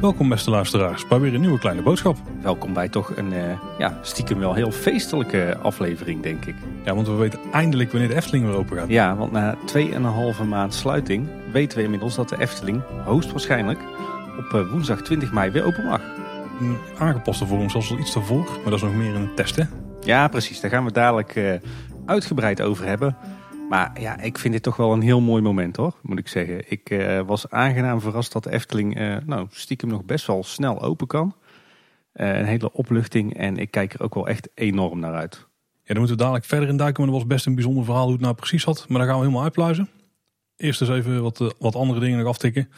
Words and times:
Welkom 0.00 0.28
beste 0.28 0.50
luisteraars 0.50 1.06
bij 1.06 1.20
weer 1.20 1.34
een 1.34 1.40
nieuwe 1.40 1.58
kleine 1.58 1.82
boodschap. 1.82 2.16
Welkom 2.42 2.72
bij 2.72 2.88
toch 2.88 3.16
een 3.16 3.32
uh, 3.32 3.40
ja, 3.78 3.98
stiekem 4.02 4.38
wel 4.38 4.54
heel 4.54 4.70
feestelijke 4.70 5.58
aflevering, 5.62 6.22
denk 6.22 6.44
ik. 6.44 6.54
Ja, 6.84 6.94
want 6.94 7.06
we 7.06 7.12
weten 7.12 7.40
eindelijk 7.52 7.90
wanneer 7.90 8.08
de 8.08 8.14
Efteling 8.14 8.44
weer 8.44 8.54
open 8.54 8.76
gaat. 8.76 8.88
Ja, 8.88 9.16
want 9.16 9.32
na 9.32 9.56
2,5 10.40 10.48
maand 10.48 10.74
sluiting 10.74 11.28
weten 11.52 11.78
we 11.78 11.84
inmiddels 11.84 12.14
dat 12.14 12.28
de 12.28 12.38
Efteling 12.38 12.82
hoogstwaarschijnlijk 13.04 13.78
op 14.38 14.52
uh, 14.54 14.70
woensdag 14.70 15.02
20 15.02 15.32
mei 15.32 15.50
weer 15.50 15.64
open 15.64 15.84
mag. 15.84 16.00
Een 16.60 16.76
aangepaste 16.98 17.46
vorm, 17.46 17.70
zoals 17.70 17.90
al 17.90 17.98
iets 17.98 18.14
daarvoor, 18.14 18.44
maar 18.44 18.70
dat 18.70 18.74
is 18.74 18.82
nog 18.82 18.94
meer 18.94 19.14
een 19.14 19.34
test, 19.34 19.56
hè? 19.56 19.62
Ja, 20.00 20.28
precies. 20.28 20.60
Daar 20.60 20.70
gaan 20.70 20.84
we 20.84 20.92
dadelijk 20.92 21.36
uh, 21.36 21.52
uitgebreid 22.08 22.60
over 22.60 22.86
hebben. 22.86 23.16
Maar 23.68 24.00
ja, 24.00 24.20
ik 24.20 24.38
vind 24.38 24.52
dit 24.54 24.62
toch 24.62 24.76
wel 24.76 24.92
een 24.92 25.00
heel 25.00 25.20
mooi 25.20 25.42
moment 25.42 25.76
hoor, 25.76 25.94
moet 26.02 26.18
ik 26.18 26.28
zeggen. 26.28 26.70
Ik 26.70 26.90
uh, 26.90 27.20
was 27.20 27.50
aangenaam 27.50 28.00
verrast 28.00 28.32
dat 28.32 28.44
de 28.44 28.50
Efteling 28.50 29.00
uh, 29.00 29.16
nou, 29.26 29.46
stiekem 29.50 29.88
nog 29.88 30.04
best 30.04 30.26
wel 30.26 30.44
snel 30.44 30.82
open 30.82 31.06
kan. 31.06 31.34
Uh, 32.14 32.38
een 32.38 32.44
hele 32.44 32.72
opluchting 32.72 33.36
en 33.36 33.56
ik 33.56 33.70
kijk 33.70 33.92
er 33.92 34.02
ook 34.02 34.14
wel 34.14 34.28
echt 34.28 34.48
enorm 34.54 34.98
naar 34.98 35.14
uit. 35.14 35.34
Ja, 35.72 35.94
dan 35.94 35.98
moeten 35.98 36.16
we 36.16 36.22
dadelijk 36.22 36.44
verder 36.44 36.68
in 36.68 36.76
duiken, 36.76 37.02
maar 37.02 37.12
dat 37.12 37.20
was 37.20 37.28
best 37.28 37.46
een 37.46 37.54
bijzonder 37.54 37.84
verhaal 37.84 38.04
hoe 38.04 38.12
het 38.12 38.20
nou 38.20 38.34
precies 38.34 38.64
had. 38.64 38.88
Maar 38.88 38.98
daar 38.98 39.06
gaan 39.06 39.16
we 39.16 39.22
helemaal 39.22 39.44
uitpluizen. 39.44 39.88
Eerst 40.56 40.80
eens 40.80 40.90
even 40.90 41.22
wat, 41.22 41.54
wat 41.58 41.74
andere 41.74 42.00
dingen 42.00 42.18
nog 42.18 42.26
aftikken. 42.26 42.68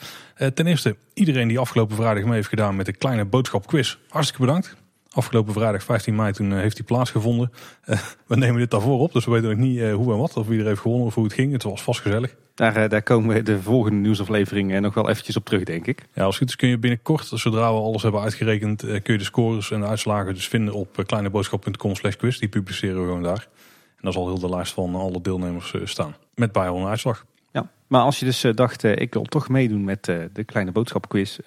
ten 0.55 0.67
eerste, 0.67 0.97
iedereen 1.15 1.49
die 1.49 1.59
afgelopen 1.59 1.97
vrijdag 1.97 2.25
mee 2.25 2.33
heeft 2.33 2.49
gedaan 2.49 2.77
met 2.77 2.87
de 2.87 2.93
kleine 2.93 3.25
boodschap 3.25 3.67
quiz. 3.67 3.97
Hartstikke 4.09 4.45
bedankt. 4.45 4.77
Afgelopen 5.15 5.53
vrijdag 5.53 5.83
15 5.83 6.15
mei 6.15 6.33
toen 6.33 6.53
heeft 6.53 6.77
die 6.77 6.85
plaatsgevonden. 6.85 7.53
Uh, 7.87 7.99
we 8.27 8.37
nemen 8.37 8.61
dit 8.61 8.71
daarvoor 8.71 9.01
op, 9.01 9.13
dus 9.13 9.25
we 9.25 9.31
weten 9.31 9.49
nog 9.49 9.59
niet 9.59 9.79
uh, 9.79 9.95
hoe 9.95 10.13
en 10.13 10.19
wat. 10.19 10.37
Of 10.37 10.47
wie 10.47 10.61
er 10.61 10.67
heeft 10.67 10.81
gewonnen 10.81 11.07
of 11.07 11.15
hoe 11.15 11.25
het 11.25 11.33
ging. 11.33 11.53
Het 11.53 11.63
was 11.63 11.83
vast 11.83 12.01
gezellig. 12.01 12.37
Daar, 12.55 12.89
daar 12.89 13.03
komen 13.03 13.35
we 13.35 13.43
de 13.43 13.63
volgende 13.63 13.99
nieuwsaflevering 13.99 14.81
nog 14.81 14.95
wel 14.95 15.09
eventjes 15.09 15.37
op 15.37 15.45
terug, 15.45 15.65
denk 15.65 15.87
ik. 15.87 16.07
Ja, 16.15 16.25
als 16.25 16.35
het 16.35 16.37
goed 16.39 16.49
is 16.49 16.57
kun 16.57 16.69
je 16.69 16.79
binnenkort, 16.79 17.27
zodra 17.27 17.73
we 17.73 17.81
alles 17.81 18.03
hebben 18.03 18.21
uitgerekend, 18.21 18.81
kun 18.81 19.13
je 19.13 19.19
de 19.19 19.25
scores 19.25 19.71
en 19.71 19.81
de 19.81 19.87
uitslagen 19.87 20.35
dus 20.35 20.49
vinden 20.49 20.75
op 20.75 21.03
kleineboodschap.com 21.07 21.95
slash 21.95 22.15
quiz. 22.15 22.39
Die 22.39 22.49
publiceren 22.49 23.01
we 23.01 23.07
gewoon 23.07 23.23
daar. 23.23 23.49
En 23.87 24.01
daar 24.01 24.13
zal 24.13 24.27
heel 24.27 24.39
de 24.39 24.49
lijst 24.49 24.73
van 24.73 24.95
alle 24.95 25.21
deelnemers 25.21 25.75
staan. 25.85 26.15
Met 26.35 26.53
bijhorende 26.53 26.89
uitslag. 26.89 27.25
Ja, 27.53 27.71
maar 27.87 28.03
als 28.03 28.19
je 28.19 28.25
dus 28.25 28.47
dacht, 28.55 28.83
ik 28.83 29.15
wil 29.15 29.23
toch 29.23 29.49
meedoen 29.49 29.85
met 29.85 30.05
de 30.05 30.45
kleine 30.47 30.73
boodschap 30.73 31.09
quiz. 31.09 31.39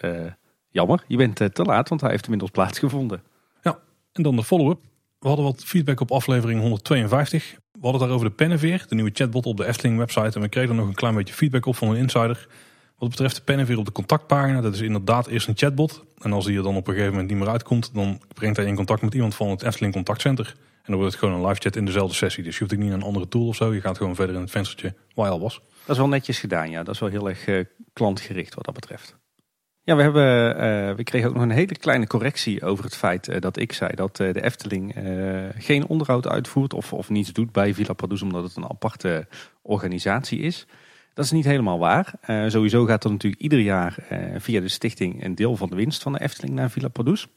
jammer, 0.70 1.04
je 1.08 1.18
bent 1.18 1.36
te 1.36 1.64
laat, 1.64 1.90
want 1.90 2.02
hij 2.02 2.10
heeft 2.10 2.24
inmiddels 2.24 2.52
plaatsgevonden. 2.52 3.22
En 4.14 4.24
dan 4.24 4.36
de 4.36 4.44
follow-up. 4.44 4.80
We 5.20 5.28
hadden 5.28 5.46
wat 5.46 5.64
feedback 5.66 6.00
op 6.00 6.12
aflevering 6.12 6.60
152. 6.60 7.52
We 7.52 7.80
hadden 7.82 7.92
het 7.92 8.02
daar 8.02 8.18
over 8.18 8.30
de 8.30 8.36
Penneveer, 8.36 8.86
de 8.88 8.96
nieuwe 8.96 9.10
chatbot 9.14 9.46
op 9.46 9.58
de 9.58 9.66
Efteling 9.66 9.98
website. 9.98 10.36
En 10.36 10.42
we 10.42 10.50
kregen 10.50 10.70
er 10.70 10.76
nog 10.76 10.88
een 10.88 10.94
klein 10.94 11.16
beetje 11.16 11.34
feedback 11.34 11.66
op 11.66 11.76
van 11.76 11.90
een 11.90 11.96
insider. 11.96 12.48
Wat 12.98 13.10
betreft 13.10 13.36
de 13.36 13.42
Penneveer 13.42 13.78
op 13.78 13.86
de 13.86 13.92
contactpagina, 13.92 14.62
dat 14.62 14.74
is 14.74 14.82
inderdaad 14.82 15.28
eerst 15.28 15.48
een 15.48 15.58
chatbot. 15.58 16.04
En 16.20 16.34
als 16.34 16.46
die 16.46 16.58
er 16.58 16.64
dan 16.64 16.76
op 16.76 16.88
een 16.88 16.94
gegeven 16.94 17.12
moment 17.14 17.30
niet 17.30 17.40
meer 17.40 17.50
uitkomt, 17.50 17.94
dan 17.94 18.22
brengt 18.34 18.58
hij 18.58 18.66
in 18.66 18.76
contact 18.76 19.02
met 19.02 19.14
iemand 19.14 19.36
van 19.36 19.50
het 19.50 19.64
Efteling 19.64 19.94
contactcenter. 19.94 20.46
En 20.58 20.92
dan 20.92 20.96
wordt 20.96 21.12
het 21.12 21.24
gewoon 21.24 21.40
een 21.40 21.48
live 21.48 21.62
chat 21.62 21.76
in 21.76 21.86
dezelfde 21.86 22.16
sessie. 22.16 22.44
Dus 22.44 22.54
je 22.54 22.60
hoeft 22.60 22.74
ook 22.74 22.80
niet 22.80 22.90
naar 22.90 22.98
een 22.98 23.06
andere 23.06 23.28
tool 23.28 23.48
of 23.48 23.56
zo. 23.56 23.74
Je 23.74 23.82
gaat 23.82 23.98
gewoon 23.98 24.16
verder 24.16 24.36
in 24.36 24.42
het 24.42 24.52
venstertje 24.52 24.94
waar 25.16 25.30
al 25.30 25.40
was. 25.40 25.62
Dat 25.86 25.96
is 25.96 25.98
wel 25.98 26.08
netjes 26.08 26.40
gedaan, 26.40 26.70
ja. 26.70 26.84
Dat 26.84 26.94
is 26.94 27.00
wel 27.00 27.10
heel 27.10 27.30
erg 27.30 27.48
uh, 27.48 27.64
klantgericht 27.94 28.54
wat 28.56 28.66
dat 28.66 28.74
betreft. 28.74 29.16
Ja, 29.86 29.96
we, 29.96 30.02
hebben, 30.02 30.56
uh, 30.56 30.96
we 30.96 31.04
kregen 31.04 31.30
ook 31.30 31.36
nog 31.36 31.44
een 31.44 31.52
hele 31.52 31.76
kleine 31.76 32.08
correctie 32.08 32.64
over 32.64 32.84
het 32.84 32.96
feit 32.96 33.28
uh, 33.28 33.40
dat 33.40 33.58
ik 33.58 33.74
zei 33.74 33.96
dat 33.96 34.20
uh, 34.20 34.34
de 34.34 34.44
Efteling 34.44 34.96
geen 35.58 35.88
onderhoud 35.88 36.28
uitvoert 36.28 36.74
of, 36.74 36.94
of 36.94 37.10
niets 37.10 37.34
doet 37.34 37.52
bij 37.52 37.74
Villa 37.74 37.94
Padus 37.94 38.22
omdat 38.22 38.44
het 38.44 38.56
een 38.56 38.70
aparte 38.70 39.28
organisatie 39.62 40.40
is. 40.40 40.66
Dat 41.14 41.26
is 41.26 41.32
niet 41.32 41.46
helemaal 41.46 41.80
waar. 41.80 42.14
sowieso 42.48 42.86
gaat 42.86 43.04
er 43.04 43.12
natuurlijk 43.12 43.42
ieder 43.42 43.60
jaar 43.60 43.96
via 44.38 44.62
de 44.62 44.68
stichting 44.68 45.24
een 45.24 45.36
deel 45.36 45.56
van 45.56 45.70
de 45.70 45.76
winst 45.76 46.02
van 46.02 46.14
de 46.14 46.22
Efteling 46.22 46.56
naar 46.56 46.70
Villa 46.70 46.88
Padus. 46.88 47.28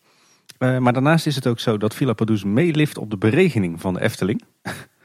maar 0.58 0.92
daarnaast 0.92 1.26
is 1.26 1.34
het 1.34 1.46
ook 1.46 1.58
zo 1.58 1.76
dat 1.76 1.94
Villa 1.94 2.12
Padus 2.12 2.44
meelift 2.44 2.98
op 2.98 3.10
de 3.10 3.18
beregening 3.18 3.80
van 3.80 3.94
de 3.94 4.00
Efteling. 4.00 4.42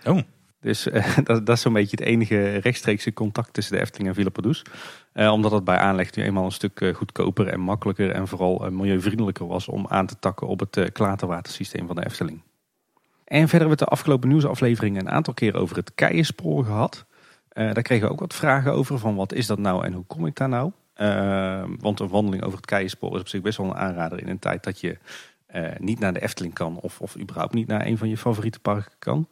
Oh. 0.06 0.20
Dus 0.62 0.88
uh, 0.88 1.18
dat, 1.24 1.46
dat, 1.46 1.56
is 1.56 1.62
zo'n 1.62 1.74
beetje 1.74 1.98
het 2.00 2.06
enige 2.06 2.58
rechtstreekse 2.58 3.14
contact 3.14 3.54
tussen 3.54 3.76
de 3.76 3.82
Efteling 3.82 4.10
en 4.10 4.16
Villa. 4.16 4.54
Uh, 5.14 5.32
omdat 5.32 5.52
het 5.52 5.64
bij 5.64 5.78
aanleg 5.78 6.16
nu 6.16 6.24
eenmaal 6.24 6.46
een 6.46 6.52
stuk 6.52 6.80
uh, 6.80 6.96
goedkoper 6.96 7.48
en 7.48 7.60
makkelijker 7.60 8.12
en 8.12 8.28
vooral 8.28 8.70
milieuvriendelijker 8.72 9.48
was 9.48 9.68
om 9.68 9.86
aan 9.88 10.06
te 10.06 10.20
takken 10.20 10.48
op 10.48 10.60
het 10.60 10.92
klaterwatersysteem 10.92 11.88
van 11.88 11.96
de 11.96 12.06
Efteling. 12.06 12.42
En 13.26 13.40
verder 13.40 13.60
hebben 13.60 13.78
we 13.78 13.86
de 13.86 13.92
afgelopen 13.92 14.30
nieuwsaflevering 14.30 15.00
een 15.00 15.10
aantal 15.10 15.34
keer 15.34 15.56
over 15.56 15.76
het 15.76 15.92
keienspoor 15.96 16.66
gehad. 16.66 17.06
daar 17.54 17.82
kregen 17.82 18.08
we 18.08 18.14
ook 18.14 18.20
wat 18.20 18.34
vragen 18.34 18.74
over 18.74 19.00
van 19.00 19.16
wat 19.16 19.34
is 19.34 19.48
dat 19.48 19.60
nou 19.60 19.86
en 19.86 19.94
hoe 19.94 20.06
kom 20.08 20.26
ik 20.26 20.36
daar 20.36 20.50
nou? 20.50 20.72
want 21.80 22.00
een 22.00 22.08
wandeling 22.08 22.44
over 22.44 22.58
het 22.58 22.66
keienspoor 22.66 23.16
is 23.16 23.20
op 23.20 23.28
zich 23.28 23.42
best 23.42 23.58
wel 23.58 23.68
een 23.68 23.76
aanrader 23.76 24.22
in 24.22 24.28
een 24.28 24.40
tijd 24.40 24.64
dat 24.64 24.80
je 24.80 24.98
niet 25.78 26.00
naar 26.00 26.14
de 26.14 26.22
Efteling 26.22 26.54
kan 26.54 26.80
of, 26.80 27.02
of 27.02 27.18
überhaupt 27.18 27.54
niet 27.54 27.68
naar 27.68 27.86
een 27.86 27.98
van 27.98 28.10
je 28.10 28.18
favoriete 28.18 28.60
parken 28.60 28.94
kan. 29.00 29.28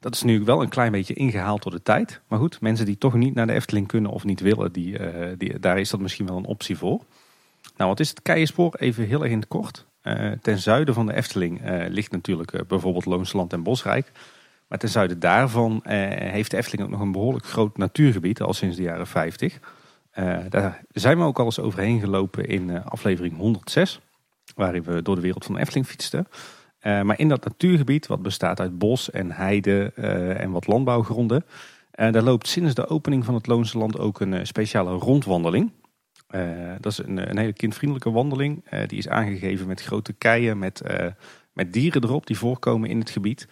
Dat 0.00 0.14
is 0.14 0.22
nu 0.22 0.44
wel 0.44 0.62
een 0.62 0.68
klein 0.68 0.92
beetje 0.92 1.14
ingehaald 1.14 1.62
door 1.62 1.72
de 1.72 1.82
tijd. 1.82 2.20
Maar 2.28 2.38
goed, 2.38 2.60
mensen 2.60 2.86
die 2.86 2.98
toch 2.98 3.14
niet 3.14 3.34
naar 3.34 3.46
de 3.46 3.52
Efteling 3.52 3.86
kunnen 3.86 4.10
of 4.10 4.24
niet 4.24 4.40
willen, 4.40 4.72
die, 4.72 4.98
uh, 4.98 5.26
die, 5.38 5.58
daar 5.58 5.78
is 5.78 5.90
dat 5.90 6.00
misschien 6.00 6.26
wel 6.26 6.36
een 6.36 6.44
optie 6.44 6.76
voor. 6.76 7.04
Nou, 7.76 7.90
wat 7.90 8.00
is 8.00 8.08
het 8.08 8.22
Keienspoor? 8.22 8.74
Even 8.74 9.06
heel 9.06 9.22
erg 9.22 9.32
in 9.32 9.38
het 9.38 9.48
kort. 9.48 9.86
Uh, 10.02 10.32
ten 10.42 10.58
zuiden 10.58 10.94
van 10.94 11.06
de 11.06 11.14
Efteling 11.14 11.70
uh, 11.70 11.88
ligt 11.88 12.12
natuurlijk 12.12 12.66
bijvoorbeeld 12.68 13.04
Loonsland 13.04 13.52
en 13.52 13.62
Bosrijk. 13.62 14.12
Maar 14.68 14.78
ten 14.78 14.88
zuiden 14.88 15.18
daarvan 15.18 15.80
heeft 15.84 16.50
de 16.50 16.56
Efteling 16.56 16.82
ook 16.82 16.90
nog 16.90 17.00
een 17.00 17.12
behoorlijk 17.12 17.46
groot 17.46 17.76
natuurgebied, 17.76 18.40
al 18.40 18.52
sinds 18.52 18.76
de 18.76 18.82
jaren 18.82 19.06
50. 19.06 19.58
daar 20.48 20.82
zijn 20.92 21.18
we 21.18 21.24
ook 21.24 21.38
al 21.38 21.44
eens 21.44 21.60
overheen 21.60 22.00
gelopen 22.00 22.46
in 22.46 22.84
aflevering 22.84 23.36
106, 23.36 24.00
waarin 24.54 24.82
we 24.82 25.02
door 25.02 25.14
de 25.14 25.20
wereld 25.20 25.44
van 25.44 25.54
de 25.54 25.60
Efteling 25.60 25.86
fietsten. 25.86 26.26
Uh, 26.88 27.02
maar 27.02 27.18
in 27.18 27.28
dat 27.28 27.44
natuurgebied, 27.44 28.06
wat 28.06 28.22
bestaat 28.22 28.60
uit 28.60 28.78
bos 28.78 29.10
en 29.10 29.30
heide 29.30 29.92
uh, 29.96 30.40
en 30.40 30.50
wat 30.50 30.66
landbouwgronden, 30.66 31.44
uh, 31.94 32.12
daar 32.12 32.22
loopt 32.22 32.48
sinds 32.48 32.74
de 32.74 32.88
opening 32.88 33.24
van 33.24 33.34
het 33.34 33.46
Loonse 33.46 33.78
Land 33.78 33.98
ook 33.98 34.20
een 34.20 34.46
speciale 34.46 34.90
rondwandeling. 34.90 35.72
dat 36.80 36.92
is 36.92 36.98
een, 36.98 37.30
een 37.30 37.38
hele 37.38 37.52
kindvriendelijke 37.52 38.10
wandeling. 38.10 38.64
die 38.86 38.98
is 38.98 39.08
aangegeven 39.08 39.66
met 39.66 39.82
grote 39.82 40.12
keien, 40.12 40.58
met, 40.58 40.82
met 41.52 41.72
dieren 41.72 42.04
erop 42.04 42.26
die 42.26 42.38
voorkomen 42.38 42.88
in 42.88 42.98
het 42.98 43.10
gebied. 43.10 43.48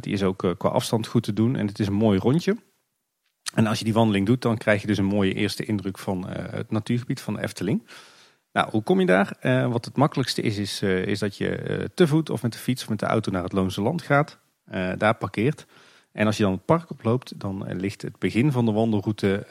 die 0.00 0.12
is 0.12 0.22
ook 0.22 0.54
qua 0.58 0.68
afstand 0.68 1.06
goed 1.06 1.22
te 1.22 1.32
doen 1.32 1.56
en 1.56 1.66
het 1.66 1.78
is 1.78 1.86
een 1.86 1.92
mooi 1.92 2.18
rondje. 2.18 2.56
En 3.54 3.66
als 3.66 3.78
je 3.78 3.84
die 3.84 3.94
wandeling 3.94 4.26
doet, 4.26 4.42
dan 4.42 4.56
krijg 4.56 4.80
je 4.80 4.86
dus 4.86 4.98
een 4.98 5.04
mooie 5.04 5.34
eerste 5.34 5.64
indruk 5.64 5.98
van 5.98 6.26
het 6.28 6.70
natuurgebied 6.70 7.20
van 7.20 7.34
de 7.34 7.42
Efteling. 7.42 7.82
Nou, 8.52 8.70
hoe 8.70 8.82
kom 8.82 9.00
je 9.00 9.06
daar? 9.06 9.36
Uh, 9.42 9.72
wat 9.72 9.84
het 9.84 9.96
makkelijkste 9.96 10.42
is, 10.42 10.58
is, 10.58 10.82
uh, 10.82 11.06
is 11.06 11.18
dat 11.18 11.36
je 11.36 11.78
uh, 11.80 11.84
te 11.94 12.06
voet 12.06 12.30
of 12.30 12.42
met 12.42 12.52
de 12.52 12.58
fiets 12.58 12.82
of 12.82 12.88
met 12.88 12.98
de 12.98 13.06
auto 13.06 13.30
naar 13.30 13.42
het 13.42 13.52
Loonse 13.52 13.82
Land 13.82 14.02
gaat. 14.02 14.38
daar 14.98 15.14
parkeert. 15.14 15.66
En 16.12 16.26
als 16.26 16.36
je 16.36 16.42
dan 16.42 16.52
het 16.52 16.64
park 16.64 16.90
oploopt, 16.90 17.40
dan 17.40 17.72
ligt 17.72 18.02
het 18.02 18.18
begin 18.18 18.52
van 18.52 18.64
de 18.64 18.72
wandelroute 18.72 19.46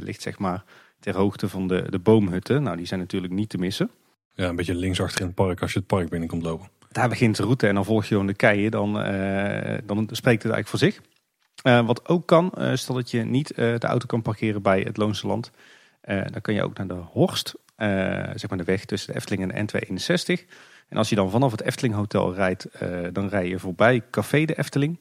ligt 0.00 0.22
zeg 0.22 0.38
maar 0.38 0.64
ter 1.00 1.16
hoogte 1.16 1.48
van 1.48 1.68
de, 1.68 1.86
de 1.90 1.98
boomhutten. 1.98 2.62
Nou, 2.62 2.76
die 2.76 2.86
zijn 2.86 3.00
natuurlijk 3.00 3.32
niet 3.32 3.48
te 3.48 3.58
missen. 3.58 3.90
Ja, 4.34 4.48
een 4.48 4.56
beetje 4.56 4.74
links 4.74 5.00
achter 5.00 5.20
in 5.20 5.26
het 5.26 5.34
park 5.34 5.62
als 5.62 5.72
je 5.72 5.78
het 5.78 5.88
park 5.88 6.08
binnenkomt 6.08 6.42
lopen. 6.42 6.68
Daar 6.90 7.08
begint 7.08 7.36
de 7.36 7.42
route 7.42 7.66
en 7.66 7.74
dan 7.74 7.84
volg 7.84 8.02
je 8.02 8.08
gewoon 8.08 8.26
de 8.26 8.34
keien. 8.34 8.70
Dan, 8.70 8.92
dan 9.86 10.08
spreekt 10.10 10.42
het 10.42 10.52
eigenlijk 10.52 10.68
voor 10.68 10.78
zich. 10.78 11.00
wat 11.86 12.08
ook 12.08 12.26
kan, 12.26 12.52
stel 12.74 12.94
dat 12.94 13.10
je 13.10 13.24
niet 13.24 13.54
de 13.54 13.78
auto 13.86 14.06
kan 14.06 14.22
parkeren 14.22 14.62
bij 14.62 14.80
het 14.80 14.96
Loonse 14.96 15.26
Land. 15.26 15.50
dan 16.06 16.40
kan 16.40 16.54
je 16.54 16.62
ook 16.62 16.76
naar 16.76 16.88
de 16.88 16.94
Horst 16.94 17.54
zeg 18.34 18.48
maar 18.48 18.58
de 18.58 18.64
weg 18.64 18.84
tussen 18.84 19.12
de 19.12 19.18
Efteling 19.18 19.52
en 19.52 19.66
de 19.66 19.86
N261. 19.86 20.54
En 20.88 20.96
als 20.96 21.08
je 21.08 21.14
dan 21.14 21.30
vanaf 21.30 21.50
het 21.50 21.62
Efteling 21.62 21.94
Hotel 21.94 22.34
rijdt, 22.34 22.66
uh, 22.82 22.98
dan 23.12 23.28
rij 23.28 23.48
je 23.48 23.58
voorbij 23.58 24.02
Café 24.10 24.44
de 24.44 24.58
Efteling. 24.58 24.98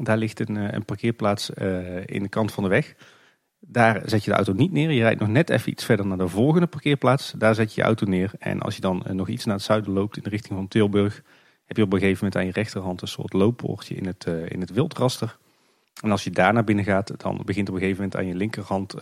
Daar 0.00 0.16
ligt 0.16 0.40
een, 0.40 0.74
een 0.74 0.84
parkeerplaats 0.84 1.50
in 2.04 2.22
de 2.22 2.28
kant 2.28 2.52
van 2.52 2.62
de 2.62 2.68
weg. 2.68 2.94
Daar 3.58 4.02
zet 4.04 4.24
je 4.24 4.30
de 4.30 4.36
auto 4.36 4.52
niet 4.52 4.72
neer. 4.72 4.90
Je 4.90 5.00
rijdt 5.00 5.20
nog 5.20 5.28
net 5.28 5.50
even 5.50 5.70
iets 5.70 5.84
verder 5.84 6.06
naar 6.06 6.18
de 6.18 6.28
volgende 6.28 6.66
parkeerplaats. 6.66 7.32
Daar 7.36 7.54
zet 7.54 7.74
je 7.74 7.80
je 7.80 7.86
auto 7.86 8.06
neer. 8.06 8.30
En 8.38 8.60
als 8.60 8.74
je 8.74 8.80
dan 8.80 9.04
nog 9.10 9.28
iets 9.28 9.44
naar 9.44 9.54
het 9.54 9.64
zuiden 9.64 9.92
loopt 9.92 10.16
in 10.16 10.22
de 10.22 10.28
richting 10.28 10.54
van 10.54 10.68
Tilburg, 10.68 11.22
heb 11.64 11.76
je 11.76 11.82
op 11.82 11.92
een 11.92 11.98
gegeven 11.98 12.24
moment 12.24 12.36
aan 12.36 12.46
je 12.46 12.52
rechterhand 12.52 13.02
een 13.02 13.08
soort 13.08 13.32
looppoortje 13.32 13.94
in 13.94 14.06
het, 14.06 14.26
in 14.48 14.60
het 14.60 14.70
wildraster. 14.70 15.36
En 16.02 16.10
als 16.10 16.24
je 16.24 16.30
daar 16.30 16.52
naar 16.52 16.64
binnen 16.64 16.84
gaat, 16.84 17.12
dan 17.16 17.42
begint 17.44 17.68
op 17.68 17.74
een 17.74 17.80
gegeven 17.80 18.02
moment 18.02 18.20
aan 18.20 18.26
je 18.26 18.34
linkerhand 18.34 18.94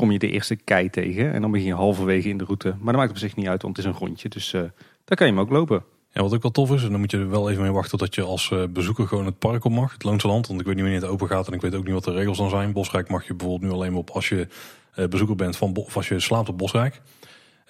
kom 0.00 0.10
je 0.10 0.18
de 0.18 0.30
eerste 0.30 0.56
kei 0.56 0.90
tegen. 0.90 1.32
En 1.32 1.40
dan 1.40 1.50
begin 1.50 1.66
je 1.66 1.74
halverwege 1.74 2.28
in 2.28 2.38
de 2.38 2.44
route. 2.44 2.68
Maar 2.68 2.92
dat 2.92 3.02
maakt 3.02 3.10
op 3.10 3.18
zich 3.18 3.36
niet 3.36 3.48
uit, 3.48 3.62
want 3.62 3.76
het 3.76 3.86
is 3.86 3.92
een 3.92 3.98
rondje. 3.98 4.28
Dus 4.28 4.52
uh, 4.52 4.60
daar 5.04 5.16
kan 5.16 5.26
je 5.26 5.32
hem 5.32 5.42
ook 5.42 5.50
lopen. 5.50 5.84
Ja, 6.12 6.22
wat 6.22 6.34
ook 6.34 6.42
wel 6.42 6.50
tof 6.50 6.70
is, 6.72 6.82
en 6.82 6.90
dan 6.90 7.00
moet 7.00 7.10
je 7.10 7.18
er 7.18 7.30
wel 7.30 7.50
even 7.50 7.62
mee 7.62 7.72
wachten 7.72 7.98
dat 7.98 8.14
je 8.14 8.22
als 8.22 8.50
uh, 8.50 8.62
bezoeker 8.70 9.06
gewoon 9.06 9.26
het 9.26 9.38
park 9.38 9.64
op 9.64 9.72
mag. 9.72 9.92
Het 9.92 10.04
Loonse 10.04 10.26
Land, 10.26 10.46
want 10.46 10.60
ik 10.60 10.66
weet 10.66 10.74
niet 10.74 10.84
wanneer 10.84 11.02
het 11.02 11.10
open 11.10 11.28
gaat 11.28 11.46
en 11.46 11.52
ik 11.52 11.60
weet 11.60 11.74
ook 11.74 11.84
niet 11.84 11.94
wat 11.94 12.04
de 12.04 12.12
regels 12.12 12.38
dan 12.38 12.50
zijn. 12.50 12.72
Bosrijk 12.72 13.08
mag 13.08 13.26
je 13.26 13.34
bijvoorbeeld 13.34 13.70
nu 13.70 13.76
alleen 13.76 13.94
op 13.94 14.10
als 14.10 14.28
je 14.28 14.48
uh, 14.96 15.06
bezoeker 15.06 15.36
bent 15.36 15.56
van 15.56 15.76
of 15.76 15.96
als 15.96 16.08
je 16.08 16.20
slaapt 16.20 16.48
op 16.48 16.58
Bosrijk. 16.58 17.00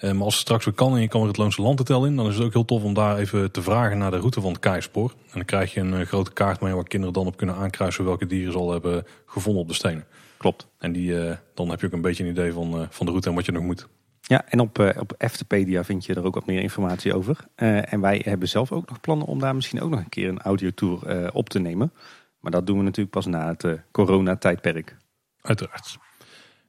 Eh, 0.01 0.11
maar 0.11 0.23
als 0.23 0.33
het 0.33 0.43
straks 0.43 0.65
weer 0.65 0.73
kan 0.73 0.95
en 0.95 1.01
je 1.01 1.07
kan 1.07 1.19
weer 1.19 1.29
het 1.29 1.37
Loonse 1.37 1.61
Landhotel 1.61 2.05
in, 2.05 2.15
dan 2.15 2.27
is 2.27 2.35
het 2.35 2.43
ook 2.43 2.53
heel 2.53 2.65
tof 2.65 2.83
om 2.83 2.93
daar 2.93 3.17
even 3.17 3.51
te 3.51 3.61
vragen 3.61 3.97
naar 3.97 4.11
de 4.11 4.17
route 4.17 4.41
van 4.41 4.51
het 4.51 4.59
Keispoor. 4.59 5.09
En 5.09 5.33
dan 5.33 5.45
krijg 5.45 5.73
je 5.73 5.79
een 5.79 5.93
eh, 5.93 6.07
grote 6.07 6.31
kaart 6.31 6.61
mee 6.61 6.73
waar 6.73 6.87
kinderen 6.87 7.13
dan 7.13 7.25
op 7.25 7.37
kunnen 7.37 7.55
aankruisen 7.55 8.05
welke 8.05 8.25
dieren 8.25 8.51
ze 8.51 8.57
al 8.57 8.71
hebben 8.71 9.05
gevonden 9.25 9.61
op 9.61 9.67
de 9.67 9.73
stenen. 9.73 10.05
Klopt. 10.41 10.67
En 10.77 10.91
die, 10.91 11.27
eh, 11.27 11.37
dan 11.53 11.69
heb 11.69 11.79
je 11.79 11.85
ook 11.85 11.93
een 11.93 12.01
beetje 12.01 12.23
een 12.23 12.29
idee 12.29 12.53
van, 12.53 12.79
eh, 12.79 12.87
van 12.89 13.05
de 13.05 13.11
route 13.11 13.29
en 13.29 13.35
wat 13.35 13.45
je 13.45 13.51
nog 13.51 13.63
moet. 13.63 13.87
Ja, 14.21 14.45
en 14.47 14.59
op, 14.59 14.79
eh, 14.79 15.01
op 15.01 15.13
Eftepedia 15.17 15.83
vind 15.83 16.05
je 16.05 16.13
er 16.13 16.23
ook 16.23 16.33
wat 16.33 16.45
meer 16.45 16.61
informatie 16.61 17.15
over. 17.15 17.37
En 17.55 18.01
wij 18.01 18.21
hebben 18.25 18.47
zelf 18.47 18.71
ook 18.71 18.89
nog 18.89 18.99
plannen 18.99 19.27
om 19.27 19.39
daar 19.39 19.55
misschien 19.55 19.81
ook 19.81 19.89
nog 19.89 19.99
een 19.99 20.09
keer 20.09 20.29
een 20.29 20.41
audiotour 20.41 21.31
op 21.33 21.49
te 21.49 21.59
nemen. 21.59 21.93
Maar 22.39 22.51
dat 22.51 22.67
doen 22.67 22.77
we 22.77 22.83
natuurlijk 22.83 23.15
pas 23.15 23.25
na 23.25 23.47
het 23.47 23.79
coronatijdperk. 23.91 24.97
Uiteraard. 25.41 25.97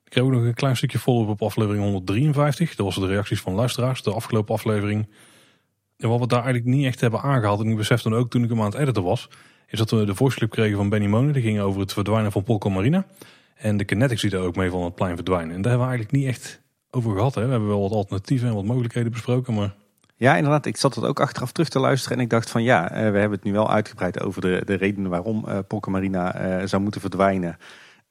Ik 0.05 0.11
kreeg 0.11 0.25
ook 0.25 0.31
nog 0.31 0.43
een 0.43 0.55
klein 0.55 0.77
stukje 0.77 0.99
follow-up 0.99 1.31
op 1.31 1.43
aflevering 1.43 1.85
153. 1.85 2.75
Dat 2.75 2.87
was 2.87 2.95
de 2.95 3.07
reacties 3.07 3.41
van 3.41 3.55
luisteraars, 3.55 4.03
de 4.03 4.13
afgelopen 4.13 4.55
aflevering. 4.55 5.09
En 5.97 6.09
wat 6.09 6.21
we 6.21 6.27
daar 6.27 6.45
eigenlijk 6.45 6.75
niet 6.75 6.87
echt 6.87 7.01
hebben 7.01 7.21
aangehaald, 7.21 7.61
en 7.61 7.71
ik 7.71 7.77
besefte 7.77 8.09
dan 8.09 8.19
ook 8.19 8.31
toen 8.31 8.43
ik 8.43 8.49
hem 8.49 8.61
aan 8.61 8.71
het 8.71 8.75
editen 8.75 9.03
was, 9.03 9.29
is 9.67 9.79
dat 9.79 9.91
we 9.91 10.05
de 10.05 10.15
voice 10.15 10.37
clip 10.37 10.51
kregen 10.51 10.77
van 10.77 10.89
Benny 10.89 11.07
Monen. 11.07 11.33
Die 11.33 11.43
ging 11.43 11.61
over 11.61 11.81
het 11.81 11.93
verdwijnen 11.93 12.33
van 12.33 12.43
Polka 12.43 12.69
Marina. 12.69 13.07
En 13.62 13.76
de 13.76 13.85
kinetics 13.85 14.20
die 14.20 14.31
daar 14.31 14.41
ook 14.41 14.56
mee 14.56 14.70
van 14.70 14.82
het 14.82 14.94
plein 14.94 15.14
verdwijnen. 15.14 15.55
En 15.55 15.62
daar 15.62 15.70
hebben 15.70 15.88
we 15.88 15.94
eigenlijk 15.94 16.25
niet 16.25 16.35
echt 16.35 16.61
over 16.91 17.12
gehad. 17.17 17.35
Hè. 17.35 17.44
We 17.44 17.50
hebben 17.50 17.69
wel 17.69 17.81
wat 17.81 17.93
alternatieven 17.93 18.49
en 18.49 18.55
wat 18.55 18.64
mogelijkheden 18.64 19.12
besproken, 19.12 19.55
maar 19.55 19.75
Ja, 20.17 20.37
inderdaad. 20.37 20.67
Ik 20.67 20.76
zat 20.76 20.94
het 20.94 21.05
ook 21.05 21.20
achteraf 21.20 21.53
terug 21.53 21.69
te 21.69 21.79
luisteren. 21.79 22.17
En 22.17 22.23
ik 22.23 22.31
dacht 22.31 22.50
van 22.50 22.62
ja, 22.62 22.91
eh, 22.91 22.97
we 22.97 23.19
hebben 23.19 23.31
het 23.31 23.44
nu 23.44 23.53
wel 23.53 23.70
uitgebreid 23.70 24.20
over 24.20 24.41
de, 24.41 24.62
de 24.64 24.75
redenen 24.75 25.11
waarom 25.11 25.49
eh 25.49 25.59
Polka 25.69 25.91
Marina 25.91 26.35
eh, 26.35 26.67
zou 26.67 26.82
moeten 26.82 27.00
verdwijnen. 27.00 27.56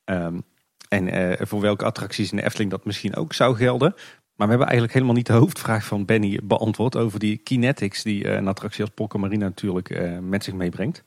Ehm, 0.04 0.40
en 0.88 1.08
eh, 1.08 1.46
voor 1.46 1.62
welke 1.62 1.86
attracties 1.86 2.32
in 2.32 2.38
de 2.38 2.44
Efteling 2.44 2.72
dat 2.72 2.86
misschien 2.86 3.16
ook 3.16 3.34
zou 3.34 3.56
gelden. 3.56 3.96
Maar 4.42 4.50
we 4.50 4.56
hebben 4.56 4.72
eigenlijk 4.72 4.94
helemaal 4.94 5.16
niet 5.16 5.28
de 5.28 5.34
hoofdvraag 5.34 5.86
van 5.86 6.06
Benny 6.06 6.40
beantwoord 6.44 6.96
over 6.98 7.20
die 7.20 7.38
kinetics 7.38 8.04
die 8.04 8.24
eh, 8.24 8.36
een 8.36 8.48
attractie 8.48 8.82
als 8.82 8.94
Polka 8.94 9.18
Marina 9.18 9.46
natuurlijk 9.46 9.90
eh, 9.90 10.18
met 10.20 10.44
zich 10.44 10.54
meebrengt. 10.54 11.04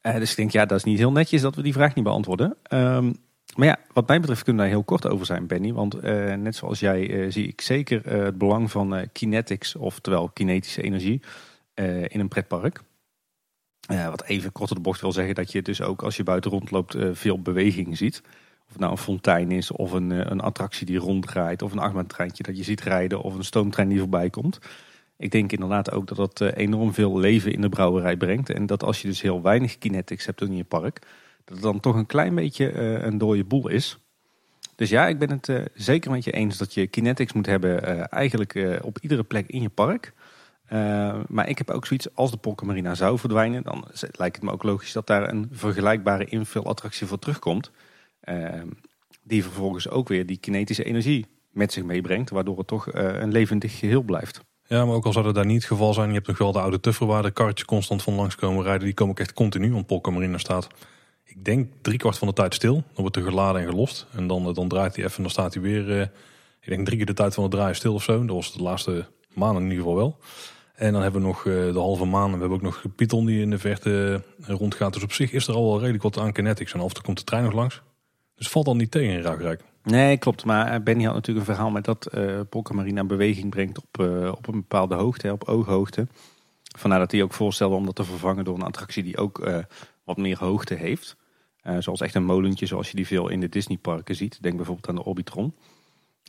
Eh, 0.00 0.14
dus 0.14 0.30
ik 0.30 0.36
denk 0.36 0.50
ja, 0.50 0.66
dat 0.66 0.78
is 0.78 0.84
niet 0.84 0.98
heel 0.98 1.12
netjes 1.12 1.40
dat 1.40 1.54
we 1.54 1.62
die 1.62 1.72
vraag 1.72 1.94
niet 1.94 2.04
beantwoorden. 2.04 2.56
Ehm, 2.62 3.12
maar 3.56 3.66
ja, 3.66 3.78
wat 3.92 4.08
mij 4.08 4.20
betreft 4.20 4.42
kunnen 4.42 4.62
we 4.62 4.68
daar 4.68 4.78
heel 4.78 4.86
kort 4.86 5.08
over 5.08 5.26
zijn, 5.26 5.46
Benny. 5.46 5.72
Want 5.72 5.94
eh, 5.94 6.34
net 6.34 6.56
zoals 6.56 6.80
jij 6.80 7.10
eh, 7.10 7.30
zie 7.30 7.46
ik 7.46 7.60
zeker 7.60 8.06
eh, 8.06 8.22
het 8.24 8.38
belang 8.38 8.70
van 8.70 9.08
kinetics, 9.12 9.76
oftewel 9.76 10.28
kinetische 10.28 10.82
energie, 10.82 11.20
in 12.08 12.20
een 12.20 12.28
pretpark. 12.28 12.82
Wat 13.86 14.24
even 14.24 14.52
kort 14.52 14.70
op 14.70 14.76
de 14.76 14.82
bocht 14.82 15.00
wil 15.00 15.12
zeggen 15.12 15.34
dat 15.34 15.52
je 15.52 15.62
dus 15.62 15.82
ook 15.82 16.02
als 16.02 16.16
je 16.16 16.22
buiten 16.22 16.50
rondloopt 16.50 16.96
veel 17.12 17.42
beweging 17.42 17.96
ziet. 17.96 18.22
Of 18.66 18.72
het 18.72 18.78
nou 18.78 18.92
een 18.92 18.98
fontein 18.98 19.50
is, 19.50 19.70
of 19.70 19.92
een, 19.92 20.10
een 20.10 20.40
attractie 20.40 20.86
die 20.86 20.98
ronddraait, 20.98 21.62
of 21.62 21.72
een 21.72 21.78
achtbaantreintje 21.78 22.42
dat 22.42 22.56
je 22.56 22.62
ziet 22.62 22.80
rijden, 22.80 23.20
of 23.20 23.34
een 23.34 23.44
stoomtrein 23.44 23.88
die 23.88 23.98
voorbij 23.98 24.30
komt. 24.30 24.58
Ik 25.16 25.30
denk 25.30 25.52
inderdaad 25.52 25.92
ook 25.92 26.06
dat 26.06 26.16
dat 26.16 26.40
enorm 26.40 26.94
veel 26.94 27.18
leven 27.18 27.52
in 27.52 27.60
de 27.60 27.68
brouwerij 27.68 28.16
brengt. 28.16 28.50
En 28.50 28.66
dat 28.66 28.82
als 28.82 29.02
je 29.02 29.08
dus 29.08 29.22
heel 29.22 29.42
weinig 29.42 29.78
kinetics 29.78 30.26
hebt 30.26 30.40
in 30.40 30.56
je 30.56 30.64
park, 30.64 31.06
dat 31.46 31.54
het 31.54 31.62
dan 31.62 31.80
toch 31.80 31.94
een 31.94 32.06
klein 32.06 32.34
beetje 32.34 32.70
eh, 32.70 33.04
een 33.04 33.18
dode 33.18 33.44
boel 33.44 33.68
is. 33.68 33.98
Dus 34.76 34.90
ja, 34.90 35.06
ik 35.06 35.18
ben 35.18 35.30
het 35.30 35.48
eh, 35.48 35.64
zeker 35.74 36.10
met 36.10 36.24
je 36.24 36.30
eens 36.30 36.58
dat 36.58 36.74
je 36.74 36.86
kinetics 36.86 37.32
moet 37.32 37.46
hebben 37.46 37.84
eh, 37.84 38.04
eigenlijk 38.10 38.80
op 38.82 38.98
iedere 38.98 39.22
plek 39.22 39.48
in 39.48 39.62
je 39.62 39.68
park. 39.68 40.12
Maar 41.28 41.48
ik 41.48 41.58
heb 41.58 41.70
ook 41.70 41.86
zoiets, 41.86 42.14
als 42.14 42.30
de 42.30 42.36
Polka 42.36 42.66
Marina 42.66 42.94
zou 42.94 43.18
verdwijnen, 43.18 43.62
dan 43.62 43.84
lijkt 44.10 44.36
het 44.36 44.44
me 44.44 44.52
ook 44.52 44.62
logisch 44.62 44.92
dat 44.92 45.06
daar 45.06 45.28
een 45.28 45.48
vergelijkbare 45.52 46.24
invulattractie 46.24 47.06
voor 47.06 47.18
terugkomt. 47.18 47.70
Eh, 48.20 48.62
die 49.22 49.42
vervolgens 49.42 49.88
ook 49.88 50.08
weer 50.08 50.26
die 50.26 50.36
kinetische 50.36 50.84
energie 50.84 51.26
met 51.50 51.72
zich 51.72 51.84
meebrengt, 51.84 52.30
waardoor 52.30 52.58
het 52.58 52.66
toch 52.66 52.86
een 52.92 53.32
levendig 53.32 53.78
geheel 53.78 54.02
blijft. 54.02 54.40
Ja, 54.66 54.84
maar 54.84 54.94
ook 54.94 55.04
al 55.04 55.12
zou 55.12 55.24
dat 55.24 55.34
daar 55.34 55.46
niet 55.46 55.56
het 55.56 55.64
geval 55.64 55.94
zijn, 55.94 56.08
je 56.08 56.14
hebt 56.14 56.26
nog 56.26 56.38
wel 56.38 56.52
de 56.52 56.60
oude 56.60 56.80
tuffer 56.80 57.06
waar 57.06 57.22
de 57.22 57.30
karretjes 57.30 57.66
constant 57.66 58.02
van 58.02 58.14
langs 58.14 58.34
komen 58.34 58.62
rijden. 58.62 58.84
Die 58.84 58.94
komen 58.94 59.12
ook 59.12 59.20
echt 59.20 59.32
continu, 59.32 59.72
want 59.72 59.86
Polka 59.86 60.10
Marina 60.10 60.38
staat, 60.38 60.68
ik 61.38 61.44
denk 61.44 61.72
driekwart 61.82 62.18
van 62.18 62.28
de 62.28 62.34
tijd 62.34 62.54
stil. 62.54 62.72
Dan 62.72 62.82
wordt 62.94 63.16
er 63.16 63.22
geladen 63.22 63.60
en 63.60 63.68
gelost 63.68 64.06
en 64.12 64.26
dan, 64.26 64.46
eh, 64.46 64.54
dan 64.54 64.68
draait 64.68 64.96
hij 64.96 65.04
even 65.04 65.16
en 65.16 65.22
dan 65.22 65.32
staat 65.32 65.54
hij 65.54 65.62
weer, 65.62 66.00
eh, 66.00 66.06
ik 66.60 66.68
denk 66.68 66.84
drie 66.84 66.96
keer 66.96 67.06
de 67.06 67.12
tijd 67.12 67.34
van 67.34 67.42
het 67.42 67.52
draaien 67.52 67.76
stil 67.76 67.94
of 67.94 68.02
zo. 68.02 68.24
Dat 68.24 68.36
was 68.36 68.52
de 68.52 68.62
laatste 68.62 69.06
maanden 69.34 69.62
in 69.62 69.70
ieder 69.70 69.84
geval 69.84 69.96
wel. 69.96 70.18
En 70.74 70.92
dan 70.92 71.02
hebben 71.02 71.20
we 71.20 71.26
nog 71.26 71.38
eh, 71.38 71.52
de 71.52 71.78
halve 71.78 72.04
maan 72.04 72.32
en 72.32 72.32
we 72.32 72.38
hebben 72.38 72.56
ook 72.56 72.62
nog 72.62 72.84
Python 72.96 73.26
die 73.26 73.40
in 73.40 73.50
de 73.50 73.58
verte 73.58 74.22
rondgaat. 74.40 74.92
Dus 74.92 75.02
op 75.02 75.12
zich 75.12 75.32
is 75.32 75.46
er 75.46 75.54
al 75.54 75.68
wel 75.68 75.78
redelijk 75.78 76.02
wat 76.02 76.18
aan 76.18 76.32
kinetics 76.32 76.72
en 76.72 76.80
af 76.80 76.94
en 76.94 77.02
komt 77.02 77.18
de 77.18 77.24
trein 77.24 77.44
nog 77.44 77.52
langs. 77.52 77.82
Dus 78.34 78.48
valt 78.48 78.64
dan 78.64 78.76
niet 78.76 78.90
tegen 78.90 79.12
in 79.12 79.22
Ruigrijk. 79.22 79.62
Nee, 79.82 80.16
klopt. 80.16 80.44
Maar 80.44 80.82
Benny 80.82 81.04
had 81.04 81.14
natuurlijk 81.14 81.46
een 81.46 81.54
verhaal 81.54 81.70
met 81.72 81.84
dat 81.84 82.06
eh 82.06 82.40
Polka 82.48 82.74
Marina 82.74 83.04
beweging 83.04 83.50
brengt 83.50 83.78
op, 83.78 84.00
op 84.36 84.46
een 84.48 84.60
bepaalde 84.60 84.94
hoogte, 84.94 85.32
op 85.32 85.48
ooghoogte. 85.48 86.06
Vandaar 86.78 86.98
dat 86.98 87.12
hij 87.12 87.22
ook 87.22 87.32
voorstelde 87.32 87.74
om 87.74 87.86
dat 87.86 87.94
te 87.94 88.04
vervangen 88.04 88.44
door 88.44 88.54
een 88.54 88.62
attractie 88.62 89.02
die 89.02 89.16
ook 89.16 89.50
wat 90.04 90.16
meer 90.16 90.38
hoogte 90.38 90.74
heeft. 90.74 91.16
Eh, 91.66 91.76
zoals 91.78 92.00
echt 92.00 92.14
een 92.14 92.24
molentje 92.24 92.66
zoals 92.66 92.90
je 92.90 92.96
die 92.96 93.06
veel 93.06 93.28
in 93.28 93.40
de 93.40 93.48
Disneyparken 93.48 94.14
ziet. 94.14 94.42
Denk 94.42 94.56
bijvoorbeeld 94.56 94.88
aan 94.88 94.94
de 94.94 95.04
Orbitron. 95.04 95.54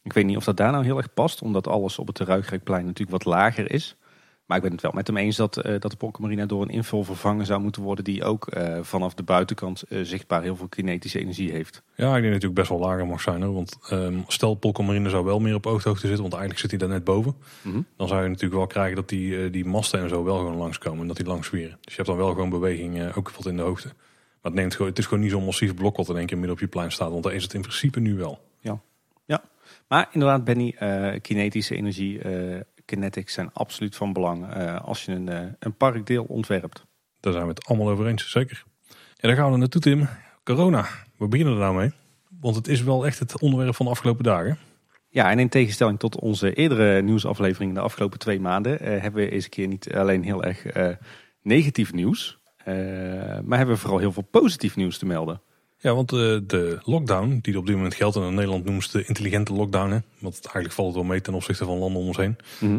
Ik 0.03 0.13
weet 0.13 0.25
niet 0.25 0.37
of 0.37 0.43
dat 0.43 0.57
daar 0.57 0.71
nou 0.71 0.83
heel 0.83 0.97
erg 0.97 1.13
past, 1.13 1.41
omdat 1.41 1.67
alles 1.67 1.99
op 1.99 2.07
het 2.07 2.19
Ruigrijkplein 2.19 2.85
natuurlijk 2.85 3.23
wat 3.23 3.33
lager 3.33 3.71
is. 3.71 3.95
Maar 4.45 4.57
ik 4.57 4.63
ben 4.63 4.71
het 4.71 4.81
wel 4.81 4.91
met 4.91 5.07
hem 5.07 5.17
eens 5.17 5.35
dat, 5.35 5.57
eh, 5.57 5.79
dat 5.79 5.91
de 5.91 5.97
Polka 5.97 6.21
Marina 6.21 6.45
door 6.45 6.61
een 6.61 6.69
invul 6.69 7.03
vervangen 7.03 7.45
zou 7.45 7.61
moeten 7.61 7.81
worden 7.81 8.03
die 8.03 8.23
ook 8.23 8.47
eh, 8.47 8.79
vanaf 8.81 9.13
de 9.13 9.23
buitenkant 9.23 9.83
zichtbaar 9.89 10.41
heel 10.41 10.55
veel 10.55 10.67
kinetische 10.67 11.19
energie 11.19 11.51
heeft. 11.51 11.81
Ja, 11.95 12.17
ik 12.17 12.23
denk 12.23 12.45
ook 12.45 12.53
best 12.53 12.69
wel 12.69 12.79
lager 12.79 13.07
mag 13.07 13.21
zijn. 13.21 13.41
Hoor. 13.41 13.53
Want 13.53 13.77
ehm, 13.89 14.19
stel 14.27 14.55
Polka 14.55 14.83
Marine 14.83 15.09
zou 15.09 15.25
wel 15.25 15.39
meer 15.39 15.55
op 15.55 15.65
ooghoogte 15.65 16.07
zitten, 16.07 16.21
want 16.21 16.33
eigenlijk 16.33 16.61
zit 16.61 16.69
hij 16.69 16.79
daar 16.79 16.97
net 16.97 17.03
boven. 17.03 17.35
Mhm. 17.61 17.81
Dan 17.97 18.07
zou 18.07 18.21
je 18.21 18.27
natuurlijk 18.27 18.55
wel 18.55 18.67
krijgen 18.67 18.95
dat 18.95 19.09
die, 19.09 19.49
die 19.49 19.65
masten 19.65 19.99
en 19.99 20.09
zo 20.09 20.23
wel 20.23 20.37
gewoon 20.37 20.57
langskomen 20.57 21.01
en 21.01 21.07
dat 21.07 21.17
die 21.17 21.25
langs 21.25 21.47
zwieren. 21.47 21.77
Dus 21.81 21.95
je 21.95 22.01
hebt 22.01 22.07
dan 22.07 22.17
wel 22.17 22.29
gewoon 22.29 22.49
beweging, 22.49 23.15
ook 23.15 23.31
wat 23.31 23.45
in 23.45 23.55
de 23.55 23.61
hoogte. 23.61 23.89
Maar 24.47 24.55
het, 24.55 24.65
neemt 24.65 24.75
gewoon, 24.75 24.89
het 24.89 24.99
is 24.99 25.05
gewoon 25.05 25.23
niet 25.23 25.31
zo'n 25.31 25.45
massief 25.45 25.75
blok 25.75 25.97
wat 25.97 26.09
in 26.09 26.17
één 26.17 26.25
keer 26.25 26.37
midden 26.37 26.55
op 26.55 26.61
je 26.61 26.67
plein 26.67 26.91
staat, 26.91 27.11
want 27.11 27.23
daar 27.23 27.33
is 27.33 27.43
het 27.43 27.53
in 27.53 27.61
principe 27.61 27.99
nu 27.99 28.15
wel. 28.15 28.45
Maar 29.87 30.09
inderdaad, 30.11 30.43
Benny, 30.43 30.75
eh, 30.77 31.21
kinetische 31.21 31.75
energie, 31.75 32.19
eh, 32.21 32.61
kinetics 32.85 33.33
zijn 33.33 33.49
absoluut 33.53 33.95
van 33.95 34.13
belang 34.13 34.53
eh, 34.53 34.81
als 34.81 35.05
je 35.05 35.11
een, 35.11 35.55
een 35.59 35.75
parkdeel 35.77 36.23
ontwerpt. 36.23 36.85
Daar 37.19 37.33
zijn 37.33 37.45
we 37.45 37.49
het 37.49 37.65
allemaal 37.65 37.89
over 37.89 38.07
eens, 38.07 38.31
zeker. 38.31 38.63
Ja, 38.87 39.27
daar 39.27 39.35
gaan 39.35 39.51
we 39.51 39.57
naartoe, 39.57 39.81
Tim. 39.81 40.07
Corona, 40.43 40.87
we 41.17 41.27
beginnen 41.27 41.53
er 41.53 41.59
nou 41.59 41.75
mee. 41.75 41.91
Want 42.39 42.55
het 42.55 42.67
is 42.67 42.83
wel 42.83 43.05
echt 43.05 43.19
het 43.19 43.41
onderwerp 43.41 43.75
van 43.75 43.85
de 43.85 43.91
afgelopen 43.91 44.23
dagen. 44.23 44.57
Ja, 45.09 45.31
en 45.31 45.39
in 45.39 45.49
tegenstelling 45.49 45.99
tot 45.99 46.19
onze 46.19 46.53
eerdere 46.53 47.01
nieuwsaflevering 47.01 47.73
de 47.73 47.79
afgelopen 47.79 48.19
twee 48.19 48.39
maanden, 48.39 49.01
hebben 49.01 49.23
we 49.23 49.29
deze 49.29 49.49
keer 49.49 49.67
niet 49.67 49.93
alleen 49.93 50.23
heel 50.23 50.43
erg 50.43 50.65
negatief 51.41 51.93
nieuws, 51.93 52.39
maar 53.45 53.57
hebben 53.57 53.75
we 53.75 53.81
vooral 53.81 53.99
heel 53.99 54.11
veel 54.11 54.27
positief 54.31 54.75
nieuws 54.75 54.97
te 54.97 55.05
melden. 55.05 55.41
Ja, 55.79 55.95
want 55.95 56.11
eh, 56.11 56.17
de 56.47 56.79
lockdown 56.83 57.39
die 57.41 57.57
op 57.57 57.65
dit 57.65 57.75
moment 57.75 57.95
geldt, 57.95 58.15
en 58.15 58.21
in 58.21 58.33
Nederland 58.33 58.63
noemen 58.65 58.83
ze 58.83 58.97
de 58.97 59.05
intelligente 59.05 59.53
lockdown, 59.53 59.91
hè, 59.91 59.97
want 60.19 60.35
het 60.35 60.45
eigenlijk 60.45 60.73
valt 60.73 60.87
het 60.87 60.97
wel 60.97 61.05
mee 61.05 61.21
ten 61.21 61.33
opzichte 61.33 61.65
van 61.65 61.77
landen 61.77 62.01
om 62.01 62.07
ons 62.07 62.17
heen, 62.17 62.37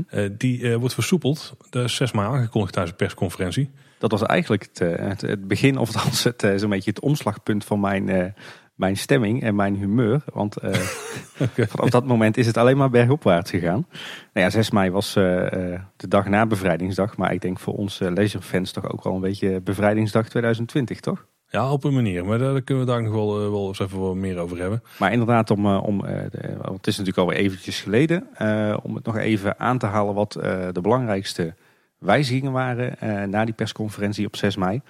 eh, 0.09 0.28
die 0.38 0.71
eh, 0.71 0.76
wordt 0.76 0.95
versoepeld. 0.95 1.57
De 1.71 1.83
is 1.83 1.95
6 1.95 2.12
mei 2.12 2.26
aangekondigd 2.26 2.73
tijdens 2.73 2.92
een 2.92 3.07
persconferentie. 3.07 3.71
Dat 3.99 4.11
was 4.11 4.23
eigenlijk 4.23 4.62
het, 4.62 4.80
eh, 4.80 5.09
het, 5.09 5.21
het 5.21 5.49
begin, 5.49 5.78
of 5.78 5.88
althans 5.95 6.25
het, 6.25 6.42
eh, 6.42 6.57
zo'n 6.57 6.71
beetje 6.71 6.90
het 6.90 7.00
omslagpunt 7.00 7.64
van 7.64 7.80
mijn, 7.80 8.09
eh, 8.09 8.33
mijn 8.78 8.97
stemming 8.97 9.42
en 9.42 9.54
mijn 9.54 9.76
humeur. 9.76 10.23
Want 10.32 10.56
eh, 10.56 10.75
vanaf 11.73 11.90
dat 11.90 12.06
moment 12.06 12.37
is 12.37 12.47
het 12.47 12.56
alleen 12.56 12.76
maar 12.76 12.90
bergopwaarts 12.90 13.50
gegaan. 13.50 13.87
Nou 14.32 14.47
ja, 14.47 14.50
6 14.50 14.70
mei 14.70 14.90
was 14.90 15.16
eh, 15.16 15.73
eh, 15.73 15.80
de 15.97 16.08
dag 16.08 16.26
na 16.26 16.47
bevrijdingsdag. 16.47 17.16
Maar 17.16 17.32
ik 17.32 17.40
denk 17.40 17.58
voor 17.58 17.75
onze 17.75 18.04
uh, 18.04 18.12
leisure-fans 18.12 18.73
toch 18.73 18.92
ook 18.92 19.04
wel 19.04 19.14
een 19.14 19.20
beetje 19.20 19.61
bevrijdingsdag 19.61 20.28
2020, 20.28 21.00
toch? 21.00 21.26
Ja, 21.49 21.73
op 21.73 21.85
een 21.85 21.94
manier. 21.94 22.25
Maar 22.25 22.38
daar 22.38 22.62
kunnen 22.62 22.85
we 22.85 22.90
daar 22.90 23.02
nog 23.02 23.12
wel, 23.12 23.50
wel 23.50 23.68
eens 23.68 23.78
even 23.78 24.00
wat 24.00 24.14
meer 24.14 24.38
over 24.38 24.58
hebben. 24.58 24.82
Maar 24.99 25.12
inderdaad, 25.12 25.50
om, 25.50 25.66
om, 25.66 26.04
het 26.04 26.87
is 26.87 26.97
natuurlijk 26.97 27.18
alweer 27.18 27.38
eventjes 27.38 27.80
geleden. 27.80 28.28
Uh, 28.42 28.76
om 28.82 28.94
het 28.94 29.04
nog 29.04 29.16
even 29.16 29.58
aan 29.58 29.78
te 29.78 29.87
halen 29.87 30.14
wat 30.14 30.32
de 30.73 30.80
belangrijkste 30.82 31.54
wijzigingen 31.99 32.52
waren 32.52 32.97
na 33.30 33.44
die 33.44 33.54
persconferentie 33.54 34.26
op 34.26 34.37
6 34.37 34.56
mei. 34.56 34.82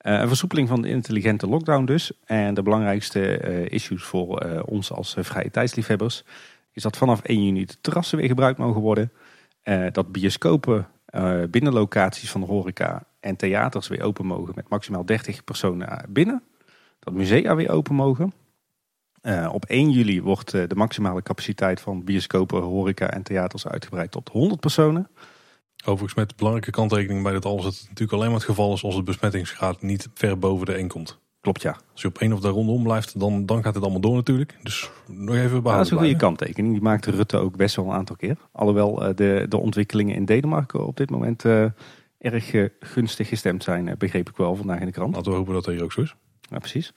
Een 0.00 0.28
versoepeling 0.28 0.68
van 0.68 0.82
de 0.82 0.88
intelligente 0.88 1.46
lockdown 1.46 1.84
dus. 1.84 2.12
En 2.24 2.54
de 2.54 2.62
belangrijkste 2.62 3.38
issues 3.68 4.02
voor 4.02 4.62
ons 4.66 4.92
als 4.92 5.16
vrije 5.18 5.50
tijdsliefhebbers 5.50 6.24
is 6.72 6.82
dat 6.82 6.96
vanaf 6.96 7.22
1 7.22 7.44
juni 7.44 7.64
de 7.64 7.80
terrassen 7.80 8.18
weer 8.18 8.28
gebruikt 8.28 8.58
mogen 8.58 8.80
worden. 8.80 9.12
dat 9.92 10.12
bioscopen, 10.12 10.88
binnenlocaties 11.50 12.30
van 12.30 12.40
de 12.40 12.46
horeca 12.46 13.04
en 13.20 13.36
theaters 13.36 13.88
weer 13.88 14.02
open 14.02 14.26
mogen 14.26 14.52
met 14.56 14.68
maximaal 14.68 15.04
30 15.04 15.44
personen 15.44 16.04
binnen. 16.08 16.42
Dat 16.98 17.14
musea 17.14 17.54
weer 17.54 17.70
open 17.70 17.94
mogen. 17.94 18.32
Op 19.50 19.64
1 19.64 19.90
juli 19.90 20.22
wordt 20.22 20.50
de 20.50 20.74
maximale 20.74 21.22
capaciteit 21.22 21.80
van 21.80 22.04
bioscopen, 22.04 22.62
horeca 22.62 23.10
en 23.10 23.22
theaters 23.22 23.66
uitgebreid 23.66 24.10
tot 24.10 24.28
100 24.28 24.60
personen. 24.60 25.08
Overigens 25.84 26.14
met 26.14 26.28
de 26.28 26.34
belangrijke 26.36 26.70
kanttekening 26.70 27.22
bij 27.22 27.32
dit 27.32 27.44
alles 27.44 27.62
dat 27.64 27.72
het 27.74 27.82
natuurlijk 27.82 28.12
alleen 28.12 28.26
maar 28.26 28.36
het 28.38 28.48
geval 28.48 28.72
is 28.72 28.82
als 28.84 28.94
het 28.94 29.04
besmettingsgraad 29.04 29.82
niet 29.82 30.08
ver 30.14 30.38
boven 30.38 30.66
de 30.66 30.72
1 30.72 30.88
komt. 30.88 31.18
Klopt, 31.40 31.62
ja. 31.62 31.76
Als 31.92 32.02
je 32.02 32.08
op 32.08 32.18
één 32.18 32.32
of 32.32 32.40
daar 32.40 32.52
rondom 32.52 32.82
blijft, 32.82 33.20
dan, 33.20 33.46
dan 33.46 33.62
gaat 33.62 33.74
het 33.74 33.82
allemaal 33.82 34.00
door 34.00 34.14
natuurlijk. 34.14 34.56
Dus 34.62 34.90
nog 35.06 35.34
even 35.34 35.40
Ja, 35.40 35.48
behouden. 35.48 35.72
dat 35.72 35.84
is 35.84 35.90
een 35.90 35.98
goede 35.98 36.16
kanttekening. 36.16 36.72
Die 36.72 36.82
maakte 36.82 37.10
Rutte 37.10 37.36
ook 37.36 37.56
best 37.56 37.76
wel 37.76 37.84
een 37.84 37.92
aantal 37.92 38.16
keer. 38.16 38.36
Alhoewel 38.52 39.04
eh, 39.04 39.14
de, 39.14 39.46
de 39.48 39.56
ontwikkelingen 39.56 40.14
in 40.14 40.24
Denemarken 40.24 40.86
op 40.86 40.96
dit 40.96 41.10
moment 41.10 41.44
eh, 41.44 41.64
erg 42.18 42.52
eh, 42.52 42.68
gunstig 42.80 43.28
gestemd 43.28 43.62
zijn, 43.62 43.94
begreep 43.98 44.28
ik 44.28 44.36
wel 44.36 44.56
vandaag 44.56 44.80
in 44.80 44.86
de 44.86 44.92
krant. 44.92 45.14
Laten 45.14 45.30
we 45.30 45.36
hopen 45.38 45.54
dat 45.54 45.64
dat 45.64 45.74
hier 45.74 45.82
ook 45.82 45.92
zo 45.92 46.00
is. 46.00 46.14
Ja, 46.40 46.58
precies. 46.58 46.92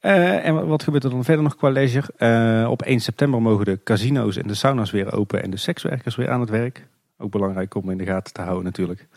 En 0.00 0.66
wat- 0.66 0.82
gebeurt 0.82 1.04
er 1.04 1.10
dan 1.10 1.24
verder 1.24 1.42
nog 1.42 1.56
qua 1.56 1.70
leisure? 1.70 2.68
Op 2.68 2.82
1 2.82 3.00
september 3.00 3.42
mogen 3.42 3.64
de 3.64 3.80
casino's 3.84 4.36
en 4.36 4.46
de 4.48 4.54
sauna's 4.54 4.90
weer 4.90 5.12
open 5.12 5.42
en 5.42 5.50
de 5.50 5.56
sekswerkers 5.56 6.16
weer 6.16 6.30
aan 6.30 6.40
het 6.40 6.50
werk. 6.50 6.88
Ook 7.18 7.30
belangrijk 7.30 7.74
om 7.74 7.90
in 7.90 7.98
de 7.98 8.04
gaten 8.04 8.32
te 8.32 8.40
houden 8.40 8.64
natuurlijk. 8.64 9.08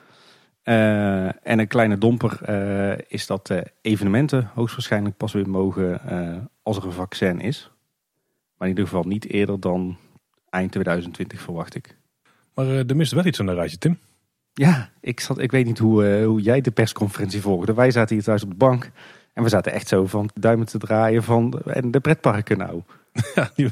Eh, 0.64 1.26
en 1.26 1.60
een 1.60 1.68
kleine 1.68 1.98
domper 1.98 2.42
eh, 2.44 2.98
is 3.08 3.28
dat 3.28 3.50
eh, 3.50 3.62
evenementen 3.82 4.52
hoogstwaarschijnlijk 4.54 5.18
pas 5.18 5.34
weer 5.34 5.50
mogen 5.50 6.02
als 6.64 6.78
er 6.78 6.86
een 6.86 6.92
vaccin 6.92 7.40
is. 7.40 7.72
Maar 8.58 8.68
in 8.68 8.76
ieder 8.76 8.90
geval 8.90 9.04
niet 9.04 9.30
eerder 9.30 9.60
dan 9.60 9.98
eind 10.50 10.72
2020 10.72 11.42
verwacht 11.42 11.76
ik. 11.76 11.98
Maar 12.54 12.66
er 12.68 12.96
mist 12.96 13.12
wel 13.12 13.26
iets 13.26 13.40
aan 13.40 13.46
dat 13.46 13.56
rijtje, 13.56 13.78
Tim. 13.78 14.00
Ja, 14.54 14.90
ik, 15.00 15.20
zat, 15.20 15.40
ik 15.40 15.52
weet 15.52 15.66
niet 15.66 15.78
hoe, 15.78 16.24
hoe 16.24 16.42
jij 16.42 16.62
de 16.62 16.72
persconferentie 16.72 17.42
volgde. 17.42 17.74
Wij 17.74 17.92
zaten 17.92 18.16
hier 18.16 18.24
thuis 18.24 18.44
op 18.44 18.50
de 18.50 18.56
bank 18.56 18.92
en 19.34 19.44
we 19.44 19.50
zaten 19.50 19.72
echt 19.72 19.88
zo 19.88 20.06
van 20.06 20.30
duimen 20.34 20.66
te 20.66 20.78
draaien 20.78 21.24
van 21.24 21.62
en 21.66 21.92
de 21.92 22.00
pretparken 22.00 22.58
nou. 22.58 22.82
Ja, 23.56 23.70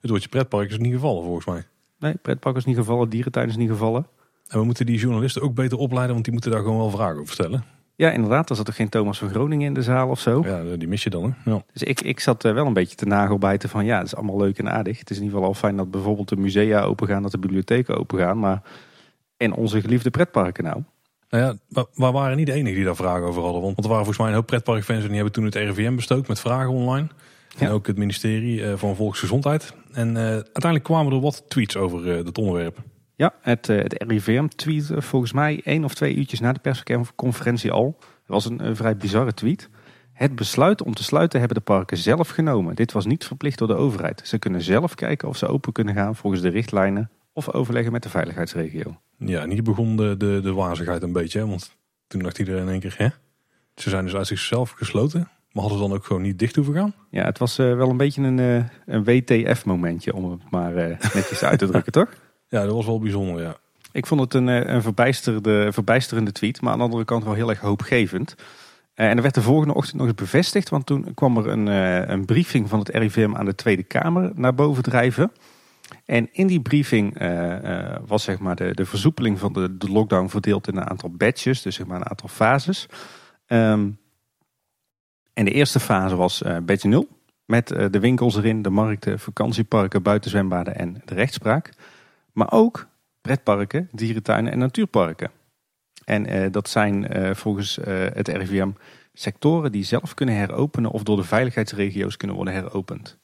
het 0.00 0.10
woordje 0.10 0.28
pretpark 0.28 0.70
is 0.70 0.78
niet 0.78 0.92
gevallen 0.92 1.24
volgens 1.24 1.46
mij. 1.46 1.64
Nee, 1.98 2.14
pretpark 2.22 2.56
is 2.56 2.64
niet 2.64 2.76
gevallen, 2.76 3.08
dierentuin 3.08 3.48
is 3.48 3.56
niet 3.56 3.68
gevallen. 3.68 4.06
En 4.48 4.58
we 4.58 4.64
moeten 4.64 4.86
die 4.86 4.98
journalisten 4.98 5.42
ook 5.42 5.54
beter 5.54 5.78
opleiden, 5.78 6.12
want 6.12 6.24
die 6.24 6.32
moeten 6.32 6.50
daar 6.50 6.60
gewoon 6.60 6.78
wel 6.78 6.90
vragen 6.90 7.20
over 7.20 7.32
stellen. 7.32 7.64
Ja, 7.94 8.10
inderdaad, 8.10 8.50
er 8.50 8.56
zat 8.56 8.66
toch 8.66 8.76
geen 8.76 8.88
Thomas 8.88 9.18
van 9.18 9.28
Groningen 9.28 9.66
in 9.66 9.74
de 9.74 9.82
zaal 9.82 10.08
of 10.08 10.20
zo. 10.20 10.42
Ja, 10.44 10.76
die 10.76 10.88
mis 10.88 11.02
je 11.02 11.10
dan. 11.10 11.36
Hè? 11.42 11.50
Ja. 11.50 11.62
Dus 11.72 11.82
ik, 11.82 12.00
ik 12.00 12.20
zat 12.20 12.42
wel 12.42 12.66
een 12.66 12.72
beetje 12.72 12.96
te 12.96 13.06
nagelbijten 13.06 13.68
van 13.68 13.84
ja, 13.84 13.98
het 13.98 14.06
is 14.06 14.14
allemaal 14.14 14.38
leuk 14.38 14.58
en 14.58 14.70
aardig. 14.70 14.98
Het 14.98 15.10
is 15.10 15.16
in 15.16 15.22
ieder 15.22 15.38
geval 15.38 15.52
al 15.52 15.58
fijn 15.58 15.76
dat 15.76 15.90
bijvoorbeeld 15.90 16.28
de 16.28 16.36
musea 16.36 16.82
open 16.82 17.06
gaan, 17.06 17.22
dat 17.22 17.30
de 17.30 17.38
bibliotheken 17.38 17.98
open 17.98 18.18
gaan. 18.18 18.38
Maar 18.38 18.62
en 19.36 19.52
onze 19.52 19.80
geliefde 19.80 20.10
pretparken 20.10 20.64
nou. 20.64 20.82
Nou 21.30 21.44
ja, 21.44 21.84
we 21.94 22.10
waren 22.10 22.36
niet 22.36 22.46
de 22.46 22.52
enige 22.52 22.74
die 22.74 22.84
daar 22.84 22.96
vragen 22.96 23.26
over 23.26 23.42
hadden. 23.42 23.62
Want 23.62 23.76
er 23.76 23.88
waren 23.88 24.04
volgens 24.04 24.18
mij 24.18 24.28
een 24.28 24.34
hoop 24.34 24.46
pretparkfans 24.46 25.00
en 25.02 25.06
die 25.06 25.14
hebben 25.14 25.32
toen 25.32 25.44
het 25.44 25.54
RIVM 25.54 25.94
bestookt 25.94 26.28
met 26.28 26.40
vragen 26.40 26.72
online. 26.72 27.08
En 27.58 27.66
Ja. 27.66 27.72
ook 27.72 27.86
het 27.86 27.96
ministerie 27.96 28.64
eh, 28.64 28.76
van 28.76 28.96
Volksgezondheid. 28.96 29.74
En 29.92 30.16
eh, 30.16 30.22
uiteindelijk 30.22 30.84
kwamen 30.84 31.12
er 31.12 31.20
wat 31.20 31.44
tweets 31.48 31.76
over 31.76 32.16
eh, 32.16 32.24
dat 32.24 32.38
onderwerp. 32.38 32.78
Ja, 33.14 33.34
het, 33.40 33.66
het 33.66 34.04
RIVM 34.08 34.46
tweet 34.46 34.90
volgens 34.96 35.32
mij 35.32 35.60
één 35.64 35.84
of 35.84 35.94
twee 35.94 36.14
uurtjes 36.14 36.40
na 36.40 36.52
de 36.52 36.60
persconferentie 36.60 37.70
al. 37.70 37.96
Het 37.98 38.28
was 38.28 38.44
een, 38.44 38.66
een 38.66 38.76
vrij 38.76 38.96
bizarre 38.96 39.34
tweet. 39.34 39.68
Het 40.12 40.34
besluit 40.34 40.82
om 40.82 40.94
te 40.94 41.02
sluiten 41.02 41.38
hebben 41.38 41.56
de 41.56 41.62
parken 41.64 41.96
zelf 41.96 42.28
genomen. 42.28 42.74
Dit 42.74 42.92
was 42.92 43.06
niet 43.06 43.24
verplicht 43.24 43.58
door 43.58 43.68
de 43.68 43.74
overheid. 43.74 44.22
Ze 44.24 44.38
kunnen 44.38 44.62
zelf 44.62 44.94
kijken 44.94 45.28
of 45.28 45.36
ze 45.36 45.46
open 45.46 45.72
kunnen 45.72 45.94
gaan 45.94 46.16
volgens 46.16 46.42
de 46.42 46.48
richtlijnen 46.48 47.10
of 47.32 47.52
overleggen 47.52 47.92
met 47.92 48.02
de 48.02 48.08
veiligheidsregio. 48.08 49.00
Ja, 49.18 49.42
en 49.42 49.50
hier 49.50 49.62
begon 49.62 49.96
de, 49.96 50.16
de, 50.16 50.40
de 50.42 50.52
wazigheid 50.52 51.02
een 51.02 51.12
beetje. 51.12 51.38
Hè? 51.38 51.46
Want 51.46 51.76
toen 52.06 52.22
dacht 52.22 52.38
iedereen 52.38 52.62
in 52.62 52.68
één 52.68 52.80
keer, 52.80 52.94
hè? 52.96 53.08
Ze 53.74 53.90
zijn 53.90 54.04
dus 54.04 54.14
uit 54.14 54.26
zichzelf 54.26 54.70
gesloten. 54.70 55.28
Maar 55.58 55.66
hadden 55.66 55.84
ze 55.84 55.88
dan 55.88 55.98
ook 56.00 56.06
gewoon 56.06 56.22
niet 56.22 56.38
dicht 56.38 56.54
hoeven 56.54 56.74
gaan? 56.74 56.94
Ja, 57.10 57.24
het 57.24 57.38
was 57.38 57.58
eh, 57.58 57.74
wel 57.74 57.90
een 57.90 57.96
beetje 57.96 58.22
een, 58.22 58.38
eh, 58.38 58.64
een 58.86 59.04
WTF-momentje 59.04 60.14
om 60.14 60.30
het 60.30 60.50
maar 60.50 60.76
eh, 60.76 60.98
netjes 61.14 61.42
uit 61.42 61.58
te 61.58 61.66
drukken, 61.66 61.92
toch? 61.92 62.08
Ja, 62.48 62.64
dat 62.64 62.74
was 62.74 62.86
wel 62.86 62.98
bijzonder, 62.98 63.42
ja. 63.42 63.56
Ik 63.92 64.06
vond 64.06 64.20
het 64.20 64.34
een, 64.34 64.46
een 64.46 64.82
verbijsterende, 64.82 65.72
verbijsterende 65.72 66.32
tweet, 66.32 66.60
maar 66.60 66.72
aan 66.72 66.78
de 66.78 66.84
andere 66.84 67.04
kant 67.04 67.24
wel 67.24 67.34
heel 67.34 67.48
erg 67.48 67.60
hoopgevend. 67.60 68.34
En 68.94 69.16
er 69.16 69.22
werd 69.22 69.34
de 69.34 69.42
volgende 69.42 69.74
ochtend 69.74 69.96
nog 69.96 70.06
eens 70.06 70.14
bevestigd, 70.14 70.68
want 70.68 70.86
toen 70.86 71.14
kwam 71.14 71.36
er 71.36 71.46
een, 71.46 71.66
een 72.12 72.24
briefing 72.24 72.68
van 72.68 72.78
het 72.78 72.88
RIVM 72.88 73.34
aan 73.34 73.44
de 73.44 73.54
Tweede 73.54 73.82
Kamer 73.82 74.32
naar 74.34 74.54
boven 74.54 74.82
drijven. 74.82 75.32
En 76.04 76.28
in 76.32 76.46
die 76.46 76.60
briefing 76.60 77.18
was 78.06 78.22
zeg 78.22 78.38
maar 78.38 78.56
de, 78.56 78.74
de 78.74 78.86
versoepeling 78.86 79.38
van 79.38 79.52
de, 79.52 79.76
de 79.76 79.90
lockdown 79.90 80.28
verdeeld 80.28 80.68
in 80.68 80.76
een 80.76 80.90
aantal 80.90 81.10
batches, 81.10 81.62
dus 81.62 81.74
zeg 81.74 81.86
maar 81.86 81.96
een 81.96 82.10
aantal 82.10 82.28
fases. 82.28 82.86
Ehm, 83.46 83.88
en 85.38 85.44
de 85.44 85.50
eerste 85.50 85.80
fase 85.80 86.16
was 86.16 86.42
eh 86.42 86.56
badge 86.62 86.88
0, 86.88 87.08
met 87.44 87.70
eh, 87.70 87.86
de 87.90 88.00
winkels 88.00 88.36
erin, 88.36 88.62
de 88.62 88.70
markten, 88.70 89.18
vakantieparken, 89.18 90.02
buitenzwembaden 90.02 90.74
en 90.74 91.02
de 91.04 91.14
rechtspraak. 91.14 91.70
Maar 92.32 92.52
ook 92.52 92.86
pretparken, 93.20 93.88
dierentuinen 93.92 94.52
en 94.52 94.58
natuurparken. 94.58 95.30
En 96.04 96.26
eh, 96.26 96.50
dat 96.50 96.68
zijn 96.68 97.06
volgens 97.36 97.78
het 98.12 98.28
RIVM 98.28 98.70
sectoren 99.12 99.72
die 99.72 99.84
zelf 99.84 100.14
kunnen 100.14 100.34
heropenen 100.34 100.90
of 100.90 101.02
door 101.02 101.16
de 101.16 101.24
veiligheidsregio's 101.24 102.16
kunnen 102.16 102.36
worden 102.36 102.54
heropend. 102.54 103.18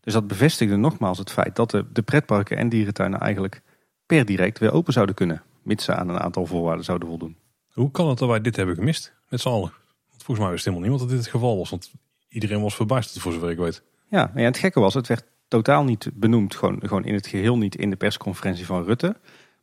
Dus 0.00 0.12
dat 0.12 0.26
bevestigde 0.26 0.76
nogmaals 0.76 1.18
het 1.18 1.30
feit 1.30 1.56
dat 1.56 1.70
de, 1.70 1.84
de 1.92 2.02
pretparken 2.02 2.56
en 2.56 2.68
dierentuinen 2.68 3.20
eigenlijk 3.20 3.62
per 4.06 4.24
direct 4.24 4.58
weer 4.58 4.72
open 4.72 4.92
zouden 4.92 5.14
kunnen, 5.14 5.42
mits 5.62 5.84
ze 5.84 5.94
aan 5.94 6.08
een 6.08 6.20
aantal 6.20 6.46
voorwaarden 6.46 6.84
zouden 6.84 7.08
voldoen. 7.08 7.36
Hoe 7.72 7.90
kan 7.90 8.08
het 8.08 8.18
dat 8.18 8.28
wij 8.28 8.40
dit 8.40 8.56
hebben 8.56 8.74
gemist? 8.74 9.14
Met 9.28 9.40
z'n 9.40 9.48
allen. 9.48 9.81
Volgens 10.22 10.38
mij 10.46 10.50
wist 10.50 10.64
helemaal 10.64 10.88
niemand 10.88 11.00
dat 11.08 11.16
dit 11.16 11.24
het 11.26 11.34
geval 11.34 11.56
was. 11.58 11.70
Want 11.70 11.92
iedereen 12.28 12.62
was 12.62 12.74
verbijsterd 12.74 13.22
voor 13.22 13.32
zover 13.32 13.50
ik 13.50 13.58
weet. 13.58 13.82
Ja, 14.08 14.32
ja, 14.34 14.42
het 14.42 14.58
gekke 14.58 14.80
was, 14.80 14.94
het 14.94 15.06
werd 15.06 15.24
totaal 15.48 15.84
niet 15.84 16.10
benoemd, 16.14 16.54
gewoon, 16.54 16.80
gewoon 16.80 17.04
in 17.04 17.14
het 17.14 17.26
geheel 17.26 17.58
niet 17.58 17.74
in 17.76 17.90
de 17.90 17.96
persconferentie 17.96 18.66
van 18.66 18.84
Rutte. 18.84 19.16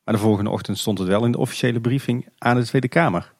Maar 0.03 0.13
de 0.13 0.19
volgende 0.19 0.49
ochtend 0.49 0.77
stond 0.77 0.97
het 0.99 1.07
wel 1.07 1.25
in 1.25 1.31
de 1.31 1.37
officiële 1.37 1.79
briefing 1.81 2.27
aan 2.37 2.55
de 2.55 2.65
Tweede 2.65 2.87
Kamer. 2.87 3.33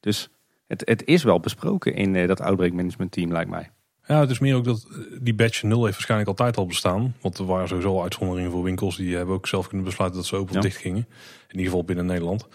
Dus 0.00 0.28
het, 0.66 0.82
het 0.84 1.04
is 1.04 1.22
wel 1.22 1.40
besproken 1.40 1.94
in 1.94 2.16
eh, 2.16 2.28
dat 2.28 2.40
outbreak 2.40 2.72
management 2.72 3.12
team, 3.12 3.32
lijkt 3.32 3.50
mij. 3.50 3.70
Ja, 4.06 4.20
het 4.20 4.30
is 4.30 4.38
meer 4.38 4.54
ook 4.56 4.64
dat 4.64 4.86
eh, 4.90 4.96
die 5.20 5.34
badge 5.34 5.66
0 5.66 5.80
heeft 5.82 5.92
waarschijnlijk 5.92 6.28
altijd 6.30 6.56
al 6.56 6.66
bestaan. 6.66 7.14
Want 7.20 7.38
er 7.38 7.44
waren 7.44 7.68
sowieso 7.68 8.02
uitzonderingen 8.02 8.50
voor 8.50 8.62
winkels. 8.62 8.96
Die 8.96 9.16
hebben 9.16 9.34
ook 9.34 9.46
zelf 9.46 9.66
kunnen 9.68 9.86
besluiten 9.86 10.18
dat 10.20 10.28
ze 10.28 10.36
open 10.36 10.48
of 10.48 10.54
Ja. 10.54 10.60
dicht 10.60 10.76
gingen. 10.76 11.06
In 11.48 11.50
ieder 11.56 11.64
geval 11.64 11.84
binnen 11.84 12.06
Nederland. 12.06 12.48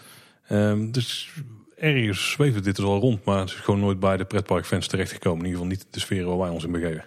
Ehm, 0.48 0.90
dus 0.90 1.32
ergens 1.76 2.30
zweefde 2.30 2.60
dit 2.60 2.76
dus 2.76 2.84
al 2.84 2.98
rond. 2.98 3.24
Maar 3.24 3.38
het 3.38 3.48
is 3.48 3.54
gewoon 3.54 3.80
nooit 3.80 4.00
bij 4.00 4.16
de 4.16 4.24
pretparkfans 4.24 4.86
terechtgekomen. 4.86 5.38
In 5.38 5.44
ieder 5.44 5.60
geval 5.60 5.76
niet 5.76 5.86
de 5.90 6.00
sfeer 6.00 6.24
waar 6.24 6.38
wij 6.38 6.48
ons 6.48 6.64
in 6.64 6.72
begeven. 6.72 7.04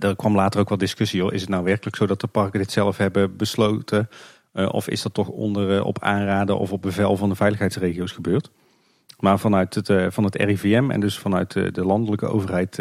Er, 0.00 0.16
kwam 0.16 0.34
later 0.34 0.60
ook 0.60 0.68
wat 0.68 0.78
discussie. 0.78 1.20
Hoor. 1.20 1.32
Is 1.32 1.40
het 1.40 1.50
nou 1.50 1.64
werkelijk 1.64 1.96
zo 1.96 2.06
dat 2.06 2.20
de 2.20 2.26
parken 2.26 2.58
dit 2.58 2.70
zelf 2.72 2.96
hebben 2.96 3.36
besloten? 3.36 4.08
Eh, 4.52 4.68
of 4.72 4.88
is 4.88 5.02
dat 5.02 5.14
toch 5.14 5.28
onder, 5.28 5.76
eh, 5.76 5.84
op 5.84 6.02
aanraden 6.02 6.58
of 6.58 6.72
op 6.72 6.82
bevel 6.82 7.16
van 7.16 7.28
de 7.28 7.34
veiligheidsregio's 7.34 8.12
gebeurd? 8.12 8.50
Maar 9.18 9.38
vanuit 9.38 9.74
het, 9.74 9.88
eh, 9.88 10.06
van 10.10 10.24
het 10.24 10.34
RIVM 10.34 10.90
en 10.90 11.00
dus 11.00 11.18
vanuit 11.18 11.52
de 11.52 11.84
landelijke 11.84 12.26
overheid 12.26 12.80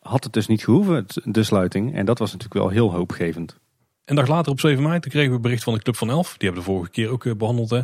had 0.00 0.24
het 0.24 0.32
dus 0.32 0.46
niet 0.46 0.64
gehoeven, 0.64 1.06
de 1.24 1.42
sluiting. 1.42 1.94
En 1.94 2.06
dat 2.06 2.18
was 2.18 2.32
natuurlijk 2.32 2.60
wel 2.60 2.68
heel 2.68 2.92
hoopgevend. 2.92 3.58
Een 4.04 4.16
dag 4.16 4.28
later 4.28 4.52
op 4.52 4.60
7 4.60 4.82
mei 4.82 5.00
toen 5.00 5.10
kregen 5.10 5.32
we 5.32 5.38
bericht 5.38 5.62
van 5.64 5.74
de 5.74 5.82
Club 5.82 5.96
van 5.96 6.10
Elf. 6.10 6.36
Die 6.36 6.48
hebben 6.48 6.64
de 6.64 6.70
vorige 6.70 6.90
keer 6.90 7.08
ook 7.08 7.24
eh, 7.24 7.34
behandeld. 7.34 7.70
Hè. 7.70 7.80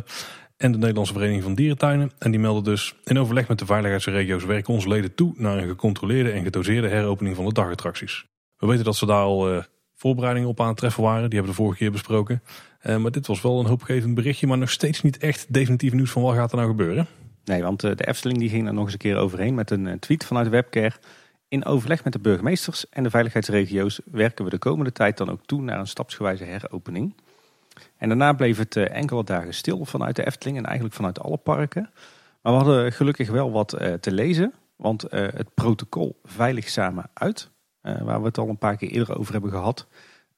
En 0.61 0.71
de 0.71 0.77
Nederlandse 0.77 1.13
Vereniging 1.13 1.43
van 1.43 1.55
Dierentuinen. 1.55 2.11
En 2.17 2.31
die 2.31 2.39
melden 2.39 2.63
dus 2.63 2.95
in 3.03 3.19
overleg 3.19 3.47
met 3.47 3.59
de 3.59 3.65
veiligheidsregio's 3.65 4.45
werken 4.45 4.73
onze 4.73 4.87
leden 4.87 5.15
toe 5.15 5.33
naar 5.35 5.57
een 5.57 5.67
gecontroleerde 5.67 6.31
en 6.31 6.43
gedoseerde 6.43 6.87
heropening 6.87 7.35
van 7.35 7.45
de 7.45 7.53
dagattracties. 7.53 8.25
We 8.57 8.67
weten 8.67 8.83
dat 8.83 8.95
ze 8.95 9.05
daar 9.05 9.23
al 9.23 9.51
eh, 9.51 9.63
voorbereidingen 9.95 10.49
op 10.49 10.59
aan 10.59 10.67
het 10.67 10.77
treffen 10.77 11.03
waren. 11.03 11.29
Die 11.29 11.39
hebben 11.39 11.51
we 11.51 11.57
de 11.57 11.63
vorige 11.63 11.77
keer 11.77 11.91
besproken. 11.91 12.43
Eh, 12.79 12.97
maar 12.97 13.11
dit 13.11 13.27
was 13.27 13.41
wel 13.41 13.59
een 13.59 13.65
hoopgevend 13.65 14.15
berichtje, 14.15 14.47
maar 14.47 14.57
nog 14.57 14.69
steeds 14.69 15.01
niet 15.01 15.17
echt 15.17 15.53
definitief 15.53 15.93
nieuws 15.93 16.11
van 16.11 16.21
wat 16.21 16.35
gaat 16.35 16.51
er 16.51 16.57
nou 16.57 16.69
gebeuren. 16.69 17.07
Nee, 17.45 17.63
want 17.63 17.83
eh, 17.83 17.95
de 17.95 18.07
Efteling 18.07 18.39
die 18.39 18.49
ging 18.49 18.67
er 18.67 18.73
nog 18.73 18.83
eens 18.83 18.93
een 18.93 18.99
keer 18.99 19.17
overheen 19.17 19.55
met 19.55 19.71
een 19.71 19.99
tweet 19.99 20.25
vanuit 20.25 20.49
Webcare. 20.49 20.93
In 21.47 21.65
overleg 21.65 22.03
met 22.03 22.13
de 22.13 22.19
burgemeesters 22.19 22.89
en 22.89 23.03
de 23.03 23.09
veiligheidsregio's 23.09 23.99
werken 24.11 24.45
we 24.45 24.51
de 24.51 24.57
komende 24.57 24.91
tijd 24.91 25.17
dan 25.17 25.29
ook 25.29 25.45
toe 25.45 25.61
naar 25.61 25.79
een 25.79 25.87
stapsgewijze 25.87 26.43
heropening. 26.43 27.13
En 28.01 28.07
daarna 28.07 28.33
bleef 28.33 28.57
het 28.57 28.75
eh, 28.75 28.95
enkele 28.95 29.23
dagen 29.23 29.53
stil 29.53 29.85
vanuit 29.85 30.15
de 30.15 30.25
Efteling 30.25 30.57
en 30.57 30.65
eigenlijk 30.65 30.95
vanuit 30.95 31.19
alle 31.19 31.37
parken. 31.37 31.89
Maar 32.41 32.53
we 32.53 32.59
hadden 32.63 32.91
gelukkig 32.91 33.29
wel 33.29 33.51
wat 33.51 33.73
eh, 33.73 33.93
te 33.93 34.11
lezen, 34.11 34.53
want 34.75 35.03
eh, 35.03 35.21
het 35.21 35.53
protocol 35.53 36.19
Veilig 36.23 36.69
Samen 36.69 37.09
Uit, 37.13 37.49
waar 37.81 38.19
we 38.19 38.27
het 38.27 38.37
al 38.37 38.49
een 38.49 38.57
paar 38.57 38.77
keer 38.77 38.89
eerder 38.89 39.19
over 39.19 39.33
hebben 39.33 39.51
gehad, 39.51 39.87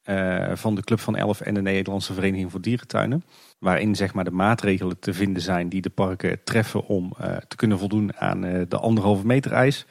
eh, 0.02 0.50
van 0.54 0.74
de 0.74 0.82
Club 0.82 1.00
van 1.00 1.16
Elf 1.16 1.40
en 1.40 1.54
de 1.54 1.62
Nederlandse 1.62 2.14
Vereniging 2.14 2.50
voor 2.50 2.60
Dierentuinen. 2.60 3.24
Waarin 3.58 3.94
zeg 3.94 4.14
maar, 4.14 4.24
de 4.24 4.30
maatregelen 4.30 4.98
te 4.98 5.14
vinden 5.14 5.42
zijn 5.42 5.68
die 5.68 5.80
de 5.80 5.90
parken 5.90 6.44
treffen 6.44 6.86
om 6.86 7.16
te 7.48 7.56
kunnen 7.56 7.78
voldoen 7.78 8.16
aan 8.16 8.40
de 8.40 8.76
anderhalve 8.76 9.26
meter 9.26 9.52
eis. 9.52 9.86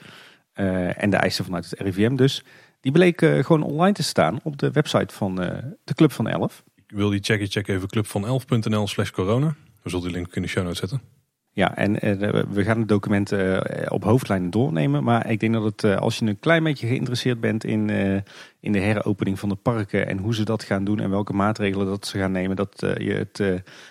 en 0.53 1.09
de 1.09 1.17
eisen 1.17 1.45
vanuit 1.45 1.69
het 1.69 1.79
RIVM 1.79 2.15
dus. 2.15 2.43
Die 2.79 2.91
bleek 2.91 3.19
gewoon 3.19 3.63
online 3.63 3.93
te 3.93 4.03
staan 4.03 4.39
op 4.43 4.57
de 4.57 4.71
website 4.71 5.13
van 5.13 5.35
de 5.83 5.93
Club 5.95 6.11
van 6.11 6.27
Elf. 6.27 6.63
Wil 6.93 7.09
die 7.09 7.23
checken, 7.23 7.47
check 7.47 7.67
even 7.67 7.87
clubvan11.nl 7.95 8.87
slash 8.87 9.09
corona. 9.09 9.55
We 9.81 9.89
zullen 9.89 10.05
die 10.05 10.13
link 10.13 10.35
in 10.35 10.41
de 10.41 10.47
show 10.47 10.63
notes 10.63 10.79
zetten. 10.79 11.01
Ja, 11.55 11.75
en 11.75 11.99
eh, 11.99 12.43
we 12.49 12.63
gaan 12.63 12.79
het 12.79 12.87
document 12.87 13.31
eh, 13.31 13.59
op 13.87 14.03
hoofdlijnen 14.03 14.49
doornemen. 14.49 15.03
Maar 15.03 15.29
ik 15.29 15.39
denk 15.39 15.53
dat 15.53 15.63
het, 15.63 15.83
eh, 15.83 15.97
als 15.97 16.17
je 16.17 16.25
een 16.25 16.39
klein 16.39 16.63
beetje 16.63 16.87
geïnteresseerd 16.87 17.39
bent 17.39 17.63
in, 17.63 17.89
in 18.59 18.71
de 18.71 18.79
heropening 18.79 19.39
van 19.39 19.49
de 19.49 19.55
parken 19.55 20.07
en 20.07 20.17
hoe 20.17 20.35
ze 20.35 20.43
dat 20.43 20.63
gaan 20.63 20.83
doen 20.83 20.99
en 20.99 21.09
welke 21.09 21.33
maatregelen 21.33 21.85
dat 21.85 22.07
ze 22.07 22.17
gaan 22.17 22.31
nemen, 22.31 22.55
dat 22.55 22.73
je 22.77 23.13
het, 23.13 23.37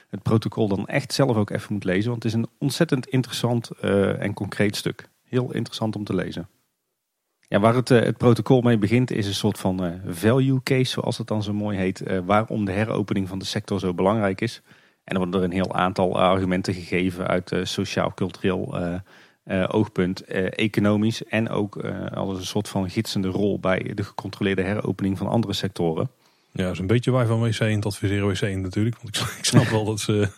het 0.08 0.22
protocol 0.22 0.68
dan 0.68 0.86
echt 0.86 1.12
zelf 1.12 1.36
ook 1.36 1.50
even 1.50 1.72
moet 1.72 1.84
lezen. 1.84 2.10
Want 2.10 2.22
het 2.22 2.32
is 2.32 2.38
een 2.38 2.48
ontzettend 2.58 3.06
interessant 3.06 3.70
en 4.18 4.34
concreet 4.34 4.76
stuk. 4.76 5.08
Heel 5.22 5.52
interessant 5.52 5.96
om 5.96 6.04
te 6.04 6.14
lezen. 6.14 6.48
Ja, 7.52 7.60
waar 7.60 7.74
het, 7.74 7.88
het 7.88 8.16
protocol 8.16 8.60
mee 8.60 8.78
begint 8.78 9.10
is 9.10 9.26
een 9.26 9.34
soort 9.34 9.58
van 9.58 10.00
value 10.06 10.62
case, 10.62 10.90
zoals 10.90 11.18
het 11.18 11.26
dan 11.26 11.42
zo 11.42 11.52
mooi 11.52 11.78
heet. 11.78 12.02
waarom 12.24 12.64
de 12.64 12.72
heropening 12.72 13.28
van 13.28 13.38
de 13.38 13.44
sector 13.44 13.80
zo 13.80 13.94
belangrijk 13.94 14.40
is. 14.40 14.62
En 15.04 15.14
er 15.14 15.18
worden 15.18 15.40
er 15.40 15.46
een 15.46 15.52
heel 15.52 15.74
aantal 15.74 16.20
argumenten 16.20 16.74
gegeven 16.74 17.26
uit 17.26 17.52
sociaal-cultureel 17.62 18.78
oogpunt, 19.66 20.24
economisch. 20.24 21.24
En 21.24 21.48
ook 21.48 21.76
als 22.14 22.38
een 22.38 22.46
soort 22.46 22.68
van 22.68 22.90
gidsende 22.90 23.28
rol 23.28 23.58
bij 23.58 23.92
de 23.94 24.04
gecontroleerde 24.04 24.62
heropening 24.62 25.18
van 25.18 25.26
andere 25.26 25.52
sectoren. 25.52 26.10
Ja, 26.52 26.62
dat 26.62 26.72
is 26.72 26.78
een 26.78 26.86
beetje 26.86 27.12
wij 27.12 27.26
van 27.26 27.40
WC 27.40 27.60
in 27.60 27.76
het 27.76 27.86
adviseren 27.86 28.28
WC 28.28 28.40
in 28.40 28.60
natuurlijk. 28.60 28.96
Want 29.02 29.16
ik, 29.38 29.44
snap 29.44 29.66
wel 29.66 29.84
dat 29.84 30.00
ze 30.00 30.28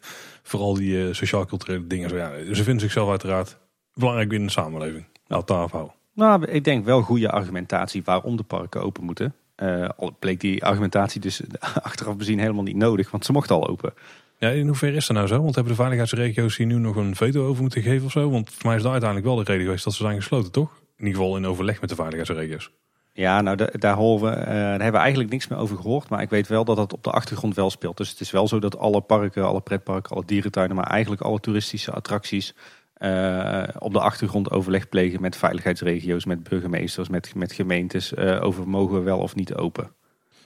vooral 0.43 0.75
die 0.75 1.07
uh, 1.07 1.15
sociaal-culturele 1.15 1.87
dingen 1.87 2.11
zo 2.11 2.17
ja, 2.17 2.31
ze 2.53 2.63
vinden 2.63 2.81
zichzelf 2.81 3.11
uiteraard 3.11 3.59
belangrijk 3.95 4.29
binnen 4.29 4.47
de 4.47 4.53
samenleving. 4.53 5.05
Nou, 5.29 5.43
daar 5.47 5.69
houden. 5.71 6.03
Nou, 6.15 6.45
ik 6.45 6.65
denk 6.65 6.85
wel 6.85 7.03
goede 7.03 7.31
argumentatie 7.31 8.03
waarom 8.05 8.37
de 8.37 8.43
parken 8.43 8.83
open 8.83 9.05
moeten. 9.05 9.35
Uh, 9.57 9.89
al 9.97 10.17
bleek 10.19 10.41
die 10.41 10.65
argumentatie 10.65 11.21
dus 11.21 11.41
achteraf 11.83 12.17
bezien 12.17 12.39
helemaal 12.39 12.63
niet 12.63 12.77
nodig, 12.77 13.11
want 13.11 13.25
ze 13.25 13.33
mochten 13.33 13.55
al 13.55 13.69
open. 13.69 13.95
Ja, 14.39 14.49
in 14.49 14.67
hoeverre 14.67 14.97
is 14.97 15.07
dat 15.07 15.17
nou 15.17 15.29
zo? 15.29 15.43
Want 15.43 15.55
hebben 15.55 15.73
de 15.73 15.79
veiligheidsregio's 15.79 16.57
hier 16.57 16.67
nu 16.67 16.75
nog 16.75 16.97
een 16.97 17.17
veto 17.17 17.47
over 17.47 17.63
moeten 17.63 17.83
geven 17.83 18.07
of 18.07 18.13
zo? 18.13 18.31
Want 18.31 18.51
voor 18.51 18.67
mij 18.67 18.77
is 18.77 18.83
dat 18.83 18.93
uiteindelijk 18.93 19.31
wel 19.31 19.45
de 19.45 19.51
reden 19.51 19.65
geweest 19.65 19.85
dat 19.85 19.93
ze 19.93 20.03
zijn 20.03 20.17
gesloten, 20.17 20.53
toch? 20.53 20.71
In 20.97 21.07
ieder 21.07 21.21
geval 21.21 21.37
in 21.37 21.47
overleg 21.47 21.81
met 21.81 21.91
de 21.91 21.97
veiligheidsregio's. 21.97 22.71
Ja, 23.13 23.41
nou 23.41 23.69
daar, 23.79 23.95
horen 23.95 24.31
we, 24.31 24.37
uh, 24.37 24.45
daar 24.45 24.69
hebben 24.69 24.93
we 24.93 24.99
eigenlijk 24.99 25.31
niks 25.31 25.49
meer 25.49 25.59
over 25.59 25.77
gehoord. 25.77 26.09
Maar 26.09 26.23
ik 26.23 26.31
weet 26.31 26.49
wel 26.49 26.65
dat 26.65 26.77
dat 26.77 26.93
op 26.93 27.03
de 27.03 27.11
achtergrond 27.11 27.55
wel 27.55 27.71
speelt. 27.71 27.97
Dus 27.97 28.11
het 28.11 28.21
is 28.21 28.31
wel 28.31 28.49
zo 28.49 28.59
dat 28.59 28.79
alle 28.79 29.01
parken, 29.01 29.45
alle 29.45 29.61
pretparken, 29.61 30.15
alle 30.15 30.25
dierentuinen, 30.25 30.77
maar 30.77 30.87
eigenlijk 30.87 31.23
alle 31.23 31.41
toeristische 31.41 31.93
attracties 31.93 32.55
uh, 32.99 33.63
op 33.79 33.93
de 33.93 34.01
achtergrond 34.01 34.51
overleg 34.51 34.89
plegen 34.89 35.21
met 35.21 35.37
veiligheidsregio's, 35.37 36.25
met 36.25 36.43
burgemeesters, 36.43 37.09
met, 37.09 37.35
met 37.35 37.53
gemeentes. 37.53 38.13
Uh, 38.13 38.43
over 38.43 38.69
mogen 38.69 38.95
we 38.95 39.03
wel 39.03 39.19
of 39.19 39.35
niet 39.35 39.55
open. 39.55 39.91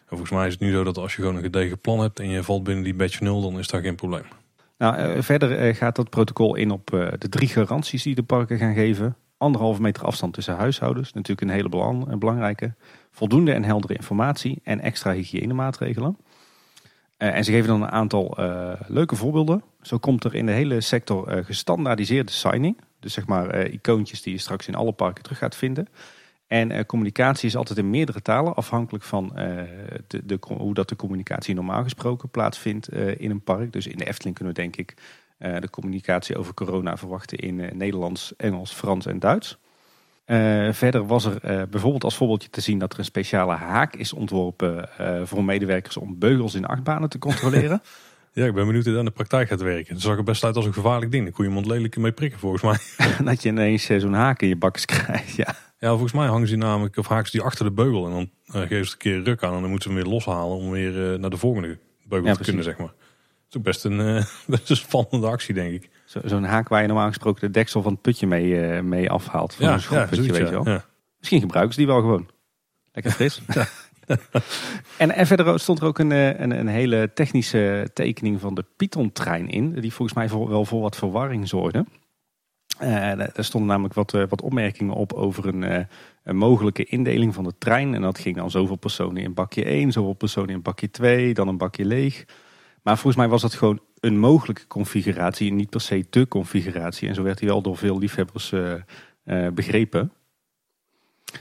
volgens 0.07 0.31
mij 0.31 0.47
is 0.47 0.53
het 0.53 0.63
nu 0.63 0.73
zo 0.73 0.85
dat 0.85 0.99
als 0.99 1.15
je 1.15 1.21
gewoon 1.21 1.37
een 1.37 1.43
gedegen 1.43 1.79
plan 1.79 2.01
hebt 2.01 2.21
en 2.21 2.29
je 2.29 2.43
valt 2.43 2.65
binnen 2.65 2.85
die 2.85 2.95
badge 2.95 3.23
0, 3.23 3.41
dan 3.41 3.59
is 3.59 3.69
dat 3.69 3.81
geen 3.81 3.95
probleem. 3.95 4.25
Nou, 4.79 5.23
verder 5.23 5.75
gaat 5.75 5.97
dat 5.97 6.11
protocol 6.11 6.55
in 6.55 6.71
op 6.71 6.87
de 7.19 7.29
drie 7.29 7.49
garanties 7.49 8.03
die 8.03 8.15
de 8.15 8.23
parken 8.23 8.59
gaan 8.59 8.75
geven 8.75 9.17
anderhalve 9.39 9.81
meter 9.81 10.05
afstand 10.05 10.33
tussen 10.35 10.57
huishoudens. 10.57 11.13
Natuurlijk 11.13 11.49
een 11.49 11.55
hele 11.55 11.69
belang, 11.69 12.19
belangrijke. 12.19 12.75
Voldoende 13.11 13.53
en 13.53 13.65
heldere 13.65 13.95
informatie 13.95 14.61
en 14.63 14.81
extra 14.81 15.13
hygiënemaatregelen. 15.13 16.17
En 17.17 17.45
ze 17.45 17.53
geven 17.53 17.69
dan 17.69 17.83
een 17.83 17.91
aantal 17.91 18.37
leuke 18.87 19.17
voorbeelden. 19.17 19.63
Zo 19.83 19.99
komt 19.99 20.25
er 20.25 20.35
in 20.35 20.47
de 20.47 20.53
hele 20.53 20.81
sector 20.81 21.37
uh, 21.37 21.45
gestandaardiseerde 21.45 22.33
signing. 22.33 22.81
Dus 23.01 23.13
zeg 23.13 23.27
maar 23.27 23.67
icoontjes 23.67 24.23
die 24.23 24.33
je 24.33 24.39
straks 24.39 24.69
in 24.69 24.75
alle 24.75 24.93
parken 24.93 25.23
terug 25.23 25.39
gaat 25.39 25.57
vinden. 25.57 25.89
En 26.47 26.87
communicatie 26.87 27.49
is 27.49 27.57
altijd 27.57 27.79
in 27.79 27.91
meerdere 27.91 28.23
talen, 28.23 28.55
afhankelijk 28.55 29.05
van 29.05 29.33
de, 30.07 30.23
de, 30.25 30.39
hoe 30.41 30.75
dat 30.75 30.89
de 30.89 30.97
communicatie 30.97 31.55
normaal 31.55 31.83
gesproken 31.83 32.29
plaatsvindt 32.29 32.93
in 32.93 33.31
een 33.31 33.41
park. 33.41 33.73
Dus 33.73 33.87
in 33.87 33.97
de 33.97 34.07
Efteling 34.07 34.37
kunnen 34.37 34.55
we 34.55 34.61
denk 34.61 34.77
ik 34.77 34.95
eh, 35.39 35.61
de 35.61 35.71
communicatie 35.71 36.37
over 36.37 36.55
corona 36.55 36.97
verwachten 36.97 37.39
in 37.39 37.61
eh, 37.61 37.73
Nederlands, 37.73 38.37
Engels, 38.37 38.73
Frans 38.73 39.07
en 39.07 39.19
Duits. 39.19 39.59
Verder 40.71 41.07
was 41.07 41.25
er 41.25 41.69
bijvoorbeeld 41.69 42.05
als 42.05 42.17
voorbeeldje 42.17 42.51
te 42.51 42.61
zien 42.61 42.79
dat 42.79 42.93
er 42.93 42.99
een 42.99 43.05
speciale 43.05 43.55
haak 43.55 43.95
is 43.95 44.13
ontworpen 44.13 44.89
voor 45.25 45.45
medewerkers 45.45 45.97
om 45.97 46.19
beugels 46.19 46.55
in 46.55 46.65
achtbanen 46.65 47.09
te 47.09 47.19
controleren. 47.19 47.83
ja, 48.39 48.47
ik 48.47 48.55
ben 48.55 48.67
benieuwd 48.67 48.85
hoe 48.85 48.93
dat 48.93 49.03
in 49.03 49.09
de 49.09 49.15
praktijk 49.15 49.49
gaat 49.49 49.61
werken. 49.61 49.95
Het 49.95 50.03
zag 50.03 50.17
er 50.17 50.23
best 50.23 50.45
uit 50.45 50.57
als 50.57 50.65
een 50.65 50.73
gevaarlijk 50.73 51.11
ding. 51.11 51.25
Daar 51.25 51.33
kon 51.33 51.45
je 51.45 51.51
iemand 51.51 51.67
lelijk 51.67 51.97
mee 51.97 52.13
prikken 52.13 52.39
volgens 52.39 52.63
mij. 52.63 53.07
dat 53.33 53.43
je 53.43 53.49
ineens 53.49 53.85
zo'n 53.85 54.13
haak 54.13 54.43
in 54.43 54.49
je 54.49 54.57
bakkes 54.57 54.85
krijgt, 54.85 55.35
ja. 55.35 55.55
Ja, 55.79 55.89
volgens 55.89 56.13
mij 56.13 56.27
hangen 56.27 56.49
ze 56.49 56.57
namelijk, 56.57 56.97
of 56.97 57.09
haken 57.09 57.31
ze 57.31 57.37
die 57.37 57.47
achter 57.47 57.65
de 57.65 57.71
beugel 57.71 58.07
en 58.07 58.13
dan 58.13 58.31
geven 58.67 58.87
ze 58.87 58.93
een 58.93 58.99
keer 58.99 59.23
ruk 59.23 59.43
aan 59.43 59.55
en 59.55 59.61
dan 59.61 59.71
moeten 59.71 59.91
ze 59.91 59.97
hem 59.97 60.05
weer 60.05 60.15
loshalen 60.15 60.57
om 60.57 60.71
weer 60.71 61.19
naar 61.19 61.31
de 61.31 61.37
volgende 61.37 61.79
beugel 62.05 62.37
te 62.37 62.43
kunnen, 62.43 62.65
zeg 62.65 62.79
maar 62.79 62.93
is 63.51 63.57
ook 63.57 63.63
best 63.63 63.85
een, 63.85 64.01
uh, 64.01 64.25
best 64.47 64.71
een 64.71 64.77
spannende 64.77 65.27
actie, 65.27 65.55
denk 65.55 65.73
ik. 65.73 65.91
Zo'n 66.25 66.45
haak 66.45 66.69
waar 66.69 66.81
je 66.81 66.87
normaal 66.87 67.09
gesproken 67.09 67.41
de 67.41 67.51
deksel 67.51 67.83
van 67.83 67.93
het 67.93 68.03
putje 68.03 68.27
mee, 68.27 68.45
uh, 68.45 68.81
mee 68.81 69.11
afhaalt. 69.11 69.55
Van 69.55 69.67
ja, 69.67 69.75
een 69.75 69.81
ja, 69.91 70.09
weet 70.09 70.37
je 70.37 70.51
wel. 70.51 70.69
Ja. 70.69 70.85
Misschien 71.19 71.41
gebruiken 71.41 71.75
ze 71.75 71.79
die 71.79 71.89
wel 71.89 72.01
gewoon. 72.01 72.29
Lekker 72.93 73.13
fris. 73.19 73.43
en, 74.97 75.27
verder 75.27 75.61
stond 75.61 75.81
er 75.81 75.87
ook 75.87 75.99
een, 75.99 76.13
eh, 76.13 76.41
een, 76.41 76.51
een, 76.51 76.69
hele 76.69 77.11
technische 77.15 77.91
tekening 77.93 78.41
van 78.41 78.55
de 78.55 78.65
Python-trein 78.77 79.49
in. 79.49 79.81
Die 79.81 79.93
volgens 79.93 80.17
mij 80.17 80.29
wel 80.49 80.65
voor 80.65 80.81
wat 80.81 80.97
verwarring 80.97 81.49
zorgde. 81.49 81.85
Er 82.79 83.45
stonden 83.45 83.69
namelijk 83.69 83.95
wat, 83.95 84.11
wat 84.11 84.43
opmerkingen 84.43 84.95
op 84.95 85.13
over 85.13 85.47
een, 85.47 85.87
een, 86.23 86.37
mogelijke 86.37 86.85
indeling 86.85 87.35
van 87.35 87.45
de 87.45 87.55
trein. 87.59 87.95
En 87.95 88.03
dat 88.03 88.19
ging 88.19 88.37
dan 88.37 88.51
zoveel 88.51 88.77
personen 88.77 89.23
in 89.23 89.35
bakje 89.35 89.65
1, 89.65 89.93
zoveel 89.93 90.13
personen 90.13 90.55
in 90.55 90.63
bakje 90.63 90.91
2, 90.91 91.35
dan 91.35 91.49
een 91.49 91.57
bakje 91.57 91.85
leeg. 91.85 92.25
Maar 92.83 92.95
volgens 92.95 93.17
mij 93.17 93.29
was 93.29 93.43
dat 93.43 93.55
gewoon 93.55 93.81
een 94.01 94.19
mogelijke 94.19 94.67
configuratie 94.67 95.53
niet 95.53 95.71
per 95.71 95.81
se 95.81 96.07
de 96.11 96.29
configuratie. 96.29 97.09
En 97.09 97.15
zo 97.15 97.23
werd 97.23 97.39
hij 97.39 97.49
wel 97.49 97.63
door 97.63 97.77
veel 97.77 97.99
liefhebbers 97.99 98.55
begrepen. 99.55 100.13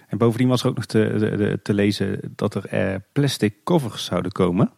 En 0.08 0.18
bovendien 0.18 0.48
was 0.48 0.64
er 0.64 0.70
ook 0.70 0.76
nog 0.76 0.86
te, 0.86 1.60
te 1.64 1.74
lezen 1.74 2.20
dat 2.36 2.56
er 2.56 2.92
uh, 2.94 2.96
plastic 3.12 3.54
covers 3.64 4.06
zouden 4.06 4.32
komen. 4.32 4.72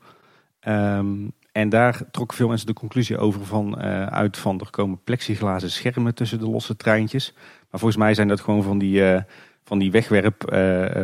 Um, 0.67 1.31
en 1.51 1.69
daar 1.69 2.01
trokken 2.11 2.37
veel 2.37 2.47
mensen 2.47 2.67
de 2.67 2.73
conclusie 2.73 3.17
over 3.17 3.45
van, 3.45 3.77
uit 4.09 4.37
van 4.37 4.59
er 4.59 4.69
komen 4.69 5.03
plexiglazen 5.03 5.71
schermen 5.71 6.15
tussen 6.15 6.39
de 6.39 6.49
losse 6.49 6.75
treintjes. 6.75 7.33
Maar 7.69 7.79
volgens 7.79 7.95
mij 7.95 8.13
zijn 8.13 8.27
dat 8.27 8.39
gewoon 8.41 8.63
van 8.63 8.77
die, 8.77 9.03
van 9.63 9.79
die 9.79 9.91
wegwerp 9.91 10.37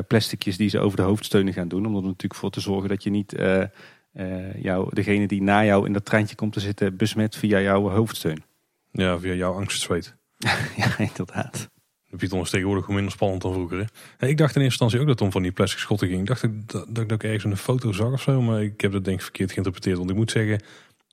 plasticjes 0.07 0.57
die 0.57 0.69
ze 0.69 0.79
over 0.79 0.97
de 0.97 1.03
hoofdsteunen 1.03 1.53
gaan 1.53 1.67
doen. 1.67 1.85
Om 1.85 1.95
er 1.95 2.01
natuurlijk 2.01 2.35
voor 2.35 2.49
te 2.49 2.59
zorgen 2.59 2.89
dat 2.89 3.03
je 3.03 3.09
niet 3.09 3.33
uh, 4.15 4.53
jou, 4.61 4.89
degene 4.93 5.27
die 5.27 5.41
na 5.41 5.65
jou 5.65 5.85
in 5.85 5.93
dat 5.93 6.05
treintje 6.05 6.35
komt 6.35 6.53
te 6.53 6.59
zitten 6.59 6.97
besmet 6.97 7.35
via 7.35 7.59
jouw 7.59 7.89
hoofdsteun. 7.89 8.43
Ja, 8.91 9.19
via 9.19 9.33
jouw 9.33 9.53
angstzweet. 9.53 10.15
ja, 10.75 10.97
inderdaad. 10.97 11.69
De 12.09 12.17
Python 12.17 12.41
is 12.41 12.49
tegenwoordig 12.49 12.87
minder 12.87 13.11
spannend 13.11 13.41
dan 13.41 13.53
vroeger. 13.53 13.89
Hè? 14.17 14.27
Ik 14.27 14.37
dacht 14.37 14.55
in 14.55 14.61
eerste 14.61 14.83
instantie 14.83 14.99
ook 14.99 15.05
dat 15.05 15.15
het 15.15 15.21
om 15.21 15.31
van 15.31 15.41
die 15.41 15.51
plastic 15.51 15.79
schotten 15.79 16.07
ging. 16.07 16.19
Ik 16.19 16.27
dacht 16.27 16.41
dat, 16.41 16.85
dat, 16.89 17.09
dat 17.09 17.11
ik 17.11 17.23
ergens 17.23 17.43
een 17.43 17.57
foto 17.57 17.91
zag 17.91 18.11
of 18.11 18.21
zo, 18.21 18.41
maar 18.41 18.63
ik 18.63 18.81
heb 18.81 18.91
dat 18.91 19.03
denk 19.03 19.17
ik 19.17 19.23
verkeerd 19.23 19.51
geïnterpreteerd. 19.51 19.97
Want 19.97 20.09
ik 20.09 20.15
moet 20.15 20.31
zeggen, 20.31 20.61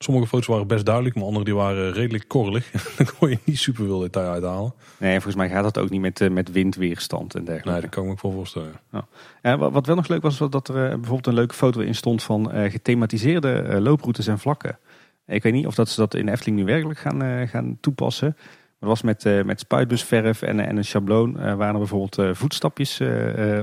Sommige 0.02 0.26
foto's 0.26 0.46
waren 0.46 0.66
best 0.66 0.84
duidelijk, 0.84 1.14
maar 1.14 1.24
andere 1.24 1.44
die 1.44 1.54
waren 1.54 1.92
redelijk 1.92 2.28
korrelig. 2.28 2.70
Dan 2.96 3.06
kon 3.18 3.30
je 3.30 3.38
niet 3.44 3.58
super 3.58 3.84
veel 3.84 3.98
detail 3.98 4.30
uithalen. 4.30 4.74
Nee, 4.98 5.12
volgens 5.12 5.34
mij 5.34 5.48
gaat 5.48 5.62
dat 5.62 5.78
ook 5.78 5.90
niet 5.90 6.00
met, 6.00 6.20
uh, 6.20 6.30
met 6.30 6.50
windweerstand 6.50 7.34
en 7.34 7.44
dergelijke. 7.44 7.70
Nee, 7.70 7.80
dat 7.80 7.90
kan 7.90 8.02
ik 8.02 8.08
me 8.08 8.14
ook 8.14 8.22
wel 8.22 8.32
voorstellen. 8.32 8.72
Ja. 8.92 9.06
Ja, 9.42 9.70
wat 9.70 9.86
wel 9.86 9.96
nog 9.96 10.08
leuk 10.08 10.22
was, 10.22 10.38
was 10.38 10.50
dat 10.50 10.68
er 10.68 10.74
uh, 10.74 10.88
bijvoorbeeld 10.88 11.26
een 11.26 11.34
leuke 11.34 11.54
foto 11.54 11.80
in 11.80 11.94
stond 11.94 12.22
van 12.22 12.56
uh, 12.56 12.70
gethematiseerde 12.70 13.80
looproutes 13.80 14.26
en 14.26 14.38
vlakken. 14.38 14.78
Ik 15.26 15.42
weet 15.42 15.52
niet 15.52 15.66
of 15.66 15.74
dat 15.74 15.88
ze 15.88 16.00
dat 16.00 16.14
in 16.14 16.28
Efteling 16.28 16.56
nu 16.56 16.64
werkelijk 16.64 16.98
gaan, 16.98 17.48
gaan 17.48 17.78
toepassen. 17.80 18.36
Maar 18.82 18.90
was 18.90 19.02
met, 19.02 19.44
met 19.44 19.60
spuitbusverf 19.60 20.42
en, 20.42 20.60
en 20.60 20.76
een 20.76 20.84
schabloon 20.84 21.32
waren 21.32 21.72
er 21.72 21.78
bijvoorbeeld 21.78 22.36
voetstapjes 22.36 23.00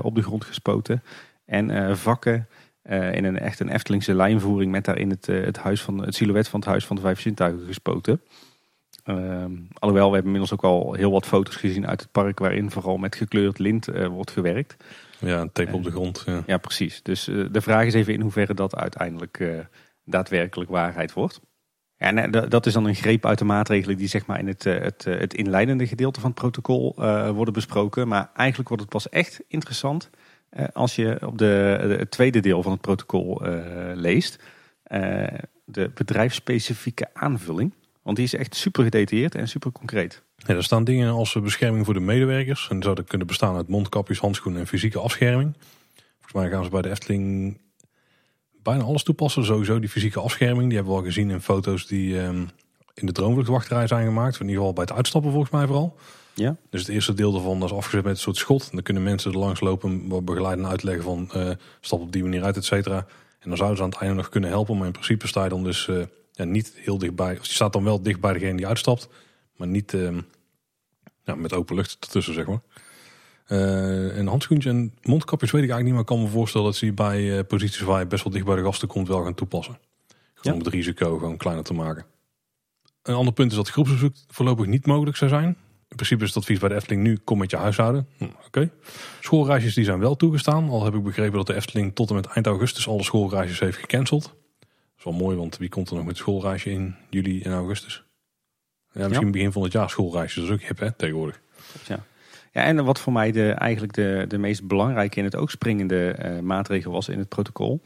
op 0.01 0.15
de 0.15 0.21
grond 0.21 0.43
gespoten. 0.43 1.03
En 1.45 1.97
vakken 1.97 2.47
in 3.11 3.25
een 3.25 3.39
echt 3.39 3.59
een 3.59 3.69
Eftelingse 3.69 4.13
lijnvoering 4.13 4.71
met 4.71 4.85
daarin 4.85 5.09
het, 5.09 5.25
het, 5.25 5.57
huis 5.57 5.81
van, 5.81 6.01
het 6.01 6.15
silhouet 6.15 6.47
van 6.47 6.59
het 6.59 6.69
huis 6.69 6.85
van 6.85 6.95
de 6.95 7.01
vijf 7.01 7.19
zintuigen 7.19 7.65
gespoten. 7.65 8.21
Uh, 9.05 9.45
alhoewel, 9.73 10.07
we 10.07 10.13
hebben 10.13 10.33
inmiddels 10.33 10.53
ook 10.53 10.63
al 10.63 10.93
heel 10.93 11.11
wat 11.11 11.25
foto's 11.25 11.55
gezien 11.55 11.87
uit 11.87 12.01
het 12.01 12.11
park 12.11 12.39
waarin 12.39 12.71
vooral 12.71 12.97
met 12.97 13.15
gekleurd 13.15 13.59
lint 13.59 13.87
eh, 13.87 14.07
wordt 14.07 14.31
gewerkt. 14.31 14.83
Ja, 15.19 15.41
een 15.41 15.51
tape 15.51 15.75
op 15.75 15.83
de 15.83 15.91
grond. 15.91 16.23
Ja, 16.25 16.43
ja 16.45 16.57
precies. 16.57 17.03
Dus 17.03 17.23
de 17.23 17.61
vraag 17.61 17.85
is 17.85 17.93
even 17.93 18.13
in 18.13 18.21
hoeverre 18.21 18.53
dat 18.53 18.75
uiteindelijk 18.75 19.43
daadwerkelijk 20.03 20.69
waarheid 20.69 21.13
wordt. 21.13 21.41
En 21.99 22.31
dat 22.31 22.65
is 22.65 22.73
dan 22.73 22.85
een 22.85 22.95
greep 22.95 23.25
uit 23.25 23.37
de 23.37 23.45
maatregelen 23.45 23.97
die 23.97 24.07
zeg 24.07 24.25
maar 24.25 24.39
in 24.39 24.47
het, 24.47 24.63
het, 24.63 25.03
het 25.03 25.33
inleidende 25.33 25.87
gedeelte 25.87 26.19
van 26.19 26.29
het 26.29 26.39
protocol 26.39 26.93
worden 27.33 27.53
besproken. 27.53 28.07
Maar 28.07 28.29
eigenlijk 28.35 28.69
wordt 28.69 28.83
het 28.83 28.91
pas 28.91 29.09
echt 29.09 29.41
interessant 29.47 30.09
eh, 30.49 30.65
als 30.73 30.95
je 30.95 31.17
op 31.25 31.37
de, 31.37 31.95
het 31.97 32.11
tweede 32.11 32.39
deel 32.39 32.63
van 32.63 32.71
het 32.71 32.81
protocol 32.81 33.41
leest, 33.93 34.43
de 35.65 35.91
bedrijfsspecifieke 35.93 37.07
aanvulling. 37.13 37.73
Want 38.01 38.15
die 38.15 38.25
is 38.25 38.33
echt 38.33 38.55
super 38.55 38.83
gedetailleerd 38.83 39.35
en 39.35 39.47
super 39.47 39.71
concreet. 39.71 40.23
Er 40.45 40.63
staan 40.63 40.83
dingen 40.83 41.11
als 41.11 41.33
bescherming 41.41 41.85
voor 41.85 41.93
de 41.93 41.99
medewerkers. 41.99 42.67
En 42.69 42.81
zouden 42.81 43.05
kunnen 43.05 43.27
bestaan 43.27 43.55
uit 43.55 43.67
mondkapjes, 43.67 44.19
handschoenen 44.19 44.61
en 44.61 44.67
fysieke 44.67 44.99
afscherming. 44.99 45.53
Volgens 46.15 46.33
mij 46.33 46.49
gaan 46.49 46.63
ze 46.63 46.69
bij 46.69 46.81
de 46.81 46.89
Efteling 46.89 47.57
bijna 48.69 48.83
alles 48.83 49.03
toepassen. 49.03 49.45
Sowieso 49.45 49.79
die 49.79 49.89
fysieke 49.89 50.19
afscherming. 50.19 50.67
Die 50.67 50.75
hebben 50.75 50.93
we 50.93 50.99
al 50.99 51.05
gezien 51.05 51.29
in 51.29 51.41
foto's 51.41 51.87
die 51.87 52.19
um, 52.19 52.49
in 52.93 53.05
de 53.05 53.11
droomvluchtwachterij 53.11 53.87
zijn 53.87 54.05
gemaakt. 54.05 54.33
In 54.35 54.41
ieder 54.41 54.57
geval 54.57 54.73
bij 54.73 54.83
het 54.83 54.93
uitstappen 54.93 55.31
volgens 55.31 55.51
mij 55.51 55.65
vooral. 55.65 55.97
Ja. 56.33 56.55
Dus 56.69 56.81
het 56.81 56.89
eerste 56.89 57.13
deel 57.13 57.31
daarvan 57.31 57.63
is 57.63 57.71
afgezet 57.71 58.03
met 58.03 58.13
een 58.13 58.19
soort 58.19 58.37
schot. 58.37 58.63
En 58.63 58.69
dan 58.71 58.83
kunnen 58.83 59.03
mensen 59.03 59.31
er 59.31 59.37
langs 59.37 59.59
lopen, 59.59 60.23
begeleiden 60.25 60.65
en 60.65 60.71
uitleggen 60.71 61.03
van 61.03 61.29
uh, 61.35 61.49
stap 61.81 61.99
op 61.99 62.11
die 62.11 62.23
manier 62.23 62.43
uit, 62.43 62.57
et 62.57 62.65
cetera. 62.65 62.97
En 63.39 63.49
dan 63.49 63.57
zouden 63.57 63.77
ze 63.77 63.83
aan 63.83 63.89
het 63.89 63.99
einde 63.99 64.15
nog 64.15 64.29
kunnen 64.29 64.49
helpen. 64.49 64.77
Maar 64.77 64.85
in 64.85 64.91
principe 64.91 65.27
sta 65.27 65.43
je 65.43 65.49
dan 65.49 65.63
dus 65.63 65.87
uh, 65.87 66.03
ja, 66.31 66.43
niet 66.43 66.73
heel 66.75 66.97
dichtbij. 66.97 67.37
Of 67.39 67.45
je 67.45 67.53
staat 67.53 67.73
dan 67.73 67.83
wel 67.83 68.01
dicht 68.01 68.19
bij 68.19 68.33
degene 68.33 68.57
die 68.57 68.67
uitstapt. 68.67 69.09
Maar 69.55 69.67
niet 69.67 69.93
uh, 69.93 70.17
ja, 71.23 71.35
met 71.35 71.53
open 71.53 71.75
lucht 71.75 71.97
ertussen, 71.99 72.33
zeg 72.33 72.47
maar. 72.47 72.61
Uh, 73.51 74.17
een 74.17 74.27
handschoentje 74.27 74.69
en 74.69 74.93
mondkapjes 75.01 75.51
weet 75.51 75.63
ik 75.63 75.69
eigenlijk 75.69 75.83
niet, 75.83 75.93
maar 75.93 76.01
ik 76.01 76.05
kan 76.05 76.21
me 76.21 76.39
voorstellen 76.39 76.67
dat 76.67 76.75
ze 76.75 76.85
die 76.85 76.93
bij 76.93 77.21
uh, 77.21 77.39
posities 77.47 77.81
waar 77.81 77.99
je 77.99 78.05
best 78.05 78.23
wel 78.23 78.33
dicht 78.33 78.45
bij 78.45 78.55
de 78.55 78.63
gasten 78.63 78.87
komt 78.87 79.07
wel 79.07 79.23
gaan 79.23 79.33
toepassen. 79.33 79.77
Gewoon 80.33 80.57
om 80.57 80.63
het 80.63 80.73
risico 80.73 81.17
gewoon 81.17 81.37
kleiner 81.37 81.63
te 81.63 81.73
maken. 81.73 82.05
Een 83.03 83.15
ander 83.15 83.33
punt 83.33 83.51
is 83.51 83.57
dat 83.57 83.69
groepsbezoek 83.69 84.15
voorlopig 84.27 84.65
niet 84.65 84.85
mogelijk 84.85 85.17
zou 85.17 85.29
zijn. 85.29 85.57
In 85.89 85.95
principe 85.95 86.21
is 86.21 86.27
het 86.27 86.37
advies 86.37 86.59
bij 86.59 86.69
de 86.69 86.75
Efteling 86.75 87.03
nu, 87.03 87.17
kom 87.17 87.37
met 87.37 87.51
je 87.51 87.57
huishouden. 87.57 88.07
Hm, 88.17 88.27
Oké. 88.45 88.69
Schoolreisjes 89.19 89.73
die 89.73 89.83
zijn 89.83 89.99
wel 89.99 90.15
toegestaan. 90.15 90.69
Al 90.69 90.83
heb 90.83 90.93
ik 90.93 91.03
begrepen 91.03 91.37
dat 91.37 91.47
de 91.47 91.55
Efteling 91.55 91.95
tot 91.95 92.09
en 92.09 92.15
met 92.15 92.25
eind 92.25 92.45
augustus 92.45 92.87
alle 92.87 93.03
schoolreisjes 93.03 93.59
heeft 93.59 93.77
gecanceld. 93.77 94.23
Dat 94.23 94.33
is 94.97 95.03
wel 95.03 95.13
mooi, 95.13 95.37
want 95.37 95.57
wie 95.57 95.69
komt 95.69 95.89
er 95.89 95.95
nog 95.95 96.05
met 96.05 96.17
schoolreisje 96.17 96.71
in 96.71 96.95
juli 97.09 97.41
en 97.41 97.51
augustus? 97.51 98.03
Ja, 98.91 99.07
misschien 99.07 99.31
begin 99.31 99.51
van 99.51 99.63
het 99.63 99.71
jaar 99.71 99.89
schoolreisjes. 99.89 100.35
Dat 100.35 100.43
is 100.43 100.61
ook 100.61 100.67
hip 100.67 100.79
hè, 100.79 100.91
tegenwoordig. 100.91 101.41
Ja. 101.87 102.05
Ja, 102.51 102.63
en 102.63 102.85
wat 102.85 102.99
voor 102.99 103.13
mij 103.13 103.31
de, 103.31 103.51
eigenlijk 103.51 103.93
de, 103.93 104.25
de 104.27 104.37
meest 104.37 104.67
belangrijke 104.67 105.17
in 105.17 105.23
het 105.23 105.35
ook 105.35 105.51
springende 105.51 106.15
uh, 106.19 106.39
maatregel 106.39 106.91
was 106.91 107.09
in 107.09 107.19
het 107.19 107.29
protocol, 107.29 107.81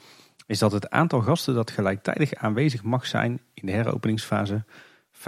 is 0.46 0.60
dat 0.60 0.72
het 0.72 0.90
aantal 0.90 1.22
gasten 1.22 1.54
dat 1.54 1.72
gelijktijdig 1.72 2.34
aanwezig 2.34 2.84
mag 2.84 3.06
zijn 3.06 3.42
in 3.54 3.66
de 3.66 3.72
heropeningsfase 3.72 4.64
50% 5.14 5.22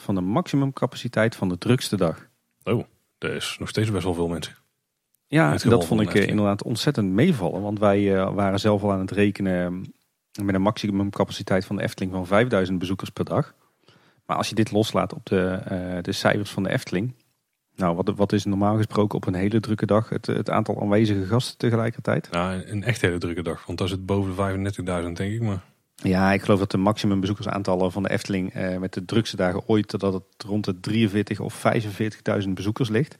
van 0.00 0.14
de 0.14 0.20
maximumcapaciteit 0.20 1.36
van 1.36 1.48
de 1.48 1.58
drukste 1.58 1.96
dag. 1.96 2.28
Oh, 2.62 2.84
dat 3.18 3.30
is 3.30 3.56
nog 3.58 3.68
steeds 3.68 3.90
best 3.90 4.04
wel 4.04 4.14
veel 4.14 4.28
mensen. 4.28 4.56
Ja, 5.26 5.56
dat 5.56 5.86
vond 5.86 6.00
ik 6.00 6.14
uh, 6.14 6.26
inderdaad 6.26 6.62
ontzettend 6.62 7.10
meevallen. 7.10 7.62
Want 7.62 7.78
wij 7.78 8.00
uh, 8.00 8.34
waren 8.34 8.60
zelf 8.60 8.82
al 8.82 8.92
aan 8.92 9.00
het 9.00 9.10
rekenen 9.10 9.92
met 10.42 10.54
een 10.54 10.62
maximumcapaciteit 10.62 11.64
van 11.64 11.76
de 11.76 11.82
Efteling 11.82 12.12
van 12.12 12.26
5000 12.26 12.78
bezoekers 12.78 13.10
per 13.10 13.24
dag. 13.24 13.54
Maar 14.26 14.36
als 14.36 14.48
je 14.48 14.54
dit 14.54 14.70
loslaat 14.70 15.14
op 15.14 15.26
de, 15.26 15.60
uh, 15.72 16.02
de 16.02 16.12
cijfers 16.12 16.50
van 16.50 16.62
de 16.62 16.70
Efteling, 16.70 17.14
nou, 17.76 17.96
wat, 17.96 18.12
wat 18.16 18.32
is 18.32 18.44
normaal 18.44 18.76
gesproken 18.76 19.16
op 19.16 19.26
een 19.26 19.34
hele 19.34 19.60
drukke 19.60 19.86
dag 19.86 20.08
het, 20.08 20.26
het 20.26 20.50
aantal 20.50 20.80
aanwezige 20.80 21.26
gasten 21.26 21.58
tegelijkertijd? 21.58 22.30
Nou, 22.30 22.62
een 22.66 22.84
echt 22.84 23.00
hele 23.00 23.18
drukke 23.18 23.42
dag, 23.42 23.66
want 23.66 23.78
dat 23.78 23.86
is 23.86 23.92
het 23.92 24.06
boven 24.06 24.62
de 24.62 24.70
35.000 24.70 25.12
denk 25.12 25.18
ik. 25.18 25.40
Maar... 25.40 25.62
Ja, 25.94 26.32
ik 26.32 26.42
geloof 26.42 26.58
dat 26.58 26.70
de 26.70 26.78
maximum 26.78 27.20
bezoekersaantallen 27.20 27.92
van 27.92 28.02
de 28.02 28.10
Efteling 28.10 28.52
eh, 28.52 28.78
met 28.78 28.92
de 28.92 29.04
drukste 29.04 29.36
dagen 29.36 29.62
ooit 29.66 30.00
dat 30.00 30.12
het 30.12 30.44
rond 30.46 30.64
de 30.64 30.80
43 30.80 31.40
of 31.40 31.64
45.000 32.42 32.48
bezoekers 32.48 32.88
ligt. 32.88 33.18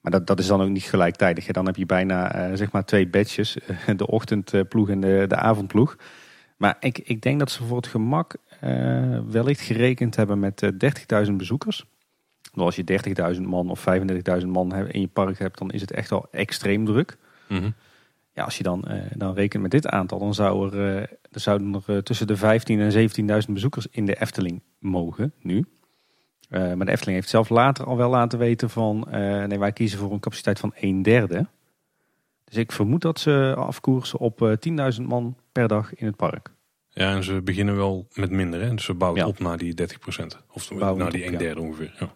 Maar 0.00 0.12
dat, 0.12 0.26
dat 0.26 0.38
is 0.38 0.46
dan 0.46 0.62
ook 0.62 0.68
niet 0.68 0.82
gelijktijdig. 0.82 1.46
Dan 1.46 1.66
heb 1.66 1.76
je 1.76 1.86
bijna 1.86 2.48
uh, 2.50 2.56
zeg 2.56 2.72
maar 2.72 2.84
twee 2.84 3.08
badges, 3.08 3.56
de 3.96 4.06
ochtendploeg 4.06 4.88
en 4.88 5.00
de, 5.00 5.24
de 5.28 5.36
avondploeg. 5.36 5.96
Maar 6.56 6.76
ik, 6.80 6.98
ik 6.98 7.22
denk 7.22 7.38
dat 7.38 7.50
ze 7.50 7.64
voor 7.64 7.76
het 7.76 7.86
gemak 7.86 8.36
uh, 8.64 9.18
wellicht 9.30 9.60
gerekend 9.60 10.16
hebben 10.16 10.38
met 10.38 10.72
30.000 11.26 11.32
bezoekers 11.32 11.84
als 12.54 12.76
je 12.76 13.34
30.000 13.34 13.40
man 13.40 13.70
of 13.70 13.84
35.000 14.40 14.46
man 14.46 14.76
in 14.86 15.00
je 15.00 15.08
park 15.08 15.38
hebt, 15.38 15.58
dan 15.58 15.70
is 15.70 15.80
het 15.80 15.90
echt 15.90 16.12
al 16.12 16.26
extreem 16.30 16.84
druk. 16.84 17.16
Mhm. 17.48 17.70
Ja, 18.34 18.44
als 18.44 18.56
je 18.56 18.62
dan, 18.62 18.84
uh, 18.88 19.02
dan 19.14 19.34
rekent 19.34 19.62
met 19.62 19.70
dit 19.70 19.86
aantal, 19.86 20.18
dan 20.18 20.34
zou 20.34 20.66
er, 20.66 20.74
uh, 20.74 20.96
er 21.00 21.40
zouden 21.40 21.74
er 21.74 21.94
uh, 21.94 22.02
tussen 22.02 22.26
de 22.26 22.36
15 22.36 22.80
en 22.80 23.10
17.000 23.46 23.52
bezoekers 23.52 23.86
in 23.90 24.06
de 24.06 24.20
Efteling 24.20 24.62
mogen 24.78 25.32
nu. 25.40 25.66
maar 26.48 26.84
de 26.84 26.90
Efteling 26.90 27.18
heeft 27.18 27.28
zelf 27.28 27.48
later 27.48 27.84
al 27.84 27.96
wel 27.96 28.10
laten 28.10 28.38
weten 28.38 28.70
van, 28.70 29.06
nee, 29.48 29.58
wij 29.58 29.72
kiezen 29.72 29.98
voor 29.98 30.12
een 30.12 30.20
capaciteit 30.20 30.58
van 30.58 30.74
1 30.74 31.02
derde. 31.02 31.46
Dus 32.44 32.56
ik 32.56 32.72
vermoed 32.72 33.02
dat 33.02 33.20
ze 33.20 33.54
afkoersen 33.56 34.18
op 34.18 34.58
10.000 34.96 35.02
man 35.02 35.36
per 35.52 35.68
dag 35.68 35.94
in 35.94 36.06
het 36.06 36.16
park. 36.16 36.50
Ja, 36.88 37.14
en 37.14 37.24
ze 37.24 37.42
beginnen 37.42 37.76
wel 37.76 38.06
met 38.14 38.30
minder, 38.30 38.60
hè? 38.60 38.74
dus 38.74 38.84
ze 38.84 38.94
bouwen 38.94 39.20
ja. 39.20 39.26
op 39.26 39.38
naar 39.38 39.58
die 39.58 39.74
30%. 39.82 39.86
Of 40.50 40.70
naar 40.96 41.10
die 41.10 41.24
1 41.24 41.38
derde 41.38 41.60
ongeveer. 41.60 41.94
Ja. 41.98 42.12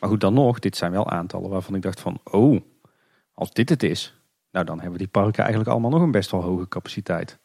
Maar 0.00 0.08
goed, 0.08 0.20
dan 0.20 0.34
nog, 0.34 0.58
dit 0.58 0.76
zijn 0.76 0.92
wel 0.92 1.10
aantallen 1.10 1.50
waarvan 1.50 1.74
ik 1.74 1.82
dacht 1.82 2.00
van, 2.00 2.20
oh, 2.24 2.60
als 3.34 3.50
dit 3.50 3.68
het 3.68 3.82
is, 3.82 4.20
nou 4.50 4.64
dan 4.64 4.80
hebben 4.80 4.98
die 4.98 5.08
parken 5.08 5.40
eigenlijk 5.40 5.70
allemaal 5.70 5.90
nog 5.90 6.02
een 6.02 6.10
best 6.10 6.30
wel 6.30 6.42
hoge 6.42 6.68
capaciteit. 6.68 7.38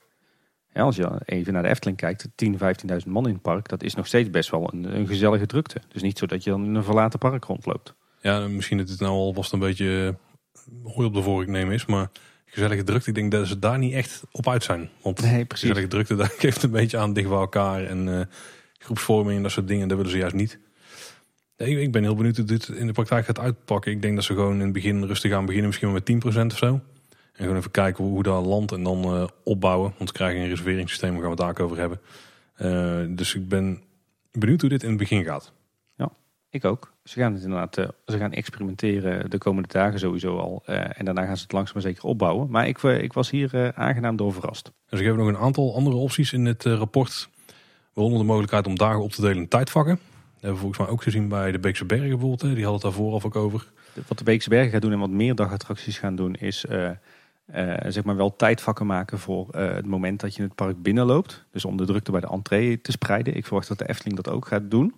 Ja, 0.73 0.81
als 0.81 0.95
je 0.95 1.21
even 1.25 1.53
naar 1.53 1.63
de 1.63 1.69
Efteling 1.69 1.97
kijkt, 1.97 2.27
10.000, 2.45 2.51
15.000 2.51 3.07
man 3.07 3.27
in 3.27 3.33
het 3.33 3.41
park, 3.41 3.69
dat 3.69 3.83
is 3.83 3.95
nog 3.95 4.07
steeds 4.07 4.29
best 4.29 4.49
wel 4.49 4.73
een, 4.73 4.95
een, 4.95 5.07
gezellige 5.07 5.45
drukte. 5.45 5.81
Dus 5.87 6.01
niet 6.01 6.17
zo 6.17 6.25
dat 6.25 6.43
je 6.43 6.49
dan 6.49 6.65
in 6.65 6.75
een 6.75 6.83
verlaten 6.83 7.19
park 7.19 7.43
rondloopt. 7.43 7.95
Ja, 8.21 8.47
misschien 8.47 8.77
dat 8.77 8.89
het 8.89 8.99
nou 8.99 9.11
al 9.11 9.33
vast 9.33 9.53
een 9.53 9.59
beetje 9.59 10.17
eh, 10.53 10.93
hooi 10.93 11.07
op 11.07 11.13
de 11.13 11.21
vork 11.21 11.47
nemen 11.47 11.73
is, 11.73 11.85
maar 11.85 12.11
gezellige 12.45 12.83
drukte, 12.83 13.09
ik 13.09 13.15
denk 13.15 13.31
dat 13.31 13.47
ze 13.47 13.59
daar 13.59 13.77
niet 13.77 13.93
echt 13.93 14.23
op 14.31 14.47
uit 14.47 14.63
zijn. 14.63 14.89
Want 15.01 15.21
nee, 15.21 15.45
precies. 15.45 15.67
gezellige 15.67 15.87
drukte, 15.87 16.15
dat 16.25 16.31
geeft 16.37 16.63
een 16.63 16.71
beetje 16.71 16.97
aan 16.97 17.13
dicht 17.13 17.29
bij 17.29 17.37
elkaar 17.37 17.83
en 17.83 18.07
uh, 18.07 18.21
groepsvorming 18.77 19.37
en 19.37 19.43
dat 19.43 19.51
soort 19.51 19.67
dingen, 19.67 19.87
dat 19.87 19.97
willen 19.97 20.11
ze 20.11 20.17
juist 20.17 20.35
niet. 20.35 20.59
Ik 21.67 21.91
ben 21.91 22.03
heel 22.03 22.15
benieuwd 22.15 22.37
hoe 22.37 22.45
dit 22.45 22.67
in 22.67 22.87
de 22.87 22.93
praktijk 22.93 23.25
gaat 23.25 23.39
uitpakken. 23.39 23.91
Ik 23.91 24.01
denk 24.01 24.15
dat 24.15 24.23
ze 24.23 24.33
gewoon 24.33 24.53
in 24.53 24.59
het 24.59 24.73
begin 24.73 25.03
rustig 25.03 25.31
gaan 25.31 25.45
beginnen, 25.45 25.67
misschien 25.67 25.91
met 25.91 26.23
10% 26.25 26.45
of 26.45 26.57
zo. 26.57 26.67
En 26.67 26.81
gewoon 27.33 27.57
even 27.57 27.71
kijken 27.71 28.03
hoe, 28.03 28.23
dat 28.23 28.45
landt 28.45 28.71
en 28.71 28.83
dan 28.83 29.15
uh, 29.15 29.27
opbouwen. 29.43 29.93
Want 29.97 30.09
we 30.09 30.15
krijgen 30.15 30.41
een 30.41 30.49
reserveringssysteem, 30.49 31.11
daar 31.11 31.21
gaan 31.21 31.35
we 31.35 31.43
het 31.43 31.55
daar 31.55 31.65
over 31.65 31.77
hebben. 31.77 31.99
Uh, 32.61 33.15
dus 33.17 33.35
ik 33.35 33.47
ben 33.47 33.81
benieuwd 34.31 34.61
hoe 34.61 34.69
dit 34.69 34.83
in 34.83 34.89
het 34.89 34.97
begin 34.97 35.23
gaat. 35.23 35.53
Ja, 35.95 36.11
ik 36.49 36.65
ook. 36.65 36.93
Ze 37.03 37.19
gaan 37.19 37.33
het 37.33 37.43
inderdaad, 37.43 37.77
uh, 37.77 37.87
ze 38.05 38.17
gaan 38.17 38.31
experimenteren 38.31 39.29
de 39.29 39.37
komende 39.37 39.69
dagen 39.71 39.99
sowieso 39.99 40.37
al. 40.37 40.63
en 40.65 41.05
daarna 41.05 41.25
gaan 41.25 41.37
ze 41.37 41.43
het 41.43 41.51
langzaam 41.51 41.73
maar 41.73 41.91
zeker 41.91 42.03
opbouwen. 42.03 42.49
Maar 42.49 42.67
ik, 42.67 42.81
ik 42.83 43.13
was 43.13 43.29
hier 43.29 43.73
aangenaam 43.75 44.15
door 44.15 44.33
verrast. 44.33 44.71
Dus 44.89 44.99
ik 44.99 45.05
heb 45.05 45.15
nog 45.15 45.27
een 45.27 45.37
aantal 45.37 45.75
andere 45.75 45.95
opties 45.95 46.33
in 46.33 46.45
het 46.45 46.63
rapport. 46.63 47.29
Waaronder 47.93 48.19
de 48.19 48.25
mogelijkheid 48.25 48.67
om 48.67 48.77
dagen 48.77 49.01
op 49.01 49.11
te 49.11 49.21
delen 49.21 49.37
in 49.37 49.47
tijdvakken 49.47 49.99
hebben 50.41 50.51
we 50.51 50.57
volgens 50.57 50.77
mij 50.77 50.87
ook 50.87 51.03
gezien 51.03 51.27
bij 51.27 51.51
de 51.51 51.59
Beekse 51.59 51.85
Bergen 51.85 52.09
bijvoorbeeld. 52.09 52.41
Die 52.41 52.49
hadden 52.49 52.73
het 52.73 52.81
daarvoor 52.81 53.11
al 53.11 53.21
ook 53.23 53.35
over. 53.35 53.71
Wat 54.07 54.17
de 54.17 54.23
Beekse 54.23 54.49
Bergen 54.49 54.71
gaat 54.71 54.81
doen 54.81 54.91
en 54.91 54.99
wat 54.99 55.09
meer 55.09 55.35
dagattracties 55.35 55.99
gaan 55.99 56.15
doen 56.15 56.35
is... 56.35 56.65
Uh, 56.69 56.89
zeg 57.87 58.03
maar 58.03 58.15
wel 58.15 58.35
tijdvakken 58.35 58.85
maken 58.85 59.19
voor 59.19 59.47
uh, 59.55 59.73
het 59.73 59.85
moment 59.85 60.19
dat 60.19 60.35
je 60.35 60.43
het 60.43 60.55
park 60.55 60.81
binnenloopt. 60.81 61.45
Dus 61.51 61.65
om 61.65 61.77
de 61.77 61.85
drukte 61.85 62.11
bij 62.11 62.21
de 62.21 62.27
entree 62.27 62.81
te 62.81 62.91
spreiden. 62.91 63.35
Ik 63.35 63.45
verwacht 63.45 63.67
dat 63.67 63.77
de 63.77 63.89
Efteling 63.89 64.15
dat 64.15 64.33
ook 64.33 64.47
gaat 64.47 64.71
doen. 64.71 64.95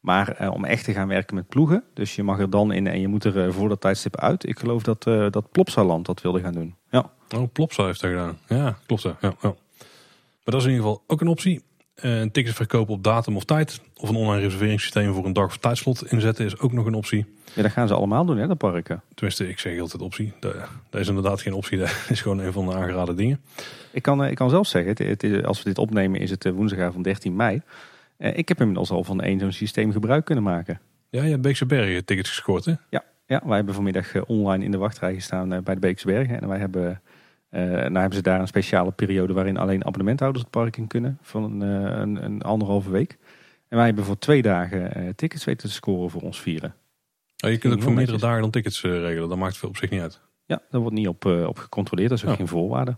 Maar 0.00 0.50
om 0.50 0.64
echt 0.64 0.84
te 0.84 0.92
gaan 0.92 1.08
werken 1.08 1.34
met 1.34 1.48
ploegen. 1.48 1.84
Dus 1.94 2.14
je 2.16 2.22
mag 2.22 2.38
er 2.38 2.50
dan 2.50 2.72
in 2.72 2.86
en 2.86 3.00
je 3.00 3.08
moet 3.08 3.24
er 3.24 3.52
voor 3.52 3.68
dat 3.68 3.80
tijdstip 3.80 4.16
uit. 4.16 4.48
Ik 4.48 4.58
geloof 4.58 4.82
dat, 4.82 5.02
dat 5.32 5.50
Plopsaland 5.50 6.06
dat 6.06 6.20
wilde 6.20 6.40
gaan 6.40 6.52
doen. 6.52 6.74
Ja. 6.90 7.10
Oh, 7.36 7.52
Plopsa 7.52 7.84
heeft 7.84 8.00
dat 8.00 8.10
gedaan. 8.10 8.38
Ja, 8.48 8.78
klopt. 8.86 9.02
Ja, 9.02 9.16
ja. 9.20 9.34
Maar 9.40 9.52
dat 10.44 10.54
is 10.54 10.64
in 10.64 10.70
ieder 10.70 10.84
geval 10.86 11.04
ook 11.06 11.20
een 11.20 11.28
optie. 11.28 11.62
Uh, 12.02 12.22
tickets 12.22 12.56
verkopen 12.56 12.94
op 12.94 13.04
datum 13.04 13.36
of 13.36 13.44
tijd. 13.44 13.80
Of 13.96 14.08
een 14.08 14.14
online 14.14 14.42
reserveringssysteem 14.42 15.14
voor 15.14 15.24
een 15.24 15.32
dag 15.32 15.46
of 15.46 15.56
tijdslot 15.56 16.12
inzetten 16.12 16.44
is 16.44 16.58
ook 16.58 16.72
nog 16.72 16.86
een 16.86 16.94
optie. 16.94 17.26
Ja, 17.54 17.62
dat 17.62 17.70
gaan 17.70 17.88
ze 17.88 17.94
allemaal 17.94 18.24
doen, 18.24 18.38
hè, 18.38 18.46
de 18.46 18.54
parken. 18.54 19.02
Tenminste, 19.14 19.48
ik 19.48 19.58
zeg 19.58 19.80
altijd 19.80 20.02
optie. 20.02 20.32
Dat, 20.40 20.54
is 20.90 21.08
inderdaad 21.08 21.40
geen 21.40 21.52
optie. 21.52 21.78
Dat 21.82 21.90
is 22.08 22.20
gewoon 22.20 22.38
een 22.38 22.52
van 22.52 22.66
de 22.66 22.74
aangeraden 22.74 23.16
dingen. 23.16 23.40
Ik 23.92 24.02
kan, 24.02 24.24
eh, 24.24 24.30
ik 24.30 24.36
kan 24.36 24.50
zelf 24.50 24.66
zeggen, 24.66 24.90
het, 24.90 25.22
het, 25.22 25.44
als 25.44 25.58
we 25.58 25.64
dit 25.64 25.78
opnemen 25.78 26.20
is 26.20 26.30
het 26.30 26.44
eh, 26.44 26.52
woensdagavond 26.52 27.04
13 27.04 27.36
mei. 27.36 27.62
Ik 28.18 28.48
heb 28.48 28.60
inmiddels 28.60 28.90
al 28.90 29.04
van 29.04 29.20
één 29.20 29.40
zo'n 29.40 29.52
systeem 29.52 29.92
gebruik 29.92 30.24
kunnen 30.24 30.44
maken. 30.44 30.80
Ja, 31.10 31.22
je 31.22 31.30
hebt 31.30 31.42
Beekse 31.42 31.66
Bergen 31.66 32.04
tickets 32.04 32.28
gescoord, 32.28 32.64
hè? 32.64 32.74
Ja, 32.90 33.04
ja, 33.26 33.42
wij 33.44 33.56
hebben 33.56 33.74
vanmiddag 33.74 34.26
online 34.26 34.64
in 34.64 34.70
de 34.70 34.78
wachtrij 34.78 35.14
gestaan 35.14 35.48
bij 35.48 35.74
de 35.74 35.80
Beekse 35.80 36.06
Bergen. 36.06 36.40
En 36.40 36.48
wij 36.48 36.58
hebben 36.58 37.00
nou 37.50 37.98
hebben 37.98 38.14
ze 38.14 38.22
daar 38.22 38.40
een 38.40 38.46
speciale 38.46 38.90
periode 38.90 39.32
waarin 39.32 39.56
alleen 39.56 39.84
abonnementhouders 39.84 40.42
het 40.42 40.52
park 40.52 40.76
in 40.76 40.86
kunnen. 40.86 41.18
Van 41.22 41.44
een, 41.44 41.82
uh, 41.82 41.98
een, 41.98 42.24
een, 42.24 42.42
anderhalve 42.42 42.90
week. 42.90 43.18
En 43.68 43.76
wij 43.76 43.86
hebben 43.86 44.04
voor 44.04 44.18
twee 44.18 44.42
dagen 44.42 45.02
uh, 45.02 45.08
tickets 45.16 45.44
weten 45.44 45.68
te 45.68 45.74
scoren 45.74 46.10
voor 46.10 46.22
ons 46.22 46.40
vieren. 46.40 46.74
Oh, 47.44 47.50
je 47.50 47.58
kunt 47.58 47.74
ook 47.74 47.82
voor 47.82 47.92
meerdere 47.92 48.18
dagen 48.18 48.40
dan 48.40 48.50
tickets 48.50 48.82
regelen. 48.82 49.28
Dat 49.28 49.38
maakt 49.38 49.54
het 49.54 49.64
op 49.64 49.76
zich 49.76 49.90
niet 49.90 50.00
uit. 50.00 50.20
Ja, 50.46 50.62
daar 50.70 50.80
wordt 50.80 50.96
niet 50.96 51.08
op, 51.08 51.24
op 51.24 51.58
gecontroleerd. 51.58 52.08
Dat 52.08 52.18
is 52.18 52.24
ook 52.24 52.36
geen 52.36 52.48
voorwaarde. 52.48 52.96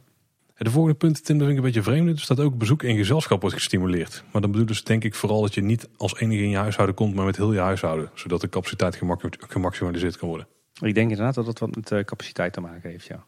De 0.65 0.71
volgende 0.71 0.97
punt, 0.97 1.25
Tim, 1.25 1.39
dat 1.39 1.47
vind 1.47 1.59
ik 1.59 1.65
een 1.65 1.73
beetje 1.73 1.91
vreemd. 1.91 2.09
Er 2.09 2.19
staat 2.19 2.41
ook 2.41 2.59
bezoek 2.59 2.83
in 2.83 2.97
gezelschap 2.97 3.41
wordt 3.41 3.57
gestimuleerd. 3.57 4.25
Maar 4.33 4.41
dan 4.41 4.51
bedoelt 4.51 4.69
dus 4.69 4.85
denk 4.85 5.05
ik 5.05 5.15
vooral 5.15 5.41
dat 5.41 5.55
je 5.55 5.61
niet 5.61 5.89
als 5.97 6.19
enige 6.19 6.43
in 6.43 6.51
je 6.51 6.57
huishouden 6.57 6.95
komt, 6.95 7.15
maar 7.15 7.25
met 7.25 7.37
heel 7.37 7.53
je 7.53 7.59
huishouden. 7.59 8.11
Zodat 8.15 8.41
de 8.41 8.49
capaciteit 8.49 9.01
gemaximaliseerd 9.39 10.17
kan 10.17 10.29
worden. 10.29 10.47
Ik 10.81 10.95
denk 10.95 11.11
inderdaad 11.11 11.35
dat 11.35 11.45
dat 11.45 11.59
wat 11.59 11.75
met 11.75 12.05
capaciteit 12.05 12.53
te 12.53 12.61
maken 12.61 12.91
heeft, 12.91 13.07
ja. 13.07 13.27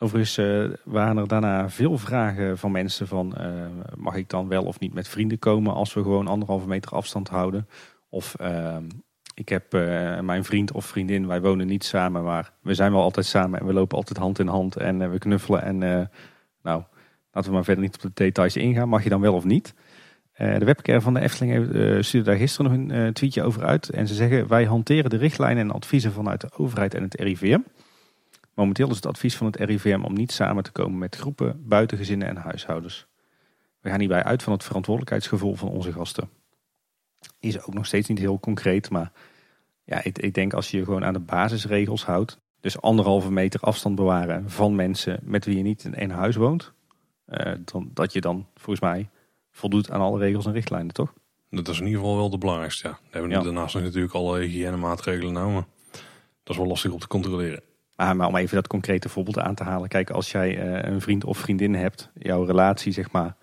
Overigens 0.00 0.38
uh, 0.38 0.64
waren 0.84 1.16
er 1.16 1.28
daarna 1.28 1.70
veel 1.70 1.98
vragen 1.98 2.58
van 2.58 2.70
mensen 2.70 3.06
van 3.06 3.34
uh, 3.40 3.66
mag 3.96 4.14
ik 4.14 4.28
dan 4.28 4.48
wel 4.48 4.64
of 4.64 4.78
niet 4.78 4.94
met 4.94 5.08
vrienden 5.08 5.38
komen 5.38 5.74
als 5.74 5.94
we 5.94 6.02
gewoon 6.02 6.26
anderhalve 6.26 6.66
meter 6.66 6.92
afstand 6.92 7.28
houden. 7.28 7.68
Of 8.08 8.36
uh, 8.40 8.76
ik 9.34 9.48
heb 9.48 9.74
uh, 9.74 10.20
mijn 10.20 10.44
vriend 10.44 10.72
of 10.72 10.86
vriendin, 10.86 11.26
wij 11.26 11.40
wonen 11.40 11.66
niet 11.66 11.84
samen, 11.84 12.24
maar 12.24 12.52
we 12.62 12.74
zijn 12.74 12.92
wel 12.92 13.02
altijd 13.02 13.26
samen 13.26 13.60
en 13.60 13.66
we 13.66 13.72
lopen 13.72 13.96
altijd 13.96 14.18
hand 14.18 14.38
in 14.38 14.46
hand 14.46 14.76
en 14.76 15.10
we 15.10 15.18
knuffelen. 15.18 15.62
En 15.62 15.78
nou, 16.62 16.82
laten 17.32 17.50
we 17.50 17.56
maar 17.56 17.64
verder 17.64 17.84
niet 17.84 17.94
op 17.94 18.02
de 18.02 18.10
details 18.14 18.56
ingaan. 18.56 18.88
Mag 18.88 19.02
je 19.02 19.08
dan 19.08 19.20
wel 19.20 19.34
of 19.34 19.44
niet? 19.44 19.74
de 20.36 20.64
webcare 20.64 21.00
van 21.00 21.14
de 21.14 21.20
Efteling 21.20 21.64
stuurde 22.04 22.30
daar 22.30 22.38
gisteren 22.38 22.86
nog 22.86 22.96
een 22.96 23.12
tweetje 23.12 23.42
over 23.42 23.64
uit. 23.64 23.88
En 23.88 24.06
ze 24.06 24.14
zeggen 24.14 24.48
wij 24.48 24.64
hanteren 24.64 25.10
de 25.10 25.16
richtlijnen 25.16 25.62
en 25.62 25.70
adviezen 25.70 26.12
vanuit 26.12 26.40
de 26.40 26.50
overheid 26.56 26.94
en 26.94 27.02
het 27.02 27.14
RIVM. 27.14 27.60
Momenteel 28.58 28.90
is 28.90 28.96
het 28.96 29.06
advies 29.06 29.36
van 29.36 29.46
het 29.46 29.56
RIVM 29.56 30.00
om 30.04 30.14
niet 30.14 30.32
samen 30.32 30.62
te 30.62 30.72
komen 30.72 30.98
met 30.98 31.16
groepen, 31.16 31.68
buitengezinnen 31.68 32.28
en 32.28 32.36
huishoudens. 32.36 33.06
We 33.80 33.90
gaan 33.90 33.98
hierbij 33.98 34.24
uit 34.24 34.42
van 34.42 34.52
het 34.52 34.64
verantwoordelijkheidsgevoel 34.64 35.54
van 35.54 35.68
onze 35.68 35.92
gasten. 35.92 36.30
Is 37.40 37.62
ook 37.62 37.74
nog 37.74 37.86
steeds 37.86 38.08
niet 38.08 38.18
heel 38.18 38.40
concreet, 38.40 38.90
maar 38.90 39.12
ja, 39.84 40.04
ik, 40.04 40.18
ik 40.18 40.34
denk 40.34 40.52
als 40.52 40.70
je 40.70 40.76
je 40.76 40.84
gewoon 40.84 41.04
aan 41.04 41.12
de 41.12 41.20
basisregels 41.20 42.04
houdt, 42.04 42.38
Dus 42.60 42.80
anderhalve 42.80 43.30
meter 43.32 43.60
afstand 43.60 43.94
bewaren 43.94 44.50
van 44.50 44.74
mensen 44.74 45.20
met 45.22 45.44
wie 45.44 45.56
je 45.56 45.62
niet 45.62 45.84
in 45.84 45.94
één 45.94 46.10
huis 46.10 46.36
woont. 46.36 46.72
Uh, 47.26 47.52
dan, 47.64 47.90
dat 47.94 48.12
je 48.12 48.20
dan 48.20 48.46
volgens 48.54 48.80
mij 48.80 49.10
voldoet 49.50 49.90
aan 49.90 50.00
alle 50.00 50.18
regels 50.18 50.46
en 50.46 50.52
richtlijnen, 50.52 50.94
toch? 50.94 51.12
Dat 51.50 51.68
is 51.68 51.78
in 51.78 51.86
ieder 51.86 52.00
geval 52.00 52.16
wel 52.16 52.30
de 52.30 52.38
belangrijkste, 52.38 52.88
ja. 52.88 52.92
We 52.92 53.08
hebben 53.10 53.30
ja. 53.30 53.42
daarnaast 53.42 53.74
natuurlijk 53.74 54.14
alle 54.14 54.38
hygiënemaatregelen 54.38 55.34
genomen. 55.34 55.66
Dat 56.42 56.56
is 56.56 56.56
wel 56.56 56.66
lastig 56.66 56.90
om 56.90 56.98
te 56.98 57.06
controleren. 57.06 57.67
Maar, 57.98 58.16
maar, 58.16 58.26
om 58.26 58.36
even 58.36 58.54
dat 58.54 58.66
concrete 58.66 59.08
voorbeeld 59.08 59.38
aan 59.38 59.54
te 59.54 59.62
halen. 59.62 59.88
Kijk, 59.88 60.10
als 60.10 60.30
jij 60.30 60.66
uh, 60.66 60.92
een 60.92 61.00
vriend 61.00 61.24
of 61.24 61.38
vriendin 61.38 61.74
hebt, 61.74 62.10
jouw 62.14 62.44
relatie 62.44 62.92
zeg 62.92 63.10
maar. 63.10 63.36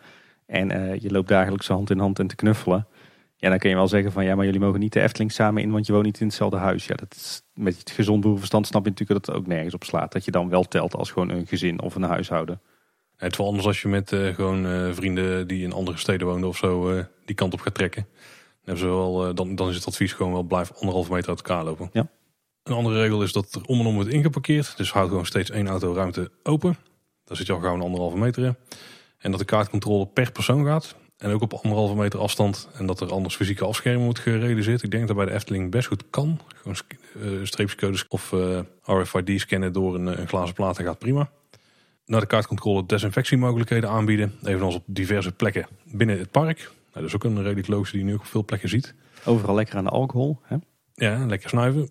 En 0.45 0.71
uh, 0.71 0.99
je 0.99 1.11
loopt 1.11 1.27
dagelijks 1.27 1.67
hand 1.67 1.89
in 1.89 1.99
hand 1.99 2.19
en 2.19 2.27
te 2.27 2.35
knuffelen. 2.35 2.87
Ja, 3.35 3.49
dan 3.49 3.57
kun 3.59 3.69
je 3.69 3.75
wel 3.75 3.87
zeggen 3.87 4.11
van 4.11 4.25
ja, 4.25 4.35
maar 4.35 4.45
jullie 4.45 4.59
mogen 4.59 4.79
niet 4.79 4.93
de 4.93 5.01
Efteling 5.01 5.31
samen 5.31 5.61
in, 5.61 5.71
want 5.71 5.85
je 5.85 5.93
woont 5.93 6.05
niet 6.05 6.19
in 6.19 6.27
hetzelfde 6.27 6.57
huis. 6.57 6.85
Ja, 6.85 6.95
dat 6.95 7.13
is, 7.15 7.41
met 7.53 7.77
het 7.77 7.91
gezond 7.91 8.21
boerenverstand 8.21 8.67
snap 8.67 8.83
je 8.83 8.89
natuurlijk 8.89 9.25
dat 9.25 9.35
het 9.35 9.43
ook 9.43 9.47
nergens 9.47 9.73
op 9.73 9.83
slaat. 9.83 10.11
Dat 10.11 10.25
je 10.25 10.31
dan 10.31 10.49
wel 10.49 10.63
telt 10.63 10.95
als 10.95 11.11
gewoon 11.11 11.29
een 11.29 11.47
gezin 11.47 11.81
of 11.81 11.95
een 11.95 12.03
huishouden. 12.03 12.61
Het 13.15 13.31
is 13.31 13.37
wel 13.37 13.47
anders 13.47 13.65
als 13.65 13.81
je 13.81 13.87
met 13.87 14.11
uh, 14.11 14.33
gewoon 14.33 14.65
uh, 14.65 14.93
vrienden 14.93 15.47
die 15.47 15.63
in 15.63 15.73
andere 15.73 15.97
steden 15.97 16.27
wonen 16.27 16.47
of 16.47 16.57
zo 16.57 16.91
uh, 16.91 17.03
die 17.25 17.35
kant 17.35 17.53
op 17.53 17.59
gaat 17.59 17.73
trekken. 17.73 18.07
Dan, 18.11 18.75
hebben 18.75 18.83
ze 18.83 18.87
wel, 18.87 19.33
dan, 19.33 19.55
dan 19.55 19.69
is 19.69 19.75
het 19.75 19.87
advies 19.87 20.13
gewoon 20.13 20.31
wel 20.31 20.43
blijf 20.43 20.71
anderhalve 20.71 21.11
meter 21.11 21.29
uit 21.29 21.37
elkaar 21.37 21.63
lopen. 21.63 21.89
Ja. 21.93 22.07
Een 22.65 22.73
andere 22.73 23.01
regel 23.01 23.23
is 23.23 23.31
dat 23.31 23.53
er 23.53 23.65
om 23.65 23.79
en 23.79 23.85
om 23.85 23.93
wordt 23.93 24.09
ingeparkeerd. 24.09 24.77
Dus 24.77 24.91
houd 24.91 25.07
gewoon 25.07 25.25
steeds 25.25 25.49
één 25.49 25.67
auto 25.67 25.93
ruimte 25.93 26.31
open. 26.43 26.77
Daar 27.23 27.37
zit 27.37 27.47
je 27.47 27.53
al 27.53 27.59
gauw 27.59 27.73
een 27.73 27.81
anderhalve 27.81 28.17
meter 28.17 28.43
in. 28.43 28.55
En 29.17 29.31
dat 29.31 29.39
de 29.39 29.45
kaartcontrole 29.45 30.07
per 30.07 30.31
persoon 30.31 30.65
gaat. 30.65 30.95
En 31.17 31.31
ook 31.31 31.41
op 31.41 31.53
anderhalve 31.53 31.95
meter 31.95 32.19
afstand. 32.19 32.69
En 32.73 32.85
dat 32.85 33.01
er 33.01 33.11
anders 33.11 33.35
fysieke 33.35 33.65
afscherming 33.65 34.03
wordt 34.03 34.19
gerealiseerd. 34.19 34.83
Ik 34.83 34.91
denk 34.91 35.07
dat 35.07 35.15
bij 35.15 35.25
de 35.25 35.31
Efteling 35.31 35.71
best 35.71 35.87
goed 35.87 36.03
kan. 36.09 36.39
Gewoon 36.55 36.77
uh, 37.15 37.45
streepjescodes 37.45 38.07
of 38.07 38.31
uh, 38.31 38.59
RFID 38.81 39.39
scannen 39.41 39.73
door 39.73 39.95
een, 39.95 40.19
een 40.19 40.27
glazen 40.27 40.55
plaat 40.55 40.79
gaat 40.79 40.99
prima. 40.99 41.29
Naar 42.05 42.19
de 42.19 42.27
kaartcontrole 42.27 42.85
desinfectiemogelijkheden 42.85 43.89
aanbieden. 43.89 44.33
Evenals 44.43 44.75
op 44.75 44.83
diverse 44.85 45.31
plekken 45.31 45.67
binnen 45.83 46.19
het 46.19 46.31
park. 46.31 46.57
Nou, 46.57 46.71
dat 46.93 47.03
is 47.03 47.15
ook 47.15 47.23
een 47.23 47.43
redelijk 47.43 47.67
logische 47.67 47.95
die 47.95 48.05
je 48.05 48.09
nu 48.11 48.15
ook 48.15 48.23
op 48.23 48.27
veel 48.27 48.45
plekken 48.45 48.69
ziet. 48.69 48.93
Overal 49.25 49.55
lekker 49.55 49.77
aan 49.77 49.83
de 49.83 49.89
alcohol. 49.89 50.39
Hè? 50.43 50.55
Ja, 50.93 51.25
lekker 51.25 51.49
snuiven. 51.49 51.89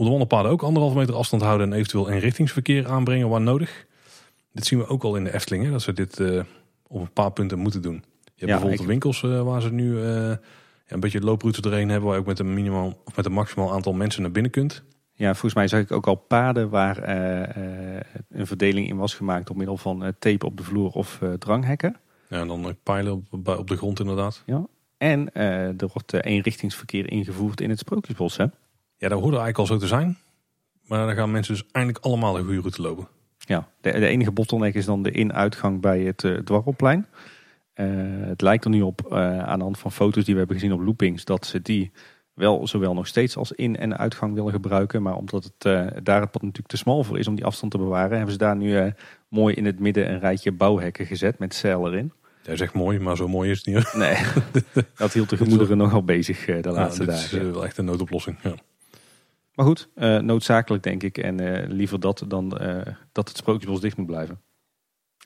Op 0.00 0.06
de 0.06 0.12
wandelpaden 0.12 0.50
ook 0.50 0.62
anderhalve 0.62 0.96
meter 0.96 1.14
afstand 1.14 1.42
houden 1.42 1.66
en 1.66 1.78
eventueel 1.78 2.08
inrichtingsverkeer 2.08 2.88
aanbrengen 2.88 3.28
waar 3.28 3.40
nodig. 3.40 3.86
Dit 4.52 4.66
zien 4.66 4.78
we 4.78 4.86
ook 4.86 5.02
al 5.02 5.16
in 5.16 5.24
de 5.24 5.34
Efteling, 5.34 5.64
hè, 5.64 5.70
dat 5.70 5.82
ze 5.82 5.92
dit 5.92 6.18
uh, 6.18 6.42
op 6.86 7.00
een 7.00 7.12
paar 7.12 7.32
punten 7.32 7.58
moeten 7.58 7.82
doen. 7.82 8.04
Je 8.24 8.30
hebt 8.34 8.50
bijvoorbeeld 8.50 8.80
de 8.80 8.86
winkels 8.86 9.22
uh, 9.22 9.42
waar 9.42 9.62
ze 9.62 9.72
nu 9.72 9.92
uh, 9.92 10.32
een 10.86 11.00
beetje 11.00 11.20
looproutes 11.20 11.62
erheen 11.62 11.88
hebben, 11.88 12.06
waar 12.06 12.14
je 12.14 12.20
ook 12.20 12.26
met 12.26 12.38
een 12.38 12.54
minimaal 12.54 13.00
of 13.04 13.16
met 13.16 13.26
een 13.26 13.32
maximaal 13.32 13.72
aantal 13.72 13.92
mensen 13.92 14.22
naar 14.22 14.30
binnen 14.30 14.52
kunt. 14.52 14.82
Ja, 15.12 15.30
volgens 15.30 15.54
mij 15.54 15.68
zag 15.68 15.80
ik 15.80 15.92
ook 15.92 16.06
al 16.06 16.14
paden 16.14 16.68
waar 16.68 17.08
een 18.28 18.46
verdeling 18.46 18.88
in 18.88 18.96
was 18.96 19.14
gemaakt 19.14 19.46
door 19.46 19.56
middel 19.56 19.76
van 19.76 20.14
tape 20.18 20.46
op 20.46 20.56
de 20.56 20.62
vloer 20.62 20.90
of 20.90 21.20
dranghekken. 21.38 21.96
Ja, 22.28 22.40
en 22.40 22.48
dan 22.48 22.76
pijlen 22.82 23.26
op, 23.30 23.48
op 23.48 23.68
de 23.68 23.76
grond 23.76 24.00
inderdaad. 24.00 24.42
Ja. 24.46 24.66
En 24.96 25.32
er 25.32 25.90
wordt 25.92 26.12
eenrichtingsverkeer 26.24 27.10
ingevoerd 27.10 27.60
in 27.60 27.70
het 27.70 27.78
Sprookjesbos, 27.78 28.36
hè? 28.36 28.46
Ja, 29.00 29.08
dat 29.08 29.20
hoorde 29.20 29.36
eigenlijk 29.38 29.58
al 29.58 29.66
zo 29.66 29.76
te 29.76 29.86
zijn. 29.86 30.18
Maar 30.86 31.06
dan 31.06 31.14
gaan 31.16 31.30
mensen 31.30 31.54
dus 31.54 31.64
eindelijk 31.72 32.04
allemaal 32.04 32.38
een 32.38 32.44
goede 32.44 32.60
route 32.60 32.82
lopen. 32.82 33.08
Ja, 33.38 33.68
de, 33.80 33.90
de 33.90 34.06
enige 34.06 34.30
bottleneck 34.30 34.74
is 34.74 34.84
dan 34.84 35.02
de 35.02 35.10
in-uitgang 35.10 35.80
bij 35.80 36.00
het 36.00 36.22
uh, 36.22 36.38
dwarrelplein. 36.38 37.06
Uh, 37.74 37.86
het 38.26 38.40
lijkt 38.40 38.64
er 38.64 38.70
nu 38.70 38.82
op, 38.82 39.08
uh, 39.12 39.38
aan 39.38 39.58
de 39.58 39.64
hand 39.64 39.78
van 39.78 39.92
foto's 39.92 40.24
die 40.24 40.32
we 40.32 40.38
hebben 40.38 40.58
gezien 40.58 40.72
op 40.72 40.80
loopings, 40.80 41.24
dat 41.24 41.46
ze 41.46 41.62
die 41.62 41.90
wel 42.34 42.66
zowel 42.66 42.94
nog 42.94 43.06
steeds 43.06 43.36
als 43.36 43.52
in- 43.52 43.76
en 43.76 43.98
uitgang 43.98 44.34
willen 44.34 44.52
gebruiken. 44.52 45.02
Maar 45.02 45.14
omdat 45.14 45.44
het 45.44 45.62
daar 46.04 46.20
het 46.20 46.30
pad 46.30 46.42
natuurlijk 46.42 46.68
te 46.68 46.76
smal 46.76 47.04
voor 47.04 47.18
is 47.18 47.28
om 47.28 47.34
die 47.34 47.44
afstand 47.44 47.72
te 47.72 47.78
bewaren, 47.78 48.16
hebben 48.16 48.32
ze 48.32 48.38
daar 48.38 48.56
nu 48.56 48.92
mooi 49.28 49.54
in 49.54 49.64
het 49.64 49.78
midden 49.78 50.10
een 50.10 50.20
rijtje 50.20 50.52
bouwhekken 50.52 51.06
gezet 51.06 51.38
met 51.38 51.54
zeil 51.54 51.86
erin. 51.86 52.12
Jij 52.42 52.56
zegt 52.56 52.74
mooi, 52.74 52.98
maar 52.98 53.16
zo 53.16 53.28
mooi 53.28 53.50
is 53.50 53.56
het 53.64 53.74
niet. 53.74 53.92
Nee, 53.94 54.16
dat 54.96 55.12
hield 55.12 55.28
de 55.28 55.36
gemoederen 55.36 55.76
nogal 55.76 56.04
bezig 56.04 56.44
de 56.44 56.70
laatste 56.70 57.04
ja, 57.04 57.10
dagen. 57.10 57.38
Dat 57.38 57.46
is 57.46 57.52
wel 57.52 57.64
echt 57.64 57.78
een 57.78 57.84
noodoplossing. 57.84 58.36
Ja. 58.42 58.54
Maar 59.60 59.68
goed, 59.68 59.88
uh, 59.94 60.18
noodzakelijk 60.18 60.82
denk 60.82 61.02
ik. 61.02 61.18
En 61.18 61.40
uh, 61.40 61.68
liever 61.68 62.00
dat 62.00 62.24
dan 62.28 62.58
uh, 62.62 62.80
dat 63.12 63.28
het 63.28 63.36
sprookjesbos 63.36 63.80
dicht 63.80 63.96
moet 63.96 64.06
blijven. 64.06 64.40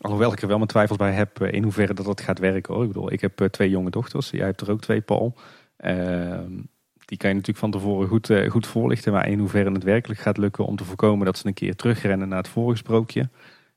Alhoewel 0.00 0.32
ik 0.32 0.42
er 0.42 0.48
wel 0.48 0.56
mijn 0.56 0.68
twijfels 0.68 0.98
bij 0.98 1.12
heb 1.12 1.42
in 1.42 1.62
hoeverre 1.62 1.94
dat 1.94 2.04
dat 2.04 2.20
gaat 2.20 2.38
werken. 2.38 2.74
Hoor. 2.74 2.82
Ik 2.82 2.88
bedoel, 2.92 3.12
ik 3.12 3.20
heb 3.20 3.48
twee 3.50 3.70
jonge 3.70 3.90
dochters. 3.90 4.30
Jij 4.30 4.44
hebt 4.44 4.60
er 4.60 4.70
ook 4.70 4.80
twee, 4.80 5.00
Paul. 5.00 5.34
Ehm, 5.76 6.52
die 7.04 7.18
kan 7.18 7.28
je 7.28 7.34
natuurlijk 7.34 7.58
van 7.58 7.70
tevoren 7.70 8.08
goed, 8.08 8.30
goed 8.48 8.66
voorlichten. 8.66 9.12
Maar 9.12 9.28
in 9.28 9.38
hoeverre 9.38 9.72
het 9.72 9.82
werkelijk 9.82 10.20
gaat 10.20 10.36
lukken 10.36 10.66
om 10.66 10.76
te 10.76 10.84
voorkomen 10.84 11.26
dat 11.26 11.38
ze 11.38 11.46
een 11.46 11.54
keer 11.54 11.76
terugrennen 11.76 12.28
naar 12.28 12.38
het 12.38 12.48
vorige 12.48 12.76
sprookje. 12.76 13.28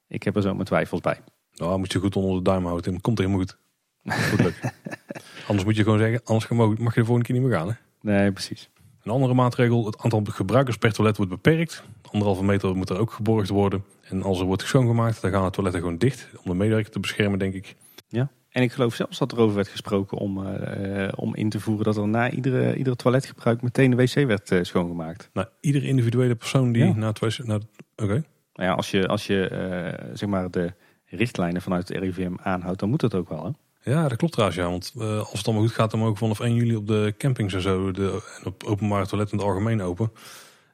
Ik 0.08 0.24
heb 0.24 0.36
er 0.36 0.42
zo 0.42 0.54
mijn 0.54 0.66
twijfels 0.66 1.02
bij. 1.02 1.20
Nou, 1.54 1.80
moet 1.80 1.92
je 1.92 2.00
goed 2.00 2.16
onder 2.16 2.36
de 2.36 2.50
duim 2.50 2.66
houden. 2.66 2.94
Het 2.94 3.02
komt 3.02 3.18
helemaal 3.18 3.40
goed. 3.40 3.58
Goed 4.04 4.44
lukken. 4.44 4.74
anders 5.48 5.66
moet 5.66 5.76
je 5.76 5.84
gewoon 5.84 6.00
zeggen, 6.00 6.22
anders 6.24 6.50
mag 6.50 6.94
je 6.94 7.00
de 7.00 7.06
volgende 7.06 7.24
keer 7.24 7.36
niet 7.36 7.44
meer 7.44 7.58
gaan. 7.58 7.68
Hè? 7.68 7.74
Nee, 8.02 8.32
precies. 8.32 8.70
Een 9.08 9.14
andere 9.14 9.34
maatregel, 9.34 9.86
het 9.86 9.98
aantal 9.98 10.22
gebruikers 10.24 10.78
per 10.78 10.94
toilet 10.94 11.18
wordt 11.18 11.32
beperkt. 11.32 11.84
Anderhalve 12.12 12.44
meter 12.44 12.76
moet 12.76 12.90
er 12.90 13.00
ook 13.00 13.12
geborgd 13.12 13.50
worden. 13.50 13.84
En 14.02 14.24
als 14.24 14.40
er 14.40 14.46
wordt 14.46 14.62
schoongemaakt, 14.62 15.22
dan 15.22 15.32
gaan 15.32 15.46
de 15.46 15.50
toiletten 15.50 15.82
gewoon 15.82 15.98
dicht. 15.98 16.30
Om 16.44 16.52
de 16.52 16.54
medewerker 16.54 16.92
te 16.92 17.00
beschermen, 17.00 17.40
denk 17.40 17.54
ik. 17.54 17.76
Ja, 18.08 18.30
en 18.50 18.62
ik 18.62 18.72
geloof 18.72 18.94
zelfs 18.94 19.18
dat 19.18 19.32
er 19.32 19.38
over 19.38 19.56
werd 19.56 19.68
gesproken 19.68 20.18
om, 20.18 20.48
uh, 20.48 21.08
om 21.16 21.36
in 21.36 21.50
te 21.50 21.60
voeren 21.60 21.86
dat 21.86 21.98
er 21.98 22.08
na 22.08 22.30
iedere, 22.30 22.76
iedere 22.76 22.96
toiletgebruik 22.96 23.62
meteen 23.62 23.90
de 23.90 23.96
wc 23.96 24.14
werd 24.14 24.52
uh, 24.52 24.64
schoongemaakt. 24.64 25.30
Nou, 25.34 25.48
iedere 25.60 25.86
individuele 25.86 26.36
persoon 26.36 26.72
die 26.72 26.86
ja. 26.86 26.94
na 26.96 27.08
het 27.08 27.20
wc... 27.20 27.40
Oké. 27.40 27.60
Okay. 27.96 28.24
Nou 28.54 28.70
ja, 28.70 28.74
als 28.74 28.92
je, 28.92 29.08
als 29.08 29.28
je 29.28 29.50
uh, 29.52 30.16
zeg 30.16 30.30
maar 30.30 30.52
de 30.52 30.74
richtlijnen 31.06 31.62
vanuit 31.62 31.88
het 31.88 31.98
RIVM 31.98 32.36
aanhoudt, 32.44 32.80
dan 32.80 32.90
moet 32.90 33.00
dat 33.00 33.16
ook 33.16 33.30
wel, 33.30 33.46
hè? 33.46 33.52
Ja, 33.88 34.08
dat 34.08 34.18
klopt 34.18 34.34
trouwens. 34.34 34.60
Ja. 34.60 34.70
Want 34.70 34.94
uh, 34.98 35.20
als 35.20 35.38
het 35.38 35.46
allemaal 35.46 35.66
goed 35.66 35.76
gaat, 35.76 35.92
dan 35.92 36.00
mogen 36.00 36.18
vanaf 36.18 36.40
1 36.40 36.56
juli 36.56 36.76
op 36.76 36.88
de 36.88 37.14
campings 37.18 37.54
en 37.54 37.62
zo 37.62 37.92
de, 37.92 38.22
op 38.44 38.64
openbare 38.64 39.08
toiletten 39.08 39.38
in 39.38 39.44
het 39.44 39.54
algemeen 39.54 39.82
open. 39.82 40.12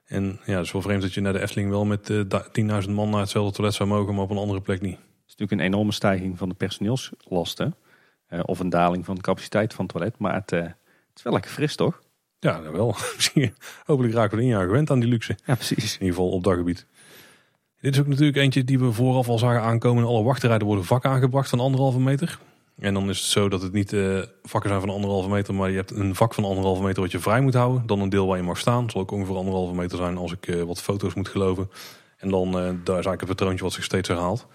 En 0.05 0.39
ja, 0.45 0.55
het 0.55 0.65
is 0.65 0.71
wel 0.71 0.81
vreemd 0.81 1.01
dat 1.01 1.13
je 1.13 1.21
naar 1.21 1.33
de 1.33 1.41
Efteling 1.41 1.69
wel 1.69 1.85
met 1.85 2.09
uh, 2.09 2.21
10.000 2.83 2.89
man 2.89 3.09
naar 3.09 3.19
hetzelfde 3.19 3.53
toilet 3.53 3.75
zou 3.75 3.89
mogen, 3.89 4.13
maar 4.13 4.23
op 4.23 4.29
een 4.29 4.37
andere 4.37 4.61
plek 4.61 4.81
niet. 4.81 4.95
Het 4.95 5.01
is 5.27 5.35
natuurlijk 5.35 5.51
een 5.51 5.73
enorme 5.73 5.91
stijging 5.91 6.37
van 6.37 6.49
de 6.49 6.55
personeelslasten. 6.55 7.75
Uh, 8.29 8.39
of 8.45 8.59
een 8.59 8.69
daling 8.69 9.05
van 9.05 9.15
de 9.15 9.21
capaciteit 9.21 9.73
van 9.73 9.85
het 9.85 9.93
toilet. 9.93 10.17
Maar 10.17 10.33
het, 10.33 10.49
het 10.49 10.75
is 11.15 11.23
wel 11.23 11.33
lekker 11.33 11.51
fris, 11.51 11.75
toch? 11.75 12.01
Ja, 12.39 12.61
dat 12.61 12.71
wel. 12.71 12.95
Hopelijk 13.85 14.13
raken 14.13 14.37
we 14.37 14.43
een 14.43 14.49
jaar 14.49 14.65
gewend 14.65 14.89
aan 14.89 14.99
die 14.99 15.09
luxe. 15.09 15.37
Ja, 15.45 15.55
precies. 15.55 15.93
In 15.93 15.99
ieder 16.01 16.15
geval 16.15 16.31
op 16.31 16.43
dat 16.43 16.55
gebied. 16.55 16.85
Dit 17.81 17.93
is 17.93 17.99
ook 17.99 18.07
natuurlijk 18.07 18.37
eentje 18.37 18.63
die 18.63 18.79
we 18.79 18.91
vooraf 18.91 19.29
al 19.29 19.37
zagen 19.37 19.61
aankomen. 19.61 20.03
In 20.03 20.09
alle 20.09 20.23
wachtrijden 20.23 20.67
worden 20.67 20.85
vakken 20.85 21.09
aangebracht 21.09 21.49
van 21.49 21.59
anderhalve 21.59 21.99
meter. 21.99 22.39
En 22.77 22.93
dan 22.93 23.09
is 23.09 23.19
het 23.19 23.29
zo 23.29 23.49
dat 23.49 23.61
het 23.61 23.73
niet 23.73 23.91
uh, 23.91 24.21
vakken 24.43 24.69
zijn 24.69 24.81
van 24.81 24.89
anderhalve 24.89 25.29
meter, 25.29 25.53
maar 25.53 25.69
je 25.69 25.75
hebt 25.75 25.91
een 25.91 26.15
vak 26.15 26.33
van 26.33 26.45
anderhalve 26.45 26.83
meter 26.83 27.01
wat 27.01 27.11
je 27.11 27.19
vrij 27.19 27.41
moet 27.41 27.53
houden. 27.53 27.85
Dan 27.85 27.99
een 27.99 28.09
deel 28.09 28.27
waar 28.27 28.37
je 28.37 28.43
mag 28.43 28.57
staan. 28.57 28.89
zal 28.89 29.01
ook 29.01 29.11
ongeveer 29.11 29.35
anderhalve 29.35 29.73
meter 29.73 29.97
zijn 29.97 30.17
als 30.17 30.31
ik 30.31 30.47
uh, 30.47 30.63
wat 30.63 30.81
foto's 30.81 31.13
moet 31.13 31.27
geloven. 31.27 31.69
En 32.17 32.29
dan 32.29 32.47
uh, 32.47 32.53
daar 32.53 32.69
is 32.69 32.87
eigenlijk 32.87 33.21
een 33.21 33.27
patroontje 33.27 33.63
wat 33.63 33.73
zich 33.73 33.83
steeds 33.83 34.07
herhaalt. 34.07 34.47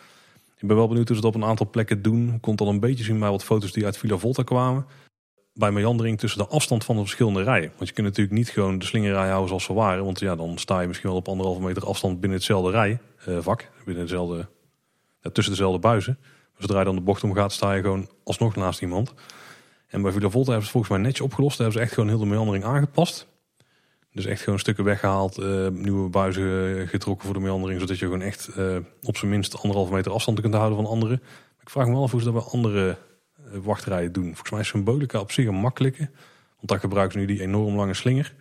Ik 0.57 0.69
ben 0.69 0.77
wel 0.77 0.89
benieuwd 0.89 1.09
hoe 1.09 1.17
ze 1.17 1.23
dat 1.23 1.35
op 1.35 1.43
een 1.43 1.49
aantal 1.49 1.71
plekken 1.71 2.03
doen. 2.03 2.39
Komt 2.41 2.61
al 2.61 2.69
een 2.69 2.81
beetje 2.81 3.05
zien 3.05 3.19
bij 3.19 3.31
wat 3.31 3.45
foto's 3.45 3.73
die 3.73 3.85
uit 3.85 3.99
Villa 3.99 4.17
Volta 4.17 4.43
kwamen. 4.43 4.87
Bij 5.55 5.71
meandering 5.71 6.19
tussen 6.19 6.39
de 6.39 6.47
afstand 6.47 6.85
van 6.85 6.97
de 6.97 7.03
verschillende 7.03 7.43
rijen. 7.43 7.73
Want 7.77 7.89
je 7.89 7.95
kunt 7.95 8.07
natuurlijk 8.07 8.37
niet 8.37 8.49
gewoon 8.49 8.79
de 8.79 8.85
slingerrij 8.85 9.29
houden 9.29 9.49
zoals 9.49 9.65
ze 9.65 9.73
waren. 9.73 10.05
Want 10.05 10.21
ja, 10.21 10.37
dan 10.37 10.59
sta 10.59 10.81
je 10.81 10.87
misschien 10.87 11.09
wel 11.09 11.19
op 11.19 11.29
anderhalve 11.29 11.63
meter 11.63 11.87
afstand 11.87 12.21
binnen 12.21 12.39
hetzelfde 12.39 12.71
rijvak. 12.71 13.71
binnen 13.85 14.05
dezelfde, 14.05 14.49
tussen 15.33 15.53
dezelfde 15.53 15.79
buizen. 15.79 16.19
Zodra 16.59 16.79
je 16.79 16.85
dan 16.85 16.95
de 16.95 17.01
bocht 17.01 17.25
omgaat, 17.25 17.53
sta 17.53 17.73
je 17.73 17.83
gewoon 17.83 18.09
alsnog 18.25 18.57
naast 18.57 18.83
iemand. 18.83 19.15
En 19.89 20.03
bij 20.03 20.13
Villa 20.13 20.29
Volta 20.29 20.49
hebben 20.49 20.67
ze 20.67 20.73
volgens 20.73 20.93
mij 20.93 21.03
netjes 21.03 21.21
opgelost. 21.21 21.59
Daar 21.59 21.67
hebben 21.67 21.83
ze 21.83 21.87
echt 21.87 21.95
gewoon 21.95 22.09
heel 22.09 22.19
de 22.19 22.35
meandering 22.35 22.65
aangepast. 22.65 23.27
Dus 24.13 24.27
echt 24.27 24.43
gewoon 24.43 24.59
stukken 24.59 24.85
weggehaald, 24.85 25.39
uh, 25.39 25.69
nieuwe 25.69 26.09
buizen 26.09 26.89
getrokken 26.89 27.25
voor 27.25 27.35
de 27.35 27.41
meandering. 27.41 27.81
Zodat 27.81 27.99
je 27.99 28.05
gewoon 28.05 28.23
echt 28.23 28.51
uh, 28.57 28.77
op 29.03 29.17
zijn 29.17 29.31
minst 29.31 29.63
anderhalve 29.63 29.93
meter 29.93 30.13
afstand 30.13 30.41
kunt 30.41 30.55
houden 30.55 30.79
van 30.79 30.87
anderen. 30.87 31.23
Ik 31.61 31.71
vraag 31.71 31.87
me 31.87 31.93
wel 31.93 32.03
af 32.03 32.11
hoe 32.11 32.21
ze 32.21 32.33
dat 32.33 32.35
bij 32.35 32.53
andere 32.53 32.97
wachtrijen 33.53 34.13
doen. 34.13 34.25
Volgens 34.25 34.51
mij 34.51 34.61
is 34.61 34.69
Symbolica 34.69 35.21
op 35.21 35.33
zich 35.33 35.47
een 35.47 35.55
makkelijke. 35.55 36.11
Want 36.57 36.69
daar 36.69 36.81
gebruiken 36.81 37.13
ze 37.13 37.19
nu 37.19 37.35
die 37.35 37.43
enorm 37.43 37.77
lange 37.77 37.95
slinger. 37.95 38.35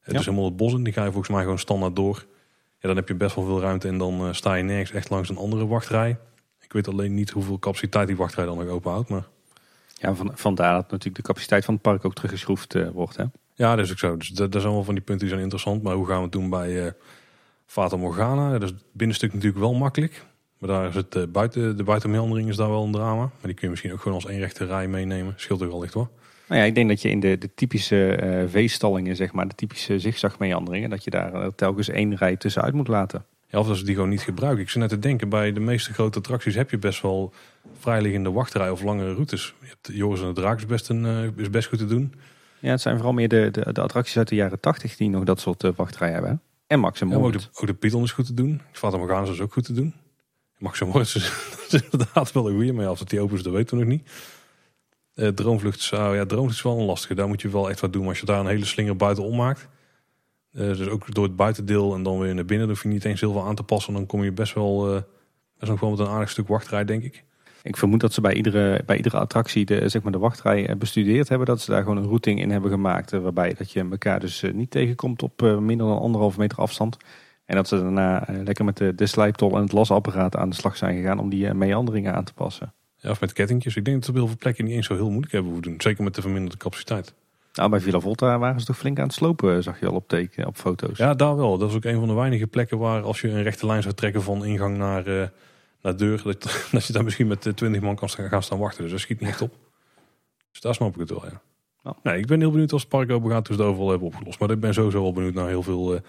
Het 0.00 0.12
ja. 0.12 0.18
is 0.18 0.24
helemaal 0.24 0.46
het 0.46 0.56
bos 0.56 0.72
in. 0.72 0.84
Die 0.84 0.92
ga 0.92 1.04
je 1.04 1.10
volgens 1.10 1.32
mij 1.32 1.42
gewoon 1.42 1.58
standaard 1.58 1.96
door. 1.96 2.26
Ja, 2.78 2.88
dan 2.88 2.96
heb 2.96 3.08
je 3.08 3.14
best 3.14 3.34
wel 3.34 3.44
veel 3.44 3.60
ruimte 3.60 3.88
en 3.88 3.98
dan 3.98 4.34
sta 4.34 4.54
je 4.54 4.62
nergens 4.62 4.90
echt 4.90 5.10
langs 5.10 5.28
een 5.28 5.36
andere 5.36 5.66
wachtrij. 5.66 6.18
Ik 6.72 6.84
weet 6.84 6.94
alleen 6.94 7.14
niet 7.14 7.30
hoeveel 7.30 7.58
capaciteit 7.58 8.06
die 8.06 8.16
wachtrij 8.16 8.44
dan 8.44 8.58
nog 8.58 8.68
openhoudt. 8.68 9.08
Maar... 9.08 9.24
Ja, 9.94 10.14
van, 10.14 10.30
vandaar 10.34 10.74
dat 10.74 10.90
natuurlijk 10.90 11.16
de 11.16 11.22
capaciteit 11.22 11.64
van 11.64 11.74
het 11.74 11.82
park 11.82 12.04
ook 12.04 12.14
teruggeschroefd 12.14 12.74
uh, 12.74 12.88
wordt. 12.88 13.16
Hè? 13.16 13.24
Ja, 13.54 13.76
dat 13.76 13.84
is 13.84 13.90
ook 13.90 13.98
zo. 13.98 14.16
Dus 14.16 14.28
dat, 14.28 14.52
dat 14.52 14.60
zijn 14.60 14.74
wel 14.74 14.84
van 14.84 14.94
die 14.94 15.02
punten 15.02 15.26
die 15.26 15.28
zijn 15.28 15.42
interessant. 15.42 15.82
Maar 15.82 15.94
hoe 15.94 16.06
gaan 16.06 16.16
we 16.16 16.22
het 16.22 16.32
doen 16.32 16.50
bij 16.50 16.84
uh, 16.84 16.90
Fata 17.66 17.96
Morgana? 17.96 18.52
Dat 18.52 18.62
is 18.62 18.70
het 18.70 18.82
binnenstuk 18.92 19.32
natuurlijk 19.32 19.60
wel 19.60 19.74
makkelijk. 19.74 20.24
Maar 20.58 20.68
daar 20.68 20.88
is 20.88 20.94
het, 20.94 21.14
uh, 21.14 21.22
buiten, 21.28 21.76
de 21.76 21.82
buitenmeandering 21.82 22.48
is 22.48 22.56
daar 22.56 22.70
wel 22.70 22.84
een 22.84 22.92
drama. 22.92 23.20
Maar 23.20 23.30
die 23.42 23.54
kun 23.54 23.64
je 23.64 23.70
misschien 23.70 23.92
ook 23.92 24.00
gewoon 24.00 24.14
als 24.14 24.26
één 24.26 24.38
rechte 24.38 24.64
rij 24.64 24.88
meenemen. 24.88 25.34
Scheelt 25.36 25.62
ook 25.62 25.72
al 25.72 25.80
licht 25.80 25.94
hoor. 25.94 26.08
Nou 26.48 26.60
ja, 26.60 26.66
ik 26.66 26.74
denk 26.74 26.88
dat 26.88 27.02
je 27.02 27.08
in 27.08 27.20
de, 27.20 27.38
de 27.38 27.54
typische 27.54 28.18
uh, 28.22 28.50
veestallingen, 28.50 29.16
zeg 29.16 29.32
maar, 29.32 29.48
de 29.48 29.54
typische 29.54 29.98
zigzagmeanderingen, 29.98 30.90
dat 30.90 31.04
je 31.04 31.10
daar 31.10 31.54
telkens 31.54 31.88
één 31.88 32.16
rij 32.16 32.36
tussenuit 32.36 32.74
moet 32.74 32.88
laten. 32.88 33.24
Ja, 33.52 33.58
of 33.58 33.66
dat 33.66 33.76
ze 33.76 33.84
die 33.84 33.94
gewoon 33.94 34.08
niet 34.08 34.20
gebruiken. 34.20 34.62
Ik 34.62 34.70
zit 34.70 34.80
net 34.80 34.88
te 34.88 34.98
denken, 34.98 35.28
bij 35.28 35.52
de 35.52 35.60
meeste 35.60 35.92
grote 35.92 36.18
attracties 36.18 36.54
heb 36.54 36.70
je 36.70 36.78
best 36.78 37.02
wel 37.02 37.32
vrijliggende 37.78 38.30
wachtrij 38.30 38.70
of 38.70 38.82
langere 38.82 39.12
routes. 39.12 39.54
Je 39.60 39.66
hebt 39.66 39.90
Joris 39.92 40.20
en 40.20 40.26
de 40.26 40.32
Draak 40.32 40.58
is 40.58 40.66
best, 40.66 40.88
een, 40.88 41.04
uh, 41.04 41.28
is 41.36 41.50
best 41.50 41.68
goed 41.68 41.78
te 41.78 41.86
doen. 41.86 42.14
Ja, 42.58 42.70
het 42.70 42.80
zijn 42.80 42.94
vooral 42.94 43.12
meer 43.12 43.28
de, 43.28 43.48
de, 43.50 43.72
de 43.72 43.80
attracties 43.80 44.16
uit 44.16 44.28
de 44.28 44.34
jaren 44.34 44.60
80 44.60 44.96
die 44.96 45.08
nog 45.08 45.24
dat 45.24 45.40
soort 45.40 45.62
wachtrij 45.76 46.10
hebben. 46.10 46.42
En 46.66 46.80
Maximum. 46.80 47.18
Ja, 47.18 47.24
ook, 47.24 47.32
de, 47.32 47.40
ook 47.54 47.66
de 47.66 47.74
Python 47.74 48.02
is 48.02 48.12
goed 48.12 48.26
te 48.26 48.34
doen. 48.34 48.60
Fata 48.72 48.96
Morgana 48.96 49.30
is 49.30 49.40
ook 49.40 49.52
goed 49.52 49.64
te 49.64 49.72
doen. 49.72 49.94
Maximum 50.58 51.00
is, 51.00 51.14
is 51.68 51.82
inderdaad 51.90 52.32
wel 52.32 52.48
een 52.48 52.54
goeie, 52.54 52.72
maar 52.72 52.86
als 52.86 53.00
het 53.00 53.10
die 53.10 53.20
open 53.20 53.36
is, 53.36 53.42
dat 53.42 53.52
weten 53.52 53.78
we 53.78 53.84
nog 53.84 53.92
niet. 53.92 54.10
Uh, 55.14 55.28
droomvlucht, 55.28 55.80
zou, 55.80 56.16
ja, 56.16 56.26
droomvlucht 56.26 56.56
is 56.56 56.62
wel 56.62 56.78
een 56.78 56.84
lastige. 56.84 57.14
Daar 57.14 57.28
moet 57.28 57.42
je 57.42 57.48
wel 57.48 57.70
echt 57.70 57.80
wat 57.80 57.92
doen. 57.92 58.06
Als 58.06 58.20
je 58.20 58.26
daar 58.26 58.40
een 58.40 58.46
hele 58.46 58.64
slinger 58.64 58.96
buiten 58.96 59.36
maakt. 59.36 59.68
Uh, 60.52 60.66
dus 60.66 60.88
ook 60.88 61.14
door 61.14 61.24
het 61.24 61.36
buitendeel 61.36 61.94
en 61.94 62.02
dan 62.02 62.18
weer 62.18 62.34
naar 62.34 62.44
binnen. 62.44 62.66
Dan 62.66 62.76
hoef 62.76 62.82
je 62.82 62.88
niet 62.88 63.04
eens 63.04 63.20
heel 63.20 63.32
veel 63.32 63.46
aan 63.46 63.54
te 63.54 63.62
passen. 63.62 63.92
Dan 63.92 64.06
kom 64.06 64.24
je 64.24 64.32
best 64.32 64.54
wel, 64.54 64.94
uh, 64.94 65.00
best 65.58 65.70
nog 65.70 65.80
wel 65.80 65.90
met 65.90 65.98
een 65.98 66.06
aardig 66.06 66.30
stuk 66.30 66.48
wachtrij, 66.48 66.84
denk 66.84 67.02
ik. 67.02 67.24
Ik 67.62 67.76
vermoed 67.76 68.00
dat 68.00 68.12
ze 68.12 68.20
bij 68.20 68.34
iedere, 68.34 68.82
bij 68.86 68.96
iedere 68.96 69.18
attractie 69.18 69.64
de, 69.64 69.88
zeg 69.88 70.02
maar 70.02 70.12
de 70.12 70.18
wachtrij 70.18 70.76
bestudeerd 70.78 71.28
hebben. 71.28 71.46
Dat 71.46 71.60
ze 71.60 71.70
daar 71.70 71.82
gewoon 71.82 71.96
een 71.96 72.08
routing 72.08 72.40
in 72.40 72.50
hebben 72.50 72.70
gemaakt. 72.70 73.10
waarbij 73.10 73.54
dat 73.54 73.72
je 73.72 73.86
elkaar 73.90 74.20
dus 74.20 74.44
niet 74.52 74.70
tegenkomt 74.70 75.22
op 75.22 75.40
minder 75.40 75.86
dan 75.86 75.98
anderhalve 75.98 76.38
meter 76.38 76.58
afstand. 76.58 76.96
En 77.44 77.56
dat 77.56 77.68
ze 77.68 77.76
daarna 77.76 78.24
lekker 78.28 78.64
met 78.64 78.76
de, 78.76 78.94
de 78.94 79.06
slijptol 79.06 79.56
en 79.56 79.62
het 79.62 79.72
lasapparaat 79.72 80.36
aan 80.36 80.48
de 80.48 80.56
slag 80.56 80.76
zijn 80.76 80.96
gegaan 80.96 81.18
om 81.18 81.28
die 81.28 81.54
meanderingen 81.54 82.14
aan 82.14 82.24
te 82.24 82.34
passen. 82.34 82.72
Ja, 82.96 83.10
of 83.10 83.20
met 83.20 83.32
kettingjes. 83.32 83.76
Ik 83.76 83.84
denk 83.84 83.96
dat 83.96 84.04
ze 84.04 84.10
op 84.10 84.16
heel 84.16 84.26
veel 84.26 84.36
plekken 84.36 84.64
niet 84.64 84.74
eens 84.74 84.86
zo 84.86 84.94
heel 84.94 85.10
moeilijk 85.10 85.32
hebben 85.32 85.52
hoeven 85.52 85.70
doen. 85.70 85.80
Zeker 85.80 86.04
met 86.04 86.14
de 86.14 86.20
verminderde 86.20 86.56
capaciteit. 86.56 87.14
Nou, 87.52 87.70
bij 87.70 87.80
Villa 87.80 88.00
Volta 88.00 88.38
waren 88.38 88.60
ze 88.60 88.66
toch 88.66 88.78
flink 88.78 88.98
aan 88.98 89.06
het 89.06 89.14
slopen, 89.14 89.62
zag 89.62 89.80
je 89.80 89.86
al 89.86 89.94
op, 89.94 90.08
teken, 90.08 90.46
op 90.46 90.56
foto's. 90.56 90.98
Ja, 90.98 91.14
daar 91.14 91.36
wel. 91.36 91.58
Dat 91.58 91.70
is 91.70 91.76
ook 91.76 91.84
een 91.84 91.98
van 91.98 92.08
de 92.08 92.14
weinige 92.14 92.46
plekken 92.46 92.78
waar 92.78 93.02
als 93.02 93.20
je 93.20 93.28
een 93.28 93.42
rechte 93.42 93.66
lijn 93.66 93.82
zou 93.82 93.94
trekken 93.94 94.22
van 94.22 94.44
ingang 94.44 94.76
naar, 94.76 95.08
uh, 95.08 95.26
naar 95.82 95.96
deur, 95.96 96.22
dat, 96.24 96.68
dat 96.72 96.86
je 96.86 96.92
daar 96.92 97.04
misschien 97.04 97.26
met 97.26 97.40
20 97.54 97.80
man 97.80 97.96
kan 97.96 98.08
gaan 98.08 98.42
staan 98.42 98.58
wachten. 98.58 98.82
Dus 98.82 98.90
dat 98.90 99.00
schiet 99.00 99.20
niet 99.20 99.28
echt 99.28 99.40
op. 99.40 99.54
Dus 100.50 100.60
daar 100.60 100.74
snap 100.74 100.94
ik 100.94 101.00
het 101.00 101.10
wel, 101.10 101.24
ja. 101.24 101.40
Nou. 101.82 101.96
Nee, 102.02 102.18
ik 102.18 102.26
ben 102.26 102.40
heel 102.40 102.50
benieuwd 102.50 102.72
als 102.72 102.80
het 102.80 102.90
park 102.90 103.10
open 103.10 103.30
gaat, 103.30 103.46
dus 103.46 103.56
de 103.56 103.62
overal 103.62 103.88
hebben 103.88 104.08
opgelost. 104.08 104.38
Maar 104.38 104.50
ik 104.50 104.60
ben 104.60 104.74
sowieso 104.74 105.02
wel 105.02 105.12
benieuwd 105.12 105.34
naar 105.34 105.48
heel 105.48 105.62
veel 105.62 105.94
uh, 105.94 106.00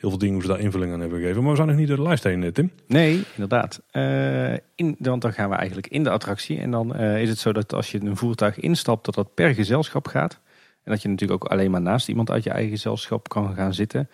heel 0.00 0.08
veel 0.08 0.18
dingen 0.18 0.34
hoe 0.34 0.42
ze 0.42 0.48
daar 0.48 0.60
invulling 0.60 0.92
aan 0.92 1.00
hebben 1.00 1.18
gegeven. 1.18 1.42
Maar 1.42 1.50
we 1.50 1.56
zijn 1.56 1.68
nog 1.68 1.76
niet 1.76 1.88
door 1.88 1.96
de 1.96 2.02
lijst 2.02 2.24
heen, 2.24 2.42
eh, 2.42 2.50
Tim. 2.50 2.72
Nee, 2.86 3.22
inderdaad. 3.34 3.82
Uh, 3.92 4.52
in, 4.52 4.96
want 4.98 5.22
dan 5.22 5.32
gaan 5.32 5.50
we 5.50 5.54
eigenlijk 5.54 5.86
in 5.86 6.02
de 6.02 6.10
attractie. 6.10 6.58
En 6.58 6.70
dan 6.70 7.00
uh, 7.00 7.22
is 7.22 7.28
het 7.28 7.38
zo 7.38 7.52
dat 7.52 7.72
als 7.72 7.90
je 7.90 8.00
een 8.00 8.16
voertuig 8.16 8.58
instapt, 8.58 9.04
dat 9.04 9.14
dat 9.14 9.34
per 9.34 9.54
gezelschap 9.54 10.08
gaat. 10.08 10.40
En 10.82 10.92
dat 10.92 11.02
je 11.02 11.08
natuurlijk 11.08 11.44
ook 11.44 11.50
alleen 11.50 11.70
maar 11.70 11.80
naast 11.80 12.08
iemand 12.08 12.30
uit 12.30 12.44
je 12.44 12.50
eigen 12.50 12.70
gezelschap 12.70 13.28
kan 13.28 13.54
gaan 13.54 13.74
zitten. 13.74 14.08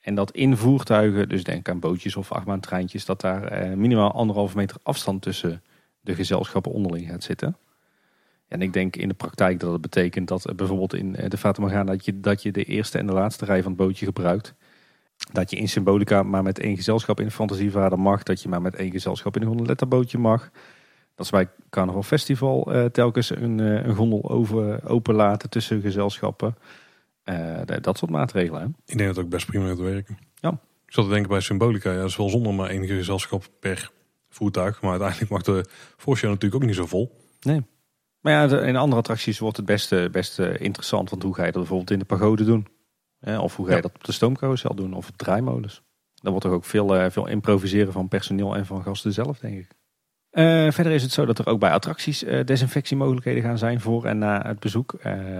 En 0.00 0.14
dat 0.14 0.30
in 0.30 0.56
voertuigen, 0.56 1.28
dus 1.28 1.44
denk 1.44 1.68
aan 1.68 1.80
bootjes 1.80 2.16
of 2.16 2.32
achtbaantreintjes, 2.32 3.04
dat 3.04 3.20
daar 3.20 3.68
uh, 3.68 3.76
minimaal 3.76 4.12
anderhalve 4.12 4.56
meter 4.56 4.76
afstand 4.82 5.22
tussen 5.22 5.62
de 6.00 6.14
gezelschappen 6.14 6.72
onderling 6.72 7.08
gaat 7.08 7.22
zitten. 7.22 7.56
En 8.48 8.62
ik 8.62 8.72
denk 8.72 8.96
in 8.96 9.08
de 9.08 9.14
praktijk 9.14 9.60
dat 9.60 9.72
het 9.72 9.80
betekent 9.80 10.28
dat 10.28 10.52
bijvoorbeeld 10.56 10.94
in 10.94 11.12
de 11.12 11.38
Fata 11.38 11.60
Morgana 11.60 11.84
dat 11.84 12.04
je, 12.04 12.20
dat 12.20 12.42
je 12.42 12.52
de 12.52 12.64
eerste 12.64 12.98
en 12.98 13.06
de 13.06 13.12
laatste 13.12 13.44
rij 13.44 13.62
van 13.62 13.72
het 13.72 13.80
bootje 13.80 14.06
gebruikt. 14.06 14.54
Dat 15.32 15.50
je 15.50 15.56
in 15.56 15.68
symbolica 15.68 16.22
maar 16.22 16.42
met 16.42 16.58
één 16.58 16.76
gezelschap 16.76 17.20
in 17.20 17.26
de 17.26 17.32
fantasievader 17.32 17.98
mag. 17.98 18.22
Dat 18.22 18.42
je 18.42 18.48
maar 18.48 18.62
met 18.62 18.74
één 18.74 18.90
gezelschap 18.90 19.36
in 19.36 19.42
een 19.42 19.48
gondoletterbootje 19.48 20.18
mag. 20.18 20.50
Dat 21.14 21.26
ze 21.26 21.32
bij 21.32 21.48
Carnaval 21.70 22.02
Festival 22.02 22.74
uh, 22.74 22.84
telkens 22.84 23.30
een, 23.30 23.58
uh, 23.58 23.84
een 23.84 23.94
gondel 23.94 24.30
over, 24.30 24.88
openlaten 24.88 25.50
tussen 25.50 25.80
gezelschappen. 25.80 26.56
Uh, 27.24 27.60
dat 27.80 27.98
soort 27.98 28.10
maatregelen. 28.10 28.60
Hè? 28.60 28.66
Ik 28.66 28.96
denk 28.96 28.98
dat 28.98 29.16
het 29.16 29.24
ook 29.24 29.30
best 29.30 29.46
prima 29.46 29.66
gaat 29.66 29.78
werken. 29.78 30.18
Ja. 30.40 30.50
Ik 30.86 30.92
zat 30.92 31.04
te 31.04 31.10
denken 31.10 31.30
bij 31.30 31.40
Symbolica, 31.40 31.90
ja, 31.90 31.96
dat 31.96 32.08
is 32.08 32.16
wel 32.16 32.28
zonder 32.28 32.54
maar 32.54 32.68
één 32.68 32.86
gezelschap 32.86 33.48
per 33.60 33.90
voertuig. 34.28 34.82
Maar 34.82 34.90
uiteindelijk 34.90 35.30
mag 35.30 35.42
de 35.42 35.64
voorshow 35.96 36.30
natuurlijk 36.30 36.62
ook 36.62 36.68
niet 36.68 36.76
zo 36.76 36.86
vol. 36.86 37.20
Nee. 37.40 37.62
Maar 38.20 38.32
ja, 38.32 38.60
in 38.60 38.76
andere 38.76 39.00
attracties 39.00 39.38
wordt 39.38 39.56
het 39.56 39.66
best, 39.66 40.10
best 40.10 40.38
interessant. 40.38 41.10
Want 41.10 41.22
hoe 41.22 41.34
ga 41.34 41.44
je 41.44 41.52
dat 41.52 41.60
bijvoorbeeld 41.60 41.90
in 41.90 41.98
de 41.98 42.04
pagode 42.04 42.44
doen? 42.44 42.66
of 43.38 43.56
hoe 43.56 43.66
ga 43.66 43.76
je 43.76 43.82
dat 43.82 43.94
op 43.94 44.04
de 44.04 44.12
stoomcarousel 44.12 44.74
doen 44.74 44.94
of 44.94 45.08
op 45.08 45.16
draaimolens. 45.16 45.82
Dan 46.14 46.30
wordt 46.30 46.46
toch 46.46 46.54
ook 46.54 46.64
veel, 46.64 47.10
veel 47.10 47.28
improviseren 47.28 47.92
van 47.92 48.08
personeel 48.08 48.56
en 48.56 48.66
van 48.66 48.82
gasten 48.82 49.12
zelf, 49.12 49.38
denk 49.38 49.58
ik. 49.58 49.68
Uh, 50.32 50.70
verder 50.70 50.92
is 50.92 51.02
het 51.02 51.12
zo 51.12 51.24
dat 51.24 51.38
er 51.38 51.46
ook 51.46 51.60
bij 51.60 51.70
attracties 51.70 52.24
uh, 52.24 52.44
desinfectiemogelijkheden 52.44 53.42
gaan 53.42 53.58
zijn 53.58 53.80
voor 53.80 54.04
en 54.04 54.18
na 54.18 54.42
het 54.46 54.58
bezoek. 54.58 54.94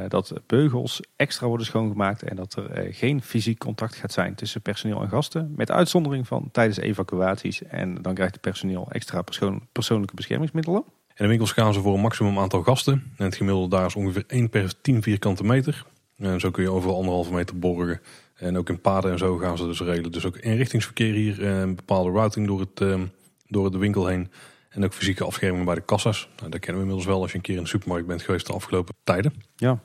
dat 0.09 0.33
beugels 0.47 1.01
extra 1.17 1.47
worden 1.47 1.67
schoongemaakt 1.67 2.23
en 2.23 2.37
dat 2.37 2.55
er 2.55 2.95
geen 2.95 3.23
fysiek 3.23 3.59
contact 3.59 3.95
gaat 3.95 4.13
zijn 4.13 4.35
tussen 4.35 4.63
personeel 4.63 5.03
en 5.03 5.09
gasten. 5.09 5.53
Met 5.57 5.71
uitzondering 5.71 6.27
van 6.27 6.49
tijdens 6.53 6.79
evacuaties. 6.79 7.63
En 7.63 8.03
dan 8.03 8.15
krijgt 8.15 8.33
het 8.33 8.43
personeel 8.43 8.89
extra 8.91 9.23
persoon 9.23 9.61
persoonlijke 9.73 10.15
beschermingsmiddelen. 10.15 10.85
En 11.09 11.25
de 11.25 11.27
winkels 11.27 11.53
gaan 11.53 11.75
ze 11.75 11.81
voor 11.81 11.95
een 11.95 12.01
maximum 12.01 12.39
aantal 12.39 12.63
gasten. 12.63 13.13
En 13.17 13.25
het 13.25 13.37
gemiddelde 13.37 13.77
daar 13.77 13.87
is 13.87 13.95
ongeveer 13.95 14.25
1 14.27 14.51
per 14.51 14.81
10 14.81 15.03
vierkante 15.03 15.45
meter. 15.45 15.85
En 16.19 16.41
zo 16.41 16.51
kun 16.51 16.63
je 16.63 16.71
overal 16.71 16.97
anderhalve 16.97 17.33
meter 17.33 17.59
borgen. 17.59 18.01
En 18.35 18.59
ook 18.59 18.69
in 18.69 18.81
paden 18.81 19.11
en 19.11 19.19
zo 19.19 19.37
gaan 19.37 19.59
ze 19.59 19.67
dus 19.67 19.81
regelen. 19.81 20.13
Dus 20.13 20.27
ook 20.27 20.37
inrichtingsverkeer 20.37 21.15
hier, 21.15 21.47
een 21.47 21.69
eh, 21.69 21.75
bepaalde 21.75 22.11
routing 22.11 22.47
door, 22.47 22.61
het, 22.61 22.81
eh, 22.81 23.01
door 23.47 23.71
de 23.71 23.79
winkel 23.79 24.07
heen. 24.07 24.31
En 24.73 24.85
ook 24.85 24.95
fysieke 24.95 25.25
afscherming 25.25 25.65
bij 25.65 25.75
de 25.75 25.81
kassa's. 25.81 26.29
Nou, 26.37 26.51
dat 26.51 26.61
kennen 26.61 26.83
we 26.83 26.89
inmiddels 26.89 27.07
wel 27.07 27.23
als 27.23 27.31
je 27.31 27.37
een 27.37 27.43
keer 27.43 27.57
in 27.57 27.63
de 27.63 27.69
supermarkt 27.69 28.07
bent 28.07 28.23
geweest 28.23 28.47
de 28.47 28.53
afgelopen 28.53 28.95
tijden. 29.05 29.35
Ja. 29.57 29.79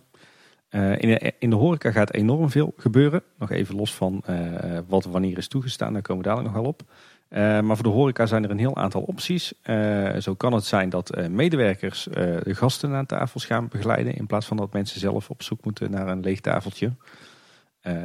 Uh, 0.69 0.91
in, 0.91 1.07
de, 1.07 1.33
in 1.39 1.49
de 1.49 1.55
horeca 1.55 1.91
gaat 1.91 2.13
enorm 2.13 2.49
veel 2.49 2.73
gebeuren. 2.77 3.23
Nog 3.37 3.51
even 3.51 3.75
los 3.75 3.93
van 3.93 4.23
uh, 4.29 4.79
wat 4.87 5.05
wanneer 5.05 5.37
is 5.37 5.47
toegestaan, 5.47 5.93
daar 5.93 6.01
komen 6.01 6.23
we 6.23 6.29
dadelijk 6.29 6.53
nog 6.53 6.63
wel 6.63 6.71
op. 6.71 6.81
Uh, 7.29 7.39
maar 7.39 7.75
voor 7.75 7.85
de 7.85 7.91
horeca 7.91 8.25
zijn 8.25 8.43
er 8.43 8.51
een 8.51 8.57
heel 8.57 8.75
aantal 8.75 9.01
opties. 9.01 9.53
zo 10.19 10.35
kan 10.35 10.53
het 10.53 10.65
zijn 10.65 10.89
dat 10.89 11.29
medewerkers 11.29 12.07
de 12.43 12.55
gasten 12.55 12.93
aan 12.93 13.05
tafels 13.05 13.45
gaan 13.45 13.67
begeleiden. 13.67 14.15
In 14.15 14.25
plaats 14.25 14.45
van 14.45 14.57
dat 14.57 14.73
mensen 14.73 14.99
zelf 14.99 15.29
op 15.29 15.43
zoek 15.43 15.63
moeten 15.63 15.91
naar 15.91 16.07
een 16.07 16.19
leeg 16.19 16.39
tafeltje. 16.39 16.91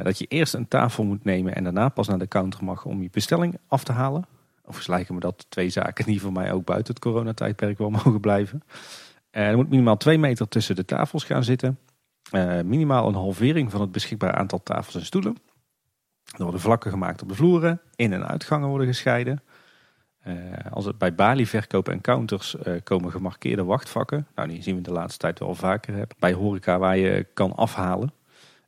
dat 0.03 0.17
je 0.17 0.25
eerst 0.25 0.53
een 0.53 0.67
tafel 0.67 1.03
moet 1.03 1.23
nemen 1.23 1.55
en 1.55 1.63
daarna 1.63 1.89
pas 1.89 2.07
naar 2.07 2.19
de 2.19 2.27
counter 2.27 2.63
mag 2.63 2.85
om 2.85 3.01
je 3.01 3.09
bestelling 3.11 3.57
af 3.67 3.83
te 3.83 3.91
halen. 3.91 4.25
Of 4.65 4.87
lijken 4.87 5.13
me 5.13 5.19
dat 5.19 5.45
twee 5.49 5.69
zaken 5.69 6.05
die 6.05 6.21
voor 6.21 6.31
mij 6.31 6.51
ook 6.51 6.65
buiten 6.65 6.93
het 6.93 7.03
coronatijdperk 7.03 7.77
wel 7.77 7.89
mogen 8.03 8.19
blijven. 8.19 8.63
er 9.31 9.55
moet 9.55 9.69
minimaal 9.69 9.97
twee 9.97 10.17
meter 10.17 10.47
tussen 10.47 10.75
de 10.75 10.85
tafels 10.85 11.23
gaan 11.23 11.43
zitten. 11.43 11.79
Uh, 12.31 12.61
minimaal 12.61 13.07
een 13.07 13.13
halvering 13.13 13.71
van 13.71 13.81
het 13.81 13.91
beschikbare 13.91 14.33
aantal 14.33 14.63
tafels 14.63 14.95
en 14.95 15.05
stoelen. 15.05 15.37
Er 16.37 16.43
worden 16.43 16.61
vlakken 16.61 16.91
gemaakt 16.91 17.21
op 17.21 17.29
de 17.29 17.35
vloeren. 17.35 17.81
In- 17.95 18.13
en 18.13 18.27
uitgangen 18.27 18.67
worden 18.67 18.87
gescheiden. 18.87 19.43
Uh, 20.27 20.35
als 20.71 20.85
het 20.85 20.97
bij 20.97 21.15
Bali-verkoop 21.15 21.89
en 21.89 22.01
counters 22.01 22.55
komen 22.83 23.11
gemarkeerde 23.11 23.63
wachtvakken. 23.63 24.27
Nou, 24.35 24.47
die 24.47 24.61
zien 24.61 24.75
we 24.75 24.81
de 24.81 24.91
laatste 24.91 25.19
tijd 25.19 25.39
wel 25.39 25.55
vaker. 25.55 26.07
Bij 26.19 26.33
horeca 26.33 26.79
waar 26.79 26.97
je 26.97 27.27
kan 27.33 27.55
afhalen. 27.55 28.13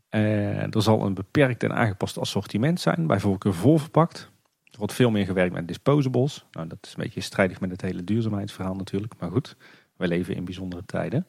er 0.10 0.82
zal 0.82 1.06
een 1.06 1.14
beperkt 1.14 1.64
en 1.64 1.74
aangepast 1.74 2.18
assortiment 2.18 2.80
zijn. 2.80 3.08
Bij 3.08 3.20
voorkeur 3.20 3.54
volverpakt. 3.54 4.32
Er 4.76 4.82
wordt 4.82 4.96
veel 4.96 5.12
meer 5.12 5.26
gewerkt 5.26 5.54
met 5.54 5.68
disposables. 5.68 6.46
Nou, 6.52 6.68
dat 6.68 6.78
is 6.82 6.90
een 6.90 7.04
beetje 7.04 7.22
strijdig 7.22 7.60
met 7.60 7.72
het 7.72 7.82
hele 7.82 8.04
duurzaamheidsverhaal 8.04 8.76
natuurlijk. 8.76 9.14
Maar 9.20 9.32
goed, 9.32 9.56
we 9.98 10.08
leven 10.08 10.36
in 10.36 10.46
bijzondere 10.46 10.84
tijden. 10.86 11.26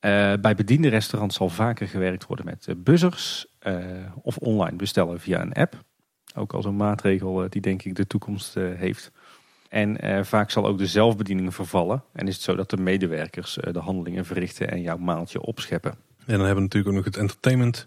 Uh, 0.00 0.32
bij 0.40 0.54
bediende 0.54 0.88
restaurants 0.88 1.36
zal 1.36 1.48
vaker 1.48 1.88
gewerkt 1.88 2.26
worden 2.26 2.44
met 2.44 2.66
uh, 2.68 2.74
buzzers 2.78 3.46
uh, 3.66 3.76
of 4.22 4.36
online 4.36 4.76
bestellen 4.76 5.20
via 5.20 5.40
een 5.40 5.52
app. 5.52 5.82
Ook 6.34 6.52
als 6.52 6.64
een 6.64 6.76
maatregel 6.76 7.46
die 7.48 7.60
denk 7.60 7.82
ik 7.82 7.94
de 7.94 8.06
toekomst 8.06 8.54
heeft. 8.54 9.10
En 9.68 9.98
vaak 10.26 10.50
zal 10.50 10.66
ook 10.66 10.78
de 10.78 10.86
zelfbediening 10.86 11.54
vervallen. 11.54 12.02
En 12.12 12.28
is 12.28 12.34
het 12.34 12.42
zo 12.42 12.54
dat 12.54 12.70
de 12.70 12.76
medewerkers 12.76 13.58
de 13.72 13.78
handelingen 13.78 14.24
verrichten 14.24 14.70
en 14.70 14.80
jouw 14.80 14.96
maaltje 14.96 15.40
opscheppen. 15.40 15.90
En 15.90 16.36
dan 16.36 16.46
hebben 16.46 16.54
we 16.54 16.60
natuurlijk 16.60 16.88
ook 16.88 17.04
nog 17.04 17.04
het 17.04 17.16
entertainment. 17.16 17.86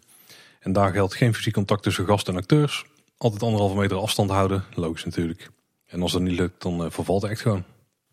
En 0.59 0.73
daar 0.73 0.91
geldt 0.91 1.15
geen 1.15 1.33
fysiek 1.33 1.53
contact 1.53 1.83
tussen 1.83 2.05
gast 2.05 2.27
en 2.27 2.35
acteurs. 2.35 2.85
Altijd 3.17 3.43
anderhalve 3.43 3.75
meter 3.75 3.97
afstand 3.97 4.29
houden, 4.29 4.63
logisch 4.73 5.05
natuurlijk. 5.05 5.49
En 5.85 6.01
als 6.01 6.11
dat 6.11 6.21
niet 6.21 6.39
lukt, 6.39 6.61
dan 6.61 6.91
vervalt 6.91 7.21
het 7.21 7.31
echt 7.31 7.41
gewoon. 7.41 7.63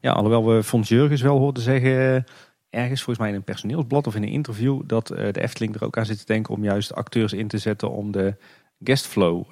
Ja, 0.00 0.12
alhoewel 0.12 0.46
we 0.46 0.62
Fons 0.62 0.88
Jurgens 0.88 1.22
wel 1.22 1.38
hoorden 1.38 1.62
zeggen 1.62 2.24
ergens, 2.70 3.02
volgens 3.02 3.18
mij 3.18 3.28
in 3.28 3.34
een 3.34 3.44
personeelsblad 3.44 4.06
of 4.06 4.14
in 4.14 4.22
een 4.22 4.28
interview, 4.28 4.82
dat 4.86 5.10
uh, 5.10 5.33
de 5.33 5.40
Efteling 5.40 5.74
er 5.74 5.85
ook 5.85 5.96
aan 5.96 6.06
zit 6.06 6.18
te 6.18 6.24
denken 6.24 6.54
om 6.54 6.64
juist 6.64 6.94
acteurs 6.94 7.33
in 7.33 7.48
te 7.48 7.58
zetten 7.58 7.90
om 7.90 8.10
de 8.12 8.37
guestflow 8.85 9.44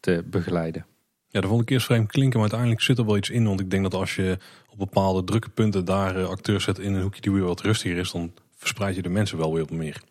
te 0.00 0.24
begeleiden. 0.26 0.86
Ja, 1.28 1.40
dat 1.40 1.50
vond 1.50 1.62
ik 1.62 1.70
eerst 1.70 1.86
vreemd 1.86 2.10
klinken, 2.10 2.40
maar 2.40 2.48
uiteindelijk 2.48 2.80
zit 2.80 2.98
er 2.98 3.06
wel 3.06 3.16
iets 3.16 3.30
in. 3.30 3.44
Want 3.44 3.60
ik 3.60 3.70
denk 3.70 3.82
dat 3.82 3.94
als 3.94 4.16
je 4.16 4.38
op 4.70 4.78
bepaalde 4.78 5.24
drukke 5.24 5.48
punten 5.48 5.84
daar 5.84 6.24
acteurs 6.24 6.64
zet 6.64 6.78
in 6.78 6.94
een 6.94 7.02
hoekje 7.02 7.20
die 7.20 7.32
weer 7.32 7.42
wat 7.42 7.60
rustiger 7.60 7.98
is, 7.98 8.10
dan 8.10 8.32
verspreid 8.56 8.96
je 8.96 9.02
de 9.02 9.08
mensen 9.08 9.38
wel 9.38 9.52
weer 9.52 9.62
wat 9.62 9.70
meer. 9.70 10.02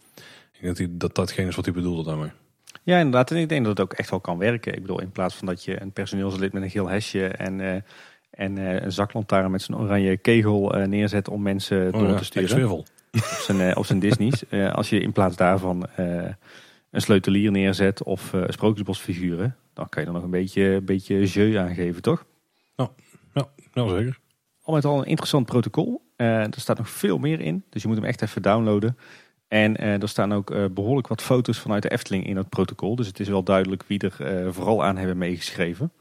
Ik 0.59 0.75
denk 0.75 0.77
dat 0.77 0.99
dat 0.99 1.15
datgene 1.15 1.47
is 1.47 1.55
wat 1.55 1.65
hij 1.65 1.73
bedoelde 1.73 2.03
daarmee. 2.03 2.31
Ja, 2.89 2.97
inderdaad. 2.97 3.31
En 3.31 3.37
ik 3.37 3.49
denk 3.49 3.65
dat 3.65 3.77
het 3.77 3.85
ook 3.87 3.93
echt 3.93 4.09
wel 4.09 4.19
kan 4.19 4.37
werken. 4.37 4.73
Ik 4.73 4.81
bedoel, 4.81 5.01
in 5.01 5.11
plaats 5.11 5.35
van 5.35 5.47
dat 5.47 5.63
je 5.63 5.81
een 5.81 5.91
personeelslid 5.91 6.53
met 6.53 6.63
een 6.63 6.69
geel 6.69 6.87
hesje 6.87 7.27
en 7.27 7.83
en 8.39 8.57
uh, 8.57 8.81
een 8.81 8.91
zaklantaarn 8.91 9.51
met 9.51 9.61
zijn 9.61 9.77
oranje 9.77 10.17
kegel 10.17 10.77
uh, 10.77 10.85
neerzet 10.85 11.29
om 11.29 11.41
mensen 11.41 11.93
oh, 11.93 11.99
door 11.99 12.09
ja, 12.09 12.15
te 12.15 12.23
sturen. 12.23 12.71
Op 12.71 12.85
zijn, 13.21 13.77
op 13.77 13.85
zijn 13.85 13.99
Disney's. 13.99 14.43
als 14.79 14.89
je 14.89 14.99
in 14.99 15.11
plaats 15.11 15.35
daarvan 15.35 15.87
een 16.91 17.01
sleutelier 17.01 17.51
neerzet 17.51 18.03
of 18.03 18.33
sprookjesbosfiguren, 18.47 19.55
dan 19.73 19.89
kan 19.89 20.01
je 20.01 20.07
er 20.07 20.13
nog 20.13 20.23
een 20.23 20.29
beetje, 20.29 20.81
beetje 20.81 21.25
jeu 21.25 21.57
aan 21.57 21.73
geven, 21.73 22.01
toch? 22.01 22.25
Ja, 22.75 22.89
ja, 23.33 23.47
ja 23.73 23.87
zeker. 23.87 24.19
Al 24.61 24.73
met 24.73 24.85
al 24.85 24.99
een 24.99 25.05
interessant 25.05 25.45
protocol. 25.45 26.01
er 26.15 26.49
staat 26.55 26.77
nog 26.77 26.89
veel 26.89 27.17
meer 27.17 27.39
in, 27.39 27.63
dus 27.69 27.81
je 27.81 27.87
moet 27.87 27.97
hem 27.97 28.05
echt 28.05 28.21
even 28.21 28.41
downloaden. 28.41 28.97
En 29.49 29.77
er 29.77 30.09
staan 30.09 30.33
ook 30.33 30.73
behoorlijk 30.73 31.07
wat 31.07 31.21
foto's 31.21 31.59
vanuit 31.59 31.81
de 31.81 31.91
Efteling 31.91 32.25
in 32.25 32.37
het 32.37 32.49
protocol. 32.49 32.95
Dus 32.95 33.07
het 33.07 33.19
is 33.19 33.27
wel 33.27 33.43
duidelijk 33.43 33.83
wie 33.87 33.99
er 33.99 34.53
vooral 34.53 34.83
aan 34.83 34.97
hebben 34.97 35.17
meegeschreven. 35.17 35.91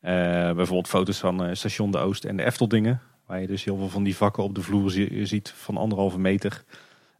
Bijvoorbeeld 0.00 0.88
foto's 0.88 1.18
van 1.18 1.56
Station 1.56 1.90
de 1.90 1.98
Oost 1.98 2.24
en 2.24 2.36
de 2.36 2.44
Efteldingen. 2.44 3.00
Waar 3.26 3.40
je 3.40 3.46
dus 3.46 3.64
heel 3.64 3.76
veel 3.76 3.88
van 3.88 4.02
die 4.02 4.16
vakken 4.16 4.42
op 4.42 4.54
de 4.54 4.62
vloer 4.62 4.90
ziet 5.22 5.50
van 5.50 5.76
anderhalve 5.76 6.18
meter. 6.18 6.64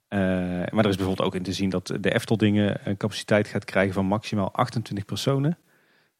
Maar 0.08 0.84
er 0.84 0.88
is 0.88 0.96
bijvoorbeeld 0.96 1.28
ook 1.28 1.34
in 1.34 1.42
te 1.42 1.52
zien 1.52 1.70
dat 1.70 1.86
de 2.00 2.14
Efteldingen 2.14 2.80
een 2.84 2.96
capaciteit 2.96 3.48
gaat 3.48 3.64
krijgen 3.64 3.94
van 3.94 4.06
maximaal 4.06 4.52
28 4.52 5.04
personen. 5.04 5.58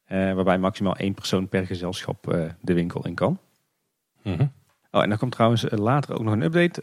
waarbij 0.08 0.58
maximaal 0.58 0.96
één 0.96 1.14
persoon 1.14 1.48
per 1.48 1.66
gezelschap 1.66 2.24
de 2.60 2.74
winkel 2.74 3.06
in 3.06 3.14
kan. 3.14 3.38
Mhm. 4.22 4.46
Oh, 4.90 5.02
en 5.02 5.08
dan 5.08 5.18
komt 5.18 5.32
trouwens 5.32 5.64
later 5.68 6.14
ook 6.14 6.22
nog 6.22 6.32
een 6.32 6.42
update. 6.42 6.82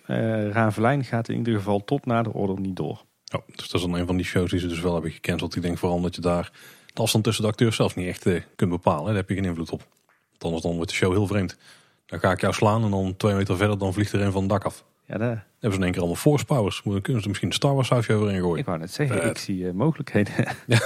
Ravelijn 0.52 1.04
gaat 1.04 1.30
in 1.30 1.38
ieder 1.38 1.56
geval 1.56 1.84
tot 1.84 2.06
na 2.06 2.24
de 2.24 2.34
order 2.34 2.60
niet 2.60 2.76
door. 2.76 3.06
Oh, 3.36 3.42
dus 3.46 3.70
dat 3.70 3.82
is 3.82 3.88
dan 3.88 4.00
een 4.00 4.06
van 4.06 4.16
die 4.16 4.26
shows 4.26 4.52
die 4.52 4.60
ze 4.60 4.68
dus 4.68 4.80
wel 4.80 4.94
hebben 4.94 5.12
gecanceld. 5.12 5.56
Ik 5.56 5.62
denk 5.62 5.78
vooral 5.78 5.98
omdat 5.98 6.16
je 6.16 6.22
daar 6.22 6.52
de 6.94 7.02
afstand 7.02 7.24
tussen 7.24 7.44
de 7.44 7.50
acteurs 7.50 7.76
zelfs 7.76 7.96
niet 7.96 8.08
echt 8.08 8.26
uh, 8.26 8.42
kunt 8.56 8.72
bepalen. 8.72 9.06
Daar 9.06 9.16
heb 9.16 9.30
je 9.30 9.36
geen 9.36 9.46
invloed 9.46 9.72
op. 9.72 9.88
Want 10.30 10.44
anders 10.44 10.62
dan 10.62 10.76
wordt 10.76 10.90
de 10.90 10.96
show 10.96 11.12
heel 11.12 11.28
vreemd. 11.28 11.58
Dan 12.06 12.20
ga 12.20 12.32
ik 12.32 12.42
jou 12.42 12.54
slaan 12.54 12.84
en 12.84 12.92
dan 12.92 13.18
twee 13.18 13.36
meter 13.36 13.58
verder 13.58 13.78
dan 13.78 13.94
vliegt 13.94 14.12
er 14.14 14.22
een 14.22 14.32
van 14.32 14.42
het 14.42 14.50
dak 14.50 14.64
af. 14.64 14.86
Ja, 15.06 15.18
daar. 15.18 15.48
hebben 15.52 15.72
ze 15.72 15.78
in 15.78 15.84
één 15.84 15.92
keer 15.92 16.02
allemaal 16.02 16.22
force 16.22 16.46
powers. 16.46 16.82
Dan 16.84 17.02
kunnen 17.02 17.22
ze 17.22 17.28
misschien 17.28 17.50
een 17.50 17.56
Star 17.56 17.74
Wars 17.74 17.88
sausje 17.88 18.14
overheen 18.14 18.42
gooien. 18.42 18.60
Ik 18.60 18.66
wou 18.66 18.78
net 18.78 18.94
zeggen, 18.94 19.30
ik 19.30 19.38
zie 19.38 19.60
uh, 19.60 19.72
mogelijkheden. 19.72 20.34
Ja. 20.68 20.80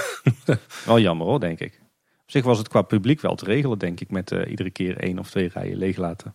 wel 0.84 0.98
jammer 0.98 1.26
hoor, 1.26 1.40
denk 1.40 1.60
ik. 1.60 1.80
Op 2.22 2.30
zich 2.30 2.44
was 2.44 2.58
het 2.58 2.68
qua 2.68 2.82
publiek 2.82 3.20
wel 3.20 3.34
te 3.34 3.44
regelen, 3.44 3.78
denk 3.78 4.00
ik. 4.00 4.10
Met 4.10 4.30
uh, 4.30 4.50
iedere 4.50 4.70
keer 4.70 4.98
één 4.98 5.18
of 5.18 5.30
twee 5.30 5.48
rijen 5.48 5.76
leeg 5.76 5.96
laten. 5.96 6.34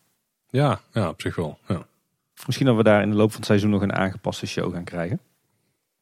Ja, 0.57 0.79
ja 0.93 1.09
op 1.09 1.21
zich 1.21 1.35
wel. 1.35 1.57
Ja. 1.67 1.85
Misschien 2.45 2.65
dat 2.65 2.75
we 2.75 2.83
daar 2.83 3.01
in 3.01 3.09
de 3.09 3.15
loop 3.15 3.29
van 3.29 3.37
het 3.37 3.45
seizoen 3.45 3.69
nog 3.69 3.81
een 3.81 3.93
aangepaste 3.93 4.47
show 4.47 4.73
gaan 4.73 4.83
krijgen. 4.83 5.19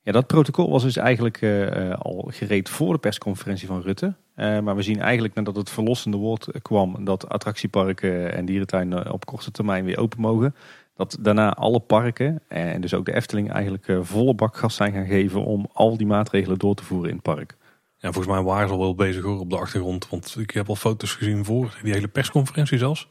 Ja, 0.02 0.12
dat 0.12 0.28
protocol 0.28 0.70
was 0.70 0.84
dus 0.84 0.96
eigenlijk 0.96 1.42
uh, 1.42 1.94
al 1.94 2.28
gereed 2.28 2.70
voor 2.70 2.94
de 2.94 3.00
persconferentie 3.00 3.68
van 3.68 3.82
Rutte. 3.82 4.14
Uh, 4.36 4.60
maar 4.60 4.76
we 4.76 4.82
zien 4.82 5.00
eigenlijk 5.00 5.34
nadat 5.34 5.56
het 5.56 5.70
verlossende 5.70 6.18
woord 6.18 6.48
kwam 6.62 7.06
dat 7.06 7.30
attractieparken 7.30 8.34
en 8.34 8.46
dierentuinen 8.46 9.12
op 9.12 9.26
korte 9.26 9.52
termijn 9.52 9.86
weer 9.86 9.98
open 9.98 10.22
mogen. 10.22 10.56
Dat 10.94 11.18
daarna 11.20 11.54
alle 11.54 11.80
parken 11.80 12.42
en 12.48 12.82
dus 12.82 12.94
ook 12.94 13.06
de 13.06 13.16
Efteling 13.16 13.52
eigenlijk 13.52 13.98
volle 14.02 14.34
bak 14.34 14.58
gas 14.58 14.76
zijn 14.76 14.94
gaan 14.94 15.06
geven 15.06 15.46
om 15.46 15.70
al 15.74 15.98
die 15.98 16.08
maatregelen 16.08 16.58
door 16.58 16.76
te 16.76 16.84
voeren 16.84 17.10
in 17.10 17.16
het 17.16 17.24
park. 17.24 17.56
Ja, 17.98 18.12
volgens 18.12 18.36
mij 18.36 18.44
waren 18.44 18.68
ze 18.68 18.74
al 18.74 18.80
wel 18.80 18.96
bezig 18.96 19.24
hoor 19.24 19.40
op 19.40 19.50
de 19.50 19.58
achtergrond. 19.58 20.10
Want 20.10 20.36
ik 20.40 20.52
heb 20.52 20.70
al 20.70 20.76
foto's 20.76 21.14
gezien 21.14 21.46
voor 21.46 21.80
die 21.84 21.94
hele 21.94 22.08
persconferentie 22.08 22.78
zelfs. 22.78 23.08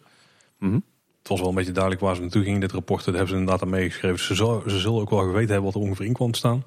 Mm 0.58 0.84
Het 1.24 1.32
was 1.32 1.42
wel 1.42 1.48
een 1.48 1.54
beetje 1.54 1.72
duidelijk 1.72 2.02
waar 2.02 2.14
ze 2.14 2.20
naartoe 2.20 2.42
gingen. 2.42 2.60
Dit 2.60 2.72
rapport 2.72 3.04
dat 3.04 3.14
hebben 3.14 3.32
ze 3.32 3.38
inderdaad 3.38 3.62
aan 3.62 3.70
meegeschreven. 3.70 4.18
Ze, 4.18 4.34
zullen 4.80 5.00
ook 5.00 5.10
wel 5.10 5.18
geweten 5.18 5.52
hebben 5.52 5.72
wat 5.72 5.74
er 5.74 5.88
ongeveer 5.88 6.06
in 6.06 6.12
kwam 6.12 6.34
staan. 6.34 6.64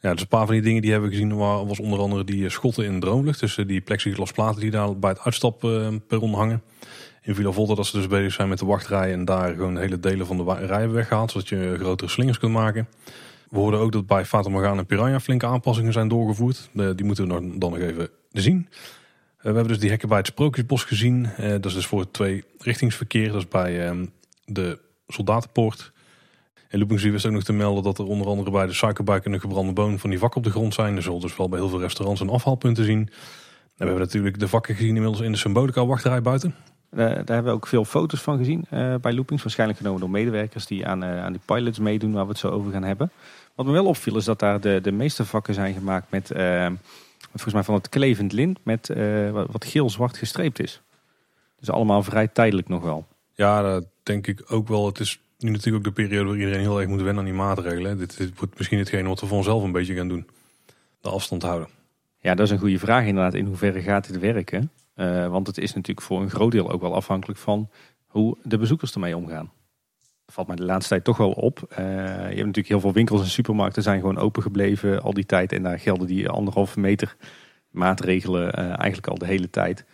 Ja, 0.00 0.12
dus 0.12 0.20
een 0.20 0.28
paar 0.28 0.46
van 0.46 0.54
die 0.54 0.62
dingen 0.62 0.82
die 0.82 0.90
hebben 0.90 1.10
we 1.10 1.16
gezien 1.16 1.36
was 1.36 1.80
onder 1.80 1.98
andere 1.98 2.24
die 2.24 2.44
eh, 2.44 2.50
schotten 2.50 2.84
in 2.84 2.92
de 2.92 2.98
droomlucht. 3.06 3.40
Dus 3.40 3.58
eh, 3.58 3.66
die 3.66 3.80
plexiglasplaten 3.80 4.60
die 4.60 4.70
daar 4.70 4.98
bij 4.98 5.10
het 5.10 5.20
uitstapperron 5.20 6.34
hangen. 6.34 6.62
In 7.22 7.34
Villa 7.34 7.50
Volta 7.50 7.74
dat 7.74 7.86
ze 7.86 7.96
dus 7.96 8.06
bezig 8.06 8.32
zijn 8.32 8.48
met 8.48 8.58
de 8.58 8.66
wachtrij 8.66 9.12
en 9.12 9.24
daar 9.24 9.54
gewoon 9.54 9.78
hele 9.78 10.00
delen 10.00 10.26
van 10.26 10.36
de 10.36 10.66
rijen 10.66 10.92
weggehaald. 10.92 11.30
Zodat 11.30 11.48
je 11.48 11.76
grotere 11.78 12.10
slingers 12.10 12.38
kunt 12.38 12.52
maken. 12.52 12.88
We 13.50 13.58
hoorden 13.58 13.80
ook 13.80 13.92
dat 13.92 14.06
bij 14.06 14.24
Fata 14.24 14.48
Morgana 14.48 14.78
en 14.78 14.86
Piranha 14.86 15.20
flinke 15.20 15.46
aanpassingen 15.46 15.92
zijn 15.92 16.08
doorgevoerd. 16.08 16.70
die 16.72 17.04
moeten 17.04 17.24
we 17.24 17.58
dan 17.58 17.58
nog 17.58 17.78
even 17.78 18.08
zien. 18.32 18.68
We 19.38 19.44
hebben 19.54 19.68
dus 19.68 19.78
die 19.78 19.90
hekken 19.90 20.08
bij 20.08 20.18
het 20.18 20.26
Sprookjesbos 20.26 20.84
gezien. 20.84 21.28
dat 21.36 21.64
is 21.64 21.74
dus 21.74 21.86
voor 21.86 22.00
het 22.00 22.12
twee 22.12 22.44
richtingsverkeer. 22.58 23.26
Dat 23.26 23.36
is 23.40 23.48
bij 23.48 23.86
ehm, 23.86 24.06
de 24.44 24.78
Soldatenpoort. 25.06 25.92
En 26.68 26.78
Loopings 26.78 27.02
wist 27.02 27.26
ook 27.26 27.32
nog 27.32 27.42
te 27.42 27.52
melden 27.52 27.82
dat 27.82 27.98
er 27.98 28.04
onder 28.04 28.26
andere 28.26 28.50
bij 28.50 28.66
de 28.66 28.72
suikerbak 28.72 29.24
en 29.24 29.32
de 29.32 29.40
gebrande 29.40 29.72
boon 29.72 29.98
van 29.98 30.10
die 30.10 30.18
vakken 30.18 30.38
op 30.38 30.44
de 30.44 30.50
grond 30.50 30.74
zijn. 30.74 30.96
Er 30.96 31.02
zullen 31.02 31.20
dus 31.20 31.36
wel 31.36 31.48
bij 31.48 31.58
heel 31.58 31.68
veel 31.68 31.80
restaurants 31.80 32.20
een 32.20 32.28
afhaalpunten 32.28 32.84
zien. 32.84 32.98
En 32.98 33.08
we 33.76 33.84
hebben 33.84 34.00
natuurlijk 34.00 34.38
de 34.38 34.48
vakken 34.48 34.74
gezien 34.74 34.94
inmiddels 34.94 35.20
in 35.20 35.32
de 35.32 35.38
Symbolica 35.38 35.86
wachtrij 35.86 36.22
buiten. 36.22 36.54
Daar 36.90 37.14
hebben 37.14 37.44
we 37.44 37.50
ook 37.50 37.66
veel 37.66 37.84
foto's 37.84 38.20
van 38.20 38.38
gezien 38.38 38.66
uh, 38.72 38.94
bij 38.94 39.12
Loopings. 39.12 39.42
Waarschijnlijk 39.42 39.78
genomen 39.78 40.00
door 40.00 40.10
medewerkers 40.10 40.66
die 40.66 40.86
aan, 40.86 41.04
uh, 41.04 41.24
aan 41.24 41.32
die 41.32 41.40
pilots 41.44 41.78
meedoen 41.78 42.12
waar 42.12 42.24
we 42.24 42.30
het 42.30 42.38
zo 42.38 42.48
over 42.48 42.72
gaan 42.72 42.84
hebben. 42.84 43.10
Wat 43.54 43.66
me 43.66 43.72
wel 43.72 43.86
opviel 43.86 44.16
is 44.16 44.24
dat 44.24 44.38
daar 44.38 44.60
de, 44.60 44.80
de 44.82 44.92
meeste 44.92 45.24
vakken 45.24 45.54
zijn 45.54 45.74
gemaakt 45.74 46.10
met, 46.10 46.30
volgens 47.30 47.54
mij 47.54 47.62
van 47.62 47.74
het 47.74 47.88
klevend 47.88 48.32
lint, 48.32 48.58
met 48.62 48.88
wat 49.50 49.64
geel-zwart 49.64 50.16
gestreept 50.16 50.60
is. 50.60 50.82
Dus 51.58 51.70
allemaal 51.70 52.02
vrij 52.02 52.28
tijdelijk 52.28 52.68
nog 52.68 52.82
wel. 52.82 53.06
Ja, 53.34 53.62
dat 53.62 53.86
denk 54.02 54.26
ik 54.26 54.42
ook 54.46 54.68
wel. 54.68 54.86
Het 54.86 55.00
is 55.00 55.20
nu 55.38 55.50
natuurlijk 55.50 55.86
ook 55.86 55.94
de 55.94 56.02
periode 56.02 56.28
waar 56.28 56.38
iedereen 56.38 56.60
heel 56.60 56.80
erg 56.80 56.88
moet 56.88 57.00
wennen 57.00 57.18
aan 57.18 57.24
die 57.24 57.38
maatregelen. 57.38 57.98
Dit, 57.98 58.16
dit 58.16 58.38
wordt 58.38 58.58
misschien 58.58 58.78
hetgeen 58.78 59.06
wat 59.06 59.20
we 59.20 59.26
vanzelf 59.26 59.62
een 59.62 59.72
beetje 59.72 59.94
gaan 59.94 60.08
doen. 60.08 60.28
De 61.00 61.08
afstand 61.08 61.42
houden. 61.42 61.68
Ja, 62.20 62.34
dat 62.34 62.46
is 62.46 62.52
een 62.52 62.58
goede 62.58 62.78
vraag 62.78 63.06
inderdaad. 63.06 63.34
In 63.34 63.46
hoeverre 63.46 63.82
gaat 63.82 64.06
dit 64.06 64.18
werken? 64.18 64.70
Uh, 64.96 65.28
want 65.28 65.46
het 65.46 65.58
is 65.58 65.74
natuurlijk 65.74 66.06
voor 66.06 66.22
een 66.22 66.30
groot 66.30 66.52
deel 66.52 66.70
ook 66.70 66.80
wel 66.80 66.94
afhankelijk 66.94 67.38
van 67.38 67.70
hoe 68.06 68.36
de 68.42 68.58
bezoekers 68.58 68.94
ermee 68.94 69.16
omgaan. 69.16 69.52
Valt 70.32 70.46
mij 70.46 70.56
de 70.56 70.64
laatste 70.64 70.88
tijd 70.88 71.04
toch 71.04 71.16
wel 71.16 71.30
op. 71.30 71.66
Uh, 71.70 71.78
je 71.78 71.82
hebt 71.82 72.36
natuurlijk 72.36 72.68
heel 72.68 72.80
veel 72.80 72.92
winkels 72.92 73.20
en 73.20 73.26
supermarkten 73.26 73.82
zijn 73.82 74.00
gewoon 74.00 74.18
open 74.18 74.42
gebleven 74.42 75.02
al 75.02 75.12
die 75.12 75.26
tijd. 75.26 75.52
En 75.52 75.62
daar 75.62 75.78
gelden 75.78 76.06
die 76.06 76.28
anderhalve 76.28 76.80
meter 76.80 77.16
maatregelen 77.70 78.58
uh, 78.58 78.64
eigenlijk 78.64 79.06
al 79.06 79.18
de 79.18 79.26
hele 79.26 79.50
tijd. 79.50 79.84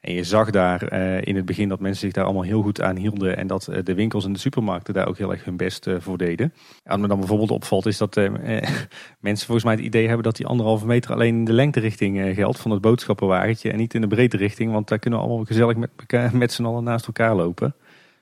En 0.00 0.14
je 0.14 0.24
zag 0.24 0.50
daar 0.50 0.82
eh, 0.82 1.22
in 1.22 1.36
het 1.36 1.44
begin 1.44 1.68
dat 1.68 1.80
mensen 1.80 2.00
zich 2.00 2.12
daar 2.12 2.24
allemaal 2.24 2.42
heel 2.42 2.62
goed 2.62 2.80
aan 2.80 2.96
hielden. 2.96 3.36
En 3.36 3.46
dat 3.46 3.66
eh, 3.66 3.84
de 3.84 3.94
winkels 3.94 4.24
en 4.24 4.32
de 4.32 4.38
supermarkten 4.38 4.94
daar 4.94 5.08
ook 5.08 5.18
heel 5.18 5.30
erg 5.30 5.44
hun 5.44 5.56
best 5.56 5.90
voor 5.98 6.18
deden. 6.18 6.52
wat 6.82 6.98
me 6.98 7.08
dan 7.08 7.18
bijvoorbeeld 7.18 7.50
opvalt 7.50 7.86
is 7.86 7.98
dat 7.98 8.14
mensen 9.20 9.46
volgens 9.46 9.64
mij 9.64 9.74
het 9.74 9.84
idee 9.84 10.06
hebben 10.06 10.24
dat 10.24 10.36
die 10.36 10.46
anderhalve 10.46 10.86
meter 10.86 11.12
alleen 11.12 11.34
in 11.34 11.44
de 11.44 11.52
lengterichting 11.52 12.34
geldt 12.34 12.60
van 12.60 12.70
het 12.70 12.80
boodschappenwagentje. 12.80 13.70
En 13.70 13.78
niet 13.78 13.94
in 13.94 14.00
de 14.00 14.06
breedte 14.06 14.36
richting, 14.36 14.72
want 14.72 14.88
daar 14.88 14.98
kunnen 14.98 15.18
we 15.18 15.24
allemaal 15.24 15.44
gezellig 15.44 15.76
met, 15.76 15.90
met 16.32 16.52
z'n 16.52 16.64
allen 16.64 16.84
naast 16.84 17.06
elkaar 17.06 17.34
lopen. 17.34 17.74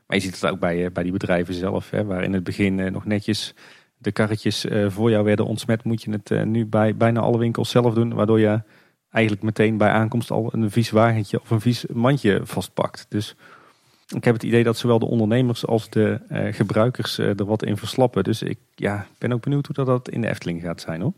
Maar 0.09 0.17
je 0.17 0.23
ziet 0.23 0.41
het 0.41 0.51
ook 0.51 0.59
bij, 0.59 0.93
bij 0.93 1.03
die 1.03 1.13
bedrijven 1.13 1.55
zelf, 1.55 1.91
hè, 1.91 2.05
waar 2.05 2.23
in 2.23 2.33
het 2.33 2.45
begin 2.45 2.93
nog 2.93 3.05
netjes 3.05 3.55
de 3.97 4.13
karretjes 4.13 4.67
voor 4.87 5.11
jou 5.11 5.25
werden 5.25 5.47
ontsmet. 5.47 5.85
Moet 5.85 6.03
je 6.03 6.11
het 6.11 6.45
nu 6.45 6.67
bij 6.67 6.97
bijna 6.97 7.21
alle 7.21 7.39
winkels 7.39 7.71
zelf 7.71 7.95
doen, 7.95 8.15
waardoor 8.15 8.41
je 8.41 8.63
eigenlijk 9.11 9.45
meteen 9.45 9.77
bij 9.77 9.91
aankomst 9.91 10.31
al 10.31 10.55
een 10.55 10.71
vies 10.71 10.91
wagentje 10.91 11.41
of 11.41 11.51
een 11.51 11.61
vies 11.61 11.87
mandje 11.87 12.41
vastpakt. 12.43 13.07
Dus 13.09 13.37
ik 14.15 14.25
heb 14.25 14.35
het 14.35 14.43
idee 14.43 14.65
dat 14.65 14.77
zowel 14.77 14.99
de 14.99 15.07
ondernemers 15.07 15.67
als 15.67 15.91
de 15.91 16.21
gebruikers 16.53 17.19
er 17.19 17.45
wat 17.45 17.63
in 17.63 17.77
verslappen. 17.77 18.25
Dus 18.25 18.43
ik 18.43 18.59
ja, 18.75 19.07
ben 19.19 19.33
ook 19.33 19.43
benieuwd 19.43 19.67
hoe 19.67 19.75
dat, 19.75 19.87
dat 19.87 20.09
in 20.09 20.21
de 20.21 20.29
Efteling 20.29 20.63
gaat 20.63 20.81
zijn 20.81 21.01
hoor. 21.01 21.13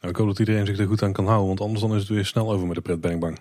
Nou, 0.00 0.12
ik 0.12 0.16
hoop 0.16 0.26
dat 0.28 0.38
iedereen 0.38 0.66
zich 0.66 0.78
er 0.78 0.86
goed 0.86 1.02
aan 1.02 1.12
kan 1.12 1.26
houden, 1.26 1.46
want 1.46 1.60
anders 1.60 1.80
dan 1.80 1.94
is 1.94 2.00
het 2.00 2.08
weer 2.08 2.24
snel 2.24 2.52
over 2.52 2.66
met 2.66 2.76
de 2.76 2.82
pretbangbang. 2.82 3.38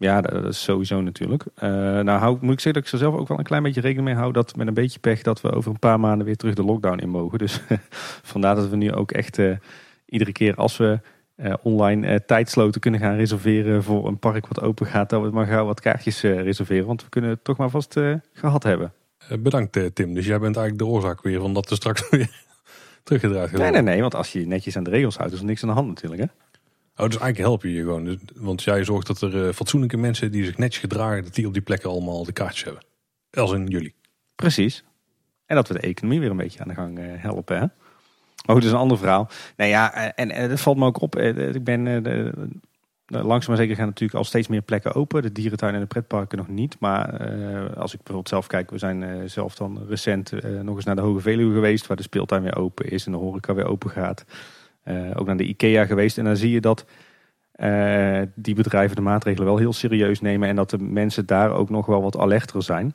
Ja, 0.00 0.20
dat 0.20 0.44
is 0.44 0.62
sowieso 0.62 1.00
natuurlijk. 1.00 1.44
Uh, 1.62 1.70
nou 2.00 2.10
hou, 2.10 2.38
moet 2.40 2.52
ik 2.52 2.60
zeggen 2.60 2.72
dat 2.72 2.86
ik 2.86 2.92
er 2.92 2.98
zelf 2.98 3.14
ook 3.14 3.28
wel 3.28 3.38
een 3.38 3.44
klein 3.44 3.62
beetje 3.62 3.80
rekening 3.80 4.08
mee 4.08 4.16
hou 4.16 4.32
dat 4.32 4.56
met 4.56 4.66
een 4.66 4.74
beetje 4.74 4.98
pech 4.98 5.22
dat 5.22 5.40
we 5.40 5.52
over 5.52 5.70
een 5.70 5.78
paar 5.78 6.00
maanden 6.00 6.26
weer 6.26 6.36
terug 6.36 6.54
de 6.54 6.64
lockdown 6.64 6.98
in 6.98 7.08
mogen. 7.08 7.38
Dus 7.38 7.60
vandaar 8.32 8.54
dat 8.54 8.68
we 8.68 8.76
nu 8.76 8.92
ook 8.92 9.10
echt 9.10 9.38
iedere 10.06 10.32
keer 10.32 10.54
als 10.54 10.76
we 10.76 11.00
uh, 11.36 11.54
online 11.62 12.24
tijdsloten 12.24 12.80
kunnen 12.80 13.00
gaan 13.00 13.16
reserveren 13.16 13.82
voor 13.82 14.06
een 14.06 14.18
park 14.18 14.46
wat 14.46 14.60
open 14.60 14.86
gaat. 14.86 15.10
Dat 15.10 15.22
we 15.22 15.30
maar 15.30 15.46
gauw 15.46 15.66
wat 15.66 15.80
kaartjes 15.80 16.22
reserveren, 16.22 16.86
want 16.86 17.02
we 17.02 17.08
kunnen 17.08 17.30
het 17.30 17.44
toch 17.44 17.56
maar 17.56 17.70
vast 17.70 18.00
gehad 18.32 18.62
hebben. 18.62 18.92
bedankt 19.38 19.94
Tim. 19.94 20.14
Dus 20.14 20.26
jij 20.26 20.38
bent 20.38 20.56
eigenlijk 20.56 20.78
de 20.78 20.96
oorzaak 20.96 21.22
weer 21.22 21.40
van 21.40 21.54
dat 21.54 21.70
er 21.70 21.76
straks 21.76 22.08
weer 22.10 22.30
teruggedraaid 23.02 23.50
wordt. 23.50 23.62
Nee, 23.62 23.72
nee, 23.72 23.82
nee, 23.82 24.00
want 24.00 24.14
als 24.14 24.32
je 24.32 24.46
netjes 24.46 24.76
aan 24.76 24.84
de 24.84 24.90
regels 24.90 25.16
houdt, 25.16 25.32
is 25.32 25.38
er 25.38 25.44
niks 25.44 25.62
aan 25.62 25.68
de 25.68 25.74
hand 25.74 25.88
natuurlijk. 25.88 26.20
Hè? 26.20 26.28
Oh, 27.00 27.06
dus 27.06 27.18
eigenlijk 27.18 27.48
help 27.48 27.62
je 27.62 27.72
je 27.72 27.82
gewoon. 27.82 28.04
Dus, 28.04 28.16
want 28.34 28.62
jij 28.62 28.84
zorgt 28.84 29.06
dat 29.06 29.20
er 29.20 29.52
fatsoenlijke 29.52 29.96
mensen 29.96 30.30
die 30.30 30.44
zich 30.44 30.58
netjes 30.58 30.80
gedragen, 30.80 31.22
dat 31.24 31.34
die 31.34 31.46
op 31.46 31.52
die 31.52 31.62
plekken 31.62 31.90
allemaal 31.90 32.24
de 32.24 32.32
kaartjes 32.32 32.64
hebben. 32.64 32.82
Als 33.30 33.52
in 33.52 33.66
jullie. 33.66 33.94
Precies. 34.36 34.84
En 35.46 35.56
dat 35.56 35.68
we 35.68 35.74
de 35.74 35.80
economie 35.80 36.20
weer 36.20 36.30
een 36.30 36.36
beetje 36.36 36.60
aan 36.60 36.68
de 36.68 36.74
gang 36.74 36.98
helpen. 37.02 37.58
Hè? 37.58 37.62
Oh, 37.62 38.54
dat 38.54 38.62
is 38.62 38.70
een 38.70 38.76
ander 38.76 38.98
verhaal. 38.98 39.28
Nou 39.56 39.70
ja, 39.70 39.94
eh, 39.94 40.10
en, 40.14 40.30
en 40.30 40.48
dat 40.48 40.60
valt 40.60 40.76
me 40.76 40.84
ook 40.84 41.00
op. 41.00 41.16
Eh, 41.16 41.54
ik 41.54 41.64
ben 41.64 41.82
langzaam 43.06 43.48
maar 43.48 43.56
zeker 43.56 43.76
gaan 43.76 43.86
natuurlijk 43.86 44.18
al 44.18 44.24
steeds 44.24 44.48
meer 44.48 44.62
plekken 44.62 44.94
open. 44.94 45.22
De 45.22 45.32
dierentuin 45.32 45.74
en 45.74 45.80
de 45.80 45.86
pretparken 45.86 46.38
nog 46.38 46.48
niet. 46.48 46.76
Maar 46.80 47.08
als 47.76 47.92
ik 47.92 47.98
bijvoorbeeld 47.98 48.28
zelf 48.28 48.46
kijk, 48.46 48.70
we 48.70 48.78
zijn 48.78 49.30
zelf 49.30 49.54
dan 49.54 49.86
recent 49.88 50.32
nog 50.62 50.76
eens 50.76 50.84
naar 50.84 50.96
de 50.96 51.02
Hoge 51.02 51.20
Veluwe 51.20 51.54
geweest, 51.54 51.86
waar 51.86 51.96
de 51.96 52.02
speeltuin 52.02 52.42
weer 52.42 52.56
open 52.56 52.90
is 52.90 53.06
en 53.06 53.12
de 53.12 53.18
horeca 53.18 53.54
weer 53.54 53.66
open 53.66 53.90
gaat. 53.90 54.24
Ook 55.14 55.26
naar 55.26 55.36
de 55.36 55.46
IKEA 55.46 55.84
geweest. 55.86 56.18
En 56.18 56.24
dan 56.24 56.36
zie 56.36 56.50
je 56.50 56.60
dat 56.60 56.84
die 58.34 58.54
bedrijven 58.54 58.96
de 58.96 59.02
maatregelen 59.02 59.46
wel 59.46 59.58
heel 59.58 59.72
serieus 59.72 60.20
nemen 60.20 60.48
en 60.48 60.56
dat 60.56 60.70
de 60.70 60.78
mensen 60.78 61.26
daar 61.26 61.52
ook 61.52 61.70
nog 61.70 61.86
wel 61.86 62.02
wat 62.02 62.16
alerter 62.16 62.62
zijn. 62.62 62.94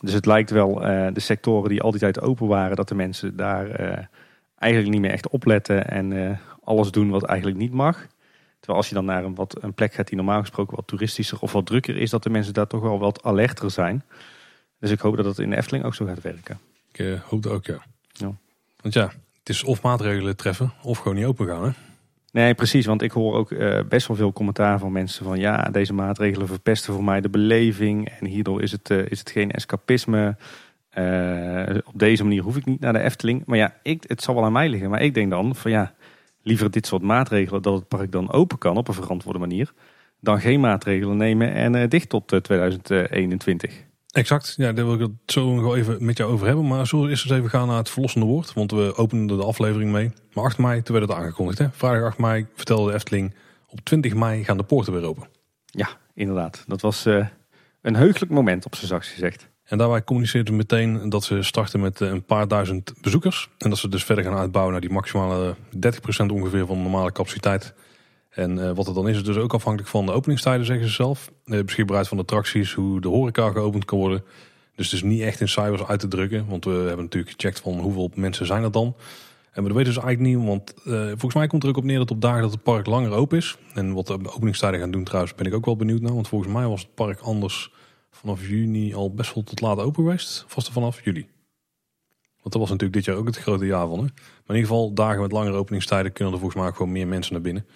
Dus 0.00 0.12
het 0.12 0.26
lijkt 0.26 0.50
wel 0.50 0.74
de 1.12 1.20
sectoren 1.20 1.68
die 1.68 1.82
al 1.82 1.90
die 1.90 2.00
tijd 2.00 2.20
open 2.20 2.46
waren, 2.46 2.76
dat 2.76 2.88
de 2.88 2.94
mensen 2.94 3.36
daar 3.36 3.68
eigenlijk 4.54 4.92
niet 4.92 5.02
meer 5.02 5.10
echt 5.10 5.28
opletten 5.28 5.88
en 5.88 6.38
alles 6.64 6.90
doen 6.90 7.10
wat 7.10 7.24
eigenlijk 7.24 7.58
niet 7.58 7.72
mag. 7.72 8.06
Terwijl 8.58 8.78
als 8.78 8.88
je 8.88 8.94
dan 8.94 9.04
naar 9.04 9.24
een, 9.24 9.34
wat, 9.34 9.62
een 9.62 9.74
plek 9.74 9.94
gaat 9.94 10.06
die 10.06 10.16
normaal 10.16 10.40
gesproken 10.40 10.76
wat 10.76 10.86
toeristischer 10.86 11.38
of 11.40 11.52
wat 11.52 11.66
drukker 11.66 11.96
is, 11.96 12.10
dat 12.10 12.22
de 12.22 12.30
mensen 12.30 12.54
daar 12.54 12.66
toch 12.66 12.80
wel 12.80 12.98
wat 12.98 13.22
alerter 13.22 13.70
zijn. 13.70 14.04
Dus 14.78 14.90
ik 14.90 15.00
hoop 15.00 15.16
dat 15.16 15.24
het 15.24 15.38
in 15.38 15.50
de 15.50 15.56
Efteling 15.56 15.84
ook 15.84 15.94
zo 15.94 16.06
gaat 16.06 16.22
werken. 16.22 16.58
Ik 16.92 17.20
hoop 17.28 17.42
dat 17.42 17.52
ook, 17.52 17.66
ja. 17.66 17.82
ja. 18.12 18.32
Want 18.80 18.94
ja, 18.94 19.12
is 19.50 19.64
of 19.64 19.82
maatregelen 19.82 20.36
treffen 20.36 20.72
of 20.82 20.98
gewoon 20.98 21.16
niet 21.16 21.26
open 21.26 21.46
gaan, 21.46 21.64
hè? 21.64 21.70
Nee, 22.32 22.54
precies. 22.54 22.86
Want 22.86 23.02
ik 23.02 23.10
hoor 23.10 23.34
ook 23.34 23.50
uh, 23.50 23.80
best 23.88 24.06
wel 24.06 24.16
veel 24.16 24.32
commentaar 24.32 24.78
van 24.78 24.92
mensen 24.92 25.24
van 25.24 25.38
ja, 25.38 25.62
deze 25.62 25.92
maatregelen 25.92 26.46
verpesten 26.46 26.94
voor 26.94 27.04
mij 27.04 27.20
de 27.20 27.28
beleving. 27.28 28.08
En 28.08 28.26
hierdoor 28.26 28.62
is 28.62 28.72
het, 28.72 28.90
uh, 28.90 29.06
is 29.08 29.18
het 29.18 29.30
geen 29.30 29.50
escapisme. 29.50 30.36
Uh, 30.98 31.76
op 31.84 31.98
deze 31.98 32.22
manier 32.22 32.42
hoef 32.42 32.56
ik 32.56 32.64
niet 32.64 32.80
naar 32.80 32.92
de 32.92 32.98
Efteling. 33.02 33.42
Maar 33.46 33.58
ja, 33.58 33.74
ik, 33.82 34.04
het 34.06 34.22
zal 34.22 34.34
wel 34.34 34.44
aan 34.44 34.52
mij 34.52 34.68
liggen. 34.68 34.90
Maar 34.90 35.02
ik 35.02 35.14
denk 35.14 35.30
dan 35.30 35.54
van 35.54 35.70
ja, 35.70 35.94
liever 36.42 36.70
dit 36.70 36.86
soort 36.86 37.02
maatregelen 37.02 37.62
dat 37.62 37.74
het 37.74 37.88
park 37.88 38.12
dan 38.12 38.32
open 38.32 38.58
kan 38.58 38.76
op 38.76 38.88
een 38.88 38.94
verantwoorde 38.94 39.38
manier. 39.38 39.72
Dan 40.20 40.40
geen 40.40 40.60
maatregelen 40.60 41.16
nemen 41.16 41.52
en 41.52 41.88
dicht 41.88 42.08
tot 42.08 42.42
2021. 42.42 43.84
Exact, 44.10 44.54
ja, 44.56 44.72
daar 44.72 44.84
wil 44.84 44.94
ik 44.94 45.00
het 45.00 45.10
zo 45.26 45.54
nog 45.54 45.76
even 45.76 46.04
met 46.04 46.16
jou 46.16 46.32
over 46.32 46.46
hebben. 46.46 46.66
Maar 46.66 46.86
zullen 46.86 47.04
we 47.04 47.10
eerst 47.10 47.24
eens 47.24 47.38
even 47.38 47.50
gaan 47.50 47.66
naar 47.66 47.76
het 47.76 47.90
verlossende 47.90 48.26
woord? 48.26 48.52
Want 48.52 48.70
we 48.70 48.96
openden 48.96 49.38
de 49.38 49.44
aflevering 49.44 49.90
mee. 49.92 50.12
Maar 50.32 50.44
8 50.44 50.58
mei, 50.58 50.82
toen 50.82 50.96
werd 50.96 51.08
het 51.08 51.18
aangekondigd. 51.18 51.58
Hè? 51.58 51.66
Vrijdag 51.72 52.08
8 52.08 52.18
mei 52.18 52.46
vertelde 52.54 52.90
de 52.90 52.96
Efteling, 52.96 53.34
op 53.68 53.80
20 53.80 54.14
mei 54.14 54.44
gaan 54.44 54.56
de 54.56 54.62
poorten 54.62 54.92
weer 54.92 55.04
open. 55.04 55.28
Ja, 55.64 55.88
inderdaad. 56.14 56.64
Dat 56.66 56.80
was 56.80 57.06
uh, 57.06 57.26
een 57.82 57.96
heugelijk 57.96 58.32
moment 58.32 58.66
op 58.66 58.74
zijn 58.74 58.86
zachtst 58.86 59.12
gezegd. 59.12 59.48
En 59.64 59.78
daarbij 59.78 60.04
communiceerden 60.04 60.52
ze 60.52 60.58
meteen 60.58 61.08
dat 61.08 61.24
ze 61.24 61.42
starten 61.42 61.80
met 61.80 62.00
eh, 62.00 62.08
een 62.08 62.24
paar 62.24 62.48
duizend 62.48 62.92
bezoekers. 63.00 63.48
En 63.58 63.70
dat 63.70 63.78
ze 63.78 63.88
dus 63.88 64.04
verder 64.04 64.24
gaan 64.24 64.38
uitbouwen 64.38 64.72
naar 64.72 64.82
die 64.82 64.92
maximale 64.92 65.54
30% 65.74 66.26
ongeveer 66.26 66.66
van 66.66 66.76
de 66.76 66.82
normale 66.82 67.12
capaciteit. 67.12 67.74
En 68.30 68.56
uh, 68.56 68.70
wat 68.70 68.86
het 68.86 68.94
dan 68.94 69.08
is, 69.08 69.16
is 69.16 69.24
dus 69.24 69.36
ook 69.36 69.54
afhankelijk 69.54 69.90
van 69.90 70.06
de 70.06 70.12
openingstijden, 70.12 70.66
zeggen 70.66 70.86
ze 70.86 70.92
zelf. 70.92 71.32
De 71.44 71.64
beschikbaarheid 71.64 72.08
van 72.08 72.16
de 72.16 72.22
attracties, 72.22 72.72
hoe 72.72 73.00
de 73.00 73.08
horeca 73.08 73.50
geopend 73.50 73.84
kan 73.84 73.98
worden. 73.98 74.24
Dus 74.74 74.90
het 74.90 74.94
is 74.94 75.02
niet 75.02 75.20
echt 75.20 75.40
in 75.40 75.48
cijfers 75.48 75.82
uit 75.82 76.00
te 76.00 76.08
drukken. 76.08 76.46
Want 76.46 76.64
we 76.64 76.70
hebben 76.70 77.04
natuurlijk 77.04 77.32
gecheckt 77.32 77.60
van 77.60 77.78
hoeveel 77.78 78.10
mensen 78.14 78.46
zijn 78.46 78.62
er 78.62 78.70
dan. 78.70 78.96
En 79.50 79.62
we 79.62 79.72
weten 79.72 79.94
dus 79.94 80.02
eigenlijk 80.02 80.36
niet, 80.36 80.46
want 80.46 80.74
uh, 80.84 81.06
volgens 81.06 81.34
mij 81.34 81.46
komt 81.46 81.62
er 81.62 81.68
ook 81.68 81.76
op 81.76 81.84
neer 81.84 81.98
dat 81.98 82.10
op 82.10 82.20
dagen 82.20 82.42
dat 82.42 82.50
het 82.52 82.62
park 82.62 82.86
langer 82.86 83.10
open 83.10 83.38
is. 83.38 83.58
En 83.74 83.92
wat 83.92 84.06
de 84.06 84.32
openingstijden 84.32 84.80
gaan 84.80 84.90
doen 84.90 85.04
trouwens, 85.04 85.34
ben 85.34 85.46
ik 85.46 85.54
ook 85.54 85.64
wel 85.64 85.76
benieuwd 85.76 86.00
naar. 86.00 86.14
Want 86.14 86.28
volgens 86.28 86.52
mij 86.52 86.66
was 86.66 86.80
het 86.80 86.94
park 86.94 87.20
anders 87.20 87.72
vanaf 88.10 88.48
juni 88.48 88.94
al 88.94 89.14
best 89.14 89.34
wel 89.34 89.44
tot 89.44 89.60
laat 89.60 89.78
open 89.78 90.04
geweest. 90.04 90.44
Vast 90.48 90.70
vanaf 90.70 91.04
juli. 91.04 91.28
Want 92.40 92.52
dat 92.52 92.60
was 92.60 92.70
natuurlijk 92.70 92.92
dit 92.92 93.04
jaar 93.04 93.16
ook 93.16 93.26
het 93.26 93.36
grote 93.36 93.66
jaar 93.66 93.88
van. 93.88 93.98
Hè? 93.98 94.04
Maar 94.04 94.12
in 94.46 94.54
ieder 94.54 94.70
geval, 94.70 94.94
dagen 94.94 95.20
met 95.20 95.32
langere 95.32 95.56
openingstijden 95.56 96.12
kunnen 96.12 96.34
er 96.34 96.40
volgens 96.40 96.62
mij 96.62 96.72
gewoon 96.72 96.92
meer 96.92 97.06
mensen 97.06 97.32
naar 97.32 97.42
binnen. 97.42 97.66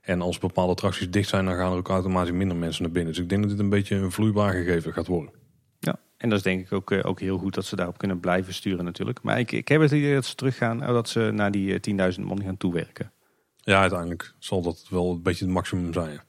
En 0.00 0.20
als 0.20 0.38
bepaalde 0.38 0.72
attracties 0.72 1.10
dicht 1.10 1.28
zijn, 1.28 1.44
dan 1.44 1.54
gaan 1.54 1.72
er 1.72 1.78
ook 1.78 1.88
automatisch 1.88 2.32
minder 2.32 2.56
mensen 2.56 2.82
naar 2.82 2.92
binnen. 2.92 3.12
Dus 3.12 3.22
ik 3.22 3.28
denk 3.28 3.40
dat 3.40 3.50
dit 3.50 3.60
een 3.60 3.68
beetje 3.68 3.96
een 3.96 4.12
vloeibaar 4.12 4.52
gegeven 4.52 4.92
gaat 4.92 5.06
worden. 5.06 5.32
Ja, 5.78 5.98
en 6.16 6.28
dat 6.28 6.38
is 6.38 6.44
denk 6.44 6.60
ik 6.60 6.72
ook, 6.72 6.90
eh, 6.90 6.98
ook 7.02 7.20
heel 7.20 7.38
goed 7.38 7.54
dat 7.54 7.64
ze 7.64 7.76
daarop 7.76 7.98
kunnen 7.98 8.20
blijven 8.20 8.54
sturen 8.54 8.84
natuurlijk. 8.84 9.22
Maar 9.22 9.38
ik, 9.38 9.52
ik 9.52 9.68
heb 9.68 9.80
het 9.80 9.90
idee 9.90 10.14
dat 10.14 10.24
ze 10.24 10.34
teruggaan, 10.34 10.78
dat 10.78 11.08
ze 11.08 11.30
naar 11.32 11.50
die 11.50 11.80
10.000 11.80 11.96
eh, 11.96 12.28
man 12.28 12.42
gaan 12.42 12.56
toewerken. 12.56 13.12
Ja, 13.56 13.80
uiteindelijk 13.80 14.34
zal 14.38 14.62
dat 14.62 14.86
wel 14.90 15.10
een 15.10 15.22
beetje 15.22 15.44
het 15.44 15.54
maximum 15.54 15.92
zijn. 15.92 16.20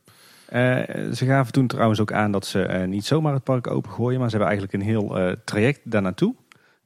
Uh, 0.54 1.12
ze 1.14 1.26
gaven 1.26 1.54
toen 1.54 1.68
trouwens 1.68 2.00
ook 2.00 2.12
aan 2.12 2.32
dat 2.32 2.46
ze 2.46 2.84
niet 2.88 3.06
zomaar 3.06 3.34
het 3.34 3.44
park 3.44 3.68
opengooien, 3.68 4.20
maar 4.20 4.30
ze 4.30 4.38
hebben 4.38 4.56
eigenlijk 4.56 4.84
een 4.84 4.90
heel 4.90 5.36
traject 5.46 5.92
daar 5.92 6.02
naartoe. 6.02 6.36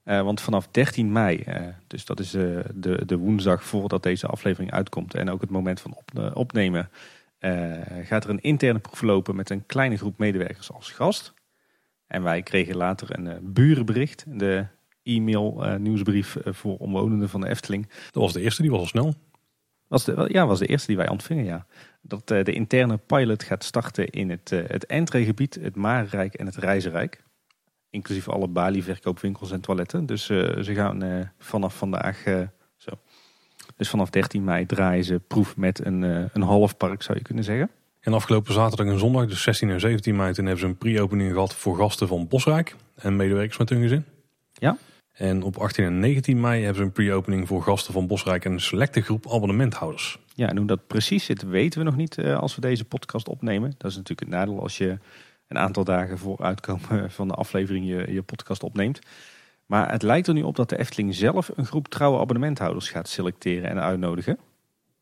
Uh, 0.05 0.21
want 0.21 0.41
vanaf 0.41 0.67
13 0.71 1.11
mei, 1.11 1.43
uh, 1.47 1.55
dus 1.87 2.05
dat 2.05 2.19
is 2.19 2.35
uh, 2.35 2.59
de, 2.73 3.05
de 3.05 3.17
woensdag 3.17 3.63
voordat 3.63 4.03
deze 4.03 4.27
aflevering 4.27 4.71
uitkomt 4.71 5.13
en 5.13 5.29
ook 5.29 5.41
het 5.41 5.49
moment 5.49 5.81
van 5.81 5.95
op, 5.95 6.35
opnemen, 6.35 6.89
gaat 8.03 8.23
er 8.23 8.29
een 8.29 8.41
interne 8.41 8.79
proef 8.79 9.01
lopen 9.01 9.35
met 9.35 9.49
een 9.49 9.65
kleine 9.65 9.97
groep 9.97 10.17
medewerkers 10.17 10.71
als 10.71 10.91
gast. 10.91 11.33
En 12.07 12.23
wij 12.23 12.41
kregen 12.41 12.75
later 12.75 13.17
een 13.17 13.53
burenbericht, 13.53 14.25
de 14.27 14.65
e-mail 15.03 15.77
nieuwsbrief 15.79 16.37
voor 16.45 16.77
omwonenden 16.77 17.29
van 17.29 17.41
de 17.41 17.47
Efteling. 17.47 17.87
Dat 17.87 18.23
was 18.23 18.33
de 18.33 18.41
eerste, 18.41 18.61
die 18.61 18.71
was 18.71 18.79
al 18.79 18.85
snel. 18.85 19.13
Was 19.87 20.03
de, 20.03 20.29
ja, 20.31 20.47
was 20.47 20.59
de 20.59 20.65
eerste 20.65 20.87
die 20.87 20.97
wij 20.97 21.09
ontvingen, 21.09 21.45
ja. 21.45 21.65
Dat 22.01 22.27
de 22.27 22.53
interne 22.53 22.97
pilot 22.97 23.43
gaat 23.43 23.63
starten 23.63 24.09
in 24.09 24.29
het, 24.29 24.49
het 24.49 24.85
entreegebied, 24.85 25.57
het 25.61 25.75
Marenrijk 25.75 26.33
en 26.33 26.45
het 26.45 26.55
Reizenrijk. 26.55 27.23
Inclusief 27.89 28.29
alle 28.29 28.47
Bali-verkoopwinkels 28.47 29.51
en 29.51 29.61
toiletten. 29.61 30.05
Dus 30.05 30.29
uh, 30.29 30.57
ze 30.61 30.73
gaan 30.73 31.03
uh, 31.03 31.19
vanaf 31.39 31.77
vandaag, 31.77 32.25
uh, 32.25 32.41
zo. 32.77 32.91
Dus 33.77 33.89
vanaf 33.89 34.09
13 34.09 34.43
mei 34.43 34.65
draaien 34.65 35.03
ze 35.03 35.19
proef 35.19 35.57
met 35.57 35.85
een, 35.85 36.01
een 36.33 36.41
half 36.41 36.77
park, 36.77 37.01
zou 37.01 37.17
je 37.17 37.23
kunnen 37.23 37.43
zeggen. 37.43 37.69
En 37.99 38.13
afgelopen 38.13 38.53
zaterdag 38.53 38.87
en 38.87 38.99
zondag, 38.99 39.27
dus 39.27 39.41
16 39.41 39.69
en 39.69 39.79
17 39.79 40.15
mei, 40.15 40.33
toen 40.33 40.45
hebben 40.45 40.63
ze 40.63 40.69
een 40.69 40.77
pre-opening 40.77 41.31
gehad 41.31 41.55
voor 41.55 41.77
gasten 41.77 42.07
van 42.07 42.27
Bosrijk 42.27 42.75
en 42.95 43.15
medewerkers 43.15 43.57
met 43.57 43.69
hun 43.69 43.81
gezin. 43.81 44.05
Ja. 44.53 44.77
En 45.11 45.43
op 45.43 45.57
18 45.57 45.85
en 45.85 45.99
19 45.99 46.39
mei 46.39 46.59
hebben 46.63 46.75
ze 46.75 46.83
een 46.83 46.91
pre-opening 46.91 47.47
voor 47.47 47.63
gasten 47.63 47.93
van 47.93 48.07
Bosrijk 48.07 48.45
en 48.45 48.51
een 48.51 48.61
selecte 48.61 49.01
groep 49.01 49.31
abonnementhouders. 49.31 50.19
Ja, 50.33 50.49
en 50.49 50.57
hoe 50.57 50.67
dat 50.67 50.87
precies 50.87 51.25
zit, 51.25 51.41
weten 51.41 51.79
we 51.79 51.85
nog 51.85 51.95
niet 51.95 52.19
als 52.19 52.55
we 52.55 52.61
deze 52.61 52.85
podcast 52.85 53.27
opnemen. 53.27 53.73
Dat 53.77 53.91
is 53.91 53.97
natuurlijk 53.97 54.29
het 54.29 54.39
nadeel 54.39 54.61
als 54.61 54.77
je 54.77 54.97
een 55.47 55.57
aantal 55.57 55.83
dagen 55.83 56.17
voor 56.17 56.39
uitkomen 56.39 57.11
van 57.11 57.27
de 57.27 57.33
aflevering 57.33 57.87
je, 57.87 58.13
je 58.13 58.21
podcast 58.21 58.63
opneemt. 58.63 58.99
Maar 59.65 59.91
het 59.91 60.01
lijkt 60.01 60.27
er 60.27 60.33
nu 60.33 60.41
op 60.41 60.55
dat 60.55 60.69
de 60.69 60.77
Efteling 60.77 61.15
zelf 61.15 61.51
een 61.55 61.65
groep 61.65 61.87
trouwe 61.87 62.19
abonnementhouders 62.19 62.89
gaat 62.89 63.07
selecteren 63.07 63.69
en 63.69 63.81
uitnodigen. 63.81 64.39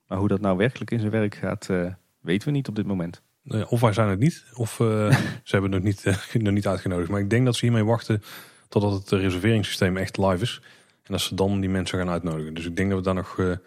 Maar 0.07 0.17
hoe 0.17 0.27
dat 0.27 0.41
nou 0.41 0.57
werkelijk 0.57 0.91
in 0.91 0.99
zijn 0.99 1.11
werk 1.11 1.35
gaat, 1.35 1.67
uh, 1.71 1.93
weten 2.19 2.47
we 2.47 2.53
niet 2.53 2.67
op 2.67 2.75
dit 2.75 2.85
moment. 2.85 3.21
Of 3.67 3.81
wij 3.81 3.93
zijn 3.93 4.09
het 4.09 4.19
niet, 4.19 4.45
of 4.53 4.79
uh, 4.79 4.87
ze 5.43 5.55
hebben 5.55 5.71
het 5.71 5.83
nog 5.83 5.93
niet, 5.93 6.05
uh, 6.05 6.41
nog 6.43 6.53
niet 6.53 6.67
uitgenodigd. 6.67 7.09
Maar 7.09 7.19
ik 7.19 7.29
denk 7.29 7.45
dat 7.45 7.55
ze 7.55 7.65
hiermee 7.65 7.85
wachten 7.85 8.23
totdat 8.69 8.93
het 8.93 9.09
reserveringssysteem 9.09 9.97
echt 9.97 10.17
live 10.17 10.41
is. 10.41 10.61
En 11.03 11.11
dat 11.11 11.21
ze 11.21 11.35
dan 11.35 11.59
die 11.59 11.69
mensen 11.69 11.97
gaan 11.97 12.09
uitnodigen. 12.09 12.53
Dus 12.53 12.65
ik 12.65 12.75
denk 12.75 12.89
dat 12.89 12.97
we 12.97 13.05
daar 13.05 13.13
nog... 13.13 13.35
we 13.35 13.59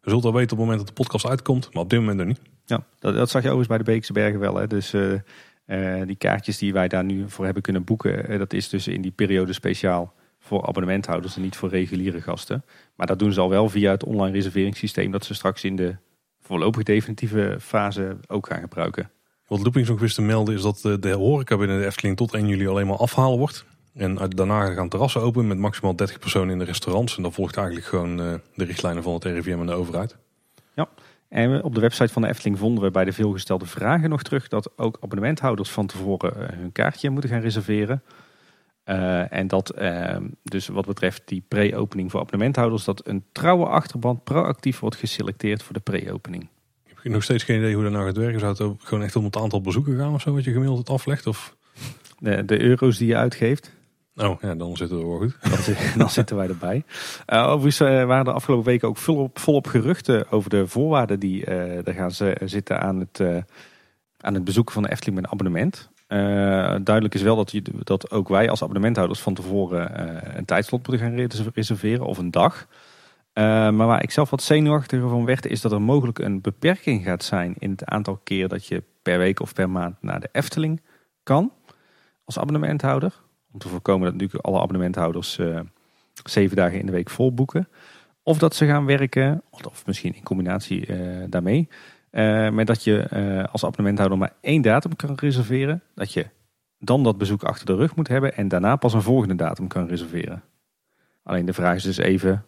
zullen 0.00 0.14
het 0.14 0.22
wel 0.22 0.32
weten 0.32 0.52
op 0.52 0.58
het 0.58 0.58
moment 0.58 0.78
dat 0.78 0.86
de 0.86 1.02
podcast 1.02 1.26
uitkomt, 1.26 1.72
maar 1.72 1.82
op 1.82 1.90
dit 1.90 1.98
moment 1.98 2.18
nog 2.18 2.26
niet. 2.26 2.40
Ja, 2.64 2.84
dat, 2.98 3.14
dat 3.14 3.30
zag 3.30 3.42
je 3.42 3.48
overigens 3.48 3.76
bij 3.76 3.78
de 3.78 3.84
Beekse 3.92 4.12
Bergen 4.12 4.40
wel. 4.40 4.56
Hè? 4.56 4.66
Dus 4.66 4.92
uh, 5.66 6.02
die 6.06 6.16
kaartjes 6.16 6.58
die 6.58 6.72
wij 6.72 6.88
daar 6.88 7.04
nu 7.04 7.30
voor 7.30 7.44
hebben 7.44 7.62
kunnen 7.62 7.84
boeken, 7.84 8.32
uh, 8.32 8.38
dat 8.38 8.52
is 8.52 8.68
dus 8.68 8.88
in 8.88 9.02
die 9.02 9.10
periode 9.10 9.52
speciaal 9.52 10.12
voor 10.38 10.66
abonnementhouders 10.66 11.36
en 11.36 11.42
niet 11.42 11.56
voor 11.56 11.68
reguliere 11.68 12.20
gasten. 12.20 12.64
Maar 12.94 13.06
dat 13.06 13.18
doen 13.18 13.32
ze 13.32 13.40
al 13.40 13.48
wel 13.48 13.68
via 13.68 13.90
het 13.90 14.04
online 14.04 14.32
reserveringssysteem 14.32 15.10
dat 15.10 15.24
ze 15.24 15.34
straks 15.34 15.64
in 15.64 15.76
de 15.76 15.96
voorlopig 16.40 16.82
definitieve 16.82 17.56
fase 17.60 18.16
ook 18.26 18.46
gaan 18.46 18.60
gebruiken. 18.60 19.10
Wat 19.46 19.62
Loopings 19.62 19.88
nog 19.88 20.00
wist 20.00 20.14
te 20.14 20.22
melden 20.22 20.54
is 20.54 20.62
dat 20.62 21.02
de 21.02 21.12
horeca 21.12 21.56
binnen 21.56 21.78
de 21.78 21.86
Efteling 21.86 22.16
tot 22.16 22.34
1 22.34 22.48
juli 22.48 22.68
alleen 22.68 22.86
maar 22.86 22.96
afhalen 22.96 23.38
wordt. 23.38 23.64
En 23.94 24.14
daarna 24.28 24.72
gaan 24.72 24.88
terrassen 24.88 25.20
open 25.20 25.46
met 25.46 25.58
maximaal 25.58 25.96
30 25.96 26.18
personen 26.18 26.50
in 26.50 26.58
de 26.58 26.64
restaurants. 26.64 27.16
En 27.16 27.22
dan 27.22 27.32
volgt 27.32 27.56
eigenlijk 27.56 27.86
gewoon 27.86 28.20
uh, 28.20 28.34
de 28.54 28.64
richtlijnen 28.64 29.02
van 29.02 29.14
het 29.14 29.24
RIVM 29.24 29.60
en 29.60 29.66
de 29.66 29.72
overheid. 29.72 30.16
En 31.28 31.62
op 31.62 31.74
de 31.74 31.80
website 31.80 32.12
van 32.12 32.22
de 32.22 32.28
Efteling 32.28 32.58
vonden 32.58 32.84
we 32.84 32.90
bij 32.90 33.04
de 33.04 33.12
veelgestelde 33.12 33.66
vragen 33.66 34.10
nog 34.10 34.22
terug 34.22 34.48
dat 34.48 34.78
ook 34.78 34.96
abonnementhouders 35.00 35.70
van 35.70 35.86
tevoren 35.86 36.48
eh, 36.48 36.58
hun 36.58 36.72
kaartje 36.72 37.10
moeten 37.10 37.30
gaan 37.30 37.40
reserveren. 37.40 38.02
Uh, 38.84 39.32
en 39.32 39.46
dat 39.46 39.74
uh, 39.78 40.16
dus 40.42 40.68
wat 40.68 40.86
betreft 40.86 41.22
die 41.24 41.44
pre-opening 41.48 42.10
voor 42.10 42.20
abonnementhouders, 42.20 42.84
dat 42.84 43.08
een 43.08 43.24
trouwe 43.32 43.66
achterband 43.66 44.24
proactief 44.24 44.78
wordt 44.78 44.96
geselecteerd 44.96 45.62
voor 45.62 45.74
de 45.74 45.80
pre-opening. 45.80 46.48
Ik 46.86 46.96
heb 47.02 47.12
nog 47.12 47.22
steeds 47.22 47.44
geen 47.44 47.58
idee 47.58 47.74
hoe 47.74 47.82
dat 47.82 47.92
nou 47.92 48.04
gaat 48.04 48.16
werken. 48.16 48.40
Zou 48.40 48.72
het 48.72 48.82
gewoon 48.84 49.04
echt 49.04 49.16
om 49.16 49.24
het 49.24 49.36
aantal 49.36 49.60
bezoeken 49.60 49.96
gaan 49.96 50.14
of 50.14 50.20
zo, 50.20 50.34
wat 50.34 50.44
je 50.44 50.52
gemiddeld 50.52 50.78
het 50.78 50.88
aflegt? 50.90 51.26
Of? 51.26 51.56
De, 52.18 52.44
de 52.44 52.60
euro's 52.60 52.98
die 52.98 53.08
je 53.08 53.16
uitgeeft. 53.16 53.72
Oh 54.16 54.40
ja, 54.40 54.54
dan 54.54 54.76
zitten 54.76 54.98
we 54.98 55.04
wel 55.06 55.18
goed. 55.18 55.36
Dan, 55.66 55.98
dan 55.98 56.10
zitten 56.10 56.36
wij 56.36 56.48
erbij. 56.48 56.84
Uh, 57.26 57.46
overigens 57.46 57.80
uh, 57.80 58.04
waren 58.04 58.24
de 58.24 58.32
afgelopen 58.32 58.66
weken 58.66 58.88
ook 58.88 58.96
volop, 58.96 59.38
volop 59.38 59.66
geruchten 59.66 60.30
over 60.30 60.50
de 60.50 60.66
voorwaarden 60.66 61.20
die 61.20 61.46
uh, 61.46 61.86
er 61.86 61.94
gaan 61.94 62.10
zitten 62.48 62.80
aan 62.80 62.98
het, 62.98 63.44
aan 64.20 64.34
het 64.34 64.44
bezoeken 64.44 64.74
van 64.74 64.82
de 64.82 64.90
Efteling 64.90 65.16
met 65.16 65.24
een 65.24 65.32
abonnement. 65.32 65.90
duidelijk 66.84 67.14
is 67.14 67.22
wel 67.22 67.36
dat, 67.36 67.50
je, 67.50 67.62
dat 67.82 68.10
ook 68.10 68.28
wij 68.28 68.50
als 68.50 68.62
abonnementhouders 68.62 69.20
van 69.20 69.34
tevoren 69.34 69.90
een 70.38 70.44
tijdslot 70.44 70.88
moeten 70.88 71.06
gaan 71.06 71.40
reserveren 71.54 72.06
of 72.06 72.18
een 72.18 72.30
dag. 72.30 72.66
maar 73.34 73.76
waar 73.86 74.02
ik 74.02 74.10
zelf 74.10 74.30
wat 74.30 74.42
zenuwachtiger 74.42 75.08
van 75.08 75.24
werd, 75.24 75.46
is 75.46 75.60
dat 75.60 75.72
er 75.72 75.82
mogelijk 75.82 76.18
een 76.18 76.40
beperking 76.40 77.04
gaat 77.04 77.24
zijn 77.24 77.54
in 77.58 77.70
het 77.70 77.84
aantal 77.84 78.20
keer 78.24 78.48
dat 78.48 78.66
je 78.66 78.82
per 79.02 79.18
week 79.18 79.40
of 79.40 79.52
per 79.52 79.70
maand 79.70 79.96
naar 80.00 80.20
de 80.20 80.28
Efteling 80.32 80.80
kan 81.22 81.52
als 82.24 82.38
abonnementhouder. 82.38 83.23
Om 83.54 83.60
te 83.60 83.68
voorkomen 83.68 84.04
dat 84.04 84.12
natuurlijk 84.12 84.44
alle 84.44 84.60
abonnementhouders 84.60 85.38
uh, 85.38 85.60
zeven 86.24 86.56
dagen 86.56 86.78
in 86.78 86.86
de 86.86 86.92
week 86.92 87.10
vol 87.10 87.34
boeken. 87.34 87.68
Of 88.22 88.38
dat 88.38 88.54
ze 88.54 88.66
gaan 88.66 88.86
werken, 88.86 89.42
of 89.50 89.86
misschien 89.86 90.14
in 90.14 90.22
combinatie 90.22 90.86
uh, 90.86 91.24
daarmee. 91.28 91.68
Uh, 92.10 92.50
met 92.50 92.66
dat 92.66 92.84
je 92.84 93.08
als 93.52 93.64
abonnementhouder 93.64 94.18
maar 94.18 94.32
één 94.40 94.62
datum 94.62 94.96
kan 94.96 95.14
reserveren. 95.14 95.82
Dat 95.94 96.12
je 96.12 96.26
dan 96.78 97.02
dat 97.02 97.18
bezoek 97.18 97.42
achter 97.42 97.66
de 97.66 97.74
rug 97.74 97.96
moet 97.96 98.08
hebben 98.08 98.36
en 98.36 98.48
daarna 98.48 98.76
pas 98.76 98.92
een 98.92 99.02
volgende 99.02 99.34
datum 99.34 99.68
kan 99.68 99.86
reserveren. 99.86 100.42
Alleen 101.22 101.46
de 101.46 101.52
vraag 101.52 101.76
is 101.76 101.82
dus 101.82 101.96
even, 101.96 102.44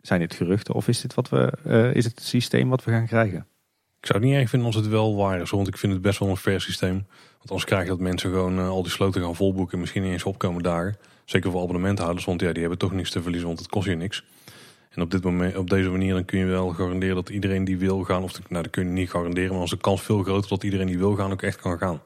Zijn 0.00 0.20
dit 0.20 0.34
geruchten 0.34 0.74
of 0.74 0.88
is 0.88 1.00
dit 1.00 1.14
wat 1.14 1.28
we, 1.28 1.52
is 1.94 2.04
het 2.04 2.20
systeem 2.20 2.68
wat 2.68 2.84
we 2.84 2.90
gaan 2.90 3.06
krijgen? 3.06 3.46
Ik 4.00 4.06
zou 4.06 4.18
het 4.18 4.28
niet 4.28 4.38
erg 4.38 4.48
vinden 4.48 4.68
als 4.68 4.76
het 4.76 4.88
wel 4.88 5.16
waar 5.16 5.40
is, 5.40 5.50
want 5.50 5.68
ik 5.68 5.76
vind 5.76 5.92
het 5.92 6.02
best 6.02 6.18
wel 6.18 6.28
een 6.28 6.36
fair 6.36 6.60
systeem. 6.60 7.06
Want 7.40 7.50
anders 7.50 7.64
krijg 7.64 7.82
je 7.82 7.88
dat 7.88 7.98
mensen 7.98 8.30
gewoon 8.30 8.58
uh, 8.58 8.68
al 8.68 8.82
die 8.82 8.92
sloten 8.92 9.22
gaan 9.22 9.36
volboeken 9.36 9.72
en 9.72 9.80
misschien 9.80 10.02
niet 10.02 10.12
eens 10.12 10.24
opkomen 10.24 10.62
dagen. 10.62 10.96
Zeker 11.24 11.50
voor 11.50 11.62
abonnementhouders, 11.62 12.24
want 12.24 12.40
ja, 12.40 12.52
die 12.52 12.60
hebben 12.60 12.78
toch 12.78 12.92
niks 12.92 13.10
te 13.10 13.22
verliezen, 13.22 13.48
want 13.48 13.60
het 13.60 13.68
kost 13.68 13.86
je 13.86 13.94
niks. 13.94 14.24
En 14.90 15.02
op, 15.02 15.10
dit 15.10 15.24
moment, 15.24 15.56
op 15.56 15.70
deze 15.70 15.90
manier 15.90 16.14
dan 16.14 16.24
kun 16.24 16.38
je 16.38 16.44
wel 16.44 16.68
garanderen 16.68 17.14
dat 17.14 17.28
iedereen 17.28 17.64
die 17.64 17.78
wil 17.78 18.04
gaan, 18.04 18.22
of 18.22 18.48
nou 18.48 18.62
dat 18.62 18.72
kun 18.72 18.84
je 18.84 18.90
niet 18.90 19.10
garanderen, 19.10 19.50
maar 19.50 19.60
als 19.60 19.70
de 19.70 19.76
kans 19.76 20.02
veel 20.02 20.22
groter 20.22 20.48
dat 20.48 20.62
iedereen 20.62 20.86
die 20.86 20.98
wil 20.98 21.14
gaan 21.14 21.32
ook 21.32 21.42
echt 21.42 21.60
kan 21.60 21.78
gaan. 21.78 22.02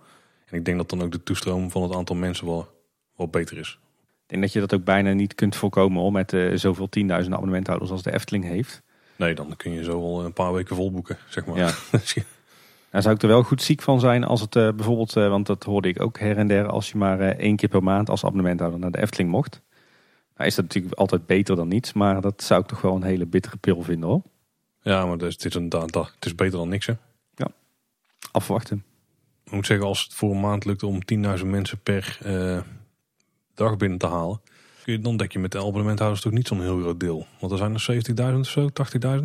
En 0.47 0.59
ik 0.59 0.65
denk 0.65 0.77
dat 0.77 0.91
dan 0.91 1.03
ook 1.03 1.13
de 1.13 1.23
toestroom 1.23 1.71
van 1.71 1.83
het 1.83 1.95
aantal 1.95 2.17
mensen 2.17 2.47
wel, 2.47 2.69
wel 3.17 3.29
beter 3.29 3.59
is. 3.59 3.79
Ik 4.23 4.31
denk 4.31 4.43
dat 4.43 4.53
je 4.53 4.61
dat 4.61 4.75
ook 4.75 4.85
bijna 4.85 5.13
niet 5.13 5.35
kunt 5.35 5.57
voorkomen 5.57 6.01
hoor, 6.01 6.13
met 6.13 6.33
uh, 6.33 6.57
zoveel 6.57 6.89
tienduizenden 6.89 7.39
abonnementhouders 7.39 7.91
als 7.91 8.03
de 8.03 8.13
Efteling 8.13 8.45
heeft. 8.45 8.83
Nee, 9.17 9.35
dan 9.35 9.57
kun 9.57 9.73
je 9.73 9.85
zo 9.85 10.01
wel 10.01 10.25
een 10.25 10.33
paar 10.33 10.53
weken 10.53 10.77
volboeken, 10.77 11.19
zeg 11.29 11.47
maar. 11.47 11.57
Ja. 11.57 11.71
Nou 12.95 13.07
zou 13.07 13.17
ik 13.17 13.23
er 13.23 13.29
wel 13.29 13.43
goed 13.43 13.63
ziek 13.63 13.83
van 13.83 14.01
zijn 14.01 14.25
als 14.25 14.41
het 14.41 14.57
uh, 14.57 14.73
bijvoorbeeld, 14.73 15.17
uh, 15.17 15.29
want 15.29 15.47
dat 15.47 15.65
hoorde 15.65 15.89
ik 15.89 16.03
ook 16.03 16.19
her 16.19 16.37
en 16.37 16.47
der, 16.47 16.67
als 16.67 16.91
je 16.91 16.99
maar 16.99 17.21
één 17.21 17.57
keer 17.57 17.69
per 17.69 17.83
maand 17.83 18.11
als 18.11 18.25
abonnementhouder 18.25 18.81
naar 18.81 18.91
de 18.91 19.01
Efteling 19.01 19.31
mocht. 19.31 19.61
Nou 20.37 20.49
is 20.49 20.55
dat 20.55 20.65
natuurlijk 20.65 20.95
altijd 20.95 21.27
beter 21.27 21.57
dan 21.57 21.69
niets, 21.69 21.93
maar 21.93 22.21
dat 22.21 22.43
zou 22.43 22.61
ik 22.61 22.67
toch 22.67 22.81
wel 22.81 22.95
een 22.95 23.03
hele 23.03 23.27
bittere 23.27 23.57
pil 23.57 23.83
vinden 23.83 24.09
hoor. 24.09 24.23
Ja, 24.83 25.07
maar 25.07 25.17
het 25.17 25.45
is, 25.45 25.55
een, 25.55 25.73
het 25.73 26.27
is 26.27 26.35
beter 26.35 26.59
dan 26.59 26.69
niks 26.69 26.87
hè. 26.87 26.93
Ja, 27.35 27.47
afwachten. 28.33 28.85
Ik 29.45 29.53
moet 29.53 29.67
zeggen, 29.67 29.87
als 29.87 30.03
het 30.03 30.15
voor 30.15 30.31
een 30.31 30.41
maand 30.41 30.65
lukt 30.65 30.83
om 30.83 30.99
10.000 31.39 31.47
mensen 31.47 31.79
per 31.83 32.19
dag 33.55 33.77
binnen 33.77 33.99
te 33.99 34.07
halen, 34.07 34.41
dan 35.01 35.17
denk 35.17 35.33
je 35.33 35.39
met 35.39 35.53
de 35.53 35.59
abonnementhouders 35.59 36.23
toch 36.23 36.33
niet 36.33 36.47
zo'n 36.47 36.63
heel 36.63 36.81
groot 36.81 37.01
deel. 37.01 37.27
Want 37.41 37.53
er 37.53 37.59
zijn 37.59 37.75
er 37.75 38.33
70.000 38.33 38.39
of 38.39 38.47
zo, 38.47 38.69
80.000. 39.21 39.25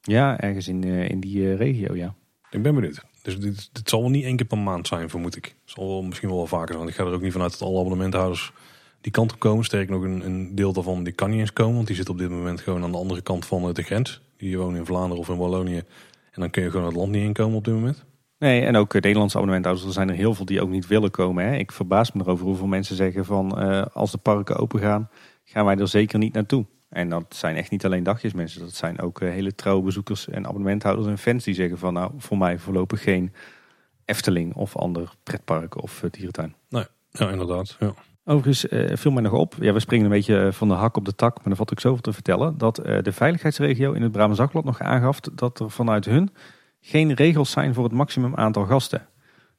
Ja, 0.00 0.40
ergens 0.40 0.68
in, 0.68 0.84
in 0.84 1.20
die 1.20 1.54
regio, 1.54 1.94
ja. 1.94 2.14
Ik 2.52 2.62
ben 2.62 2.74
benieuwd. 2.74 3.04
Dus 3.22 3.38
dit, 3.38 3.70
zal 3.84 4.00
wel 4.00 4.10
niet 4.10 4.24
één 4.24 4.36
keer 4.36 4.46
per 4.46 4.58
maand 4.58 4.86
zijn, 4.86 5.10
vermoed 5.10 5.36
ik. 5.36 5.44
Het 5.44 5.54
zal 5.64 5.88
wel, 5.88 6.02
misschien 6.02 6.28
wel, 6.28 6.38
wel 6.38 6.46
vaker 6.46 6.66
zijn. 6.66 6.78
Want 6.78 6.90
ik 6.90 6.96
ga 6.96 7.04
er 7.04 7.12
ook 7.12 7.22
niet 7.22 7.32
vanuit 7.32 7.50
dat 7.50 7.68
alle 7.68 7.78
abonnementhouders 7.78 8.52
die 9.00 9.12
kant 9.12 9.32
op 9.32 9.38
komen. 9.38 9.64
Sterk 9.64 9.88
nog, 9.88 10.02
een, 10.02 10.24
een, 10.26 10.54
deel 10.54 10.72
daarvan 10.72 11.04
die 11.04 11.12
kan 11.12 11.30
niet 11.30 11.40
eens 11.40 11.52
komen. 11.52 11.74
Want 11.74 11.86
die 11.86 11.96
zit 11.96 12.08
op 12.08 12.18
dit 12.18 12.30
moment 12.30 12.60
gewoon 12.60 12.82
aan 12.82 12.92
de 12.92 12.98
andere 12.98 13.22
kant 13.22 13.46
van 13.46 13.72
de 13.72 13.82
grens. 13.82 14.20
Die 14.36 14.58
wonen 14.58 14.78
in 14.78 14.86
Vlaanderen 14.86 15.18
of 15.18 15.28
in 15.28 15.36
Wallonië. 15.36 15.82
En 16.30 16.40
dan 16.40 16.50
kun 16.50 16.62
je 16.62 16.70
gewoon 16.70 16.86
het 16.86 16.96
land 16.96 17.10
niet 17.10 17.24
inkomen 17.24 17.56
op 17.56 17.64
dit 17.64 17.74
moment. 17.74 18.04
Nee, 18.38 18.62
en 18.62 18.76
ook 18.76 18.92
Nederlandse 18.92 19.36
abonnementhouders. 19.36 19.86
Er 19.86 19.92
zijn 19.92 20.08
er 20.08 20.14
heel 20.14 20.34
veel 20.34 20.44
die 20.44 20.62
ook 20.62 20.70
niet 20.70 20.86
willen 20.86 21.10
komen. 21.10 21.44
Hè. 21.44 21.56
Ik 21.56 21.72
verbaas 21.72 22.12
me 22.12 22.22
erover 22.22 22.46
hoeveel 22.46 22.66
mensen 22.66 22.96
zeggen 22.96 23.24
van... 23.24 23.62
Uh, 23.62 23.82
als 23.92 24.10
de 24.10 24.18
parken 24.18 24.56
open 24.56 24.80
gaan, 24.80 25.08
gaan 25.44 25.64
wij 25.64 25.76
er 25.76 25.88
zeker 25.88 26.18
niet 26.18 26.32
naartoe. 26.32 26.66
En 26.92 27.08
dat 27.08 27.24
zijn 27.28 27.56
echt 27.56 27.70
niet 27.70 27.84
alleen 27.84 28.02
dagjes 28.02 28.32
mensen. 28.32 28.60
Dat 28.60 28.74
zijn 28.74 29.00
ook 29.00 29.20
uh, 29.20 29.30
hele 29.30 29.54
trouwe 29.54 29.82
bezoekers 29.82 30.28
en 30.28 30.46
abonnementhouders 30.46 31.06
en 31.06 31.18
fans 31.18 31.44
die 31.44 31.54
zeggen 31.54 31.78
van... 31.78 31.92
nou, 31.92 32.12
voor 32.16 32.38
mij 32.38 32.58
voorlopig 32.58 33.02
geen 33.02 33.32
Efteling 34.04 34.54
of 34.54 34.76
ander 34.76 35.12
pretpark 35.22 35.82
of 35.82 36.02
uh, 36.02 36.10
dierentuin. 36.10 36.54
Nee, 36.68 36.84
ja, 37.10 37.30
inderdaad. 37.30 37.76
Ja. 37.80 37.94
Overigens 38.24 38.68
uh, 38.68 38.96
viel 38.96 39.10
mij 39.10 39.22
nog 39.22 39.32
op, 39.32 39.54
ja, 39.60 39.72
we 39.72 39.80
springen 39.80 40.04
een 40.04 40.12
beetje 40.12 40.52
van 40.52 40.68
de 40.68 40.74
hak 40.74 40.96
op 40.96 41.04
de 41.04 41.14
tak, 41.14 41.36
maar 41.36 41.46
er 41.50 41.56
valt 41.56 41.70
ook 41.70 41.80
zoveel 41.80 42.00
te 42.00 42.12
vertellen, 42.12 42.58
dat 42.58 42.86
uh, 42.86 42.98
de 43.02 43.12
veiligheidsregio 43.12 43.92
in 43.92 44.02
het 44.02 44.12
Brabants 44.12 44.38
Zakblad 44.38 44.64
nog 44.64 44.80
aangaf 44.80 45.20
dat 45.20 45.60
er 45.60 45.70
vanuit 45.70 46.04
hun 46.04 46.30
geen 46.80 47.12
regels 47.12 47.50
zijn 47.50 47.74
voor 47.74 47.84
het 47.84 47.92
maximum 47.92 48.34
aantal 48.34 48.64
gasten. 48.64 49.06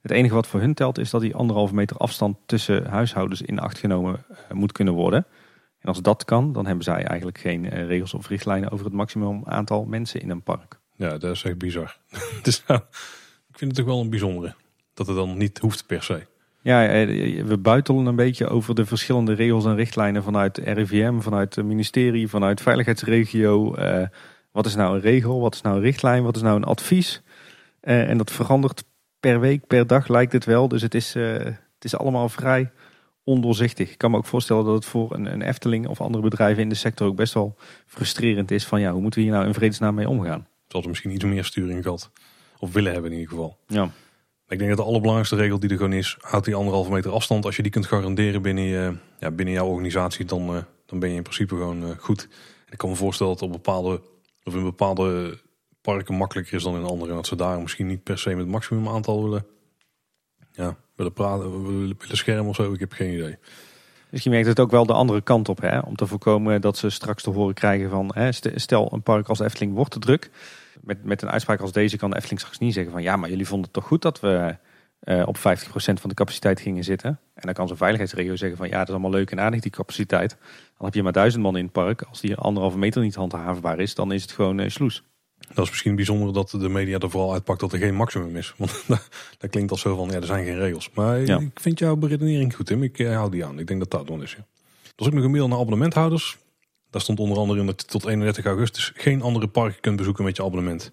Het 0.02 0.12
enige 0.12 0.34
wat 0.34 0.48
voor 0.48 0.60
hun 0.60 0.74
telt 0.74 0.98
is 0.98 1.10
dat 1.10 1.22
die 1.22 1.36
anderhalve 1.36 1.74
meter 1.74 1.98
afstand 1.98 2.38
tussen 2.46 2.86
huishoudens 2.86 3.42
in 3.42 3.60
acht 3.60 3.78
genomen 3.78 4.26
uh, 4.32 4.38
moet 4.52 4.72
kunnen 4.72 4.94
worden. 4.94 5.26
En 5.84 5.90
als 5.90 6.02
dat 6.02 6.26
kan, 6.26 6.54
dan 6.54 6.66
hebben 6.66 6.84
zij 6.84 7.04
eigenlijk 7.04 7.38
geen 7.38 7.70
regels 7.70 8.14
of 8.14 8.28
richtlijnen 8.28 8.72
over 8.72 8.86
het 8.86 8.94
maximum 8.94 9.42
aantal 9.46 9.86
mensen 9.86 10.22
in 10.22 10.30
een 10.30 10.44
park. 10.44 10.80
Ja, 10.96 11.18
dat 11.18 11.36
is 11.36 11.44
echt 11.44 11.58
bizar. 11.58 11.98
dus, 12.44 12.64
nou, 12.68 12.82
ik 13.50 13.58
vind 13.58 13.72
het 13.72 13.80
toch 13.80 13.94
wel 13.94 14.02
een 14.02 14.10
bijzondere, 14.10 14.56
dat 14.94 15.08
het 15.08 15.16
dan 15.16 15.38
niet 15.38 15.58
hoeft 15.58 15.86
per 15.86 16.04
se. 16.04 16.26
Ja, 16.64 16.88
eh, 16.88 17.44
we 17.44 17.58
buitelen 17.58 18.06
een 18.06 18.16
beetje 18.16 18.48
over 18.48 18.76
de 18.76 18.86
verschillende 18.86 19.34
regels 19.34 19.66
en 19.66 19.76
richtlijnen 19.76 20.24
vanuit 20.24 20.58
RIVM, 20.58 21.20
vanuit 21.20 21.56
het 21.56 21.66
ministerie, 21.66 22.28
vanuit 22.28 22.62
veiligheidsregio. 22.62 23.76
Uh, 23.78 24.08
wat 24.52 24.66
is 24.66 24.76
nou 24.76 24.96
een 24.96 25.02
regel, 25.02 25.40
wat 25.40 25.54
is 25.54 25.62
nou 25.62 25.76
een 25.76 25.82
richtlijn, 25.82 26.24
wat 26.24 26.36
is 26.36 26.42
nou 26.42 26.56
een 26.56 26.64
advies? 26.64 27.22
Uh, 27.82 28.10
en 28.10 28.18
dat 28.18 28.32
verandert 28.32 28.84
per 29.20 29.40
week, 29.40 29.68
per 29.68 29.88
dag 29.88 30.08
lijkt 30.08 30.34
het 30.34 30.46
wel. 30.46 30.68
Dus 30.68 30.82
het 30.82 30.96
is, 30.96 31.16
uh, 31.16 31.34
het 31.44 31.84
is 31.84 31.98
allemaal 31.98 32.30
vrij 32.30 32.72
ondoorzichtig. 33.24 33.92
Ik 33.92 33.98
kan 33.98 34.12
me 34.12 34.18
ook 34.18 34.26
voorstellen 34.26 34.66
dat 34.66 34.74
het 34.74 34.86
voor 34.86 35.14
een, 35.14 35.26
een, 35.26 35.42
Efteling 35.42 35.88
of 35.88 36.02
andere 36.02 36.24
bedrijven 36.24 36.64
in 36.64 36.70
de 36.70 36.76
sector 36.76 37.08
ook 37.08 37.16
best 37.16 37.34
wel 37.34 37.56
frustrerend 37.86 38.52
is. 38.52 38.66
Van 38.66 38.82
ja, 38.82 38.92
hoe 38.92 39.02
moeten 39.02 39.20
we 39.20 39.26
hier 39.26 39.36
nou 39.36 39.48
in 39.48 39.54
vredesnaam 39.54 39.96
mee 39.96 40.10
omgaan? 40.10 40.48
Zal 40.68 40.82
er 40.82 40.88
misschien 40.88 41.12
iets 41.12 41.24
meer 41.24 41.46
sturing 41.46 41.84
gehad. 41.84 42.12
Of 42.60 42.74
willen 42.74 42.94
hebben 42.94 43.12
in 43.12 43.18
ieder 43.18 43.34
geval. 43.34 43.58
Ja. 43.68 43.92
Ik 44.48 44.58
denk 44.58 44.70
dat 44.70 44.80
de 44.80 44.86
allerbelangrijkste 44.86 45.36
regel 45.36 45.60
die 45.60 45.70
er 45.70 45.76
gewoon 45.76 45.94
is, 45.94 46.18
houd 46.22 46.46
die 46.46 46.56
anderhalve 46.56 46.92
meter 46.92 47.12
afstand. 47.12 47.46
Als 47.46 47.56
je 47.56 47.62
die 47.62 47.72
kunt 47.72 47.86
garanderen 47.86 48.42
binnen, 48.42 48.64
je, 48.64 48.98
ja, 49.20 49.32
binnen 49.32 49.54
jouw 49.54 49.68
organisatie, 49.68 50.26
dan, 50.26 50.56
uh, 50.56 50.62
dan 50.86 51.00
ben 51.00 51.10
je 51.10 51.16
in 51.16 51.22
principe 51.22 51.56
gewoon 51.56 51.84
uh, 51.84 51.90
goed. 51.98 52.28
En 52.66 52.72
ik 52.72 52.78
kan 52.78 52.90
me 52.90 52.96
voorstellen 52.96 53.34
dat 53.34 53.42
op 53.42 53.52
bepaalde, 53.52 54.02
of 54.44 54.56
in 54.56 54.64
bepaalde 54.64 55.40
parken 55.82 56.16
makkelijker 56.16 56.54
is 56.54 56.64
dan 56.64 56.76
in 56.76 56.84
andere. 56.84 57.10
En 57.10 57.16
dat 57.16 57.28
ze 57.28 57.36
daar 57.36 57.62
misschien 57.62 57.88
niet 57.88 58.04
per 58.04 58.18
se 58.18 58.30
met 58.30 58.38
het 58.38 58.48
maximum 58.48 58.88
aantal 58.88 59.24
willen, 59.24 59.46
ja, 60.52 60.78
willen 60.96 61.14
praten, 61.14 61.52
willen, 61.52 61.96
willen 62.00 62.18
schermen 62.18 62.46
of 62.46 62.56
zo. 62.56 62.74
Ik 62.74 62.80
heb 62.80 62.92
geen 62.92 63.14
idee. 63.14 63.38
Misschien 64.10 64.32
werkt 64.32 64.48
het 64.48 64.60
ook 64.60 64.72
wel 64.72 64.86
de 64.86 64.94
andere 64.94 65.22
kant 65.22 65.50
op, 65.50 65.62
hè? 65.62 65.80
om 65.80 65.96
te 65.96 66.08
voorkomen 66.08 66.62
dat 66.62 66.78
ze 66.78 66.90
straks 66.90 67.24
te 67.24 67.30
horen 67.30 67.54
krijgen 67.54 67.90
van, 67.90 68.12
hè, 68.14 68.32
stel 68.32 68.94
een 68.94 69.02
park 69.02 69.28
als 69.28 69.40
Efteling 69.40 69.74
wordt 69.74 69.92
te 69.92 70.00
druk 70.00 70.32
met, 70.82 71.04
met 71.04 71.22
een 71.22 71.30
uitspraak 71.30 71.62
als 71.62 71.72
deze 71.72 71.98
kan 71.98 72.10
de 72.10 72.16
Efteling 72.16 72.40
straks 72.40 72.60
niet 72.60 72.74
zeggen 72.74 72.92
van 72.92 73.02
ja, 73.02 73.16
maar 73.16 73.30
jullie 73.30 73.48
vonden 73.48 73.66
het 73.66 73.74
toch 73.74 73.86
goed 73.86 74.02
dat 74.02 74.20
we 74.20 74.56
uh, 75.04 75.24
op 75.28 75.38
50% 75.38 75.42
van 75.74 76.10
de 76.10 76.14
capaciteit 76.14 76.60
gingen 76.60 76.84
zitten. 76.84 77.20
En 77.34 77.42
dan 77.46 77.54
kan 77.54 77.68
zo'n 77.68 77.78
veiligheidsregio 77.78 78.36
zeggen 78.36 78.58
van 78.58 78.68
ja, 78.68 78.78
dat 78.78 78.88
is 78.88 78.94
allemaal 78.94 79.12
leuk 79.12 79.32
en 79.32 79.40
aardig 79.40 79.60
die 79.60 79.72
capaciteit. 79.72 80.38
Dan 80.78 80.86
heb 80.86 80.94
je 80.94 81.04
maar 81.04 81.12
duizend 81.12 81.44
man 81.44 81.58
in 81.58 81.64
het 81.64 81.74
park. 81.74 82.02
Als 82.02 82.22
die 82.22 82.36
anderhalve 82.36 82.78
meter 82.78 83.02
niet 83.02 83.16
handhaafbaar 83.16 83.80
is, 83.80 83.96
dan 83.96 84.12
is 84.12 84.22
het 84.22 84.32
gewoon 84.32 84.60
uh. 84.60 85.04
Dat 85.54 85.64
is 85.64 85.70
misschien 85.70 85.96
bijzonder 85.96 86.34
dat 86.34 86.50
de 86.50 86.70
media 86.70 86.98
er 86.98 87.10
vooral 87.10 87.34
uitpakt 87.34 87.60
dat 87.60 87.74
er 87.74 87.80
geen 87.80 87.96
maximum 87.96 88.36
is. 88.36 88.54
Want 88.58 88.84
dat 89.40 89.50
klinkt 89.50 89.72
al 89.72 89.78
zo 89.78 89.96
van 89.96 90.10
ja, 90.10 90.16
er 90.16 90.26
zijn 90.26 90.46
geen 90.46 90.58
regels. 90.58 90.90
Maar 90.94 91.20
ik 91.20 91.60
vind 91.60 91.80
jouw 91.80 91.96
beredenering 91.96 92.56
goed 92.56 92.66
Tim, 92.66 92.84
ik 92.84 93.00
uh, 93.00 93.16
hou 93.16 93.32
die 93.32 93.46
aan. 93.46 93.60
Ik 93.60 93.68
denk 93.68 93.80
dat 93.80 93.92
dat 93.92 94.08
dan 94.08 94.22
is. 94.22 94.32
Ja. 94.32 94.46
Is 94.96 95.06
ook 95.06 95.14
nog 95.14 95.24
een 95.24 95.32
mail 95.32 95.48
naar 95.48 95.60
abonnementhouders. 95.60 96.38
Daar 96.90 97.02
stond 97.02 97.20
onder 97.20 97.38
andere 97.38 97.60
in 97.60 97.66
dat 97.66 97.82
je 97.82 97.88
tot 97.88 98.06
31 98.06 98.46
augustus 98.46 98.92
geen 98.96 99.22
andere 99.22 99.48
parken 99.48 99.82
kunt 99.82 99.96
bezoeken 99.96 100.24
met 100.24 100.36
je 100.36 100.44
abonnement. 100.44 100.92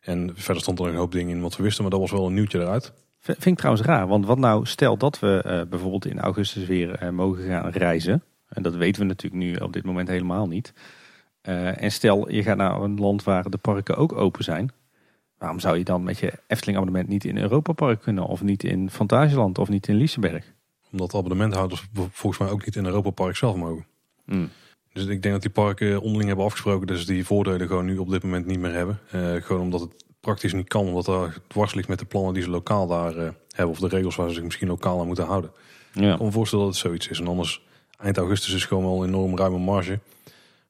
En 0.00 0.30
verder 0.34 0.62
stond 0.62 0.78
er 0.78 0.86
een 0.86 0.94
hoop 0.94 1.12
dingen 1.12 1.36
in 1.36 1.42
wat 1.42 1.56
we 1.56 1.62
wisten, 1.62 1.82
maar 1.82 1.90
dat 1.90 2.00
was 2.00 2.10
wel 2.10 2.26
een 2.26 2.34
nieuwtje 2.34 2.58
eruit. 2.58 2.92
Vind 3.20 3.46
ik 3.46 3.56
trouwens 3.56 3.86
raar, 3.86 4.06
want 4.06 4.26
wat 4.26 4.38
nou 4.38 4.66
stel 4.66 4.96
dat 4.96 5.18
we 5.18 5.44
uh, 5.46 5.62
bijvoorbeeld 5.70 6.06
in 6.06 6.18
augustus 6.18 6.66
weer 6.66 7.02
uh, 7.02 7.08
mogen 7.08 7.44
gaan 7.44 7.70
reizen. 7.70 8.22
En 8.48 8.62
dat 8.62 8.74
weten 8.74 9.00
we 9.00 9.06
natuurlijk 9.06 9.42
nu 9.42 9.54
op 9.54 9.72
dit 9.72 9.84
moment 9.84 10.08
helemaal 10.08 10.46
niet. 10.46 10.72
Uh, 11.48 11.82
en 11.82 11.92
stel 11.92 12.30
je 12.30 12.42
gaat 12.42 12.56
naar 12.56 12.82
een 12.82 12.98
land 12.98 13.24
waar 13.24 13.50
de 13.50 13.58
parken 13.58 13.96
ook 13.96 14.12
open 14.12 14.44
zijn. 14.44 14.70
Waarom 15.38 15.60
zou 15.60 15.78
je 15.78 15.84
dan 15.84 16.02
met 16.02 16.18
je 16.18 16.32
Efteling 16.46 16.78
abonnement 16.78 17.08
niet 17.08 17.24
in 17.24 17.38
Europa 17.38 17.72
Park 17.72 18.00
kunnen? 18.00 18.26
Of 18.26 18.42
niet 18.42 18.64
in 18.64 18.90
Fantasieland 18.90 19.58
of 19.58 19.68
niet 19.68 19.88
in 19.88 19.94
Liseberg? 19.94 20.52
Omdat 20.92 21.14
abonnementhouders 21.14 21.86
volgens 21.92 22.42
mij 22.42 22.50
ook 22.50 22.64
niet 22.64 22.76
in 22.76 22.84
Europa 22.84 23.10
Park 23.10 23.36
zelf 23.36 23.56
mogen. 23.56 23.86
Hmm. 24.24 24.48
Dus 24.92 25.06
ik 25.06 25.22
denk 25.22 25.34
dat 25.34 25.42
die 25.42 25.50
parken 25.50 26.00
onderling 26.00 26.26
hebben 26.26 26.44
afgesproken 26.44 26.86
dat 26.86 26.98
ze 26.98 27.06
die 27.06 27.24
voordelen 27.24 27.66
gewoon 27.66 27.84
nu 27.84 27.98
op 27.98 28.10
dit 28.10 28.22
moment 28.22 28.46
niet 28.46 28.58
meer 28.58 28.72
hebben. 28.72 28.98
Uh, 29.14 29.42
gewoon 29.42 29.62
omdat 29.62 29.80
het 29.80 30.04
praktisch 30.20 30.52
niet 30.52 30.68
kan, 30.68 30.86
omdat 30.86 31.06
er 31.06 31.40
dwars 31.46 31.74
ligt 31.74 31.88
met 31.88 31.98
de 31.98 32.04
plannen 32.04 32.34
die 32.34 32.42
ze 32.42 32.50
lokaal 32.50 32.86
daar 32.86 33.16
uh, 33.16 33.28
hebben. 33.48 33.74
Of 33.74 33.78
de 33.78 33.88
regels 33.88 34.16
waar 34.16 34.28
ze 34.28 34.34
zich 34.34 34.44
misschien 34.44 34.68
lokaal 34.68 35.00
aan 35.00 35.06
moeten 35.06 35.26
houden. 35.26 35.50
Ja. 35.92 36.10
Ik 36.10 36.16
kan 36.16 36.26
me 36.26 36.32
voorstellen 36.32 36.64
dat 36.64 36.74
het 36.74 36.82
zoiets 36.82 37.08
is. 37.08 37.20
En 37.20 37.26
anders, 37.26 37.62
eind 37.98 38.16
augustus 38.16 38.54
is 38.54 38.64
gewoon 38.64 38.84
wel 38.84 39.02
een 39.02 39.08
enorm 39.08 39.36
ruime 39.36 39.58
marge. 39.58 39.98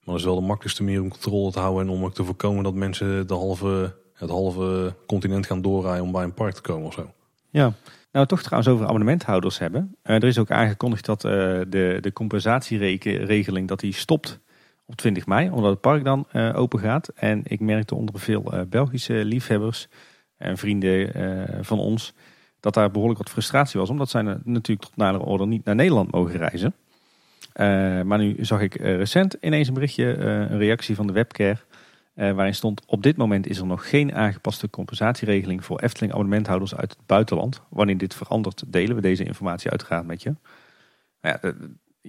Maar 0.04 0.14
dat 0.14 0.24
is 0.24 0.24
wel 0.24 0.40
de 0.40 0.46
makkelijkste 0.46 0.82
manier 0.82 1.02
om 1.02 1.08
controle 1.08 1.52
te 1.52 1.58
houden. 1.58 1.82
En 1.82 1.92
om 1.92 2.04
ook 2.04 2.14
te 2.14 2.24
voorkomen 2.24 2.64
dat 2.64 2.74
mensen 2.74 3.26
de 3.26 3.34
halve, 3.34 3.96
het 4.14 4.30
halve 4.30 4.94
continent 5.06 5.46
gaan 5.46 5.62
doorrijden 5.62 6.04
om 6.04 6.12
bij 6.12 6.24
een 6.24 6.34
park 6.34 6.54
te 6.54 6.60
komen 6.60 6.86
of 6.86 6.94
zo. 6.94 7.12
Ja, 7.50 7.72
nou, 8.12 8.26
toch 8.26 8.42
trouwens 8.42 8.72
over 8.72 8.86
abonnementhouders 8.86 9.58
hebben. 9.58 9.96
Uh, 10.04 10.14
er 10.14 10.24
is 10.24 10.38
ook 10.38 10.50
aangekondigd 10.50 11.04
dat 11.04 11.24
uh, 11.24 11.30
de, 11.68 11.98
de 12.00 12.12
compensatieregeling 12.12 13.68
dat 13.68 13.80
die 13.80 13.92
stopt 13.92 14.40
op 14.86 14.96
20 14.96 15.26
mei, 15.26 15.50
omdat 15.50 15.70
het 15.70 15.80
park 15.80 16.04
dan 16.04 16.26
uh, 16.32 16.56
open 16.56 16.78
gaat. 16.78 17.08
En 17.08 17.40
ik 17.44 17.60
merkte 17.60 17.94
onder 17.94 18.20
veel 18.20 18.52
Belgische 18.68 19.24
liefhebbers 19.24 19.88
en 20.36 20.58
vrienden 20.58 21.64
van 21.64 21.78
ons 21.78 22.14
dat 22.60 22.74
daar 22.74 22.90
behoorlijk 22.90 23.18
wat 23.18 23.30
frustratie 23.30 23.80
was, 23.80 23.90
omdat 23.90 24.10
zij 24.10 24.22
natuurlijk 24.22 24.80
tot 24.80 24.96
nadere 24.96 25.24
orde 25.24 25.46
niet 25.46 25.64
naar 25.64 25.74
Nederland 25.74 26.12
mogen 26.12 26.36
reizen. 26.36 26.74
Maar 28.04 28.18
nu 28.18 28.36
zag 28.40 28.60
ik 28.60 28.74
recent 28.74 29.36
ineens 29.40 29.68
een 29.68 29.74
berichtje, 29.74 30.16
een 30.16 30.58
reactie 30.58 30.94
van 30.94 31.06
de 31.06 31.12
webcare 31.12 31.58
waarin 32.14 32.54
stond 32.54 32.82
op 32.86 33.02
dit 33.02 33.16
moment 33.16 33.46
is 33.46 33.58
er 33.58 33.66
nog 33.66 33.88
geen 33.88 34.14
aangepaste 34.14 34.70
compensatieregeling 34.70 35.64
voor 35.64 35.80
Efteling 35.80 36.12
abonnementhouders 36.12 36.74
uit 36.74 36.90
het 36.90 37.06
buitenland. 37.06 37.62
Wanneer 37.68 37.98
dit 37.98 38.14
verandert 38.14 38.62
delen 38.66 38.96
we 38.96 39.02
deze 39.02 39.24
informatie 39.24 39.70
uiteraard 39.70 40.06
met 40.06 40.22
je. 40.22 40.34
Ja, 41.20 41.40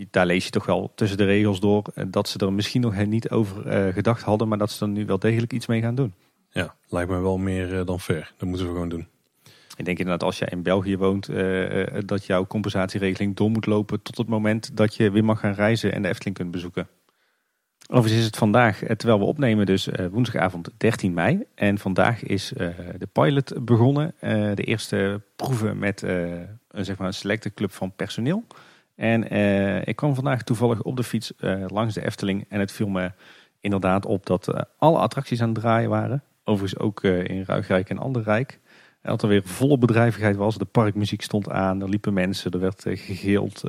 daar 0.10 0.26
lees 0.26 0.46
je 0.46 0.52
toch 0.52 0.66
wel 0.66 0.92
tussen 0.96 1.18
de 1.18 1.26
regels 1.26 1.60
door 1.60 1.84
dat 2.08 2.30
ze 2.30 2.38
er 2.38 2.54
misschien 2.54 2.82
nog 2.82 3.06
niet 3.06 3.30
over 3.30 3.94
gedacht 3.94 4.22
hadden, 4.22 4.48
maar 4.48 4.58
dat 4.58 4.72
ze 4.72 4.86
er 4.86 4.92
nu 4.92 5.06
wel 5.06 5.20
degelijk 5.20 5.54
iets 5.54 5.68
mee 5.68 5.82
gaan 5.82 5.96
doen. 5.96 6.14
Ja, 6.50 6.76
lijkt 6.88 7.10
me 7.10 7.20
wel 7.20 7.38
meer 7.38 7.86
dan 7.86 8.00
fair. 8.00 8.34
Dat 8.38 8.48
moeten 8.48 8.68
we 8.68 8.74
gewoon 8.74 8.90
doen. 8.90 9.08
Ik 9.76 9.86
denk 9.86 10.00
inderdaad 10.00 10.24
als 10.24 10.38
jij 10.38 10.48
in 10.52 10.64
België 10.64 10.98
woont, 10.98 11.30
dat 12.06 12.26
jouw 12.26 12.48
compensatieregeling 12.48 13.36
door 13.36 13.50
moet 13.50 13.66
lopen 13.66 14.02
tot 14.02 14.18
het 14.18 14.28
moment 14.28 14.78
dat 14.78 14.96
je 14.96 15.12
weer 15.12 15.26
mag 15.26 15.40
gaan 15.40 15.54
reizen 15.54 15.94
en 15.94 16.02
de 16.02 16.08
Efteling 16.08 16.36
kunt 16.36 16.52
bezoeken. 16.52 16.88
Overigens 17.94 18.20
is 18.20 18.26
het 18.26 18.38
vandaag, 18.38 18.84
eh, 18.84 18.96
terwijl 18.96 19.20
we 19.20 19.26
opnemen, 19.26 19.66
dus 19.66 19.88
eh, 19.88 20.06
woensdagavond 20.12 20.70
13 20.78 21.14
mei. 21.14 21.44
En 21.56 21.78
vandaag 21.78 22.24
is 22.24 22.54
de 22.98 23.08
pilot 23.12 23.66
begonnen. 23.66 24.14
De 24.56 24.64
eerste 24.64 25.22
proeven 25.36 25.78
met 25.78 26.02
een, 26.02 26.60
zeg 26.72 26.98
maar 26.98 27.08
een 27.08 27.14
selecte 27.14 27.54
club 27.54 27.72
van 27.72 27.96
personeel. 27.96 28.44
En 28.96 29.32
ik 29.88 29.96
kwam 29.96 30.16
vandaag 30.16 30.44
toevallig 30.44 30.82
op 30.82 30.96
de 30.98 31.04
fiets 31.04 31.34
langs 31.68 31.94
de 31.94 32.06
Efteling. 32.06 32.46
En 32.50 32.60
het 32.60 32.72
viel 32.72 32.88
me 32.88 33.12
inderdaad 33.60 34.06
op 34.06 34.26
dat 34.26 34.68
alle 34.78 34.98
attracties 34.98 35.42
aan 35.42 35.50
het 35.50 35.60
draaien 35.60 35.90
waren. 35.90 36.24
Overigens 36.44 36.82
ook 36.82 37.04
in 37.04 37.44
Ruigrijk 37.46 37.90
en 37.90 37.98
Anderrijk. 37.98 38.60
En 39.02 39.10
dat 39.10 39.22
er 39.22 39.28
weer 39.28 39.44
volle 39.44 39.78
bedrijvigheid 39.78 40.36
was. 40.36 40.58
De 40.58 40.66
parkmuziek 40.66 41.22
stond 41.22 41.50
aan, 41.50 41.82
er 41.82 41.90
liepen 41.90 42.14
mensen, 42.14 42.52
er 42.52 42.60
werd 42.60 42.84
gegeeld, 42.88 43.64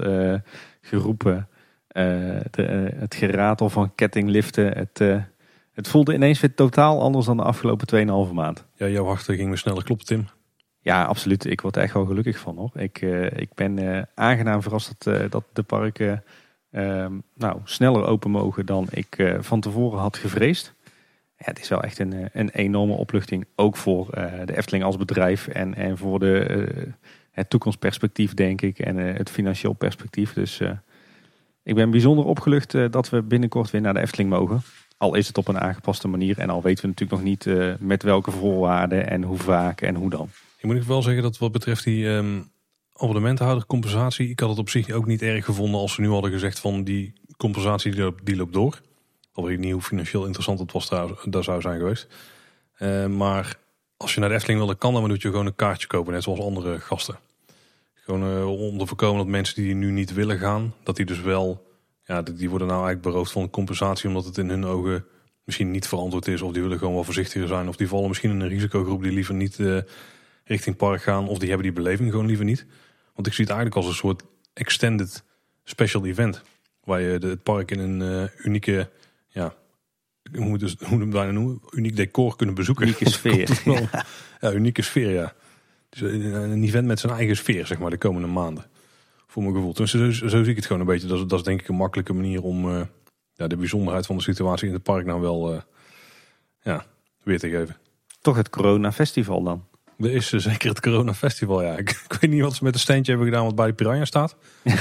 geroepen. 0.80 1.48
Eh, 1.92 2.04
de, 2.50 2.64
eh, 2.64 3.00
het 3.00 3.14
geratel 3.14 3.70
van 3.70 3.94
kettingliften. 3.94 4.76
Het, 4.76 5.00
eh, 5.00 5.22
het 5.72 5.88
voelde 5.88 6.14
ineens 6.14 6.40
weer 6.40 6.54
totaal 6.54 7.00
anders 7.00 7.26
dan 7.26 7.36
de 7.36 7.42
afgelopen 7.42 7.86
2,5 7.86 8.32
maand. 8.32 8.66
Ja, 8.74 8.88
jouw 8.88 9.04
hart 9.04 9.22
ging 9.22 9.48
weer 9.48 9.58
sneller 9.58 9.84
kloppen, 9.84 10.06
Tim. 10.06 10.28
Ja, 10.80 11.04
absoluut. 11.04 11.44
Ik 11.44 11.60
word 11.60 11.76
er 11.76 11.82
echt 11.82 11.94
wel 11.94 12.04
gelukkig 12.04 12.38
van 12.38 12.56
hoor. 12.56 12.70
Ik, 12.74 13.00
ik 13.36 13.54
ben 13.54 14.08
aangenaam 14.14 14.62
verrast 14.62 14.94
dat, 15.04 15.30
dat 15.30 15.44
de 15.52 15.62
parken 15.62 16.24
ehm, 16.70 17.12
nou, 17.34 17.60
sneller 17.64 18.04
open 18.04 18.30
mogen 18.30 18.66
dan 18.66 18.86
ik 18.90 19.36
van 19.40 19.60
tevoren 19.60 19.98
had 19.98 20.16
gevreesd. 20.16 20.74
Het 21.44 21.60
is 21.60 21.68
wel 21.68 21.82
echt 21.82 21.98
een, 21.98 22.28
een 22.32 22.48
enorme 22.48 22.92
opluchting. 22.92 23.46
Ook 23.56 23.76
voor 23.76 24.06
de 24.44 24.56
Efteling 24.56 24.84
als 24.84 24.96
bedrijf 24.96 25.48
en, 25.48 25.74
en 25.74 25.98
voor 25.98 26.18
de, 26.18 26.66
het 27.30 27.50
toekomstperspectief, 27.50 28.34
denk 28.34 28.62
ik. 28.62 28.78
En 28.78 28.96
het 28.96 29.30
financieel 29.30 29.72
perspectief. 29.72 30.32
Dus 30.32 30.60
ik 31.62 31.74
ben 31.74 31.90
bijzonder 31.90 32.24
opgelucht 32.24 32.74
eh, 32.74 32.84
dat 32.90 33.10
we 33.10 33.22
binnenkort 33.22 33.70
weer 33.70 33.80
naar 33.80 33.94
de 33.94 34.00
Efteling 34.00 34.30
mogen. 34.30 34.62
Al 34.96 35.14
is 35.14 35.26
het 35.26 35.38
op 35.38 35.48
een 35.48 35.60
aangepaste 35.60 36.08
manier 36.08 36.38
en 36.38 36.50
al 36.50 36.62
weten 36.62 36.82
we 36.82 36.88
natuurlijk 36.88 37.20
nog 37.20 37.28
niet 37.28 37.46
eh, 37.46 37.72
met 37.78 38.02
welke 38.02 38.30
voorwaarden 38.30 39.10
en 39.10 39.22
hoe 39.22 39.38
vaak 39.38 39.80
en 39.80 39.94
hoe 39.94 40.10
dan. 40.10 40.28
Ik 40.58 40.64
moet 40.64 40.86
wel 40.86 41.02
zeggen 41.02 41.22
dat 41.22 41.38
wat 41.38 41.52
betreft 41.52 41.84
die 41.84 42.06
um, 42.06 42.50
abonnementenhoudercompensatie, 42.92 44.28
ik 44.28 44.40
had 44.40 44.48
het 44.48 44.58
op 44.58 44.68
zich 44.68 44.90
ook 44.90 45.06
niet 45.06 45.22
erg 45.22 45.44
gevonden 45.44 45.80
als 45.80 45.94
ze 45.94 46.00
nu 46.00 46.08
hadden 46.08 46.30
gezegd 46.30 46.60
van 46.60 46.84
die 46.84 47.12
compensatie 47.36 47.94
die, 47.94 48.14
die 48.22 48.36
loopt 48.36 48.52
door. 48.52 48.80
Al 49.32 49.44
weet 49.44 49.52
ik 49.52 49.58
niet 49.58 49.72
hoe 49.72 49.82
financieel 49.82 50.24
interessant 50.24 50.58
het 50.58 50.72
was 50.72 50.88
daar, 50.88 51.44
zou 51.44 51.60
zijn 51.60 51.78
geweest. 51.78 52.06
Uh, 52.78 53.06
maar 53.06 53.58
als 53.96 54.14
je 54.14 54.20
naar 54.20 54.28
de 54.28 54.34
Efteling 54.34 54.58
wilde 54.58 54.74
kan, 54.74 54.92
dan 54.92 55.08
moet 55.08 55.22
je 55.22 55.30
gewoon 55.30 55.46
een 55.46 55.54
kaartje 55.54 55.86
kopen, 55.86 56.12
net 56.12 56.22
zoals 56.22 56.40
andere 56.40 56.80
gasten. 56.80 57.18
Gewoon 57.94 58.38
uh, 58.38 58.60
om 58.60 58.78
te 58.78 58.86
voorkomen 58.86 59.18
dat 59.18 59.26
mensen 59.26 59.62
die 59.62 59.74
nu 59.74 59.90
niet 59.90 60.12
willen 60.12 60.38
gaan, 60.38 60.74
dat 60.82 60.96
die 60.96 61.06
dus 61.06 61.20
wel, 61.20 61.66
ja, 62.04 62.22
die 62.22 62.50
worden 62.50 62.68
nou 62.68 62.84
eigenlijk 62.84 63.12
beroofd 63.12 63.32
van 63.32 63.50
compensatie 63.50 64.08
omdat 64.08 64.24
het 64.24 64.38
in 64.38 64.48
hun 64.48 64.64
ogen 64.64 65.04
misschien 65.44 65.70
niet 65.70 65.88
verantwoord 65.88 66.26
is. 66.26 66.42
Of 66.42 66.52
die 66.52 66.62
willen 66.62 66.78
gewoon 66.78 66.94
wel 66.94 67.04
voorzichtiger 67.04 67.48
zijn. 67.48 67.68
Of 67.68 67.76
die 67.76 67.88
vallen 67.88 68.08
misschien 68.08 68.30
in 68.30 68.40
een 68.40 68.48
risicogroep 68.48 69.02
die 69.02 69.12
liever 69.12 69.34
niet 69.34 69.58
uh, 69.58 69.78
richting 70.44 70.76
park 70.76 71.02
gaan. 71.02 71.28
Of 71.28 71.38
die 71.38 71.48
hebben 71.48 71.66
die 71.66 71.82
beleving 71.82 72.10
gewoon 72.10 72.26
liever 72.26 72.44
niet. 72.44 72.66
Want 73.14 73.26
ik 73.26 73.32
zie 73.32 73.44
het 73.44 73.54
eigenlijk 73.54 73.76
als 73.76 73.86
een 73.86 74.00
soort 74.00 74.22
extended 74.52 75.24
special 75.64 76.06
event. 76.06 76.42
Waar 76.84 77.00
je 77.00 77.18
het 77.18 77.42
park 77.42 77.70
in 77.70 77.78
een 77.78 78.30
unieke, 78.36 78.90
ja, 79.32 79.54
hoe 80.32 80.44
moet 80.44 80.60
het 80.60 80.80
hoe 80.82 81.06
bijna 81.06 81.30
noemen, 81.30 81.60
uniek 81.70 81.96
decor 81.96 82.36
kunnen 82.36 82.54
bezoeken. 82.54 82.84
Unieke 82.86 83.10
sfeer. 83.18 83.60
ja, 84.40 84.52
unieke 84.52 84.82
sfeer, 84.82 85.10
ja. 85.10 85.34
Dus 85.88 86.00
een 86.00 86.62
event 86.62 86.86
met 86.86 87.00
zijn 87.00 87.12
eigen 87.12 87.36
sfeer, 87.36 87.66
zeg 87.66 87.78
maar, 87.78 87.90
de 87.90 87.98
komende 87.98 88.28
maanden. 88.28 88.64
Voor 89.26 89.42
mijn 89.42 89.54
gevoel. 89.54 89.72
Dus 89.72 89.90
zo, 89.90 90.10
zo, 90.10 90.28
zie 90.28 90.44
ik 90.44 90.56
het 90.56 90.66
gewoon 90.66 90.80
een 90.80 90.88
beetje. 90.88 91.08
Dat 91.08 91.18
is, 91.18 91.26
dat 91.26 91.38
is 91.38 91.44
denk 91.44 91.60
ik 91.60 91.68
een 91.68 91.74
makkelijke 91.74 92.12
manier 92.12 92.42
om 92.42 92.68
uh, 92.68 92.80
ja, 93.34 93.46
de 93.46 93.56
bijzonderheid 93.56 94.06
van 94.06 94.16
de 94.16 94.22
situatie 94.22 94.68
in 94.68 94.74
het 94.74 94.82
park 94.82 95.06
nou 95.06 95.20
wel 95.20 95.54
uh, 95.54 95.60
ja, 96.62 96.86
weer 97.22 97.38
te 97.38 97.48
geven. 97.48 97.76
Toch 98.20 98.36
het 98.36 98.50
Corona 98.50 98.92
Festival 98.92 99.42
dan? 99.42 99.66
Er 100.02 100.12
is 100.12 100.30
zeker 100.30 100.68
het 100.68 100.80
Corona 100.80 101.14
Festival, 101.14 101.62
ja. 101.62 101.76
Ik, 101.76 102.06
weet 102.20 102.30
niet 102.30 102.42
wat 102.42 102.54
ze 102.54 102.64
met 102.64 102.72
de 102.72 102.78
steentje 102.78 103.12
hebben 103.12 103.30
gedaan 103.30 103.44
wat 103.44 103.54
bij 103.54 103.66
de 103.66 103.72
Piranha 103.72 104.04
staat. 104.04 104.36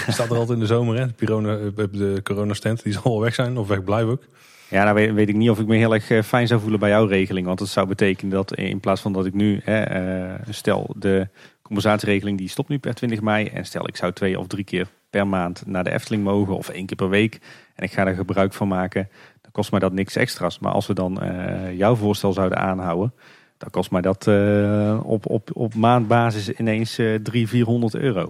Staat 0.07 0.30
er 0.30 0.36
altijd 0.36 0.49
in 0.49 0.59
de 0.59 0.65
zomer, 0.65 0.97
hè. 0.97 1.07
De, 1.07 1.13
Piranha, 1.13 1.57
de 1.91 2.19
corona 2.24 2.53
stand, 2.53 2.84
die 2.84 2.93
zal 2.93 3.03
wel 3.03 3.19
weg 3.19 3.36
zijn 3.36 3.57
of 3.57 3.67
weg 3.67 3.84
blijven 3.84 4.11
ook. 4.11 4.24
Ja, 4.69 4.84
nou 4.84 5.13
weet, 5.13 5.30
ik 5.30 5.36
niet 5.36 5.49
of 5.49 5.59
ik 5.59 5.67
me 5.67 5.76
heel 5.76 5.93
erg 5.93 6.09
eh, 6.09 6.22
fijn 6.22 6.47
zou 6.47 6.61
voelen 6.61 6.80
bij 6.80 6.89
jouw 6.89 7.05
regeling. 7.05 7.45
Want 7.45 7.59
dat 7.59 7.67
zou 7.67 7.88
betekenen 7.88 8.32
dat 8.32 8.55
in 8.55 8.80
plaats 8.80 9.01
van 9.01 9.13
dat 9.13 9.26
ik 9.26 9.34
nu, 9.34 9.61
hè, 9.63 9.84
stel 10.49 10.93
de 10.97 11.28
compensatieregeling 11.61 12.38
die 12.38 12.49
stopt 12.49 12.69
nu 12.69 12.80
per 12.80 12.93
20 12.93 13.22
mei. 13.22 13.47
En 13.47 13.65
stel 13.65 13.88
ik 13.88 13.95
zou 13.95 14.11
twee 14.11 14.39
of 14.39 14.47
drie 14.47 14.63
keer 14.63 14.88
per 15.09 15.28
maand 15.28 15.63
naar 15.65 15.84
de 15.84 15.91
Efteling 15.91 16.24
mogen 16.24 16.57
of 16.57 16.69
één 16.69 16.86
keer 16.86 16.97
per 16.97 17.09
week. 17.09 17.39
En 17.76 17.84
ik 17.84 17.91
ga 17.91 18.05
er 18.05 18.15
gebruik 18.15 18.53
van 18.53 18.67
maken. 18.67 19.09
Dan 19.41 19.51
kost 19.51 19.72
mij 19.72 19.80
dat 19.80 19.93
niks 19.93 20.15
extra's. 20.15 20.59
Maar 20.59 20.72
als 20.72 20.88
we 20.88 20.93
dan 20.93 21.19
jouw 21.76 21.95
voorstel 21.95 22.34
zouden 22.34 22.57
aanhouden. 22.57 23.13
Dan 23.62 23.70
kost 23.70 23.91
mij 23.91 24.01
dat 24.01 24.28
uh, 24.28 24.99
op, 25.03 25.26
op, 25.26 25.49
op 25.53 25.76
maandbasis 25.76 26.49
ineens 26.49 26.99
uh, 26.99 27.16
300, 27.16 27.49
400 27.49 27.95
euro. 27.95 28.24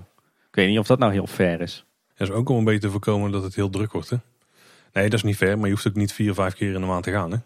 Ik 0.47 0.55
weet 0.55 0.69
niet 0.69 0.79
of 0.79 0.87
dat 0.87 0.99
nou 0.99 1.11
heel 1.11 1.27
fair 1.27 1.61
is. 1.61 1.85
Dat 2.15 2.27
is 2.27 2.33
ook 2.33 2.49
om 2.49 2.57
een 2.57 2.63
beetje 2.63 2.79
te 2.79 2.89
voorkomen 2.89 3.31
dat 3.31 3.43
het 3.43 3.55
heel 3.55 3.69
druk 3.69 3.91
wordt 3.91 4.09
hè? 4.09 4.17
Nee, 4.93 5.09
dat 5.09 5.13
is 5.13 5.23
niet 5.23 5.37
ver, 5.37 5.57
maar 5.57 5.67
je 5.67 5.73
hoeft 5.73 5.87
ook 5.87 5.95
niet 5.95 6.13
vier, 6.13 6.33
vijf 6.33 6.53
keer 6.53 6.73
in 6.73 6.81
de 6.81 6.87
maand 6.87 7.03
te 7.03 7.11
gaan. 7.11 7.31
Hè? 7.31 7.37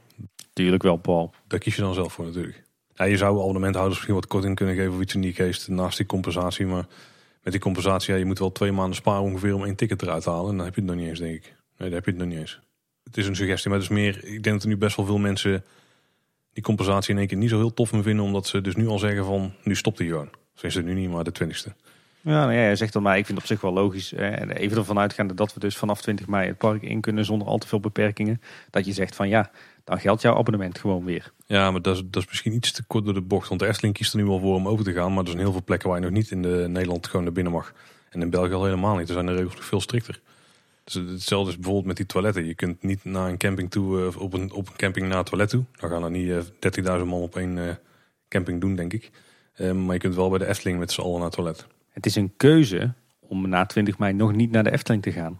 Tuurlijk 0.53 0.83
wel, 0.83 0.95
Paul. 0.95 1.33
Daar 1.47 1.59
kies 1.59 1.75
je 1.75 1.81
dan 1.81 1.93
zelf 1.93 2.13
voor 2.13 2.25
natuurlijk. 2.25 2.63
Ja, 2.93 3.05
je 3.05 3.17
zou 3.17 3.39
abonnementhouders 3.39 3.95
misschien 3.95 4.15
wat 4.15 4.27
korting 4.27 4.55
kunnen 4.55 4.75
geven 4.75 4.93
of 4.93 5.01
iets 5.01 5.15
in 5.15 5.21
die 5.21 5.33
geest 5.33 5.67
naast 5.67 5.97
die 5.97 6.05
compensatie. 6.05 6.65
Maar 6.65 6.85
met 7.43 7.53
die 7.53 7.61
compensatie, 7.61 8.13
ja, 8.13 8.19
je 8.19 8.25
moet 8.25 8.39
wel 8.39 8.51
twee 8.51 8.71
maanden 8.71 8.95
sparen 8.95 9.23
ongeveer 9.23 9.55
om 9.55 9.65
één 9.65 9.75
ticket 9.75 10.01
eruit 10.01 10.23
te 10.23 10.29
halen. 10.29 10.49
En 10.49 10.55
dan 10.55 10.65
heb 10.65 10.75
je 10.75 10.81
het 10.81 10.89
nog 10.89 10.99
niet 10.99 11.09
eens, 11.09 11.19
denk 11.19 11.35
ik. 11.35 11.43
Nee, 11.77 11.89
daar 11.89 11.97
heb 11.97 12.05
je 12.05 12.11
het 12.11 12.19
nog 12.19 12.29
niet 12.29 12.39
eens. 12.39 12.59
Het 13.03 13.17
is 13.17 13.27
een 13.27 13.35
suggestie, 13.35 13.69
maar 13.69 13.79
het 13.79 13.89
is 13.89 13.95
meer. 13.95 14.23
Ik 14.23 14.43
denk 14.43 14.55
dat 14.55 14.63
er 14.63 14.67
nu 14.67 14.77
best 14.77 14.95
wel 14.95 15.05
veel 15.05 15.17
mensen 15.17 15.63
die 16.55 16.63
compensatie 16.63 17.13
in 17.13 17.19
één 17.19 17.27
keer 17.27 17.37
niet 17.37 17.49
zo 17.49 17.57
heel 17.57 17.73
tof 17.73 17.89
vinden. 17.89 18.19
Omdat 18.19 18.47
ze 18.47 18.61
dus 18.61 18.75
nu 18.75 18.87
al 18.87 18.99
zeggen 18.99 19.25
van, 19.25 19.53
nu 19.63 19.75
stopt 19.75 19.97
hij 19.97 20.07
gewoon. 20.07 20.29
Sinds 20.53 20.75
het 20.75 20.85
nu 20.85 20.93
niet, 20.93 21.09
maar 21.09 21.23
de 21.23 21.31
twintigste. 21.31 21.73
Ja, 22.21 22.45
nou 22.45 22.53
ja, 22.53 22.75
zegt 22.75 22.93
dan 22.93 23.01
maar, 23.01 23.17
ik 23.17 23.25
vind 23.25 23.37
het 23.37 23.49
op 23.49 23.53
zich 23.53 23.61
wel 23.61 23.73
logisch. 23.73 24.11
even 24.11 24.77
ervan 24.77 24.99
uitgaande 24.99 25.33
dat 25.33 25.53
we 25.53 25.59
dus 25.59 25.77
vanaf 25.77 26.01
20 26.01 26.27
mei 26.27 26.47
het 26.47 26.57
park 26.57 26.81
in 26.81 27.01
kunnen 27.01 27.25
zonder 27.25 27.47
al 27.47 27.57
te 27.57 27.67
veel 27.67 27.79
beperkingen. 27.79 28.41
Dat 28.69 28.85
je 28.85 28.93
zegt 28.93 29.15
van 29.15 29.29
ja, 29.29 29.51
dan 29.83 29.99
geldt 29.99 30.21
jouw 30.21 30.35
abonnement 30.35 30.79
gewoon 30.79 31.05
weer. 31.05 31.31
Ja, 31.45 31.71
maar 31.71 31.81
dat 31.81 31.95
is, 31.95 32.01
dat 32.05 32.21
is 32.21 32.27
misschien 32.29 32.53
iets 32.53 32.71
te 32.71 32.83
kort 32.83 33.05
door 33.05 33.13
de 33.13 33.21
bocht. 33.21 33.47
Want 33.47 33.59
de 33.59 33.67
Efteling 33.67 33.93
kiest 33.93 34.13
er 34.13 34.19
nu 34.19 34.25
wel 34.25 34.39
voor 34.39 34.55
om 34.55 34.67
over 34.67 34.85
te 34.85 34.93
gaan. 34.93 35.13
Maar 35.13 35.23
er 35.23 35.29
zijn 35.29 35.41
heel 35.41 35.51
veel 35.51 35.63
plekken 35.63 35.89
waar 35.89 35.97
je 35.97 36.03
nog 36.03 36.13
niet 36.13 36.31
in 36.31 36.41
de 36.41 36.65
Nederland 36.67 37.07
gewoon 37.07 37.23
naar 37.23 37.33
binnen 37.33 37.53
mag. 37.53 37.73
En 38.09 38.21
in 38.21 38.29
België 38.29 38.53
al 38.53 38.63
helemaal 38.63 38.95
niet. 38.95 39.07
Er 39.07 39.13
zijn 39.13 39.25
de 39.25 39.35
regels 39.35 39.55
nog 39.55 39.65
veel 39.65 39.81
strikter. 39.81 40.19
Dus 40.85 40.93
hetzelfde 40.93 41.49
is 41.49 41.55
bijvoorbeeld 41.55 41.85
met 41.85 41.97
die 41.97 42.05
toiletten. 42.05 42.45
Je 42.45 42.55
kunt 42.55 42.83
niet 42.83 43.03
naar 43.03 43.29
een 43.29 43.37
camping 43.37 43.71
toe, 43.71 43.99
uh, 43.99 44.21
op, 44.21 44.33
een, 44.33 44.51
op 44.51 44.67
een 44.67 44.75
camping 44.75 45.07
naar 45.07 45.17
het 45.17 45.25
toilet 45.25 45.49
toe. 45.49 45.63
Dan 45.79 45.89
gaan 45.89 46.03
er 46.03 46.11
niet 46.11 46.27
uh, 46.27 46.37
eh, 46.37 46.99
13.000 46.99 47.05
man 47.05 47.21
op 47.21 47.35
één 47.35 47.57
uh, 47.57 47.69
camping 48.29 48.61
doen, 48.61 48.75
denk 48.75 48.93
ik. 48.93 49.11
maar 49.57 49.93
je 49.93 49.99
kunt 49.99 50.15
wel 50.15 50.29
bij 50.29 50.39
de 50.39 50.47
Efteling 50.47 50.79
met 50.79 50.91
z'n 50.91 51.01
allen 51.01 51.15
naar 51.15 51.25
het 51.25 51.35
toilet. 51.35 51.67
Het 51.89 52.05
is 52.05 52.15
een 52.15 52.33
keuze 52.37 52.93
om 53.19 53.49
na 53.49 53.65
20 53.65 53.97
mei 53.97 54.13
nog 54.13 54.33
niet 54.33 54.51
naar 54.51 54.63
de 54.63 54.71
Efteling 54.71 55.03
te 55.03 55.11
gaan. 55.11 55.37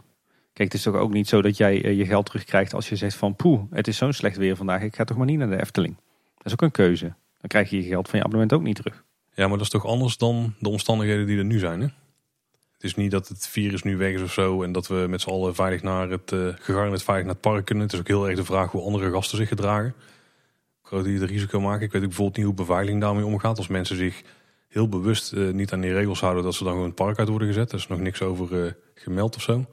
Kijk, 0.54 0.72
het 0.72 0.74
is 0.74 0.84
toch 0.84 0.96
ook 0.96 1.14
niet 1.14 1.28
zo 1.28 1.42
dat 1.42 1.58
jij 1.58 1.84
eh, 1.84 1.98
je 1.98 2.06
geld 2.06 2.26
terugkrijgt 2.26 2.74
als 2.74 2.90
je 2.90 2.96
zegt 2.96 3.16
van 3.16 3.36
poeh, 3.36 3.62
het 3.70 3.88
is 3.88 3.98
zo'n 3.98 4.14
slecht 4.14 4.38
weer 4.38 4.56
vandaag, 4.56 4.82
ik 4.82 4.96
ga 4.96 5.04
toch 5.04 5.18
maar 5.18 5.26
niet 5.26 5.38
naar 5.38 5.50
de 5.50 5.62
Efteling. 5.62 5.96
Dat 6.38 6.46
is 6.46 6.52
ook 6.52 6.62
een 6.62 6.72
keuze. 6.72 7.06
Dan 7.40 7.48
krijg 7.48 7.70
je 7.70 7.78
je 7.78 7.84
geld 7.84 8.10
van 8.10 8.20
je 8.20 8.26
abonnement 8.26 8.54
ook 8.54 8.62
niet 8.62 8.76
terug. 8.76 9.04
Ja, 9.34 9.48
maar 9.48 9.58
dat 9.58 9.66
is 9.66 9.72
toch 9.72 9.86
anders 9.86 10.18
dan 10.18 10.54
de 10.60 10.70
omstandigheden 10.70 11.26
die 11.26 11.38
er 11.38 11.46
nu 11.46 11.60
zijn, 11.60 11.82
hè? 11.82 11.88
Is 12.86 12.96
niet 12.96 13.12
dat 13.12 13.28
het 13.28 13.48
virus 13.48 13.84
nu 13.84 13.98
weg 13.98 14.14
is 14.14 14.22
of 14.22 14.34
zo 14.34 14.64
en 14.64 14.72
dat 14.72 14.88
we 14.88 15.06
met 15.10 15.22
z'n 15.22 15.30
allen 15.30 15.56
veilig 15.56 15.82
naar 15.82 16.10
het, 16.10 16.32
uh, 16.32 16.48
gegarandeerd 16.60 17.04
veilig 17.04 17.26
naar 17.26 17.34
het 17.34 17.44
park 17.44 17.66
kunnen. 17.66 17.84
Het 17.84 17.94
is 17.94 18.00
ook 18.00 18.08
heel 18.08 18.28
erg 18.28 18.36
de 18.36 18.46
vraag 18.46 18.72
hoe 18.72 18.82
andere 18.82 19.12
gasten 19.12 19.38
zich 19.38 19.48
gedragen. 19.48 19.94
Groot 20.82 21.04
die 21.04 21.20
het 21.20 21.30
risico 21.30 21.62
maken. 21.62 21.86
Ik 21.86 21.92
weet 21.92 22.02
ook 22.02 22.08
bijvoorbeeld 22.08 22.38
niet 22.38 22.46
hoe 22.46 22.56
beveiliging 22.56 23.02
daarmee 23.02 23.26
omgaat. 23.26 23.58
Als 23.58 23.68
mensen 23.68 23.96
zich 23.96 24.22
heel 24.68 24.90
bewust 24.90 25.34
uh, 25.34 25.54
niet 25.54 25.74
aan 25.74 25.82
die 25.82 25.94
regels 25.94 26.20
houden 26.20 26.44
dat 26.44 26.56
ze 26.56 26.64
dan 26.64 26.72
gewoon 26.72 26.88
het 26.88 26.96
park 26.96 27.20
uit 27.20 27.28
worden 27.28 27.48
gezet. 27.48 27.72
Er 27.72 27.78
is 27.78 27.88
nog 27.88 28.00
niks 28.00 28.22
over 28.22 28.66
uh, 28.66 28.72
gemeld 28.96 29.36
of 29.36 29.42
zo. 29.42 29.66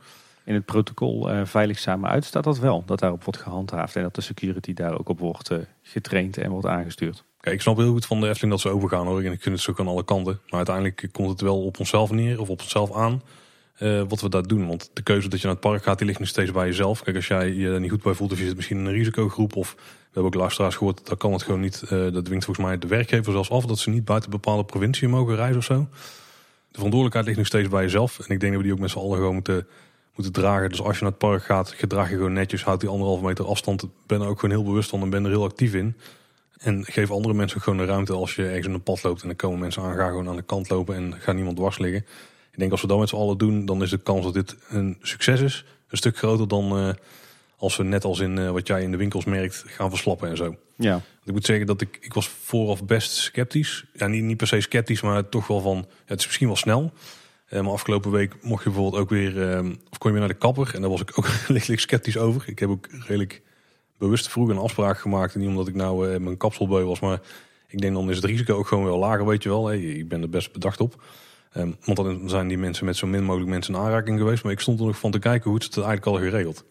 In 0.44 0.54
het 0.54 0.64
protocol 0.64 1.46
veilig 1.46 1.78
samen 1.78 2.10
uit 2.10 2.24
staat 2.24 2.44
dat 2.44 2.58
wel. 2.58 2.82
Dat 2.86 2.98
daarop 2.98 3.24
wordt 3.24 3.40
gehandhaafd 3.40 3.96
en 3.96 4.02
dat 4.02 4.14
de 4.14 4.20
security 4.20 4.74
daar 4.74 4.98
ook 4.98 5.08
op 5.08 5.18
wordt 5.18 5.50
getraind 5.82 6.36
en 6.36 6.50
wordt 6.50 6.66
aangestuurd. 6.66 7.24
Kijk, 7.43 7.55
ik 7.55 7.61
snap 7.61 7.76
heel 7.76 7.93
goed 7.93 8.07
van 8.07 8.20
de 8.20 8.28
Efteling 8.28 8.53
dat 8.53 8.61
ze 8.61 8.68
overgaan 8.68 9.07
hoor. 9.07 9.22
En 9.22 9.32
ik 9.32 9.43
vind 9.43 9.55
het 9.55 9.64
zo 9.64 9.74
aan 9.76 9.88
alle 9.88 10.05
kanten. 10.05 10.40
Maar 10.47 10.57
uiteindelijk 10.57 11.09
komt 11.12 11.28
het 11.28 11.40
wel 11.40 11.64
op 11.64 11.78
onszelf 11.78 12.11
neer 12.11 12.40
of 12.40 12.49
op 12.49 12.61
onszelf 12.61 12.93
aan. 12.93 13.22
wat 14.09 14.20
we 14.20 14.28
daar 14.28 14.47
doen. 14.47 14.66
Want 14.66 14.90
de 14.93 15.03
keuze 15.03 15.28
dat 15.28 15.40
je 15.40 15.47
naar 15.47 15.55
het 15.55 15.64
park 15.64 15.82
gaat, 15.82 15.99
die 15.99 16.07
ligt 16.07 16.18
nog 16.18 16.28
steeds 16.28 16.51
bij 16.51 16.66
jezelf. 16.66 17.03
Kijk, 17.03 17.16
als 17.16 17.26
jij 17.26 17.53
je 17.53 17.70
er 17.70 17.80
niet 17.80 17.90
goed 17.90 18.03
bij 18.03 18.14
voelt 18.14 18.32
of 18.32 18.38
je 18.38 18.45
zit 18.45 18.57
misschien 18.57 18.78
in 18.78 18.84
een 18.84 18.93
risicogroep 18.93 19.57
of 19.57 19.74
we 19.74 20.18
hebben 20.18 20.32
ook 20.32 20.34
luisteraars 20.34 20.76
gehoord, 20.76 21.07
dat 21.07 21.18
kan 21.18 21.32
het 21.32 21.43
gewoon 21.43 21.61
niet. 21.61 21.82
Uh, 21.84 21.90
dat 21.90 22.24
dwingt 22.24 22.45
volgens 22.45 22.66
mij 22.66 22.78
de 22.78 22.86
werkgever 22.86 23.32
zelfs 23.32 23.51
af 23.51 23.64
dat 23.64 23.78
ze 23.78 23.90
niet 23.90 24.05
buiten 24.05 24.30
bepaalde 24.30 24.64
provinciën 24.64 25.11
mogen 25.11 25.36
reizen 25.36 25.59
of 25.59 25.64
zo. 25.64 25.88
De 26.72 26.78
verantwoordelijkheid 26.78 27.24
ligt 27.24 27.38
nog 27.38 27.47
steeds 27.47 27.68
bij 27.68 27.82
jezelf. 27.82 28.18
En 28.18 28.34
ik 28.34 28.40
denk 28.40 28.53
dat 28.53 28.61
we 28.61 28.62
die 28.62 28.72
ook 28.72 28.78
met 28.78 28.90
z'n 28.90 28.99
allen 28.99 29.16
gewoon 29.16 29.34
moeten, 29.34 29.66
moeten 30.14 30.32
dragen. 30.32 30.68
Dus 30.68 30.82
als 30.82 30.97
je 30.97 31.03
naar 31.03 31.11
het 31.11 31.20
park 31.20 31.45
gaat, 31.45 31.72
gedraag 31.72 32.11
je 32.11 32.16
gewoon 32.16 32.32
netjes. 32.32 32.64
Houd 32.64 32.80
die 32.80 32.88
anderhalve 32.88 33.24
meter 33.24 33.45
afstand. 33.45 33.84
Ben 34.07 34.20
er 34.20 34.26
ook 34.26 34.40
gewoon 34.40 34.57
heel 34.57 34.64
bewust 34.64 34.90
van 34.90 35.03
en 35.03 35.11
ben 35.11 35.24
er 35.24 35.30
heel 35.30 35.45
actief 35.45 35.74
in. 35.74 35.97
En 36.62 36.84
geef 36.84 37.10
andere 37.10 37.34
mensen 37.34 37.60
gewoon 37.60 37.78
de 37.78 37.84
ruimte 37.84 38.12
als 38.12 38.34
je 38.34 38.46
ergens 38.46 38.66
in 38.66 38.72
een 38.74 38.82
pad 38.82 39.02
loopt. 39.02 39.22
En 39.22 39.26
dan 39.26 39.36
komen 39.36 39.58
mensen 39.58 39.82
aan, 39.82 39.96
ga 39.96 40.08
gewoon 40.08 40.28
aan 40.28 40.36
de 40.36 40.42
kant 40.42 40.68
lopen 40.68 40.94
en 40.94 41.14
ga 41.18 41.32
niemand 41.32 41.56
dwars 41.56 41.78
liggen. 41.78 42.06
Ik 42.52 42.58
denk 42.58 42.70
als 42.70 42.80
we 42.80 42.86
dat 42.86 42.98
met 42.98 43.08
z'n 43.08 43.16
allen 43.16 43.38
doen, 43.38 43.66
dan 43.66 43.82
is 43.82 43.90
de 43.90 43.98
kans 43.98 44.24
dat 44.24 44.34
dit 44.34 44.56
een 44.68 44.96
succes 45.00 45.40
is 45.40 45.64
een 45.92 45.98
stuk 45.98 46.16
groter 46.16 46.48
dan 46.48 46.78
uh, 46.78 46.92
als 47.56 47.76
we 47.76 47.82
net 47.82 48.04
als 48.04 48.20
in 48.20 48.36
uh, 48.36 48.50
wat 48.50 48.66
jij 48.66 48.82
in 48.82 48.90
de 48.90 48.96
winkels 48.96 49.24
merkt 49.24 49.64
gaan 49.66 49.90
verslappen 49.90 50.28
en 50.28 50.36
zo. 50.36 50.56
Ja. 50.76 51.00
Ik 51.24 51.32
moet 51.32 51.44
zeggen 51.44 51.66
dat 51.66 51.80
ik, 51.80 51.98
ik 52.00 52.14
was 52.14 52.28
vooraf 52.28 52.84
best 52.84 53.10
sceptisch. 53.10 53.84
Ja, 53.92 54.06
niet, 54.06 54.22
niet 54.22 54.36
per 54.36 54.46
se 54.46 54.60
sceptisch, 54.60 55.00
maar 55.00 55.28
toch 55.28 55.46
wel 55.46 55.60
van, 55.60 55.86
het 56.04 56.18
is 56.20 56.26
misschien 56.26 56.46
wel 56.46 56.56
snel. 56.56 56.92
Uh, 57.50 57.60
maar 57.60 57.72
afgelopen 57.72 58.10
week 58.10 58.34
mocht 58.42 58.64
je 58.64 58.70
bijvoorbeeld 58.70 59.02
ook 59.02 59.10
weer, 59.10 59.58
of 59.90 59.98
kon 59.98 60.10
je 60.10 60.18
weer 60.18 60.18
naar 60.18 60.28
de 60.28 60.34
kapper. 60.34 60.70
En 60.74 60.80
daar 60.80 60.90
was 60.90 61.00
ik 61.00 61.18
ook 61.18 61.28
lichtelijk 61.48 61.80
sceptisch 61.80 62.16
over. 62.16 62.42
Ik 62.46 62.58
heb 62.58 62.68
ook 62.68 62.88
redelijk 62.90 63.42
bewust 64.03 64.28
vroeg 64.28 64.48
een 64.48 64.59
afspraak 64.59 64.98
gemaakt. 64.98 65.34
Niet 65.34 65.48
omdat 65.48 65.68
ik 65.68 65.74
nou 65.74 66.18
mijn 66.18 66.36
kapselbeu 66.36 66.84
was, 66.84 67.00
maar 67.00 67.20
ik 67.68 67.80
denk 67.80 67.94
dan 67.94 68.11
is 68.11 68.16
het 68.16 68.24
risico 68.24 68.57
ook 68.57 68.66
gewoon 68.66 68.84
wel 68.84 68.98
lager, 68.98 69.26
weet 69.26 69.42
je 69.42 69.48
wel. 69.48 69.72
Ik 69.72 70.09
ben 70.09 70.22
er 70.22 70.28
best 70.28 70.53
bedacht 70.53 70.80
op. 70.80 71.03
Um, 71.57 71.76
want 71.84 71.96
dan 71.96 72.28
zijn 72.28 72.48
die 72.48 72.59
mensen 72.59 72.84
met 72.84 72.96
zo 72.96 73.07
min 73.07 73.24
mogelijk 73.24 73.50
mensen 73.50 73.74
in 73.74 73.80
aanraking 73.80 74.18
geweest. 74.18 74.42
Maar 74.42 74.53
ik 74.53 74.61
stond 74.61 74.80
er 74.80 74.86
nog 74.86 74.98
van 74.98 75.11
te 75.11 75.18
kijken 75.18 75.50
hoe 75.50 75.59
het 75.59 75.76
eigenlijk 75.76 76.07
al 76.07 76.16
geregeld. 76.16 76.64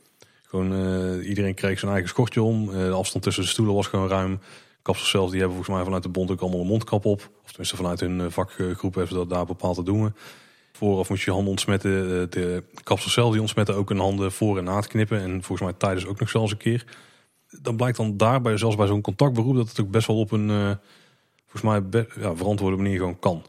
Gewoon 0.47 0.73
uh, 0.73 1.27
iedereen 1.27 1.53
kreeg 1.53 1.79
zijn 1.79 1.91
eigen 1.91 2.09
schortje 2.09 2.41
om. 2.41 2.69
Uh, 2.69 2.75
de 2.75 2.91
afstand 2.91 3.23
tussen 3.23 3.43
de 3.43 3.49
stoelen 3.49 3.75
was 3.75 3.87
gewoon 3.87 4.07
ruim. 4.07 4.39
Kapsels 4.81 5.09
zelf 5.09 5.29
die 5.29 5.39
hebben 5.39 5.55
volgens 5.55 5.75
mij 5.75 5.85
vanuit 5.85 6.03
de 6.03 6.09
bond 6.09 6.31
ook 6.31 6.41
allemaal 6.41 6.59
een 6.59 6.67
mondkap 6.67 7.05
op. 7.05 7.29
Of 7.43 7.49
tenminste 7.49 7.75
vanuit 7.75 7.99
hun 7.99 8.19
uh, 8.19 8.25
vakgroep 8.29 8.95
hebben 8.95 9.07
ze 9.07 9.13
dat 9.13 9.29
daar 9.29 9.45
bepaald 9.45 9.75
te 9.75 9.83
doen. 9.83 10.13
Vooraf 10.71 11.09
moest 11.09 11.23
je 11.23 11.29
je 11.29 11.35
handen 11.35 11.51
ontsmetten. 11.51 11.91
De 12.31 12.63
kapsels 12.83 13.13
zelf 13.13 13.31
die 13.31 13.41
ontsmetten 13.41 13.75
ook 13.75 13.89
hun 13.89 13.99
handen 13.99 14.31
voor 14.31 14.57
en 14.57 14.63
na 14.63 14.75
het 14.75 14.87
knippen. 14.87 15.19
En 15.19 15.43
volgens 15.43 15.61
mij 15.61 15.77
tijdens 15.77 16.05
ook 16.05 16.19
nog 16.19 16.29
zelfs 16.29 16.51
een 16.51 16.57
keer. 16.57 16.85
Dan 17.61 17.75
blijkt 17.75 17.97
dan 17.97 18.17
daarbij, 18.17 18.57
zelfs 18.57 18.75
bij 18.75 18.87
zo'n 18.87 19.01
contactberoep, 19.01 19.55
dat 19.55 19.69
het 19.69 19.81
ook 19.81 19.91
best 19.91 20.07
wel 20.07 20.19
op 20.19 20.31
een 20.31 20.77
volgens 21.47 21.91
mij 21.91 22.05
ja, 22.19 22.35
verantwoorde 22.35 22.77
manier 22.77 22.97
gewoon 22.97 23.19
kan. 23.19 23.43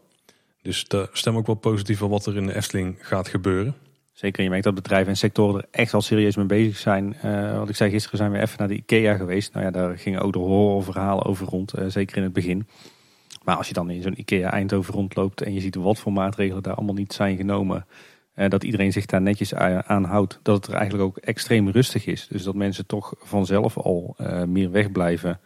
Dus 0.62 0.84
daar 0.84 1.08
stem 1.12 1.36
ook 1.36 1.46
wel 1.46 1.54
positief 1.54 1.98
van 1.98 2.10
wat 2.10 2.26
er 2.26 2.36
in 2.36 2.46
de 2.46 2.54
Efteling 2.54 2.96
gaat 3.00 3.28
gebeuren. 3.28 3.74
Zeker, 4.12 4.42
je 4.42 4.48
merkt 4.48 4.64
dat 4.64 4.74
bedrijven 4.74 5.08
en 5.08 5.16
sectoren 5.16 5.60
er 5.60 5.68
echt 5.70 5.94
al 5.94 6.00
serieus 6.00 6.36
mee 6.36 6.46
bezig 6.46 6.76
zijn. 6.76 7.16
Uh, 7.24 7.58
wat 7.58 7.68
ik 7.68 7.76
zei, 7.76 7.90
gisteren 7.90 8.18
zijn 8.18 8.30
we 8.30 8.40
even 8.40 8.58
naar 8.58 8.68
de 8.68 8.74
IKEA 8.74 9.14
geweest. 9.14 9.52
Nou 9.52 9.64
ja, 9.64 9.70
daar 9.70 9.98
gingen 9.98 10.20
ook 10.20 10.32
de 10.32 10.38
horrorverhalen 10.38 11.24
over 11.24 11.46
rond, 11.46 11.78
uh, 11.78 11.84
zeker 11.88 12.16
in 12.16 12.22
het 12.22 12.32
begin. 12.32 12.66
Maar 13.44 13.56
als 13.56 13.68
je 13.68 13.74
dan 13.74 13.90
in 13.90 14.02
zo'n 14.02 14.20
IKEA 14.20 14.50
Eindhoven 14.50 14.94
rondloopt 14.94 15.42
en 15.42 15.54
je 15.54 15.60
ziet 15.60 15.74
wat 15.74 15.98
voor 15.98 16.12
maatregelen 16.12 16.62
daar 16.62 16.74
allemaal 16.74 16.94
niet 16.94 17.12
zijn 17.12 17.36
genomen. 17.36 17.86
Uh, 18.36 18.48
dat 18.48 18.64
iedereen 18.64 18.92
zich 18.92 19.06
daar 19.06 19.22
netjes 19.22 19.54
aan 19.54 20.04
houdt. 20.04 20.38
Dat 20.42 20.56
het 20.56 20.66
er 20.66 20.74
eigenlijk 20.74 21.04
ook 21.04 21.16
extreem 21.16 21.68
rustig 21.68 22.06
is. 22.06 22.26
Dus 22.28 22.42
dat 22.42 22.54
mensen 22.54 22.86
toch 22.86 23.14
vanzelf 23.18 23.76
al 23.76 24.16
meer 24.46 24.70
wegblijven. 24.70 25.40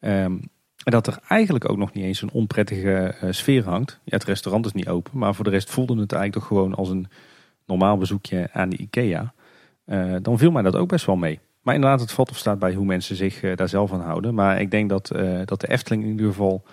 Um, 0.00 0.40
en 0.84 0.92
dat 0.92 1.06
er 1.06 1.18
eigenlijk 1.28 1.70
ook 1.70 1.76
nog 1.76 1.92
niet 1.92 2.04
eens 2.04 2.22
een 2.22 2.30
onprettige 2.30 3.14
uh, 3.22 3.32
sfeer 3.32 3.64
hangt. 3.64 4.00
Ja, 4.04 4.16
het 4.16 4.24
restaurant 4.24 4.66
is 4.66 4.72
niet 4.72 4.88
open, 4.88 5.18
maar 5.18 5.34
voor 5.34 5.44
de 5.44 5.50
rest 5.50 5.70
voelde 5.70 6.00
het 6.00 6.12
eigenlijk 6.12 6.32
toch 6.32 6.58
gewoon 6.58 6.74
als 6.74 6.88
een 6.88 7.08
normaal 7.66 7.96
bezoekje 7.96 8.48
aan 8.52 8.68
de 8.68 8.76
IKEA. 8.76 9.34
Dan 10.22 10.38
viel 10.38 10.50
mij 10.50 10.62
dat 10.62 10.76
ook 10.76 10.88
best 10.88 11.06
wel 11.06 11.16
mee. 11.16 11.40
Maar 11.62 11.74
inderdaad, 11.74 12.00
het 12.00 12.12
valt 12.12 12.30
of 12.30 12.36
staat 12.36 12.58
bij 12.58 12.74
hoe 12.74 12.84
mensen 12.84 13.16
zich 13.16 13.40
daar 13.54 13.68
zelf 13.68 13.92
aan 13.92 14.00
houden. 14.00 14.34
Maar 14.34 14.60
ik 14.60 14.70
denk 14.70 14.88
dat, 14.88 15.10
dat 15.44 15.60
de 15.60 15.68
Efteling 15.68 16.02
in 16.02 16.10
ieder 16.10 16.26
geval 16.26 16.64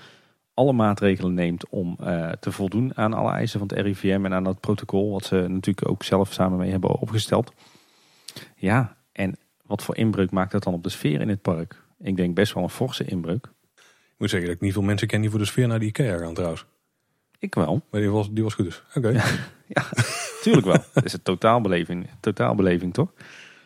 alle 0.62 0.74
maatregelen 0.74 1.34
neemt 1.34 1.70
om 1.70 1.96
te 2.40 2.52
voldoen 2.52 2.98
aan 2.98 3.14
alle 3.14 3.32
eisen 3.32 3.60
van 3.60 3.68
het 3.68 3.78
RIVM 3.78 4.26
en 4.26 4.34
aan 4.34 4.44
dat 4.44 4.60
protocol, 4.60 5.12
wat 5.12 5.26
ze 5.26 5.36
natuurlijk 5.36 5.90
ook 5.90 6.04
zelf 6.04 6.34
samen 6.34 6.58
mee 6.58 6.72
hebben 6.72 7.00
opgesteld. 7.00 7.54
Ja, 8.56 8.98
en 9.12 9.38
wat 9.66 9.84
voor 9.84 9.98
inbreuk 9.98 10.32
maakt 10.32 10.52
dat 10.52 10.64
dan 10.64 10.74
op 10.74 10.84
de 10.84 10.90
sfeer 10.90 11.22
in 11.22 11.30
het 11.30 11.42
park? 11.42 11.84
Ik 12.00 12.16
denk 12.16 12.36
best 12.36 12.54
wel 12.54 12.64
een 12.64 12.70
forse 12.70 13.06
inbreuk 13.06 13.50
moet 14.22 14.30
zeggen 14.30 14.48
dat 14.48 14.58
ik 14.58 14.64
niet 14.64 14.74
veel 14.74 14.82
mensen 14.82 15.08
ken 15.08 15.22
die 15.22 15.30
voor 15.30 15.40
de 15.40 15.46
sfeer 15.46 15.68
naar 15.68 15.80
de 15.80 15.86
Ikea 15.86 16.18
gaan 16.18 16.34
trouwens. 16.34 16.66
Ik 17.40 17.56
wel. 17.56 17.82
Maar 17.92 18.02
die 18.02 18.10
was, 18.10 18.32
die 18.32 18.44
was 18.44 18.54
goed 18.54 18.66
dus. 18.66 18.84
Oké. 18.96 19.22
Ja, 19.74 19.86
tuurlijk 20.42 20.66
wel. 20.66 20.84
Het 20.94 21.06
is 21.06 21.14
een 21.14 21.22
totaalbeleving, 21.22 22.10
totaalbeleving 22.20 22.94
toch? 22.94 23.14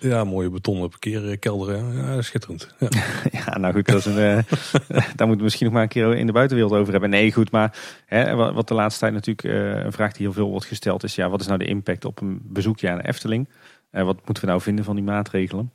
Ja, 0.06 0.24
mooie 0.24 0.50
betonnen 0.50 0.90
parkeerkelder. 0.90 1.94
Ja, 1.94 2.22
schitterend. 2.22 2.76
Ja. 2.80 2.88
ja, 3.46 3.58
nou 3.58 3.74
goed, 3.74 3.86
dat 3.86 3.96
is 3.96 4.06
een, 4.06 4.18
uh, 4.18 4.44
daar 5.16 5.28
moeten 5.28 5.38
we 5.38 5.44
misschien 5.44 5.66
nog 5.66 5.74
maar 5.74 5.84
een 5.84 5.90
keer 5.90 6.16
in 6.16 6.26
de 6.26 6.32
buitenwereld 6.32 6.74
over 6.74 6.92
hebben. 6.92 7.10
Nee, 7.10 7.32
goed, 7.32 7.52
maar 7.52 7.78
hè, 8.06 8.36
wat 8.36 8.68
de 8.68 8.74
laatste 8.74 9.00
tijd 9.00 9.14
natuurlijk 9.14 9.44
uh, 9.44 9.84
een 9.84 9.92
vraag 9.92 10.12
die 10.12 10.26
heel 10.26 10.36
veel 10.36 10.50
wordt 10.50 10.66
gesteld 10.66 11.04
is... 11.04 11.16
ja, 11.16 11.30
wat 11.30 11.42
is 11.42 11.48
nou 11.48 11.60
de 11.60 11.66
impact 11.66 12.06
op 12.06 12.22
een 12.22 12.42
bezoekje 12.44 12.90
aan 12.90 12.98
de 12.98 13.08
Efteling? 13.08 13.48
Uh, 13.92 14.04
wat 14.04 14.16
moeten 14.26 14.44
we 14.44 14.50
nou 14.50 14.62
vinden 14.62 14.86
van 14.86 14.96
die 14.96 15.04
maatregelen? 15.04 15.72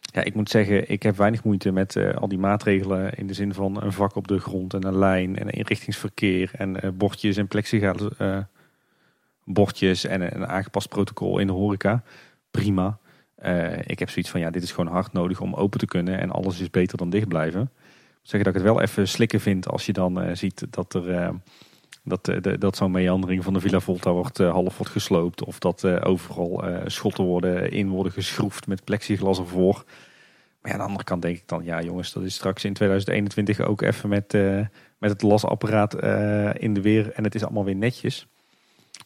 Ja, 0.00 0.22
ik 0.24 0.34
moet 0.34 0.50
zeggen, 0.50 0.90
ik 0.90 1.02
heb 1.02 1.16
weinig 1.16 1.44
moeite 1.44 1.72
met 1.72 1.94
uh, 1.94 2.14
al 2.14 2.28
die 2.28 2.38
maatregelen 2.38 3.14
in 3.14 3.26
de 3.26 3.34
zin 3.34 3.54
van 3.54 3.82
een 3.82 3.92
vak 3.92 4.16
op 4.16 4.28
de 4.28 4.38
grond 4.38 4.74
en 4.74 4.86
een 4.86 4.98
lijn 4.98 5.38
en 5.38 5.50
inrichtingsverkeer 5.50 6.50
en 6.54 6.94
bordjes 6.96 7.36
en 7.36 7.48
plexiglas 7.48 8.08
bordjes 9.44 10.04
en 10.04 10.34
een 10.36 10.46
aangepast 10.46 10.88
protocol 10.88 11.38
in 11.38 11.46
de 11.46 11.52
horeca. 11.52 12.02
Prima. 12.50 12.98
Ik 13.86 13.98
heb 13.98 14.10
zoiets 14.10 14.30
van, 14.30 14.40
ja, 14.40 14.50
dit 14.50 14.62
is 14.62 14.72
gewoon 14.72 14.92
hard 14.92 15.12
nodig 15.12 15.40
om 15.40 15.54
open 15.54 15.78
te 15.78 15.86
kunnen 15.86 16.18
en 16.18 16.30
alles 16.30 16.60
is 16.60 16.70
beter 16.70 16.98
dan 16.98 17.10
dicht 17.10 17.28
blijven. 17.28 17.62
Ik 18.22 18.28
zeg 18.28 18.42
dat 18.42 18.54
ik 18.54 18.62
het 18.62 18.72
wel 18.72 18.80
even 18.80 19.08
slikken 19.08 19.40
vind 19.40 19.68
als 19.68 19.86
je 19.86 19.92
dan 19.92 20.36
ziet 20.36 20.66
dat 20.70 20.94
er... 20.94 21.34
Dat, 22.04 22.24
de, 22.24 22.58
dat 22.58 22.76
zo'n 22.76 22.90
meandering 22.90 23.44
van 23.44 23.52
de 23.52 23.60
Villa 23.60 23.80
Volta 23.80 24.12
wordt, 24.12 24.38
half 24.38 24.78
wordt 24.78 24.92
gesloopt. 24.92 25.44
Of 25.44 25.58
dat 25.58 25.84
overal 25.84 26.64
schotten 26.86 27.24
worden, 27.24 27.70
in 27.70 27.88
worden 27.88 28.12
geschroefd 28.12 28.66
met 28.66 28.84
plexiglas 28.84 29.38
ervoor. 29.38 29.84
Maar 30.60 30.70
ja, 30.70 30.72
aan 30.72 30.78
de 30.78 30.86
andere 30.86 31.04
kant 31.04 31.22
denk 31.22 31.36
ik 31.36 31.48
dan, 31.48 31.64
ja 31.64 31.82
jongens, 31.82 32.12
dat 32.12 32.22
is 32.22 32.34
straks 32.34 32.64
in 32.64 32.72
2021 32.72 33.60
ook 33.60 33.82
even 33.82 34.08
met, 34.08 34.32
met 34.98 35.10
het 35.10 35.22
lasapparaat 35.22 35.94
in 36.58 36.74
de 36.74 36.80
weer 36.80 37.12
en 37.12 37.24
het 37.24 37.34
is 37.34 37.42
allemaal 37.42 37.64
weer 37.64 37.76
netjes. 37.76 38.26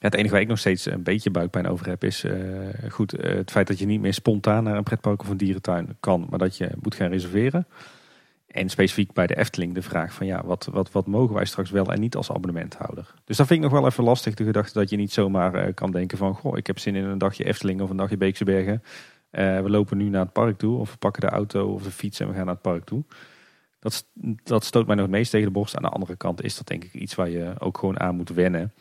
Het 0.06 0.14
enige 0.14 0.32
waar 0.32 0.40
ik 0.40 0.48
nog 0.48 0.58
steeds 0.58 0.86
een 0.86 1.02
beetje 1.02 1.30
buikpijn 1.30 1.68
over 1.68 1.86
heb 1.86 2.04
is 2.04 2.24
uh, 2.24 2.34
goed, 2.88 3.10
het 3.10 3.50
feit 3.50 3.66
dat 3.66 3.78
je 3.78 3.86
niet 3.86 4.00
meer 4.00 4.14
spontaan 4.14 4.64
naar 4.64 4.76
een 4.76 4.82
pretpark 4.82 5.20
of 5.20 5.28
een 5.28 5.36
dierentuin 5.36 5.96
kan, 6.00 6.26
maar 6.30 6.38
dat 6.38 6.56
je 6.56 6.70
moet 6.82 6.94
gaan 6.94 7.10
reserveren. 7.10 7.66
En 8.46 8.68
specifiek 8.68 9.12
bij 9.12 9.26
de 9.26 9.36
Efteling 9.36 9.74
de 9.74 9.82
vraag 9.82 10.12
van 10.12 10.26
ja, 10.26 10.44
wat, 10.44 10.68
wat, 10.72 10.92
wat 10.92 11.06
mogen 11.06 11.34
wij 11.34 11.44
straks 11.44 11.70
wel 11.70 11.92
en 11.92 12.00
niet 12.00 12.16
als 12.16 12.30
abonnementhouder? 12.30 13.14
Dus 13.24 13.36
dat 13.36 13.46
vind 13.46 13.58
ik 13.64 13.70
nog 13.70 13.80
wel 13.80 13.88
even 13.88 14.04
lastig, 14.04 14.34
de 14.34 14.44
gedachte 14.44 14.78
dat 14.78 14.90
je 14.90 14.96
niet 14.96 15.12
zomaar 15.12 15.72
kan 15.72 15.90
denken 15.90 16.18
van 16.18 16.34
goh, 16.34 16.56
ik 16.56 16.66
heb 16.66 16.78
zin 16.78 16.94
in 16.94 17.04
een 17.04 17.18
dagje 17.18 17.44
Efteling 17.44 17.80
of 17.80 17.90
een 17.90 17.96
dagje 17.96 18.16
Beekse 18.16 18.44
Bergen. 18.44 18.82
We 19.30 19.70
lopen 19.70 19.96
nu 19.96 20.08
naar 20.08 20.22
het 20.22 20.32
park 20.32 20.58
toe, 20.58 20.78
of 20.78 20.90
we 20.90 20.96
pakken 20.96 21.20
de 21.20 21.28
auto 21.28 21.72
of 21.72 21.82
de 21.82 21.90
fiets 21.90 22.20
en 22.20 22.28
we 22.28 22.34
gaan 22.34 22.44
naar 22.44 22.54
het 22.54 22.62
park 22.62 22.84
toe. 22.84 23.04
Dat, 23.78 24.06
dat 24.44 24.64
stoot 24.64 24.86
mij 24.86 24.94
nog 24.94 25.04
het 25.04 25.14
meest 25.14 25.30
tegen 25.30 25.46
de 25.46 25.52
borst. 25.52 25.76
Aan 25.76 25.82
de 25.82 25.88
andere 25.88 26.16
kant 26.16 26.42
is 26.42 26.56
dat 26.56 26.66
denk 26.66 26.84
ik 26.84 26.94
iets 26.94 27.14
waar 27.14 27.30
je 27.30 27.52
ook 27.58 27.78
gewoon 27.78 28.00
aan 28.00 28.16
moet 28.16 28.28
wennen. 28.28 28.72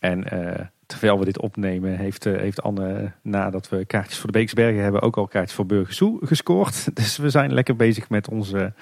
En 0.00 0.34
uh, 0.34 0.66
terwijl 0.86 1.18
we 1.18 1.24
dit 1.24 1.40
opnemen, 1.40 1.96
heeft, 1.96 2.26
uh, 2.26 2.38
heeft 2.38 2.62
Anne, 2.62 3.12
nadat 3.22 3.68
we 3.68 3.84
kaartjes 3.84 4.18
voor 4.18 4.32
de 4.32 4.38
Beeksbergen 4.38 4.82
hebben, 4.82 5.02
ook 5.02 5.16
al 5.16 5.26
kaartjes 5.26 5.56
voor 5.56 5.66
Burgersoe 5.66 6.26
gescoord. 6.26 6.88
Dus 6.96 7.16
we 7.16 7.30
zijn 7.30 7.52
lekker 7.52 7.76
bezig 7.76 8.08
met 8.08 8.28
onze 8.28 8.72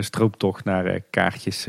strooptocht 0.00 0.64
naar 0.64 1.00
kaartjes. 1.10 1.64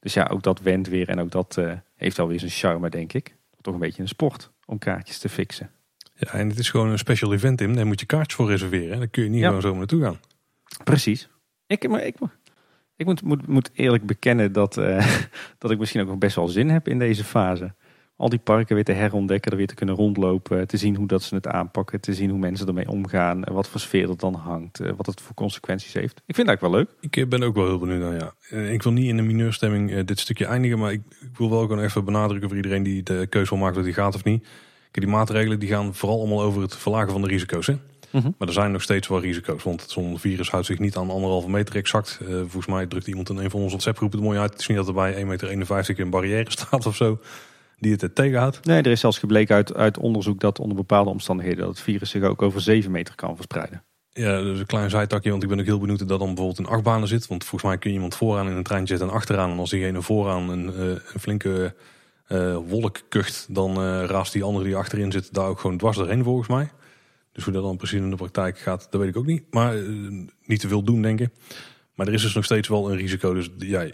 dus 0.00 0.14
ja, 0.14 0.26
ook 0.26 0.42
dat 0.42 0.60
went 0.60 0.88
weer 0.88 1.08
en 1.08 1.20
ook 1.20 1.30
dat 1.30 1.58
heeft 1.96 2.16
wel 2.16 2.28
weer 2.28 2.38
zijn 2.38 2.50
charme, 2.50 2.90
denk 2.90 3.12
ik. 3.12 3.36
Toch 3.60 3.74
een 3.74 3.80
beetje 3.80 4.02
een 4.02 4.08
sport 4.08 4.50
om 4.66 4.78
kaartjes 4.78 5.18
te 5.18 5.28
fixen. 5.28 5.70
Ja, 6.14 6.32
en 6.32 6.48
het 6.48 6.58
is 6.58 6.70
gewoon 6.70 6.88
een 6.88 6.98
special 6.98 7.32
event, 7.32 7.60
in. 7.60 7.74
Daar 7.74 7.86
moet 7.86 8.00
je 8.00 8.06
kaartjes 8.06 8.34
voor 8.34 8.48
reserveren. 8.48 8.98
Dan 8.98 9.10
kun 9.10 9.22
je 9.22 9.28
niet 9.28 9.44
gewoon 9.44 9.60
zo 9.60 9.74
naartoe 9.74 10.02
gaan. 10.02 10.18
Precies. 10.84 11.28
Ik, 11.66 11.88
maar 11.88 12.02
ik, 12.02 12.16
ik 12.96 13.06
moet, 13.06 13.22
moet, 13.22 13.46
moet 13.46 13.70
eerlijk 13.72 14.06
bekennen 14.06 14.52
dat, 14.52 14.76
uh, 14.76 15.06
dat 15.58 15.70
ik 15.70 15.78
misschien 15.78 16.00
ook 16.00 16.08
nog 16.08 16.18
best 16.18 16.36
wel 16.36 16.48
zin 16.48 16.70
heb 16.70 16.88
in 16.88 16.98
deze 16.98 17.24
fase. 17.24 17.74
Al 18.16 18.28
die 18.28 18.38
parken 18.38 18.74
weer 18.74 18.84
te 18.84 18.92
herontdekken, 18.92 19.50
er 19.50 19.56
weer 19.56 19.66
te 19.66 19.74
kunnen 19.74 19.94
rondlopen. 19.94 20.66
Te 20.66 20.76
zien 20.76 20.96
hoe 20.96 21.06
dat 21.06 21.22
ze 21.22 21.34
het 21.34 21.46
aanpakken. 21.46 22.00
Te 22.00 22.14
zien 22.14 22.30
hoe 22.30 22.38
mensen 22.38 22.66
ermee 22.66 22.88
omgaan. 22.88 23.44
Wat 23.44 23.68
voor 23.68 23.80
sfeer 23.80 24.10
er 24.10 24.16
dan 24.16 24.34
hangt. 24.34 24.80
Eh, 24.80 24.92
wat 24.96 25.06
het 25.06 25.20
voor 25.20 25.34
consequenties 25.34 25.92
heeft. 25.92 26.22
Ik 26.26 26.34
vind 26.34 26.46
dat 26.46 26.60
wel 26.60 26.70
leuk. 26.70 26.88
Ik 27.00 27.16
eh, 27.16 27.26
ben 27.26 27.42
ook 27.42 27.54
wel 27.54 27.66
heel 27.66 27.78
benieuwd 27.78 28.00
naar 28.00 28.14
ja. 28.14 28.62
Ik 28.72 28.82
wil 28.82 28.92
niet 28.92 29.08
in 29.08 29.16
de 29.16 29.22
mineurstemming 29.22 30.04
dit 30.04 30.18
stukje 30.18 30.46
eindigen. 30.46 30.78
Maar 30.78 30.92
ik, 30.92 31.02
ik 31.20 31.36
wil 31.38 31.50
wel 31.50 31.60
gewoon 31.60 31.80
even 31.80 32.04
benadrukken 32.04 32.48
voor 32.48 32.56
iedereen 32.56 32.82
die 32.82 33.02
de 33.02 33.26
keuze 33.28 33.50
wil 33.50 33.58
maken 33.58 33.76
dat 33.76 33.84
hij 33.84 33.94
gaat 33.94 34.14
of 34.14 34.24
niet 34.24 34.46
die 35.00 35.08
maatregelen 35.08 35.58
die 35.58 35.68
gaan 35.68 35.94
vooral 35.94 36.18
allemaal 36.18 36.42
over 36.42 36.62
het 36.62 36.76
verlagen 36.76 37.10
van 37.10 37.22
de 37.22 37.28
risico's. 37.28 37.66
Hè? 37.66 37.76
Mhm. 38.14 38.30
Maar 38.38 38.48
er 38.48 38.54
zijn 38.54 38.72
nog 38.72 38.82
steeds 38.82 39.08
wel 39.08 39.20
risico's. 39.20 39.62
Want 39.62 39.84
zo'n 39.88 40.18
virus 40.18 40.50
houdt 40.50 40.66
zich 40.66 40.78
niet 40.78 40.96
aan 40.96 41.10
anderhalve 41.10 41.50
meter 41.50 41.76
exact. 41.76 42.18
Uh, 42.22 42.28
volgens 42.28 42.66
mij 42.66 42.86
drukt 42.86 43.06
iemand 43.06 43.28
in 43.28 43.36
een 43.36 43.50
van 43.50 43.60
onze 43.60 43.70
WhatsApp 43.70 43.96
groepen 43.96 44.18
het 44.18 44.28
mooi 44.28 44.40
uit. 44.40 44.50
Het 44.50 44.60
is 44.60 44.66
niet 44.66 44.76
dat 44.76 44.88
er 44.88 44.94
bij 44.94 45.14
1,51 45.14 45.26
meter 45.26 46.00
een 46.00 46.10
barrière 46.10 46.50
staat 46.58 46.86
of 46.86 46.96
zo. 46.96 47.20
Die 47.78 47.96
het 47.98 48.14
tegenhoudt. 48.14 48.64
Nee, 48.64 48.82
er 48.82 48.90
is 48.90 49.00
zelfs 49.00 49.18
gebleken 49.18 49.54
uit, 49.54 49.74
uit 49.74 49.98
onderzoek 49.98 50.40
dat 50.40 50.58
onder 50.58 50.76
bepaalde 50.76 51.10
omstandigheden 51.10 51.60
dat 51.60 51.68
het 51.68 51.80
virus 51.80 52.10
zich 52.10 52.22
ook 52.22 52.42
over 52.42 52.60
7 52.60 52.90
meter 52.90 53.14
kan 53.14 53.36
verspreiden. 53.36 53.82
Ja, 54.10 54.42
dus 54.42 54.58
een 54.58 54.66
klein 54.66 54.90
zijtakje, 54.90 55.30
want 55.30 55.42
ik 55.42 55.48
ben 55.48 55.58
ook 55.58 55.64
heel 55.64 55.78
benieuwd 55.78 55.98
dat 55.98 56.08
dan 56.08 56.18
bijvoorbeeld 56.18 56.58
in 56.58 56.66
achtbanen 56.66 57.08
zit. 57.08 57.26
Want 57.26 57.44
volgens 57.44 57.70
mij 57.70 57.78
kun 57.78 57.90
je 57.90 57.96
iemand 57.96 58.16
vooraan 58.16 58.48
in 58.48 58.56
een 58.56 58.62
trein 58.62 58.86
zetten 58.86 59.08
en 59.08 59.14
achteraan. 59.14 59.50
En 59.50 59.58
als 59.58 59.70
diegene 59.70 60.02
vooraan 60.02 60.50
een, 60.50 60.66
uh, 60.66 60.84
een 61.12 61.20
flinke 61.20 61.74
eh, 62.26 62.56
wolk 62.68 63.00
kucht, 63.08 63.46
dan 63.50 63.70
eh, 63.76 64.04
raast 64.04 64.32
die 64.32 64.42
andere 64.42 64.64
die 64.64 64.76
achterin 64.76 65.12
zit 65.12 65.34
daar 65.34 65.48
ook 65.48 65.60
gewoon 65.60 65.76
dwars 65.76 65.96
doorheen 65.96 66.24
volgens 66.24 66.48
mij. 66.48 66.70
Dus 67.34 67.44
hoe 67.44 67.52
dat 67.52 67.62
dan 67.62 67.76
precies 67.76 68.00
in 68.00 68.10
de 68.10 68.16
praktijk 68.16 68.58
gaat, 68.58 68.86
dat 68.90 69.00
weet 69.00 69.10
ik 69.10 69.16
ook 69.16 69.26
niet. 69.26 69.44
Maar 69.50 69.76
eh, 69.76 69.82
niet 70.44 70.60
te 70.60 70.68
veel 70.68 70.82
doen, 70.82 71.02
denk 71.02 71.20
ik. 71.20 71.30
Maar 71.94 72.06
er 72.06 72.12
is 72.12 72.22
dus 72.22 72.34
nog 72.34 72.44
steeds 72.44 72.68
wel 72.68 72.90
een 72.90 72.96
risico. 72.96 73.34
Dus 73.34 73.50
ja, 73.58 73.90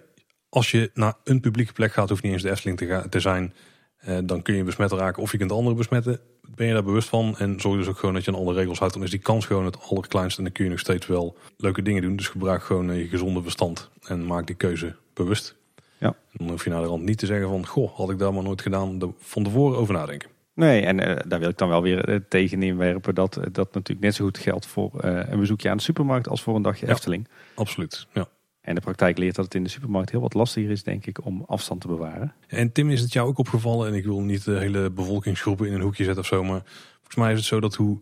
als 0.49 0.71
je 0.71 0.91
naar 0.95 1.15
een 1.25 1.41
publieke 1.41 1.73
plek 1.73 1.93
gaat, 1.93 2.09
hoeft 2.09 2.23
niet 2.23 2.33
eens 2.33 2.43
de 2.43 2.51
Efteling 2.51 2.79
te, 3.11 3.21
zijn. 3.21 3.55
Eh, 3.97 4.19
dan 4.25 4.43
kun 4.43 4.55
je 4.55 4.65
besmet 4.65 4.93
raken 4.93 5.23
of 5.23 5.33
je 5.33 5.39
kunt 5.39 5.53
anderen 5.53 5.77
besmetten. 5.77 6.21
Ben 6.55 6.67
je 6.67 6.73
daar 6.73 6.85
bewust 6.85 7.09
van? 7.09 7.39
En 7.39 7.61
zorg 7.61 7.77
dus 7.77 7.87
ook 7.87 7.99
gewoon 7.99 8.15
dat 8.15 8.25
je 8.25 8.31
aan 8.31 8.39
alle 8.39 8.55
regels 8.55 8.79
houdt. 8.79 8.95
Dan 8.95 9.03
is 9.03 9.11
die 9.11 9.21
kans 9.21 9.47
gewoon 9.47 9.65
het 9.65 9.83
allerkleinste. 9.83 10.39
En 10.39 10.45
dan 10.45 10.53
kun 10.53 10.65
je 10.65 10.71
nog 10.71 10.79
steeds 10.79 11.07
wel 11.07 11.37
leuke 11.57 11.83
dingen 11.83 12.03
doen. 12.03 12.17
Dus 12.17 12.29
gebruik 12.29 12.63
gewoon 12.63 12.91
eh, 12.91 12.99
je 12.99 13.09
gezonde 13.09 13.43
verstand. 13.43 13.91
En 14.03 14.27
maak 14.27 14.47
die 14.47 14.57
keuze 14.57 14.97
bewust. 15.15 15.57
Ja. 15.99 16.09
En 16.09 16.39
dan 16.39 16.49
hoef 16.49 16.65
je 16.65 16.71
naar 16.71 16.83
de 16.83 16.89
rand 16.89 17.03
niet 17.03 17.19
te 17.19 17.27
zeggen 17.27 17.49
van... 17.49 17.67
Goh, 17.67 17.97
had 17.97 18.11
ik 18.11 18.19
daar 18.19 18.35
maar 18.35 18.43
nooit 18.43 18.63
gedaan. 18.63 19.15
Van 19.19 19.45
tevoren 19.45 19.79
over 19.79 19.95
nadenken. 19.95 20.29
Nee, 20.61 20.83
en 20.83 21.01
eh, 21.01 21.17
daar 21.27 21.41
wil 21.41 21.49
ik 21.49 21.59
dan 21.59 21.69
wel 21.69 21.83
weer 21.83 22.09
eh, 22.09 22.17
tegen 22.29 22.63
inwerpen 22.63 23.15
dat 23.15 23.37
eh, 23.37 23.45
dat 23.53 23.75
natuurlijk 23.75 24.01
net 24.01 24.15
zo 24.15 24.25
goed 24.25 24.39
geldt 24.39 24.67
voor 24.67 24.91
een 25.05 25.39
bezoekje 25.39 25.71
aan 25.71 25.77
de 25.77 25.83
supermarkt 25.83 26.29
als 26.29 26.43
voor 26.43 26.57
een 26.57 26.63
dagje 26.63 26.87
Ja. 26.87 26.93
Efteling. 26.93 27.29
Absoluut, 27.55 28.07
ja. 28.13 28.29
En 28.61 28.75
de 28.75 28.81
praktijk 28.81 29.19
leert 29.19 29.35
dat 29.35 29.45
het 29.45 29.55
in 29.55 29.63
de 29.63 29.71
supermarkt 29.71 30.11
heel 30.11 30.21
wat 30.21 30.35
lastiger 30.35 30.71
is, 30.71 30.83
denk 30.83 31.07
ik, 31.07 31.25
om 31.25 31.45
afstand 31.47 31.81
te 31.81 31.87
bewaren. 31.87 32.35
En 32.47 32.73
Tim, 32.73 32.91
is 32.91 33.01
het 33.01 33.13
jou 33.13 33.29
ook 33.29 33.39
opgevallen? 33.39 33.89
En 33.89 33.95
ik 33.95 34.05
wil 34.05 34.21
niet 34.21 34.45
de 34.45 34.59
hele 34.59 34.91
bevolkingsgroepen 34.91 35.67
in 35.67 35.73
een 35.73 35.81
hoekje 35.81 36.05
zetten 36.05 36.23
of 36.23 36.29
zo. 36.29 36.45
Maar 36.45 36.63
volgens 36.97 37.17
mij 37.17 37.33
is 37.33 37.39
het 37.39 37.47
zo 37.47 37.61
dat 37.61 37.75
hoe... 37.75 38.01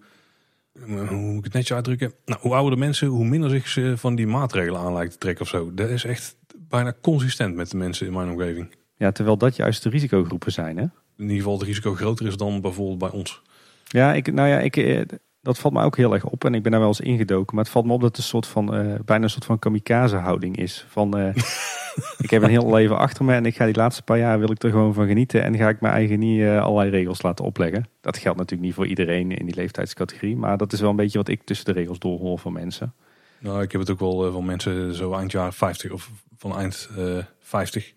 Hoe 0.86 1.10
moet 1.10 1.38
ik 1.38 1.44
het 1.44 1.52
netjes 1.52 1.76
uitdrukken? 1.76 2.12
Nou, 2.24 2.40
hoe 2.40 2.54
ouder 2.54 2.70
de 2.70 2.78
mensen, 2.78 3.08
hoe 3.08 3.24
minder 3.24 3.50
zich 3.50 3.68
ze 3.68 3.94
van 3.96 4.14
die 4.14 4.26
maatregelen 4.26 4.80
aan 4.80 4.92
lijkt 4.92 5.12
te 5.12 5.18
trekken 5.18 5.42
of 5.42 5.48
zo. 5.48 5.74
Dat 5.74 5.88
is 5.88 6.04
echt 6.04 6.36
bijna 6.68 6.94
consistent 7.00 7.54
met 7.54 7.70
de 7.70 7.76
mensen 7.76 8.06
in 8.06 8.12
mijn 8.12 8.30
omgeving. 8.30 8.74
Ja, 8.96 9.12
terwijl 9.12 9.36
dat 9.36 9.56
juist 9.56 9.82
de 9.82 9.88
risicogroepen 9.88 10.52
zijn, 10.52 10.76
hè? 10.76 10.86
In 11.18 11.24
ieder 11.24 11.36
geval 11.36 11.58
het 11.58 11.66
risico 11.66 11.94
groter 11.94 12.26
is 12.26 12.36
dan 12.36 12.60
bijvoorbeeld 12.60 12.98
bij 12.98 13.10
ons. 13.10 13.42
Ja, 13.84 14.14
ik, 14.14 14.32
nou 14.32 14.48
ja, 14.48 14.58
ik, 14.58 14.76
eh, 14.76 15.00
dat 15.40 15.58
valt 15.58 15.74
me 15.74 15.82
ook 15.82 15.96
heel 15.96 16.14
erg 16.14 16.24
op. 16.24 16.44
En 16.44 16.54
ik 16.54 16.62
ben 16.62 16.70
daar 16.70 16.80
wel 16.80 16.88
eens 16.88 17.00
ingedoken. 17.00 17.54
Maar 17.54 17.64
het 17.64 17.72
valt 17.72 17.86
me 17.86 17.92
op 17.92 18.00
dat 18.00 18.08
het 18.08 18.18
een 18.18 18.24
soort 18.24 18.46
van, 18.46 18.74
eh, 18.74 18.94
bijna 19.04 19.24
een 19.24 19.30
soort 19.30 19.44
van 19.44 19.58
kamikaze 19.58 20.16
houding 20.16 20.56
is. 20.56 20.86
Van, 20.88 21.18
eh, 21.18 21.34
ik 22.24 22.30
heb 22.30 22.42
een 22.42 22.50
heel 22.50 22.70
leven 22.74 22.98
achter 22.98 23.24
me 23.24 23.34
en 23.34 23.46
ik 23.46 23.56
ga 23.56 23.64
die 23.64 23.74
laatste 23.74 24.02
paar 24.02 24.18
jaar 24.18 24.38
wil 24.38 24.50
ik 24.50 24.62
er 24.62 24.70
gewoon 24.70 24.94
van 24.94 25.06
genieten. 25.06 25.42
En 25.42 25.56
ga 25.56 25.68
ik 25.68 25.80
mijn 25.80 25.94
eigen 25.94 26.18
niet 26.18 26.42
allerlei 26.42 26.90
regels 26.90 27.22
laten 27.22 27.44
opleggen. 27.44 27.88
Dat 28.00 28.18
geldt 28.18 28.38
natuurlijk 28.38 28.66
niet 28.66 28.76
voor 28.76 28.86
iedereen 28.86 29.30
in 29.30 29.46
die 29.46 29.54
leeftijdscategorie. 29.54 30.36
Maar 30.36 30.56
dat 30.56 30.72
is 30.72 30.80
wel 30.80 30.90
een 30.90 30.96
beetje 30.96 31.18
wat 31.18 31.28
ik 31.28 31.42
tussen 31.42 31.66
de 31.66 31.80
regels 31.80 31.98
doorhoor 31.98 32.38
van 32.38 32.52
mensen. 32.52 32.94
Nou, 33.38 33.62
ik 33.62 33.72
heb 33.72 33.80
het 33.80 33.90
ook 33.90 33.98
wel 33.98 34.32
van 34.32 34.44
mensen 34.44 34.94
zo 34.94 35.12
eind 35.12 35.32
jaren 35.32 35.52
50 35.52 35.90
of 35.90 36.10
van 36.36 36.58
eind 36.58 36.88
eh 36.96 37.18
50. 37.40 37.92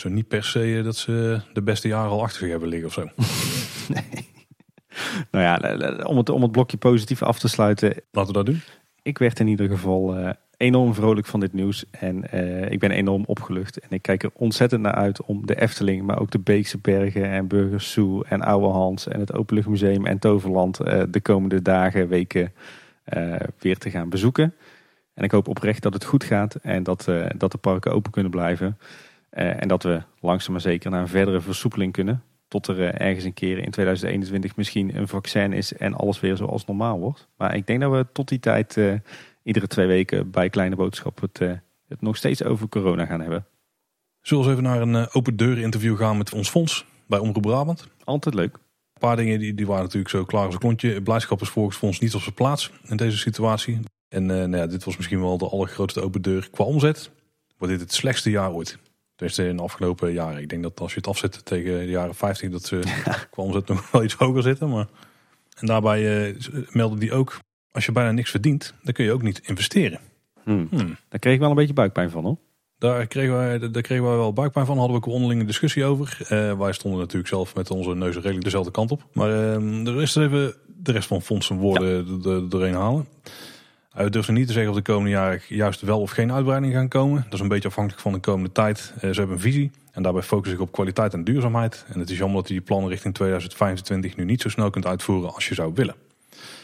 Zo 0.00 0.08
niet 0.08 0.28
per 0.28 0.44
se 0.44 0.76
eh, 0.76 0.84
dat 0.84 0.96
ze 0.96 1.40
de 1.52 1.62
beste 1.62 1.88
jaren 1.88 2.10
al 2.10 2.22
achter 2.22 2.38
zich 2.38 2.50
hebben 2.50 2.68
liggen 2.68 2.88
of 2.88 2.92
zo. 2.92 3.08
Nou 5.30 5.44
ja, 5.44 5.60
eh, 5.60 6.06
om 6.06 6.16
het, 6.16 6.28
om 6.28 6.42
het 6.42 6.52
blokje 6.52 6.76
positief 6.76 7.22
af 7.22 7.38
te 7.38 7.48
sluiten. 7.48 7.94
Laten 8.10 8.32
we 8.32 8.38
dat 8.38 8.46
doen. 8.46 8.60
Ik 9.02 9.18
werd 9.18 9.40
in 9.40 9.46
ieder 9.46 9.68
geval 9.68 10.16
eh, 10.16 10.30
enorm 10.60 10.94
vrolijk 10.94 11.26
van 11.26 11.40
dit 11.40 11.52
nieuws. 11.52 11.84
En 11.90 12.30
eh, 12.30 12.70
ik 12.70 12.78
ben 12.78 12.90
enorm 12.90 13.24
opgelucht. 13.26 13.78
En 13.78 13.88
ik 13.90 14.02
kijk 14.02 14.22
er 14.22 14.30
ontzettend 14.34 14.82
naar 14.82 14.94
uit 14.94 15.22
om 15.22 15.46
de 15.46 15.60
Efteling, 15.60 16.02
maar 16.02 16.20
ook 16.20 16.30
de 16.30 16.38
Beekse 16.38 16.78
Bergen 16.78 17.30
en 17.30 17.46
Burgers 17.46 17.92
Zoo 17.92 18.22
en 18.22 18.42
Oude 18.42 18.66
Hans 18.66 19.08
en 19.08 19.20
het 19.20 19.32
Openluchtmuseum 19.32 20.06
en 20.06 20.18
Toverland 20.18 20.80
eh, 20.80 21.02
de 21.08 21.20
komende 21.20 21.62
dagen, 21.62 22.08
weken 22.08 22.52
eh, 23.04 23.34
weer 23.58 23.78
te 23.78 23.90
gaan 23.90 24.08
bezoeken. 24.08 24.54
En 25.14 25.24
ik 25.24 25.30
hoop 25.30 25.48
oprecht 25.48 25.82
dat 25.82 25.94
het 25.94 26.04
goed 26.04 26.24
gaat 26.24 26.54
en 26.54 26.82
dat, 26.82 27.08
eh, 27.08 27.26
dat 27.36 27.52
de 27.52 27.58
parken 27.58 27.92
open 27.92 28.12
kunnen 28.12 28.30
blijven. 28.30 28.78
Eh, 29.30 29.62
en 29.62 29.68
dat 29.68 29.82
we 29.82 30.02
langzaam 30.20 30.52
maar 30.52 30.60
zeker 30.60 30.90
naar 30.90 31.00
een 31.00 31.08
verdere 31.08 31.40
versoepeling 31.40 31.92
kunnen. 31.92 32.22
Tot 32.48 32.66
er 32.66 32.80
eh, 32.80 33.06
ergens 33.06 33.24
een 33.24 33.34
keer 33.34 33.58
in 33.58 33.70
2021 33.70 34.56
misschien 34.56 34.96
een 34.96 35.08
vaccin 35.08 35.52
is 35.52 35.72
en 35.72 35.94
alles 35.94 36.20
weer 36.20 36.36
zoals 36.36 36.64
normaal 36.64 36.98
wordt. 36.98 37.28
Maar 37.36 37.54
ik 37.54 37.66
denk 37.66 37.80
dat 37.80 37.92
we 37.92 38.06
tot 38.12 38.28
die 38.28 38.40
tijd 38.40 38.76
eh, 38.76 38.92
iedere 39.42 39.66
twee 39.66 39.86
weken 39.86 40.30
bij 40.30 40.48
Kleine 40.48 40.76
Boodschap 40.76 41.20
het, 41.20 41.38
het 41.88 42.00
nog 42.00 42.16
steeds 42.16 42.42
over 42.42 42.68
corona 42.68 43.06
gaan 43.06 43.20
hebben. 43.20 43.46
Zullen 44.20 44.44
we 44.44 44.50
eens 44.50 44.60
even 44.60 44.70
naar 44.70 44.80
een 44.80 45.12
open 45.12 45.36
deur 45.36 45.58
interview 45.58 45.96
gaan 45.96 46.18
met 46.18 46.34
ons 46.34 46.50
fonds 46.50 46.86
bij 47.06 47.18
Omroep 47.18 47.42
Brabant. 47.42 47.86
Altijd 48.04 48.34
leuk. 48.34 48.54
Een 48.54 49.08
paar 49.08 49.16
dingen 49.16 49.38
die, 49.38 49.54
die 49.54 49.66
waren 49.66 49.82
natuurlijk 49.82 50.10
zo 50.10 50.24
klaar 50.24 50.44
als 50.44 50.54
een 50.54 50.60
klontje. 50.60 51.02
Blijdschap 51.02 51.40
is 51.40 51.48
volgens 51.48 51.76
fonds 51.76 51.98
niet 51.98 52.14
op 52.14 52.20
zijn 52.20 52.34
plaats 52.34 52.70
in 52.84 52.96
deze 52.96 53.18
situatie. 53.18 53.80
En 54.08 54.26
nou 54.26 54.56
ja, 54.56 54.66
dit 54.66 54.84
was 54.84 54.96
misschien 54.96 55.20
wel 55.20 55.38
de 55.38 55.48
allergrootste 55.48 56.00
open 56.00 56.22
deur 56.22 56.48
qua 56.50 56.64
omzet. 56.64 57.10
Wordt 57.56 57.72
dit 57.72 57.82
het 57.82 57.92
slechtste 57.92 58.30
jaar 58.30 58.52
ooit. 58.52 58.78
Tenminste 59.20 59.48
in 59.48 59.56
de 59.56 59.62
afgelopen 59.62 60.12
jaren. 60.12 60.40
Ik 60.40 60.48
denk 60.48 60.62
dat 60.62 60.80
als 60.80 60.90
je 60.92 60.98
het 60.98 61.06
afzet 61.06 61.44
tegen 61.44 61.78
de 61.78 61.90
jaren 61.90 62.14
50 62.14 62.50
dat 62.50 62.64
ze 62.64 62.80
qua 63.30 63.42
omzet 63.42 63.68
nog 63.68 63.90
wel 63.90 64.04
iets 64.04 64.14
hoger 64.14 64.42
zitten. 64.42 64.68
Maar... 64.68 64.86
En 65.58 65.66
daarbij 65.66 66.28
eh, 66.28 66.34
melden 66.70 66.98
die 66.98 67.12
ook, 67.12 67.38
als 67.72 67.86
je 67.86 67.92
bijna 67.92 68.10
niks 68.10 68.30
verdient, 68.30 68.74
dan 68.82 68.92
kun 68.92 69.04
je 69.04 69.12
ook 69.12 69.22
niet 69.22 69.40
investeren. 69.44 70.00
Hmm. 70.42 70.66
Hmm. 70.70 70.96
Daar 71.08 71.18
kreeg 71.20 71.34
ik 71.34 71.40
wel 71.40 71.50
een 71.50 71.56
beetje 71.56 71.72
buikpijn 71.72 72.10
van 72.10 72.24
hoor. 72.24 72.36
Daar 72.78 73.06
kregen, 73.06 73.36
wij, 73.36 73.58
daar 73.58 73.82
kregen 73.82 74.04
wij 74.04 74.16
wel 74.16 74.32
buikpijn 74.32 74.66
van. 74.66 74.78
Hadden 74.78 74.96
we 74.96 75.02
ook 75.02 75.08
een 75.08 75.14
onderlinge 75.20 75.44
discussie 75.44 75.84
over. 75.84 76.18
Eh, 76.28 76.58
wij 76.58 76.72
stonden 76.72 77.00
natuurlijk 77.00 77.28
zelf 77.28 77.54
met 77.54 77.70
onze 77.70 77.94
neuzen 77.94 78.20
redelijk 78.20 78.44
dezelfde 78.44 78.70
kant 78.70 78.90
op. 78.90 79.06
Maar 79.12 79.30
er 79.30 80.02
is 80.02 80.16
er 80.16 80.22
even 80.22 80.54
de 80.66 80.92
rest 80.92 81.08
van 81.08 81.22
fondsen 81.22 81.56
woorden 81.56 81.88
er- 82.24 82.30
er- 82.32 82.48
doorheen 82.48 82.74
halen. 82.74 83.06
Hij 84.00 84.10
durft 84.10 84.30
niet 84.30 84.46
te 84.46 84.52
zeggen 84.52 84.70
of 84.70 84.76
de 84.76 84.82
komende 84.82 85.10
jaren 85.10 85.40
juist 85.48 85.80
wel 85.80 86.00
of 86.00 86.10
geen 86.10 86.32
uitbreiding 86.32 86.72
gaan 86.72 86.88
komen. 86.88 87.22
Dat 87.24 87.32
is 87.32 87.40
een 87.40 87.48
beetje 87.48 87.68
afhankelijk 87.68 88.02
van 88.02 88.12
de 88.12 88.18
komende 88.18 88.52
tijd. 88.52 88.92
Eh, 88.94 89.00
ze 89.00 89.18
hebben 89.18 89.36
een 89.36 89.42
visie 89.42 89.70
en 89.92 90.02
daarbij 90.02 90.22
focussen 90.22 90.56
zich 90.56 90.66
op 90.66 90.72
kwaliteit 90.72 91.14
en 91.14 91.24
duurzaamheid. 91.24 91.84
En 91.88 91.98
het 91.98 92.10
is 92.10 92.18
jammer 92.18 92.36
dat 92.36 92.48
je 92.48 92.54
die 92.54 92.62
plannen 92.62 92.90
richting 92.90 93.14
2025 93.14 94.16
nu 94.16 94.24
niet 94.24 94.40
zo 94.40 94.48
snel 94.48 94.70
kunt 94.70 94.86
uitvoeren 94.86 95.34
als 95.34 95.48
je 95.48 95.54
zou 95.54 95.72
willen. 95.74 95.94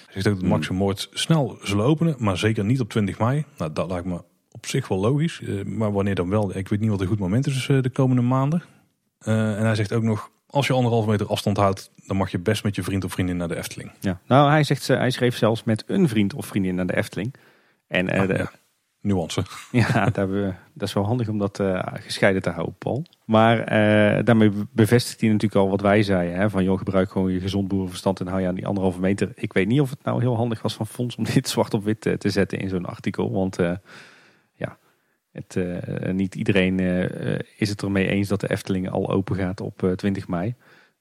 Hij 0.06 0.22
zegt 0.22 0.26
ook 0.26 0.32
dat 0.32 0.42
Hmm. 0.42 0.50
Maxim 0.50 0.76
Moord 0.76 1.08
snel 1.12 1.58
zullen 1.62 1.84
openen, 1.84 2.14
maar 2.18 2.38
zeker 2.38 2.64
niet 2.64 2.80
op 2.80 2.90
20 2.90 3.18
mei. 3.18 3.44
Nou, 3.58 3.72
dat 3.72 3.90
lijkt 3.90 4.06
me 4.06 4.22
op 4.50 4.66
zich 4.66 4.88
wel 4.88 4.98
logisch. 4.98 5.40
Eh, 5.40 5.64
maar 5.64 5.92
wanneer 5.92 6.14
dan 6.14 6.28
wel? 6.28 6.56
Ik 6.56 6.68
weet 6.68 6.80
niet 6.80 6.90
wat 6.90 7.00
een 7.00 7.06
goed 7.06 7.18
moment 7.18 7.46
is 7.46 7.68
eh, 7.68 7.82
de 7.82 7.90
komende 7.90 8.22
maanden. 8.22 8.62
Eh, 9.18 9.58
en 9.58 9.64
hij 9.64 9.74
zegt 9.74 9.92
ook 9.92 10.02
nog, 10.02 10.30
als 10.56 10.66
je 10.66 10.72
anderhalve 10.72 11.08
meter 11.10 11.26
afstand 11.26 11.56
houdt, 11.56 11.90
dan 12.06 12.16
mag 12.16 12.30
je 12.30 12.38
best 12.38 12.64
met 12.64 12.74
je 12.74 12.82
vriend 12.82 13.04
of 13.04 13.12
vriendin 13.12 13.36
naar 13.36 13.48
de 13.48 13.56
Efteling. 13.56 13.90
Ja. 14.00 14.20
Nou, 14.26 14.50
hij, 14.50 14.62
zegt, 14.64 14.86
hij 14.86 15.10
schreef 15.10 15.36
zelfs 15.36 15.64
met 15.64 15.84
een 15.86 16.08
vriend 16.08 16.34
of 16.34 16.46
vriendin 16.46 16.74
naar 16.74 16.86
de 16.86 16.96
Efteling. 16.96 17.34
En 17.88 18.10
Ah, 18.10 18.28
de- 18.28 18.34
ja. 18.34 18.50
Nuance. 19.00 19.42
Ja, 19.72 19.92
daar 19.92 20.12
hebben 20.14 20.42
we, 20.46 20.52
dat 20.74 20.88
is 20.88 20.94
wel 20.94 21.04
handig 21.04 21.28
om 21.28 21.38
dat 21.38 21.60
eh, 21.60 21.82
gescheiden 21.94 22.42
te 22.42 22.50
houden, 22.50 22.74
Paul. 22.78 23.04
Maar 23.24 23.58
eh, 23.60 24.24
daarmee 24.24 24.50
bevestigt 24.72 25.20
hij 25.20 25.28
natuurlijk 25.30 25.60
al 25.60 25.70
wat 25.70 25.80
wij 25.80 26.02
zeiden. 26.02 26.36
Hè, 26.38 26.50
van 26.50 26.64
joh, 26.64 26.78
gebruik 26.78 27.10
gewoon 27.10 27.32
je 27.32 27.40
gezond 27.40 27.68
boerenverstand 27.68 28.20
en 28.20 28.26
hou 28.26 28.40
je 28.40 28.46
aan 28.48 28.54
die 28.54 28.66
anderhalve 28.66 29.00
meter. 29.00 29.32
Ik 29.34 29.52
weet 29.52 29.66
niet 29.66 29.80
of 29.80 29.90
het 29.90 30.04
nou 30.04 30.20
heel 30.20 30.36
handig 30.36 30.62
was 30.62 30.74
van 30.74 30.86
Fons 30.86 31.16
om 31.16 31.24
dit 31.24 31.48
zwart 31.48 31.74
op 31.74 31.84
wit 31.84 32.00
te 32.00 32.30
zetten 32.30 32.58
in 32.58 32.68
zo'n 32.68 32.86
artikel. 32.86 33.32
Want 33.32 33.58
het, 35.36 35.56
eh, 35.56 36.12
niet 36.12 36.34
iedereen 36.34 36.80
eh, 36.80 37.34
eh, 37.34 37.40
is 37.56 37.68
het 37.68 37.82
ermee 37.82 38.08
eens 38.08 38.28
dat 38.28 38.40
de 38.40 38.50
Efteling 38.50 38.90
al 38.90 39.10
open 39.10 39.36
gaat 39.36 39.60
op 39.60 39.82
eh, 39.82 39.90
20 39.92 40.28
mei. 40.28 40.54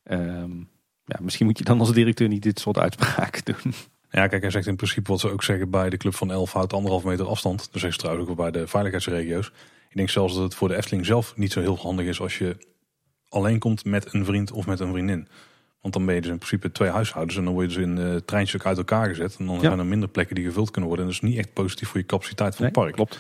Ehm, 0.04 0.52
ja, 1.06 1.20
misschien 1.22 1.46
moet 1.46 1.58
je 1.58 1.64
dan 1.64 1.80
als 1.80 1.94
directeur 1.94 2.28
niet 2.28 2.44
dit 2.44 2.60
soort 2.60 2.78
uitspraken 2.78 3.42
doen. 3.62 3.74
Ja, 4.12 4.28
kijk, 4.28 4.42
hij 4.42 4.52
zegt 4.52 4.68
in 4.68 4.76
principe 4.76 5.12
wat 5.12 5.20
ze 5.20 5.30
ook 5.30 5.44
zeggen 5.44 5.70
bij 5.70 5.90
de 5.90 5.98
club 5.98 6.16
van 6.16 6.32
11 6.32 6.52
houdt 6.54 6.74
anderhalve 6.74 7.08
meter 7.08 7.28
afstand. 7.28 7.58
Dat 7.60 7.68
zeggen 7.72 7.94
ze 7.94 7.98
trouwens 7.98 8.30
ook 8.30 8.36
wel 8.38 8.52
bij 8.52 8.62
de 8.62 8.68
veiligheidsregio's. 8.68 9.48
Ik 9.90 9.96
denk 9.96 10.10
zelfs 10.10 10.34
dat 10.34 10.44
het 10.44 10.56
voor 10.56 10.68
de 10.68 10.76
Efteling 10.76 11.06
zelf 11.06 11.34
niet 11.38 11.52
zo 11.52 11.60
heel 11.62 11.78
handig 11.78 12.06
is 12.06 12.20
als 12.22 12.38
je 12.38 12.58
alleen 13.30 13.60
komt 13.60 13.86
met 13.86 14.14
een 14.14 14.26
vriend 14.26 14.52
of 14.52 14.66
met 14.66 14.80
een 14.80 14.92
vriendin. 14.92 15.28
Want 15.82 15.94
dan 15.94 16.06
ben 16.06 16.16
je 16.16 16.22
dus 16.22 16.32
in 16.32 16.38
principe 16.38 16.72
twee 16.72 16.90
huishoudens 16.90 17.38
en 17.38 17.44
dan 17.44 17.54
word 17.54 17.72
je 17.72 17.78
dus 17.78 17.86
in 17.88 17.98
uh, 17.98 18.16
treintjes 18.16 18.64
uit 18.64 18.78
elkaar 18.78 19.08
gezet. 19.08 19.36
En 19.40 19.46
dan 19.46 19.56
Ja. 19.56 19.62
zijn 19.62 19.80
er 19.80 19.86
minder 19.86 20.10
plekken 20.10 20.36
die 20.36 20.46
gevuld 20.46 20.72
kunnen 20.72 20.90
worden. 20.90 21.08
En 21.08 21.12
dat 21.14 21.24
is 21.24 21.30
niet 21.30 21.40
echt 21.40 21.54
positief 21.54 21.88
voor 21.90 22.00
je 22.00 22.06
capaciteit 22.06 22.56
van 22.56 22.66
het 22.66 22.74
park. 22.74 22.94
klopt. 22.94 23.20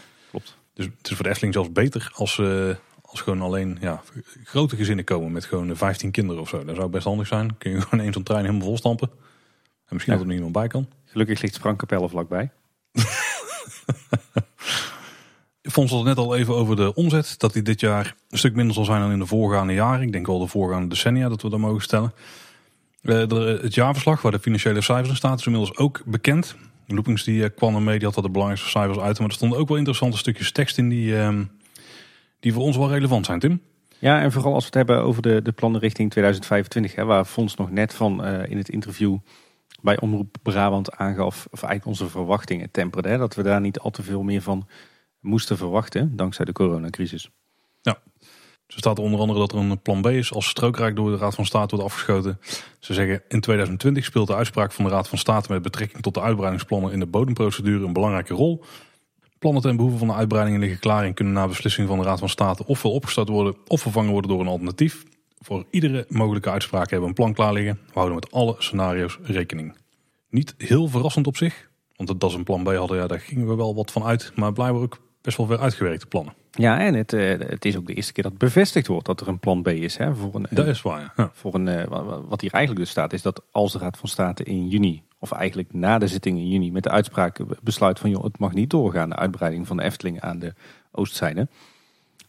Dus 0.75 0.85
het 0.97 1.09
is 1.09 1.15
voor 1.15 1.23
de 1.23 1.29
Efteling 1.29 1.53
zelfs 1.53 1.71
beter 1.71 2.11
als, 2.13 2.39
eh, 2.39 2.69
als 3.01 3.21
gewoon 3.21 3.41
alleen 3.41 3.77
ja, 3.81 4.01
grote 4.43 4.75
gezinnen 4.75 5.05
komen 5.05 5.31
met 5.31 5.45
gewoon 5.45 5.69
eh, 5.69 5.75
15 5.75 6.11
kinderen 6.11 6.41
of 6.41 6.49
zo. 6.49 6.65
Dat 6.65 6.75
zou 6.75 6.89
best 6.89 7.03
handig 7.05 7.27
zijn. 7.27 7.57
Kun 7.57 7.71
je 7.71 7.81
gewoon 7.87 8.03
één 8.03 8.13
zo'n 8.13 8.23
trein 8.23 8.45
helemaal 8.45 8.67
vol 8.67 8.77
stampen. 8.77 9.09
En 9.85 9.93
misschien 9.93 10.13
Ja. 10.13 10.19
dat 10.19 10.27
er 10.29 10.35
iemand 10.35 10.53
bij 10.53 10.67
kan. 10.67 10.87
Gelukkig 11.05 11.41
ligt 11.41 11.55
Sprangkapelle 11.55 12.09
vlakbij. 12.09 12.51
Fons 15.61 15.89
had 15.91 15.99
het 15.99 16.07
net 16.07 16.17
al 16.17 16.35
even 16.35 16.55
over 16.55 16.75
de 16.75 16.93
omzet. 16.93 17.35
Dat 17.39 17.53
die 17.53 17.61
dit 17.61 17.79
jaar 17.79 18.15
een 18.29 18.37
stuk 18.37 18.55
minder 18.55 18.73
zal 18.75 18.85
zijn 18.85 19.01
dan 19.01 19.11
in 19.11 19.19
de 19.19 19.25
voorgaande 19.25 19.73
jaren. 19.73 20.01
Ik 20.01 20.11
denk 20.11 20.27
wel 20.27 20.39
de 20.39 20.47
voorgaande 20.47 20.87
decennia 20.87 21.29
dat 21.29 21.41
we 21.41 21.49
dat 21.49 21.59
mogen 21.59 21.81
stellen. 21.81 22.13
Eh, 23.01 23.27
de- 23.27 23.59
het 23.61 23.73
jaarverslag 23.73 24.21
waar 24.21 24.31
de 24.31 24.39
financiële 24.39 24.81
cijfers 24.81 25.09
in 25.09 25.15
staan 25.15 25.37
is 25.37 25.45
inmiddels 25.45 25.77
ook 25.77 26.01
bekend. 26.05 26.55
Loopings 26.87 27.23
die 27.23 27.43
eh, 27.43 27.49
kwam 27.55 27.75
ermee, 27.75 27.97
die 27.97 28.05
had 28.05 28.15
dat 28.15 28.23
de 28.23 28.29
belangrijkste 28.29 28.69
cijfers 28.69 28.99
uit. 28.99 29.19
Maar 29.19 29.27
er 29.27 29.33
stonden 29.33 29.57
ook 29.57 29.67
wel 29.67 29.77
interessante 29.77 30.17
stukjes 30.17 30.51
tekst 30.51 30.77
in 30.77 30.89
die, 30.89 31.17
ehm, 31.17 31.43
die 32.39 32.53
voor 32.53 32.63
ons 32.63 32.77
wel 32.77 32.89
relevant 32.89 33.25
zijn, 33.25 33.39
Tim. 33.39 33.61
Ja, 33.99 34.21
en 34.21 34.31
vooral 34.31 34.53
als 34.53 34.69
we 34.69 34.77
het 34.77 34.87
hebben 34.87 35.05
over 35.05 35.21
de, 35.21 35.41
de 35.41 35.51
plannen 35.51 35.81
richting 35.81 36.11
2025, 36.11 36.95
hè, 36.95 37.05
waar 37.05 37.25
Fons 37.25 37.55
nog 37.55 37.71
net 37.71 37.93
van 37.93 38.23
eh, 38.23 38.51
in 38.51 38.57
het 38.57 38.69
interview 38.69 39.17
bij 39.81 39.99
Omroep 39.99 40.35
Brabant 40.41 40.95
aangaf, 40.95 41.47
of 41.51 41.63
eigenlijk 41.63 41.85
onze 41.85 42.09
verwachtingen 42.09 42.71
temperde, 42.71 43.09
hè, 43.09 43.17
dat 43.17 43.35
we 43.35 43.43
daar 43.43 43.61
niet 43.61 43.79
al 43.79 43.91
te 43.91 44.03
veel 44.03 44.23
meer 44.23 44.41
van 44.41 44.67
moesten 45.19 45.57
verwachten, 45.57 46.15
dankzij 46.15 46.45
de 46.45 46.51
coronacrisis. 46.51 47.29
Zo 48.67 48.77
staat 48.77 48.97
er 48.97 49.03
onder 49.03 49.19
andere 49.19 49.39
dat 49.39 49.51
er 49.51 49.57
een 49.57 49.81
plan 49.81 50.01
B 50.01 50.07
is 50.07 50.33
als 50.33 50.47
strookrijk 50.47 50.95
door 50.95 51.11
de 51.11 51.17
Raad 51.17 51.35
van 51.35 51.45
State 51.45 51.75
wordt 51.75 51.91
afgeschoten. 51.91 52.39
Ze 52.79 52.93
zeggen 52.93 53.23
in 53.27 53.39
2020 53.39 54.05
speelt 54.05 54.27
de 54.27 54.35
uitspraak 54.35 54.71
van 54.71 54.85
de 54.85 54.91
Raad 54.91 55.07
van 55.07 55.17
State 55.17 55.51
met 55.51 55.61
betrekking 55.61 56.01
tot 56.01 56.13
de 56.13 56.21
uitbreidingsplannen 56.21 56.91
in 56.91 56.99
de 56.99 57.05
bodemprocedure 57.05 57.85
een 57.85 57.93
belangrijke 57.93 58.33
rol. 58.33 58.63
Plannen 59.39 59.61
ten 59.61 59.75
behoeve 59.75 59.97
van 59.97 60.07
de 60.07 60.13
uitbreiding 60.13 60.59
liggen 60.59 60.79
klaar 60.79 61.03
en 61.03 61.13
kunnen 61.13 61.33
na 61.33 61.47
beslissing 61.47 61.87
van 61.87 61.97
de 61.97 62.03
Raad 62.03 62.19
van 62.19 62.29
State 62.29 62.65
ofwel 62.65 62.91
opgestart 62.91 63.29
worden 63.29 63.55
of 63.67 63.81
vervangen 63.81 64.11
worden 64.11 64.31
door 64.31 64.39
een 64.39 64.47
alternatief. 64.47 65.03
Voor 65.39 65.65
iedere 65.69 66.05
mogelijke 66.09 66.49
uitspraak 66.49 66.89
hebben 66.89 67.01
we 67.01 67.07
een 67.07 67.13
plan 67.13 67.33
klaar 67.33 67.53
liggen. 67.53 67.79
We 67.85 67.91
houden 67.93 68.15
met 68.15 68.31
alle 68.31 68.55
scenario's 68.57 69.19
rekening. 69.21 69.75
Niet 70.29 70.55
heel 70.57 70.87
verrassend 70.87 71.27
op 71.27 71.37
zich, 71.37 71.69
want 71.95 72.19
dat 72.19 72.29
is 72.29 72.35
een 72.35 72.43
plan 72.43 72.63
B 72.63 72.67
hadden, 72.67 72.97
ja, 72.97 73.07
daar 73.07 73.19
gingen 73.19 73.47
we 73.47 73.55
wel 73.55 73.75
wat 73.75 73.91
van 73.91 74.03
uit. 74.03 74.31
Maar 74.35 74.53
blijven 74.53 74.81
ook 74.81 75.04
best 75.25 75.37
wel 75.37 75.59
uitgewerkte 75.59 76.05
plannen. 76.05 76.33
Ja, 76.51 76.79
en 76.79 76.93
het, 76.93 77.13
eh, 77.13 77.29
het 77.39 77.65
is 77.65 77.77
ook 77.77 77.87
de 77.87 77.93
eerste 77.93 78.13
keer 78.13 78.23
dat 78.23 78.37
bevestigd 78.37 78.87
wordt 78.87 79.05
dat 79.05 79.21
er 79.21 79.27
een 79.27 79.39
plan 79.39 79.61
B 79.61 79.67
is. 79.67 79.97
Hè, 79.97 80.15
voor 80.15 80.35
een, 80.35 80.47
Dat 80.49 80.67
is 80.67 80.81
waar, 80.81 81.13
ja. 81.17 81.29
Voor 81.33 81.53
een, 81.53 81.67
eh, 81.67 81.87
wat 82.27 82.41
hier 82.41 82.51
eigenlijk 82.51 82.85
dus 82.85 82.89
staat, 82.89 83.13
is 83.13 83.21
dat 83.21 83.41
als 83.51 83.71
de 83.71 83.77
Raad 83.77 83.97
van 83.97 84.09
State 84.09 84.43
in 84.43 84.67
juni, 84.67 85.03
of 85.19 85.31
eigenlijk 85.31 85.73
na 85.73 85.97
de 85.97 86.07
zitting 86.07 86.37
in 86.37 86.47
juni, 86.47 86.71
met 86.71 86.83
de 86.83 86.89
uitspraak 86.89 87.39
besluit 87.63 87.99
van 87.99 88.09
joh, 88.09 88.23
het 88.23 88.39
mag 88.39 88.53
niet 88.53 88.69
doorgaan, 88.69 89.09
de 89.09 89.15
uitbreiding 89.15 89.67
van 89.67 89.77
de 89.77 89.83
Efteling 89.83 90.21
aan 90.21 90.39
de 90.39 90.53
oostzijde. 90.91 91.47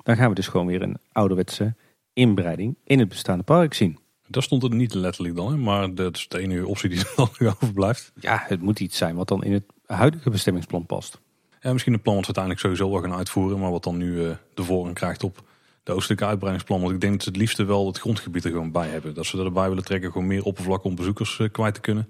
Dan 0.03 0.17
gaan 0.17 0.29
we 0.29 0.35
dus 0.35 0.49
gewoon 0.49 0.67
weer 0.67 0.83
een 0.83 0.99
ouderwetse 1.13 1.75
inbreiding 2.13 2.77
in 2.85 2.99
het 2.99 3.09
bestaande 3.09 3.45
park 3.45 3.75
zien. 3.75 3.99
Dat 4.29 4.43
stond 4.43 4.63
er 4.63 4.75
niet 4.75 4.95
letterlijk 4.95 5.37
dan, 5.37 5.63
maar 5.63 5.95
dat 5.95 6.17
is 6.17 6.29
de 6.29 6.39
enige 6.39 6.67
optie 6.67 6.89
die 6.89 6.99
er 6.99 7.13
dan 7.17 7.29
nog 7.39 7.63
overblijft. 7.63 8.13
Ja, 8.21 8.43
het 8.47 8.63
moet 8.63 8.81
iets 8.81 8.97
zijn 8.97 9.17
wat 9.17 9.29
dan 9.29 9.45
in 9.45 9.53
het 9.53 9.65
huidige 9.87 10.31
bestemmingsplan 10.31 10.87
past. 10.87 11.21
Ja, 11.67 11.73
misschien 11.73 11.95
een 11.95 12.03
plan 12.03 12.15
wat 12.15 12.27
we 12.27 12.35
uiteindelijk 12.35 12.65
sowieso 12.65 12.91
wel 12.91 13.11
gaan 13.11 13.19
uitvoeren, 13.19 13.59
maar 13.59 13.71
wat 13.71 13.85
dan 13.85 13.97
nu 13.97 14.13
uh, 14.13 14.31
de 14.55 14.63
voorrang 14.63 14.95
krijgt 14.95 15.25
op 15.25 15.43
de 15.83 15.93
oostelijke 15.93 16.27
uitbreidingsplan. 16.27 16.81
Want 16.81 16.93
ik 16.93 17.01
denk 17.01 17.13
dat 17.13 17.23
ze 17.23 17.29
het 17.29 17.39
liefste 17.39 17.65
wel 17.65 17.87
het 17.87 17.99
grondgebied 17.99 18.45
er 18.45 18.51
gewoon 18.51 18.73
bij 18.73 18.89
hebben. 18.89 19.15
Dat 19.15 19.27
ze 19.27 19.39
erbij 19.39 19.69
willen 19.69 19.85
trekken, 19.85 20.13
gewoon 20.13 20.27
meer 20.27 20.43
oppervlak 20.43 20.85
om 20.85 20.95
bezoekers 20.95 21.39
uh, 21.39 21.49
kwijt 21.53 21.75
te 21.75 21.81
kunnen. 21.81 22.05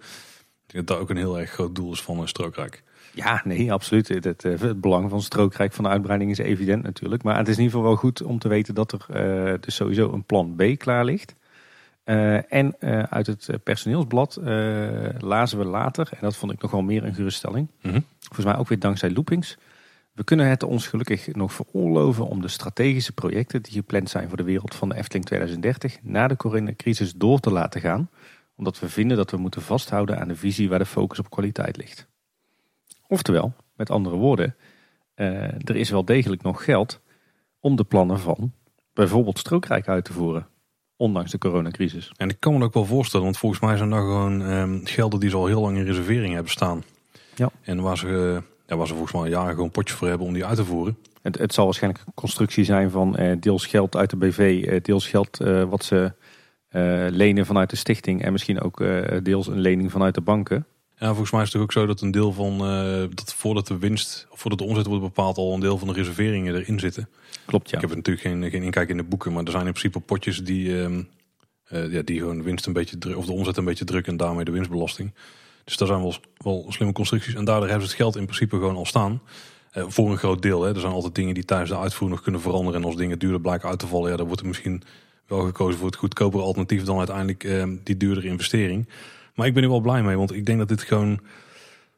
Ik 0.67 0.73
denk 0.73 0.87
dat 0.87 0.97
dat 0.97 0.99
ook 0.99 1.11
een 1.11 1.17
heel 1.17 1.39
erg 1.39 1.51
groot 1.51 1.75
doel 1.75 1.93
is 1.93 2.03
van 2.03 2.29
strookrijk. 2.29 2.83
Ja, 3.15 3.41
nee, 3.45 3.73
absoluut. 3.73 4.09
Het, 4.09 4.43
het, 4.43 4.81
belang 4.81 5.11
van 5.11 5.23
strookrijk 5.23 5.73
van 5.73 5.85
de 5.85 5.91
uitbreiding 5.91 6.31
is 6.31 6.39
evident 6.39 6.83
natuurlijk. 6.83 7.23
Maar 7.23 7.37
het 7.37 7.49
is 7.49 7.57
in 7.57 7.63
ieder 7.63 7.77
geval 7.77 7.93
wel 7.93 8.01
goed 8.01 8.23
om 8.23 8.39
te 8.39 8.49
weten 8.49 8.75
dat 8.75 8.93
er 8.93 9.61
dus 9.61 9.75
sowieso 9.75 10.13
een 10.13 10.25
plan 10.25 10.55
B 10.57 10.79
klaar 10.79 11.05
ligt. 11.05 11.35
Uh, 12.07 12.53
en 12.53 12.77
uh, 12.81 13.03
uit 13.03 13.27
het 13.27 13.49
personeelsblad 13.63 14.39
lazen 15.19 15.59
we 15.59 15.65
later, 15.65 16.09
en 16.11 16.19
dat 16.21 16.37
vond 16.37 16.53
ik 16.53 16.63
nogal 16.63 16.83
meer 16.83 17.05
een 17.05 17.15
geruststelling. 17.15 17.69
Mm 17.83 17.91
-hmm. 17.91 18.05
Volgens 18.21 18.47
mij 18.47 18.57
ook 18.57 18.69
weer 18.69 18.79
dankzij 18.79 19.11
loopings. 19.11 19.57
We 20.17 20.25
kunnen 20.25 20.49
het 20.49 20.63
ons 20.63 20.87
gelukkig 20.87 21.35
nog 21.35 21.53
veroorloven 21.53 22.27
om 22.27 22.41
de 22.41 22.49
strategische 22.49 23.13
projecten 23.13 23.63
die 23.63 23.73
gepland 23.73 24.11
zijn 24.11 24.29
voor 24.29 24.37
de 24.37 24.43
wereld 24.43 24.75
van 24.75 24.89
de 24.89 24.95
Efteling 24.95 25.25
2030 25.27 25.99
na 26.03 26.29
de 26.29 26.37
coronacrisis 26.37 27.15
door 27.15 27.41
te 27.41 27.51
laten 27.51 27.81
gaan. 27.81 28.11
Omdat 28.55 28.79
we 28.79 28.89
vinden 28.89 29.17
dat 29.17 29.31
we 29.31 29.37
moeten 29.37 29.63
vasthouden 29.63 30.21
aan 30.21 30.29
de 30.29 30.37
visie 30.37 30.69
waar 30.69 30.79
de 30.79 30.87
focus 30.87 31.19
op 31.19 31.31
kwaliteit 31.31 31.77
ligt. 31.77 32.07
Oftewel, 33.09 33.55
met 33.75 33.91
andere 33.91 34.17
woorden, 34.17 34.57
uh, 35.17 35.43
er 35.45 35.77
is 35.77 35.91
wel 35.91 36.05
degelijk 36.05 36.43
nog 36.43 36.65
geld 36.65 37.01
om 37.61 37.77
de 37.77 37.85
plannen 37.85 38.19
van 38.19 38.53
bijvoorbeeld 38.93 39.39
Strookrijk 39.39 39.89
uit 39.89 40.05
te 40.05 40.13
voeren. 40.13 40.47
Ondanks 40.97 41.31
de 41.31 41.39
coronacrisis. 41.39 42.13
En 42.17 42.29
ik 42.29 42.37
kan 42.39 42.59
me 42.59 42.65
ook 42.65 42.75
wel 42.75 42.85
voorstellen, 42.85 43.25
want 43.25 43.39
volgens 43.39 43.61
mij 43.61 43.77
zijn 43.77 43.93
er 43.93 44.01
gewoon 44.01 44.41
um, 44.41 44.81
gelden 44.85 45.21
die 45.21 45.31
ze 45.31 45.37
al 45.37 45.47
heel 45.47 45.61
lang 45.61 45.77
in 45.77 45.85
reservering 45.85 46.35
hebben 46.35 46.53
staan. 46.53 46.83
Ja. 47.35 47.51
En 47.63 47.81
waar 47.83 47.99
ze, 47.99 48.43
ja, 48.67 48.77
waar 48.77 48.87
ze 48.87 48.93
volgens 48.93 49.13
mij 49.13 49.23
al 49.23 49.29
jaren 49.29 49.51
gewoon 49.51 49.65
een 49.65 49.71
potje 49.71 49.95
voor 49.95 50.09
hebben 50.09 50.27
om 50.27 50.33
die 50.33 50.45
uit 50.45 50.57
te 50.57 50.65
voeren. 50.65 50.99
Het, 51.23 51.39
het 51.39 51.55
zal 51.55 51.65
waarschijnlijk 51.65 52.05
een 52.07 52.15
constructie 52.15 52.65
zijn 52.65 52.91
van 52.91 53.17
eh, 53.17 53.37
deels 53.41 53.67
geld 53.67 53.97
uit 53.97 54.11
de 54.11 54.17
BV, 54.17 54.65
eh, 54.69 54.83
deels 54.83 55.09
geld 55.09 55.41
eh, 55.41 55.63
wat 55.63 55.85
ze 55.85 56.13
eh, 56.77 57.07
lenen 57.11 57.47
vanuit 57.47 57.71
de 57.71 57.77
stichting 57.77 58.23
en 58.23 58.33
misschien 58.33 58.61
ook 58.61 58.81
eh, 58.81 59.19
deels 59.23 59.47
een 59.47 59.61
lening 59.61 59.91
vanuit 59.93 60.15
de 60.15 60.21
banken. 60.21 60.67
Ja, 60.99 61.07
volgens 61.07 61.31
mij 61.31 61.43
is 61.43 61.53
het 61.53 61.63
ook 61.63 61.73
zo 61.73 61.87
dat 61.87 62.01
een 62.01 62.11
deel 62.11 62.33
van, 62.33 62.53
uh, 62.53 63.05
dat 63.15 63.35
voordat 63.35 63.67
de 63.67 63.79
winst, 63.79 64.27
of 64.31 64.41
voordat 64.41 64.59
de 64.59 64.65
omzet 64.65 64.87
wordt 64.87 65.03
bepaald, 65.03 65.37
al 65.37 65.55
een 65.55 65.61
deel 65.61 65.79
van 65.79 65.89
de 65.89 65.95
reserveringen 65.95 66.55
erin 66.55 66.79
zitten. 66.79 67.09
Klopt, 67.47 67.71
ja. 67.71 67.77
Ik 67.77 67.89
heb 67.89 67.97
natuurlijk 67.97 68.27
geen, 68.27 68.51
geen 68.51 68.63
inkijk 68.63 68.89
in 68.89 68.97
de 68.97 69.03
boeken, 69.03 69.33
maar 69.33 69.45
er 69.45 69.51
zijn 69.51 69.67
in 69.67 69.73
principe 69.73 70.01
potjes 70.01 70.45
die, 70.45 70.69
uh, 70.69 70.89
uh, 71.73 71.93
ja, 71.93 72.03
die 72.03 72.19
gewoon 72.19 72.37
de 72.37 72.43
winst 72.43 72.67
een 72.67 72.73
beetje, 72.73 73.17
of 73.17 73.27
de 73.27 73.33
omzet 73.33 73.57
een 73.57 73.65
beetje 73.65 73.85
drukken 73.85 74.13
en 74.13 74.19
daarmee 74.19 74.45
de 74.45 74.51
winstbelasting. 74.51 75.15
Dus 75.65 75.77
daar 75.77 75.89
zijn 75.89 76.01
wel, 76.01 76.15
wel 76.37 76.67
slimme 76.69 76.95
constructies. 76.95 77.35
En 77.35 77.45
daardoor 77.45 77.69
hebben 77.69 77.87
ze 77.87 77.93
het 77.93 78.03
geld 78.03 78.17
in 78.17 78.25
principe 78.25 78.57
gewoon 78.57 78.77
al 78.77 78.87
staan. 78.87 79.21
Uh, 79.75 79.85
voor 79.89 80.11
een 80.11 80.17
groot 80.17 80.43
deel. 80.43 80.63
Hè. 80.63 80.75
Er 80.75 80.81
zijn 80.81 80.93
altijd 80.93 81.15
dingen 81.15 81.35
die 81.35 81.45
tijdens 81.45 81.71
de 81.71 81.79
uitvoering 81.79 82.11
nog 82.11 82.23
kunnen 82.23 82.41
veranderen. 82.41 82.81
En 82.81 82.87
als 82.87 82.97
dingen 82.97 83.19
duurder 83.19 83.41
blijken 83.41 83.69
uit 83.69 83.79
te 83.79 83.87
vallen, 83.87 84.11
ja, 84.11 84.17
dan 84.17 84.27
wordt 84.27 84.41
er 84.41 84.49
misschien 84.49 84.83
wel 85.27 85.41
gekozen 85.41 85.79
voor 85.79 85.87
het 85.87 85.97
goedkopere 85.97 86.43
alternatief 86.43 86.85
dan 86.85 86.99
uiteindelijk 86.99 87.45
uh, 87.45 87.65
die 87.85 87.97
duurdere 87.97 88.27
investering. 88.27 88.89
Maar 89.37 89.47
ik 89.47 89.55
ben 89.55 89.63
er 89.63 89.69
wel 89.69 89.81
blij 89.81 90.03
mee, 90.03 90.17
want 90.17 90.33
ik 90.33 90.47
denk 90.47 90.59
dat 90.59 90.69
dit 90.69 90.83
gewoon 90.83 91.21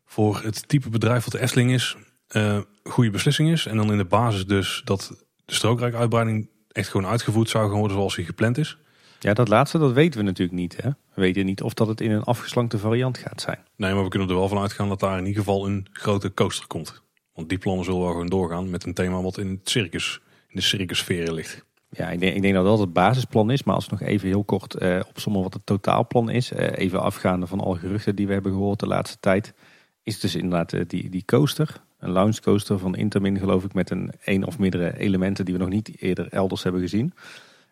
voor 0.07 0.41
het 0.43 0.69
type 0.69 0.89
bedrijf 0.89 1.25
wat 1.25 1.33
de 1.33 1.41
Efteling 1.41 1.73
is, 1.73 1.97
uh, 2.37 2.59
goede 2.83 3.11
beslissing 3.11 3.51
is. 3.51 3.67
En 3.67 3.77
dan 3.77 3.91
in 3.91 3.99
de 3.99 4.05
basis 4.05 4.47
dus 4.47 4.83
dat 4.85 5.15
de 5.45 5.55
strookrijkuitbreiding 5.55 6.49
echt 6.73 6.89
gewoon 6.89 7.07
uitgevoerd 7.07 7.49
zou 7.49 7.69
gaan 7.69 7.79
worden 7.79 7.97
zoals 7.97 8.17
die 8.17 8.25
gepland 8.25 8.59
is. 8.59 8.79
Ja, 9.21 9.35
dat 9.35 9.49
laatste 9.49 9.79
dat 9.79 9.93
weten 9.93 10.21
we 10.21 10.27
natuurlijk 10.27 10.59
niet. 10.59 10.77
Hè? 10.83 10.89
We 10.89 11.21
weten 11.21 11.47
niet 11.47 11.63
of 11.63 11.75
dat 11.75 11.89
het 11.89 12.01
in 12.01 12.11
een 12.11 12.23
afgeslankte 12.23 12.79
variant 12.79 13.19
gaat 13.19 13.41
zijn. 13.41 13.59
Nee, 13.77 13.95
maar 13.95 14.03
we 14.03 14.09
kunnen 14.09 14.29
er 14.29 14.35
wel 14.35 14.49
van 14.49 14.59
uitgaan 14.59 14.89
dat 14.89 15.01
daar 15.01 15.19
in 15.19 15.27
ieder 15.27 15.43
geval 15.43 15.67
een 15.67 15.87
grote 15.93 16.35
coaster 16.35 16.67
komt. 16.67 17.03
Want 17.35 17.49
die 17.49 17.59
plannen 17.59 17.85
zullen 17.85 18.01
wel 18.01 18.11
gewoon 18.11 18.27
doorgaan 18.27 18.71
met 18.71 18.85
een 18.85 18.95
thema 18.95 19.23
wat 19.23 19.39
in 19.39 19.49
het 19.49 19.69
circus, 19.69 20.21
in 20.49 20.57
de 20.57 20.63
circussferen 20.63 21.35
ligt. 21.35 21.65
Ja, 21.91 22.11
ik 22.11 22.43
denk, 22.43 22.55
dat 22.55 22.65
dat 22.65 22.79
het 22.79 22.93
basisplan 22.93 23.51
is. 23.51 23.63
Maar 23.63 23.75
als 23.75 23.89
nog 23.89 24.01
even 24.01 24.29
heel 24.29 24.45
kort 24.45 24.83
uh, 24.83 25.01
opzommen 25.09 25.43
wat 25.43 25.55
het 25.55 25.67
totaalplan 25.67 26.31
is. 26.31 26.53
Uh, 26.53 26.59
even 26.75 27.03
afgaande 27.03 27.47
van 27.47 27.61
alle 27.61 27.79
geruchten 27.79 28.17
die 28.17 28.27
we 28.27 28.33
hebben 28.33 28.53
gehoord 28.53 28.81
de 28.81 28.87
laatste 28.87 29.17
tijd. 29.21 29.55
Is 30.03 30.21
dus 30.21 30.35
inderdaad 30.35 30.73
uh, 30.73 30.83
die, 30.87 31.11
die 31.11 31.25
coaster. 31.25 31.83
Een 31.99 32.11
launch 32.11 32.41
coaster 32.41 32.79
van 32.79 32.97
Intermin 32.97 33.39
geloof 33.39 33.65
ik 33.65 33.75
met 33.75 33.91
een 33.91 34.13
één 34.25 34.45
of 34.45 34.59
meerdere 34.59 34.99
elementen 34.99 35.45
die 35.45 35.55
we 35.55 35.61
nog 35.61 35.69
niet 35.69 36.01
eerder 36.01 36.29
elders 36.29 36.63
hebben 36.63 36.81
gezien. 36.81 37.13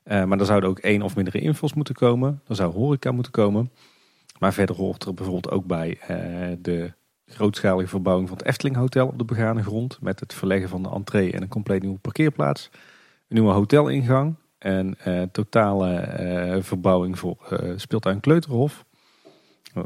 maar 0.04 0.38
er 0.38 0.46
zouden 0.46 0.70
ook 0.70 0.78
één 0.78 1.02
of 1.02 1.14
meerdere 1.14 1.38
infos 1.38 1.74
moeten 1.74 1.94
komen. 1.94 2.42
Er 2.46 2.54
zou 2.54 2.72
horeca 2.72 3.12
moeten 3.12 3.32
komen. 3.32 3.70
Maar 4.38 4.52
verder 4.52 4.76
hoort 4.76 5.04
er 5.04 5.14
bijvoorbeeld 5.14 5.50
ook 5.50 5.66
bij 5.66 5.98
de 6.62 6.92
grootschalige 7.26 7.88
verbouwing 7.88 8.28
van 8.28 8.36
het 8.38 8.46
Efteling 8.46 8.76
Hotel 8.76 9.06
op 9.06 9.18
de 9.18 9.24
begane 9.24 9.62
grond. 9.62 9.98
Met 10.00 10.20
het 10.20 10.34
verleggen 10.34 10.68
van 10.68 10.82
de 10.82 10.90
entree 10.90 11.32
en 11.32 11.42
een 11.42 11.48
compleet 11.48 11.82
nieuwe 11.82 11.98
parkeerplaats. 11.98 12.70
Een 13.28 13.34
nieuwe 13.34 13.52
hotelingang. 13.52 14.36
En 14.58 14.96
uh, 15.06 15.22
totale 15.22 16.18
uh, 16.20 16.62
verbouwing 16.62 17.18
voor 17.18 17.36
uh, 17.52 17.72
speeltuin 17.76 18.20
Kleuterhof. 18.20 18.84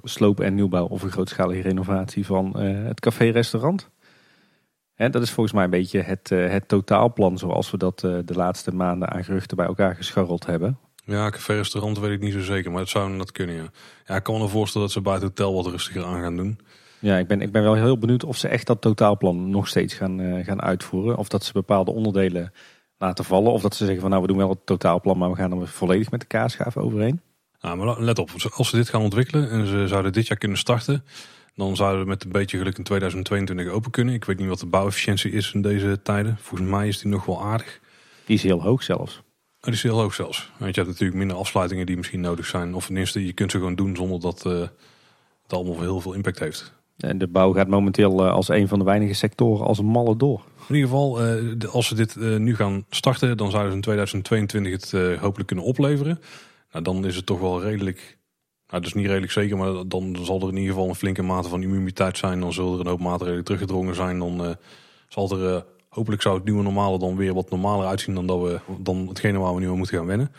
Slopen 0.03 0.45
en 0.45 0.55
nieuwbouw 0.55 0.87
of 0.87 1.03
een 1.03 1.11
grootschalige 1.11 1.61
renovatie 1.61 2.27
van 2.27 2.57
het 2.61 3.01
café-restaurant. 3.01 3.91
En 4.95 5.11
dat 5.11 5.23
is 5.23 5.31
volgens 5.31 5.55
mij 5.55 5.65
een 5.65 5.71
beetje 5.71 6.01
het, 6.01 6.29
het 6.29 6.69
totaalplan 6.69 7.39
zoals 7.39 7.71
we 7.71 7.77
dat 7.77 7.99
de 8.01 8.35
laatste 8.35 8.75
maanden 8.75 9.09
aan 9.09 9.25
geruchten 9.25 9.57
bij 9.57 9.67
elkaar 9.67 9.97
gescharreld 9.97 10.47
hebben. 10.47 10.79
Ja, 11.05 11.31
café-restaurant 11.31 11.99
weet 11.99 12.11
ik 12.11 12.21
niet 12.21 12.33
zo 12.33 12.41
zeker, 12.41 12.71
maar 12.71 12.81
het 12.81 12.89
zou 12.89 13.17
dat 13.19 13.33
kunnen. 13.33 13.55
Ja, 13.55 13.71
ja 14.05 14.17
ik 14.17 14.23
kan 14.23 14.41
me 14.41 14.49
voorstellen 14.49 14.87
dat 14.87 14.97
ze 14.97 15.03
bij 15.03 15.13
het 15.13 15.23
hotel 15.23 15.55
wat 15.55 15.67
rustiger 15.67 16.05
aan 16.05 16.23
gaan 16.23 16.37
doen. 16.37 16.59
Ja, 16.99 17.17
ik 17.17 17.27
ben, 17.27 17.41
ik 17.41 17.53
ben 17.53 17.63
wel 17.63 17.75
heel 17.75 17.99
benieuwd 17.99 18.25
of 18.25 18.37
ze 18.37 18.49
echt 18.49 18.67
dat 18.67 18.81
totaalplan 18.81 19.51
nog 19.51 19.69
steeds 19.69 19.95
gaan, 19.95 20.45
gaan 20.45 20.63
uitvoeren. 20.63 21.17
Of 21.17 21.29
dat 21.29 21.45
ze 21.45 21.53
bepaalde 21.53 21.91
onderdelen 21.91 22.53
laten 23.01 23.25
vallen. 23.25 23.53
Of 23.53 23.63
dat 23.63 23.75
ze 23.75 23.85
zeggen 23.85 24.01
van 24.01 24.11
nou 24.11 24.23
we 24.23 24.29
doen 24.29 24.37
wel 24.37 24.49
het 24.49 24.67
totaalplan, 24.67 25.19
maar 25.19 25.31
we 25.31 25.37
gaan 25.37 25.61
er 25.61 25.69
volledig 25.69 26.11
met 26.11 26.21
de 26.21 26.27
kaarschaaf 26.27 26.77
overheen. 26.77 27.21
Nou, 27.61 27.77
maar 27.77 28.01
let 28.01 28.19
op, 28.19 28.31
als 28.55 28.69
ze 28.69 28.77
dit 28.77 28.89
gaan 28.89 29.01
ontwikkelen 29.01 29.51
en 29.51 29.67
ze 29.67 29.89
zouden 29.89 30.13
dit 30.13 30.27
jaar 30.27 30.39
kunnen 30.39 30.59
starten, 30.59 31.05
dan 31.55 31.77
zouden 31.77 32.03
we 32.03 32.09
met 32.09 32.25
een 32.25 32.33
beetje 32.33 32.59
geluk 32.59 32.79
in 32.79 32.85
2022 32.85 33.69
open 33.69 33.91
kunnen. 33.91 34.15
Ik 34.15 34.25
weet 34.25 34.39
niet 34.39 34.49
wat 34.49 34.59
de 34.59 34.67
bouwefficiëntie 34.67 35.33
is 35.33 35.53
in 35.53 35.63
deze 35.63 36.03
tijden. 36.03 36.39
Volgens 36.41 36.71
mij 36.71 36.89
is 36.89 36.99
die 36.99 37.11
nog 37.11 37.25
wel 37.25 37.43
aardig. 37.43 37.81
Die 38.25 38.37
is 38.37 38.43
heel 38.43 38.63
hoog 38.63 38.83
zelfs. 38.83 39.17
Oh, 39.17 39.23
die 39.61 39.73
is 39.73 39.83
heel 39.83 40.01
hoog 40.01 40.15
zelfs. 40.15 40.51
Want 40.59 40.75
je 40.75 40.81
hebt 40.81 40.93
natuurlijk 40.93 41.19
minder 41.19 41.37
afsluitingen 41.37 41.87
die 41.87 41.97
misschien 41.97 42.21
nodig 42.21 42.47
zijn. 42.47 42.75
Of 42.75 42.85
tenminste, 42.85 43.27
je 43.27 43.33
kunt 43.33 43.51
ze 43.51 43.57
gewoon 43.57 43.75
doen 43.75 43.97
zonder 43.97 44.21
dat 44.21 44.45
uh, 44.47 44.61
het 45.43 45.53
allemaal 45.53 45.81
heel 45.81 46.01
veel 46.01 46.13
impact 46.13 46.39
heeft. 46.39 46.80
En 47.01 47.19
de 47.19 47.29
bouw 47.29 47.53
gaat 47.53 47.69
momenteel 47.69 48.29
als 48.29 48.49
een 48.49 48.69
van 48.69 48.79
de 48.79 48.85
weinige 48.85 49.15
sectoren 49.15 49.67
als 49.67 49.79
een 49.79 49.87
malle 49.87 50.17
door. 50.17 50.45
In 50.69 50.75
ieder 50.75 50.91
geval, 50.91 51.21
als 51.71 51.87
ze 51.87 51.95
dit 51.95 52.17
nu 52.17 52.55
gaan 52.55 52.85
starten, 52.91 53.37
dan 53.37 53.51
zouden 53.51 53.71
ze 53.71 53.77
in 53.77 53.83
2022 53.83 54.73
het 54.73 55.19
hopelijk 55.21 55.47
kunnen 55.47 55.65
opleveren. 55.65 56.21
Nou, 56.73 56.85
dan 56.85 57.07
is 57.07 57.17
het 57.17 57.27
toch 57.27 57.41
wel 57.41 57.63
redelijk, 57.63 58.19
nou, 58.67 58.83
dus 58.83 58.95
niet 58.95 59.07
redelijk 59.07 59.33
zeker, 59.33 59.57
maar 59.57 59.89
dan 59.89 60.17
zal 60.23 60.41
er 60.41 60.49
in 60.49 60.57
ieder 60.57 60.73
geval 60.73 60.89
een 60.89 60.95
flinke 60.95 61.23
mate 61.23 61.49
van 61.49 61.63
immuniteit 61.63 62.19
zijn. 62.19 62.41
Dan 62.41 62.53
zullen 62.53 62.73
er 62.73 62.81
een 62.81 62.87
hoop 62.87 63.01
maatregelen 63.01 63.45
teruggedrongen 63.45 63.95
zijn. 63.95 64.19
Dan 64.19 64.57
zal 65.09 65.41
er, 65.41 65.65
hopelijk 65.89 66.23
zou 66.23 66.35
het 66.35 66.45
nieuwe 66.45 66.63
normale 66.63 66.99
dan 66.99 67.17
weer 67.17 67.35
wat 67.35 67.51
normaler 67.51 67.87
uitzien 67.87 68.15
dan, 68.15 68.27
dat 68.27 68.41
we, 68.43 68.61
dan 68.79 69.09
hetgene 69.09 69.39
waar 69.39 69.55
we 69.55 69.61
nu 69.61 69.69
aan 69.69 69.77
moeten 69.77 69.99
gaan 69.99 70.07
wennen. 70.07 70.33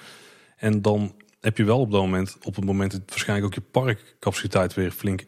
En 0.57 0.81
dan 0.81 1.13
heb 1.39 1.57
je 1.57 1.63
wel 1.63 1.79
op 1.79 1.91
dat 1.91 2.01
moment, 2.01 2.37
op 2.43 2.55
het 2.55 2.65
moment 2.65 2.91
dat 2.91 3.01
waarschijnlijk 3.05 3.47
ook 3.47 3.63
je 3.63 3.69
parkcapaciteit 3.71 4.73
weer 4.73 4.91
flink, 4.91 5.25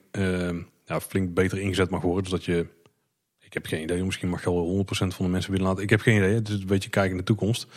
ja, 0.85 1.01
flink 1.01 1.34
beter 1.34 1.60
ingezet 1.60 1.89
mag 1.89 2.01
worden. 2.01 2.23
Dus 2.23 2.31
dat 2.31 2.45
je 2.45 2.68
ik 3.53 3.61
heb 3.61 3.72
geen 3.72 3.84
idee. 3.84 4.03
Misschien 4.03 4.30
mag 4.30 4.43
je 4.43 4.53
wel 4.53 4.85
100% 4.85 4.88
van 4.88 5.26
de 5.26 5.31
mensen 5.31 5.51
willen 5.51 5.68
laten. 5.68 5.84
Ik 5.84 5.89
heb 5.89 6.01
geen 6.01 6.18
idee. 6.18 6.34
Het 6.34 6.49
is 6.49 6.60
een 6.60 6.65
beetje 6.65 6.89
kijken 6.89 7.11
in 7.11 7.18
de 7.18 7.23
toekomst. 7.23 7.68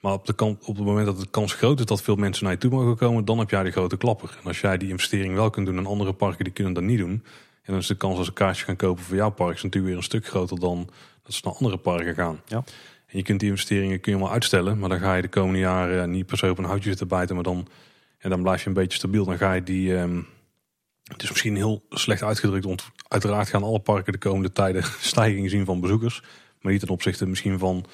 Maar 0.00 0.12
op, 0.12 0.26
de 0.26 0.32
kant, 0.32 0.64
op 0.64 0.76
het 0.76 0.84
moment 0.84 1.06
dat 1.06 1.20
de 1.20 1.30
kans 1.30 1.54
groot 1.54 1.78
is 1.78 1.84
dat 1.84 2.02
veel 2.02 2.16
mensen 2.16 2.44
naar 2.44 2.52
je 2.52 2.58
toe 2.58 2.70
mogen 2.70 2.96
komen, 2.96 3.24
dan 3.24 3.38
heb 3.38 3.50
jij 3.50 3.62
de 3.62 3.70
grote 3.70 3.96
klapper. 3.96 4.36
En 4.40 4.46
als 4.46 4.60
jij 4.60 4.78
die 4.78 4.88
investering 4.88 5.34
wel 5.34 5.50
kunt 5.50 5.66
doen 5.66 5.78
en 5.78 5.86
andere 5.86 6.12
parken 6.12 6.44
die 6.44 6.52
kunnen 6.52 6.72
dat 6.72 6.82
niet 6.82 6.98
doen. 6.98 7.10
En 7.62 7.72
dan 7.72 7.76
is 7.76 7.86
de 7.86 7.94
kans 7.94 8.16
als 8.16 8.26
ze 8.26 8.32
kaartjes 8.32 8.64
gaan 8.64 8.76
kopen 8.76 9.04
voor 9.04 9.16
jouw 9.16 9.30
park 9.30 9.54
is 9.54 9.62
natuurlijk 9.62 9.92
weer 9.92 9.96
een 9.96 10.08
stuk 10.08 10.26
groter 10.26 10.60
dan 10.60 10.88
dat 11.22 11.34
ze 11.34 11.40
naar 11.44 11.54
andere 11.54 11.76
parken 11.76 12.14
gaan. 12.14 12.40
Ja. 12.46 12.64
En 13.06 13.18
je 13.18 13.22
kunt 13.22 13.40
die 13.40 13.48
investeringen 13.48 14.00
kun 14.00 14.12
je 14.12 14.18
wel 14.18 14.30
uitstellen, 14.30 14.78
maar 14.78 14.88
dan 14.88 14.98
ga 14.98 15.14
je 15.14 15.22
de 15.22 15.28
komende 15.28 15.58
jaren 15.58 16.10
niet 16.10 16.26
per 16.26 16.38
se 16.38 16.50
op 16.50 16.58
een 16.58 16.64
houtje 16.64 16.88
zitten 16.88 17.08
bijten, 17.08 17.34
maar 17.34 17.44
dan, 17.44 17.68
en 18.18 18.30
dan 18.30 18.42
blijf 18.42 18.62
je 18.62 18.68
een 18.68 18.74
beetje 18.74 18.98
stabiel. 18.98 19.24
Dan 19.24 19.38
ga 19.38 19.52
je 19.52 19.62
die, 19.62 19.96
ehm, 19.96 20.20
het 21.02 21.22
is 21.22 21.28
misschien 21.28 21.56
heel 21.56 21.84
slecht 21.90 22.22
uitgedrukt, 22.22 22.64
want 22.64 22.90
uiteraard 23.08 23.48
gaan 23.48 23.62
alle 23.62 23.80
parken 23.80 24.12
de 24.12 24.18
komende 24.18 24.52
tijden 24.52 24.82
stijging 25.00 25.50
zien 25.50 25.64
van 25.64 25.80
bezoekers. 25.80 26.22
Maar 26.60 26.72
niet 26.72 26.80
ten 26.80 26.88
opzichte 26.88 27.26
misschien 27.26 27.58
van 27.58 27.84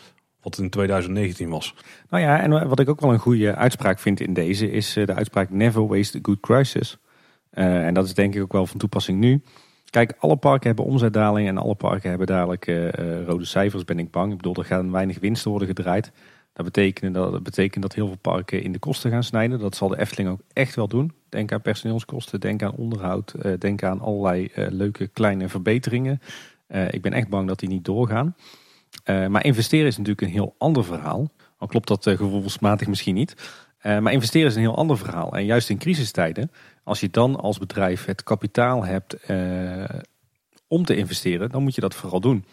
wat 0.40 0.58
in 0.58 0.70
2019 0.70 1.48
was. 1.48 1.74
Nou 2.08 2.22
ja, 2.22 2.40
en 2.40 2.68
wat 2.68 2.80
ik 2.80 2.88
ook 2.88 3.00
wel 3.00 3.12
een 3.12 3.18
goede 3.18 3.54
uitspraak 3.54 3.98
vind 3.98 4.20
in 4.20 4.32
deze 4.32 4.70
is 4.70 4.96
eh, 4.96 5.06
de 5.06 5.14
uitspraak 5.14 5.50
never 5.50 5.86
waste 5.86 6.18
a 6.18 6.20
good 6.22 6.40
crisis. 6.40 6.98
Uh, 7.52 7.86
en 7.86 7.94
dat 7.94 8.04
is 8.04 8.14
denk 8.14 8.34
ik 8.34 8.42
ook 8.42 8.52
wel 8.52 8.66
van 8.66 8.78
toepassing 8.78 9.18
nu. 9.18 9.42
Kijk, 9.90 10.14
alle 10.18 10.36
parken 10.36 10.66
hebben 10.66 10.84
omzetdaling 10.84 11.48
en 11.48 11.58
alle 11.58 11.74
parken 11.74 12.08
hebben 12.08 12.26
dadelijk 12.26 12.66
uh, 12.66 13.24
rode 13.26 13.44
cijfers, 13.44 13.84
ben 13.84 13.98
ik 13.98 14.10
bang. 14.10 14.30
Ik 14.30 14.36
bedoel, 14.36 14.54
er 14.54 14.64
gaan 14.64 14.90
weinig 14.90 15.18
winsten 15.18 15.50
worden 15.50 15.68
gedraaid. 15.68 16.12
Dat 16.58 16.72
betekent 16.72 17.14
dat, 17.14 17.32
dat 17.32 17.42
betekent 17.42 17.82
dat 17.82 17.94
heel 17.94 18.06
veel 18.06 18.16
parken 18.16 18.62
in 18.62 18.72
de 18.72 18.78
kosten 18.78 19.10
gaan 19.10 19.22
snijden. 19.22 19.58
Dat 19.58 19.76
zal 19.76 19.88
de 19.88 19.98
Efteling 19.98 20.30
ook 20.30 20.40
echt 20.52 20.74
wel 20.74 20.88
doen. 20.88 21.12
Denk 21.28 21.52
aan 21.52 21.62
personeelskosten, 21.62 22.40
denk 22.40 22.62
aan 22.62 22.74
onderhoud, 22.74 23.34
uh, 23.42 23.52
denk 23.58 23.82
aan 23.82 24.00
allerlei 24.00 24.50
leuke 24.54 25.06
kleine 25.06 25.48
verbeteringen. 25.48 26.20
ik 26.90 27.02
ben 27.02 27.12
echt 27.12 27.28
bang 27.28 27.48
dat 27.48 27.58
die 27.58 27.68
niet 27.68 27.84
doorgaan. 27.84 28.36
maar 29.04 29.44
investeren 29.44 29.86
is 29.86 29.96
natuurlijk 29.96 30.26
een 30.26 30.32
heel 30.32 30.54
ander 30.58 30.84
verhaal. 30.84 31.30
Al 31.58 31.66
klopt 31.66 31.88
dat 31.88 32.02
gevoelsmatig 32.02 32.86
misschien 32.86 33.14
niet. 33.14 33.34
maar 33.82 34.12
investeren 34.12 34.48
is 34.48 34.54
een 34.54 34.60
heel 34.60 34.76
ander 34.76 34.98
verhaal. 34.98 35.32
En 35.32 35.44
juist 35.44 35.70
in 35.70 35.78
crisistijden 35.78 36.50
als 36.88 37.00
je 37.00 37.10
dan 37.10 37.36
als 37.36 37.58
bedrijf 37.58 38.04
het 38.04 38.22
kapitaal 38.22 38.84
hebt 38.84 39.14
eh, 39.14 40.00
om 40.66 40.84
te 40.84 40.96
investeren, 40.96 41.50
dan 41.50 41.62
moet 41.62 41.74
je 41.74 41.80
dat 41.80 41.94
vooral 41.94 42.20
doen. 42.20 42.44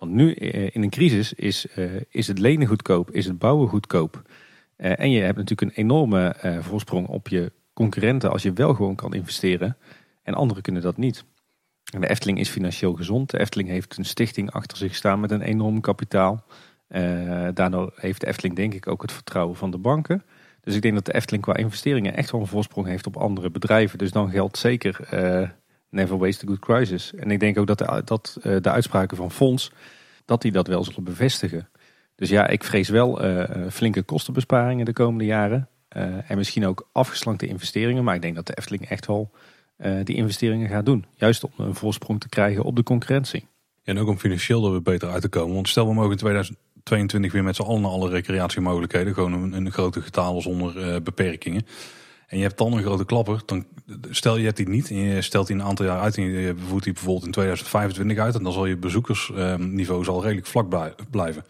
Want 0.00 0.12
nu 0.12 0.32
eh, 0.32 0.68
in 0.72 0.82
een 0.82 0.90
crisis 0.90 1.32
is, 1.32 1.66
eh, 1.66 1.84
is 2.08 2.26
het 2.26 2.38
lenen 2.38 2.66
goedkoop, 2.66 3.10
is 3.10 3.26
het 3.26 3.38
bouwen 3.38 3.68
goedkoop. 3.68 4.22
en 4.76 5.10
je 5.10 5.20
hebt 5.20 5.36
natuurlijk 5.36 5.70
een 5.70 5.84
enorme 5.84 6.36
voorsprong 6.60 7.06
op 7.06 7.28
je 7.28 7.52
concurrenten 7.72 8.30
als 8.30 8.42
je 8.42 8.52
wel 8.52 8.74
gewoon 8.74 8.94
kan 8.94 9.14
investeren. 9.14 9.76
En 10.22 10.34
anderen 10.34 10.62
kunnen 10.62 10.82
dat 10.82 10.96
niet. 10.96 11.24
En 11.92 12.00
de 12.00 12.08
Efteling 12.08 12.38
is 12.38 12.48
financieel 12.48 12.92
gezond. 12.92 13.30
De 13.30 13.38
Efteling 13.38 13.68
heeft 13.68 13.96
een 13.96 14.04
stichting 14.04 14.50
achter 14.50 14.76
zich 14.76 14.94
staan 14.94 15.20
met 15.20 15.30
een 15.30 15.40
enorm 15.40 15.80
kapitaal. 15.80 16.44
daardoor 17.54 17.92
heeft 17.94 18.20
de 18.20 18.26
Efteling 18.26 18.56
denk 18.56 18.74
ik 18.74 18.86
ook 18.86 19.02
het 19.02 19.12
vertrouwen 19.12 19.56
van 19.56 19.70
de 19.70 19.78
banken. 19.78 20.24
Dus 20.60 20.74
ik 20.74 20.82
denk 20.82 20.94
dat 20.94 21.04
de 21.04 21.14
Efteling 21.14 21.42
qua 21.42 21.56
investeringen 21.56 22.16
echt 22.16 22.30
wel 22.30 22.40
een 22.40 22.46
voorsprong 22.46 22.86
heeft 22.86 23.06
op 23.06 23.16
andere 23.16 23.50
bedrijven. 23.50 23.98
Dus 23.98 24.12
dan 24.12 24.30
geldt 24.30 24.58
zeker 24.58 25.08
uh, 25.14 25.48
never 25.90 26.18
waste 26.18 26.44
a 26.44 26.48
good 26.48 26.58
crisis. 26.58 27.14
En 27.14 27.30
ik 27.30 27.40
denk 27.40 27.58
ook 27.58 27.66
dat 27.66 27.78
de, 27.78 27.84
uh, 28.42 28.56
de 28.60 28.70
uitspraken 28.70 29.16
van 29.16 29.30
Fonds, 29.30 29.72
dat 30.24 30.42
die 30.42 30.52
dat 30.52 30.66
wel 30.66 30.84
zullen 30.84 31.04
bevestigen. 31.04 31.68
Dus 32.14 32.28
ja, 32.28 32.46
ik 32.46 32.64
vrees 32.64 32.88
wel 32.88 33.24
uh, 33.24 33.44
flinke 33.70 34.02
kostenbesparingen 34.02 34.84
de 34.84 34.92
komende 34.92 35.24
jaren. 35.24 35.68
en 35.88 36.36
misschien 36.36 36.66
ook 36.66 36.88
afgeslankte 36.92 37.46
investeringen. 37.46 38.04
Maar 38.04 38.14
ik 38.14 38.22
denk 38.22 38.34
dat 38.34 38.46
de 38.46 38.56
Efteling 38.56 38.88
echt 38.88 39.06
wel 39.06 39.30
die 40.04 40.16
investeringen 40.16 40.68
gaat 40.68 40.86
doen. 40.86 41.04
Juist 41.14 41.44
om 41.44 41.50
een 41.56 41.74
voorsprong 41.74 42.20
te 42.20 42.28
krijgen 42.28 42.62
op 42.62 42.76
de 42.76 42.82
concurrentie. 42.82 43.46
En 43.84 43.98
ook 43.98 44.08
om 44.08 44.18
financieel 44.18 44.74
er 44.74 44.82
beter 44.82 45.10
uit 45.10 45.22
te 45.22 45.28
komen. 45.28 45.54
Want 45.54 45.68
stel 45.68 45.86
we 45.86 45.94
mogen 45.94 46.10
in 46.10 46.16
2000, 46.16 46.58
22 46.82 47.32
weer 47.32 47.44
met 47.44 47.56
z'n 47.56 47.62
allen 47.62 47.84
alle 47.84 48.08
recreatiemogelijkheden. 48.08 49.14
Gewoon 49.14 49.32
een, 49.32 49.52
een 49.52 49.72
grote 49.72 50.02
getal 50.02 50.40
zonder 50.40 51.02
beperkingen. 51.02 51.66
En 52.30 52.36
je 52.36 52.42
hebt 52.42 52.58
dan 52.58 52.72
een 52.72 52.82
grote 52.82 53.04
klapper. 53.04 53.42
Dan, 53.46 53.64
stel 54.10 54.36
je 54.36 54.44
hebt 54.44 54.56
die 54.56 54.68
niet 54.68 54.90
en 54.90 54.96
je 54.96 55.22
stelt 55.22 55.46
die 55.46 55.56
een 55.56 55.62
aantal 55.62 55.86
jaar 55.86 56.00
uit. 56.00 56.16
En 56.16 56.22
je 56.22 56.54
voert 56.68 56.84
die 56.84 56.92
bijvoorbeeld 56.92 57.26
in 57.26 57.32
2025 57.32 58.18
uit. 58.18 58.34
En 58.34 58.42
dan 58.42 58.52
zal 58.52 58.66
je 58.66 58.76
bezoekersniveau 58.76 60.04
zal 60.04 60.22
redelijk 60.22 60.46
vlak 60.46 60.90
blijven. 61.10 61.44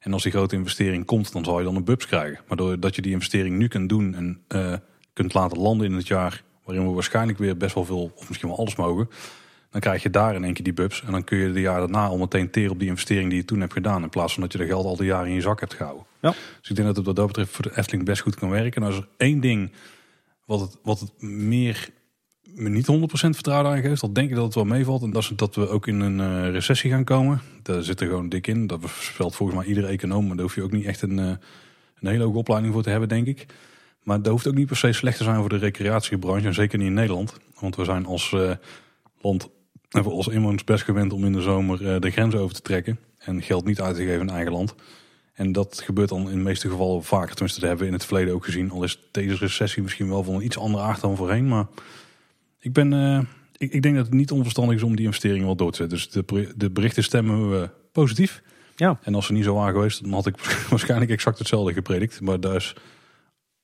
En 0.00 0.12
als 0.12 0.22
die 0.22 0.32
grote 0.32 0.56
investering 0.56 1.04
komt, 1.04 1.32
dan 1.32 1.44
zal 1.44 1.58
je 1.58 1.64
dan 1.64 1.76
een 1.76 1.84
bubs 1.84 2.06
krijgen. 2.06 2.40
Maar 2.48 2.56
doordat 2.56 2.94
je 2.94 3.02
die 3.02 3.12
investering 3.12 3.58
nu 3.58 3.68
kunt 3.68 3.88
doen 3.88 4.14
en 4.14 4.40
uh, 4.48 4.74
kunt 5.12 5.34
laten 5.34 5.58
landen 5.58 5.86
in 5.86 5.92
het 5.92 6.06
jaar 6.06 6.42
waarin 6.64 6.86
we 6.88 6.94
waarschijnlijk 6.94 7.38
weer 7.38 7.56
best 7.56 7.74
wel 7.74 7.84
veel, 7.84 8.12
of 8.16 8.28
misschien 8.28 8.48
wel 8.48 8.58
alles 8.58 8.76
mogen, 8.76 9.08
dan 9.70 9.80
krijg 9.80 10.02
je 10.02 10.10
daar 10.10 10.34
in 10.34 10.44
één 10.44 10.54
keer 10.54 10.64
die 10.64 10.72
bubs. 10.72 11.02
En 11.02 11.12
dan 11.12 11.24
kun 11.24 11.38
je 11.38 11.52
de 11.52 11.60
jaren 11.60 11.80
daarna 11.80 12.06
al 12.06 12.18
meteen 12.18 12.50
teren 12.50 12.70
op 12.70 12.78
die 12.78 12.88
investering 12.88 13.28
die 13.28 13.38
je 13.38 13.44
toen 13.44 13.60
hebt 13.60 13.72
gedaan. 13.72 14.02
In 14.02 14.08
plaats 14.08 14.32
van 14.32 14.42
dat 14.42 14.52
je 14.52 14.58
de 14.58 14.66
geld 14.66 14.84
al 14.84 14.96
die 14.96 15.06
jaren 15.06 15.28
in 15.28 15.34
je 15.34 15.40
zak 15.40 15.60
hebt 15.60 15.74
gehouden. 15.74 16.06
Ja. 16.20 16.30
Dus 16.60 16.70
ik 16.70 16.76
denk 16.76 16.86
dat 16.86 16.96
het 16.96 17.06
wat 17.06 17.16
dat 17.16 17.26
betreft 17.26 17.50
voor 17.50 17.64
de 17.64 17.76
Efteling 17.76 18.04
best 18.04 18.22
goed 18.22 18.34
kan 18.34 18.50
werken. 18.50 18.82
En 18.82 18.88
als 18.88 18.96
er 18.96 19.08
één 19.16 19.40
ding 19.40 19.72
wat 20.50 20.60
het, 20.60 20.78
wat 20.82 21.00
het 21.00 21.22
meer 21.22 21.90
me 22.42 22.68
niet 22.68 22.86
100% 22.86 22.90
vertrouwen 23.12 23.72
aan 23.72 23.80
geeft, 23.80 24.00
dan 24.00 24.12
denk 24.12 24.28
ik 24.28 24.34
dat 24.34 24.44
het 24.44 24.54
wel 24.54 24.64
meevalt. 24.64 25.02
En 25.02 25.10
dat 25.10 25.22
is 25.22 25.32
dat 25.36 25.54
we 25.54 25.68
ook 25.68 25.86
in 25.86 26.00
een 26.00 26.18
uh, 26.18 26.50
recessie 26.50 26.90
gaan 26.90 27.04
komen. 27.04 27.40
Daar 27.62 27.82
zit 27.82 28.00
er 28.00 28.06
gewoon 28.06 28.28
dik 28.28 28.46
in. 28.46 28.66
Dat 28.66 28.78
voorspelt 28.80 29.34
volgens 29.34 29.58
mij 29.58 29.68
iedere 29.68 29.86
econoom. 29.86 30.26
Maar 30.26 30.36
daar 30.36 30.44
hoef 30.44 30.54
je 30.54 30.62
ook 30.62 30.72
niet 30.72 30.84
echt 30.84 31.02
een, 31.02 31.18
uh, 31.18 31.26
een 31.98 32.08
hele 32.08 32.24
hoge 32.24 32.38
opleiding 32.38 32.72
voor 32.72 32.82
te 32.82 32.90
hebben, 32.90 33.08
denk 33.08 33.26
ik. 33.26 33.46
Maar 34.02 34.22
dat 34.22 34.32
hoeft 34.32 34.46
ook 34.46 34.54
niet 34.54 34.66
per 34.66 34.76
se 34.76 34.92
slecht 34.92 35.16
te 35.16 35.24
zijn 35.24 35.36
voor 35.36 35.48
de 35.48 35.56
recreatiebranche. 35.56 36.46
En 36.46 36.54
zeker 36.54 36.78
niet 36.78 36.86
in 36.86 36.94
Nederland. 36.94 37.36
Want 37.60 37.76
we 37.76 37.84
zijn 37.84 38.06
als 38.06 38.32
uh, 38.32 38.52
land 39.20 39.48
en 39.88 40.04
ons 40.04 40.28
inwoners 40.28 40.64
best 40.64 40.84
gewend 40.84 41.12
om 41.12 41.24
in 41.24 41.32
de 41.32 41.40
zomer 41.40 41.86
eh, 41.86 42.00
de 42.00 42.10
grens 42.10 42.34
over 42.34 42.54
te 42.54 42.62
trekken. 42.62 42.98
En 43.18 43.42
geld 43.42 43.64
niet 43.64 43.80
uit 43.80 43.96
te 43.96 44.04
geven 44.04 44.20
in 44.20 44.30
eigen 44.30 44.52
land. 44.52 44.74
En 45.40 45.52
dat 45.52 45.80
gebeurt 45.84 46.08
dan 46.08 46.30
in 46.30 46.36
de 46.36 46.42
meeste 46.42 46.68
gevallen 46.68 47.04
vaker. 47.04 47.30
Tenminste, 47.30 47.60
dat 47.60 47.68
hebben 47.68 47.86
we 47.86 47.92
in 47.92 47.98
het 47.98 48.06
verleden 48.08 48.34
ook 48.34 48.44
gezien. 48.44 48.70
Al 48.70 48.82
is 48.82 48.98
deze 49.10 49.34
recessie 49.34 49.82
misschien 49.82 50.08
wel 50.08 50.24
van 50.24 50.34
een 50.34 50.44
iets 50.44 50.58
andere 50.58 50.84
aard 50.84 51.00
dan 51.00 51.16
voorheen. 51.16 51.48
Maar 51.48 51.66
ik, 52.58 52.72
ben, 52.72 52.92
uh, 52.92 53.20
ik, 53.56 53.72
ik, 53.72 53.82
denk 53.82 53.96
dat 53.96 54.04
het 54.04 54.14
niet 54.14 54.30
onverstandig 54.30 54.76
is 54.76 54.82
om 54.82 54.96
die 54.96 55.04
investeringen 55.04 55.46
wel 55.46 55.56
door 55.56 55.70
te 55.70 55.76
zetten. 55.76 55.96
Dus 55.96 56.10
de, 56.10 56.52
de 56.56 56.70
berichten 56.70 57.02
stemmen 57.02 57.50
we 57.50 57.70
positief. 57.92 58.42
Ja. 58.76 58.98
En 59.02 59.14
als 59.14 59.26
ze 59.26 59.32
niet 59.32 59.44
zo 59.44 59.54
waren 59.54 59.74
geweest, 59.74 60.02
dan 60.02 60.12
had 60.12 60.26
ik 60.26 60.38
waarschijnlijk 60.70 61.10
exact 61.10 61.38
hetzelfde 61.38 61.72
gepredikt. 61.72 62.20
Maar 62.20 62.40
daar 62.40 62.54
is 62.54 62.74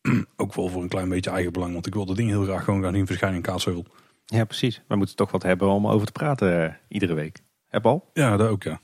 ook 0.36 0.54
wel 0.54 0.68
voor 0.68 0.82
een 0.82 0.88
klein 0.88 1.08
beetje 1.08 1.30
eigen 1.30 1.52
belang. 1.52 1.72
Want 1.72 1.86
ik 1.86 1.94
wil 1.94 2.06
dat 2.06 2.16
ding 2.16 2.28
heel 2.28 2.44
graag 2.44 2.64
gewoon 2.64 2.82
gaan 2.82 2.94
zien 2.94 3.06
verschijnen 3.06 3.36
in 3.36 3.42
Kaatsheuvel. 3.42 3.86
Ja, 4.26 4.44
precies. 4.44 4.82
We 4.88 4.96
moeten 4.96 5.16
toch 5.16 5.30
wat 5.30 5.42
hebben 5.42 5.68
om 5.68 5.86
over 5.86 6.06
te 6.06 6.12
praten 6.12 6.62
uh, 6.62 6.72
iedere 6.88 7.14
week. 7.14 7.40
Heb 7.66 7.86
al? 7.86 8.10
Ja, 8.12 8.36
dat 8.36 8.48
ook 8.48 8.62
ja. 8.62 8.80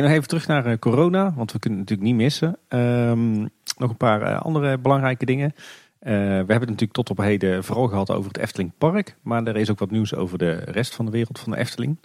Nog 0.00 0.10
even 0.10 0.28
terug 0.28 0.46
naar 0.46 0.66
uh, 0.66 0.78
corona, 0.78 1.32
want 1.36 1.52
we 1.52 1.58
kunnen 1.58 1.80
het 1.80 1.88
natuurlijk 1.88 2.16
niet 2.16 2.24
missen. 2.24 2.58
Um, 2.68 3.48
nog 3.78 3.90
een 3.90 3.96
paar 3.96 4.22
uh, 4.22 4.40
andere 4.40 4.78
belangrijke 4.78 5.24
dingen. 5.24 5.54
we 5.98 6.10
hebben 6.10 6.46
het 6.46 6.60
natuurlijk 6.60 6.92
tot 6.92 7.10
op 7.10 7.18
heden 7.18 7.64
vooral 7.64 7.88
gehad 7.88 8.10
over 8.10 8.28
het 8.28 8.38
Efteling 8.38 8.72
Park. 8.78 9.16
Maar 9.22 9.46
er 9.46 9.56
is 9.56 9.70
ook 9.70 9.78
wat 9.78 9.90
nieuws 9.90 10.14
over 10.14 10.38
de 10.38 10.52
rest 10.52 10.94
van 10.94 11.04
de 11.04 11.10
wereld 11.10 11.38
van 11.38 11.52
de 11.52 11.58
Efteling. 11.58 11.98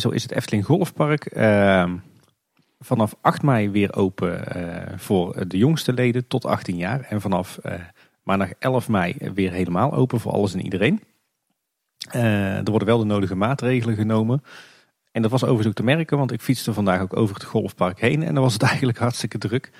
zo 0.00 0.08
is 0.08 0.22
het 0.22 0.32
Efteling 0.32 0.64
Golfpark 0.64 1.24
ehm, 1.24 1.96
vanaf 2.78 3.16
8 3.20 3.42
mei 3.42 3.70
weer 3.70 3.94
open 3.96 4.44
voor 4.96 5.48
de 5.48 5.58
jongste 5.58 5.92
leden 5.92 6.26
tot 6.26 6.44
18 6.44 6.76
jaar. 6.76 7.00
En 7.00 7.20
vanaf 7.20 7.58
maandag 8.22 8.50
11 8.58 8.88
mei 8.88 9.16
weer 9.34 9.52
helemaal 9.52 9.92
open 9.92 10.20
voor 10.20 10.32
alles 10.32 10.54
en 10.54 10.64
iedereen. 10.64 11.02
Er 12.10 12.70
worden 12.70 12.88
wel 12.88 12.98
de 12.98 13.04
nodige 13.04 13.34
maatregelen 13.34 13.96
genomen. 13.96 14.42
En 15.18 15.24
dat 15.24 15.32
was 15.32 15.42
overigens 15.42 15.68
ook 15.68 15.86
te 15.86 15.94
merken, 15.94 16.18
want 16.18 16.32
ik 16.32 16.40
fietste 16.40 16.72
vandaag 16.72 17.00
ook 17.00 17.16
over 17.16 17.34
het 17.34 17.44
golfpark 17.44 18.00
heen. 18.00 18.22
En 18.22 18.34
dan 18.34 18.42
was 18.42 18.52
het 18.52 18.62
eigenlijk 18.70 18.98
hartstikke 18.98 19.38
druk. 19.38 19.70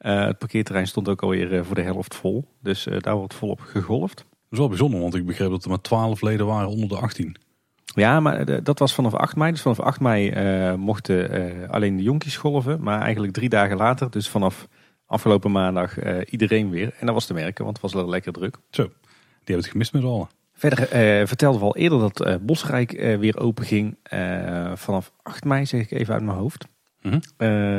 Uh, 0.00 0.24
het 0.24 0.38
parkeerterrein 0.38 0.86
stond 0.86 1.08
ook 1.08 1.22
alweer 1.22 1.52
uh, 1.52 1.62
voor 1.62 1.74
de 1.74 1.82
helft 1.82 2.14
vol. 2.14 2.44
Dus 2.60 2.88
daar 2.98 3.16
wordt 3.16 3.34
volop 3.34 3.60
gegolfd. 3.60 4.16
Dat 4.16 4.26
is 4.50 4.58
wel 4.58 4.68
bijzonder, 4.68 5.00
want 5.00 5.14
ik 5.14 5.26
begreep 5.26 5.50
dat 5.50 5.62
er 5.64 5.68
maar 5.68 5.80
12 5.80 6.22
leden 6.22 6.46
waren 6.46 6.68
onder 6.68 6.88
de 6.88 6.96
18. 6.96 7.36
Ja, 7.84 8.20
maar 8.20 8.62
dat 8.62 8.78
was 8.78 8.94
vanaf 8.94 9.14
8 9.14 9.36
mei. 9.36 9.50
Dus 9.50 9.62
vanaf 9.62 9.80
8 9.80 10.00
mei 10.00 10.76
mochten 10.76 11.68
alleen 11.70 11.96
de 11.96 12.02
jonkies 12.02 12.36
golven. 12.36 12.82
Maar 12.82 13.00
eigenlijk 13.00 13.32
drie 13.32 13.48
dagen 13.48 13.76
later, 13.76 14.10
dus 14.10 14.28
vanaf 14.28 14.68
afgelopen 15.06 15.50
maandag, 15.50 16.24
iedereen 16.24 16.70
weer. 16.70 16.94
En 16.98 17.06
dat 17.06 17.14
was 17.14 17.26
te 17.26 17.34
merken, 17.34 17.64
want 17.64 17.76
het 17.76 17.92
was 17.92 18.02
wel 18.02 18.10
lekker 18.10 18.32
druk. 18.32 18.56
Zo, 18.70 18.82
die 18.82 18.92
hebben 19.44 19.56
het 19.56 19.66
gemist 19.66 19.92
met 19.92 20.02
z'n 20.02 20.08
allen. 20.08 20.28
Verder 20.62 21.20
uh, 21.20 21.26
vertelden 21.26 21.60
we 21.60 21.66
al 21.66 21.76
eerder 21.76 21.98
dat 21.98 22.26
uh, 22.26 22.34
Bosrijk 22.40 22.92
uh, 22.92 23.18
weer 23.18 23.38
open 23.38 23.64
ging 23.64 23.96
vanaf 24.74 25.12
8 25.22 25.44
mei, 25.44 25.66
zeg 25.66 25.80
ik 25.80 25.90
even 25.90 26.14
uit 26.14 26.22
mijn 26.22 26.36
hoofd. 26.36 26.66
Mhm. 27.00 27.20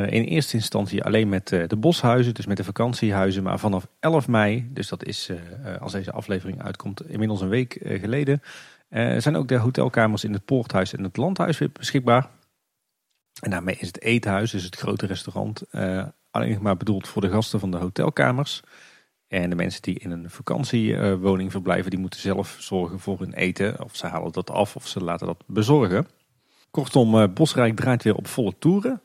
in 0.09 0.23
eerste 0.23 0.55
instantie 0.55 1.03
alleen 1.03 1.29
met 1.29 1.47
de 1.47 1.75
boshuizen, 1.77 2.33
dus 2.33 2.45
met 2.45 2.57
de 2.57 2.63
vakantiehuizen. 2.63 3.43
Maar 3.43 3.59
vanaf 3.59 3.87
11 3.99 4.27
mei, 4.27 4.69
dus 4.73 4.87
dat 4.87 5.05
is 5.05 5.31
als 5.79 5.91
deze 5.91 6.11
aflevering 6.11 6.63
uitkomt, 6.63 7.09
inmiddels 7.09 7.41
een 7.41 7.49
week 7.49 7.77
geleden, 7.83 8.41
zijn 9.17 9.35
ook 9.35 9.47
de 9.47 9.57
hotelkamers 9.57 10.23
in 10.23 10.33
het 10.33 10.45
Poorthuis 10.45 10.93
en 10.93 11.03
het 11.03 11.17
Landhuis 11.17 11.57
weer 11.57 11.71
beschikbaar. 11.71 12.29
En 13.41 13.49
daarmee 13.49 13.75
is 13.79 13.87
het 13.87 14.01
eethuis, 14.01 14.51
dus 14.51 14.63
het 14.63 14.75
grote 14.75 15.05
restaurant, 15.05 15.63
alleen 16.31 16.61
maar 16.61 16.77
bedoeld 16.77 17.07
voor 17.07 17.21
de 17.21 17.29
gasten 17.29 17.59
van 17.59 17.71
de 17.71 17.77
hotelkamers. 17.77 18.63
En 19.33 19.49
de 19.49 19.55
mensen 19.55 19.81
die 19.81 19.99
in 19.99 20.11
een 20.11 20.29
vakantiewoning 20.29 21.51
verblijven, 21.51 21.89
die 21.89 21.99
moeten 21.99 22.19
zelf 22.19 22.55
zorgen 22.59 22.99
voor 22.99 23.19
hun 23.19 23.33
eten. 23.33 23.83
Of 23.83 23.95
ze 23.95 24.07
halen 24.07 24.31
dat 24.31 24.49
af 24.49 24.75
of 24.75 24.87
ze 24.87 25.03
laten 25.03 25.27
dat 25.27 25.43
bezorgen. 25.45 26.07
Kortom, 26.71 27.19
eh, 27.19 27.27
Bosrijk 27.33 27.75
draait 27.75 28.03
weer 28.03 28.15
op 28.15 28.27
volle 28.27 28.53
toeren. 28.59 29.01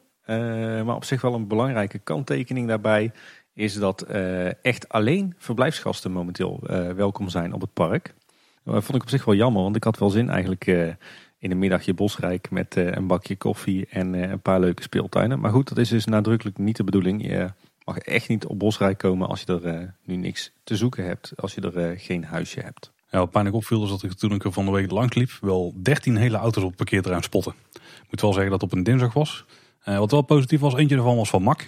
maar 0.85 0.95
op 0.95 1.05
zich 1.05 1.21
wel 1.21 1.35
een 1.35 1.49
belangrijke 1.49 1.99
kanttekening 1.99 2.69
daarbij 2.69 3.13
is 3.55 3.75
dat 3.75 4.03
echt 4.63 4.89
alleen 4.89 5.35
verblijfsgasten 5.39 6.13
momenteel 6.13 6.61
welkom 6.97 7.29
zijn 7.29 7.53
op 7.53 7.61
het 7.61 7.73
park. 7.73 8.15
Dat 8.65 8.85
vond 8.85 8.97
ik 8.97 9.03
op 9.03 9.09
zich 9.09 9.25
wel 9.25 9.35
jammer, 9.35 9.63
want 9.63 9.77
ik 9.77 9.85
had 9.85 9.99
wel 9.99 10.11
zin 10.11 10.31
eigenlijk 10.31 10.67
in 11.39 11.51
een 11.51 11.59
middagje 11.59 11.95
Bosrijk 11.95 12.51
met 12.51 12.77
een 12.77 13.07
bakje 13.07 13.37
koffie 13.37 13.87
en 13.91 14.13
een 14.15 14.41
paar 14.41 14.61
leuke 14.61 14.83
speeltuinen. 14.83 15.41
Maar 15.41 15.51
goed, 15.51 15.69
dat 15.69 15.79
is 15.79 15.89
dus 15.89 16.05
nadrukkelijk 16.05 16.59
niet 16.59 16.77
de 16.77 16.85
bedoeling. 16.85 17.23
Je 17.23 17.51
mag 17.89 17.99
echt 17.99 18.29
niet 18.29 18.47
op 18.47 18.59
Bosrijk 18.59 18.99
komen 18.99 19.29
als 19.29 19.43
je 19.47 19.61
er 19.61 19.95
nu 20.05 20.17
niks 20.17 20.53
te 20.65 20.77
zoeken 20.77 21.05
hebt, 21.05 21.33
als 21.37 21.55
je 21.55 21.61
er 21.61 21.99
geen 21.99 22.25
huisje 22.25 22.61
hebt. 22.61 22.93
Ja, 23.11 23.19
wat 23.19 23.31
pijnlijk 23.31 23.57
opviel 23.57 23.85
is 23.85 23.89
dat 23.89 24.03
ik 24.03 24.13
toen 24.13 24.33
ik 24.33 24.45
er 24.45 24.53
van 24.53 24.65
de 24.65 24.71
week 24.71 24.91
langs 24.91 25.15
liep, 25.15 25.31
wel 25.41 25.75
13 25.83 26.17
hele 26.17 26.37
auto's 26.37 26.63
op 26.63 26.69
het 26.69 26.79
parkeerterrein 26.79 27.23
spotten. 27.23 27.55
Ik 27.73 28.07
moet 28.11 28.21
wel 28.21 28.33
zeggen 28.33 28.51
dat 28.51 28.61
het 28.61 28.73
op 28.73 28.79
een 28.79 28.85
dinsdag 28.85 29.13
was. 29.13 29.45
Uh, 29.85 29.99
wat 29.99 30.11
wel 30.11 30.23
positief 30.23 30.61
was, 30.61 30.75
eentje 30.75 30.97
ervan 30.97 31.17
was 31.17 31.31
van 31.31 31.43
Mac. 31.43 31.63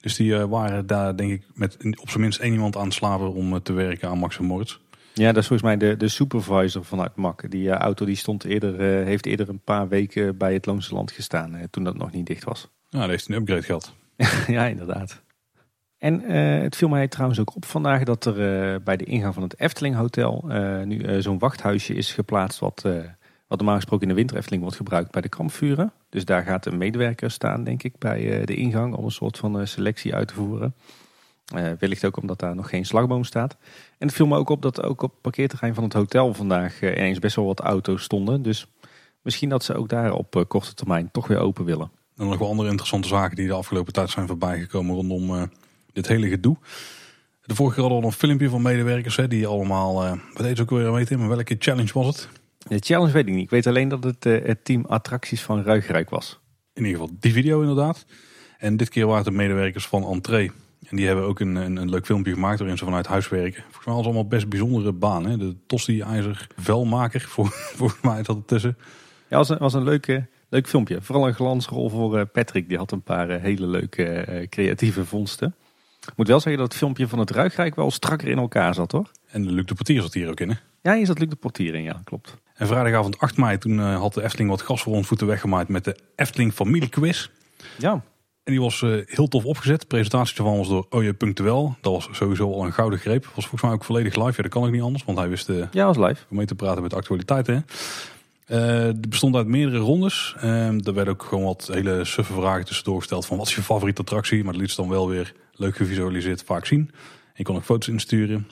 Dus 0.00 0.16
die 0.16 0.32
uh, 0.32 0.44
waren 0.44 0.86
daar 0.86 1.16
denk 1.16 1.32
ik 1.32 1.42
met 1.54 1.76
op 2.00 2.08
zijn 2.08 2.22
minst 2.22 2.40
één 2.40 2.52
iemand 2.52 2.76
aan 2.76 2.84
het 2.84 2.94
slaven 2.94 3.32
om 3.32 3.52
uh, 3.52 3.58
te 3.60 3.72
werken 3.72 4.08
aan 4.08 4.18
Max 4.18 4.38
en 4.38 4.44
Moritz. 4.44 4.78
Ja, 5.14 5.32
dat 5.32 5.42
is 5.42 5.46
volgens 5.46 5.68
mij 5.68 5.76
de, 5.76 5.96
de 5.96 6.08
supervisor 6.08 6.84
vanuit 6.84 7.16
Mac. 7.16 7.50
Die 7.50 7.70
auto 7.70 8.04
die 8.04 8.16
stond 8.16 8.44
eerder, 8.44 9.04
heeft 9.04 9.26
eerder 9.26 9.48
een 9.48 9.60
paar 9.64 9.88
weken 9.88 10.36
bij 10.36 10.52
het 10.52 10.66
Loonse 10.66 10.94
Land 10.94 11.10
gestaan 11.10 11.66
toen 11.70 11.84
dat 11.84 11.96
nog 11.96 12.12
niet 12.12 12.26
dicht 12.26 12.44
was. 12.44 12.68
Ja, 12.88 12.98
daar 12.98 13.08
heeft 13.08 13.28
een 13.28 13.34
upgrade 13.34 13.62
gehad. 13.62 13.94
ja, 14.46 14.66
inderdaad. 14.66 15.22
En 16.02 16.22
uh, 16.32 16.62
het 16.62 16.76
viel 16.76 16.88
mij 16.88 17.08
trouwens 17.08 17.40
ook 17.40 17.56
op 17.56 17.64
vandaag 17.64 18.02
dat 18.04 18.24
er 18.24 18.72
uh, 18.72 18.78
bij 18.84 18.96
de 18.96 19.04
ingang 19.04 19.34
van 19.34 19.42
het 19.42 19.60
Efteling 19.60 19.94
Hotel 19.94 20.44
uh, 20.48 20.82
nu 20.82 21.22
zo'n 21.22 21.38
wachthuisje 21.38 21.94
is 21.94 22.12
geplaatst 22.12 22.58
wat, 22.58 22.82
wat 23.46 23.58
normaal 23.58 23.76
gesproken 23.76 24.02
in 24.02 24.08
de 24.08 24.14
winter 24.14 24.36
Efteling 24.36 24.62
wordt 24.62 24.76
gebruikt 24.76 25.10
bij 25.10 25.22
de 25.22 25.28
kampvuren. 25.28 25.92
Dus 26.08 26.24
daar 26.24 26.42
gaat 26.42 26.66
een 26.66 26.78
medewerker 26.78 27.30
staan 27.30 27.64
denk 27.64 27.82
ik 27.82 27.98
bij 27.98 28.44
de 28.44 28.54
ingang 28.54 28.94
om 28.94 29.04
een 29.04 29.10
soort 29.10 29.38
van 29.38 29.66
selectie 29.66 30.14
uit 30.14 30.28
te 30.28 30.34
voeren. 30.34 30.74
wellicht 31.78 32.04
ook 32.04 32.16
omdat 32.16 32.38
daar 32.38 32.54
nog 32.54 32.68
geen 32.68 32.84
slagboom 32.84 33.24
staat. 33.24 33.56
En 33.98 34.06
het 34.06 34.16
viel 34.16 34.26
me 34.26 34.36
ook 34.36 34.50
op 34.50 34.62
dat 34.62 34.82
ook 34.82 35.02
op 35.02 35.10
het 35.10 35.20
parkeerterrein 35.20 35.74
van 35.74 35.84
het 35.84 35.92
hotel 35.92 36.34
vandaag 36.34 36.82
ineens 36.82 37.18
best 37.18 37.36
wel 37.36 37.46
wat 37.46 37.60
auto's 37.60 38.02
stonden. 38.02 38.42
Dus 38.42 38.66
misschien 39.20 39.48
dat 39.48 39.64
ze 39.64 39.74
ook 39.74 39.88
daar 39.88 40.12
op 40.12 40.44
korte 40.48 40.74
termijn 40.74 41.10
toch 41.12 41.26
weer 41.26 41.38
open 41.38 41.64
willen. 41.64 41.90
En 42.16 42.26
nog 42.26 42.38
wel 42.38 42.48
andere 42.48 42.68
interessante 42.68 43.08
zaken 43.08 43.36
die 43.36 43.46
de 43.46 43.52
afgelopen 43.52 43.92
tijd 43.92 44.10
zijn 44.10 44.26
voorbijgekomen 44.26 44.94
rondom 44.94 45.50
dit 45.92 46.08
hele 46.08 46.28
gedoe. 46.28 46.56
De 47.44 47.54
vorige 47.54 47.74
keer 47.74 47.84
hadden 47.84 48.02
we 48.02 48.06
een 48.06 48.20
filmpje 48.20 48.48
van 48.48 48.62
medewerkers 48.62 49.16
hè, 49.16 49.28
die 49.28 49.46
allemaal, 49.46 50.04
uh, 50.04 50.12
wat 50.32 50.42
deed 50.42 50.60
ook 50.60 50.70
weer 50.70 50.92
weten, 50.92 51.18
maar 51.18 51.28
welke 51.28 51.56
challenge 51.58 51.92
was 51.92 52.06
het? 52.06 52.28
De 52.68 52.78
challenge 52.78 53.12
weet 53.12 53.26
ik 53.26 53.34
niet. 53.34 53.42
Ik 53.42 53.50
weet 53.50 53.66
alleen 53.66 53.88
dat 53.88 54.04
het 54.04 54.26
uh, 54.26 54.44
het 54.44 54.64
team 54.64 54.84
attracties 54.84 55.42
van 55.42 55.62
Ruigrijk 55.62 56.10
was. 56.10 56.40
In 56.74 56.84
ieder 56.84 57.00
geval 57.00 57.16
die 57.20 57.32
video 57.32 57.60
inderdaad. 57.60 58.04
En 58.58 58.76
dit 58.76 58.88
keer 58.88 59.06
waren 59.06 59.22
het 59.24 59.32
de 59.32 59.38
medewerkers 59.38 59.86
van 59.86 60.04
Entree. 60.04 60.50
En 60.88 60.96
die 60.96 61.06
hebben 61.06 61.24
ook 61.24 61.40
een, 61.40 61.54
een, 61.54 61.76
een, 61.76 61.90
leuk 61.90 62.06
filmpje 62.06 62.32
gemaakt 62.32 62.58
waarin 62.58 62.78
ze 62.78 62.84
vanuit 62.84 63.06
huis 63.06 63.28
werken. 63.28 63.62
Volgens 63.62 63.84
mij 63.84 63.94
was 63.94 63.96
het 63.96 64.14
allemaal 64.14 64.28
best 64.28 64.48
bijzondere 64.48 64.92
baan. 64.92 65.26
Hè? 65.26 65.36
De 65.36 65.56
tosti-ijzer 65.66 66.46
velmaker, 66.56 67.20
volgens 67.76 68.00
mij 68.00 68.24
zat 68.24 68.36
het 68.36 68.46
tussen. 68.46 68.76
Ja, 69.28 69.36
was 69.36 69.48
een, 69.48 69.58
was 69.58 69.74
een 69.74 69.82
leuke, 69.82 70.26
leuk 70.48 70.68
filmpje. 70.68 71.02
Vooral 71.02 71.26
een 71.26 71.34
glansrol 71.34 71.88
voor 71.88 72.18
uh, 72.18 72.22
Patrick. 72.32 72.68
Die 72.68 72.78
had 72.78 72.92
een 72.92 73.02
paar 73.02 73.40
hele 73.40 73.66
leuke 73.66 74.46
creatieve 74.50 75.04
vondsten. 75.04 75.54
Ik 76.06 76.16
moet 76.16 76.28
wel 76.28 76.40
zeggen 76.40 76.62
dat 76.62 76.70
het 76.70 76.80
filmpje 76.80 77.08
van 77.08 77.18
het 77.18 77.30
Ruigrijk 77.30 77.74
wel 77.74 77.90
strakker 77.90 78.28
in 78.28 78.38
elkaar 78.38 78.74
zat 78.74 78.92
hoor. 78.92 79.10
En 79.30 79.50
Luc 79.50 79.64
de 79.64 79.74
Portier 79.74 80.02
zat 80.02 80.14
hier 80.14 80.28
ook 80.28 80.40
in 80.40 80.50
hè? 80.50 80.56
Ja, 80.82 80.94
hier 80.94 81.06
zat 81.06 81.18
Luc 81.18 81.28
de 81.28 81.36
Portier 81.36 81.74
in, 81.74 81.82
ja, 81.82 82.00
klopt. 82.04 82.36
En 82.54 82.66
vrijdagavond 82.66 83.18
8 83.18 83.36
mei, 83.36 83.58
toen 83.58 83.78
uh, 83.78 83.98
had 83.98 84.14
de 84.14 84.22
Efteling 84.22 84.50
wat 84.50 84.62
gas 84.62 84.82
voor 84.82 84.94
ons 84.94 85.06
voeten 85.06 85.26
weggemaaid 85.26 85.68
met 85.68 85.84
de 85.84 85.96
Efteling 86.16 86.52
Familiequiz. 86.52 87.28
Ja. 87.78 87.92
En 88.44 88.52
die 88.52 88.60
was 88.60 88.80
uh, 88.80 89.02
heel 89.06 89.28
tof 89.28 89.44
opgezet. 89.44 89.80
De 89.80 89.86
presentatie 89.86 90.36
ervan 90.36 90.56
was 90.56 90.68
door 90.68 91.14
Punctueel. 91.14 91.76
Dat 91.80 91.92
was 91.92 92.08
sowieso 92.12 92.52
al 92.52 92.64
een 92.64 92.72
gouden 92.72 92.98
greep. 92.98 93.24
Was 93.24 93.32
volgens 93.46 93.62
mij 93.62 93.72
ook 93.72 93.84
volledig 93.84 94.14
live. 94.14 94.32
Ja, 94.36 94.42
dat 94.42 94.48
kan 94.48 94.64
ook 94.64 94.70
niet 94.70 94.82
anders, 94.82 95.04
want 95.04 95.18
hij 95.18 95.28
wist 95.28 95.48
uh, 95.48 95.64
ja, 95.70 95.86
was 95.86 95.96
live. 95.96 96.24
om 96.30 96.36
mee 96.36 96.46
te 96.46 96.54
praten 96.54 96.82
met 96.82 96.94
actualiteiten. 96.94 97.66
Uh, 98.48 98.58
het 98.66 99.08
bestond 99.08 99.36
uit 99.36 99.46
meerdere 99.46 99.78
rondes. 99.78 100.34
Uh, 100.36 100.86
er 100.86 100.94
werden 100.94 101.14
ook 101.14 101.22
gewoon 101.22 101.44
wat 101.44 101.68
hele 101.72 102.04
suffe 102.04 102.32
vragen 102.32 102.64
tussendoor 102.64 102.98
gesteld 102.98 103.26
van 103.26 103.36
wat 103.36 103.46
is 103.46 103.54
je 103.54 103.62
favoriete 103.62 104.00
attractie. 104.00 104.44
Maar 104.44 104.52
dat 104.52 104.62
liet 104.62 104.76
dan 104.76 104.88
wel 104.88 105.08
weer 105.08 105.34
leuk 105.52 105.76
gevisualiseerd 105.76 106.42
vaak 106.42 106.66
zien. 106.66 106.90
Je 107.34 107.42
kon 107.42 107.56
ook 107.56 107.64
foto's 107.64 107.88
insturen. 107.88 108.46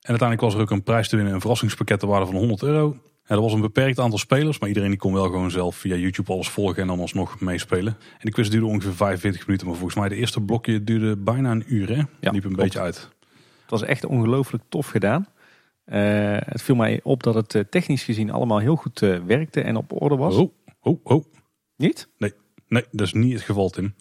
En 0.00 0.10
uiteindelijk 0.10 0.40
was 0.40 0.54
er 0.54 0.60
ook 0.60 0.70
een 0.70 0.82
prijs 0.82 1.08
te 1.08 1.16
winnen, 1.16 1.34
een 1.34 1.40
verrassingspakket 1.40 1.98
ter 1.98 2.08
waarde 2.08 2.26
van 2.26 2.34
100 2.34 2.62
euro. 2.62 2.96
er 3.24 3.40
was 3.40 3.52
een 3.52 3.60
beperkt 3.60 3.98
aantal 3.98 4.18
spelers, 4.18 4.58
maar 4.58 4.68
iedereen 4.68 4.90
die 4.90 4.98
kon 4.98 5.12
wel 5.12 5.24
gewoon 5.24 5.50
zelf 5.50 5.76
via 5.76 5.94
YouTube 5.94 6.32
alles 6.32 6.48
volgen 6.48 6.82
en 6.82 6.86
dan 6.86 7.00
alsnog 7.00 7.40
meespelen. 7.40 7.96
En 8.12 8.20
de 8.20 8.30
quiz 8.30 8.48
duurde 8.48 8.66
ongeveer 8.66 8.94
45 8.94 9.46
minuten, 9.46 9.66
maar 9.66 9.76
volgens 9.76 9.98
mij 9.98 10.08
de 10.08 10.16
eerste 10.16 10.40
blokje 10.40 10.84
duurde 10.84 11.16
bijna 11.16 11.50
een 11.50 11.64
uur. 11.66 11.88
Hè? 11.88 12.02
Ja, 12.20 12.30
liep 12.30 12.44
een 12.44 12.52
beetje 12.52 12.80
uit. 12.80 13.08
Het 13.60 13.70
was 13.70 13.82
echt 13.82 14.04
ongelooflijk 14.04 14.62
tof 14.68 14.86
gedaan. 14.86 15.26
Uh, 15.86 16.36
het 16.40 16.62
viel 16.62 16.74
mij 16.74 17.00
op 17.02 17.22
dat 17.22 17.34
het 17.34 17.54
uh, 17.54 17.62
technisch 17.70 18.04
gezien 18.04 18.30
allemaal 18.30 18.58
heel 18.58 18.76
goed 18.76 19.00
uh, 19.02 19.18
werkte 19.18 19.60
en 19.60 19.76
op 19.76 20.02
orde 20.02 20.16
was. 20.16 20.36
Oh, 20.36 20.52
oh, 20.80 21.00
oh. 21.02 21.24
Niet? 21.76 22.08
Nee, 22.18 22.32
nee, 22.68 22.84
dat 22.90 23.06
is 23.06 23.12
niet 23.12 23.32
het 23.32 23.42
geval, 23.42 23.68
Tim. 23.68 23.94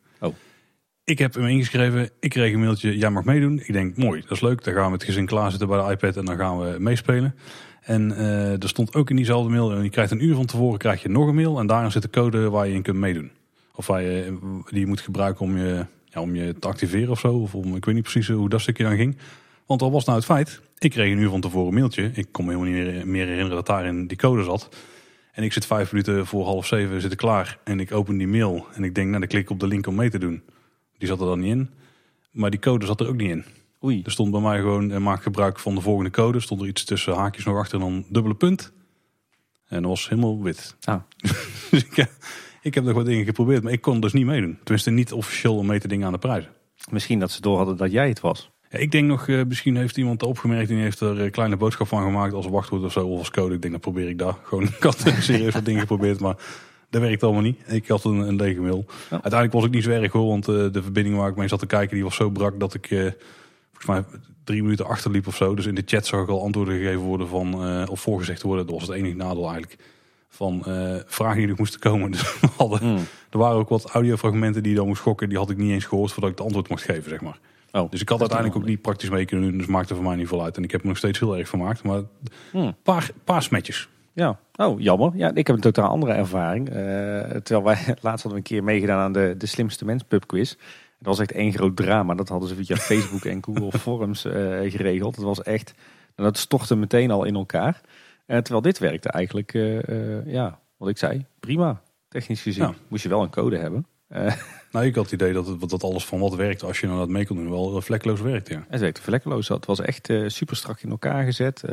Ik 1.06 1.20
heb 1.20 1.34
hem 1.34 1.46
ingeschreven. 1.46 2.10
Ik 2.20 2.30
kreeg 2.30 2.54
een 2.54 2.60
mailtje, 2.60 2.98
jij 2.98 3.10
mag 3.10 3.24
meedoen. 3.24 3.60
Ik 3.60 3.74
denk, 3.74 3.98
mooi, 3.98 4.22
dat 4.22 4.32
is 4.32 4.42
leuk. 4.42 4.64
Dan 4.64 4.74
gaan 4.74 4.86
we 4.86 4.92
met 4.92 5.04
gezin 5.04 5.26
klaarzitten 5.26 5.68
bij 5.68 5.86
de 5.86 5.92
iPad 5.92 6.18
en 6.18 6.26
dan 6.26 6.38
gaan 6.38 6.60
we 6.60 6.76
meespelen. 6.80 7.36
En 7.82 8.18
er 8.62 8.70
stond 8.70 8.96
ook 8.96 9.10
in 9.10 9.16
diezelfde 9.16 9.50
mail, 9.50 9.72
en 9.72 9.84
je 9.84 9.90
krijgt 9.90 10.12
een 10.12 10.24
uur 10.24 10.36
van 10.36 10.46
tevoren 10.46 10.80
krijg 10.80 11.02
je 11.02 11.10
nog 11.10 11.28
een 11.28 11.36
mail. 11.36 11.60
En 11.60 11.68
daarin 11.68 11.92
zit 11.92 12.02
de 12.02 12.10
code 12.10 12.50
waar 12.50 12.68
je 12.68 12.74
in 12.74 12.82
kunt 12.82 12.98
meedoen. 12.98 13.32
Of 13.76 13.88
waar 13.88 14.02
je, 14.02 14.38
die 14.70 14.80
je 14.80 14.88
moet 14.88 15.02
gebruiken 15.02 15.46
om 15.46 15.58
je, 15.58 15.86
ja, 16.06 16.22
om 16.22 16.36
je 16.36 16.60
te 16.60 16.68
activeren 16.68 17.10
of 17.10 17.20
zo. 17.20 17.34
Of 17.34 17.56
om, 17.56 17.76
ik 17.76 17.86
weet 17.86 17.96
niet 17.96 18.04
precies 18.04 18.28
hoe 18.28 18.50
dat 18.50 18.62
stukje 18.62 18.84
dan 18.84 18.96
ging. 18.96 19.18
Want 19.66 19.82
al 19.82 19.92
was 19.92 20.06
nou 20.06 20.18
het 20.18 20.26
feit, 20.26 20.62
ik 20.78 20.92
kreeg 20.92 21.12
een 21.12 21.20
uur 21.20 21.30
van 21.30 21.42
tevoren 21.42 21.68
een 21.68 21.74
mailtje. 21.74 22.12
Ik 22.14 22.28
kon 22.32 22.46
me 22.46 22.52
helemaal 22.52 22.74
niet 22.74 23.06
meer 23.06 23.26
herinneren 23.26 23.56
dat 23.56 23.66
daarin 23.66 24.08
die 24.08 24.18
code 24.18 24.44
zat. 24.44 24.70
En 25.32 25.44
ik 25.44 25.54
zit 25.54 25.66
vijf 25.66 25.92
minuten 25.92 26.26
voor 26.26 26.46
half 26.46 26.66
zeven 26.66 27.02
zit 27.02 27.12
ik 27.12 27.18
klaar. 27.18 27.58
En 27.64 27.80
ik 27.80 27.92
open 27.92 28.18
die 28.18 28.28
mail 28.28 28.66
en 28.74 28.84
ik 28.84 28.96
denk, 28.96 29.08
nou 29.08 29.20
dan 29.20 29.30
klik 29.30 29.42
ik 29.42 29.50
op 29.50 29.60
de 29.60 29.68
link 29.68 29.88
om 29.88 29.96
mee 29.96 30.10
te 30.10 30.20
doen. 30.20 30.42
Die 31.04 31.12
zat 31.12 31.22
er 31.22 31.28
dan 31.28 31.40
niet 31.40 31.52
in. 31.52 31.70
Maar 32.32 32.50
die 32.50 32.60
code 32.60 32.86
zat 32.86 33.00
er 33.00 33.08
ook 33.08 33.16
niet 33.16 33.30
in. 33.30 33.46
Oei. 33.84 34.02
Er 34.06 34.12
stond 34.12 34.32
bij 34.32 34.40
mij 34.40 34.60
gewoon, 34.60 34.92
en 34.92 35.02
maak 35.02 35.24
gebruik 35.24 35.60
van 35.60 35.76
de 35.76 35.82
volgende 35.82 36.10
code. 36.10 36.40
Stond 36.40 36.62
er 36.62 36.68
iets 36.68 36.84
tussen 36.84 37.14
haakjes 37.14 37.46
nog 37.46 37.58
achter 37.58 37.80
en 37.80 37.86
dan 37.86 38.06
dubbele 38.10 38.36
punt. 38.36 38.72
En 39.68 39.82
dat 39.82 39.90
was 39.90 40.10
helemaal 40.10 40.42
wit. 40.42 40.76
Ah. 40.84 41.02
dus 41.72 41.86
ik, 41.86 42.08
ik 42.62 42.74
heb 42.74 42.84
nog 42.84 42.94
wat 42.94 43.06
dingen 43.06 43.26
geprobeerd, 43.26 43.64
maar 43.64 43.72
ik 43.72 43.82
kon 43.82 44.00
dus 44.00 44.14
niet 44.14 44.26
meedoen. 44.26 44.58
Tenminste 44.64 44.92
niet 44.92 45.12
officieel 45.12 45.58
om 45.58 45.66
mee 45.66 45.80
te 45.80 45.88
dingen 45.88 46.06
aan 46.06 46.14
de 46.14 46.20
prijzen. 46.20 46.52
Misschien 46.92 47.20
dat 47.20 47.32
ze 47.32 47.42
door 47.42 47.58
hadden 47.58 47.78
dat 47.78 47.92
jij 47.92 48.08
het 48.08 48.20
was. 48.20 48.52
Ja, 48.70 48.80
ik 48.80 48.92
denk 48.92 49.08
nog, 49.08 49.28
uh, 49.28 49.44
misschien 49.48 49.76
heeft 49.76 49.98
iemand 49.98 50.24
opgemerkt 50.24 50.70
en 50.70 50.78
heeft 50.78 51.00
er 51.00 51.20
een 51.20 51.32
kleine 51.32 51.58
boodschap 51.58 51.88
van 51.88 52.04
gemaakt 52.04 52.34
als 52.34 52.48
wachtwoord 52.48 52.84
of 52.84 52.92
zo, 52.92 53.08
of 53.08 53.20
als 53.20 53.32
code. 53.32 53.56
Ik 53.56 53.62
denk, 53.62 53.74
dan 53.74 53.82
probeer 53.82 54.10
ik 54.10 54.18
daar. 54.18 54.36
Gewoon, 54.44 54.64
ik 54.64 54.84
had 54.84 55.06
serieus 55.20 55.54
wat 55.54 55.66
dingen 55.66 55.82
geprobeerd, 55.82 56.20
maar 56.20 56.36
dat 56.94 57.02
werkt 57.02 57.24
allemaal 57.24 57.42
niet. 57.42 57.60
Ik 57.68 57.88
had 57.88 58.04
een, 58.04 58.18
een 58.18 58.36
lege 58.36 58.62
mail. 58.62 58.86
Uiteindelijk 59.10 59.54
was 59.54 59.64
ik 59.64 59.72
niet 59.72 59.84
zo 59.84 59.90
erg 59.90 60.12
hoor, 60.12 60.28
want 60.28 60.48
uh, 60.48 60.72
de 60.72 60.84
verbinding 60.84 61.16
waar 61.18 61.30
ik 61.30 61.36
mee 61.36 61.48
zat 61.48 61.60
te 61.60 61.66
kijken, 61.66 61.96
die 61.96 62.04
was 62.04 62.16
zo 62.16 62.30
brak 62.30 62.60
dat 62.60 62.74
ik, 62.74 62.92
uh, 62.92 63.12
volgens 63.72 63.86
mij, 63.86 64.20
drie 64.44 64.62
minuten 64.64 64.86
achterliep 64.86 65.28
of 65.28 65.36
zo. 65.36 65.56
Dus 65.56 65.66
in 65.66 65.76
de 65.76 65.84
chat 65.86 66.06
zag 66.06 66.22
ik 66.22 66.28
al 66.28 66.44
antwoorden 66.44 66.78
gegeven 66.78 67.02
worden 67.02 67.28
van, 67.28 67.56
of 67.90 68.02
voorgezegd 68.02 68.42
worden. 68.42 68.66
Dat 68.66 68.76
was 68.76 68.88
het 68.88 68.98
enige 68.98 69.16
nadeel 69.16 69.44
eigenlijk. 69.44 69.82
Van 70.30 70.64
vragen 71.06 71.38
die 71.38 71.48
er 71.48 71.56
moesten 71.58 71.80
komen. 71.80 72.12
Dus 72.12 72.36
hadden, 72.58 72.80
hmm. 72.80 73.06
Er 73.30 73.38
waren 73.38 73.58
ook 73.58 73.70
wat 73.70 73.86
audiofragmenten 73.86 74.64
die 74.64 74.76
dan 74.76 74.88
moest 74.88 75.00
schokken. 75.00 75.30
Die 75.30 75.38
had 75.38 75.50
ik 75.50 75.58
niet 75.58 75.72
eens 75.72 75.86
gehoord 75.86 76.12
voordat 76.12 76.32
ik 76.32 76.38
het 76.38 76.46
antwoord 76.46 76.70
mocht 76.70 76.84
geven, 76.84 77.10
zeg 77.10 77.22
maar. 77.22 77.40
Oh, 77.72 77.92
dus 77.92 78.02
ik 78.02 78.10
had 78.10 78.20
uiteindelijk 78.20 78.60
ook 78.60 78.66
niet 78.66 78.82
praktisch 78.82 79.10
mee 79.10 79.26
kunnen 79.26 79.50
doen. 79.50 79.58
Dus 79.58 79.68
maakte 79.68 79.96
voor 79.96 80.04
mij 80.04 80.16
niet 80.16 80.28
veel 80.28 80.44
uit. 80.44 80.58
En 80.58 80.64
ik 80.64 80.72
heb 80.72 80.82
er 80.82 80.88
nog 80.88 80.98
steeds 80.98 81.20
heel 81.20 81.38
erg 81.38 81.50
vermaakt. 81.50 81.84
Maar 81.84 81.98
een 81.98 82.08
hmm. 82.52 82.76
paar, 82.84 83.10
paar 83.24 83.44
smetjes. 83.44 83.88
Ja, 84.14 84.40
oh 84.56 84.80
jammer. 84.80 85.12
Ja, 85.16 85.34
ik 85.34 85.48
heb 85.48 85.56
een 85.56 85.62
totaal 85.62 85.90
andere 85.90 86.12
ervaring. 86.12 86.70
Uh, 86.70 86.76
terwijl 87.22 87.64
wij 87.64 87.78
laatst 88.02 88.24
hadden 88.24 88.32
we 88.32 88.36
een 88.36 88.44
keer 88.44 88.64
meegedaan 88.64 89.00
aan 89.00 89.14
de, 89.14 89.36
de 89.38 89.46
slimste 89.46 89.86
mens 89.86 90.04
pub 90.04 90.28
quiz. 90.28 90.50
Het 90.98 91.08
was 91.08 91.20
echt 91.20 91.32
één 91.32 91.54
groot 91.54 91.76
drama. 91.76 92.16
Dat 92.16 92.30
hadden 92.30 92.50
ze 92.50 92.56
via 92.56 92.76
Facebook 92.92 93.26
en 93.26 93.44
Google 93.44 93.80
Forums 93.80 94.26
uh, 94.26 94.34
geregeld. 94.72 95.16
Het 95.16 95.26
was 95.26 95.42
echt, 95.42 95.74
dat 96.16 96.38
stortte 96.38 96.76
meteen 96.76 97.12
al 97.12 97.24
in 97.24 97.36
elkaar. 97.36 97.82
Uh, 98.28 98.38
terwijl 98.38 98.62
dit 98.62 98.80
werkte 98.80 99.10
eigenlijk, 99.10 99.52
ja, 100.26 100.60
wat 100.78 100.90
ik 100.90 100.98
zei, 100.98 101.26
prima. 101.40 101.82
Technisch 102.08 102.42
gezien 102.42 102.74
moest 102.88 103.04
je 103.04 103.10
wel 103.10 103.22
een 103.22 103.30
code 103.30 103.58
hebben. 103.58 103.86
Nou, 104.72 104.86
ik 104.86 104.96
had 104.96 105.04
het 105.04 105.14
idee 105.14 105.34
dat, 105.34 105.48
het, 105.48 105.70
dat 105.70 105.84
alles 105.84 106.06
van 106.06 106.20
wat 106.20 106.36
werkt 106.36 106.64
als 106.64 106.80
je 106.80 106.88
nou 106.88 107.00
dat 107.00 107.10
mee 107.10 107.26
kon 107.26 107.38
doen 107.38 107.50
wel 107.50 107.82
vlekkeloos 107.82 108.22
werkt. 108.22 108.50
Ja. 108.50 108.66
Het 108.70 108.80
werkte 108.80 109.02
vlekkeloos. 109.02 109.48
Het 109.48 109.66
was 109.66 109.80
echt 109.80 110.14
super 110.28 110.56
strak 110.56 110.82
in 110.82 110.90
elkaar 110.90 111.24
gezet. 111.24 111.64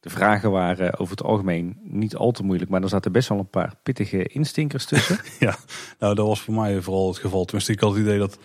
De 0.00 0.10
vragen 0.10 0.50
waren 0.50 0.98
over 0.98 1.16
het 1.16 1.26
algemeen 1.26 1.78
niet 1.82 2.16
al 2.16 2.32
te 2.32 2.42
moeilijk, 2.42 2.70
maar 2.70 2.82
er 2.82 2.88
zaten 2.88 3.12
best 3.12 3.28
wel 3.28 3.38
een 3.38 3.50
paar 3.50 3.74
pittige 3.82 4.24
instinkers 4.24 4.84
tussen. 4.84 5.18
ja, 5.46 5.56
nou 5.98 6.14
dat 6.14 6.26
was 6.26 6.40
voor 6.40 6.54
mij 6.54 6.80
vooral 6.80 7.08
het 7.08 7.18
geval. 7.18 7.44
Tenminste, 7.44 7.72
ik 7.72 7.80
had 7.80 7.90
het 7.90 8.00
idee 8.00 8.18
dat 8.18 8.38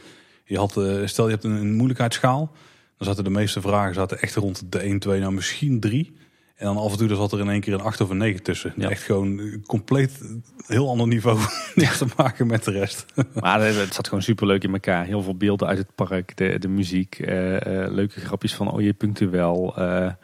je 0.45 0.57
had, 0.57 0.77
uh, 0.77 1.07
stel 1.07 1.25
je 1.25 1.31
hebt 1.31 1.43
een, 1.43 1.51
een 1.51 1.75
moeilijkheidsschaal, 1.75 2.51
dan 2.97 3.07
zaten 3.07 3.23
de 3.23 3.29
meeste 3.29 3.61
vragen 3.61 3.93
zaten 3.93 4.21
echt 4.21 4.35
rond 4.35 4.71
de 4.71 4.79
1, 4.79 4.99
2, 4.99 5.19
nou 5.19 5.33
misschien 5.33 5.79
3. 5.79 6.21
En 6.55 6.65
dan 6.65 6.77
af 6.77 6.91
en 6.91 6.97
toe 6.97 7.15
zat 7.15 7.31
er 7.31 7.39
in 7.39 7.49
één 7.49 7.61
keer 7.61 7.73
een 7.73 7.81
8 7.81 8.01
of 8.01 8.09
een 8.09 8.17
9 8.17 8.43
tussen. 8.43 8.73
Ja. 8.77 8.89
Echt 8.89 9.03
gewoon 9.03 9.39
eh, 9.39 9.61
compleet 9.65 10.21
heel 10.67 10.89
ander 10.89 11.07
niveau. 11.07 11.39
Niks 11.75 11.97
te 11.97 12.05
maken 12.17 12.47
met 12.47 12.63
de 12.63 12.71
rest. 12.71 13.05
Maar 13.41 13.61
het 13.61 13.93
zat 13.93 14.07
gewoon 14.07 14.23
super 14.23 14.47
leuk 14.47 14.63
in 14.63 14.73
elkaar. 14.73 15.05
Heel 15.05 15.21
veel 15.21 15.37
beelden 15.37 15.67
uit 15.67 15.77
het 15.77 15.95
park, 15.95 16.37
de, 16.37 16.59
de 16.59 16.67
muziek, 16.67 17.19
eh, 17.19 17.55
eh, 17.55 17.91
leuke 17.91 18.19
grapjes 18.19 18.55
van 18.55 18.73
Oje 18.73 18.93
Punctueel. 18.93 19.77
eh 19.77 20.05
Tjoep 20.05 20.17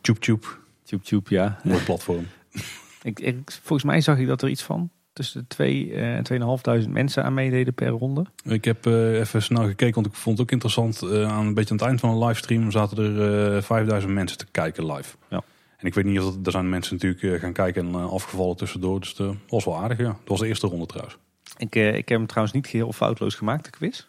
tjoep. 0.00 0.58
tjoep 0.84 1.02
tjoep, 1.02 1.28
ja. 1.28 1.58
Mooi 1.64 1.82
platform. 1.84 2.26
Ik, 3.02 3.20
ik, 3.20 3.50
volgens 3.50 3.82
mij 3.84 4.00
zag 4.00 4.18
ik 4.18 4.26
dat 4.26 4.42
er 4.42 4.48
iets 4.48 4.62
van 4.62 4.90
tussen 5.12 5.40
de 5.40 5.46
2 5.46 5.92
eh, 5.92 6.16
en 6.30 6.82
2.500 6.84 6.88
mensen 6.88 7.24
aan 7.24 7.34
meededen 7.34 7.74
per 7.74 7.88
ronde. 7.88 8.24
Ik 8.44 8.64
heb 8.64 8.86
eh, 8.86 9.18
even 9.18 9.42
snel 9.42 9.66
gekeken, 9.66 9.94
want 9.94 10.06
ik 10.06 10.14
vond 10.14 10.38
het 10.38 10.46
ook 10.46 10.52
interessant. 10.52 11.02
eh, 11.02 11.28
aan 11.32 11.46
een 11.46 11.54
beetje 11.54 11.70
aan 11.70 11.76
het 11.76 11.86
eind 11.86 12.00
van 12.00 12.10
een 12.10 12.24
livestream 12.26 12.70
zaten 12.70 12.98
er 12.98 13.56
eh 13.56 13.62
5000 13.62 14.12
mensen 14.12 14.38
te 14.38 14.46
kijken 14.50 14.92
live. 14.92 15.16
Ja. 15.30 15.42
En 15.76 15.86
ik 15.86 15.94
weet 15.94 16.04
niet 16.04 16.20
of 16.20 16.24
dat, 16.34 16.46
er 16.46 16.52
zijn 16.52 16.68
mensen 16.68 16.94
natuurlijk 16.94 17.22
eh, 17.22 17.40
gaan 17.40 17.52
kijken 17.52 17.86
en 17.86 17.92
eh, 17.94 18.12
afgevallen 18.12 18.56
tussendoor. 18.56 19.00
Dus 19.00 19.14
dat 19.14 19.34
was 19.48 19.64
wel 19.64 19.76
aardig, 19.76 19.98
ja. 19.98 20.04
Dat 20.04 20.18
was 20.24 20.40
de 20.40 20.46
eerste 20.46 20.66
ronde 20.66 20.86
trouwens. 20.86 21.16
Ik, 21.56 21.74
eh, 21.76 21.88
ik 21.88 22.08
heb 22.08 22.18
hem 22.18 22.26
trouwens 22.26 22.54
niet 22.56 22.66
geheel 22.66 22.92
foutloos 22.92 23.34
gemaakt, 23.34 23.64
de 23.64 23.70
quiz. 23.70 24.06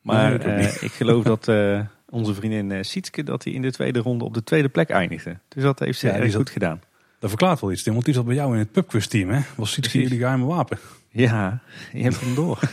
Maar 0.00 0.38
Nee, 0.38 0.38
eh, 0.66 0.82
ik 0.82 0.92
geloof 0.92 1.24
dat 1.34 1.48
eh, 1.48 1.80
onze 2.16 2.34
vriendin 2.34 2.72
eh, 2.72 2.82
Sietske 2.82 3.22
dat 3.22 3.44
hij 3.44 3.52
in 3.52 3.62
de 3.62 3.72
tweede 3.72 3.98
ronde 3.98 4.24
op 4.24 4.34
de 4.34 4.44
tweede 4.44 4.68
plek 4.68 4.90
eindigde. 4.90 5.38
Dus 5.48 5.62
dat 5.62 5.78
heeft 5.78 5.98
ze 5.98 6.06
Ja, 6.06 6.14
erg 6.14 6.34
goed 6.34 6.50
gedaan. 6.50 6.80
Dat 7.18 7.30
verklaart 7.30 7.60
wel 7.60 7.72
iets, 7.72 7.82
Tim, 7.82 7.92
want 7.92 8.04
die 8.04 8.14
zat 8.14 8.24
bij 8.24 8.34
jou 8.34 8.52
in 8.52 8.58
het 8.58 8.72
pubquiz 8.72 9.06
team, 9.06 9.30
hè? 9.30 9.40
Was 9.56 9.72
Sietske 9.72 10.00
jullie 10.00 10.18
geheime 10.18 10.44
wapen? 10.44 10.78
Ja, 11.08 11.60
je 11.92 12.02
hebt 12.02 12.20
hem 12.20 12.34
door. 12.34 12.58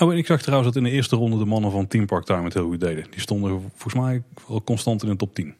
Oh, 0.00 0.12
en 0.12 0.18
ik 0.18 0.26
zag 0.26 0.42
trouwens 0.42 0.74
dat 0.74 0.82
in 0.82 0.88
de 0.90 0.94
eerste 0.94 1.16
ronde 1.16 1.38
de 1.38 1.44
mannen 1.44 1.70
van 1.70 1.86
Team 1.86 2.06
Park 2.06 2.24
Time 2.24 2.44
het 2.44 2.54
heel 2.54 2.66
goed 2.66 2.80
deden. 2.80 3.06
Die 3.10 3.20
stonden 3.20 3.60
volgens 3.74 3.94
mij 3.94 4.22
wel 4.48 4.62
constant 4.62 5.02
in 5.02 5.08
de 5.08 5.16
top 5.16 5.34
10. 5.34 5.54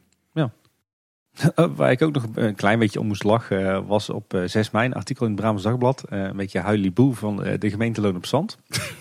Uh, 1.55 1.65
Waar 1.75 1.91
ik 1.91 2.01
ook 2.01 2.13
nog 2.13 2.25
een 2.33 2.55
klein 2.55 2.79
beetje 2.79 2.99
om 2.99 3.07
moest 3.07 3.23
lachen 3.23 3.73
eh, 3.73 3.87
was 3.87 4.09
op 4.09 4.33
eh, 4.33 4.41
6 4.45 4.71
mei 4.71 4.85
een 4.85 4.93
artikel 4.93 5.25
in 5.25 5.31
het 5.31 5.39
Brabants 5.39 5.63
Dagblad. 5.65 6.03
eh, 6.09 6.23
een 6.23 6.37
beetje 6.37 6.59
huiliboe 6.59 7.15
van 7.15 7.43
eh, 7.43 7.59
de 7.59 7.69
gemeente 7.69 8.01
Loon 8.01 8.15
op 8.15 8.25
Zand. 8.25 8.57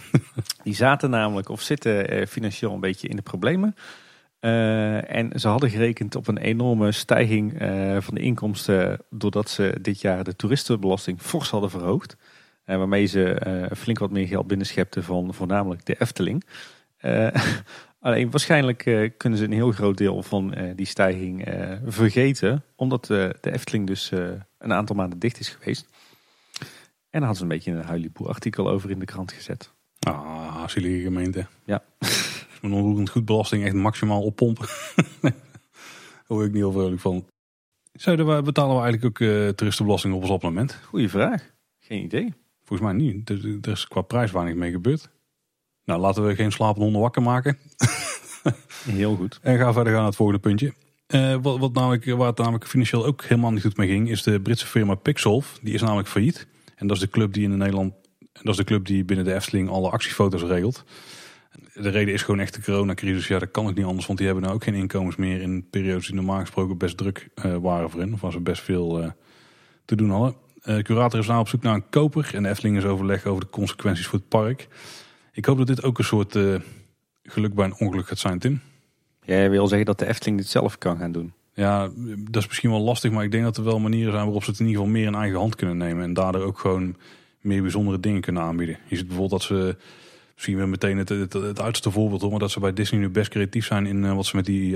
Die 0.64 0.74
zaten 0.74 1.10
namelijk 1.10 1.48
of 1.48 1.60
zitten 1.60 2.08
eh, 2.08 2.26
financieel 2.26 2.72
een 2.72 2.80
beetje 2.80 3.08
in 3.08 3.16
de 3.16 3.22
problemen. 3.22 3.74
Eh, 4.40 5.14
en 5.14 5.40
ze 5.40 5.48
hadden 5.48 5.70
gerekend 5.70 6.14
op 6.14 6.28
een 6.28 6.38
enorme 6.38 6.92
stijging 6.92 7.58
eh, 7.58 7.96
van 8.00 8.14
de 8.14 8.20
inkomsten 8.20 8.98
doordat 9.10 9.48
ze 9.50 9.78
dit 9.80 10.00
jaar 10.00 10.24
de 10.24 10.36
toeristenbelasting 10.36 11.20
fors 11.20 11.50
hadden 11.50 11.70
verhoogd. 11.70 12.16
Eh, 12.64 12.76
waarmee 12.76 13.06
ze 13.06 13.32
eh, 13.32 13.76
flink 13.76 13.98
wat 13.98 14.10
meer 14.10 14.26
geld 14.26 14.46
binnenschepten 14.46 15.04
van 15.04 15.34
voornamelijk 15.34 15.86
de 15.86 15.96
Efteling. 15.98 16.44
Alleen 18.06 18.30
waarschijnlijk 18.30 18.86
eh, 18.86 19.10
kunnen 19.16 19.38
ze 19.38 19.44
een 19.44 19.52
heel 19.52 19.72
groot 19.72 19.98
deel 19.98 20.22
van 20.22 20.54
eh, 20.54 20.76
die 20.76 20.86
stijging 20.86 21.44
eh, 21.44 21.76
vergeten. 21.84 22.64
Omdat 22.76 23.06
de 23.06 23.36
Efteling 23.40 23.86
dus 23.86 24.10
een 24.58 24.72
aantal 24.72 24.96
maanden 24.96 25.18
dicht 25.18 25.38
is 25.38 25.48
geweest. 25.48 25.88
En 27.10 27.20
daar 27.20 27.20
hadden 27.20 27.36
ze 27.36 27.42
een 27.42 27.48
beetje 27.48 27.70
een 27.70 27.82
huiliboe 27.82 28.28
artikel 28.28 28.70
over 28.70 28.90
in 28.90 28.98
de 28.98 29.04
krant 29.04 29.32
gezet. 29.32 29.72
Ah, 29.98 30.68
zielige 30.68 31.02
gemeente. 31.02 31.46
Ja. 31.64 31.82
Met 32.62 32.72
onroerend 32.72 33.10
goed 33.10 33.24
belasting 33.24 33.64
echt 33.64 33.74
maximaal 33.74 34.22
oppompen. 34.22 34.66
Daar 35.20 35.32
word 36.26 36.46
ik 36.46 36.52
niet 36.52 36.62
heel 36.62 36.72
vrolijk 36.72 37.00
van. 37.00 37.26
Zouden 37.92 38.36
we, 38.36 38.42
betalen 38.42 38.76
we 38.76 38.82
eigenlijk 38.82 39.22
ook 39.22 39.28
toeristenbelasting 39.56 40.14
op 40.14 40.22
ons 40.22 40.30
abonnement? 40.30 40.80
Goeie 40.82 41.08
vraag. 41.08 41.50
Geen 41.78 42.02
idee. 42.02 42.34
Volgens 42.64 42.88
mij 42.88 42.98
niet. 42.98 43.30
Er, 43.30 43.58
er 43.62 43.70
is 43.70 43.88
qua 43.88 44.00
prijs 44.00 44.30
weinig 44.30 44.54
mee 44.54 44.70
gebeurd. 44.70 45.10
Nou, 45.86 46.00
laten 46.00 46.26
we 46.26 46.34
geen 46.34 46.52
slapende 46.52 46.84
honden 46.84 47.02
wakker 47.02 47.22
maken. 47.22 47.58
Heel 48.84 49.16
goed. 49.16 49.38
En 49.42 49.58
ga 49.58 49.72
verder 49.72 49.92
gaan 49.92 50.00
naar 50.00 50.08
het 50.08 50.16
volgende 50.16 50.40
puntje. 50.40 50.74
Eh, 51.06 51.36
wat, 51.42 51.58
wat 51.58 51.72
namelijk, 51.72 52.04
waar 52.04 52.26
het 52.26 52.38
namelijk 52.38 52.66
financieel 52.66 53.06
ook 53.06 53.24
helemaal 53.24 53.50
niet 53.50 53.62
goed 53.62 53.76
mee 53.76 53.88
ging, 53.88 54.10
is 54.10 54.22
de 54.22 54.40
Britse 54.40 54.66
firma 54.66 54.94
Pixolf. 54.94 55.58
Die 55.62 55.74
is 55.74 55.80
namelijk 55.80 56.08
failliet. 56.08 56.46
En 56.76 56.86
dat 56.86 56.96
is 56.96 57.02
de 57.02 57.08
club 57.08 57.32
die 57.32 57.42
in 57.42 57.56
Nederland, 57.56 57.94
dat 58.32 58.48
is 58.48 58.56
de 58.56 58.64
club 58.64 58.86
die 58.86 59.04
binnen 59.04 59.24
de 59.24 59.34
Efteling 59.34 59.68
alle 59.68 59.90
actiefoto's 59.90 60.42
regelt. 60.42 60.84
De 61.74 61.88
reden 61.88 62.14
is 62.14 62.22
gewoon 62.22 62.40
echt 62.40 62.54
de 62.54 62.62
coronacrisis. 62.62 63.28
Ja, 63.28 63.38
dat 63.38 63.50
kan 63.50 63.66
ook 63.66 63.74
niet 63.74 63.84
anders, 63.84 64.06
want 64.06 64.18
die 64.18 64.26
hebben 64.26 64.44
nou 64.44 64.56
ook 64.56 64.64
geen 64.64 64.74
inkomens 64.74 65.16
meer 65.16 65.40
in 65.40 65.66
periodes 65.70 66.06
die 66.06 66.14
normaal 66.14 66.40
gesproken 66.40 66.78
best 66.78 66.96
druk 66.96 67.28
eh, 67.34 67.56
waren 67.56 67.90
voor 67.90 68.00
hen. 68.00 68.12
Of 68.12 68.20
waar 68.20 68.32
ze 68.32 68.40
best 68.40 68.62
veel 68.62 69.02
eh, 69.02 69.10
te 69.84 69.96
doen 69.96 70.10
hadden. 70.10 70.34
Curator 70.82 71.20
is 71.20 71.26
nou 71.26 71.40
op 71.40 71.48
zoek 71.48 71.62
naar 71.62 71.74
een 71.74 71.88
koper 71.90 72.30
en 72.34 72.42
de 72.42 72.48
Efteling 72.48 72.76
is 72.76 72.84
overleg 72.84 73.24
over 73.26 73.40
de 73.40 73.50
consequenties 73.50 74.06
voor 74.06 74.18
het 74.18 74.28
park. 74.28 74.68
Ik 75.36 75.44
hoop 75.44 75.58
dat 75.58 75.66
dit 75.66 75.82
ook 75.82 75.98
een 75.98 76.04
soort 76.04 76.36
eh, 76.36 76.54
geluk 77.22 77.54
bij 77.54 77.64
een 77.64 77.78
ongeluk 77.78 78.06
gaat 78.06 78.18
zijn, 78.18 78.38
Tim. 78.38 78.60
Jij 79.22 79.50
wil 79.50 79.66
zeggen 79.66 79.86
dat 79.86 79.98
de 79.98 80.06
Efteling 80.06 80.38
dit 80.38 80.48
zelf 80.48 80.78
kan 80.78 80.98
gaan 80.98 81.12
doen. 81.12 81.32
Ja, 81.54 81.90
dat 82.30 82.42
is 82.42 82.46
misschien 82.46 82.70
wel 82.70 82.80
lastig, 82.80 83.10
maar 83.10 83.24
ik 83.24 83.30
denk 83.30 83.44
dat 83.44 83.56
er 83.56 83.64
wel 83.64 83.78
manieren 83.78 84.12
zijn 84.12 84.24
waarop 84.24 84.44
ze 84.44 84.50
het 84.50 84.60
in 84.60 84.66
ieder 84.66 84.80
geval 84.80 84.96
meer 84.96 85.06
in 85.06 85.14
eigen 85.14 85.38
hand 85.38 85.54
kunnen 85.54 85.76
nemen. 85.76 86.04
En 86.04 86.14
daardoor 86.14 86.42
ook 86.42 86.58
gewoon 86.58 86.96
meer 87.40 87.62
bijzondere 87.62 88.00
dingen 88.00 88.20
kunnen 88.20 88.42
aanbieden. 88.42 88.78
Je 88.88 88.96
ziet 88.96 89.06
bijvoorbeeld 89.06 89.40
dat 89.40 89.48
ze, 89.48 89.76
misschien 90.34 90.56
weer 90.56 90.68
meteen 90.68 90.98
het, 90.98 91.08
het, 91.08 91.32
het 91.32 91.60
uiterste 91.60 91.90
voorbeeld 91.90 92.20
hoor, 92.20 92.30
maar 92.30 92.38
dat 92.38 92.50
ze 92.50 92.60
bij 92.60 92.72
Disney 92.72 93.00
nu 93.00 93.08
best 93.08 93.30
creatief 93.30 93.66
zijn 93.66 93.86
in 93.86 94.04
eh, 94.04 94.14
wat 94.14 94.26
ze 94.26 94.36
met 94.36 94.44
die, 94.44 94.70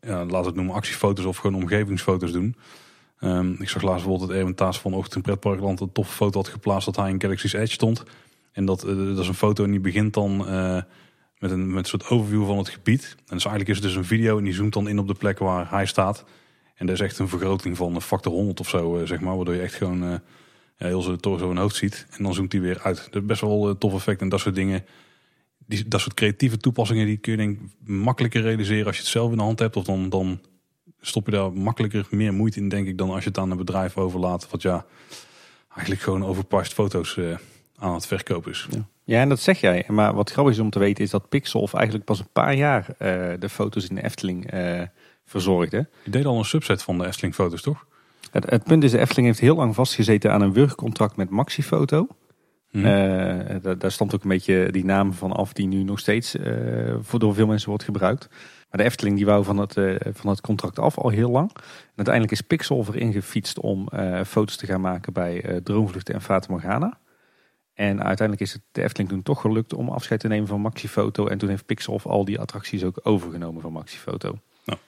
ja, 0.00 0.24
laten 0.24 0.40
we 0.40 0.46
het 0.46 0.54
noemen, 0.54 0.74
actiefoto's 0.74 1.24
of 1.24 1.36
gewoon 1.36 1.62
omgevingsfoto's 1.62 2.32
doen. 2.32 2.56
Ehm, 3.18 3.50
ik 3.50 3.68
zag 3.68 3.82
laatst 3.82 4.04
bijvoorbeeld 4.04 4.28
dat 4.28 4.38
Erwin 4.38 4.54
Taas 4.54 4.80
vanochtend 4.80 5.14
in 5.14 5.22
Pretparkland 5.22 5.80
een 5.80 5.92
toffe 5.92 6.14
foto 6.14 6.38
had 6.38 6.48
geplaatst 6.48 6.86
dat 6.86 6.96
hij 6.96 7.10
in 7.10 7.20
Galaxy's 7.20 7.52
Edge 7.52 7.72
stond. 7.72 8.04
En 8.56 8.64
dat, 8.64 8.84
eh, 8.84 8.96
dat 8.96 9.18
is 9.18 9.28
een 9.28 9.34
foto 9.34 9.64
en 9.64 9.70
die 9.70 9.80
begint 9.80 10.14
dan 10.14 10.48
eh, 10.48 10.82
met, 11.38 11.50
een, 11.50 11.72
met 11.72 11.86
soort 11.86 12.08
overview 12.08 12.46
van 12.46 12.58
het 12.58 12.68
gebied. 12.68 13.14
En 13.16 13.34
dus 13.36 13.44
eigenlijk 13.44 13.68
is 13.68 13.76
het 13.76 13.84
dus 13.84 13.94
een 13.94 14.04
video 14.04 14.38
en 14.38 14.44
die 14.44 14.52
zoomt 14.52 14.72
dan 14.72 14.88
in 14.88 14.98
op 14.98 15.06
de 15.06 15.14
plek 15.14 15.38
waar 15.38 15.70
hij 15.70 15.86
staat. 15.86 16.24
En 16.74 16.86
dat 16.86 16.94
is 16.94 17.00
echt 17.00 17.18
een 17.18 17.28
vergroting 17.28 17.76
van 17.76 17.94
een 17.94 18.00
factor 18.00 18.32
100 18.32 18.60
of 18.60 18.68
zo, 18.68 18.98
eh, 18.98 19.06
zeg 19.06 19.20
maar. 19.20 19.36
Waardoor 19.36 19.54
je 19.54 19.60
echt 19.60 19.74
gewoon 19.74 20.20
heel 20.76 21.02
zijn 21.02 21.20
torso 21.20 21.54
hoofd 21.54 21.76
ziet. 21.76 22.06
En 22.10 22.22
dan 22.22 22.34
zoomt 22.34 22.52
hij 22.52 22.60
weer 22.60 22.80
uit. 22.80 22.96
Dat 22.96 23.22
is 23.22 23.28
best 23.28 23.40
wel 23.40 23.68
een 23.68 23.78
tof 23.78 23.94
effect. 23.94 24.20
En 24.20 24.28
dat 24.28 24.40
soort 24.40 24.54
dingen, 24.54 24.84
die, 25.66 25.88
dat 25.88 26.00
soort 26.00 26.14
creatieve 26.14 26.56
toepassingen, 26.56 27.06
die 27.06 27.16
kun 27.16 27.32
je 27.32 27.38
denk 27.38 27.58
makkelijker 27.84 28.42
realiseren 28.42 28.86
als 28.86 28.96
je 28.96 29.02
het 29.02 29.10
zelf 29.10 29.30
in 29.30 29.36
de 29.36 29.42
hand 29.42 29.58
hebt. 29.58 29.76
Of 29.76 29.84
dan, 29.84 30.08
dan 30.08 30.40
stop 31.00 31.26
je 31.26 31.32
daar 31.32 31.52
makkelijker 31.52 32.06
meer 32.10 32.34
moeite 32.34 32.58
in, 32.60 32.68
denk 32.68 32.86
ik, 32.86 32.98
dan 32.98 33.10
als 33.10 33.22
je 33.22 33.28
het 33.28 33.38
aan 33.38 33.50
een 33.50 33.56
bedrijf 33.56 33.96
overlaat. 33.96 34.50
Wat 34.50 34.62
ja, 34.62 34.86
eigenlijk 35.68 36.00
gewoon 36.00 36.24
overpast 36.24 36.72
foto's 36.72 37.18
aan 37.78 37.94
het 37.94 38.06
verkopen 38.06 38.50
is. 38.50 38.68
Ja, 39.06 39.20
en 39.20 39.28
dat 39.28 39.40
zeg 39.40 39.60
jij. 39.60 39.84
Maar 39.88 40.14
wat 40.14 40.30
grappig 40.30 40.52
is 40.52 40.60
om 40.60 40.70
te 40.70 40.78
weten 40.78 41.04
is 41.04 41.10
dat 41.10 41.28
Pixelf 41.28 41.74
eigenlijk 41.74 42.04
pas 42.04 42.18
een 42.18 42.28
paar 42.32 42.54
jaar 42.54 42.86
eh, 42.98 43.08
de 43.38 43.48
foto's 43.48 43.88
in 43.88 43.94
de 43.94 44.04
Efteling 44.04 44.50
eh, 44.50 44.82
verzorgde. 45.24 45.88
Je 46.02 46.10
deed 46.10 46.24
al 46.24 46.38
een 46.38 46.44
subset 46.44 46.82
van 46.82 46.98
de 46.98 47.06
Efteling 47.06 47.34
foto's, 47.34 47.62
toch? 47.62 47.86
Het, 48.30 48.50
het 48.50 48.64
punt 48.64 48.84
is, 48.84 48.90
de 48.90 48.98
Efteling 48.98 49.26
heeft 49.26 49.40
heel 49.40 49.56
lang 49.56 49.74
vastgezeten 49.74 50.32
aan 50.32 50.40
een 50.40 50.52
wurgcontract 50.52 51.16
met 51.16 51.30
Maxifoto. 51.30 52.06
Hm. 52.70 52.84
Eh, 52.84 53.56
daar, 53.62 53.78
daar 53.78 53.92
stond 53.92 54.14
ook 54.14 54.22
een 54.22 54.28
beetje 54.28 54.68
die 54.70 54.84
naam 54.84 55.12
van 55.12 55.32
af 55.32 55.52
die 55.52 55.66
nu 55.66 55.82
nog 55.82 55.98
steeds 55.98 56.36
voor 57.00 57.18
door 57.18 57.34
veel 57.34 57.46
mensen 57.46 57.68
wordt 57.68 57.84
gebruikt. 57.84 58.28
Maar 58.70 58.80
de 58.80 58.84
Efteling 58.84 59.16
die 59.16 59.26
wou 59.26 59.44
van 59.44 59.58
het, 59.58 59.72
van 60.12 60.30
het 60.30 60.40
contract 60.40 60.78
af 60.78 60.98
al 60.98 61.08
heel 61.08 61.30
lang. 61.30 61.50
En 61.54 61.62
uiteindelijk 61.96 62.34
is 62.34 62.40
Pixel 62.40 62.84
erin 62.88 63.12
gefietst 63.12 63.60
om 63.60 63.88
foto's 64.26 64.56
te 64.56 64.66
gaan 64.66 64.80
maken 64.80 65.12
bij 65.12 65.60
Droomvluchten 65.62 66.14
en 66.14 66.22
Fata 66.22 66.46
Morgana. 66.50 66.98
En 67.76 68.02
uiteindelijk 68.02 68.40
is 68.40 68.52
het 68.52 68.62
de 68.72 68.82
Efteling 68.82 69.08
toen 69.08 69.22
toch 69.22 69.40
gelukt 69.40 69.72
om 69.72 69.88
afscheid 69.88 70.20
te 70.20 70.28
nemen 70.28 70.48
van 70.48 70.60
Maxifoto. 70.60 71.26
En 71.26 71.38
toen 71.38 71.48
heeft 71.48 71.66
Pixel 71.66 72.00
al 72.04 72.24
die 72.24 72.40
attracties 72.40 72.84
ook 72.84 73.00
overgenomen 73.02 73.62
van 73.62 73.72
Maxifoto. 73.72 74.38
Ja. 74.64 74.78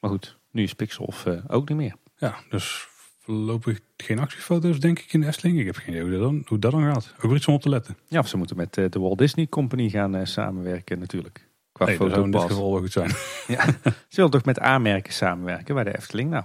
Maar 0.00 0.10
goed, 0.10 0.38
nu 0.50 0.62
is 0.62 0.74
Pixel 0.74 1.14
eh, 1.24 1.32
ook 1.48 1.68
niet 1.68 1.78
meer. 1.78 1.94
Ja, 2.16 2.36
dus 2.50 2.86
voorlopig 3.20 3.80
geen 3.96 4.18
actiefoto's, 4.18 4.80
denk 4.80 4.98
ik, 4.98 5.12
in 5.12 5.20
de 5.20 5.26
Efteling. 5.26 5.58
Ik 5.58 5.66
heb 5.66 5.76
geen 5.76 5.94
idee 5.94 6.02
hoe 6.02 6.10
dat 6.10 6.20
dan, 6.20 6.42
hoe 6.46 6.58
dat 6.58 6.72
dan 6.72 6.92
gaat. 6.92 7.12
Ook 7.16 7.22
weer 7.22 7.36
iets 7.36 7.46
om 7.48 7.54
op 7.54 7.62
te 7.62 7.68
letten. 7.68 7.96
Ja, 8.08 8.18
of 8.18 8.28
ze 8.28 8.36
moeten 8.36 8.56
met 8.56 8.76
eh, 8.76 8.84
de 8.90 8.98
Walt 8.98 9.18
Disney 9.18 9.46
Company 9.46 9.88
gaan 9.88 10.14
eh, 10.14 10.24
samenwerken 10.24 10.98
natuurlijk. 10.98 11.48
Qua 11.72 11.86
Nee, 11.86 11.98
dat 11.98 12.10
zou 12.10 12.24
in 12.24 12.30
dit 12.30 12.40
fotopas. 12.40 12.56
geval 12.56 12.72
wel 12.72 12.80
goed 12.80 12.92
zijn. 12.92 13.10
Ja. 13.56 13.64
Ze 13.82 14.16
willen 14.16 14.30
toch 14.30 14.44
met 14.44 14.58
aanmerken 14.58 15.12
samenwerken 15.12 15.74
bij 15.74 15.84
de 15.84 15.96
Efteling? 15.96 16.30
Nou, 16.30 16.44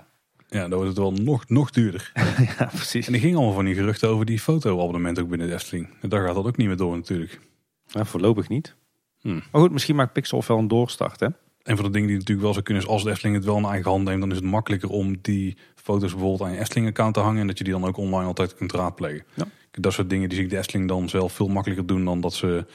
Ja, 0.49 0.59
dan 0.67 0.73
wordt 0.73 0.87
het 0.87 0.97
wel 0.97 1.11
nog, 1.11 1.49
nog 1.49 1.71
duurder. 1.71 2.11
ja, 2.57 2.65
precies. 2.65 3.07
En 3.07 3.13
er 3.13 3.19
ging 3.19 3.35
allemaal 3.35 3.53
van 3.53 3.65
die 3.65 3.75
geruchten 3.75 4.09
over 4.09 4.25
die 4.25 4.39
fotoabonnement 4.39 5.19
ook 5.19 5.29
binnen 5.29 5.47
de 5.47 5.53
Efteling. 5.53 5.89
En 6.01 6.09
daar 6.09 6.25
gaat 6.25 6.35
dat 6.35 6.45
ook 6.45 6.57
niet 6.57 6.67
meer 6.67 6.77
door 6.77 6.95
natuurlijk. 6.95 7.39
Nou, 7.91 8.05
voorlopig 8.05 8.49
niet. 8.49 8.75
Hmm. 9.21 9.43
Maar 9.51 9.61
goed, 9.61 9.71
misschien 9.71 9.95
maakt 9.95 10.13
Pixel 10.13 10.43
wel 10.47 10.57
een 10.57 10.67
doorstart, 10.67 11.19
hè? 11.19 11.27
Een 11.63 11.75
van 11.75 11.85
de 11.85 11.91
dingen 11.91 12.07
die 12.07 12.17
natuurlijk 12.17 12.43
wel 12.43 12.53
zou 12.53 12.65
kunnen 12.65 12.83
is 12.83 12.89
als 12.89 13.03
de 13.03 13.09
Efteling 13.09 13.35
het 13.35 13.45
wel 13.45 13.57
in 13.57 13.65
eigen 13.65 13.91
hand 13.91 14.03
neemt, 14.03 14.19
dan 14.19 14.29
is 14.29 14.35
het 14.35 14.45
makkelijker 14.45 14.89
om 14.89 15.17
die 15.21 15.57
foto's 15.75 16.11
bijvoorbeeld 16.11 16.41
aan 16.41 16.51
je 16.51 16.59
Efteling-account 16.59 17.13
te 17.13 17.19
hangen 17.19 17.41
en 17.41 17.47
dat 17.47 17.57
je 17.57 17.63
die 17.63 17.73
dan 17.73 17.85
ook 17.85 17.97
online 17.97 18.27
altijd 18.27 18.55
kunt 18.55 18.71
raadplegen. 18.71 19.25
Ja. 19.33 19.47
Dat 19.71 19.93
soort 19.93 20.09
dingen 20.09 20.29
die 20.29 20.37
zie 20.37 20.45
ik 20.45 20.51
de 20.51 20.57
Efteling 20.57 20.87
dan 20.87 21.09
zelf 21.09 21.33
veel 21.33 21.47
makkelijker 21.47 21.85
doen 21.85 22.05
dan 22.05 22.21
dat 22.21 22.33
ze 22.33 22.65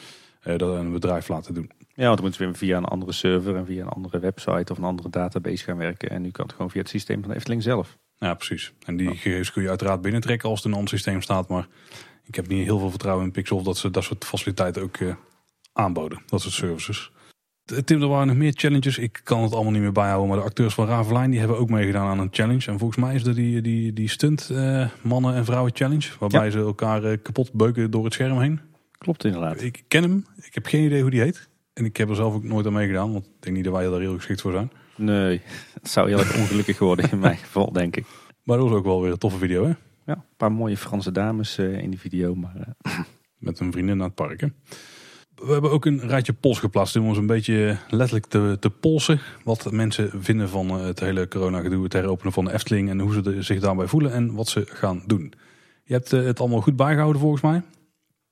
eh, 0.43 0.59
dat 0.59 0.77
een 0.77 0.93
bedrijf 0.93 1.29
laten 1.29 1.55
doen. 1.55 1.71
Ja, 2.03 2.09
want 2.09 2.21
dan 2.21 2.31
moeten 2.31 2.47
ze 2.47 2.51
weer 2.51 2.69
via 2.69 2.77
een 2.77 2.85
andere 2.85 3.13
server 3.13 3.57
en 3.57 3.67
via 3.67 3.83
een 3.83 3.89
andere 3.89 4.19
website 4.19 4.73
of 4.73 4.79
een 4.79 4.85
andere 4.85 5.11
database 5.11 5.65
gaan 5.65 5.77
werken. 5.77 6.11
En 6.11 6.23
nu 6.23 6.31
kan 6.31 6.45
het 6.45 6.55
gewoon 6.55 6.71
via 6.71 6.81
het 6.81 6.91
systeem 6.91 7.21
van 7.21 7.31
de 7.31 7.37
Efteling 7.37 7.63
zelf. 7.63 7.99
Ja, 8.17 8.35
precies. 8.35 8.73
En 8.85 8.97
die 8.97 9.09
gegevens 9.09 9.53
kun 9.53 9.63
je 9.63 9.69
uiteraard 9.69 10.01
binnentrekken 10.01 10.49
als 10.49 10.59
het 10.59 10.67
in 10.67 10.71
een 10.71 10.77
ander 10.77 10.95
systeem 10.95 11.23
staat. 11.23 11.49
Maar 11.49 11.67
ik 12.25 12.35
heb 12.35 12.49
niet 12.49 12.65
heel 12.65 12.79
veel 12.79 12.91
vertrouwen 12.91 13.27
in 13.27 13.33
Pixel 13.33 13.63
dat 13.63 13.77
ze 13.77 13.91
dat 13.91 14.05
soort 14.05 14.25
faciliteiten 14.25 14.83
ook 14.83 14.97
eh, 14.97 15.15
aanboden. 15.73 16.23
Dat 16.27 16.41
soort 16.41 16.55
services. 16.55 17.13
Tim, 17.85 18.03
er 18.03 18.09
waren 18.09 18.27
nog 18.27 18.37
meer 18.37 18.53
challenges. 18.55 18.99
Ik 18.99 19.21
kan 19.25 19.43
het 19.43 19.53
allemaal 19.53 19.73
niet 19.73 19.83
meer 19.83 19.93
bijhouden. 19.93 20.29
Maar 20.29 20.39
de 20.39 20.45
acteurs 20.45 20.75
van 20.75 20.87
Ravelijn 20.87 21.31
die 21.31 21.39
hebben 21.39 21.59
ook 21.59 21.71
meegedaan 21.71 22.09
aan 22.09 22.19
een 22.19 22.29
challenge. 22.31 22.71
En 22.71 22.79
volgens 22.79 22.99
mij 23.05 23.15
is 23.15 23.25
er 23.25 23.35
die, 23.35 23.61
die, 23.61 23.93
die 23.93 24.09
stunt 24.09 24.49
uh, 24.53 24.89
mannen 25.03 25.35
en 25.35 25.45
vrouwen 25.45 25.73
challenge. 25.75 26.09
Waarbij 26.19 26.51
ze 26.51 26.59
elkaar 26.59 27.05
uh, 27.05 27.17
kapot 27.23 27.53
beuken 27.53 27.91
door 27.91 28.05
het 28.05 28.13
scherm 28.13 28.41
heen. 28.41 28.61
Klopt 28.99 29.25
inderdaad. 29.25 29.63
Ik 29.63 29.85
ken 29.89 30.03
hem. 30.03 30.27
Ik 30.37 30.55
heb 30.55 30.67
geen 30.67 30.85
idee 30.85 31.01
hoe 31.01 31.11
die 31.11 31.21
heet. 31.21 31.51
En 31.73 31.85
ik 31.85 31.97
heb 31.97 32.09
er 32.09 32.17
zelf 32.17 32.35
ook 32.35 32.45
nooit 32.45 32.67
aan 32.67 32.73
meegedaan. 32.73 33.13
Want 33.13 33.27
ik 33.27 33.33
denk 33.39 33.57
niet 33.57 33.65
dat 33.65 33.75
wij 33.75 33.85
er 33.85 34.01
heel 34.01 34.17
geschikt 34.17 34.41
voor 34.41 34.53
zijn. 34.53 34.71
Nee, 34.97 35.41
het 35.73 35.91
zou 35.91 36.09
heel 36.09 36.19
erg 36.19 36.39
ongelukkig 36.41 36.79
worden 36.79 37.11
in 37.11 37.19
mijn 37.19 37.37
geval, 37.37 37.73
denk 37.73 37.97
ik. 37.97 38.07
Maar 38.43 38.57
dat 38.57 38.69
was 38.69 38.79
ook 38.79 38.85
wel 38.85 39.03
weer 39.03 39.13
een 39.13 39.19
toffe 39.19 39.39
video, 39.39 39.65
hè? 39.65 39.73
Ja, 40.07 40.15
een 40.15 40.37
paar 40.37 40.53
mooie 40.53 40.77
Franse 40.77 41.13
dames 41.13 41.59
uh, 41.59 41.79
in 41.79 41.91
die 41.91 42.01
video. 42.01 42.35
Maar, 42.35 42.55
Met 43.39 43.61
een 43.61 43.73
vriendin 43.73 43.97
naar 43.97 44.07
het 44.07 44.15
park, 44.15 44.41
hè? 44.41 44.47
We 45.35 45.53
hebben 45.53 45.71
ook 45.71 45.85
een 45.85 46.01
rijtje 46.01 46.33
pols 46.33 46.59
geplaatst 46.59 46.97
om 46.97 47.07
ons 47.07 47.19
een 47.19 47.27
beetje 47.27 47.77
letterlijk 47.89 48.27
te, 48.27 48.57
te 48.61 48.71
polsen. 48.71 49.21
Wat 49.45 49.73
mensen 49.73 50.11
vinden 50.23 50.49
van 50.49 50.69
eh, 50.69 50.85
het 50.85 51.01
hele 51.01 51.29
corona-gedoe, 51.29 51.85
het 51.85 51.93
heropenen 51.93 52.33
van 52.33 52.45
de 52.45 52.53
Efteling 52.53 52.91
en 52.91 53.01
hoe 53.01 53.13
ze 53.13 53.43
zich 53.43 53.61
daarbij 53.61 53.87
voelen 53.87 54.13
en 54.13 54.35
wat 54.35 54.49
ze 54.49 54.67
gaan 54.67 55.03
doen. 55.07 55.33
Je 55.85 55.93
hebt 55.93 56.13
eh, 56.13 56.25
het 56.25 56.41
allemaal 56.41 56.61
goed 56.61 56.77
bijgehouden 56.77 57.21
volgens 57.21 57.43
mij. 57.43 57.63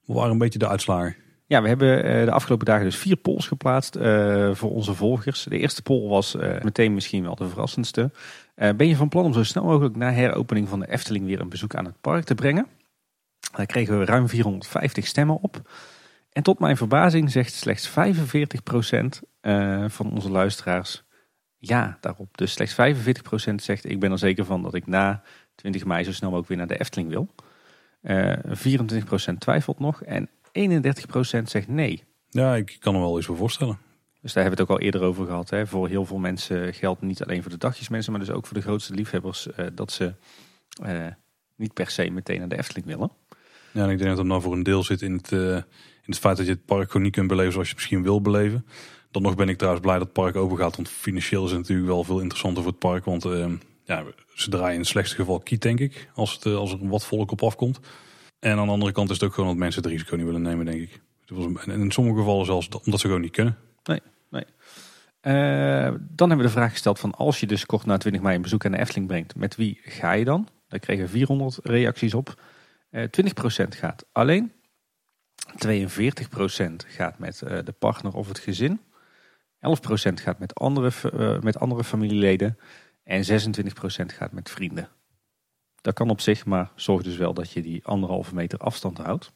Wat 0.04 0.16
waren 0.16 0.32
een 0.32 0.38
beetje 0.38 0.58
de 0.58 0.68
uitslagen? 0.68 1.16
Ja, 1.50 1.62
we 1.62 1.68
hebben 1.68 2.04
eh, 2.04 2.24
de 2.24 2.30
afgelopen 2.30 2.66
dagen 2.66 2.84
dus 2.84 2.96
vier 2.96 3.16
polls 3.16 3.46
geplaatst 3.46 3.96
voor 4.52 4.70
onze 4.70 4.94
volgers. 4.94 5.42
De 5.42 5.58
eerste 5.58 5.82
poll 5.82 6.08
was 6.08 6.36
meteen 6.62 6.94
misschien 6.94 7.22
wel 7.22 7.34
de 7.34 7.48
verrassendste. 7.48 8.10
ben 8.54 8.88
je 8.88 8.96
van 8.96 9.08
plan 9.08 9.24
om 9.24 9.32
zo 9.32 9.42
snel 9.42 9.64
mogelijk 9.64 9.96
na 9.96 10.12
heropening 10.12 10.68
van 10.68 10.80
de 10.80 10.90
Efteling 10.90 11.24
weer 11.24 11.40
een 11.40 11.48
bezoek 11.48 11.74
aan 11.74 11.84
het 11.84 12.00
park 12.00 12.24
te 12.24 12.34
brengen? 12.34 12.66
Daar 13.56 13.66
kregen 13.66 13.98
we 13.98 14.04
ruim 14.04 14.28
450 14.28 15.06
stemmen 15.06 15.40
op. 15.40 15.62
En 16.32 16.42
tot 16.42 16.58
mijn 16.58 16.76
verbazing 16.76 17.30
zegt 17.30 17.52
slechts 17.52 17.90
45% 17.90 17.92
uh, 17.92 19.84
eh, 19.84 19.90
van 19.90 20.12
onze 20.12 20.30
luisteraars 20.30 21.04
ja 21.56 21.98
daarop. 22.00 22.36
Dus 22.36 22.52
slechts 22.52 22.74
45% 23.50 23.54
zegt 23.54 23.90
ik 23.90 24.00
ben 24.00 24.12
er 24.12 24.18
zeker 24.18 24.44
van 24.44 24.62
dat 24.62 24.74
ik 24.74 24.86
na 24.86 25.22
20 25.54 25.84
mei 25.84 26.04
zo 26.04 26.12
snel 26.12 26.34
ook 26.34 26.46
weer 26.46 26.56
naar 26.56 26.66
de 26.66 26.80
Efteling 26.80 27.08
wil. 27.08 27.34
Uh, 28.02 28.32
eh, 28.32 29.30
24% 29.32 29.38
twijfelt 29.38 29.78
nog 29.78 30.02
en 30.02 30.28
31% 30.58 31.42
zegt 31.42 31.68
nee. 31.68 32.04
Ja, 32.30 32.56
ik 32.56 32.76
kan 32.80 32.94
er 32.94 33.00
wel 33.00 33.16
eens 33.16 33.26
voor 33.26 33.36
voorstellen. 33.36 33.78
Dus 34.20 34.32
daar 34.32 34.42
hebben 34.42 34.58
we 34.58 34.62
het 34.62 34.72
ook 34.72 34.78
al 34.78 34.84
eerder 34.84 35.02
over 35.02 35.26
gehad. 35.26 35.50
Hè. 35.50 35.66
Voor 35.66 35.88
heel 35.88 36.04
veel 36.04 36.18
mensen 36.18 36.74
geldt 36.74 37.02
niet 37.02 37.22
alleen 37.22 37.42
voor 37.42 37.50
de 37.50 37.58
dagjesmensen, 37.58 38.12
maar 38.12 38.20
dus 38.20 38.30
ook 38.30 38.46
voor 38.46 38.56
de 38.56 38.62
grootste 38.62 38.94
liefhebbers 38.94 39.46
uh, 39.46 39.66
dat 39.74 39.92
ze 39.92 40.14
niet 41.56 41.74
per 41.74 41.90
se 41.90 42.10
meteen 42.10 42.38
naar 42.38 42.48
de 42.48 42.58
Efteling 42.58 42.86
willen. 42.86 43.10
Ja, 43.72 43.82
en 43.84 43.90
ik 43.90 43.96
denk 43.98 44.08
dat 44.08 44.18
het 44.18 44.26
nou 44.26 44.42
voor 44.42 44.52
een 44.52 44.62
deel 44.62 44.82
zit 44.82 45.02
in 45.02 45.12
het 45.12 45.30
in 45.30 46.12
het 46.12 46.18
feit 46.18 46.36
dat 46.36 46.46
je 46.46 46.52
het 46.52 46.64
park 46.64 46.86
gewoon 46.86 47.02
niet 47.02 47.12
kunt 47.14 47.28
beleven 47.28 47.52
zoals 47.52 47.68
je 47.68 47.74
het 47.74 47.82
misschien 47.82 48.02
wil 48.02 48.20
beleven. 48.20 48.66
Dan 49.10 49.22
nog 49.22 49.34
ben 49.34 49.48
ik 49.48 49.56
trouwens 49.56 49.84
blij 49.84 49.98
dat 49.98 50.04
het 50.04 50.12
park 50.12 50.36
open 50.36 50.56
gaat. 50.56 50.76
Want 50.76 50.88
financieel 50.88 51.44
is 51.44 51.50
het 51.50 51.60
natuurlijk 51.60 51.88
wel 51.88 52.04
veel 52.04 52.20
interessanter 52.20 52.62
voor 52.62 52.70
het 52.70 52.80
park. 52.80 53.04
Want 53.04 53.24
ja, 53.90 54.04
ze 54.34 54.50
draaien 54.50 54.72
in 54.72 54.78
het 54.78 54.88
slechtste 54.88 55.16
geval 55.16 55.38
kiet, 55.38 55.62
denk 55.62 55.80
ik. 55.80 56.10
Als, 56.14 56.32
het, 56.32 56.46
eh, 56.46 56.56
als 56.56 56.72
er 56.72 56.88
wat 56.88 57.04
volk 57.04 57.30
op 57.30 57.42
afkomt. 57.42 57.80
En 58.40 58.58
aan 58.58 58.66
de 58.66 58.72
andere 58.72 58.92
kant 58.92 59.10
is 59.10 59.16
het 59.16 59.24
ook 59.24 59.34
gewoon 59.34 59.48
dat 59.48 59.58
mensen 59.58 59.82
het 59.82 59.90
risico 59.90 60.16
niet 60.16 60.24
willen 60.24 60.42
nemen, 60.42 60.66
denk 60.66 60.80
ik. 60.80 61.00
En 61.64 61.80
in 61.80 61.90
sommige 61.90 62.18
gevallen 62.18 62.46
zelfs 62.46 62.68
omdat 62.68 63.00
ze 63.00 63.06
gewoon 63.06 63.20
niet 63.20 63.32
kunnen. 63.32 63.56
Nee, 63.82 64.00
nee. 64.30 64.44
Uh, 65.22 65.94
dan 65.98 66.28
hebben 66.28 66.36
we 66.36 66.42
de 66.42 66.58
vraag 66.58 66.70
gesteld 66.70 66.98
van 66.98 67.14
als 67.14 67.40
je 67.40 67.46
dus 67.46 67.66
kort 67.66 67.86
na 67.86 67.96
20 67.96 68.22
mei 68.22 68.36
een 68.36 68.42
bezoek 68.42 68.64
aan 68.64 68.72
de 68.72 68.78
Efteling 68.78 69.06
brengt, 69.06 69.36
met 69.36 69.56
wie 69.56 69.80
ga 69.82 70.12
je 70.12 70.24
dan? 70.24 70.48
Daar 70.68 70.78
kregen 70.78 71.04
we 71.04 71.10
400 71.10 71.58
reacties 71.62 72.14
op. 72.14 72.42
Uh, 72.90 73.04
20% 73.04 73.68
gaat 73.68 74.04
alleen, 74.12 74.52
42% 75.66 75.72
gaat 76.86 77.18
met 77.18 77.40
uh, 77.44 77.58
de 77.64 77.72
partner 77.72 78.14
of 78.14 78.28
het 78.28 78.38
gezin. 78.38 78.80
11% 78.80 80.12
gaat 80.14 80.38
met 80.38 80.54
andere, 80.54 80.90
met 81.42 81.58
andere 81.58 81.84
familieleden. 81.84 82.58
En 83.02 83.24
26% 83.24 83.26
gaat 84.06 84.32
met 84.32 84.50
vrienden. 84.50 84.88
Dat 85.80 85.94
kan 85.94 86.10
op 86.10 86.20
zich, 86.20 86.46
maar 86.46 86.70
zorg 86.74 87.02
dus 87.02 87.16
wel 87.16 87.34
dat 87.34 87.50
je 87.50 87.62
die 87.62 87.84
anderhalve 87.84 88.34
meter 88.34 88.58
afstand 88.58 88.98
houdt. 88.98 89.32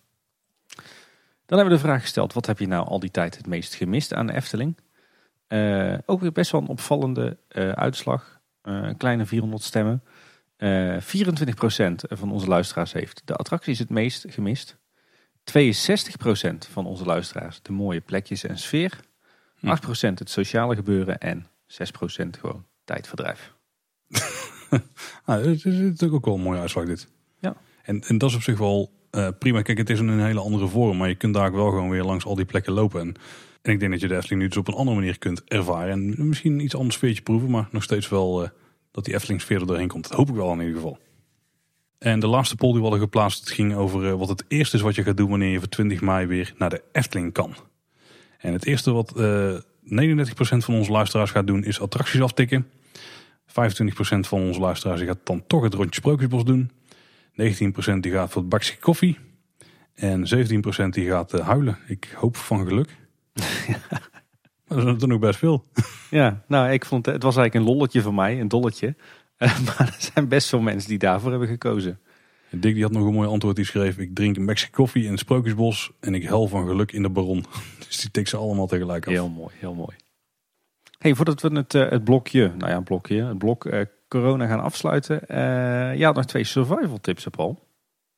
Dan 1.46 1.58
hebben 1.58 1.76
we 1.76 1.82
de 1.82 1.88
vraag 1.88 2.00
gesteld, 2.00 2.32
wat 2.32 2.46
heb 2.46 2.58
je 2.58 2.66
nou 2.66 2.86
al 2.86 3.00
die 3.00 3.10
tijd 3.10 3.36
het 3.36 3.46
meest 3.46 3.74
gemist 3.74 4.14
aan 4.14 4.26
de 4.26 4.32
Efteling? 4.34 4.76
Uh, 5.48 5.98
ook 6.06 6.20
weer 6.20 6.32
best 6.32 6.50
wel 6.50 6.60
een 6.60 6.68
opvallende 6.68 7.36
uitslag. 7.74 8.40
een 8.62 8.96
kleine 8.96 9.26
400 9.26 9.62
stemmen. 9.62 10.02
24% 10.58 10.58
van 12.08 12.32
onze 12.32 12.46
luisteraars 12.46 12.92
heeft 12.92 13.22
de 13.24 13.34
attracties 13.34 13.78
het 13.78 13.90
meest 13.90 14.24
gemist. 14.28 14.76
62% 15.44 16.70
van 16.70 16.86
onze 16.86 17.04
luisteraars 17.04 17.62
de 17.62 17.72
mooie 17.72 18.00
plekjes 18.00 18.44
en 18.44 18.58
sfeer. 18.58 19.00
8% 19.00 19.00
hm. 19.60 20.06
het 20.06 20.30
sociale 20.30 20.74
gebeuren 20.74 21.18
en 21.18 21.46
6% 21.46 21.46
gewoon 22.40 22.66
tijdverdrijf. 22.84 23.54
nou, 25.26 25.48
het 25.48 25.64
is 25.64 25.78
natuurlijk 25.78 26.14
ook 26.14 26.24
wel 26.24 26.34
een 26.34 26.40
mooie 26.40 26.60
uitslag 26.60 26.84
dit. 26.84 27.08
Ja. 27.40 27.56
En, 27.82 28.02
en 28.06 28.18
dat 28.18 28.30
is 28.30 28.36
op 28.36 28.42
zich 28.42 28.58
wel 28.58 28.90
uh, 29.10 29.28
prima. 29.38 29.62
Kijk, 29.62 29.78
het 29.78 29.90
is 29.90 29.98
een 29.98 30.20
hele 30.20 30.40
andere 30.40 30.66
vorm, 30.66 30.96
maar 30.96 31.08
je 31.08 31.14
kunt 31.14 31.34
daar 31.34 31.52
wel 31.52 31.68
gewoon 31.68 31.90
weer 31.90 32.04
langs 32.04 32.24
al 32.24 32.34
die 32.34 32.44
plekken 32.44 32.72
lopen. 32.72 33.00
En, 33.00 33.14
en 33.62 33.72
ik 33.72 33.80
denk 33.80 33.92
dat 33.92 34.00
je 34.00 34.08
de 34.08 34.16
Efteling 34.16 34.42
nu 34.42 34.48
dus 34.48 34.56
op 34.56 34.68
een 34.68 34.74
andere 34.74 34.96
manier 34.96 35.18
kunt 35.18 35.44
ervaren. 35.44 35.90
En 35.90 36.28
misschien 36.28 36.60
iets 36.60 36.76
anders 36.76 36.94
sfeertje 36.94 37.22
proeven, 37.22 37.50
maar 37.50 37.68
nog 37.70 37.82
steeds 37.82 38.08
wel 38.08 38.42
uh, 38.42 38.48
dat 38.90 39.04
die 39.04 39.14
Efteling 39.14 39.40
sfeer 39.40 39.60
er 39.60 39.66
doorheen 39.66 39.88
komt. 39.88 40.08
Dat 40.08 40.16
hoop 40.16 40.28
ik 40.28 40.34
wel 40.34 40.52
in 40.52 40.58
ieder 40.58 40.74
geval. 40.74 40.98
En 41.98 42.20
de 42.20 42.26
laatste 42.26 42.56
poll 42.56 42.70
die 42.70 42.78
we 42.78 42.86
hadden 42.86 43.02
geplaatst 43.02 43.40
het 43.40 43.50
ging 43.50 43.74
over 43.74 44.06
eh, 44.06 44.12
wat 44.12 44.28
het 44.28 44.44
eerste 44.48 44.76
is 44.76 44.82
wat 44.82 44.94
je 44.94 45.02
gaat 45.02 45.16
doen 45.16 45.30
wanneer 45.30 45.48
je 45.48 45.58
voor 45.58 45.68
20 45.68 46.00
mei 46.00 46.26
weer 46.26 46.54
naar 46.58 46.70
de 46.70 46.82
Efteling 46.92 47.32
kan. 47.32 47.54
En 48.38 48.52
het 48.52 48.66
eerste 48.66 48.92
wat 48.92 49.12
uh, 49.16 49.54
eh, 49.54 49.62
39% 50.18 50.30
van 50.38 50.74
onze 50.74 50.90
luisteraars 50.90 51.30
gaat 51.30 51.46
doen 51.46 51.64
is 51.64 51.80
attracties 51.80 52.22
aftikken. 52.22 52.66
25% 53.54 53.56
van 54.20 54.40
onze 54.40 54.60
luisteraars 54.60 55.00
gaat 55.00 55.18
dan 55.24 55.46
toch 55.46 55.62
het 55.62 55.74
rondje 55.74 55.94
Sprookjesbos 55.94 56.44
doen. 56.44 56.70
19% 57.30 58.00
die 58.00 58.12
gaat 58.12 58.30
voor 58.30 58.40
het 58.40 58.50
bakje 58.50 58.76
koffie. 58.78 59.18
En 59.94 60.26
17% 60.84 60.88
die 60.90 61.08
gaat 61.08 61.34
uh, 61.34 61.46
huilen. 61.46 61.78
Ik 61.86 62.14
hoop 62.16 62.36
van 62.36 62.66
geluk. 62.66 62.96
Maar 64.68 64.84
dat 64.84 64.96
is 64.96 65.02
er 65.02 65.08
nog 65.08 65.18
best 65.18 65.38
veel. 65.38 65.64
Ja, 66.10 66.42
nou 66.48 66.70
ik 66.70 66.84
vond 66.84 67.06
het 67.06 67.22
was 67.22 67.36
eigenlijk 67.36 67.66
een 67.66 67.74
lolletje 67.74 68.00
voor 68.02 68.14
mij, 68.14 68.40
een 68.40 68.48
dolletje. 68.48 68.96
maar 69.38 69.78
er 69.78 70.10
zijn 70.12 70.28
best 70.28 70.48
veel 70.48 70.60
mensen 70.60 70.88
die 70.88 70.98
daarvoor 70.98 71.30
hebben 71.30 71.48
gekozen. 71.48 72.00
Dick 72.50 72.74
die 72.74 72.82
had 72.82 72.92
nog 72.92 73.06
een 73.06 73.14
mooi 73.14 73.28
antwoord. 73.28 73.56
Die 73.56 73.64
schreef: 73.64 73.98
Ik 73.98 74.14
drink 74.14 74.36
een 74.36 74.44
Mexican 74.44 74.74
koffie 74.74 75.04
in 75.04 75.10
het 75.10 75.18
Sprookjesbos. 75.18 75.92
En 76.00 76.14
ik 76.14 76.22
hel 76.22 76.48
van 76.48 76.66
geluk 76.66 76.92
in 76.92 77.02
de 77.02 77.10
Baron. 77.10 77.44
Dus 77.86 78.00
die 78.00 78.10
tik 78.10 78.28
ze 78.28 78.36
allemaal 78.36 78.66
tegelijk 78.66 79.06
af. 79.06 79.12
Heel 79.12 79.28
mooi, 79.28 79.54
heel 79.58 79.74
mooi. 79.74 79.96
Hey, 81.04 81.14
voordat 81.14 81.40
we 81.40 81.56
het, 81.56 81.74
uh, 81.74 81.90
het 81.90 82.04
blokje, 82.04 82.52
nou 82.58 82.70
ja, 82.70 82.80
blokje, 82.80 83.24
het 83.24 83.38
blok 83.38 83.64
uh, 83.64 83.80
corona 84.08 84.46
gaan 84.46 84.60
afsluiten. 84.60 85.20
Uh, 85.30 85.36
ja, 85.96 86.12
nog 86.12 86.24
twee 86.24 86.44
survival 86.44 87.00
tips, 87.00 87.26
Paul. 87.30 87.68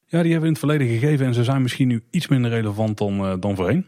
Ja, 0.04 0.22
die 0.22 0.32
hebben 0.32 0.40
we 0.40 0.46
in 0.46 0.52
het 0.52 0.58
verleden 0.58 0.86
gegeven. 0.86 1.26
En 1.26 1.34
ze 1.34 1.44
zijn 1.44 1.62
misschien 1.62 1.88
nu 1.88 2.02
iets 2.10 2.28
minder 2.28 2.50
relevant 2.50 2.98
dan, 2.98 3.40
dan 3.40 3.56
voorheen. 3.56 3.86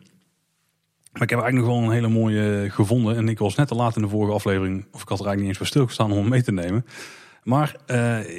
Maar 1.13 1.23
ik 1.23 1.31
heb 1.31 1.41
eigenlijk 1.41 1.67
nog 1.67 1.77
wel 1.77 1.85
een 1.85 1.95
hele 1.95 2.09
mooie 2.09 2.71
gevonden. 2.71 3.17
En 3.17 3.29
ik 3.29 3.39
was 3.39 3.55
net 3.55 3.69
te 3.69 3.75
laat 3.75 3.97
in 3.97 4.03
de 4.03 4.09
vorige 4.09 4.33
aflevering. 4.33 4.87
Of 4.93 5.03
ik 5.03 5.09
had 5.09 5.19
er 5.19 5.27
eigenlijk 5.27 5.39
niet 5.39 5.49
eens 5.49 5.57
voor 5.57 5.67
stilgestaan 5.67 6.11
om 6.11 6.19
hem 6.19 6.29
mee 6.29 6.43
te 6.43 6.53
nemen. 6.53 6.85
Maar 7.43 7.77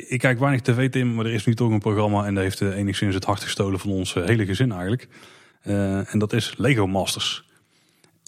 ik 0.07 0.19
kijk 0.19 0.39
weinig 0.39 0.61
tv, 0.61 0.89
Tim. 0.89 1.13
Maar 1.13 1.25
er 1.25 1.33
is 1.33 1.45
nu 1.45 1.55
toch 1.55 1.71
een 1.71 1.79
programma. 1.79 2.25
En 2.25 2.33
dat 2.33 2.43
heeft 2.43 2.61
enigszins 2.61 3.15
het 3.15 3.25
hart 3.25 3.43
gestolen 3.43 3.79
van 3.79 3.91
ons 3.91 4.13
hele 4.13 4.45
gezin 4.45 4.71
eigenlijk. 4.71 5.07
en 5.61 6.19
dat 6.19 6.33
is 6.33 6.53
Lego 6.57 6.87
Masters. 6.87 7.48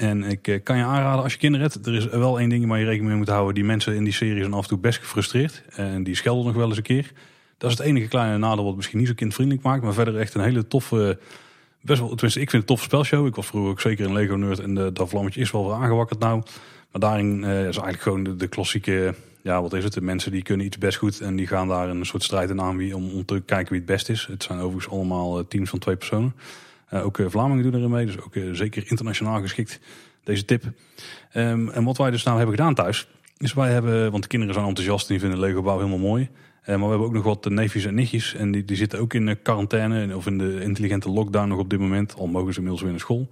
En 0.02 0.24
ik 0.24 0.62
kan 0.64 0.78
je 0.78 0.84
aanraden 0.84 1.24
als 1.24 1.34
je 1.34 1.40
kinderen 1.40 1.70
hebt. 1.72 1.88
Er 1.88 1.94
is 1.94 2.06
wel 2.06 2.40
één 2.40 2.50
ding 2.50 2.68
waar 2.68 2.80
je 2.80 2.86
rekening 2.86 3.10
mee 3.10 3.18
moet 3.18 3.30
houden. 3.30 3.56
Die 3.56 3.64
mensen 3.64 3.96
in 3.96 4.04
die 4.04 4.14
serie 4.14 4.42
zijn 4.42 4.54
af 4.54 4.64
en 4.64 4.70
toe 4.70 4.78
best 4.78 5.00
gefrustreerd. 5.00 5.64
En 5.76 6.04
die 6.04 6.16
schelden 6.16 6.46
nog 6.46 6.56
wel 6.56 6.68
eens 6.68 6.78
een 6.78 6.84
keer. 6.84 7.12
Dat 7.58 7.72
is 7.72 7.78
het 7.78 7.88
enige 7.88 8.08
kleine 8.08 8.38
nadeel 8.38 8.64
wat 8.64 8.76
misschien 8.76 9.00
niet 9.00 9.08
zo 9.08 9.14
kindvriendelijk 9.14 9.66
maakt. 9.66 9.84
Maar 9.84 9.94
verder 9.94 10.18
echt 10.18 10.34
een 10.34 10.44
hele 10.44 10.68
toffe... 10.68 11.20
Best 11.82 12.00
wel, 12.00 12.10
tenminste, 12.10 12.40
ik 12.40 12.50
vind 12.50 12.62
het 12.62 12.72
een 12.72 12.78
toffe 12.78 12.84
spelshow. 12.84 13.28
Ik 13.28 13.36
was 13.36 13.48
vroeger 13.48 13.72
ook 13.72 13.82
zeker 13.82 14.06
een 14.06 14.14
Lego 14.14 14.36
nerd. 14.36 14.60
En 14.60 14.76
de, 14.76 14.92
dat 14.92 15.10
vlammetje 15.10 15.42
is 15.42 15.52
wel 15.52 15.66
weer 15.66 15.76
aangewakkerd 15.76 16.20
nou. 16.20 16.44
Maar 16.92 17.02
daarin 17.02 17.44
is 17.44 17.48
eigenlijk 17.78 18.02
gewoon 18.02 18.38
de, 18.38 18.48
klassieke 18.48 19.14
ja, 19.42 19.62
wat 19.62 19.74
is 19.74 19.84
het? 19.84 19.94
De 19.94 20.02
mensen 20.02 20.32
die 20.32 20.44
kunnen 20.44 20.66
iets 20.66 20.78
best 20.78 20.98
goed 20.98 21.20
en 21.20 21.36
die 21.36 21.48
gaan 21.48 21.68
daar 21.68 21.90
een 21.90 22.06
soort 22.06 22.24
strijd 22.24 22.50
in 22.50 22.62
aan 22.62 22.78
wie, 22.78 22.96
om, 22.96 23.10
om 23.10 23.26
te 23.26 23.42
kijken 23.46 23.70
wie 23.70 23.82
het 23.82 23.92
best 23.92 24.10
is. 24.10 24.26
Het 24.26 24.44
zijn 24.44 24.60
overigens 24.60 24.94
allemaal 24.94 25.40
eh, 25.40 25.46
teams 25.48 25.70
van 25.70 25.80
twee 25.80 25.96
personen. 25.96 26.34
Uh, 26.94 27.06
ook 27.06 27.18
uh, 27.18 27.26
Vlamingen 27.30 27.64
doen 27.64 27.76
erin 27.76 27.90
mee, 27.90 28.06
dus 28.06 28.22
ook 28.22 28.34
zeker 28.52 28.84
internationaal 28.88 29.42
geschikt 29.42 29.80
deze 30.24 30.46
tip. 30.46 30.64
Um, 31.34 31.70
en 31.70 31.84
wat 31.84 31.98
wij 31.98 32.12
dus 32.12 32.24
nou 32.24 32.38
hebben 32.38 32.56
gedaan 32.56 32.74
thuis, 32.74 33.08
is 33.38 33.54
wij 33.54 33.72
hebben, 33.72 34.12
want 34.12 34.24
de 34.24 34.30
kinderen 34.30 34.54
zijn 34.54 34.68
enthousiast 34.68 35.10
en 35.10 35.14
die 35.14 35.20
vinden 35.20 35.40
Lego 35.40 35.62
bouw 35.62 35.78
helemaal 35.78 35.98
mooi. 35.98 36.30
maar 36.66 36.80
we 36.80 36.88
hebben 36.88 37.08
ook 37.08 37.14
nog 37.14 37.24
wat 37.24 37.50
neefjes 37.50 37.86
en 37.86 37.96
nichtjes 37.96 38.34
en 38.34 38.52
die, 38.52 38.66
die 38.66 38.78
zitten 38.78 39.00
ook 39.00 39.14
in 39.14 39.42
quarantaine 39.42 40.16
of 40.16 40.26
in 40.26 40.38
de 40.38 40.62
intelligente 40.62 41.10
lockdown 41.10 41.48
nog 41.48 41.60
op 41.60 41.70
dit 41.70 41.80
moment. 41.80 42.16
Al 42.16 42.28
mogen 42.28 42.54
ze 42.54 42.56
inmiddels 42.56 42.82
weer 42.82 42.92
naar 42.92 43.00
school. 43.00 43.30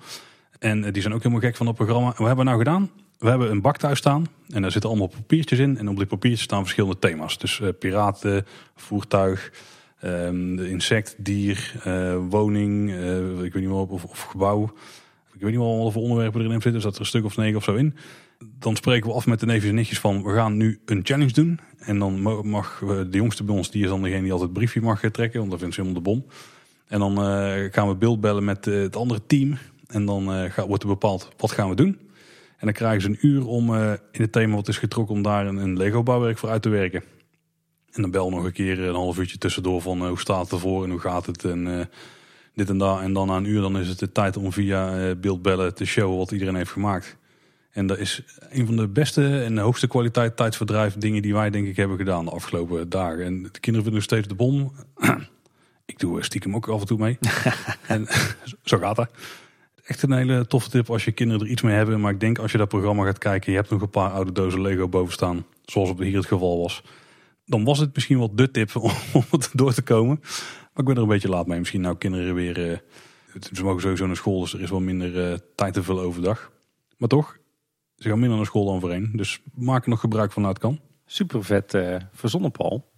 En 0.60 0.92
die 0.92 1.02
zijn 1.02 1.14
ook 1.14 1.24
helemaal 1.24 1.44
gek 1.44 1.56
van 1.56 1.66
dat 1.66 1.76
programma. 1.76 2.08
Wat 2.08 2.18
hebben 2.18 2.38
we 2.38 2.44
nou 2.44 2.58
gedaan? 2.58 2.90
we 3.20 3.30
hebben 3.30 3.52
een 3.52 3.62
bak 3.62 3.78
thuis 3.78 3.98
staan 3.98 4.26
en 4.50 4.62
daar 4.62 4.72
zitten 4.72 4.90
allemaal 4.90 5.08
papiertjes 5.08 5.60
in. 5.60 5.78
En 5.78 5.90
op 5.90 5.98
die 5.98 6.06
papiertjes 6.06 6.44
staan 6.44 6.62
verschillende 6.62 7.00
thema's. 7.00 7.38
Dus 7.38 7.62
piraten, 7.80 8.46
voertuig, 8.76 9.52
um, 10.06 10.60
insect, 10.60 11.16
dier, 11.18 11.82
uh, 11.88 12.18
woning, 12.30 12.90
uh, 12.90 13.44
ik 13.44 13.54
weet 13.54 13.62
niet 13.62 13.72
meer 13.72 13.88
of, 13.88 14.04
of 14.04 14.22
gebouw. 14.22 14.64
Ik 15.34 15.42
weet 15.42 15.52
niet 15.52 15.60
wel 15.60 15.92
voor 15.92 16.02
onderwerpen 16.02 16.42
erin 16.42 16.54
zitten. 16.54 16.74
Er 16.74 16.82
zat 16.82 16.94
er 16.94 17.00
een 17.00 17.06
stuk 17.06 17.26
of 17.26 17.38
negen 17.38 17.58
of 17.58 17.64
zo 17.64 17.76
in. 17.76 17.96
Dan 18.60 18.76
spreken 18.76 19.10
we 19.10 19.16
af 19.16 19.28
met 19.28 19.40
de 19.40 19.46
neefjes 19.46 19.70
en 19.70 19.76
nichtjes 19.76 20.00
van 20.00 20.24
we 20.24 20.34
gaan 20.34 20.58
nu 20.58 20.80
een 20.86 21.00
challenge 21.04 21.32
doen. 21.32 21.60
En 21.80 22.00
dan 22.00 22.22
mag 22.48 22.84
de 22.86 23.18
jongste 23.18 23.44
bij 23.44 23.56
ons, 23.56 23.72
die 23.72 23.84
is 23.84 23.90
dan 23.90 24.02
degene 24.02 24.22
die 24.22 24.32
altijd 24.32 24.50
het 24.50 24.58
briefje 24.58 24.82
mag 24.82 25.00
trekken. 25.12 25.40
Want 25.40 25.52
dat 25.52 25.60
vindt 25.60 25.76
ze 25.76 25.82
helemaal 25.82 26.04
de 26.04 26.10
bom. 26.10 26.26
En 26.88 27.00
dan 27.00 27.18
gaan 27.72 27.88
we 27.88 27.96
beeldbellen 27.96 28.44
met 28.44 28.66
het 28.66 28.96
andere 28.96 29.22
team. 29.28 29.58
En 29.88 30.06
dan 30.06 30.50
wordt 30.68 30.84
er 30.84 30.90
bepaald 30.90 31.30
wat 31.38 31.52
gaan 31.52 31.70
we 31.70 31.76
doen. 31.76 32.00
En 32.58 32.66
dan 32.66 32.74
krijgen 32.74 33.02
ze 33.02 33.08
een 33.08 33.18
uur 33.22 33.48
om 33.48 33.76
in 34.12 34.22
het 34.22 34.32
thema 34.32 34.56
wat 34.56 34.68
is 34.68 34.78
getrokken 34.78 35.16
om 35.16 35.22
daar 35.22 35.48
een 35.48 35.78
Lego 35.78 36.04
bouwwerk 36.04 36.38
voor 36.38 36.50
uit 36.50 36.62
te 36.62 36.70
werken. 36.70 37.04
En 37.92 38.02
dan 38.02 38.12
bel 38.12 38.30
nog 38.30 38.44
een 38.44 38.52
keer 38.52 38.80
een 38.80 38.96
half 38.96 39.18
uurtje 39.18 39.38
tussendoor 39.38 39.82
van 39.82 40.08
hoe 40.08 40.20
staat 40.20 40.44
het 40.44 40.52
ervoor 40.52 40.84
en 40.84 40.90
hoe 40.90 41.00
gaat 41.00 41.26
het 41.26 41.44
en 41.44 41.90
dit 42.54 42.70
en 42.70 42.78
dat. 42.78 43.02
En 43.02 43.14
dan 43.14 43.28
na 43.28 43.36
een 43.36 43.46
uur 43.46 43.62
dan 43.62 43.80
is 43.80 43.88
het 43.88 44.00
de 44.00 44.12
tijd 44.12 44.38
om 44.38 44.52
via 44.52 45.16
beeldbellen 45.16 45.76
te 45.76 45.86
showen 45.86 46.18
wat 46.18 46.32
iedereen 46.32 46.56
heeft 46.56 46.72
gemaakt. 46.72 47.18
En 47.72 47.88
dat 47.88 47.98
is 47.98 48.24
een 48.50 48.66
van 48.66 48.76
de 48.76 48.88
beste 48.88 49.44
en 49.44 49.56
de 49.56 49.62
hoogste 49.62 49.88
kwaliteit 49.88 50.38
tijdsverdrijf 50.38 50.94
dingen 50.94 51.22
die 51.22 51.34
wij 51.34 51.50
denk 51.50 51.68
ik 51.68 51.76
hebben 51.76 51.98
gedaan 51.98 52.26
de 52.26 52.32
afgelopen 52.32 52.90
dagen. 52.90 53.26
En 53.26 53.44
de 53.44 53.60
kinderen 53.60 53.74
vinden 53.74 53.94
nog 53.94 54.04
steeds 54.04 54.28
de 54.28 54.36
bom. 54.36 54.72
ik 55.86 56.00
doe 56.00 56.24
stiekem 56.24 56.56
ook 56.56 56.68
af 56.68 56.80
en 56.80 56.88
toe 56.88 56.98
mee. 56.98 57.18
en 57.88 58.08
zo 58.64 58.78
gaat 58.78 58.96
dat. 58.96 59.12
Echt 59.84 60.02
een 60.02 60.12
hele 60.12 60.48
toffe 60.48 60.70
tip 60.70 60.90
als 60.90 61.06
je 61.06 61.12
kinderen 61.12 61.46
er 61.46 61.52
iets 61.52 61.62
mee 61.62 61.76
hebben. 61.76 62.00
Maar 62.00 62.12
ik 62.12 62.20
denk 62.20 62.38
als 62.38 62.52
je 62.52 62.58
dat 62.58 62.68
programma 62.68 63.06
gaat 63.06 63.18
kijken, 63.18 63.52
je 63.52 63.58
hebt 63.58 63.70
nog 63.70 63.82
een 63.82 63.90
paar 63.90 64.12
oude 64.12 64.32
dozen 64.32 64.62
Lego 64.62 64.88
boven 64.88 65.14
staan. 65.14 65.46
Zoals 65.66 65.90
op 65.90 66.00
hier 66.00 66.18
het 66.18 66.26
geval 66.26 66.62
was. 66.62 66.84
Dan 67.50 67.64
was 67.64 67.80
het 67.80 67.94
misschien 67.94 68.18
wel 68.18 68.36
de 68.36 68.52
tip 68.52 68.76
om, 68.76 68.92
om 69.14 69.24
het 69.30 69.50
door 69.54 69.74
te 69.74 69.82
komen. 69.82 70.20
Maar 70.20 70.70
ik 70.76 70.86
ben 70.86 70.96
er 70.96 71.02
een 71.02 71.08
beetje 71.08 71.30
laat 71.30 71.48
mee. 71.48 71.60
Misschien 71.60 71.82
nou 71.82 71.98
kinderen 71.98 72.34
weer... 72.34 72.70
Uh, 72.70 72.78
ze 73.54 73.64
mogen 73.64 73.82
sowieso 73.82 74.06
naar 74.06 74.16
school, 74.16 74.40
dus 74.40 74.54
er 74.54 74.62
is 74.62 74.70
wel 74.70 74.80
minder 74.80 75.32
uh, 75.32 75.38
tijd 75.56 75.74
te 75.74 75.84
vullen 75.84 76.04
overdag. 76.04 76.52
Maar 76.98 77.10
toch, 77.10 77.38
ze 77.96 78.10
gaan 78.10 78.20
minder 78.20 78.38
naar 78.38 78.46
school 78.46 78.66
dan 78.66 78.80
voorheen. 78.80 79.12
Dus 79.14 79.42
maak 79.54 79.84
er 79.84 79.90
nog 79.90 80.00
gebruik 80.00 80.32
van 80.32 80.44
het 80.44 80.60
kan. 80.60 80.80
Super 81.06 81.44
vet 81.44 81.74
uh, 81.74 81.96
verzonnen, 82.14 82.52
Paul. 82.52 82.92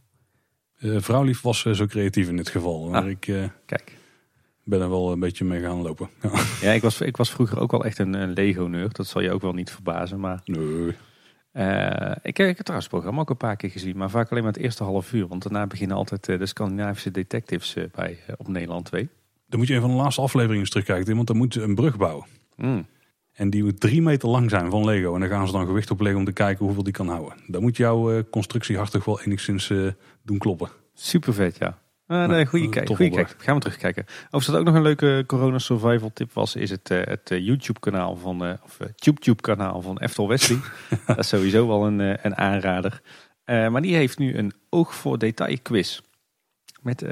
Uh, 0.80 1.02
vrouwlief 1.02 1.42
was 1.42 1.62
zo 1.62 1.86
creatief 1.86 2.30
in 2.30 2.38
dit 2.38 2.50
geval. 2.50 2.90
Maar 2.90 3.02
ah, 3.02 3.10
ik 3.10 3.20
kijk. 3.66 3.98
ben 4.64 4.82
er 4.82 4.90
wel 4.90 5.12
een 5.12 5.20
beetje 5.20 5.46
mee 5.46 5.62
gaan 5.62 5.82
lopen. 5.82 6.10
Ja, 6.22 6.32
ja 6.68 6.72
ik, 6.72 6.82
was, 6.82 7.02
ik 7.02 7.18
was 7.18 7.32
vroeger 7.32 7.60
ook 7.60 7.72
wel 7.72 7.86
echt 7.86 8.00
een, 8.00 8.14
een 8.14 8.34
Lego-nerd. 8.34 8.96
Dat 8.96 9.08
zal 9.08 9.22
je 9.22 9.32
ook 9.32 9.42
wel 9.42 9.54
niet 9.54 9.72
verbazen. 9.72 10.20
Maar 10.20 10.42
nee. 10.46 10.96
Uh, 11.54 12.16
ik, 12.22 12.38
heb 12.38 12.58
het 12.58 12.88
programma 12.88 13.22
ook 13.22 13.30
een 13.30 13.38
paar 13.38 13.56
keer 13.56 13.70
gezien, 13.70 13.98
maar 13.98 14.10
vaak 14.10 14.32
alleen 14.32 14.44
maar 14.44 14.54
het 14.54 14.62
eerste 14.62 14.84
half 14.84 15.14
uur. 15.14 15.28
Want 15.28 15.44
daarna 15.44 15.68
beginnen 15.68 15.98
altijd 15.98 16.26
de 16.26 16.46
Scandinavische 16.46 17.12
detectives 17.12 17.76
bij, 17.92 18.18
op 18.38 18.48
Nederland 18.48 18.86
2. 18.86 19.10
Dan 19.48 19.60
moet 19.60 19.68
je 19.68 19.76
een 19.76 19.82
van 19.82 19.90
de 19.90 19.96
laatste 19.96 20.22
afleveringen 20.22 20.62
eens 20.62 20.70
terugkijken, 20.70 21.16
want 21.16 21.28
dan 21.28 21.38
moet 21.38 21.54
je 21.54 21.62
een 21.62 21.76
brug 21.76 21.98
bouwen. 21.98 22.26
Mm. 22.56 22.86
En 23.32 23.50
die 23.50 23.64
moet 23.64 23.80
drie 23.80 24.02
meter 24.02 24.30
lang 24.30 24.50
zijn 24.50 24.70
van 24.70 24.86
Lego. 24.86 25.14
En 25.14 25.20
dan 25.20 25.30
gaan 25.30 25.48
ze 25.48 25.54
dan 25.54 25.66
gewicht 25.66 25.92
opleggen 25.92 26.20
om 26.20 26.26
te 26.26 26.34
kijken 26.34 26.66
hoeveel 26.66 26.84
die 26.84 26.94
kan 26.94 27.08
houden. 27.08 27.38
Dan 27.48 27.62
moet 27.62 27.78
jouw 27.78 28.24
constructie 28.30 28.78
hartig 28.78 29.06
wel 29.06 29.22
enigszins 29.22 29.74
doen 30.22 30.38
kloppen. 30.38 30.70
Super 30.94 31.34
vet, 31.34 31.58
ja. 31.58 31.80
Uh, 32.12 32.26
nee, 32.26 32.46
goede 32.46 32.70
kijk. 32.70 32.88
Goede 32.88 33.10
kijk. 33.10 33.36
Gaan 33.38 33.56
we 33.56 33.62
terugkijken. 33.62 34.06
Of 34.32 34.46
dat 34.46 34.56
ook 34.56 34.66
nog 34.66 34.76
een 34.76 34.82
leuke 34.82 35.24
corona 35.28 35.60
survival 35.60 36.12
tip 36.14 36.34
was, 36.34 36.56
is 36.56 36.70
het, 36.70 36.88
het 36.88 37.30
YouTube 37.30 37.80
kanaal 37.80 38.16
van, 38.16 38.42
of 38.64 38.78
TubeTube 38.96 39.42
kanaal 39.42 39.82
van 39.82 40.00
Eftel 40.00 40.28
Wesley. 40.28 40.60
dat 41.08 41.18
is 41.18 41.28
sowieso 41.28 41.68
wel 41.68 41.86
een, 41.86 42.00
een 42.00 42.38
aanrader. 42.38 43.02
maar 43.46 43.82
die 43.82 43.96
heeft 43.96 44.18
nu 44.18 44.38
een 44.38 44.54
oog 44.70 44.96
voor 44.96 45.18
detail 45.18 45.58
quiz. 45.62 46.00
Met 46.82 47.06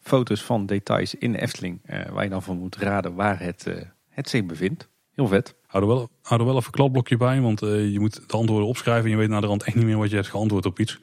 foto's 0.00 0.42
van 0.42 0.66
details 0.66 1.14
in 1.14 1.32
de 1.32 1.40
Efteling. 1.40 1.80
waar 2.12 2.24
je 2.24 2.30
dan 2.30 2.42
van 2.42 2.58
moet 2.58 2.76
raden 2.76 3.14
waar 3.14 3.40
het, 3.40 3.66
het 4.08 4.28
zich 4.28 4.46
bevindt. 4.46 4.88
Heel 5.14 5.28
vet. 5.28 5.54
Hou 5.66 5.82
er 5.82 5.88
wel, 5.88 6.10
hou 6.22 6.40
er 6.40 6.46
wel 6.46 6.56
even 6.56 6.66
een 6.66 6.72
kladblokje 6.72 7.16
bij, 7.16 7.40
want 7.40 7.62
uh, 7.62 7.92
je 7.92 8.00
moet 8.00 8.28
de 8.28 8.36
antwoorden 8.36 8.68
opschrijven. 8.68 9.04
En 9.04 9.10
je 9.10 9.16
weet 9.16 9.28
naar 9.28 9.40
de 9.40 9.46
rand 9.46 9.62
echt 9.62 9.76
niet 9.76 9.84
meer 9.84 9.98
wat 9.98 10.10
je 10.10 10.16
hebt 10.16 10.28
geantwoord 10.28 10.66
op 10.66 10.78
iets. 10.78 11.00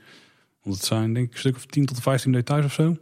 Want 0.64 0.76
het 0.76 0.86
zijn 0.86 1.14
denk 1.14 1.26
ik 1.26 1.34
een 1.34 1.40
stuk 1.40 1.56
of 1.56 1.66
10 1.66 1.86
tot 1.86 2.02
15 2.02 2.32
details 2.32 2.66
of 2.66 2.74
zo. 2.74 2.98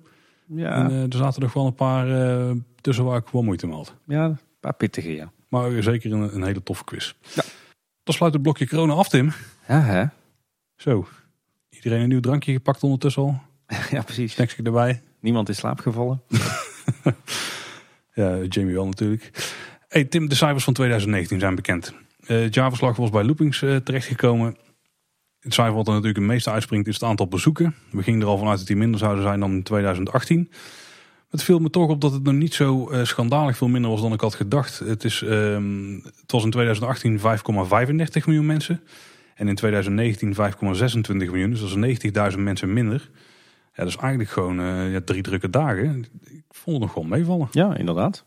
Ja. 0.56 0.72
En 0.72 0.92
uh, 0.92 1.04
er 1.04 1.18
zaten 1.18 1.42
nog 1.42 1.54
wel 1.54 1.66
een 1.66 1.76
paar 1.76 2.08
uh, 2.08 2.52
tussen 2.82 3.06
waar 3.06 3.18
ik 3.18 3.28
wel 3.32 3.42
moeite 3.42 3.68
mee 3.68 3.76
had. 3.76 3.96
Ja, 4.06 4.26
een 4.26 4.40
paar 4.60 4.74
pittige, 4.74 5.16
ja. 5.16 5.32
Maar 5.48 5.84
zeker 5.84 6.12
een, 6.12 6.36
een 6.36 6.44
hele 6.44 6.64
toffe 6.64 6.84
quiz. 6.84 7.14
Ja. 7.36 7.44
Dan 8.04 8.14
sluit 8.14 8.34
het 8.34 8.42
blokje 8.42 8.68
corona 8.68 8.94
af, 8.94 9.10
Tim. 9.10 9.32
Ja, 9.68 9.82
hè? 9.82 10.06
Zo. 10.76 11.08
Iedereen 11.70 12.02
een 12.02 12.10
nieuw 12.10 12.20
drankje 12.20 12.52
gepakt 12.54 12.84
ondertussen 12.84 13.24
al. 13.24 13.42
ja, 13.92 14.02
precies. 14.02 14.32
Snacksje 14.32 14.64
erbij. 14.64 15.02
Niemand 15.20 15.50
in 15.50 15.56
slaap 15.56 15.80
gevallen. 15.80 16.22
ja, 18.14 18.38
Jamie 18.44 18.74
wel 18.74 18.86
natuurlijk. 18.86 19.32
Hey 19.88 20.04
Tim, 20.04 20.30
de 20.30 20.36
cijfers 20.36 20.64
van 20.64 20.74
2019 20.74 21.40
zijn 21.40 21.56
bekend. 21.56 21.94
Uh, 22.22 22.42
het 22.42 22.54
jaarverslag 22.54 22.96
was 22.96 23.10
bij 23.10 23.24
Loopings 23.24 23.62
uh, 23.62 23.76
terechtgekomen. 23.76 24.58
Het 25.40 25.54
cijfer 25.54 25.76
wat 25.76 25.88
er 25.88 25.94
natuurlijk 25.94 26.20
het 26.20 26.28
meeste 26.28 26.52
uitspringt 26.52 26.88
is 26.88 26.94
het 26.94 27.04
aantal 27.04 27.28
bezoeken. 27.28 27.76
We 27.92 28.04
gingen 28.04 28.22
er 28.22 28.28
al 28.28 28.38
vanuit 28.38 28.58
dat 28.58 28.68
die 28.68 28.76
minder 28.76 29.00
zouden 29.00 29.24
zijn 29.24 29.40
dan 29.40 29.52
in 29.52 29.64
2018. 29.64 30.52
Het 31.30 31.44
viel 31.44 31.60
me 31.60 31.70
toch 31.70 31.90
op 31.90 32.02
dat 32.02 32.12
het 32.12 32.24
nog 32.24 32.34
niet 32.34 32.54
zo 32.54 32.92
uh, 32.92 33.04
schandalig 33.04 33.58
veel 33.58 33.68
minder 33.68 33.92
was 33.92 34.02
dan 34.02 34.14
ik 34.14 34.22
had 34.22 34.36
gedacht. 34.36 34.80
Het, 34.80 35.04
is, 35.04 35.22
uh, 35.22 35.30
het 36.22 36.32
was 36.32 36.44
in 36.44 36.52
2018 36.52 37.20
5,35 37.20 38.26
miljoen 38.26 38.46
mensen. 38.46 38.82
En 39.36 39.48
in 39.48 39.56
2019 39.56 40.36
5,26 40.36 40.40
miljoen. 41.08 41.50
Dus 41.50 41.60
dat 41.60 41.86
is 41.86 42.34
90.000 42.34 42.40
mensen 42.40 42.74
minder. 42.74 43.10
Ja, 43.74 43.84
dat 43.84 43.88
is 43.88 43.96
eigenlijk 43.96 44.30
gewoon 44.30 44.62
ja, 44.92 45.02
drie 45.06 45.22
drukke 45.22 45.50
dagen. 45.50 46.06
Ik 46.24 46.44
vond 46.50 46.76
het 46.76 46.80
nog 46.80 46.92
gewoon 46.92 47.10
meevallen. 47.10 47.48
Ja, 47.52 47.76
inderdaad. 47.76 48.26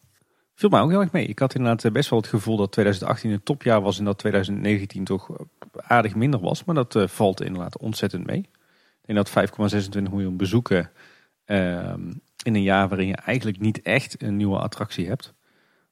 Viel 0.54 0.68
mij 0.68 0.80
ook 0.80 0.90
heel 0.90 1.00
erg 1.00 1.12
mee. 1.12 1.26
Ik 1.26 1.38
had 1.38 1.54
inderdaad 1.54 1.84
eh, 1.84 1.92
best 1.92 2.10
wel 2.10 2.18
het 2.18 2.28
gevoel 2.28 2.56
dat 2.56 2.72
2018 2.72 3.30
een 3.30 3.42
topjaar 3.42 3.80
was 3.80 3.98
en 3.98 4.04
dat 4.04 4.18
2019 4.18 5.04
toch 5.04 5.30
eh, 5.30 5.46
aardig 5.72 6.14
minder 6.14 6.40
was. 6.40 6.64
Maar 6.64 6.74
dat 6.74 6.94
uh, 6.94 7.06
valt 7.06 7.40
inderdaad 7.40 7.78
ontzettend 7.78 8.26
mee. 8.26 8.38
Ik 8.38 9.14
denk 9.14 9.26
dat 9.26 9.50
5,26 9.96 10.02
miljoen 10.10 10.36
bezoeken 10.36 10.90
uh, 11.46 11.94
in 12.42 12.54
een 12.54 12.62
jaar 12.62 12.88
waarin 12.88 13.06
je 13.06 13.16
eigenlijk 13.16 13.60
niet 13.60 13.82
echt 13.82 14.22
een 14.22 14.36
nieuwe 14.36 14.58
attractie 14.58 15.08
hebt. 15.08 15.34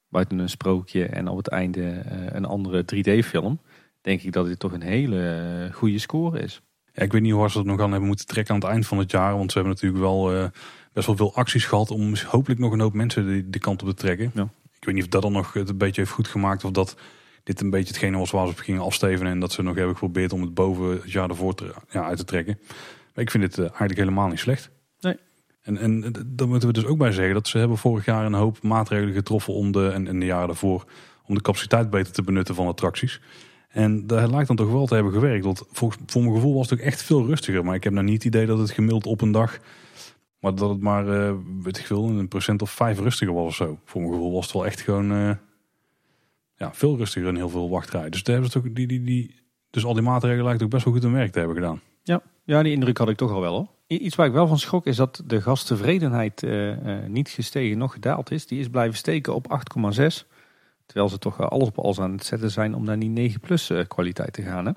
Buiten 0.09 0.39
een 0.39 0.49
sprookje 0.49 1.07
en 1.07 1.29
op 1.29 1.37
het 1.37 1.49
einde 1.49 2.03
een 2.33 2.45
andere 2.45 2.85
3D-film. 2.95 3.61
Denk 4.01 4.23
ik 4.23 4.33
dat 4.33 4.47
dit 4.47 4.59
toch 4.59 4.73
een 4.73 4.83
hele 4.83 5.69
goede 5.73 5.99
score 5.99 6.41
is. 6.41 6.63
Ja, 7.01 7.07
ik 7.07 7.13
weet 7.13 7.23
niet 7.23 7.33
hoe 7.33 7.51
ze 7.51 7.59
het 7.59 7.67
nog 7.67 7.81
aan 7.81 7.91
hebben 7.91 8.09
moeten 8.09 8.27
trekken 8.27 8.55
aan 8.55 8.61
het 8.61 8.71
eind 8.71 8.87
van 8.87 8.99
het 8.99 9.11
jaar. 9.11 9.37
Want 9.37 9.53
ze 9.53 9.59
hebben 9.59 9.75
natuurlijk 9.75 10.03
wel 10.03 10.51
best 10.93 11.07
wel 11.07 11.17
veel 11.17 11.35
acties 11.35 11.65
gehad 11.65 11.91
om 11.91 12.15
hopelijk 12.27 12.61
nog 12.61 12.73
een 12.73 12.81
hoop 12.81 12.93
mensen 12.93 13.27
die, 13.27 13.51
die 13.51 13.61
kant 13.61 13.83
op 13.83 13.89
te 13.89 13.95
trekken. 13.95 14.31
Ja. 14.35 14.49
Ik 14.81 14.85
weet 14.85 14.95
niet 14.95 15.05
of 15.05 15.11
dat 15.11 15.23
dan 15.23 15.33
nog 15.33 15.53
het 15.53 15.69
een 15.69 15.79
beetje 15.79 16.01
heeft 16.01 16.13
goed 16.13 16.29
gemaakt 16.29 16.65
of 16.65 16.71
dat 16.71 16.97
dit 17.43 17.61
een 17.61 17.71
beetje 17.71 17.89
hetgene 17.93 18.19
was 18.19 18.31
waar 18.31 18.47
ze 18.47 18.53
op 18.53 18.59
gingen 18.59 18.83
afstevenen 18.83 19.33
en 19.33 19.41
dat 19.41 19.53
ze 19.53 19.63
nog 19.63 19.75
hebben 19.75 19.95
geprobeerd 19.95 20.33
om 20.33 20.41
het 20.41 20.55
boven 20.55 20.91
het 20.91 21.13
jaar 21.13 21.29
ervoor 21.29 21.55
te, 21.55 21.75
ja, 21.91 22.05
uit 22.05 22.17
te 22.17 22.25
trekken. 22.25 22.59
Maar 23.15 23.25
ik 23.25 23.31
vind 23.31 23.45
het 23.45 23.59
uh, 23.59 23.65
eigenlijk 23.65 23.99
helemaal 23.99 24.29
niet 24.29 24.39
slecht. 24.39 24.71
Nee. 25.01 25.17
En, 25.63 25.79
en 25.79 26.13
daar 26.27 26.49
moeten 26.49 26.69
we 26.69 26.75
dus 26.75 26.85
ook 26.85 26.99
bij 26.99 27.13
zeggen 27.13 27.35
dat 27.35 27.49
ze 27.49 27.59
hebben 27.59 27.79
vorig 27.79 28.05
jaar 28.05 28.27
een 28.27 28.35
hoop 28.35 28.63
maatregelen 28.63 29.15
getroffen 29.15 29.55
om 29.55 29.73
de, 29.73 29.89
en, 29.89 30.07
en 30.07 30.21
de 30.21 30.27
jaren 30.27 30.47
daarvoor, 30.47 30.85
om 31.25 31.35
de 31.35 31.41
capaciteit 31.41 31.91
beter 31.91 32.13
te 32.13 32.23
benutten 32.23 32.55
van 32.55 32.67
attracties. 32.67 33.21
En 33.71 34.07
dat 34.07 34.31
lijkt 34.31 34.47
dan 34.47 34.57
toch 34.57 34.71
wel 34.71 34.87
te 34.87 34.95
hebben 34.95 35.13
gewerkt. 35.13 35.45
Want 35.45 35.63
voor, 35.71 35.97
mijn 36.15 36.33
gevoel 36.33 36.55
was 36.55 36.71
het 36.71 36.81
ook 36.81 36.87
echt 36.87 37.03
veel 37.03 37.27
rustiger. 37.27 37.65
Maar 37.65 37.75
ik 37.75 37.85
heb 37.85 37.93
nou 37.93 38.05
niet 38.05 38.25
het 38.25 38.35
idee 38.35 38.47
dat 38.47 38.59
het 38.59 38.71
gemiddeld 38.71 39.07
op 39.07 39.21
een 39.21 39.33
dag 39.33 39.61
maar 40.41 40.55
dat 40.55 40.71
het 40.71 40.81
maar, 40.81 41.07
uh, 41.07 41.35
weet 41.63 41.79
ik 41.79 41.87
veel, 41.87 42.05
een 42.05 42.29
procent 42.29 42.63
of 42.63 42.71
vijf 42.71 42.99
rustiger 42.99 43.35
was 43.35 43.47
of 43.47 43.55
zo. 43.55 43.79
Voor 43.85 44.01
mijn 44.01 44.13
gevoel 44.13 44.33
was 44.33 44.45
het 44.45 44.53
wel 44.53 44.67
echt 44.67 44.81
gewoon 44.81 45.13
uh, 45.13 45.31
ja, 46.57 46.75
veel 46.75 46.97
rustiger 46.97 47.29
en 47.29 47.37
heel 47.37 47.49
veel 47.49 47.71
wachtrij. 47.71 48.11
Dus, 48.11 48.23
daar 48.23 48.35
hebben 48.35 48.53
ze 48.53 48.59
ook 48.59 48.75
die, 48.75 48.87
die, 48.87 49.03
die, 49.03 49.35
dus 49.71 49.85
al 49.85 49.95
die 49.95 50.03
maatregelen 50.03 50.45
lijkt 50.45 50.63
ook 50.63 50.71
best 50.71 50.85
wel 50.85 50.93
goed 50.93 51.03
hun 51.03 51.13
werk 51.13 51.33
te 51.33 51.39
hebben 51.39 51.57
gedaan. 51.57 51.81
Ja, 52.03 52.23
ja, 52.45 52.63
die 52.63 52.73
indruk 52.73 52.99
had 52.99 53.09
ik 53.09 53.17
toch 53.17 53.31
al 53.31 53.41
wel 53.41 53.55
hoor. 53.55 53.69
Iets 53.87 54.17
waar 54.17 54.27
ik 54.27 54.33
wel 54.33 54.47
van 54.47 54.59
schrok 54.59 54.87
is 54.87 54.97
dat 54.97 55.23
de 55.27 55.41
gasttevredenheid 55.41 56.43
uh, 56.43 56.77
niet 57.07 57.29
gestegen, 57.29 57.79
nog 57.79 57.93
gedaald 57.93 58.31
is. 58.31 58.47
Die 58.47 58.61
is 58.61 58.69
blijven 58.69 58.97
steken 58.97 59.35
op 59.35 59.63
8,6. 60.01 60.27
Terwijl 60.91 61.09
ze 61.09 61.19
toch 61.19 61.51
alles 61.51 61.69
op 61.69 61.79
alles 61.79 62.01
aan 62.01 62.13
het 62.13 62.25
zetten 62.25 62.51
zijn 62.51 62.75
om 62.75 62.85
naar 62.85 62.99
die 62.99 63.09
9 63.09 63.41
plus 63.41 63.73
kwaliteit 63.89 64.33
te 64.33 64.43
gaan 64.43 64.67
hè? 64.67 64.73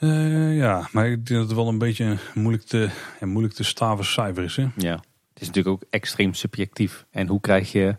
Uh, 0.00 0.56
ja, 0.56 0.88
maar 0.92 1.06
ik 1.06 1.26
denk 1.26 1.40
dat 1.40 1.48
het 1.48 1.56
wel 1.56 1.68
een 1.68 1.78
beetje 1.78 2.16
moeilijk 2.34 2.64
te, 2.64 2.90
moeilijk 3.20 3.54
te 3.54 3.64
staven 3.64 4.04
cijfer 4.04 4.44
is. 4.44 4.56
Hè? 4.56 4.66
Ja, 4.76 4.94
het 5.32 5.42
is 5.42 5.46
natuurlijk 5.46 5.74
ook 5.74 5.88
extreem 5.90 6.34
subjectief. 6.34 7.06
En 7.10 7.26
hoe 7.26 7.40
krijg 7.40 7.72
je 7.72 7.96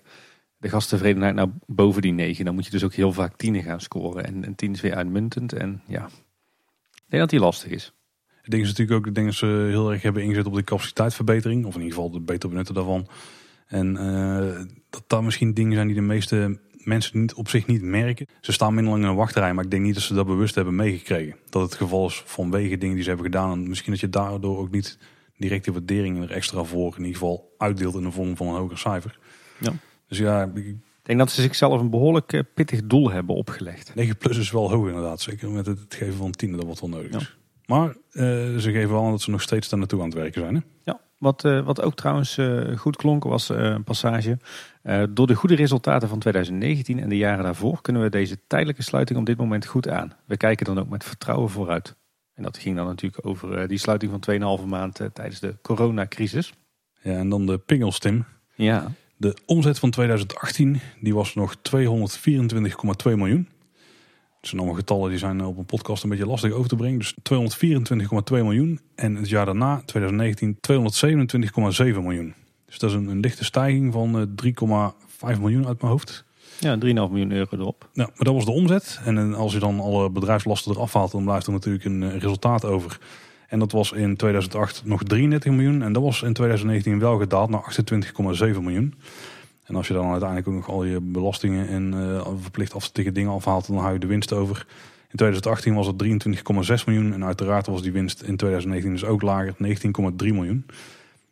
de 0.57 0.69
gasttevredenheid 0.69 1.35
nou 1.35 1.49
boven 1.65 2.01
die 2.01 2.11
9? 2.11 2.45
Dan 2.45 2.53
moet 2.53 2.65
je 2.65 2.71
dus 2.71 2.83
ook 2.83 2.93
heel 2.93 3.13
vaak 3.13 3.35
10 3.35 3.63
gaan 3.63 3.81
scoren. 3.81 4.25
En, 4.25 4.45
en 4.45 4.55
10 4.55 4.73
is 4.73 4.81
weer 4.81 4.95
uitmuntend. 4.95 5.53
En 5.53 5.81
ja, 5.87 6.05
ik 6.93 7.03
denk 7.07 7.21
dat 7.21 7.29
die 7.29 7.39
lastig 7.39 7.71
is. 7.71 7.93
Ik 8.43 8.51
denk 8.51 8.63
natuurlijk 8.63 9.07
ook 9.07 9.15
dat 9.15 9.33
ze 9.33 9.45
heel 9.45 9.91
erg 9.91 10.01
hebben 10.01 10.23
ingezet 10.23 10.45
op 10.45 10.55
de 10.55 10.63
capaciteitsverbetering. 10.63 11.65
Of 11.65 11.75
in 11.75 11.81
ieder 11.81 11.95
geval 11.95 12.13
het 12.13 12.25
beter 12.25 12.49
benutten 12.49 12.75
daarvan. 12.75 13.07
En 13.65 13.95
uh, 13.95 14.65
dat 14.89 15.03
daar 15.07 15.23
misschien 15.23 15.53
dingen 15.53 15.73
zijn 15.73 15.87
die 15.87 15.95
de 15.95 16.01
meeste 16.01 16.59
mensen 16.85 17.19
niet, 17.19 17.33
op 17.33 17.49
zich 17.49 17.67
niet 17.67 17.81
merken. 17.81 18.27
Ze 18.41 18.51
staan 18.51 18.73
minder 18.73 18.91
lang 18.91 19.03
in 19.03 19.09
een 19.09 19.15
wachtrij, 19.15 19.53
maar 19.53 19.63
ik 19.63 19.71
denk 19.71 19.83
niet 19.83 19.93
dat 19.93 20.03
ze 20.03 20.13
dat 20.13 20.25
bewust 20.25 20.55
hebben 20.55 20.75
meegekregen. 20.75 21.35
Dat 21.49 21.61
het 21.61 21.75
geval 21.75 22.07
is 22.07 22.23
vanwege 22.25 22.77
dingen 22.77 22.95
die 22.95 23.03
ze 23.03 23.09
hebben 23.09 23.27
gedaan. 23.27 23.51
En 23.51 23.67
misschien 23.69 23.91
dat 23.91 24.01
je 24.01 24.09
daardoor 24.09 24.57
ook 24.57 24.71
niet 24.71 24.97
direct 25.37 25.65
de 25.65 25.71
waardering 25.71 26.23
er 26.23 26.31
extra 26.31 26.63
voor 26.63 26.91
in 26.91 26.97
ieder 26.97 27.13
geval 27.13 27.53
uitdeelt 27.57 27.95
in 27.95 28.03
de 28.03 28.11
vorm 28.11 28.35
van 28.35 28.47
een 28.47 28.53
hoger 28.53 28.77
cijfer. 28.77 29.19
Ja. 29.59 29.73
Dus 30.07 30.17
ja, 30.17 30.51
ik 30.53 30.75
denk 31.01 31.19
dat 31.19 31.31
ze 31.31 31.41
zichzelf 31.41 31.81
een 31.81 31.89
behoorlijk 31.89 32.33
eh, 32.33 32.41
pittig 32.53 32.85
doel 32.85 33.11
hebben 33.11 33.35
opgelegd. 33.35 33.95
9 33.95 34.17
plus 34.17 34.37
is 34.37 34.51
wel 34.51 34.69
hoog 34.69 34.87
inderdaad. 34.87 35.21
Zeker 35.21 35.49
met 35.49 35.65
het 35.65 35.95
geven 35.95 36.13
van 36.13 36.31
tienen 36.31 36.57
dat 36.57 36.67
wat 36.67 36.79
wel 36.79 36.89
nodig 36.89 37.21
is. 37.21 37.37
Maar 37.65 37.87
uh, 37.87 37.93
ze 38.57 38.71
geven 38.71 38.89
wel 38.89 39.03
aan 39.03 39.11
dat 39.11 39.21
ze 39.21 39.31
nog 39.31 39.41
steeds 39.41 39.69
daar 39.69 39.79
naartoe 39.79 39.99
aan 39.99 40.05
het 40.05 40.15
werken 40.15 40.41
zijn. 40.41 40.55
Hè? 40.55 40.61
Ja, 40.83 40.99
wat, 41.17 41.43
uh, 41.43 41.65
wat 41.65 41.81
ook 41.81 41.95
trouwens 41.95 42.37
uh, 42.37 42.77
goed 42.77 42.95
klonk 42.95 43.23
was 43.23 43.49
een 43.49 43.83
passage. 43.83 44.37
door 45.09 45.27
de 45.27 45.35
goede 45.35 45.55
resultaten 45.55 46.09
van 46.09 46.19
2019 46.19 46.99
en 46.99 47.09
de 47.09 47.17
jaren 47.17 47.43
daarvoor 47.43 47.81
kunnen 47.81 48.01
we 48.01 48.09
deze 48.09 48.37
tijdelijke 48.47 48.83
sluiting 48.83 49.19
op 49.19 49.25
dit 49.25 49.37
moment 49.37 49.65
goed 49.65 49.89
aan. 49.89 50.13
We 50.25 50.37
kijken 50.37 50.65
dan 50.65 50.79
ook 50.79 50.89
met 50.89 51.03
vertrouwen 51.03 51.49
vooruit. 51.49 51.95
En 52.33 52.43
dat 52.43 52.57
ging 52.57 52.75
dan 52.75 52.85
natuurlijk 52.85 53.25
over 53.25 53.67
die 53.67 53.77
sluiting 53.77 54.11
van 54.11 54.59
2,5 54.59 54.65
maand 54.67 54.99
tijdens 55.13 55.39
de 55.39 55.55
coronacrisis. 55.61 56.53
Ja, 57.01 57.17
en 57.17 57.29
dan 57.29 57.45
de 57.45 57.57
pingels, 57.57 57.99
Tim. 57.99 58.25
Ja. 58.55 58.91
De 59.17 59.37
omzet 59.45 59.79
van 59.79 59.89
2018 59.89 60.79
die 61.01 61.13
was 61.13 61.35
nog 61.35 61.55
224,2 61.55 61.61
miljoen. 63.03 63.49
Dat 64.45 64.53
zijn 64.53 64.65
allemaal 64.65 64.83
getallen 64.83 65.09
die 65.09 65.19
zijn 65.19 65.45
op 65.45 65.57
een 65.57 65.65
podcast 65.65 66.03
een 66.03 66.09
beetje 66.09 66.25
lastig 66.25 66.51
over 66.51 66.69
te 66.69 66.75
brengen. 66.75 66.99
Dus 66.99 67.13
224,2 67.13 68.17
miljoen. 68.31 68.79
En 68.95 69.15
het 69.15 69.29
jaar 69.29 69.45
daarna, 69.45 69.81
2019, 69.85 70.57
227,7 70.57 72.01
miljoen. 72.01 72.33
Dus 72.65 72.79
dat 72.79 72.89
is 72.89 72.95
een, 72.95 73.07
een 73.07 73.19
lichte 73.19 73.43
stijging 73.43 73.93
van 73.93 74.29
3,5 74.43 75.39
miljoen 75.39 75.67
uit 75.67 75.81
mijn 75.81 75.91
hoofd. 75.91 76.25
Ja, 76.59 76.75
3,5 76.75 76.79
miljoen 76.81 77.31
euro 77.31 77.57
erop. 77.57 77.89
Ja, 77.93 78.03
maar 78.03 78.25
dat 78.25 78.33
was 78.33 78.45
de 78.45 78.51
omzet. 78.51 78.99
En 79.05 79.33
als 79.33 79.53
je 79.53 79.59
dan 79.59 79.79
alle 79.79 80.09
bedrijfslasten 80.09 80.71
eraf 80.71 80.93
haalt, 80.93 81.11
dan 81.11 81.23
blijft 81.23 81.47
er 81.47 81.53
natuurlijk 81.53 81.85
een 81.85 82.19
resultaat 82.19 82.65
over. 82.65 82.99
En 83.47 83.59
dat 83.59 83.71
was 83.71 83.91
in 83.91 84.15
2008 84.15 84.81
nog 84.85 85.03
33 85.03 85.51
miljoen. 85.51 85.81
En 85.81 85.93
dat 85.93 86.03
was 86.03 86.21
in 86.21 86.33
2019 86.33 86.99
wel 86.99 87.17
gedaald 87.17 87.49
naar 87.49 87.75
28,7 88.53 88.61
miljoen. 88.61 88.93
En 89.65 89.75
als 89.75 89.87
je 89.87 89.93
dan 89.93 90.09
uiteindelijk 90.09 90.47
ook 90.47 90.55
nog 90.55 90.69
al 90.69 90.83
je 90.83 91.01
belastingen 91.01 91.67
en 91.67 91.93
uh, 91.93 92.27
verplicht 92.41 92.73
afzettige 92.73 93.11
dingen 93.11 93.31
afhaalt, 93.31 93.67
dan 93.67 93.77
hou 93.77 93.93
je 93.93 93.99
de 93.99 94.07
winst 94.07 94.33
over. 94.33 94.65
In 95.15 95.17
2018 95.17 95.73
was 95.73 95.87
het 95.87 96.79
23,6 96.79 96.85
miljoen. 96.85 97.13
En 97.13 97.25
uiteraard 97.25 97.67
was 97.67 97.81
die 97.81 97.91
winst 97.91 98.21
in 98.21 98.37
2019 98.37 98.91
dus 98.91 99.05
ook 99.05 99.21
lager, 99.21 99.53
19,3 99.53 99.57
miljoen. 100.17 100.65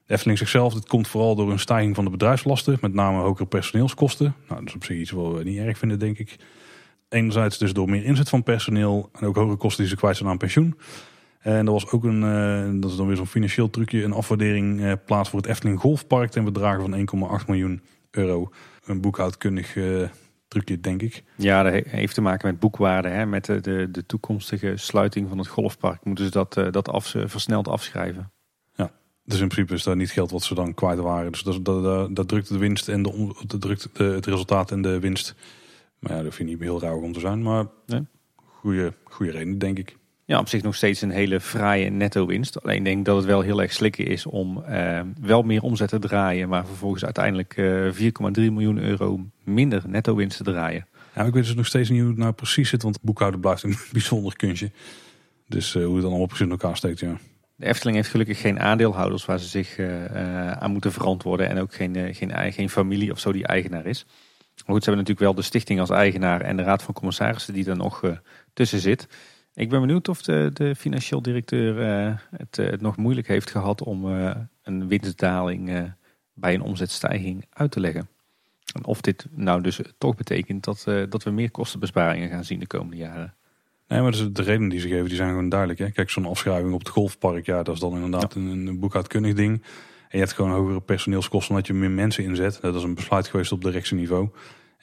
Efteling 0.08 0.38
zichzelf, 0.38 0.74
dit 0.74 0.88
komt 0.88 1.08
vooral 1.08 1.36
door 1.36 1.52
een 1.52 1.60
stijging 1.60 1.96
van 1.96 2.04
de 2.04 2.10
bedrijfslasten, 2.10 2.78
met 2.82 2.94
name 2.94 3.18
hogere 3.18 3.46
personeelskosten. 3.46 4.36
Nou, 4.48 4.60
dat 4.60 4.70
is 4.70 4.76
op 4.76 4.84
zich 4.84 4.98
iets 4.98 5.12
wat 5.12 5.34
we 5.38 5.44
niet 5.44 5.58
erg 5.58 5.78
vinden, 5.78 6.00
denk 6.00 6.18
ik. 6.18 6.36
Enerzijds 7.10 7.58
dus 7.58 7.74
door 7.74 7.90
meer 7.90 8.04
inzet 8.04 8.30
van 8.30 8.44
personeel 8.44 9.10
en 9.14 9.28
ook 9.28 9.36
hogere 9.36 9.58
kosten 9.58 9.82
die 9.82 9.92
ze 9.92 9.98
kwijt 9.98 10.18
zijn 10.18 10.30
aan 10.30 10.38
pensioen. 10.38 10.76
En 11.40 11.66
er 11.66 11.72
was 11.72 11.90
ook 11.92 12.04
een, 12.04 12.22
uh, 12.24 12.82
dat 12.82 12.92
is 12.92 12.98
dan 12.98 13.08
weer 13.08 13.16
zo'n 13.16 13.28
financieel 13.28 13.70
trucje, 13.70 14.04
een 14.04 14.14
afwaardering 14.14 14.80
uh, 14.80 14.92
plaats 15.06 15.30
voor 15.30 15.40
het 15.40 15.50
Efteling 15.50 15.80
Golfpark 15.80 16.32
ten 16.32 16.44
bedrage 16.44 16.82
van 16.82 17.40
1,8 17.40 17.46
miljoen 17.48 17.82
euro. 18.16 18.50
Een 18.86 19.02
boekhoudkundig 19.02 19.76
uh, 19.76 20.10
trucje, 20.48 20.80
denk 20.80 21.02
ik. 21.02 21.24
Ja, 21.36 21.64
dat 21.64 21.74
heeft 21.74 22.14
te 22.14 22.22
maken 22.22 22.48
met 22.48 22.60
boekwaarde. 22.60 23.08
Hè? 23.08 23.26
Met 23.26 23.46
de, 23.46 23.62
de, 23.62 23.92
de 23.92 24.06
toekomstige 24.06 24.78
sluiting 24.78 25.30
van 25.30 25.38
het 25.38 25.48
golfpark 25.48 26.06
moeten 26.06 26.26
ze 26.26 26.32
dat, 26.32 26.54
dat 26.54 26.90
af, 26.90 27.16
versneld 27.26 27.68
afschrijven. 27.68 28.32
Ja, 28.76 28.92
dus 29.24 29.40
in 29.40 29.48
principe 29.48 29.74
is 29.74 29.84
dat 29.84 29.96
niet 29.96 30.12
geld 30.12 30.32
wat 30.32 30.44
ze 30.44 30.56
dan 30.56 30.74
kwijt 30.74 31.00
waren. 31.00 31.32
Dus 31.32 31.42
dat, 31.42 31.66
dat, 31.66 32.16
dat 32.16 32.28
drukt 32.28 32.48
de 32.48 32.58
winst 32.58 32.88
en 32.88 33.04
de, 33.04 33.44
dat 33.48 33.62
drukt 33.62 33.90
de, 33.94 34.04
het 34.04 34.26
resultaat 34.26 34.72
en 34.72 34.82
de 34.82 35.00
winst. 35.00 35.36
Maar 36.00 36.12
ja, 36.12 36.24
dat 36.24 36.34
vind 36.36 36.50
ik 36.50 36.56
niet 36.56 36.64
heel 36.64 36.82
raar 36.82 36.96
om 36.96 37.14
te 37.14 37.20
zijn. 37.20 37.42
Maar 37.42 37.66
nee. 37.86 38.06
goede, 38.36 38.94
goede 39.04 39.32
reden, 39.32 39.58
denk 39.58 39.80
ik. 39.80 39.98
Ja, 40.34 40.40
op 40.40 40.50
zich 40.50 40.62
nog 40.62 40.76
steeds 40.76 41.02
een 41.02 41.10
hele 41.10 41.40
fraaie 41.40 41.90
netto 41.90 42.26
winst. 42.26 42.64
Alleen 42.64 42.84
denk 42.84 43.06
dat 43.06 43.16
het 43.16 43.26
wel 43.26 43.42
heel 43.42 43.62
erg 43.62 43.74
slikken 43.74 44.06
is 44.06 44.26
om 44.26 44.64
eh, 44.64 45.02
wel 45.22 45.42
meer 45.42 45.62
omzet 45.62 45.90
te 45.90 46.00
draaien. 46.00 46.50
Maar 46.50 46.66
vervolgens 46.66 47.04
uiteindelijk 47.04 47.58
uh, 47.58 47.88
eh, 47.88 47.94
4,3 47.96 48.34
miljoen 48.34 48.78
euro 48.78 49.26
minder 49.44 49.84
netto 49.88 50.16
winst 50.16 50.38
te 50.38 50.44
draaien. 50.44 50.88
Ja, 51.16 51.24
ik 51.24 51.34
weet 51.34 51.46
dus 51.46 51.56
nog 51.56 51.66
steeds 51.66 51.90
niet 51.90 52.00
hoe 52.00 52.10
het 52.10 52.18
nou 52.18 52.32
precies 52.32 52.70
zit. 52.70 52.84
Want 52.84 53.02
boekhouden 53.02 53.40
blijft 53.40 53.64
een 53.64 53.76
bijzonder 53.92 54.36
kunstje. 54.36 54.72
Dus 55.48 55.76
uh, 55.76 55.86
hoe 55.86 55.94
het 55.94 56.02
dan 56.02 56.10
allemaal 56.10 56.28
precies 56.28 56.46
in 56.46 56.52
elkaar 56.52 56.78
steekt, 56.78 57.00
ja. 57.00 57.18
De 57.56 57.66
Efteling 57.66 57.98
heeft 57.98 58.10
gelukkig 58.10 58.42
geen 58.42 58.60
aandeelhouders 58.60 59.26
waar 59.26 59.40
ze 59.40 59.48
zich 59.48 59.80
aan 60.60 60.72
moeten 60.72 60.92
verantwoorden. 60.92 61.50
En 61.50 61.60
ook 61.60 61.74
geen, 61.74 62.16
geen, 62.16 62.54
geen 62.54 62.70
familie 62.70 63.12
of 63.12 63.20
zo 63.20 63.32
die 63.32 63.48
eigenaar 63.48 63.86
is. 63.86 64.06
Maar 64.06 64.76
goed, 64.76 64.84
ze 64.84 64.90
hebben 64.90 64.98
natuurlijk 64.98 65.20
wel 65.20 65.34
de 65.34 65.42
stichting 65.42 65.80
als 65.80 65.90
eigenaar 65.90 66.42
en 66.42 66.58
de 66.58 66.64
raad 66.64 66.84
van 66.84 66.94
commissarissen 66.94 67.54
die 67.54 67.70
er 67.70 67.76
nog 67.76 68.02
tussen 68.54 68.80
zit. 68.80 69.08
Ik 69.56 69.70
ben 69.70 69.82
benieuwd 69.82 70.08
of 70.08 70.22
de, 70.22 70.50
de 70.54 70.76
financieel 70.76 71.22
directeur 71.22 71.78
uh, 71.78 72.18
het, 72.38 72.58
uh, 72.58 72.70
het, 72.70 72.82
nog 72.82 72.98
moeilijk 72.98 73.28
heeft 73.28 73.52
gehad 73.52 73.84
om 73.84 74.08
uh, 74.08 74.36
een 74.64 74.88
winstdaling 74.88 75.94
bij 76.34 76.54
een 76.54 76.62
omzetstijging 76.62 77.46
uit 77.50 77.72
te 77.72 77.80
leggen. 77.80 78.08
En 78.74 78.86
of 78.86 79.02
dit 79.02 79.26
nou 79.32 79.62
dus 79.62 79.80
toch 79.98 80.16
betekent 80.16 80.64
dat, 80.64 80.84
dat 81.10 81.24
we 81.24 81.30
meer 81.30 81.52
kostenbesparingen 81.52 82.30
gaan 82.30 82.44
zien 82.44 82.60
de 82.60 82.68
komende 82.68 82.98
jaren. 82.98 83.34
Nee, 83.88 84.02
maar 84.02 84.12
dus 84.12 84.32
de 84.32 84.42
redenen 84.42 84.70
die 84.70 84.80
ze 84.80 84.88
geven 84.88 85.06
die 85.06 85.16
zijn 85.16 85.30
gewoon 85.30 85.50
duidelijk. 85.50 85.80
Hè? 85.80 85.92
Kijk, 85.92 86.10
zo'n 86.10 86.26
afschrijving 86.26 86.74
op 86.74 86.80
het 86.80 86.90
golfpark, 86.90 87.46
ja, 87.46 87.64
dat 87.64 87.76
is 87.76 87.82
dan 87.82 87.94
inderdaad 87.94 88.36
een, 88.36 88.68
een 88.68 88.80
boekhoudkundig 88.80 89.34
ding. 89.34 89.62
En 90.14 90.20
je 90.20 90.26
hebt 90.26 90.34
gewoon 90.34 90.52
hogere 90.52 90.82
personeelskosten 90.82 91.50
omdat 91.50 91.68
je 91.68 91.74
meer 91.74 91.92
mensen 91.92 92.24
inzet. 92.24 92.60
Dat 92.62 92.76
is 92.76 92.84
een 92.84 92.96
besluit 92.96 93.28
geweest 93.28 93.52
op 93.52 93.64
directieniveau. 93.64 94.30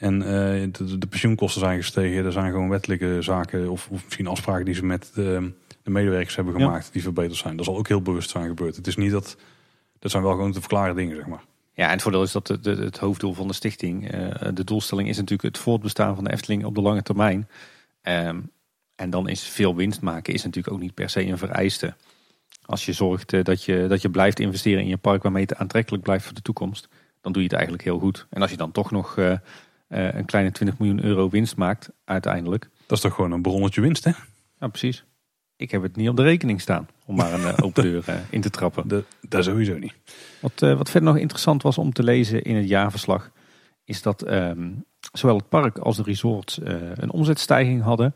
En 0.00 0.14
uh, 0.14 0.26
de, 0.72 0.98
de, 0.98 1.06
pensioenkosten 1.06 1.60
zijn 1.60 1.78
gestegen. 1.78 2.24
Er 2.24 2.32
zijn 2.32 2.50
gewoon 2.50 2.68
wettelijke 2.68 3.16
zaken 3.22 3.70
of, 3.70 3.88
of 3.90 4.04
misschien 4.04 4.26
afspraken 4.26 4.64
die 4.64 4.74
ze 4.74 4.84
met 4.84 5.10
de, 5.14 5.52
de 5.82 5.90
medewerkers 5.90 6.36
hebben 6.36 6.54
gemaakt 6.54 6.92
die 6.92 7.02
verbeterd 7.02 7.38
zijn. 7.38 7.56
Dat 7.56 7.64
zal 7.64 7.76
ook 7.76 7.88
heel 7.88 8.02
bewust 8.02 8.30
zijn 8.30 8.48
gebeurd. 8.48 8.76
Het 8.76 8.86
is 8.86 8.96
niet 8.96 9.10
dat, 9.10 9.36
dat 9.98 10.10
zijn 10.10 10.22
wel 10.22 10.32
gewoon 10.32 10.52
te 10.52 10.60
verklaren 10.60 10.96
dingen, 10.96 11.16
zeg 11.16 11.26
maar. 11.26 11.42
Ja, 11.72 11.86
en 11.86 11.92
het 11.92 12.02
voordeel 12.02 12.22
is 12.22 12.32
dat 12.32 12.46
de, 12.46 12.60
de, 12.60 12.74
het 12.74 12.98
hoofddoel 12.98 13.34
van 13.34 13.48
de 13.48 13.54
stichting, 13.54 14.14
uh, 14.14 14.30
de 14.54 14.64
doelstelling 14.64 15.08
is 15.08 15.16
natuurlijk 15.16 15.54
het 15.54 15.58
voortbestaan 15.58 16.14
van 16.14 16.24
de 16.24 16.32
Efteling 16.32 16.64
op 16.64 16.74
de 16.74 16.80
lange 16.80 17.02
termijn. 17.02 17.48
Um, 18.02 18.50
en 18.96 19.10
dan 19.10 19.28
is 19.28 19.42
veel 19.42 19.76
winst 19.76 20.00
maken 20.00 20.34
is 20.34 20.44
natuurlijk 20.44 20.74
ook 20.74 20.80
niet 20.80 20.94
per 20.94 21.10
se 21.10 21.26
een 21.26 21.38
vereiste. 21.38 21.94
Als 22.64 22.84
je 22.84 22.92
zorgt 22.92 23.32
uh, 23.32 23.44
dat, 23.44 23.64
je, 23.64 23.86
dat 23.88 24.02
je 24.02 24.10
blijft 24.10 24.40
investeren 24.40 24.82
in 24.82 24.88
je 24.88 24.96
park 24.96 25.22
waarmee 25.22 25.42
het 25.42 25.56
aantrekkelijk 25.56 26.02
blijft 26.02 26.24
voor 26.24 26.34
de 26.34 26.42
toekomst, 26.42 26.88
dan 27.20 27.32
doe 27.32 27.42
je 27.42 27.48
het 27.48 27.56
eigenlijk 27.56 27.84
heel 27.84 27.98
goed. 27.98 28.26
En 28.30 28.42
als 28.42 28.50
je 28.50 28.56
dan 28.56 28.72
toch 28.72 28.90
nog 28.90 29.18
uh, 29.90 29.98
uh, 29.98 30.14
een 30.14 30.24
kleine 30.24 30.52
20 30.52 30.78
miljoen 30.78 31.04
euro 31.04 31.28
winst 31.28 31.56
maakt 31.56 31.90
uiteindelijk. 32.04 32.68
Dat 32.86 32.96
is 32.96 33.02
toch 33.04 33.14
gewoon 33.14 33.32
een 33.32 33.42
bronnetje 33.42 33.80
winst, 33.80 34.04
hè? 34.04 34.10
Ja, 34.60 34.68
precies. 34.68 35.04
Ik 35.56 35.70
heb 35.70 35.82
het 35.82 35.96
niet 35.96 36.08
op 36.08 36.16
de 36.16 36.22
rekening 36.22 36.60
staan 36.60 36.88
om 37.06 37.16
maar 37.16 37.32
een 37.32 37.40
uh, 37.40 37.54
open 37.62 37.82
deur 37.82 38.04
uh, 38.08 38.14
in 38.30 38.40
te 38.40 38.50
trappen. 38.50 38.88
De, 38.88 39.04
dat 39.28 39.44
sowieso 39.44 39.78
niet. 39.78 39.94
Wat, 40.40 40.60
wat 40.60 40.90
verder 40.90 41.10
nog 41.10 41.18
interessant 41.18 41.62
was 41.62 41.78
om 41.78 41.92
te 41.92 42.02
lezen 42.02 42.42
in 42.42 42.56
het 42.56 42.68
jaarverslag, 42.68 43.30
is 43.84 44.02
dat 44.02 44.22
ehm, 44.22 44.70
zowel 45.12 45.36
het 45.36 45.48
park 45.48 45.78
als 45.78 45.96
de 45.96 46.02
resorts 46.02 46.60
een 46.94 47.10
omzetstijging 47.10 47.82
hadden. 47.82 48.14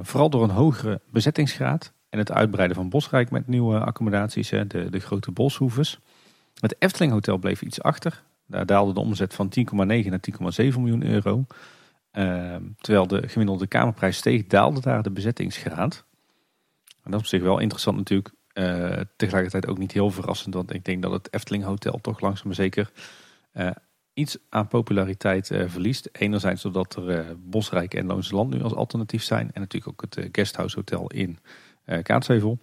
vooral 0.00 0.30
door 0.30 0.42
een 0.42 0.50
hogere 0.50 1.00
bezettingsgraad 1.10 1.92
en 2.08 2.18
het 2.18 2.32
uitbreiden 2.32 2.76
van 2.76 2.88
Bosrijk 2.88 3.30
met 3.30 3.48
nieuwe 3.48 3.80
accommodaties, 3.80 4.50
hè, 4.50 4.66
de, 4.66 4.90
de 4.90 4.98
grote 4.98 5.30
boshoeves. 5.30 5.98
Het 6.60 6.76
Efteling 6.78 7.12
Hotel 7.12 7.36
bleef 7.36 7.62
iets 7.62 7.82
achter. 7.82 8.22
Daar 8.46 8.66
daalde 8.66 8.92
de 8.92 9.00
omzet 9.00 9.34
van 9.34 9.52
10,9 9.58 9.74
naar 9.74 10.20
10,7 10.20 10.80
miljoen 10.80 11.04
euro. 11.06 11.44
Ehm, 12.10 12.62
terwijl 12.78 13.06
de 13.06 13.28
gemiddelde 13.28 13.66
kamerprijs 13.66 14.16
steeg, 14.16 14.46
daalde 14.46 14.80
daar 14.80 15.02
de 15.02 15.10
bezettingsgraad. 15.10 16.04
En 17.02 17.10
dat 17.10 17.14
is 17.14 17.18
op 17.20 17.26
zich 17.26 17.42
wel 17.42 17.58
interessant 17.58 17.96
natuurlijk. 17.96 18.34
Uh, 18.54 19.00
tegelijkertijd 19.16 19.66
ook 19.66 19.78
niet 19.78 19.92
heel 19.92 20.10
verrassend, 20.10 20.54
want 20.54 20.74
ik 20.74 20.84
denk 20.84 21.02
dat 21.02 21.12
het 21.12 21.32
Efteling 21.34 21.64
Hotel 21.64 21.98
toch 22.00 22.20
langzaam 22.20 22.46
maar 22.46 22.54
zeker 22.54 22.90
uh, 23.54 23.70
iets 24.14 24.38
aan 24.48 24.68
populariteit 24.68 25.50
uh, 25.50 25.68
verliest. 25.68 26.08
Enerzijds 26.12 26.62
doordat 26.62 26.96
er 26.96 27.36
Bosrijk 27.40 27.94
en 27.94 28.06
Loonse 28.06 28.34
Land 28.34 28.54
nu 28.54 28.62
als 28.62 28.74
alternatief 28.74 29.22
zijn. 29.22 29.50
En 29.52 29.60
natuurlijk 29.60 29.92
ook 29.92 30.14
het 30.14 30.28
Guesthouse 30.32 30.76
Hotel 30.76 31.06
in 31.06 31.38
Kaatsheuvel. 32.02 32.58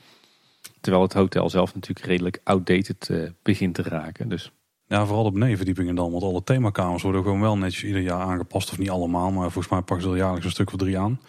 Terwijl 0.81 1.03
het 1.03 1.13
hotel 1.13 1.49
zelf 1.49 1.73
natuurlijk 1.73 2.05
redelijk 2.05 2.41
outdated 2.43 3.11
begint 3.41 3.75
te 3.75 3.81
raken. 3.81 4.29
Dus 4.29 4.51
ja, 4.89 5.05
vooral 5.05 5.23
de 5.23 5.31
benedenverdiepingen 5.31 5.95
dan. 5.95 6.11
Want 6.11 6.23
alle 6.23 6.43
themakamers 6.43 7.03
worden 7.03 7.23
gewoon 7.23 7.41
wel 7.41 7.57
netjes 7.57 7.83
ieder 7.83 8.01
jaar 8.01 8.21
aangepast. 8.21 8.71
Of 8.71 8.77
niet 8.77 8.89
allemaal, 8.89 9.31
maar 9.31 9.51
volgens 9.51 9.69
mij 9.69 9.81
pakken 9.81 10.05
ze 10.05 10.11
er 10.11 10.17
jaarlijks 10.17 10.45
een 10.45 10.51
stuk 10.51 10.71
of 10.71 10.77
drie 10.77 10.99
aan. 10.99 11.19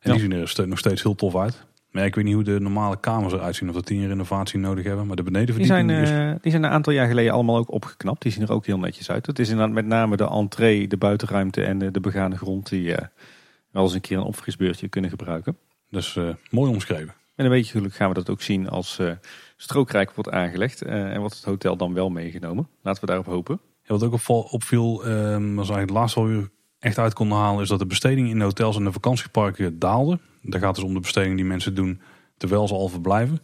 En 0.00 0.10
die 0.10 0.20
zien 0.20 0.32
er 0.32 0.68
nog 0.68 0.78
steeds 0.78 1.02
heel 1.02 1.14
tof 1.14 1.36
uit. 1.36 1.64
Maar 1.90 2.04
ik 2.04 2.14
weet 2.14 2.24
niet 2.24 2.34
hoe 2.34 2.42
de 2.42 2.60
normale 2.60 3.00
kamers 3.00 3.32
eruit 3.32 3.56
zien. 3.56 3.68
Of 3.68 3.74
dat 3.74 3.86
die 3.86 4.00
een 4.00 4.08
renovatie 4.08 4.58
nodig 4.58 4.84
hebben. 4.84 5.06
Maar 5.06 5.16
de 5.16 5.22
benedenverdiepingen... 5.22 5.96
Die 5.96 6.06
zijn, 6.06 6.28
uh, 6.28 6.36
die 6.40 6.50
zijn 6.50 6.64
een 6.64 6.70
aantal 6.70 6.92
jaar 6.92 7.06
geleden 7.06 7.32
allemaal 7.32 7.56
ook 7.56 7.72
opgeknapt. 7.72 8.22
Die 8.22 8.32
zien 8.32 8.42
er 8.42 8.52
ook 8.52 8.66
heel 8.66 8.78
netjes 8.78 9.10
uit. 9.10 9.26
Het 9.26 9.38
is 9.38 9.48
inderdaad 9.48 9.74
met 9.74 9.86
name 9.86 10.16
de 10.16 10.28
entree, 10.28 10.88
de 10.88 10.96
buitenruimte 10.96 11.64
en 11.64 11.78
de, 11.78 11.90
de 11.90 12.00
begane 12.00 12.36
grond... 12.36 12.68
die 12.68 12.88
uh, 12.88 12.96
wel 13.70 13.82
eens 13.82 13.94
een 13.94 14.00
keer 14.00 14.16
een 14.16 14.22
opfrisbeurtje 14.22 14.88
kunnen 14.88 15.10
gebruiken. 15.10 15.56
Dus 15.90 16.14
uh, 16.14 16.28
mooi 16.50 16.70
omschreven. 16.70 17.14
En 17.34 17.44
een 17.44 17.50
beetje 17.50 17.72
geluk 17.72 17.94
gaan 17.94 18.08
we 18.08 18.14
dat 18.14 18.30
ook 18.30 18.42
zien 18.42 18.68
als 18.68 18.98
strookrijk 19.62 20.12
wordt 20.14 20.30
aangelegd. 20.30 20.84
Uh, 20.84 21.12
en 21.12 21.20
wordt 21.20 21.34
het 21.34 21.44
hotel 21.44 21.76
dan 21.76 21.94
wel 21.94 22.10
meegenomen. 22.10 22.68
Laten 22.82 23.00
we 23.00 23.06
daarop 23.06 23.26
hopen. 23.26 23.60
Ja, 23.82 23.98
wat 23.98 24.02
ook 24.02 24.52
opviel, 24.52 25.06
um, 25.06 25.54
was 25.54 25.70
eigenlijk 25.70 25.80
het 25.80 25.90
laatste 25.90 26.20
wat 26.20 26.28
we 26.28 26.50
echt 26.78 26.98
uit 26.98 27.12
konden 27.12 27.38
halen, 27.38 27.62
is 27.62 27.68
dat 27.68 27.78
de 27.78 27.86
besteding 27.86 28.28
in 28.28 28.38
de 28.38 28.44
hotels 28.44 28.76
en 28.76 28.84
de 28.84 28.92
vakantieparken 28.92 29.78
daalde. 29.78 30.18
Daar 30.42 30.60
gaat 30.60 30.74
dus 30.74 30.84
om 30.84 30.94
de 30.94 31.00
besteding 31.00 31.36
die 31.36 31.44
mensen 31.44 31.74
doen 31.74 32.00
terwijl 32.36 32.68
ze 32.68 32.74
al 32.74 32.88
verblijven. 32.88 33.40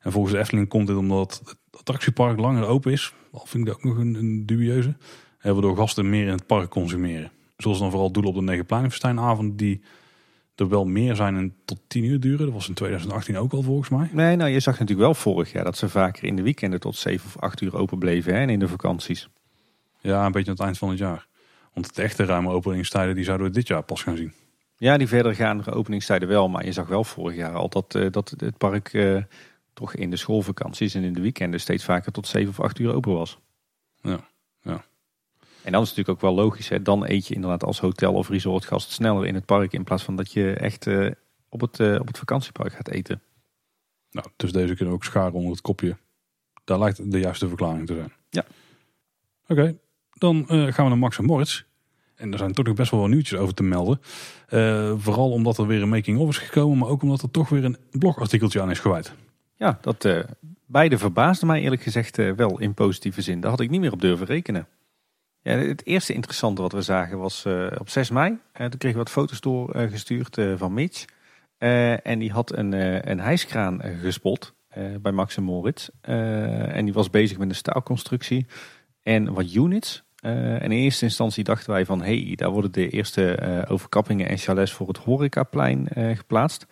En 0.00 0.12
volgens 0.12 0.34
de 0.34 0.40
Efteling 0.40 0.68
komt 0.68 0.86
dit 0.86 0.96
omdat 0.96 1.42
het 1.44 1.56
attractiepark 1.70 2.38
langer 2.38 2.66
open 2.66 2.92
is. 2.92 3.14
Al 3.32 3.46
vind 3.46 3.66
ik 3.66 3.72
dat 3.72 3.76
ook 3.76 3.84
nog 3.84 3.96
een, 3.98 4.46
dubieuze. 4.46 4.96
eh, 5.38 5.52
waardoor 5.52 5.76
gasten 5.76 6.10
meer 6.10 6.26
in 6.26 6.32
het 6.32 6.46
park 6.46 6.70
consumeren. 6.70 7.32
Zoals 7.56 7.78
dan 7.78 7.90
vooral 7.90 8.12
doelen 8.12 8.32
op 8.32 8.38
de 8.38 8.44
Negenpleinenfestijnavond 8.44 9.58
die 9.58 9.82
er 10.62 10.68
wel 10.68 10.84
meer 10.84 11.16
zijn 11.16 11.36
en 11.36 11.54
tot 11.64 11.80
10 11.86 12.04
uur 12.04 12.20
duren. 12.20 12.44
Dat 12.44 12.54
was 12.54 12.68
in 12.68 12.74
2018 12.74 13.36
ook 13.36 13.52
al 13.52 13.62
volgens 13.62 13.88
mij. 13.88 14.08
Nee, 14.12 14.36
nou 14.36 14.50
je 14.50 14.60
zag 14.60 14.78
natuurlijk 14.78 15.06
wel 15.06 15.14
vorig 15.14 15.52
jaar 15.52 15.64
dat 15.64 15.76
ze 15.76 15.88
vaker 15.88 16.24
in 16.24 16.36
de 16.36 16.42
weekenden 16.42 16.80
tot 16.80 16.96
7 16.96 17.26
of 17.26 17.38
8 17.38 17.60
uur 17.60 17.76
open 17.76 17.98
bleven 17.98 18.34
hè, 18.34 18.40
en 18.40 18.50
in 18.50 18.58
de 18.58 18.68
vakanties. 18.68 19.28
Ja, 20.00 20.26
een 20.26 20.32
beetje 20.32 20.48
aan 20.48 20.56
het 20.56 20.64
eind 20.64 20.78
van 20.78 20.88
het 20.88 20.98
jaar. 20.98 21.26
Want 21.72 21.94
de 21.94 22.02
echte 22.02 22.24
ruime 22.24 22.50
openingstijden 22.50 23.14
die 23.14 23.24
zouden 23.24 23.46
we 23.46 23.52
dit 23.52 23.66
jaar 23.66 23.82
pas 23.82 24.02
gaan 24.02 24.16
zien. 24.16 24.32
Ja, 24.76 24.96
die 24.96 25.08
verdergaande 25.08 25.72
openingstijden 25.72 26.28
wel. 26.28 26.48
Maar 26.48 26.64
je 26.64 26.72
zag 26.72 26.86
wel 26.86 27.04
vorig 27.04 27.36
jaar 27.36 27.54
al 27.54 27.68
dat, 27.68 27.94
eh, 27.94 28.06
dat 28.10 28.34
het 28.36 28.58
park 28.58 28.92
eh, 28.92 29.22
toch 29.72 29.94
in 29.94 30.10
de 30.10 30.16
schoolvakanties 30.16 30.94
en 30.94 31.02
in 31.02 31.12
de 31.12 31.20
weekenden 31.20 31.60
steeds 31.60 31.84
vaker 31.84 32.12
tot 32.12 32.26
7 32.26 32.48
of 32.48 32.60
8 32.60 32.78
uur 32.78 32.94
open 32.94 33.12
was. 33.12 33.38
Ja. 34.00 34.30
En 35.62 35.72
dan 35.72 35.82
is 35.82 35.88
natuurlijk 35.88 36.08
ook 36.08 36.20
wel 36.20 36.44
logisch. 36.44 36.68
Hè? 36.68 36.82
Dan 36.82 37.06
eet 37.06 37.26
je 37.26 37.34
inderdaad 37.34 37.64
als 37.64 37.80
hotel 37.80 38.12
of 38.12 38.28
resortgast 38.28 38.90
sneller 38.90 39.26
in 39.26 39.34
het 39.34 39.44
park. 39.44 39.72
In 39.72 39.84
plaats 39.84 40.02
van 40.02 40.16
dat 40.16 40.32
je 40.32 40.52
echt 40.52 40.86
eh, 40.86 41.10
op, 41.48 41.60
het, 41.60 41.80
eh, 41.80 42.00
op 42.00 42.06
het 42.06 42.18
vakantiepark 42.18 42.72
gaat 42.72 42.88
eten. 42.88 43.22
Nou, 44.10 44.26
dus 44.36 44.52
deze 44.52 44.74
kunnen 44.74 44.88
we 44.88 45.00
ook 45.00 45.04
scharen 45.04 45.32
onder 45.32 45.50
het 45.50 45.60
kopje. 45.60 45.96
Daar 46.64 46.78
lijkt 46.78 47.10
de 47.10 47.18
juiste 47.18 47.48
verklaring 47.48 47.86
te 47.86 47.94
zijn. 47.94 48.12
Ja. 48.30 48.44
Oké, 49.46 49.78
dan 50.12 50.48
eh, 50.48 50.48
gaan 50.48 50.84
we 50.84 50.90
naar 50.90 50.98
Max 50.98 51.18
en 51.18 51.24
Moritz. 51.24 51.62
En 52.14 52.32
er 52.32 52.38
zijn 52.38 52.52
toch 52.52 52.64
nog 52.64 52.74
best 52.74 52.90
wel 52.90 53.00
wat 53.00 53.08
nieuwtjes 53.08 53.38
over 53.38 53.54
te 53.54 53.62
melden. 53.62 54.00
Vooral 55.00 55.30
omdat 55.30 55.58
er 55.58 55.66
weer 55.66 55.82
een 55.82 55.88
making-of 55.88 56.28
is 56.28 56.38
gekomen. 56.38 56.78
Maar 56.78 56.88
ook 56.88 57.02
omdat 57.02 57.22
er 57.22 57.30
toch 57.30 57.48
weer 57.48 57.64
een 57.64 57.76
blogartikeltje 57.90 58.60
aan 58.60 58.70
is 58.70 58.78
gewijd. 58.78 59.12
Ja, 59.56 59.78
dat 59.80 60.08
beide 60.66 60.98
verbaasde 60.98 61.46
mij 61.46 61.60
eerlijk 61.60 61.82
gezegd 61.82 62.16
wel 62.16 62.60
in 62.60 62.74
positieve 62.74 63.22
zin. 63.22 63.40
Daar 63.40 63.50
had 63.50 63.60
ik 63.60 63.70
niet 63.70 63.80
meer 63.80 63.92
op 63.92 64.00
durven 64.00 64.26
rekenen. 64.26 64.68
Ja, 65.42 65.56
het 65.56 65.86
eerste 65.86 66.12
interessante 66.12 66.62
wat 66.62 66.72
we 66.72 66.82
zagen 66.82 67.18
was 67.18 67.44
eh, 67.44 67.66
op 67.78 67.88
6 67.88 68.10
mei. 68.10 68.38
Eh, 68.52 68.66
toen 68.66 68.78
kregen 68.78 68.98
we 68.98 69.04
wat 69.04 69.12
foto's 69.12 69.40
doorgestuurd 69.40 70.38
eh, 70.38 70.52
van 70.56 70.74
Mitch. 70.74 71.04
Eh, 71.58 72.06
en 72.06 72.18
die 72.18 72.32
had 72.32 72.52
een, 72.52 72.72
eh, 72.72 73.02
een 73.02 73.20
hijskraan 73.20 73.80
eh, 73.80 74.00
gespot 74.00 74.54
eh, 74.68 74.84
bij 75.00 75.12
Max 75.12 75.36
en 75.36 75.42
Moritz. 75.42 75.88
Eh, 76.00 76.76
en 76.76 76.84
die 76.84 76.94
was 76.94 77.10
bezig 77.10 77.38
met 77.38 77.48
een 77.48 77.54
staalconstructie 77.54 78.46
en 79.02 79.32
wat 79.32 79.54
units. 79.54 80.02
Eh, 80.16 80.54
en 80.54 80.62
in 80.62 80.70
eerste 80.70 81.04
instantie 81.04 81.44
dachten 81.44 81.70
wij 81.70 81.86
van... 81.86 82.02
hey, 82.02 82.32
daar 82.36 82.50
worden 82.50 82.72
de 82.72 82.88
eerste 82.88 83.34
eh, 83.34 83.72
overkappingen 83.72 84.28
en 84.28 84.38
chalets 84.38 84.72
voor 84.72 84.88
het 84.88 84.98
horecaplein 84.98 85.88
eh, 85.88 86.16
geplaatst. 86.16 86.66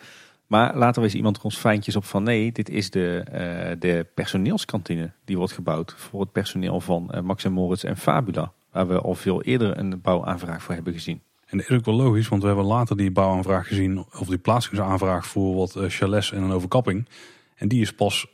Maar 0.47 0.77
later 0.77 1.03
wees 1.03 1.15
iemand 1.15 1.41
ons 1.41 1.57
fijntjes 1.57 1.97
op 1.97 2.05
van... 2.05 2.23
nee, 2.23 2.53
dit 2.53 2.69
is 2.69 2.91
de, 2.91 3.19
eh, 3.19 3.77
de 3.79 4.07
personeelskantine 4.15 5.11
die 5.25 5.37
wordt 5.37 5.53
gebouwd... 5.53 5.95
voor 5.97 6.21
het 6.21 6.33
personeel 6.33 6.81
van 6.81 7.11
eh, 7.11 7.21
Max 7.21 7.45
en 7.45 7.53
Moritz 7.53 7.85
en 7.85 7.97
Fabula. 7.97 8.53
Waar 8.73 8.89
we 8.89 9.01
al 9.01 9.15
veel 9.15 9.43
eerder 9.43 9.79
een 9.79 10.01
bouwaanvraag 10.01 10.63
voor 10.63 10.75
hebben 10.75 10.93
gezien. 10.93 11.21
En 11.47 11.59
dat 11.59 11.71
is 11.71 11.77
ook 11.77 11.85
wel 11.85 11.95
logisch, 11.95 12.29
want 12.29 12.43
we 12.43 12.49
hebben 12.49 12.67
later 12.67 12.97
die 12.97 13.11
bouwaanvraag 13.11 13.67
gezien. 13.67 14.05
Of 14.19 14.29
die 14.29 14.39
plaatsingsaanvraag 14.39 15.27
voor 15.27 15.55
wat 15.55 15.77
eh, 15.77 15.85
chalets 15.89 16.33
en 16.33 16.43
een 16.43 16.51
overkapping. 16.51 17.09
En 17.55 17.69
die 17.69 17.81
is 17.81 17.93
pas, 17.95 18.27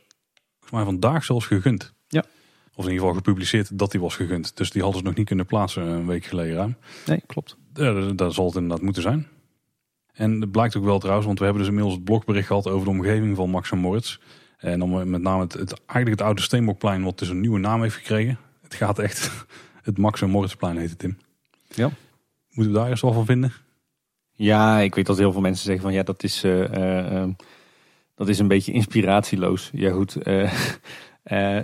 volgens 0.53 0.71
mij 0.71 0.83
vandaag 0.83 1.23
zelfs 1.23 1.45
gegund. 1.45 1.93
Ja. 2.07 2.23
Of 2.75 2.85
in 2.85 2.91
ieder 2.91 3.07
geval 3.07 3.13
gepubliceerd 3.13 3.79
dat 3.79 3.91
die 3.91 3.99
was 3.99 4.15
gegund. 4.15 4.57
Dus 4.57 4.71
die 4.71 4.81
hadden 4.81 4.99
ze 4.99 5.05
nog 5.05 5.15
niet 5.15 5.27
kunnen 5.27 5.45
plaatsen 5.45 5.83
een 5.83 6.07
week 6.07 6.25
geleden 6.25 6.55
ruim. 6.55 6.77
Nee, 7.05 7.21
klopt. 7.27 7.57
Ja, 7.73 7.93
dat, 7.93 8.17
dat 8.17 8.33
zal 8.33 8.45
het 8.45 8.55
inderdaad 8.55 8.81
moeten 8.81 9.01
zijn. 9.01 9.27
En 10.13 10.41
het 10.41 10.51
blijkt 10.51 10.75
ook 10.75 10.83
wel 10.83 10.99
trouwens, 10.99 11.27
want 11.27 11.39
we 11.39 11.45
hebben 11.45 11.63
dus 11.63 11.71
inmiddels 11.71 11.97
het 11.97 12.05
blogbericht 12.05 12.47
gehad 12.47 12.67
over 12.67 12.85
de 12.85 12.91
omgeving 12.91 13.35
van 13.35 13.49
Max 13.49 13.71
en 13.71 13.77
Moritz. 13.77 14.17
En 14.57 14.79
dan 14.79 15.09
met 15.09 15.21
name 15.21 15.43
het, 15.43 15.53
het, 15.53 15.73
eigenlijk 15.85 16.09
het 16.09 16.21
oude 16.21 16.41
Steenbokplein, 16.41 17.03
wat 17.03 17.19
dus 17.19 17.29
een 17.29 17.39
nieuwe 17.39 17.59
naam 17.59 17.81
heeft 17.81 17.95
gekregen. 17.95 18.39
Het 18.61 18.73
gaat 18.73 18.99
echt, 18.99 19.45
het 19.87 19.97
Max 19.97 20.21
en 20.21 20.29
Moritzplein 20.29 20.77
heet 20.77 20.89
het, 20.89 20.99
Tim. 20.99 21.17
Ja. 21.67 21.91
Moeten 22.51 22.73
we 22.73 22.79
daar 22.79 22.89
eerst 22.89 23.01
wel 23.01 23.13
van 23.13 23.25
vinden? 23.25 23.53
Ja, 24.31 24.79
ik 24.79 24.95
weet 24.95 25.05
dat 25.05 25.17
heel 25.17 25.31
veel 25.31 25.41
mensen 25.41 25.65
zeggen 25.65 25.83
van 25.83 25.93
ja, 25.93 26.03
dat 26.03 26.23
is, 26.23 26.43
eh, 26.43 26.63
eh, 26.63 27.21
eh, 27.21 27.29
dat 28.15 28.27
is 28.27 28.39
een 28.39 28.47
beetje 28.47 28.71
inspiratieloos. 28.71 29.69
Ja 29.73 29.91
goed, 29.91 30.15
eh, 30.23 30.49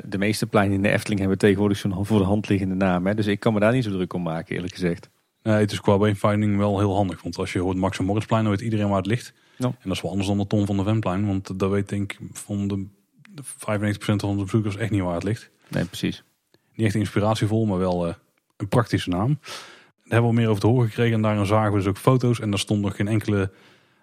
de 0.05 0.17
meeste 0.17 0.47
pleinen 0.47 0.75
in 0.75 0.81
de 0.81 0.89
Efteling 0.89 1.19
hebben 1.19 1.37
tegenwoordig 1.37 1.77
zo'n 1.77 2.05
voor 2.05 2.19
de 2.19 2.25
hand 2.25 2.49
liggende 2.49 2.75
naam. 2.75 3.07
Hè? 3.07 3.13
Dus 3.13 3.27
ik 3.27 3.39
kan 3.39 3.53
me 3.53 3.59
daar 3.59 3.73
niet 3.73 3.83
zo 3.83 3.91
druk 3.91 4.13
om 4.13 4.21
maken 4.21 4.55
eerlijk 4.55 4.73
gezegd. 4.73 5.09
Nee, 5.43 5.55
het 5.55 5.71
is 5.71 5.81
qua 5.81 5.97
wayfinding 5.97 6.57
wel 6.57 6.79
heel 6.79 6.95
handig. 6.95 7.21
Want 7.21 7.37
als 7.37 7.53
je 7.53 7.59
hoort 7.59 7.77
Max 7.77 7.99
en 7.99 8.05
Moritzplein, 8.05 8.43
dan 8.43 8.51
weet 8.51 8.61
iedereen 8.61 8.87
waar 8.87 8.97
het 8.97 9.05
ligt. 9.05 9.33
Ja. 9.57 9.65
En 9.65 9.75
dat 9.83 9.91
is 9.91 10.01
wel 10.01 10.11
anders 10.11 10.29
dan 10.29 10.37
de 10.37 10.47
Tom 10.47 10.65
van 10.65 10.77
de 10.77 10.83
Venplein. 10.83 11.25
Want 11.27 11.59
daar 11.59 11.69
weet 11.69 11.89
denk 11.89 12.13
ik 12.13 12.19
van 12.31 12.67
de, 12.67 12.85
de 13.29 13.43
95% 13.43 13.95
van 13.97 14.37
de 14.37 14.43
bezoekers 14.43 14.75
echt 14.75 14.91
niet 14.91 15.01
waar 15.01 15.13
het 15.13 15.23
ligt. 15.23 15.49
Nee, 15.67 15.85
precies. 15.85 16.23
Niet 16.75 16.85
echt 16.85 16.95
inspiratievol, 16.95 17.65
maar 17.65 17.77
wel 17.77 18.07
eh, 18.07 18.13
een 18.57 18.67
praktische 18.67 19.09
naam. 19.09 19.39
Daar 20.03 20.21
hebben 20.21 20.29
we 20.29 20.35
meer 20.35 20.49
over 20.49 20.61
te 20.61 20.67
horen 20.67 20.87
gekregen. 20.87 21.13
En 21.13 21.21
daarin 21.21 21.45
zagen 21.45 21.71
we 21.71 21.77
dus 21.77 21.87
ook 21.87 21.97
foto's. 21.97 22.39
En 22.39 22.49
daar 22.49 22.59
stond 22.59 22.81
nog 22.81 22.95
geen 22.95 23.07
enkele 23.07 23.51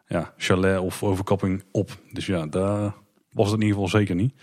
ja, 0.06 0.32
chalet 0.36 0.78
of 0.78 1.02
overkapping 1.02 1.64
op. 1.70 1.98
Dus 2.12 2.26
ja, 2.26 2.46
daar 2.46 2.94
was 3.32 3.50
het 3.50 3.60
in 3.60 3.66
ieder 3.66 3.82
geval 3.82 3.88
zeker 3.88 4.14
niet. 4.14 4.34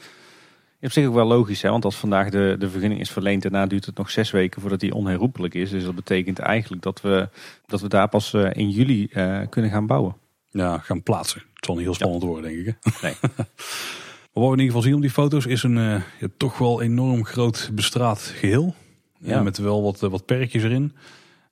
Op 0.82 0.92
zich 0.92 1.08
ook 1.08 1.14
wel 1.14 1.26
logisch, 1.26 1.62
hè? 1.62 1.70
want 1.70 1.86
als 1.86 1.96
vandaag 1.96 2.30
de, 2.30 2.56
de 2.60 2.70
vergunning 2.70 3.00
is 3.00 3.12
verleend, 3.12 3.42
daarna 3.42 3.66
duurt 3.66 3.86
het 3.86 3.98
nog 3.98 4.10
zes 4.10 4.32
weken 4.32 4.62
voordat 4.62 4.80
die 4.80 4.94
onherroepelijk 4.94 5.54
is. 5.54 5.70
Dus 5.70 5.84
dat 5.84 5.96
betekent 5.96 6.40
eigenlijk 6.40 6.82
dat 6.82 7.02
we, 7.02 7.30
dat 7.66 7.82
we 7.82 7.88
daar 7.88 8.08
pas 8.10 8.34
eh, 8.34 8.50
in 8.54 8.70
juli 8.70 9.08
eh, 9.12 9.42
kunnen 9.50 9.72
gaan 9.72 9.88
bouwen. 9.88 10.16
Ja, 10.50 10.78
gaan 10.78 11.04
plaatsen. 11.04 11.42
Het 11.54 11.66
zal 11.66 11.76
niet 11.76 11.84
heel 11.84 11.94
spannend 11.94 12.24
worden, 12.24 12.52
denk 12.52 12.68
ik. 12.68 12.78
Hè? 12.82 13.08
Nee. 13.08 13.16
Wat 14.40 14.46
we 14.46 14.54
in 14.54 14.60
ieder 14.62 14.66
geval 14.66 14.82
zien 14.82 14.96
op 14.96 15.02
die 15.02 15.10
foto's 15.10 15.46
is 15.46 15.64
een 15.64 15.78
eh, 15.78 16.02
ja, 16.20 16.28
toch 16.38 16.58
wel 16.58 16.82
enorm 16.82 17.26
groot 17.26 17.70
bestraat 17.74 18.20
geheel. 18.22 18.76
Ja. 19.20 19.34
Ja. 19.36 19.42
met 19.44 19.58
wel 19.58 19.84
wat, 19.84 20.04
eh, 20.04 20.10
wat 20.10 20.26
perkjes 20.26 20.64
erin. 20.64 20.94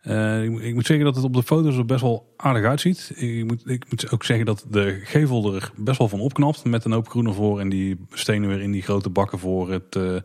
Eh, 0.01 0.43
ik, 0.43 0.49
moet- 0.49 0.61
ik 0.61 0.73
moet 0.73 0.85
zeggen 0.85 1.05
dat 1.05 1.15
het 1.15 1.23
op 1.23 1.33
de 1.33 1.43
foto's 1.43 1.77
er 1.77 1.85
best 1.85 2.01
wel 2.01 2.33
aardig 2.37 2.63
uitziet. 2.65 3.11
Ik 3.15 3.45
moet, 3.45 3.69
ik 3.69 3.85
moet 3.89 4.11
ook 4.11 4.23
zeggen 4.23 4.45
dat 4.45 4.65
de 4.69 4.99
gevel 5.03 5.55
er 5.55 5.71
best 5.75 5.97
wel 5.97 6.07
van 6.09 6.19
opknapt. 6.19 6.63
Met 6.65 6.85
een 6.85 6.91
hoop 6.91 7.09
groen 7.09 7.27
ervoor 7.27 7.59
en 7.59 7.69
die 7.69 7.97
stenen 8.11 8.49
weer 8.49 8.61
in 8.61 8.71
die 8.71 8.81
grote 8.81 9.09
bakken 9.09 9.39
voor 9.39 9.71
het 9.71 9.95
eh, 9.95 10.15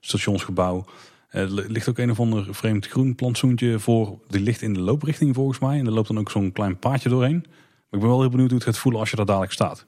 stationsgebouw. 0.00 0.84
Eh, 1.28 1.42
Er 1.42 1.50
ligt 1.70 1.88
ook 1.88 1.98
een 1.98 2.10
of 2.10 2.20
ander 2.20 2.46
vreemd 2.54 2.86
groen 2.86 3.14
plantsoentje 3.14 3.78
voor. 3.78 4.18
Die 4.28 4.40
ligt 4.40 4.62
in 4.62 4.72
de 4.72 4.80
looprichting 4.80 5.34
volgens 5.34 5.58
mij. 5.58 5.78
En 5.78 5.86
er 5.86 5.92
loopt 5.92 6.08
dan 6.08 6.18
ook 6.18 6.30
zo'n 6.30 6.52
klein 6.52 6.78
paadje 6.78 7.08
doorheen. 7.08 7.44
Maar 7.46 7.90
ik 7.90 7.98
ben 8.00 8.08
wel 8.08 8.20
heel 8.20 8.30
benieuwd 8.30 8.48
hoe 8.50 8.58
het 8.58 8.66
gaat 8.68 8.78
voelen 8.78 9.00
als 9.00 9.10
je 9.10 9.16
daar 9.16 9.26
dadelijk 9.26 9.52
staat. 9.52 9.86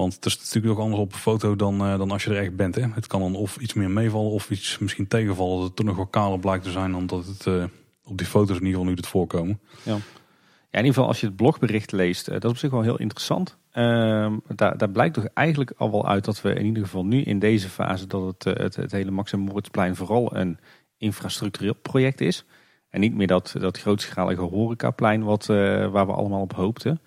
Want 0.00 0.14
het 0.14 0.24
is 0.24 0.38
natuurlijk 0.38 0.72
ook 0.74 0.84
anders 0.84 1.02
op 1.02 1.12
een 1.12 1.18
foto 1.18 1.56
dan, 1.56 1.80
eh, 1.80 1.98
dan 1.98 2.10
als 2.10 2.24
je 2.24 2.30
er 2.30 2.42
echt 2.42 2.56
bent. 2.56 2.74
Hè? 2.74 2.86
Het 2.92 3.06
kan 3.06 3.20
dan 3.20 3.34
of 3.34 3.56
iets 3.56 3.74
meer 3.74 3.90
meevallen 3.90 4.30
of 4.30 4.50
iets 4.50 4.78
misschien 4.78 5.08
tegenvallen. 5.08 5.56
Dat 5.56 5.66
het 5.66 5.76
toch 5.76 5.86
nog 5.86 5.96
wel 5.96 6.06
kaler 6.06 6.38
blijkt 6.38 6.64
te 6.64 6.70
zijn 6.70 6.92
dan 6.92 7.06
dat 7.06 7.26
het 7.26 7.46
eh, 7.46 7.64
op 8.04 8.18
die 8.18 8.26
foto's 8.26 8.56
in 8.56 8.66
ieder 8.66 8.70
geval 8.70 8.84
nu 8.84 8.94
het 8.94 9.06
voorkomen. 9.06 9.60
Ja, 9.82 9.94
in 9.94 10.78
ieder 10.78 10.92
geval 10.92 11.06
als 11.06 11.20
je 11.20 11.26
het 11.26 11.36
blogbericht 11.36 11.92
leest, 11.92 12.28
eh, 12.28 12.34
dat 12.34 12.44
is 12.44 12.50
op 12.50 12.56
zich 12.56 12.70
wel 12.70 12.82
heel 12.82 12.98
interessant. 12.98 13.58
Ehm, 13.70 14.36
daar, 14.54 14.78
daar 14.78 14.90
blijkt 14.90 15.14
toch 15.14 15.24
eigenlijk 15.24 15.72
al 15.76 15.90
wel 15.90 16.08
uit 16.08 16.24
dat 16.24 16.42
we 16.42 16.54
in 16.54 16.66
ieder 16.66 16.82
geval 16.82 17.04
nu 17.04 17.22
in 17.22 17.38
deze 17.38 17.68
fase 17.68 18.06
dat 18.06 18.22
het, 18.26 18.58
het, 18.58 18.76
het 18.76 18.92
hele 18.92 19.10
Max 19.10 19.32
en 19.32 19.38
Moritzplein 19.38 19.96
vooral 19.96 20.36
een 20.36 20.58
infrastructureel 20.98 21.74
project 21.74 22.20
is. 22.20 22.44
En 22.88 23.00
niet 23.00 23.14
meer 23.14 23.26
dat, 23.26 23.54
dat 23.58 23.78
grootschalige 23.78 24.40
horecaplein 24.40 25.22
wat, 25.22 25.46
waar 25.46 26.06
we 26.06 26.12
allemaal 26.12 26.40
op 26.40 26.52
hoopten. 26.52 27.00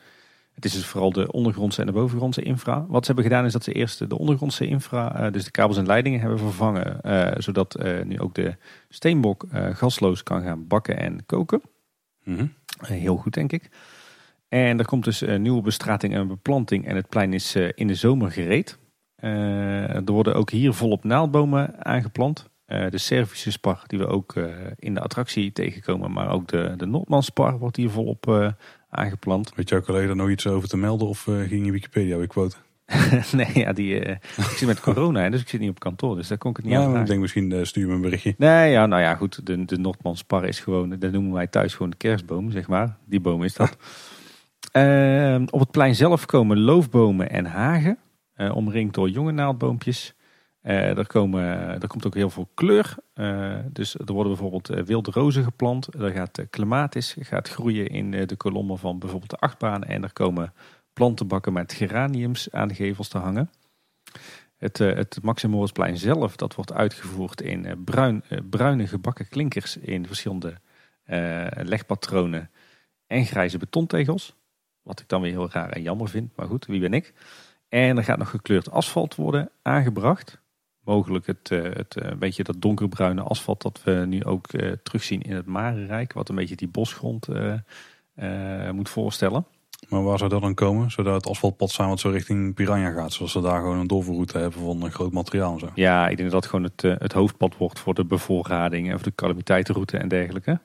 Het 0.54 0.66
is 0.66 0.74
dus 0.74 0.86
vooral 0.86 1.12
de 1.12 1.32
ondergrondse 1.32 1.82
en 1.82 1.88
de 1.88 1.94
bovengrondse 1.94 2.42
infra. 2.42 2.86
Wat 2.88 3.06
ze 3.06 3.12
hebben 3.12 3.32
gedaan 3.32 3.46
is 3.46 3.52
dat 3.52 3.64
ze 3.64 3.72
eerst 3.72 4.10
de 4.10 4.18
ondergrondse 4.18 4.68
infra, 4.68 5.16
eh, 5.16 5.32
dus 5.32 5.44
de 5.44 5.52
kabels 5.52 5.78
en 5.78 5.86
leidingen, 5.86 6.20
hebben 6.20 6.40
vervangen. 6.40 7.02
eh, 7.02 7.32
zodat 7.38 7.76
eh, 7.76 8.04
nu 8.04 8.20
ook 8.20 8.36
de 8.36 8.56
steenbok 8.90 9.46
gasloos 9.52 10.24
kan 10.24 10.42
gaan 10.42 10.68
bakken 10.68 10.98
en 10.98 11.26
koken. 11.26 11.62
Mhm. 12.24 12.46
Heel 12.78 13.16
goed, 13.16 13.34
denk 13.34 13.52
ik. 13.52 13.70
En 14.48 14.80
er 14.80 14.86
komt 14.86 15.04
dus 15.04 15.22
een 15.22 15.42
nieuwe 15.42 15.62
bestrating 15.62 16.14
en 16.14 16.28
beplanting. 16.28 16.88
En 16.88 16.96
het 16.96 17.10
plein 17.10 17.34
is 17.34 17.56
in 17.56 17.88
de 17.88 17.96
zomer 17.96 18.32
gereed. 18.32 18.78
Er 19.16 20.04
worden 20.06 20.36
ook 20.36 20.50
hier 20.50 20.74
volop 20.74 21.04
naaldbomen 21.04 21.86
aangeplant. 21.86 22.50
De 22.66 22.98
Servische 22.98 23.52
spar, 23.52 23.84
die 23.88 24.00
we 24.00 24.08
ook 24.08 24.36
in 24.76 24.94
de 24.94 25.00
attractie 25.00 25.52
tegenkomen. 25.52 26.12
Maar 26.12 26.30
ook 26.30 26.48
de, 26.48 26.74
de 26.78 27.56
wordt 27.60 27.76
hier 27.76 27.90
volop 27.90 28.54
aangeplant. 28.95 29.52
Weet 29.56 29.70
jouw 29.70 29.82
collega 29.82 30.14
nog 30.14 30.30
iets 30.30 30.48
over 30.48 30.70
te 30.70 30.78
melden 30.78 31.07
of 31.07 31.28
eh, 31.28 31.36
ging 31.36 31.65
je 31.65 31.72
Wikipedia 31.72 32.18
weer 32.18 32.28
quoten? 32.28 32.60
nee, 33.32 33.52
ja, 33.53 33.74
die, 33.74 33.99
eh, 33.99 34.15
ik 34.38 34.44
zit 34.44 34.68
met 34.68 34.80
corona, 34.90 35.30
dus 35.30 35.41
ik 35.41 35.49
zit 35.49 35.60
niet 35.60 35.70
op 35.70 35.80
kantoor. 35.80 36.15
Dus 36.15 36.28
daar 36.28 36.38
kon 36.38 36.49
ik 36.49 36.56
het 36.56 36.65
niet 36.65 36.74
Ja, 36.74 36.84
aan 36.84 36.99
ik 36.99 37.06
denk 37.06 37.22
misschien 37.22 37.52
eh, 37.52 37.64
stuur 37.64 37.88
me 37.88 37.94
een 37.94 38.02
berichtje. 38.02 38.36
Nee, 38.38 38.72
ja, 38.72 38.86
nou 38.86 39.02
ja, 39.02 39.15
goed. 39.15 39.45
De, 39.45 39.65
de 39.65 39.78
Noordmanspar 39.78 40.45
is 40.45 40.60
gewoon, 40.60 40.90
dat 40.99 41.11
noemen 41.11 41.34
wij 41.34 41.48
thuis 41.48 41.74
gewoon 41.74 41.90
de 41.90 41.98
kerstboom, 41.98 42.52
zeg 42.52 42.68
maar. 42.68 42.98
Die 43.06 43.20
boom 43.20 43.44
is 43.44 43.53
dat. 43.53 43.78
Ehm, 44.72 45.45
op 45.49 45.60
het 45.60 45.72
plein 45.72 45.95
zelf 45.95 46.26
komen 46.26 46.60
loofbomen 46.60 47.30
en 47.30 47.45
hagen, 47.45 47.98
omringd 48.36 48.94
door 48.94 49.10
jonge 49.10 49.32
naaldboompjes. 49.32 50.15
Eh, 50.64 50.98
er, 50.98 51.07
komen, 51.07 51.80
komt 51.88 52.06
ook 52.06 52.15
heel 52.15 52.30
veel 52.30 52.49
kleur. 52.53 52.95
Eh, 53.14 53.57
dus 53.72 53.95
er 53.95 54.14
worden 54.14 54.31
bijvoorbeeld 54.31 54.69
eh, 54.69 54.84
wilde 54.84 55.11
rozen 55.11 55.44
geplant. 55.44 55.94
Er 55.94 56.11
gaat 56.11 56.49
clematis 56.49 57.15
gaat 57.19 57.49
groeien 57.49 57.88
in 57.88 58.11
de 58.11 58.35
kolommen 58.35 58.77
van 58.77 58.99
bijvoorbeeld 58.99 59.30
de 59.30 59.38
achtbaan. 59.38 59.84
En 59.84 60.03
er 60.03 60.14
komen 60.14 60.53
plantenbakken 60.94 61.53
met 61.53 61.73
geraniums 61.73 62.52
aan 62.52 62.68
de 62.68 62.73
gevels 62.73 63.07
te 63.07 63.18
hangen. 63.18 63.49
Het, 64.57 64.80
uh, 64.80 64.95
het 64.95 65.19
zelf, 65.94 66.35
dat 66.35 66.56
wordt 66.56 66.73
uitgevoerd 66.73 67.41
in 67.41 67.65
uh, 67.65 67.72
bruin, 67.85 68.23
uh, 68.30 68.40
bruine 68.49 68.88
gebakken 68.88 69.27
klinkers 69.27 69.77
in 69.77 70.07
verschillende 70.07 70.57
legpatronen 71.56 72.52
en 73.07 73.26
grijze 73.26 73.57
betontegels. 73.57 74.35
Wat 74.81 74.99
ik 74.99 75.07
dan 75.07 75.22
weer 75.22 75.31
heel 75.31 75.52
raar 75.52 75.69
en 75.69 75.81
jammer 75.81 76.10
vind, 76.10 76.35
maar 76.35 76.48
goed, 76.48 76.65
wie 76.65 76.80
ben 76.80 76.94
ik? 76.94 77.14
En 77.69 77.98
er 77.98 78.03
gaat 78.03 78.18
nog 78.18 78.30
gekleurd 78.30 78.72
asfalt 78.72 79.15
worden 79.15 79.49
aangebracht. 79.61 80.43
Mogelijk 80.84 81.26
het, 81.26 81.50
het 81.50 81.96
een 81.96 82.20
beetje 82.20 82.44
dat 82.44 82.62
donkerbruine 82.62 83.22
asfalt 83.22 83.62
dat 83.62 83.82
we 83.84 84.04
nu 84.08 84.24
ook 84.24 84.48
terugzien 84.84 85.22
in 85.22 85.36
het 85.36 85.46
Marenrijk. 85.46 86.14
Wat 86.14 86.30
een 86.30 86.36
beetje 86.36 86.56
die 86.56 86.68
bosgrond 86.68 87.28
moet 88.72 88.90
voorstellen. 88.90 89.46
Maar 89.90 90.04
waar 90.04 90.18
zou 90.18 90.30
dat 90.30 90.42
dan 90.42 90.54
komen? 90.54 90.92
Zodat 90.92 91.14
het 91.14 91.28
asfaltpad 91.28 91.72
zijn 91.72 91.90
wat 91.90 92.00
zo 92.00 92.10
richting 92.10 92.54
Piranha 92.54 92.92
gaat. 92.92 93.14
Zoals 93.14 93.32
ze 93.32 93.42
daar 93.42 93.60
gewoon 93.60 93.78
een 93.78 93.88
doorverroute 93.88 94.38
hebben 94.38 94.62
van 94.62 94.84
een 94.84 94.92
groot 94.92 95.12
materiaal. 95.12 95.60
Zo. 95.60 95.70
Ja, 95.76 96.08
ik 96.08 96.18
denk 96.18 96.32
dat 96.32 96.42
dat 96.42 96.50
gewoon 96.50 96.66
het, 96.66 96.84
eh, 96.84 96.94
het 96.98 97.14
hoofdpad 97.14 97.58
wordt 97.58 97.80
voor 97.80 97.94
de 97.94 98.06
bevoorrading 98.06 98.88
en 98.90 98.94
voor 98.94 99.08
de 99.08 99.16
calamiteitenroute 99.16 99.98
en 99.98 100.08
dergelijke. 100.08 100.60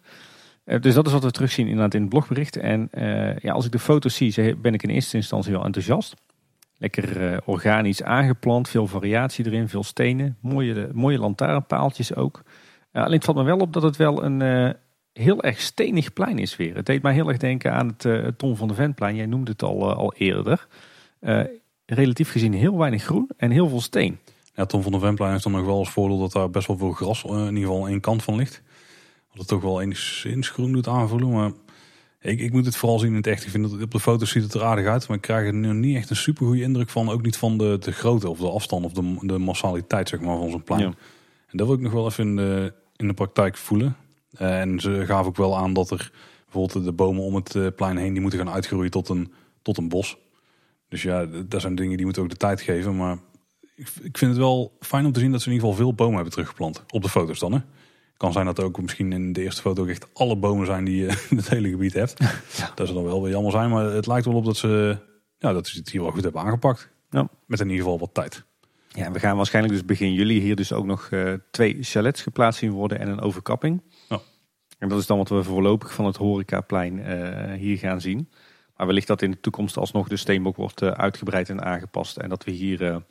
Eh, 0.65 0.81
dus 0.81 0.95
dat 0.95 1.07
is 1.07 1.13
wat 1.13 1.25
we 1.25 1.31
terugzien 1.31 1.67
inderdaad 1.67 1.95
in 1.95 2.01
het 2.01 2.11
blogbericht. 2.11 2.57
En 2.57 2.89
uh, 2.93 3.39
ja, 3.39 3.53
als 3.53 3.65
ik 3.65 3.73
de 3.73 3.79
foto's 3.79 4.15
zie, 4.15 4.57
ben 4.57 4.75
ik 4.75 4.83
in 4.83 4.91
eerste 4.91 5.17
instantie 5.17 5.53
wel 5.53 5.65
enthousiast. 5.65 6.15
Lekker 6.79 7.33
uh, 7.33 7.39
organisch 7.45 8.03
aangeplant, 8.03 8.69
veel 8.69 8.87
variatie 8.87 9.47
erin, 9.47 9.69
veel 9.69 9.85
stenen. 9.85 10.37
Mooie, 10.41 10.89
mooie 10.93 11.19
lantaarnpaaltjes 11.19 12.15
ook. 12.15 12.43
alleen 12.93 13.13
het 13.13 13.25
valt 13.25 13.37
me 13.37 13.43
wel 13.43 13.59
op 13.59 13.73
dat 13.73 13.83
het 13.83 13.97
wel 13.97 14.25
een 14.25 14.75
heel 15.13 15.43
erg 15.43 15.61
stenig 15.61 16.13
plein 16.13 16.39
is 16.39 16.57
weer. 16.57 16.77
Het 16.77 16.87
deed 16.87 17.03
mij 17.03 17.13
heel 17.13 17.29
erg 17.29 17.37
denken 17.37 17.73
aan 17.73 17.97
het 17.97 18.39
Tom 18.39 18.57
van 18.57 18.69
de 18.69 18.75
Ventplein. 18.75 19.17
Jij 19.17 19.27
noemde 19.27 19.51
het 19.51 19.63
al, 19.63 19.95
al 19.95 20.15
eerder. 20.15 20.67
Relatief 21.87 22.31
gezien 22.31 22.53
heel 22.53 22.79
weinig 22.79 23.03
groen 23.03 23.31
en 23.37 23.51
heel 23.51 23.69
veel 23.69 23.81
steen. 23.81 24.19
Ja, 24.55 24.67
Tom 24.67 24.83
van 24.83 24.93
de 24.93 24.99
Ventplein 24.99 25.31
heeft 25.31 25.43
dan 25.43 25.53
nog 25.53 25.65
wel 25.65 25.79
als 25.79 25.91
voordeel 25.91 26.19
dat 26.19 26.33
daar 26.33 26.51
best 26.51 26.67
wel 26.67 26.77
veel 26.77 26.93
gras 26.93 27.25
in 27.25 27.39
ieder 27.39 27.71
geval 27.71 27.89
één 27.89 28.01
kant 28.01 28.23
van 28.23 28.37
ligt. 28.37 28.63
Wat 29.29 29.39
het 29.39 29.49
toch 29.49 29.63
wel 29.63 29.81
enigszins 29.81 30.49
groen 30.49 30.73
doet 30.73 30.89
aanvoelen. 30.89 31.31
Maar 31.31 31.51
ik, 32.29 32.41
ik 32.41 32.53
moet 32.53 32.65
het 32.65 32.77
vooral 32.77 32.99
zien 32.99 33.11
in 33.11 33.17
het 33.17 33.27
echt. 33.27 33.45
Ik 33.45 33.51
vind 33.51 33.71
dat 33.71 33.83
op 33.83 33.91
de 33.91 34.01
foto's 34.01 34.31
ziet 34.31 34.43
het 34.43 34.55
er 34.55 34.65
aardig 34.65 34.87
uit. 34.87 35.09
Maar 35.09 35.17
ik 35.17 35.23
krijg 35.23 35.47
er 35.47 35.55
nu 35.55 35.73
niet 35.73 35.97
echt 35.97 36.11
een 36.11 36.17
super 36.17 36.47
goede 36.47 36.63
indruk 36.63 36.91
van. 36.91 37.11
Ook 37.11 37.23
niet 37.23 37.37
van 37.37 37.59
de, 37.59 37.77
de 37.81 37.93
grootte 37.93 38.29
of 38.29 38.39
de 38.39 38.51
afstand 38.51 38.85
of 38.85 38.93
de, 38.93 39.17
de 39.21 39.39
massaliteit 39.39 40.09
zeg 40.09 40.21
maar, 40.21 40.37
van 40.37 40.51
zo'n 40.51 40.63
plein. 40.63 40.81
Ja. 40.81 40.87
En 41.47 41.57
dat 41.57 41.67
wil 41.67 41.77
ik 41.77 41.83
nog 41.83 41.93
wel 41.93 42.07
even 42.07 42.29
in 42.29 42.37
de, 42.37 42.73
in 42.97 43.07
de 43.07 43.15
praktijk 43.15 43.57
voelen. 43.57 43.97
Eh, 44.33 44.61
en 44.61 44.81
ze 44.81 45.05
gaven 45.07 45.27
ook 45.27 45.37
wel 45.37 45.57
aan 45.57 45.73
dat 45.73 45.91
er 45.91 46.13
bijvoorbeeld 46.45 46.85
de 46.85 46.93
bomen 46.93 47.23
om 47.23 47.35
het 47.35 47.55
eh, 47.55 47.67
plein 47.77 47.97
heen 47.97 48.13
die 48.13 48.23
moeten 48.23 48.39
gaan 48.39 48.51
uitgroeien 48.51 48.91
tot 48.91 49.09
een, 49.09 49.33
tot 49.63 49.79
een 49.79 49.89
bos. 49.89 50.17
Dus 50.89 51.03
ja, 51.03 51.27
dat 51.27 51.61
zijn 51.61 51.75
dingen 51.75 51.97
die 51.97 52.05
moeten 52.05 52.23
ook 52.23 52.31
de 52.31 52.37
tijd 52.37 52.61
geven. 52.61 52.97
Maar 52.97 53.19
ik, 53.75 53.89
ik 54.03 54.19
vind 54.19 54.31
het 54.31 54.41
wel 54.41 54.77
fijn 54.81 55.07
om 55.07 55.13
te 55.13 55.21
zien 55.21 55.33
dat 55.33 55.41
ze 55.41 55.47
in 55.49 55.53
ieder 55.53 55.69
geval 55.69 55.85
veel 55.85 55.95
bomen 55.95 56.15
hebben 56.15 56.33
teruggeplant. 56.33 56.83
Op 56.91 57.03
de 57.03 57.09
foto's 57.09 57.39
dan 57.39 57.53
hè. 57.53 57.59
Kan 58.19 58.33
zijn 58.33 58.47
dat 58.47 58.59
er 58.59 58.65
ook 58.65 58.83
misschien 58.83 59.13
in 59.13 59.33
de 59.33 59.43
eerste 59.43 59.61
foto 59.61 59.83
ook 59.83 59.89
echt 59.89 60.09
alle 60.13 60.37
bomen 60.37 60.67
zijn 60.67 60.85
die 60.85 60.97
je 60.97 61.07
in 61.31 61.37
het 61.37 61.49
hele 61.49 61.69
gebied 61.69 61.93
hebt. 61.93 62.19
Ja. 62.57 62.73
Dat 62.75 62.87
zou 62.87 62.93
dan 62.99 63.05
wel 63.05 63.23
weer 63.23 63.33
jammer 63.33 63.53
zijn. 63.53 63.71
Maar 63.71 63.85
het 63.85 64.07
lijkt 64.07 64.27
wel 64.27 64.35
op 64.35 64.45
dat 64.45 64.57
ze, 64.57 64.99
ja, 65.39 65.53
dat 65.53 65.67
ze 65.67 65.79
het 65.79 65.91
hier 65.91 66.03
wel 66.03 66.11
goed 66.11 66.23
hebben 66.23 66.43
aangepakt. 66.43 66.91
Ja. 67.11 67.29
Met 67.47 67.61
in 67.61 67.69
ieder 67.69 67.83
geval 67.83 67.99
wat 67.99 68.15
tijd. 68.15 68.45
Ja, 68.89 69.13
we 69.13 69.19
gaan 69.19 69.37
waarschijnlijk 69.37 69.75
dus 69.75 69.85
begin 69.85 70.13
juli 70.13 70.41
hier 70.41 70.57
dus 70.57 70.73
ook 70.73 70.85
nog 70.85 71.11
uh, 71.11 71.33
twee 71.51 71.77
chalets 71.81 72.23
geplaatst 72.23 72.61
zien 72.61 72.71
worden 72.71 72.99
en 72.99 73.09
een 73.09 73.21
overkapping. 73.21 73.83
En 74.79 74.89
dat 74.89 74.99
is 74.99 75.07
dan 75.07 75.19
wat 75.19 75.29
we 75.29 75.43
voorlopig 75.43 75.93
van 75.93 76.05
het 76.05 76.17
horecaplein 76.17 76.99
uh, 76.99 77.53
hier 77.53 77.79
gaan 77.79 78.01
zien. 78.01 78.31
Maar 78.77 78.87
wellicht 78.87 79.07
dat 79.07 79.23
in 79.23 79.31
de 79.31 79.41
toekomst 79.41 79.77
alsnog 79.77 80.09
de 80.09 80.17
steenbok 80.17 80.57
wordt 80.57 80.83
uh, 80.83 80.91
uitgebreid 80.91 81.49
en 81.49 81.63
aangepast. 81.63 82.17
En 82.17 82.29
dat 82.29 82.45
we 82.45 82.51
hier 82.51 83.03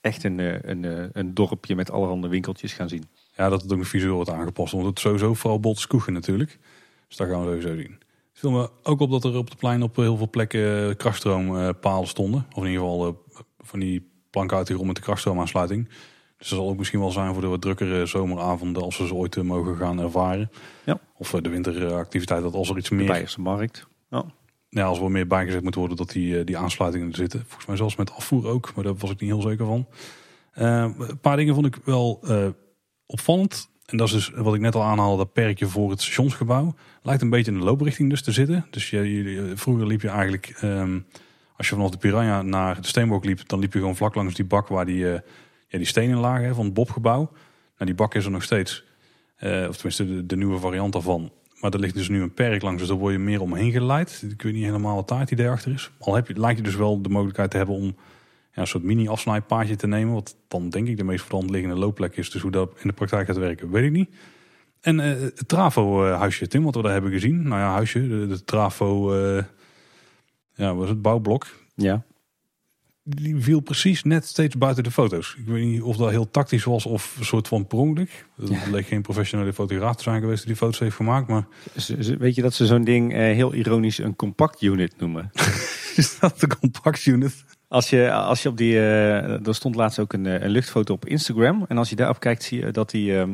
echt 0.00 0.24
een, 0.24 0.38
een, 0.70 1.10
een 1.12 1.34
dorpje 1.34 1.74
met 1.74 1.90
allerhande 1.90 2.28
winkeltjes 2.28 2.72
gaan 2.72 2.88
zien. 2.88 3.04
Ja, 3.36 3.48
dat 3.48 3.62
het 3.62 3.72
ook 3.72 3.78
een 3.78 3.84
visueel 3.84 4.14
wordt 4.14 4.30
aangepast. 4.30 4.72
Want 4.72 4.86
het 4.86 5.00
sowieso 5.00 5.34
vooral 5.34 5.60
Boltskoegen 5.60 6.12
natuurlijk. 6.12 6.58
Dus 7.08 7.16
dat 7.16 7.28
gaan 7.28 7.40
we 7.40 7.46
sowieso 7.46 7.82
zien. 7.82 7.92
Het 8.00 8.40
viel 8.40 8.50
me 8.50 8.70
ook 8.82 9.00
op 9.00 9.10
dat 9.10 9.24
er 9.24 9.36
op 9.36 9.48
het 9.48 9.58
plein 9.58 9.82
op 9.82 9.96
heel 9.96 10.16
veel 10.16 10.30
plekken 10.30 10.96
krachtstroompalen 10.96 12.08
stonden. 12.08 12.46
Of 12.52 12.62
in 12.62 12.70
ieder 12.70 12.84
geval 12.84 13.24
van 13.58 13.78
die 13.80 14.10
planken 14.30 14.56
uit 14.56 14.66
de 14.66 14.72
grond 14.72 14.86
met 14.86 14.96
de 14.96 15.02
krachtstroomaansluiting. 15.02 15.88
Dus 16.42 16.50
dat 16.50 16.58
zal 16.58 16.68
ook 16.68 16.76
misschien 16.76 17.00
wel 17.00 17.10
zijn 17.10 17.32
voor 17.32 17.42
de 17.42 17.48
wat 17.48 17.60
drukkere 17.60 18.06
zomeravonden 18.06 18.82
als 18.82 18.98
we 18.98 19.06
ze 19.06 19.14
ooit 19.14 19.36
eh, 19.36 19.42
mogen 19.42 19.76
gaan 19.76 20.00
ervaren. 20.00 20.50
Ja. 20.84 21.00
Of 21.16 21.34
eh, 21.34 21.42
de 21.42 21.48
winteractiviteit, 21.48 22.42
dat 22.42 22.54
als 22.54 22.70
er 22.70 22.76
iets 22.76 22.90
meer... 22.90 23.06
De 23.06 23.40
markt. 23.40 23.86
Ja. 24.10 24.24
ja, 24.68 24.84
als 24.84 24.98
er 24.98 25.10
meer 25.10 25.26
bijgezet 25.26 25.62
moet 25.62 25.74
worden 25.74 25.96
dat 25.96 26.10
die, 26.10 26.38
eh, 26.38 26.46
die 26.46 26.58
aansluitingen 26.58 27.08
er 27.08 27.16
zitten. 27.16 27.40
Volgens 27.46 27.66
mij 27.66 27.76
zelfs 27.76 27.96
met 27.96 28.12
afvoer 28.12 28.46
ook, 28.46 28.74
maar 28.74 28.84
daar 28.84 28.94
was 28.94 29.10
ik 29.10 29.20
niet 29.20 29.30
heel 29.30 29.42
zeker 29.42 29.66
van. 29.66 29.86
een 30.52 31.20
paar 31.20 31.36
dingen 31.36 31.54
vond 31.54 31.66
ik 31.66 31.76
wel 31.84 32.20
opvallend. 33.12 33.70
En 33.86 33.96
dat 33.96 34.06
is 34.06 34.12
dus 34.12 34.30
wat 34.30 34.54
ik 34.54 34.60
net 34.60 34.74
al 34.74 34.82
aanhaalde, 34.82 35.16
dat 35.16 35.32
perkje 35.32 35.66
voor 35.66 35.90
het 35.90 36.00
stationsgebouw. 36.02 36.74
Lijkt 37.02 37.22
een 37.22 37.30
beetje 37.30 37.52
in 37.52 37.58
de 37.58 37.64
looprichting 37.64 38.10
dus 38.10 38.22
te 38.22 38.32
zitten. 38.32 38.66
Dus 38.70 38.90
je, 38.90 39.52
vroeger 39.54 39.86
liep 39.86 40.00
je 40.00 40.08
eigenlijk, 40.08 40.54
ehm, 40.60 40.98
als 41.56 41.68
je 41.68 41.74
vanaf 41.74 41.90
de 41.90 41.98
Piranha 41.98 42.42
naar 42.42 42.80
de 42.80 42.86
Steenbok 42.86 43.24
liep, 43.24 43.48
dan 43.48 43.58
liep 43.58 43.72
je 43.72 43.78
gewoon 43.78 43.96
vlak 43.96 44.14
langs 44.14 44.34
die 44.34 44.44
bak 44.44 44.68
waar 44.68 44.86
die 44.86 45.06
ja, 45.72 45.78
die 45.78 45.86
stenen 45.86 46.18
lagen 46.18 46.54
van 46.54 46.64
het 46.64 46.74
Bobgebouw. 46.74 47.30
Nou, 47.72 47.84
die 47.84 47.94
bak 47.94 48.14
is 48.14 48.24
er 48.24 48.30
nog 48.30 48.42
steeds. 48.42 48.84
Uh, 49.40 49.68
of 49.68 49.76
tenminste 49.76 50.26
de, 50.26 50.36
nieuwe 50.36 50.58
variant 50.58 50.92
daarvan. 50.92 51.32
Maar 51.60 51.72
er 51.72 51.78
ligt 51.78 51.94
dus 51.94 52.08
nu 52.08 52.22
een 52.22 52.34
perk 52.34 52.62
langs, 52.62 52.78
dus 52.78 52.88
daar 52.88 52.98
word 52.98 53.12
je 53.12 53.18
meer 53.18 53.40
omheen 53.40 53.72
geleid. 53.72 54.24
Ik 54.30 54.42
weet 54.42 54.52
niet 54.52 54.64
helemaal 54.64 54.94
wat 54.94 55.08
daar 55.08 55.20
het 55.20 55.30
idee 55.30 55.48
achter 55.48 55.72
is. 55.72 55.90
Al 55.98 56.14
heb 56.14 56.28
je, 56.28 56.40
lijkt 56.40 56.58
je 56.58 56.64
dus 56.64 56.74
wel 56.74 57.02
de 57.02 57.08
mogelijkheid 57.08 57.50
te 57.50 57.56
hebben 57.56 57.74
om 57.74 57.96
ja, 58.52 58.60
een 58.60 58.66
soort 58.66 58.82
mini-afsnijpaadje 58.82 59.76
te 59.76 59.86
nemen. 59.86 60.14
Wat 60.14 60.36
dan 60.48 60.70
denk 60.70 60.88
ik 60.88 60.96
de 60.96 61.04
meest 61.04 61.20
voor 61.20 61.30
de 61.30 61.36
hand 61.36 61.50
liggende 61.50 61.76
loopplek 61.76 62.16
is. 62.16 62.30
Dus 62.30 62.42
hoe 62.42 62.50
dat 62.50 62.72
in 62.82 62.88
de 62.88 62.94
praktijk 62.94 63.26
gaat 63.26 63.36
werken, 63.36 63.70
weet 63.70 63.84
ik 63.84 63.92
niet. 63.92 64.10
En 64.80 64.98
uh, 64.98 65.04
het 65.04 65.48
Trafo-huisje, 65.48 66.46
Tim, 66.46 66.62
wat 66.62 66.74
we 66.74 66.82
daar 66.82 66.92
hebben 66.92 67.10
gezien. 67.10 67.42
Nou 67.42 67.60
ja, 67.60 67.72
huisje, 67.72 68.08
de, 68.08 68.26
de 68.26 68.44
Trafo, 68.44 69.14
uh, 69.14 69.42
ja, 70.54 70.74
was 70.74 70.88
het 70.88 71.02
bouwblok. 71.02 71.46
Ja 71.74 72.04
die 73.04 73.36
viel 73.36 73.60
precies 73.60 74.02
net 74.02 74.26
steeds 74.26 74.56
buiten 74.56 74.84
de 74.84 74.90
foto's. 74.90 75.36
Ik 75.38 75.46
weet 75.46 75.64
niet 75.64 75.82
of 75.82 75.96
dat 75.96 76.10
heel 76.10 76.30
tactisch 76.30 76.64
was 76.64 76.86
of 76.86 77.16
een 77.18 77.24
soort 77.24 77.48
van 77.48 77.66
per 77.66 78.08
Het 78.36 78.66
leek 78.70 78.86
geen 78.86 79.02
professionele 79.02 79.52
fotograaf 79.52 79.96
te 79.96 80.02
zijn 80.02 80.20
geweest 80.20 80.38
die 80.38 80.46
die 80.46 80.56
foto's 80.56 80.78
heeft 80.78 80.96
gemaakt. 80.96 81.28
Maar... 81.28 81.46
Weet 82.18 82.34
je 82.34 82.42
dat 82.42 82.54
ze 82.54 82.66
zo'n 82.66 82.84
ding 82.84 83.12
eh, 83.12 83.18
heel 83.18 83.54
ironisch 83.54 83.98
een 83.98 84.16
compact 84.16 84.62
unit 84.62 84.94
noemen? 84.98 85.30
Is 85.96 86.18
dat 86.18 86.40
de 86.40 86.46
compact 86.46 87.06
unit? 87.06 87.44
Als 87.72 87.90
je, 87.90 88.12
als 88.12 88.42
je 88.42 88.48
op 88.48 88.56
die, 88.56 88.72
uh, 88.72 89.46
er 89.46 89.54
stond 89.54 89.74
laatst 89.74 89.98
ook 89.98 90.12
een, 90.12 90.26
eh, 90.26 90.40
een, 90.40 90.50
luchtfoto 90.50 90.94
op 90.94 91.06
Instagram. 91.06 91.64
En 91.68 91.78
als 91.78 91.90
je 91.90 91.96
daarop 91.96 92.20
kijkt 92.20 92.42
zie 92.42 92.64
je 92.64 92.70
dat 92.70 92.90
die, 92.90 93.12
uh, 93.12 93.24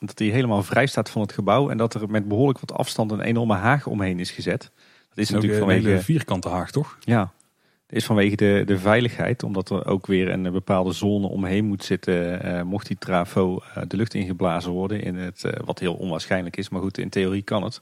dat 0.00 0.16
die 0.16 0.32
helemaal 0.32 0.62
vrij 0.62 0.86
staat 0.86 1.10
van 1.10 1.22
het 1.22 1.32
gebouw. 1.32 1.70
En 1.70 1.76
dat 1.76 1.94
er 1.94 2.10
met 2.10 2.28
behoorlijk 2.28 2.60
wat 2.60 2.72
afstand 2.72 3.10
een 3.10 3.20
enorme 3.20 3.54
haag 3.54 3.86
omheen 3.86 4.18
is 4.18 4.30
gezet. 4.30 4.70
Dat 5.08 5.18
is 5.18 5.30
natuurlijk 5.30 5.58
vanwege... 5.58 5.80
Een 5.80 5.90
hele 5.90 6.00
vierkante 6.00 6.48
haag 6.48 6.70
toch? 6.70 6.98
Ja, 7.00 7.32
is 7.88 8.04
vanwege 8.04 8.36
de, 8.36 8.62
de 8.66 8.78
veiligheid, 8.78 9.42
omdat 9.42 9.70
er 9.70 9.86
ook 9.86 10.06
weer 10.06 10.28
een 10.28 10.52
bepaalde 10.52 10.92
zone 10.92 11.26
omheen 11.26 11.64
moet 11.64 11.84
zitten, 11.84 12.46
uh, 12.46 12.62
mocht 12.62 12.86
die 12.86 12.98
trafo 12.98 13.62
de 13.88 13.96
lucht 13.96 14.14
ingeblazen 14.14 14.70
worden, 14.70 15.02
in 15.02 15.16
het, 15.16 15.44
wat 15.64 15.78
heel 15.78 15.94
onwaarschijnlijk 15.94 16.56
is, 16.56 16.68
maar 16.68 16.80
goed, 16.80 16.98
in 16.98 17.08
theorie 17.08 17.42
kan 17.42 17.62
het. 17.62 17.80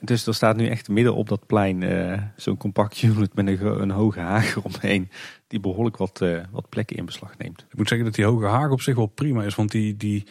Dus 0.00 0.26
er 0.26 0.34
staat 0.34 0.56
nu 0.56 0.66
echt 0.66 0.88
midden 0.88 1.14
op 1.14 1.28
dat 1.28 1.46
plein 1.46 2.32
zo'n 2.36 2.56
compact 2.56 3.02
unit 3.02 3.34
met 3.34 3.46
een, 3.46 3.82
een, 3.82 3.90
hoge 3.90 4.20
haag 4.20 4.62
omheen, 4.62 5.10
die 5.46 5.60
behoorlijk 5.60 5.96
wat, 5.96 6.24
wat 6.50 6.68
plekken 6.68 6.96
in 6.96 7.04
beslag 7.04 7.38
neemt. 7.38 7.66
Ik 7.70 7.76
moet 7.76 7.88
zeggen 7.88 8.06
dat 8.06 8.16
die 8.16 8.24
hoge 8.24 8.46
haag 8.46 8.70
op 8.70 8.80
zich 8.80 8.96
wel 8.96 9.06
prima 9.06 9.42
is, 9.42 9.54
want 9.54 9.70
die, 9.70 9.96
die 9.96 10.26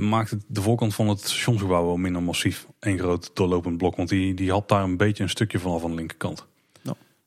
maakt 0.00 0.36
de 0.46 0.62
voorkant 0.62 0.94
van 0.94 1.08
het 1.08 1.20
stationsgebouw 1.20 1.84
wel 1.84 1.96
minder 1.96 2.22
massief. 2.22 2.66
Een 2.80 2.98
groot 2.98 3.30
doorlopend 3.34 3.76
blok, 3.76 3.96
want 3.96 4.08
die, 4.08 4.34
die 4.34 4.50
had 4.50 4.68
daar 4.68 4.82
een 4.82 4.96
beetje 4.96 5.22
een 5.22 5.28
stukje 5.28 5.58
vanaf 5.58 5.84
aan 5.84 5.90
de 5.90 5.96
linkerkant. 5.96 6.46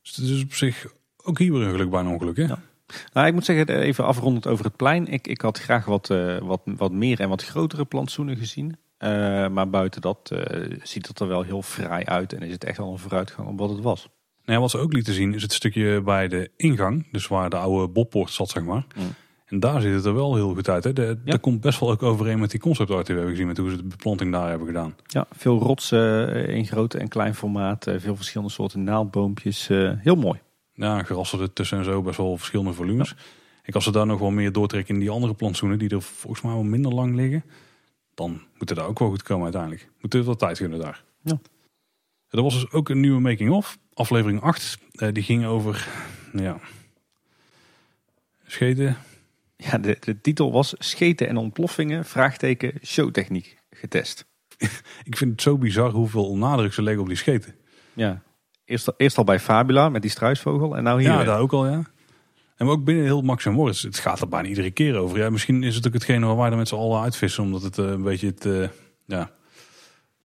Dus 0.08 0.16
het 0.16 0.26
is 0.26 0.44
op 0.44 0.54
zich 0.54 0.86
ook 1.24 1.40
hier 1.40 1.54
weer 1.54 1.62
een 1.62 1.72
geluk 1.72 1.90
bij 1.90 2.00
een 2.00 2.08
ongeluk. 2.08 2.38
Hè? 2.38 2.44
Ja. 2.44 2.60
Nou, 3.14 3.28
ik 3.28 3.34
moet 3.34 3.46
zeggen, 3.46 3.80
even 3.80 4.06
afrondend 4.06 4.48
over 4.48 4.66
het 4.66 4.76
plein. 4.76 5.08
Ik, 5.08 5.28
ik 5.28 5.42
had 5.42 5.60
graag 5.60 5.86
wat, 5.86 6.08
wat, 6.42 6.62
wat 6.64 6.92
meer 6.92 7.20
en 7.20 7.30
wat 7.30 7.44
grotere 7.44 7.86
plantsoenen 7.86 8.38
gezien. 8.38 8.78
Uh, 9.00 9.48
maar 9.48 9.70
buiten 9.70 10.02
dat 10.02 10.32
uh, 10.34 10.78
ziet 10.84 11.08
het 11.08 11.20
er 11.20 11.28
wel 11.28 11.42
heel 11.42 11.62
fraai 11.62 12.06
uit 12.06 12.34
en 12.34 12.42
is 12.42 12.52
het 12.52 12.64
echt 12.64 12.80
al 12.80 12.92
een 12.92 13.00
vooruitgang 13.00 13.48
op 13.48 13.60
wat 13.60 13.70
het 13.70 13.82
was. 13.82 14.10
Nou, 14.46 14.60
wat 14.60 14.70
ze 14.70 14.78
ook 14.78 14.94
lieten 14.94 15.14
zien 15.14 15.34
is 15.34 15.42
het 15.42 15.54
stukje 15.54 16.02
bij 16.02 16.28
de 16.28 16.52
ingang, 16.56 17.08
dus 17.12 17.28
waar 17.28 17.50
de 17.50 17.56
oude 17.56 17.88
bobpoort 17.88 18.32
zat, 18.32 18.50
zeg 18.50 18.64
maar. 18.64 18.86
Mm. 18.96 19.14
En 19.46 19.60
daar 19.60 19.82
ziet 19.82 19.94
het 19.94 20.06
er 20.06 20.14
wel 20.14 20.36
heel 20.36 20.54
goed 20.54 20.70
uit. 20.70 20.84
Hè? 20.84 20.94
De, 20.94 21.20
ja. 21.24 21.32
Dat 21.32 21.40
komt 21.40 21.62
best 21.62 21.80
wel 21.80 21.92
ook 21.92 22.04
overeen 22.04 22.40
met 22.40 22.52
die 22.52 22.60
concept 22.60 22.92
art 22.92 23.06
die 23.06 23.16
we 23.16 23.22
hebben 23.22 23.32
gezien, 23.32 23.48
met 23.48 23.58
hoe 23.58 23.70
ze 23.70 23.76
de 23.76 23.84
beplanting 23.84 24.32
daar 24.32 24.50
hebben 24.50 24.68
gedaan. 24.68 24.96
Ja, 25.08 25.26
veel 25.32 25.60
rotsen 25.60 26.48
in 26.48 26.66
groot 26.66 26.94
en 26.94 27.08
klein 27.08 27.36
formaat, 27.36 27.86
veel 27.98 28.16
verschillende 28.16 28.54
soorten 28.54 28.84
naaldboompjes. 28.84 29.68
Heel 29.98 30.16
mooi. 30.16 30.40
Ja, 30.74 31.04
gerassen 31.04 31.40
ertussen 31.40 31.78
en 31.78 31.84
zo, 31.84 32.02
best 32.02 32.18
wel 32.18 32.38
verschillende 32.38 32.74
volumes. 32.74 33.16
Ik 33.64 33.76
als 33.76 33.84
ze 33.84 33.92
daar 33.92 34.06
nog 34.06 34.20
wel 34.20 34.32
meer 34.32 34.52
doortrekken 34.52 34.94
in 34.94 35.00
die 35.00 35.10
andere 35.10 35.34
plantsoenen, 35.34 35.80
die 35.80 35.90
er 35.90 36.02
volgens 36.02 36.42
mij 36.42 36.54
wel 36.54 36.64
minder 36.64 36.94
lang 36.94 37.16
liggen, 37.16 37.44
dan 38.18 38.42
moet 38.58 38.70
het 38.70 38.78
daar 38.78 38.88
ook 38.88 39.00
wel 39.00 39.10
goed 39.10 39.24
komen 39.24 39.44
uiteindelijk. 39.44 39.90
Moet 40.02 40.14
er 40.14 40.24
wat 40.24 40.40
tijd 40.40 40.58
kunnen 40.58 40.80
daar. 40.80 41.04
Ja. 41.22 41.40
Er 42.30 42.42
was 42.42 42.54
dus 42.54 42.72
ook 42.72 42.90
een 42.90 43.00
nieuwe 43.00 43.20
making-of, 43.20 43.78
aflevering 43.94 44.42
8. 44.42 44.78
die 45.12 45.24
ging 45.24 45.46
over, 45.46 45.88
ja, 46.34 46.60
scheten, 48.46 48.98
Ja, 49.56 49.78
de, 49.78 49.98
de 50.00 50.22
titel 50.22 50.52
was 50.52 50.76
Scheten 50.78 51.28
en 51.28 51.38
ontploffingen, 51.38 52.06
vraagteken, 52.06 52.74
showtechniek 52.84 53.58
getest. 53.70 54.26
Ik 55.10 55.18
vind 55.18 55.32
het 55.32 55.42
zo 55.42 55.58
bizar 55.58 55.92
hoeveel 55.92 56.38
nadruk 56.38 56.74
ze 56.74 56.82
leggen 56.82 57.02
op 57.02 57.08
die 57.08 57.18
scheten. 57.18 57.56
Ja, 57.94 58.22
eerst, 58.66 58.94
eerst 58.98 59.18
al 59.18 59.24
bij 59.24 59.40
Fabula 59.40 59.90
met 59.90 60.02
die 60.02 60.12
struisvogel 60.12 60.78
en 60.78 60.84
nou 60.84 61.02
hier. 61.02 61.10
Ja, 61.10 61.24
daar 61.24 61.40
ook 61.40 61.54
al, 61.54 61.68
ja. 61.68 61.82
En 62.58 62.68
ook 62.68 62.84
binnen 62.84 63.04
heel 63.04 63.22
Max 63.22 63.46
en 63.46 63.54
Moritz. 63.54 63.84
Het 63.84 64.00
gaat 64.00 64.22
er 64.22 64.28
bijna 64.28 64.48
iedere 64.48 64.72
keer 64.72 64.96
over. 64.96 65.18
Ja, 65.18 65.30
misschien 65.30 65.64
is 65.64 65.76
het 65.76 65.88
ook 65.88 65.94
hetgene 65.94 66.26
waar 66.26 66.38
wij 66.38 66.50
er 66.50 66.58
met 66.58 66.68
z'n 66.68 66.76
allen 66.76 67.02
uitvissen. 67.02 67.44
Omdat 67.44 67.62
het 67.62 67.78
eh, 67.78 67.86
een 67.86 68.04
beetje 68.04 68.28
het, 68.28 68.46
eh, 68.46 68.68
ja, 69.06 69.32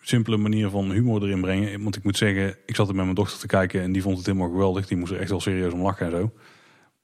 simpele 0.01 0.37
manier 0.37 0.69
van 0.71 0.91
humor 0.91 1.23
erin 1.23 1.41
brengen. 1.41 1.83
Want 1.83 1.97
ik 1.97 2.05
moet 2.05 2.17
zeggen, 2.17 2.57
ik 2.67 2.77
zat 2.77 2.89
er 2.89 2.95
met 2.95 3.05
mijn 3.05 3.17
dochter 3.17 3.39
te 3.39 3.47
kijken 3.47 3.83
en 3.83 3.93
die 3.93 4.03
vond 4.03 4.17
het 4.17 4.27
helemaal 4.27 4.49
geweldig. 4.49 4.87
Die 4.87 4.97
moest 4.97 5.13
er 5.13 5.21
echt 5.21 5.31
wel 5.31 5.41
serieus 5.41 5.73
om 5.73 5.83
lachen 5.83 6.07
en 6.07 6.13
zo. 6.13 6.33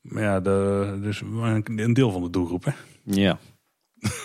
Maar 0.01 0.23
ja, 0.23 0.41
de, 0.41 0.99
dus 1.03 1.23
een 1.65 1.93
deel 1.95 2.11
van 2.11 2.23
de 2.23 2.31
doelgroep, 2.31 2.65
hè. 2.65 2.73
Ja. 3.05 3.39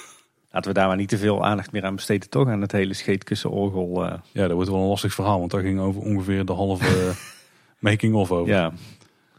Laten 0.51 0.71
we 0.73 0.77
daar 0.79 0.87
maar 0.87 0.97
niet 0.97 1.09
te 1.09 1.17
veel 1.17 1.45
aandacht 1.45 1.71
meer 1.71 1.83
aan 1.83 1.95
besteden, 1.95 2.29
toch? 2.29 2.47
Aan 2.47 2.61
het 2.61 2.71
hele 2.71 2.93
scheetkussenorgel. 2.93 4.05
eh 4.05 4.19
Ja, 4.31 4.41
dat 4.47 4.51
wordt 4.51 4.69
wel 4.69 4.79
een 4.79 4.87
lastig 4.87 5.13
verhaal, 5.13 5.39
want 5.39 5.51
daar 5.51 5.61
ging 5.61 5.79
over 5.79 6.01
ongeveer 6.01 6.45
de 6.45 6.53
halve 6.53 7.11
making-of 7.79 8.31
over. 8.31 8.53
ja. 8.53 8.73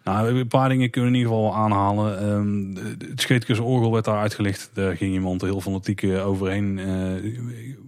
Nou, 0.05 0.29
een 0.39 0.49
paar 0.49 0.69
dingen 0.69 0.91
kunnen 0.91 1.11
we 1.11 1.17
in 1.17 1.23
ieder 1.25 1.37
geval 1.39 1.51
wel 1.53 1.63
aanhalen. 1.63 2.75
De- 2.75 3.07
het 3.09 3.21
scheetkussenorgel 3.21 3.93
werd 3.93 4.05
daar 4.05 4.19
uitgelicht. 4.21 4.71
Daar 4.75 4.97
ging 4.97 5.13
iemand 5.13 5.41
heel 5.41 5.61
fanatiek 5.61 6.03
eh, 6.03 6.27
overheen. 6.27 6.79
Eh, 6.79 7.39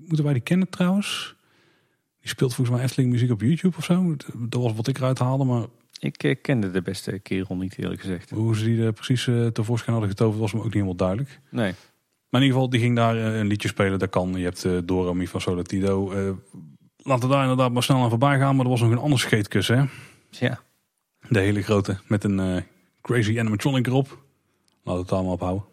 moeten 0.06 0.24
wij 0.24 0.32
die 0.32 0.42
kennen 0.42 0.68
trouwens? 0.68 1.34
Die 2.20 2.28
speelt 2.28 2.54
volgens 2.54 2.76
mij 2.76 2.84
Efteling 2.86 3.12
muziek 3.12 3.30
op 3.30 3.40
YouTube 3.40 3.76
of 3.76 3.84
zo. 3.84 4.16
Dat 4.38 4.62
was 4.62 4.72
wat 4.74 4.86
ik 4.88 4.98
eruit 4.98 5.18
haalde, 5.18 5.44
maar 5.44 5.64
Ik 5.98 6.22
eh, 6.22 6.36
kende 6.42 6.70
de 6.70 6.82
beste 6.82 7.18
kerel 7.18 7.56
niet, 7.56 7.78
eerlijk 7.78 8.00
gezegd. 8.00 8.30
hoe 8.30 8.56
ze 8.56 8.64
die 8.64 8.82
er 8.84 8.92
precies 8.92 9.24
tevoorschijn 9.52 9.92
hadden 9.92 10.08
getoverd 10.10 10.40
was 10.40 10.52
me 10.52 10.58
ook 10.58 10.64
niet 10.64 10.72
helemaal 10.74 10.94
duidelijk. 10.96 11.40
Nee. 11.50 11.72
Maar 12.28 12.40
in 12.40 12.46
ieder 12.46 12.52
geval, 12.52 12.70
die 12.70 12.80
ging 12.80 12.96
daar 12.96 13.16
een 13.16 13.46
liedje 13.46 13.68
spelen. 13.68 13.98
Dat 13.98 14.10
kan. 14.10 14.32
Je 14.34 14.44
hebt 14.44 14.64
eh, 14.64 14.72
Dora, 14.84 15.12
Mi 15.12 15.26
van 15.26 15.40
Solatido. 15.40 16.12
Laten 16.96 17.28
we 17.28 17.34
daar 17.34 17.42
inderdaad 17.42 17.72
maar 17.72 17.82
snel 17.82 18.02
aan 18.02 18.08
voorbij 18.10 18.38
gaan. 18.38 18.56
Maar 18.56 18.64
er 18.64 18.70
was 18.70 18.80
nog 18.80 18.90
een 18.90 18.98
ander 18.98 19.18
scheetkussen, 19.18 19.78
hè? 19.78 19.84
Ja. 20.46 20.60
De 21.28 21.40
hele 21.40 21.62
grote, 21.62 21.98
met 22.06 22.24
een 22.24 22.40
eh, 22.40 22.62
crazy 23.02 23.38
animatronic 23.38 23.86
erop. 23.86 24.06
Laten 24.82 24.92
we 24.92 24.98
het 24.98 25.08
daar 25.08 25.22
maar 25.22 25.32
op 25.32 25.40
houden. 25.40 25.64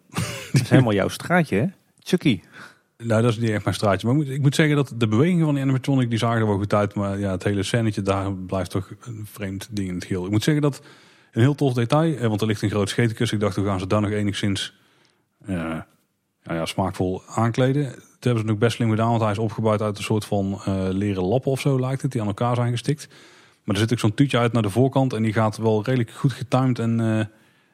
Dat 0.52 0.62
is 0.62 0.70
helemaal 0.70 0.94
jouw 0.94 1.08
straatje, 1.08 1.58
hè? 1.58 1.66
Chucky. 2.00 2.42
Nou, 2.98 3.22
dat 3.22 3.32
is 3.32 3.38
niet 3.38 3.50
echt 3.50 3.64
mijn 3.64 3.76
straatje. 3.76 4.08
Maar 4.08 4.16
ik 4.16 4.24
moet, 4.24 4.34
ik 4.36 4.42
moet 4.42 4.56
zeggen 4.56 4.76
dat 4.76 4.94
de 4.98 5.08
bewegingen 5.08 5.46
van 5.46 5.54
die 5.54 5.64
animatronic, 5.64 6.10
die 6.10 6.20
zagen 6.20 6.40
er 6.40 6.48
wel 6.48 6.58
goed 6.58 6.74
uit. 6.74 6.94
Maar 6.94 7.20
ja, 7.20 7.32
het 7.32 7.44
hele 7.44 7.64
scènetje 7.64 8.02
daar 8.02 8.34
blijft 8.34 8.70
toch 8.70 8.90
een 9.02 9.28
vreemd 9.32 9.68
ding 9.72 9.88
in 9.88 9.96
het 9.96 10.06
geheel. 10.06 10.26
Ik 10.26 10.32
moet 10.32 10.44
zeggen 10.44 10.64
dat 10.64 10.82
een 11.32 11.42
heel 11.42 11.56
tof 11.56 11.74
detail, 11.74 12.18
eh, 12.18 12.28
want 12.28 12.42
er 12.42 12.48
ligt 12.48 12.62
een 12.62 12.70
groot 12.70 12.90
schetenkussen. 12.90 13.38
Ik 13.38 13.44
dacht, 13.44 13.56
hoe 13.56 13.66
gaan 13.66 13.80
ze 13.80 13.88
daar 13.88 14.02
nog 14.02 14.12
enigszins 14.12 14.74
eh, 15.46 15.56
ja, 16.44 16.54
ja, 16.54 16.66
smaakvol 16.66 17.22
aankleden. 17.28 17.84
Dat 17.84 18.24
hebben 18.32 18.42
ze 18.42 18.50
nog 18.50 18.58
best 18.58 18.76
slim 18.76 18.90
gedaan, 18.90 19.10
want 19.10 19.22
hij 19.22 19.32
is 19.32 19.38
opgebouwd 19.38 19.82
uit 19.82 19.98
een 19.98 20.04
soort 20.04 20.26
van 20.26 20.62
eh, 20.66 20.88
leren 20.90 21.24
lappen 21.24 21.52
of 21.52 21.60
zo 21.60 21.80
lijkt 21.80 22.02
het, 22.02 22.12
die 22.12 22.22
aan 22.22 22.28
elkaar 22.28 22.56
zijn 22.56 22.72
gestikt. 22.72 23.08
Maar 23.64 23.76
er 23.76 23.82
zit 23.82 23.92
ook 23.92 24.00
zo'n 24.00 24.14
tuutje 24.14 24.38
uit 24.38 24.54
naar 24.54 24.62
de 24.62 24.70
voorkant 24.70 25.14
en 25.14 25.24
die 25.24 25.34
gaat 25.34 25.58
wel 25.58 25.84
redelijk 25.84 26.12
goed 26.12 26.34
getimed 26.34 26.80
en 26.80 27.00
eh, 27.00 27.26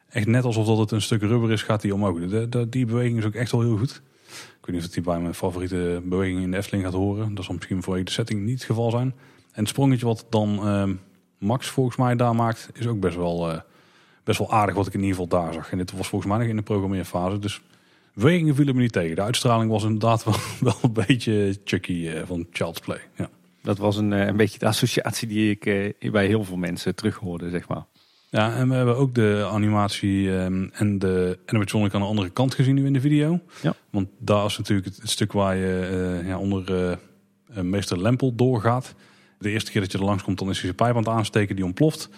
echt 0.08 0.26
net 0.26 0.44
alsof 0.44 0.66
dat 0.66 0.78
het 0.78 0.90
een 0.90 1.02
stuk 1.02 1.22
rubber 1.22 1.50
is, 1.50 1.62
gaat 1.62 1.80
die 1.80 1.94
omhoog. 1.94 2.18
De, 2.48 2.68
die 2.68 2.86
beweging 2.86 3.18
is 3.18 3.24
ook 3.24 3.34
echt 3.34 3.52
wel 3.52 3.60
heel 3.60 3.76
goed. 3.76 4.02
Ik 4.30 4.66
weet 4.66 4.76
niet 4.76 4.84
of 4.84 4.90
die 4.90 5.02
bij 5.02 5.20
mijn 5.20 5.34
favoriete 5.34 6.02
beweging 6.04 6.42
in 6.42 6.50
de 6.50 6.56
Efteling 6.56 6.84
gaat 6.84 6.94
horen. 6.94 7.34
Dat 7.34 7.44
zal 7.44 7.54
misschien 7.54 7.82
voor 7.82 8.04
de 8.04 8.10
setting 8.10 8.44
niet 8.44 8.54
het 8.54 8.64
geval 8.64 8.90
zijn. 8.90 9.14
En 9.52 9.60
het 9.60 9.68
sprongetje 9.68 10.06
wat 10.06 10.26
dan 10.28 10.66
ehm, 10.66 10.94
Max 11.38 11.68
volgens 11.68 11.96
mij 11.96 12.16
daar 12.16 12.34
maakt, 12.34 12.68
is 12.72 12.86
ook 12.86 13.00
best 13.00 13.16
wel, 13.16 13.50
eh, 13.50 13.60
best 14.24 14.38
wel 14.38 14.52
aardig 14.52 14.74
wat 14.74 14.86
ik 14.86 14.94
in 14.94 15.00
ieder 15.00 15.16
geval 15.16 15.40
daar 15.40 15.52
zag. 15.52 15.70
En 15.70 15.78
dit 15.78 15.92
was 15.92 16.08
volgens 16.08 16.30
mij 16.30 16.40
nog 16.40 16.48
in 16.48 16.56
de 16.56 16.62
programmeerfase. 16.62 17.38
Dus 17.38 17.60
bewegingen 18.14 18.54
vielen 18.54 18.74
me 18.74 18.80
niet 18.80 18.92
tegen. 18.92 19.16
De 19.16 19.22
uitstraling 19.22 19.70
was 19.70 19.82
inderdaad 19.82 20.24
wel, 20.28 20.34
wel 20.60 20.76
een 20.82 20.92
beetje 20.92 21.58
Chucky 21.64 22.08
eh, 22.08 22.22
van 22.26 22.46
Child's 22.52 22.80
Play. 22.80 23.00
Ja. 23.16 23.30
Dat 23.62 23.78
was 23.78 23.96
een, 23.96 24.12
eh, 24.12 24.26
een 24.26 24.36
beetje 24.36 24.58
de 24.58 24.66
associatie 24.66 25.28
die 25.28 25.50
ik 25.50 25.66
eh, 25.66 26.10
bij 26.12 26.26
heel 26.26 26.44
veel 26.44 26.56
mensen 26.56 26.94
terughoorde, 26.94 27.50
zeg 27.50 27.68
maar. 27.68 27.84
Ja, 28.30 28.54
en 28.54 28.68
we 28.68 28.74
hebben 28.74 28.96
ook 28.96 29.14
de 29.14 29.48
animatie 29.50 30.38
ehm, 30.38 30.68
en 30.72 30.98
de 30.98 31.38
animatronic 31.46 31.94
aan 31.94 32.00
de 32.00 32.06
andere 32.06 32.30
kant 32.30 32.54
gezien 32.54 32.74
nu 32.74 32.86
in 32.86 32.92
de 32.92 33.00
video. 33.00 33.40
Ja. 33.62 33.74
Want 33.90 34.08
daar 34.18 34.44
is 34.44 34.58
natuurlijk 34.58 34.86
het, 34.86 34.96
het 34.96 35.10
stuk 35.10 35.32
waar 35.32 35.56
je 35.56 35.88
eh, 36.20 36.28
ja, 36.28 36.38
onder 36.38 36.96
eh, 37.52 37.62
meester 37.62 38.02
Lempel 38.02 38.34
doorgaat. 38.34 38.94
De 39.38 39.50
eerste 39.50 39.70
keer 39.70 39.80
dat 39.80 39.92
je 39.92 39.98
er 39.98 40.04
langs 40.04 40.22
komt, 40.22 40.38
dan 40.38 40.48
is 40.48 40.54
hij 40.54 40.64
zijn 40.64 40.74
pijp 40.74 40.90
aan 40.90 41.02
het 41.02 41.12
aansteken, 41.12 41.56
die 41.56 41.64
ontploft. 41.64 42.08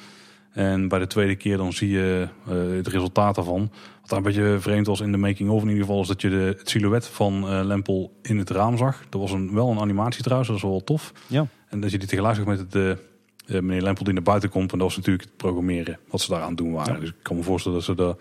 En 0.50 0.88
bij 0.88 0.98
de 0.98 1.06
tweede 1.06 1.36
keer 1.36 1.56
dan 1.56 1.72
zie 1.72 1.88
je 1.88 2.28
het 2.76 2.86
resultaat 2.86 3.34
daarvan. 3.34 3.70
Wat 4.02 4.10
daar 4.10 4.18
een 4.18 4.24
beetje 4.24 4.60
vreemd 4.60 4.86
was 4.86 5.00
in 5.00 5.12
de 5.12 5.18
making-of 5.18 5.62
in 5.62 5.68
ieder 5.68 5.84
geval... 5.84 6.00
is 6.00 6.08
dat 6.08 6.20
je 6.20 6.28
de, 6.28 6.54
het 6.58 6.68
silhouet 6.68 7.06
van 7.06 7.48
eh, 7.48 7.64
Lempel 7.64 8.12
in 8.22 8.38
het 8.38 8.50
raam 8.50 8.76
zag. 8.76 9.02
Dat 9.08 9.20
was 9.20 9.32
een, 9.32 9.54
wel 9.54 9.70
een 9.70 9.80
animatie 9.80 10.22
trouwens, 10.22 10.48
dat 10.48 10.58
is 10.58 10.64
wel 10.64 10.84
tof. 10.84 11.12
Ja. 11.26 11.46
En 11.68 11.80
dat 11.80 11.90
je 11.90 11.98
die 11.98 12.08
tegelijk 12.08 12.36
zag 12.36 12.44
met 12.44 12.58
het, 12.58 12.74
eh, 12.74 12.90
eh, 12.90 12.98
meneer 13.46 13.82
Lempel 13.82 14.04
die 14.04 14.14
naar 14.14 14.22
buiten 14.22 14.48
komt. 14.48 14.72
En 14.72 14.78
dat 14.78 14.86
was 14.86 14.96
natuurlijk 14.96 15.24
het 15.24 15.36
programmeren 15.36 15.98
wat 16.10 16.20
ze 16.20 16.30
daar 16.30 16.42
aan 16.42 16.54
doen 16.54 16.72
waren. 16.72 16.94
Ja. 16.94 17.00
Dus 17.00 17.08
ik 17.08 17.14
kan 17.22 17.36
me 17.36 17.42
voorstellen 17.42 17.78
dat 17.78 17.86
ze 17.86 17.94
daar 17.94 18.14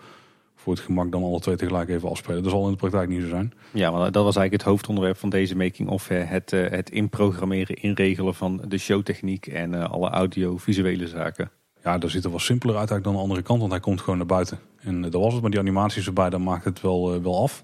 voor 0.56 0.72
het 0.72 0.82
gemak 0.82 1.12
dan 1.12 1.22
alle 1.22 1.40
twee 1.40 1.56
tegelijk 1.56 1.88
even 1.88 2.08
afspelen. 2.08 2.42
Dat 2.42 2.52
zal 2.52 2.64
in 2.64 2.70
de 2.70 2.76
praktijk 2.76 3.08
niet 3.08 3.22
zo 3.22 3.28
zijn. 3.28 3.52
Ja, 3.72 3.90
maar 3.90 4.12
dat 4.12 4.24
was 4.24 4.36
eigenlijk 4.36 4.52
het 4.52 4.72
hoofdonderwerp 4.72 5.16
van 5.16 5.30
deze 5.30 5.56
making-of. 5.56 6.08
Het, 6.08 6.50
het 6.50 6.90
inprogrammeren, 6.90 7.76
inregelen 7.76 8.34
van 8.34 8.62
de 8.68 8.78
showtechniek 8.78 9.46
en 9.46 9.90
alle 9.90 10.10
audiovisuele 10.10 11.08
zaken. 11.08 11.50
Ja, 11.84 11.98
daar 11.98 12.10
ziet 12.10 12.24
er 12.24 12.30
wel 12.30 12.38
simpeler 12.38 12.76
uit 12.76 12.90
eigenlijk 12.90 13.04
dan 13.04 13.14
de 13.14 13.28
andere 13.28 13.42
kant. 13.42 13.60
Want 13.60 13.72
hij 13.72 13.80
komt 13.80 14.00
gewoon 14.00 14.16
naar 14.16 14.26
buiten. 14.26 14.58
En 14.80 15.04
eh, 15.04 15.10
dat 15.10 15.20
was 15.20 15.32
het. 15.32 15.42
Maar 15.42 15.50
die 15.50 15.60
animaties 15.60 16.06
erbij, 16.06 16.30
dan 16.30 16.42
maakt 16.42 16.64
het 16.64 16.80
wel, 16.80 17.14
eh, 17.14 17.22
wel 17.22 17.42
af. 17.42 17.62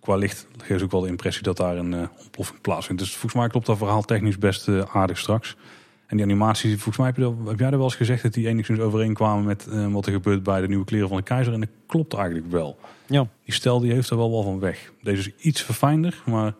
Qua 0.00 0.16
licht 0.16 0.46
geeft 0.62 0.82
ook 0.82 0.90
wel 0.90 1.00
de 1.00 1.08
impressie 1.08 1.42
dat 1.42 1.56
daar 1.56 1.76
een 1.76 1.94
eh, 1.94 2.08
ontploffing 2.18 2.60
plaatsvindt. 2.60 3.02
Dus 3.02 3.10
volgens 3.10 3.34
mij 3.34 3.48
klopt 3.48 3.66
dat 3.66 3.78
verhaal 3.78 4.02
technisch 4.02 4.38
best 4.38 4.68
aardig 4.92 5.18
straks. 5.18 5.56
En 6.06 6.16
die 6.16 6.24
animaties, 6.24 6.72
volgens 6.72 6.96
mij 6.96 7.06
heb, 7.06 7.16
je 7.16 7.22
dat, 7.22 7.34
heb 7.46 7.58
jij 7.58 7.70
er 7.70 7.76
wel 7.76 7.84
eens 7.84 7.94
gezegd 7.94 8.22
dat 8.22 8.32
die 8.32 8.48
enigszins 8.48 8.78
overeenkwamen 8.78 9.44
met 9.44 9.68
wat 9.90 10.06
er 10.06 10.12
gebeurt 10.12 10.42
bij 10.42 10.60
de 10.60 10.68
nieuwe 10.68 10.84
kleren 10.84 11.08
van 11.08 11.16
de 11.16 11.22
keizer. 11.22 11.52
En 11.52 11.60
dat 11.60 11.68
klopt 11.86 12.14
eigenlijk 12.14 12.50
wel. 12.50 12.78
Ja. 13.06 13.26
Die 13.44 13.54
stijl 13.54 13.80
die 13.80 13.92
heeft 13.92 14.10
er 14.10 14.16
wel 14.16 14.30
wel 14.30 14.42
van 14.42 14.58
weg. 14.58 14.92
Deze 15.02 15.18
is 15.18 15.44
iets 15.44 15.62
verfijnder, 15.62 16.22
maar 16.24 16.54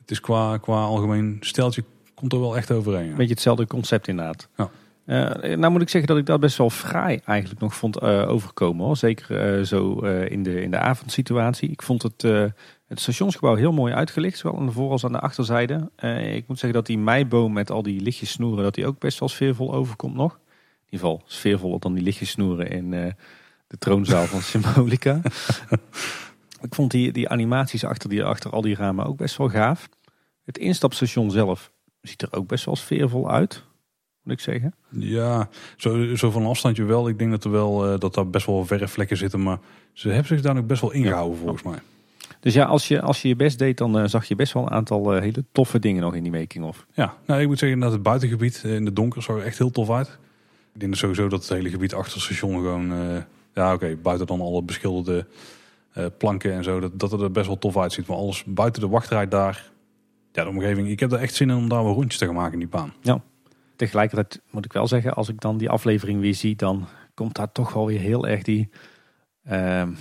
het 0.00 0.10
is 0.10 0.20
qua, 0.20 0.58
qua 0.58 0.82
algemeen 0.82 1.36
steltje 1.40 1.84
komt 2.14 2.32
er 2.32 2.40
wel 2.40 2.56
echt 2.56 2.70
overeen. 2.70 3.04
ja. 3.04 3.10
Een 3.10 3.16
beetje 3.16 3.32
hetzelfde 3.32 3.66
concept 3.66 4.08
inderdaad. 4.08 4.48
Ja. 4.56 4.70
Eh, 5.04 5.56
nou 5.56 5.72
moet 5.72 5.82
ik 5.82 5.88
zeggen 5.88 6.10
dat 6.10 6.18
ik 6.18 6.26
dat 6.26 6.40
best 6.40 6.56
wel 6.56 6.70
fraai 6.70 7.20
eigenlijk 7.24 7.60
nog 7.60 7.74
vond 7.74 7.98
eh, 7.98 8.28
overkomen. 8.28 8.84
Hoor. 8.84 8.96
Zeker 8.96 9.56
eh, 9.56 9.64
zo 9.64 9.98
in, 10.04 10.42
de, 10.42 10.62
in 10.62 10.70
de 10.70 10.78
avondsituatie. 10.78 11.70
Ik 11.70 11.82
vond 11.82 12.02
het, 12.02 12.22
het 12.86 13.00
stationsgebouw 13.00 13.54
heel 13.54 13.72
mooi 13.72 13.92
uitgelicht. 13.92 14.38
Zowel 14.38 14.58
aan 14.58 14.66
de 14.66 14.72
voor- 14.72 14.90
als 14.90 15.04
aan 15.04 15.12
de 15.12 15.20
achterzijde. 15.20 15.90
Ik 16.34 16.48
moet 16.48 16.58
zeggen 16.58 16.72
dat 16.72 16.86
die 16.86 16.98
meiboom 16.98 17.52
met 17.52 17.70
al 17.70 17.82
die 17.82 18.00
lichtjes 18.00 18.30
snoeren... 18.30 18.64
dat 18.64 18.74
die 18.74 18.86
ook 18.86 18.98
best 18.98 19.18
wel 19.18 19.28
sfeervol 19.28 19.74
overkomt 19.74 20.14
nog. 20.14 20.32
In 20.32 20.98
ieder 20.98 21.06
geval 21.06 21.22
sfeervoller 21.26 21.80
dan 21.80 21.94
die 21.94 22.02
lichtjes 22.02 22.30
snoeren 22.30 22.70
in 22.70 22.90
de 23.72 23.78
troonzaal 23.78 24.24
van 24.24 24.40
Symbolica. 24.52 25.20
ik 26.68 26.74
vond 26.74 26.90
die, 26.90 27.12
die 27.12 27.28
animaties 27.28 27.84
achter, 27.84 28.08
die, 28.08 28.24
achter 28.24 28.50
al 28.50 28.60
die 28.60 28.74
ramen 28.74 29.06
ook 29.06 29.16
best 29.16 29.36
wel 29.36 29.48
gaaf. 29.48 29.88
Het 30.44 30.58
instapstation 30.58 31.30
zelf 31.30 31.72
ziet 32.00 32.22
er 32.22 32.32
ook 32.32 32.46
best 32.46 32.64
wel 32.64 32.76
sfeervol 32.76 33.30
uit, 33.30 33.64
moet 34.22 34.34
ik 34.34 34.40
zeggen. 34.40 34.74
Ja, 34.88 35.48
zo, 35.76 36.14
zo 36.14 36.30
van 36.30 36.42
een 36.42 36.48
afstandje 36.48 36.84
wel. 36.84 37.08
Ik 37.08 37.18
denk 37.18 37.30
dat 37.30 37.44
er 37.44 37.50
wel 37.50 37.92
eh, 37.92 37.98
dat 37.98 38.14
daar 38.14 38.28
best 38.28 38.46
wel 38.46 38.66
verre 38.66 38.88
vlekken 38.88 39.16
zitten, 39.16 39.42
maar 39.42 39.58
ze 39.92 40.08
hebben 40.08 40.26
zich 40.26 40.40
daar 40.40 40.56
ook 40.56 40.66
best 40.66 40.80
wel 40.80 40.92
ingehouden 40.92 41.38
volgens 41.38 41.62
mij. 41.62 41.78
Dus 42.40 42.54
ja, 42.54 42.64
als 42.64 42.88
je, 42.88 43.00
als 43.00 43.22
je 43.22 43.28
je 43.28 43.36
best 43.36 43.58
deed, 43.58 43.78
dan 43.78 43.98
eh, 43.98 44.06
zag 44.06 44.24
je 44.24 44.34
best 44.34 44.52
wel 44.52 44.62
een 44.62 44.70
aantal 44.70 45.14
eh, 45.14 45.20
hele 45.20 45.44
toffe 45.52 45.78
dingen 45.78 46.02
nog 46.02 46.14
in 46.14 46.22
die 46.22 46.32
making-of. 46.32 46.86
Ja, 46.94 47.16
nou, 47.26 47.40
ik 47.40 47.46
moet 47.46 47.58
zeggen 47.58 47.80
dat 47.80 47.92
het 47.92 48.02
buitengebied 48.02 48.62
in 48.64 48.84
de 48.84 48.92
donker 48.92 49.22
zag 49.22 49.36
er 49.36 49.42
echt 49.42 49.58
heel 49.58 49.70
tof 49.70 49.90
uit. 49.90 50.18
Ik 50.74 50.80
denk 50.80 50.94
sowieso 50.94 51.28
dat 51.28 51.40
het 51.40 51.48
hele 51.48 51.70
gebied 51.70 51.94
achter 51.94 52.14
het 52.14 52.22
station 52.22 52.54
gewoon, 52.54 52.92
ja 53.54 53.74
oké, 53.74 53.96
buiten 54.02 54.26
dan 54.26 54.40
alle 54.40 54.62
beschilderde 54.62 55.26
planken 56.18 56.52
en 56.52 56.64
zo, 56.64 56.80
dat, 56.80 56.98
dat 56.98 57.10
het 57.10 57.20
er 57.20 57.30
best 57.30 57.46
wel 57.46 57.58
tof 57.58 57.76
uitziet. 57.76 58.06
Maar 58.06 58.16
alles 58.16 58.44
buiten 58.44 58.82
de 58.82 58.88
wachtrij 58.88 59.28
daar, 59.28 59.70
ja 60.32 60.44
de 60.44 60.50
omgeving, 60.50 60.88
ik 60.88 61.00
heb 61.00 61.12
er 61.12 61.18
echt 61.18 61.34
zin 61.34 61.50
in 61.50 61.56
om 61.56 61.68
daar 61.68 61.84
wel 61.84 61.94
rondjes 61.94 62.18
te 62.18 62.24
gaan 62.24 62.34
maken 62.34 62.52
in 62.52 62.58
die 62.58 62.68
baan. 62.68 62.92
Tegelijkertijd 63.82 64.42
moet 64.50 64.64
ik 64.64 64.72
wel 64.72 64.86
zeggen, 64.86 65.14
als 65.14 65.28
ik 65.28 65.40
dan 65.40 65.58
die 65.58 65.70
aflevering 65.70 66.20
weer 66.20 66.34
zie, 66.34 66.56
dan 66.56 66.86
komt 67.14 67.34
daar 67.34 67.52
toch 67.52 67.72
wel 67.72 67.86
weer 67.86 68.00
heel 68.00 68.26
erg 68.26 68.42
die, 68.42 68.70
ehm, 69.44 69.92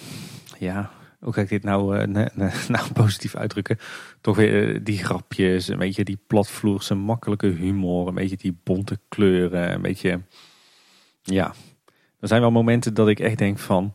ja, 0.60 0.92
hoe 1.20 1.34
ga 1.34 1.42
ik 1.42 1.50
dit 1.50 1.64
nou, 1.64 1.98
eh, 1.98 2.36
nou 2.68 2.92
positief 2.94 3.36
uitdrukken? 3.36 3.78
Toch 4.22 4.36
weer 4.36 4.76
eh, 4.76 4.80
die 4.84 4.98
grapjes, 4.98 5.68
een 5.68 5.78
beetje 5.78 6.04
die 6.04 6.20
platvloerse 6.28 6.96
makkelijke 6.96 7.48
humor, 7.48 8.08
een 8.08 8.14
beetje 8.14 8.38
die 8.38 8.58
bonte 8.64 9.00
kleuren, 9.10 9.74
een 9.74 9.82
beetje, 9.82 10.22
ja. 11.22 11.54
Er 12.20 12.28
zijn 12.28 12.42
wel 12.42 12.52
momenten 12.52 12.94
dat 12.94 13.08
ik 13.08 13.20
echt 13.20 13.38
denk 13.38 13.60
van, 13.60 13.94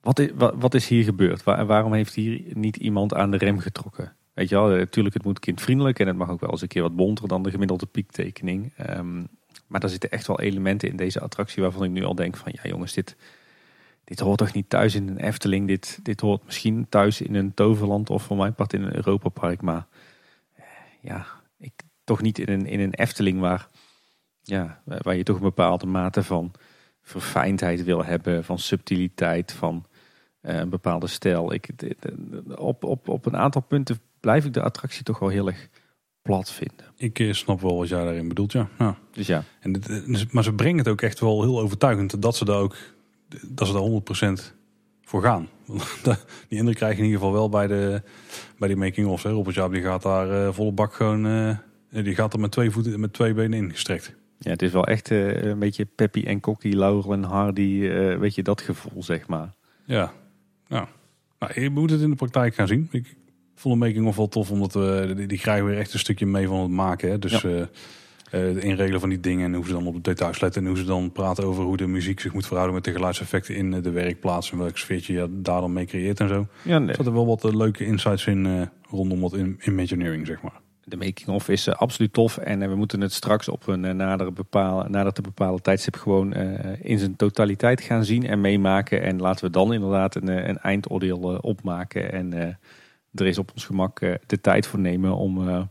wat 0.00 0.18
is, 0.18 0.30
wat, 0.34 0.54
wat 0.56 0.74
is 0.74 0.88
hier 0.88 1.04
gebeurd? 1.04 1.42
Waar, 1.42 1.66
waarom 1.66 1.92
heeft 1.92 2.14
hier 2.14 2.42
niet 2.52 2.76
iemand 2.76 3.14
aan 3.14 3.30
de 3.30 3.36
rem 3.36 3.58
getrokken? 3.58 4.16
Weet 4.34 4.48
je 4.48 4.54
wel, 4.54 4.68
natuurlijk 4.68 5.14
het 5.14 5.24
moet 5.24 5.38
kindvriendelijk 5.38 5.98
en 5.98 6.06
het 6.06 6.16
mag 6.16 6.30
ook 6.30 6.40
wel 6.40 6.50
eens 6.50 6.62
een 6.62 6.68
keer 6.68 6.82
wat 6.82 6.96
bonter 6.96 7.28
dan 7.28 7.42
de 7.42 7.50
gemiddelde 7.50 7.86
piektekening. 7.86 8.72
Ehm, 8.76 9.22
maar 9.66 9.80
daar 9.80 9.90
zitten 9.90 10.10
echt 10.10 10.26
wel 10.26 10.40
elementen 10.40 10.88
in 10.88 10.96
deze 10.96 11.20
attractie 11.20 11.62
waarvan 11.62 11.84
ik 11.84 11.90
nu 11.90 12.04
al 12.04 12.14
denk 12.14 12.36
van 12.36 12.52
ja 12.54 12.68
jongens, 12.68 12.92
dit, 12.92 13.16
dit 14.04 14.20
hoort 14.20 14.38
toch 14.38 14.52
niet 14.52 14.68
thuis 14.68 14.94
in 14.94 15.08
een 15.08 15.18
Efteling. 15.18 15.66
Dit, 15.66 15.98
dit 16.02 16.20
hoort 16.20 16.44
misschien 16.44 16.88
thuis 16.88 17.20
in 17.20 17.34
een 17.34 17.54
Toverland 17.54 18.10
of 18.10 18.22
voor 18.22 18.36
mijn 18.36 18.54
part 18.54 18.72
in 18.72 18.82
een 18.82 18.96
Europapark. 18.96 19.62
Maar 19.62 19.86
eh, 20.54 20.64
ja, 21.00 21.26
ik, 21.58 21.72
toch 22.04 22.22
niet 22.22 22.38
in 22.38 22.48
een, 22.48 22.66
in 22.66 22.80
een 22.80 22.94
Efteling 22.94 23.40
waar, 23.40 23.68
ja, 24.42 24.82
waar 24.84 25.16
je 25.16 25.22
toch 25.22 25.36
een 25.36 25.42
bepaalde 25.42 25.86
mate 25.86 26.22
van 26.22 26.52
verfijndheid 27.02 27.84
wil 27.84 28.04
hebben. 28.04 28.44
Van 28.44 28.58
subtiliteit, 28.58 29.52
van 29.52 29.84
eh, 30.40 30.56
een 30.56 30.68
bepaalde 30.68 31.06
stijl. 31.06 31.52
Ik, 31.52 31.68
op, 32.56 32.84
op, 32.84 33.08
op 33.08 33.26
een 33.26 33.36
aantal 33.36 33.62
punten 33.62 34.00
blijf 34.24 34.44
ik 34.44 34.52
de 34.52 34.62
attractie 34.62 35.02
toch 35.02 35.18
wel 35.18 35.28
heel 35.28 35.46
erg 35.46 35.68
plat 36.22 36.50
vinden. 36.50 36.86
Ik 36.96 37.18
eh, 37.18 37.32
snap 37.32 37.60
wel 37.60 37.76
wat 37.76 37.88
jij 37.88 38.04
daarin 38.04 38.28
bedoelt, 38.28 38.52
ja. 38.52 38.68
ja. 38.78 38.98
Dus 39.12 39.26
ja. 39.26 39.44
En 39.60 39.72
dit, 39.72 40.32
maar 40.32 40.44
ze 40.44 40.52
brengen 40.52 40.78
het 40.78 40.88
ook 40.88 41.00
echt 41.00 41.20
wel 41.20 41.42
heel 41.42 41.60
overtuigend 41.60 42.22
dat 42.22 42.36
ze 42.36 42.44
daar 42.44 42.58
ook 42.58 42.76
dat 43.42 43.66
ze 43.66 43.72
daar 43.72 44.38
100% 44.40 44.54
voor 45.02 45.22
gaan. 45.22 45.48
die 46.48 46.58
indruk 46.58 46.76
krijg 46.76 46.92
je 46.92 46.98
in 46.98 47.04
ieder 47.04 47.20
geval 47.20 47.34
wel 47.34 47.48
bij, 47.48 47.66
de, 47.66 48.02
bij 48.58 48.68
die 48.68 48.76
making-of. 48.76 49.22
Robert 49.22 49.54
Jaap 49.54 49.72
die 49.72 49.82
gaat 49.82 50.02
daar 50.02 50.30
uh, 50.30 50.52
volle 50.52 50.72
bak 50.72 50.94
gewoon... 50.94 51.26
Uh, 51.26 51.56
die 51.88 52.14
gaat 52.14 52.32
er 52.32 52.40
met 52.40 52.50
twee, 52.50 52.70
voeten, 52.70 53.00
met 53.00 53.12
twee 53.12 53.34
benen 53.34 53.58
in 53.58 53.70
gestrekt. 53.70 54.14
Ja, 54.38 54.50
het 54.50 54.62
is 54.62 54.72
wel 54.72 54.86
echt 54.86 55.10
uh, 55.10 55.42
een 55.42 55.58
beetje 55.58 55.84
Peppy 55.84 56.22
en 56.26 56.40
Cocky, 56.40 56.68
Laurel 56.68 57.12
en 57.12 57.22
Hardy. 57.22 57.88
weet 58.18 58.34
je, 58.34 58.42
dat 58.42 58.60
gevoel, 58.60 59.02
zeg 59.02 59.26
maar. 59.26 59.54
Ja, 59.84 60.12
nou, 60.68 60.86
nou, 61.38 61.60
je 61.60 61.70
moet 61.70 61.90
het 61.90 62.00
in 62.00 62.10
de 62.10 62.16
praktijk 62.16 62.54
gaan 62.54 62.66
zien. 62.66 62.88
Ik 62.90 63.16
vond 63.54 63.80
de 63.80 63.86
making-of 63.86 64.16
wel 64.16 64.28
tof, 64.28 64.50
omdat 64.50 64.72
we, 64.72 65.24
die, 65.26 65.38
krijgen 65.38 65.66
weer 65.66 65.78
echt 65.78 65.92
een 65.92 65.98
stukje 65.98 66.26
mee 66.26 66.46
van 66.46 66.60
het 66.60 66.70
maken. 66.70 67.10
Hè. 67.10 67.18
Dus... 67.18 67.40
Ja 67.40 67.68
uh, 68.34 68.54
de 68.54 68.60
inregelen 68.60 69.00
van 69.00 69.08
die 69.08 69.20
dingen 69.20 69.44
en 69.44 69.54
hoe 69.54 69.66
ze 69.66 69.72
dan 69.72 69.86
op 69.86 69.94
de 69.94 70.00
details 70.00 70.40
letten. 70.40 70.62
En 70.62 70.68
hoe 70.68 70.76
ze 70.76 70.84
dan 70.84 71.12
praten 71.12 71.44
over 71.44 71.64
hoe 71.64 71.76
de 71.76 71.86
muziek 71.86 72.20
zich 72.20 72.32
moet 72.32 72.46
verhouden 72.46 72.74
met 72.74 72.84
de 72.84 72.92
geluidseffecten 72.92 73.54
in 73.54 73.74
eh, 73.74 73.82
de 73.82 73.90
werkplaats. 73.90 74.52
En 74.52 74.58
welk 74.58 74.78
sfeertje 74.78 75.12
je 75.12 75.28
daar 75.30 75.60
dan 75.60 75.72
mee 75.72 75.86
creëert 75.86 76.20
en 76.20 76.28
zo. 76.28 76.46
Ja, 76.62 76.78
nee. 76.78 76.88
Er 76.88 76.94
zitten 76.94 77.14
wel 77.14 77.26
wat 77.26 77.54
leuke 77.54 77.84
insights 77.84 78.26
in 78.26 78.70
rondom 78.90 79.20
wat 79.20 79.34
in 79.34 79.60
Imagineering, 79.64 80.26
zeg 80.26 80.42
maar. 80.42 80.60
De 80.84 80.96
making-of 80.96 81.48
is 81.48 81.68
absoluut 81.68 82.12
tof. 82.12 82.36
En 82.36 82.68
we 82.68 82.74
moeten 82.74 83.00
het 83.00 83.12
straks 83.12 83.48
op 83.48 83.66
een 83.66 83.96
nader, 83.96 84.32
bepalen, 84.32 84.90
nader 84.90 85.12
te 85.12 85.22
bepalen 85.22 85.62
tijdstip 85.62 85.96
gewoon 85.96 86.34
in 86.80 86.98
zijn 86.98 87.16
totaliteit 87.16 87.80
gaan 87.80 88.04
zien 88.04 88.26
en 88.26 88.40
meemaken. 88.40 89.02
En 89.02 89.20
laten 89.20 89.44
we 89.44 89.50
dan 89.50 89.72
inderdaad 89.72 90.14
een, 90.14 90.48
een 90.48 90.58
eindoordeel 90.58 91.18
opmaken. 91.40 92.12
En 92.12 92.58
er 93.14 93.26
is 93.26 93.38
op 93.38 93.50
ons 93.54 93.64
gemak 93.64 94.00
de 94.26 94.40
tijd 94.40 94.66
voor 94.66 94.80
nemen 94.80 95.16
om 95.16 95.68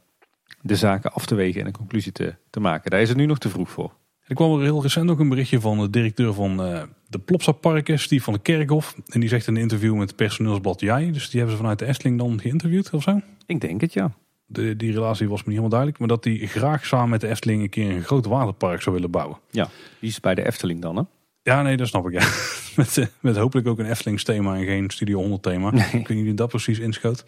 de 0.61 0.75
zaken 0.75 1.13
af 1.13 1.25
te 1.25 1.35
wegen 1.35 1.61
en 1.61 1.67
een 1.67 1.73
conclusie 1.73 2.11
te, 2.11 2.35
te 2.49 2.59
maken. 2.59 2.91
Daar 2.91 3.01
is 3.01 3.09
het 3.09 3.17
nu 3.17 3.25
nog 3.25 3.37
te 3.37 3.49
vroeg 3.49 3.69
voor. 3.69 3.93
Er 4.23 4.35
kwam 4.35 4.53
er 4.53 4.61
heel 4.61 4.81
recent 4.81 5.09
ook 5.09 5.19
een 5.19 5.29
berichtje 5.29 5.59
van 5.59 5.79
de 5.79 5.89
directeur 5.89 6.33
van 6.33 6.67
uh, 6.67 6.81
de 7.07 7.19
Plopsa 7.19 7.51
Parken, 7.51 7.99
Steve 7.99 8.23
van 8.23 8.33
de 8.33 8.39
Kerkhof. 8.39 8.95
En 9.07 9.19
die 9.19 9.29
zegt 9.29 9.47
in 9.47 9.55
een 9.55 9.61
interview 9.61 9.93
met 9.93 10.07
het 10.07 10.15
personeelsblad 10.15 10.79
Jij. 10.79 11.11
Dus 11.11 11.29
die 11.29 11.39
hebben 11.39 11.51
ze 11.51 11.61
vanuit 11.61 11.79
de 11.79 11.85
Efteling 11.85 12.17
dan 12.17 12.39
geïnterviewd 12.41 12.89
of 12.89 13.03
zo? 13.03 13.21
Ik 13.45 13.61
denk 13.61 13.81
het, 13.81 13.93
ja. 13.93 14.11
De, 14.45 14.75
die 14.75 14.91
relatie 14.91 15.29
was 15.29 15.43
me 15.43 15.51
niet 15.51 15.59
helemaal 15.59 15.69
duidelijk. 15.69 15.99
Maar 15.99 16.07
dat 16.07 16.23
hij 16.23 16.35
graag 16.35 16.85
samen 16.85 17.09
met 17.09 17.21
de 17.21 17.27
Efteling 17.27 17.61
een 17.61 17.69
keer 17.69 17.89
een 17.89 18.03
groot 18.03 18.25
waterpark 18.25 18.81
zou 18.81 18.95
willen 18.95 19.11
bouwen. 19.11 19.37
Ja, 19.49 19.69
die 19.99 20.09
is 20.09 20.19
bij 20.19 20.35
de 20.35 20.45
Efteling 20.45 20.81
dan, 20.81 20.95
hè? 20.95 21.03
Ja, 21.43 21.61
nee, 21.61 21.77
dat 21.77 21.87
snap 21.87 22.07
ik, 22.07 22.13
ja. 22.13 22.27
met, 22.83 22.97
eh, 22.97 23.05
met 23.19 23.37
hopelijk 23.37 23.67
ook 23.67 23.79
een 23.79 23.89
Eftelings 23.89 24.23
thema 24.23 24.55
en 24.55 24.65
geen 24.65 24.89
Studio 24.89 25.19
100 25.19 25.43
thema. 25.43 25.73
Ik 25.73 26.07
weet 26.07 26.09
niet 26.09 26.23
wie 26.23 26.33
dat 26.33 26.49
precies 26.49 26.79
inschoot. 26.79 27.23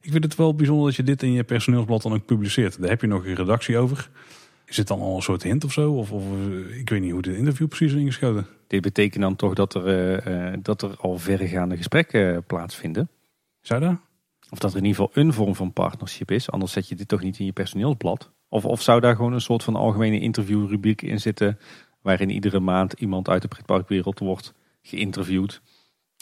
Ik 0.00 0.10
vind 0.10 0.24
het 0.24 0.34
wel 0.34 0.54
bijzonder 0.54 0.86
dat 0.86 0.96
je 0.96 1.02
dit 1.02 1.22
in 1.22 1.32
je 1.32 1.44
personeelsblad 1.44 2.02
dan 2.02 2.12
ook 2.12 2.26
publiceert. 2.26 2.80
Daar 2.80 2.90
heb 2.90 3.00
je 3.00 3.06
nog 3.06 3.24
een 3.24 3.34
redactie 3.34 3.78
over. 3.78 4.10
Is 4.66 4.76
het 4.76 4.86
dan 4.86 5.00
al 5.00 5.16
een 5.16 5.22
soort 5.22 5.42
hint 5.42 5.64
of 5.64 5.72
zo? 5.72 5.92
Of, 5.92 6.12
of 6.12 6.22
eh, 6.22 6.78
ik 6.78 6.90
weet 6.90 7.00
niet 7.00 7.12
hoe 7.12 7.22
dit 7.22 7.36
interview 7.36 7.68
precies 7.68 7.92
is 7.92 7.98
ingeschoten. 7.98 8.46
Dit 8.66 8.82
betekent 8.82 9.22
dan 9.22 9.36
toch 9.36 9.54
dat 9.54 9.74
er, 9.74 10.28
uh, 10.28 10.52
dat 10.62 10.82
er 10.82 10.96
al 10.96 11.18
verregaande 11.18 11.76
gesprekken 11.76 12.44
plaatsvinden. 12.44 13.08
Zou 13.60 13.80
dat? 13.80 13.96
Of 14.50 14.58
dat 14.58 14.70
er 14.70 14.78
in 14.78 14.84
ieder 14.84 15.00
geval 15.00 15.22
een 15.22 15.32
vorm 15.32 15.54
van 15.54 15.72
partnership 15.72 16.30
is. 16.30 16.50
Anders 16.50 16.72
zet 16.72 16.88
je 16.88 16.94
dit 16.94 17.08
toch 17.08 17.22
niet 17.22 17.38
in 17.38 17.44
je 17.44 17.52
personeelsblad. 17.52 18.30
Of, 18.48 18.64
of 18.64 18.82
zou 18.82 19.00
daar 19.00 19.16
gewoon 19.16 19.32
een 19.32 19.40
soort 19.40 19.62
van 19.62 19.76
algemene 19.76 20.20
interviewrubriek 20.20 21.02
in 21.02 21.20
zitten. 21.20 21.58
Waarin 22.04 22.30
iedere 22.30 22.60
maand 22.60 22.92
iemand 22.92 23.28
uit 23.28 23.42
de 23.42 23.48
pretparkwereld 23.48 24.18
wordt 24.18 24.54
geïnterviewd 24.82 25.60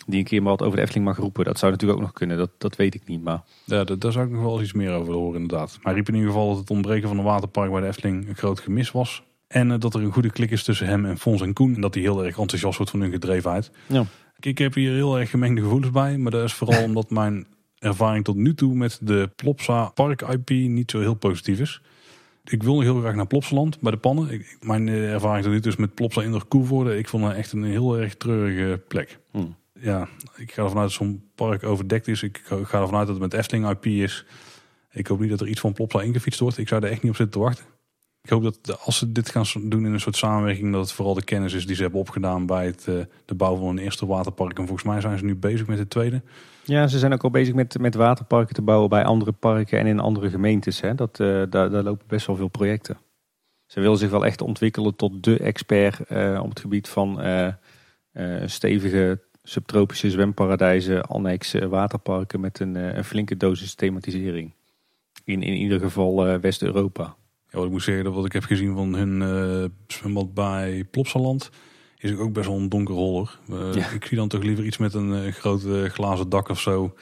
die 0.06 0.18
een 0.18 0.24
keer 0.24 0.42
maar 0.42 0.50
wat 0.50 0.62
over 0.62 0.76
de 0.76 0.82
Efteling 0.82 1.06
mag 1.06 1.16
roepen. 1.16 1.44
Dat 1.44 1.58
zou 1.58 1.72
natuurlijk 1.72 2.00
ook 2.00 2.06
nog 2.06 2.14
kunnen, 2.14 2.36
dat, 2.36 2.50
dat 2.58 2.76
weet 2.76 2.94
ik 2.94 3.06
niet. 3.06 3.22
Maar... 3.22 3.42
Ja, 3.64 3.84
daar 3.84 4.12
zou 4.12 4.26
ik 4.26 4.32
nog 4.32 4.42
wel 4.42 4.52
eens 4.52 4.62
iets 4.62 4.72
meer 4.72 4.92
over 4.92 5.14
horen 5.14 5.40
inderdaad. 5.40 5.70
Maar 5.72 5.84
hij 5.84 5.94
riep 5.94 6.08
in 6.08 6.14
ieder 6.14 6.30
geval 6.30 6.48
dat 6.48 6.58
het 6.58 6.70
ontbreken 6.70 7.08
van 7.08 7.18
een 7.18 7.24
waterpark 7.24 7.70
bij 7.70 7.80
de 7.80 7.86
Efteling 7.86 8.28
een 8.28 8.36
groot 8.36 8.60
gemis 8.60 8.90
was. 8.90 9.22
En 9.46 9.70
eh, 9.70 9.78
dat 9.78 9.94
er 9.94 10.02
een 10.02 10.12
goede 10.12 10.30
klik 10.30 10.50
is 10.50 10.64
tussen 10.64 10.86
hem 10.86 11.04
en 11.04 11.18
Fons 11.18 11.40
en 11.40 11.52
Koen. 11.52 11.74
En 11.74 11.80
dat 11.80 11.94
hij 11.94 12.02
heel 12.02 12.24
erg 12.24 12.38
enthousiast 12.38 12.76
wordt 12.76 12.92
van 12.92 13.00
hun 13.00 13.10
gedrevenheid. 13.10 13.70
Ja. 13.86 14.04
Ik 14.40 14.58
heb 14.58 14.74
hier 14.74 14.92
heel 14.92 15.18
erg 15.18 15.30
gemengde 15.30 15.62
gevoelens 15.62 15.92
bij. 15.92 16.18
Maar 16.18 16.30
dat 16.30 16.44
is 16.44 16.54
vooral 16.54 16.84
omdat 16.90 17.10
mijn 17.10 17.46
ervaring 17.78 18.24
tot 18.24 18.36
nu 18.36 18.54
toe 18.54 18.74
met 18.74 18.98
de 19.02 19.30
Plopsa 19.36 19.90
Park 19.94 20.22
IP 20.22 20.50
niet 20.50 20.90
zo 20.90 21.00
heel 21.00 21.14
positief 21.14 21.60
is. 21.60 21.82
Ik 22.44 22.62
wil 22.62 22.74
nog 22.74 22.82
heel 22.82 23.00
graag 23.00 23.14
naar 23.14 23.26
Plopsaland 23.26 23.80
bij 23.80 23.90
de 23.90 23.98
pannen. 23.98 24.30
Ik, 24.30 24.56
mijn 24.60 24.88
eh, 24.88 25.12
ervaring 25.12 25.44
tot 25.44 25.62
toe 25.62 25.72
is 25.72 25.78
met 25.78 25.94
Plopsa 25.94 26.22
in 26.22 26.32
de 26.32 26.44
Koevoorde. 26.44 26.98
Ik 26.98 27.08
vond 27.08 27.24
het 27.24 27.36
echt 27.36 27.52
een 27.52 27.64
heel 27.64 27.98
erg 27.98 28.14
treurige 28.14 28.82
plek. 28.88 29.18
Hmm 29.30 29.56
ja, 29.82 30.08
ik 30.36 30.52
ga 30.52 30.62
ervan 30.62 30.78
uit 30.78 30.88
dat 30.88 30.96
zo'n 30.96 31.30
park 31.34 31.64
overdekt 31.64 32.08
is. 32.08 32.22
Ik 32.22 32.42
ga 32.44 32.80
ervan 32.80 32.96
uit 32.96 33.06
dat 33.06 33.08
het 33.08 33.18
met 33.18 33.34
Efteling 33.34 33.68
IP 33.68 33.86
is. 33.86 34.26
Ik 34.90 35.06
hoop 35.06 35.20
niet 35.20 35.30
dat 35.30 35.40
er 35.40 35.48
iets 35.48 35.60
van 35.60 35.72
Plopsa 35.72 36.02
ingefietst 36.02 36.40
wordt. 36.40 36.58
Ik 36.58 36.68
zou 36.68 36.84
er 36.84 36.90
echt 36.90 37.02
niet 37.02 37.10
op 37.10 37.16
zitten 37.16 37.40
te 37.40 37.46
wachten. 37.46 37.64
Ik 38.22 38.30
hoop 38.30 38.42
dat 38.42 38.84
als 38.84 38.98
ze 38.98 39.12
dit 39.12 39.28
gaan 39.28 39.44
doen 39.62 39.86
in 39.86 39.92
een 39.92 40.00
soort 40.00 40.16
samenwerking, 40.16 40.72
dat 40.72 40.80
het 40.80 40.92
vooral 40.92 41.14
de 41.14 41.24
kennis 41.24 41.52
is 41.52 41.66
die 41.66 41.76
ze 41.76 41.82
hebben 41.82 42.00
opgedaan 42.00 42.46
bij 42.46 42.66
het, 42.66 42.86
uh, 42.88 43.04
de 43.24 43.34
bouw 43.34 43.56
van 43.56 43.66
een 43.66 43.78
eerste 43.78 44.06
waterpark. 44.06 44.58
En 44.58 44.66
volgens 44.66 44.88
mij 44.88 45.00
zijn 45.00 45.18
ze 45.18 45.24
nu 45.24 45.36
bezig 45.36 45.66
met 45.66 45.78
het 45.78 45.90
tweede. 45.90 46.22
Ja, 46.64 46.86
ze 46.86 46.98
zijn 46.98 47.12
ook 47.12 47.22
al 47.22 47.30
bezig 47.30 47.54
met, 47.54 47.78
met 47.78 47.94
waterparken 47.94 48.54
te 48.54 48.62
bouwen 48.62 48.88
bij 48.88 49.04
andere 49.04 49.32
parken 49.32 49.78
en 49.78 49.86
in 49.86 50.00
andere 50.00 50.30
gemeentes. 50.30 50.80
Hè. 50.80 50.94
Dat, 50.94 51.18
uh, 51.18 51.42
daar, 51.50 51.70
daar 51.70 51.82
lopen 51.82 52.06
best 52.06 52.26
wel 52.26 52.36
veel 52.36 52.48
projecten. 52.48 52.98
Ze 53.66 53.80
willen 53.80 53.98
zich 53.98 54.10
wel 54.10 54.24
echt 54.24 54.40
ontwikkelen 54.40 54.96
tot 54.96 55.24
de 55.24 55.38
expert 55.38 56.10
uh, 56.10 56.40
op 56.42 56.48
het 56.48 56.60
gebied 56.60 56.88
van 56.88 57.20
stevige 58.44 59.20
subtropische 59.42 60.10
zwemparadijzen, 60.10 61.02
annex 61.02 61.52
waterparken 61.52 62.40
met 62.40 62.60
een, 62.60 62.76
eh, 62.76 62.94
een, 62.94 63.04
flinke 63.04 63.36
dosis 63.36 63.74
thematisering. 63.74 64.52
In, 65.24 65.42
in 65.42 65.54
ieder 65.54 65.80
geval 65.80 66.40
West-Europa. 66.40 67.16
Ja, 67.52 67.58
wat 67.58 67.66
ik 67.66 67.72
moet 67.72 67.82
zeggen, 67.82 68.12
wat 68.12 68.24
ik 68.24 68.32
heb 68.32 68.44
gezien 68.44 68.74
van 68.74 68.94
hun 68.94 69.20
uh, 69.20 69.68
zwembad 69.86 70.34
bij 70.34 70.84
Plopsaland, 70.90 71.50
is 71.98 72.16
ook 72.16 72.32
best 72.32 72.46
wel 72.46 72.56
een 72.56 72.68
donker 72.68 72.94
holler. 72.94 73.38
Ik 73.94 74.04
zie 74.04 74.16
dan 74.16 74.28
toch 74.28 74.42
liever 74.42 74.64
iets 74.64 74.78
met 74.78 74.94
een 74.94 75.08
uh, 75.08 75.32
groot 75.32 75.62
glazen 75.92 76.28
dak 76.28 76.48
of 76.48 76.60
zo. 76.60 76.94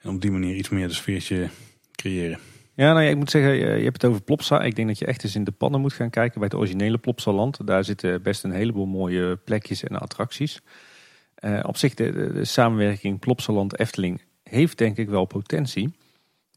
En 0.00 0.10
op 0.10 0.20
die 0.20 0.30
manier 0.30 0.54
iets 0.54 0.68
meer 0.68 0.88
de 0.88 0.94
sfeertje 0.94 1.48
creëren. 1.92 2.38
Ja, 2.74 2.92
nou 2.92 3.04
ja, 3.04 3.10
ik 3.10 3.16
moet 3.16 3.30
zeggen, 3.30 3.54
je 3.54 3.64
hebt 3.64 4.02
het 4.02 4.10
over 4.10 4.22
Plopsa. 4.22 4.62
Ik 4.62 4.76
denk 4.76 4.88
dat 4.88 4.98
je 4.98 5.06
echt 5.06 5.24
eens 5.24 5.34
in 5.34 5.44
de 5.44 5.52
pannen 5.52 5.80
moet 5.80 5.92
gaan 5.92 6.10
kijken 6.10 6.40
bij 6.40 6.48
het 6.48 6.58
originele 6.58 6.98
Plopsaland. 6.98 7.66
Daar 7.66 7.84
zitten 7.84 8.22
best 8.22 8.44
een 8.44 8.52
heleboel 8.52 8.86
mooie 8.86 9.36
plekjes 9.36 9.84
en 9.84 9.98
attracties. 9.98 10.60
Op 11.62 11.76
zich, 11.76 11.94
de, 11.94 12.32
de, 12.32 12.44
samenwerking 12.44 13.18
Plopsaland-Efteling 13.18 14.22
heeft 14.42 14.78
denk 14.78 14.96
ik 14.96 15.08
wel 15.08 15.24
potentie. 15.24 15.94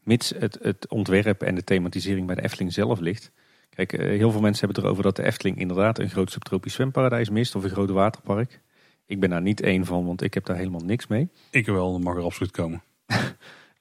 Mits 0.08 0.32
het, 0.38 0.58
het 0.62 0.88
ontwerp 0.88 1.42
en 1.42 1.54
de 1.54 1.64
thematisering 1.64 2.26
bij 2.26 2.34
de 2.34 2.42
Efteling 2.42 2.72
zelf 2.72 3.00
ligt. 3.00 3.32
Kijk, 3.70 3.92
uh, 3.92 4.00
heel 4.00 4.30
veel 4.30 4.40
mensen 4.40 4.64
hebben 4.64 4.76
het 4.76 4.84
erover 4.84 5.02
dat 5.02 5.16
de 5.16 5.22
Efteling 5.22 5.58
inderdaad 5.58 5.98
een 5.98 6.10
groot 6.10 6.30
subtropisch 6.30 6.72
zwemparadijs 6.72 7.30
mist. 7.30 7.54
Of 7.54 7.64
een 7.64 7.70
groot 7.70 7.90
waterpark. 7.90 8.60
Ik 9.06 9.20
ben 9.20 9.30
daar 9.30 9.42
niet 9.42 9.60
één 9.60 9.84
van, 9.84 10.06
want 10.06 10.22
ik 10.22 10.34
heb 10.34 10.44
daar 10.44 10.56
helemaal 10.56 10.80
niks 10.80 11.06
mee. 11.06 11.28
Ik 11.50 11.66
wel, 11.66 11.92
dat 11.92 12.00
mag 12.00 12.16
er 12.16 12.22
absoluut 12.22 12.52
komen. 12.52 12.82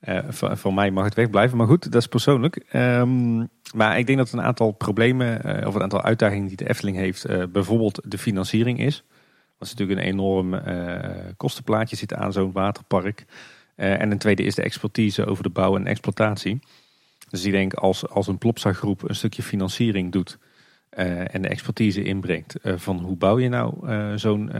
uh, 0.08 0.20
voor, 0.30 0.58
voor, 0.58 0.74
mij 0.74 0.92
mag 0.92 1.06
het 1.06 1.14
wegblijven, 1.14 1.58
maar 1.58 1.68
goed, 1.68 1.92
dat 1.92 2.02
is 2.02 2.08
persoonlijk. 2.08 2.66
Um, 2.74 3.50
maar 3.76 4.00
ik 4.00 4.06
denk 4.06 4.18
dat 4.18 4.32
een 4.32 4.42
aantal 4.42 4.72
problemen 4.72 5.66
of 5.68 5.76
een 5.76 5.82
aantal 5.82 6.02
uitdagingen 6.02 6.48
die 6.48 6.58
de 6.58 6.70
Efteling 6.70 6.98
heeft, 6.98 7.52
bijvoorbeeld 7.52 8.02
de 8.04 8.18
financiering 8.18 8.80
is. 8.80 9.04
Dat 9.58 9.68
is 9.68 9.74
natuurlijk 9.74 10.00
een 10.00 10.14
enorm 10.14 10.62
kostenplaatje 11.38 11.96
zit 11.96 12.14
aan 12.14 12.34
zo'n 12.34 12.52
waterpark. 12.52 13.26
Uh, 13.78 14.02
en 14.02 14.12
een 14.12 14.18
tweede 14.18 14.44
is 14.44 14.56
de 14.56 14.62
expertise 14.62 15.26
over 15.26 15.44
de 15.44 15.50
bouw 15.50 15.76
en 15.76 15.88
exploitatie. 15.88 16.60
Dus 17.30 17.46
ik 17.46 17.52
denk 17.52 17.74
als, 17.74 18.08
als 18.08 18.28
een 18.28 18.38
Plopsa 18.38 18.74
groep 18.74 19.10
een 19.10 19.16
stukje 19.16 19.44
financiering 19.44 20.12
doet 20.12 20.38
uh, 20.98 21.36
en 21.36 21.42
de 21.42 21.48
expertise 21.48 22.04
inbrengt 22.04 22.56
van 22.64 23.00
hoe 23.00 23.16
bouw 23.16 23.40
je 23.40 23.50
nou 23.50 23.74
zo'n 24.18 24.52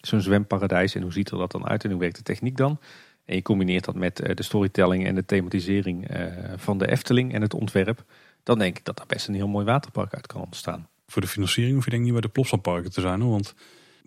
zo'n 0.00 0.20
zwemparadijs 0.20 0.94
en 0.94 1.02
hoe 1.02 1.12
ziet 1.12 1.30
er 1.30 1.38
dat 1.38 1.50
dan 1.50 1.66
uit 1.66 1.84
en 1.84 1.90
hoe 1.90 2.00
werkt 2.00 2.16
de 2.16 2.22
techniek 2.22 2.56
dan. 2.56 2.80
En 3.24 3.34
je 3.34 3.42
combineert 3.42 3.84
dat 3.84 3.94
met 3.94 4.16
de 4.16 4.42
storytelling 4.42 5.06
en 5.06 5.14
de 5.14 5.24
thematisering 5.24 6.08
van 6.56 6.78
de 6.78 6.90
Efteling 6.90 7.34
en 7.34 7.42
het 7.42 7.54
ontwerp. 7.54 8.04
Dan 8.42 8.58
denk 8.58 8.78
ik 8.78 8.84
dat 8.84 8.96
daar 8.96 9.06
best 9.06 9.28
een 9.28 9.34
heel 9.34 9.48
mooi 9.48 9.64
waterpark 9.64 10.14
uit 10.14 10.26
kan 10.26 10.40
ontstaan. 10.40 10.88
Voor 11.06 11.22
de 11.22 11.28
financiering 11.28 11.74
hoef 11.74 11.84
je 11.84 11.90
denk 11.90 12.02
ik 12.02 12.08
niet 12.08 12.20
bij 12.20 12.28
de 12.28 12.34
Plopsa 12.34 12.56
parken 12.56 12.90
te 12.90 13.00
zijn. 13.00 13.20
Hoor, 13.20 13.30
want 13.30 13.54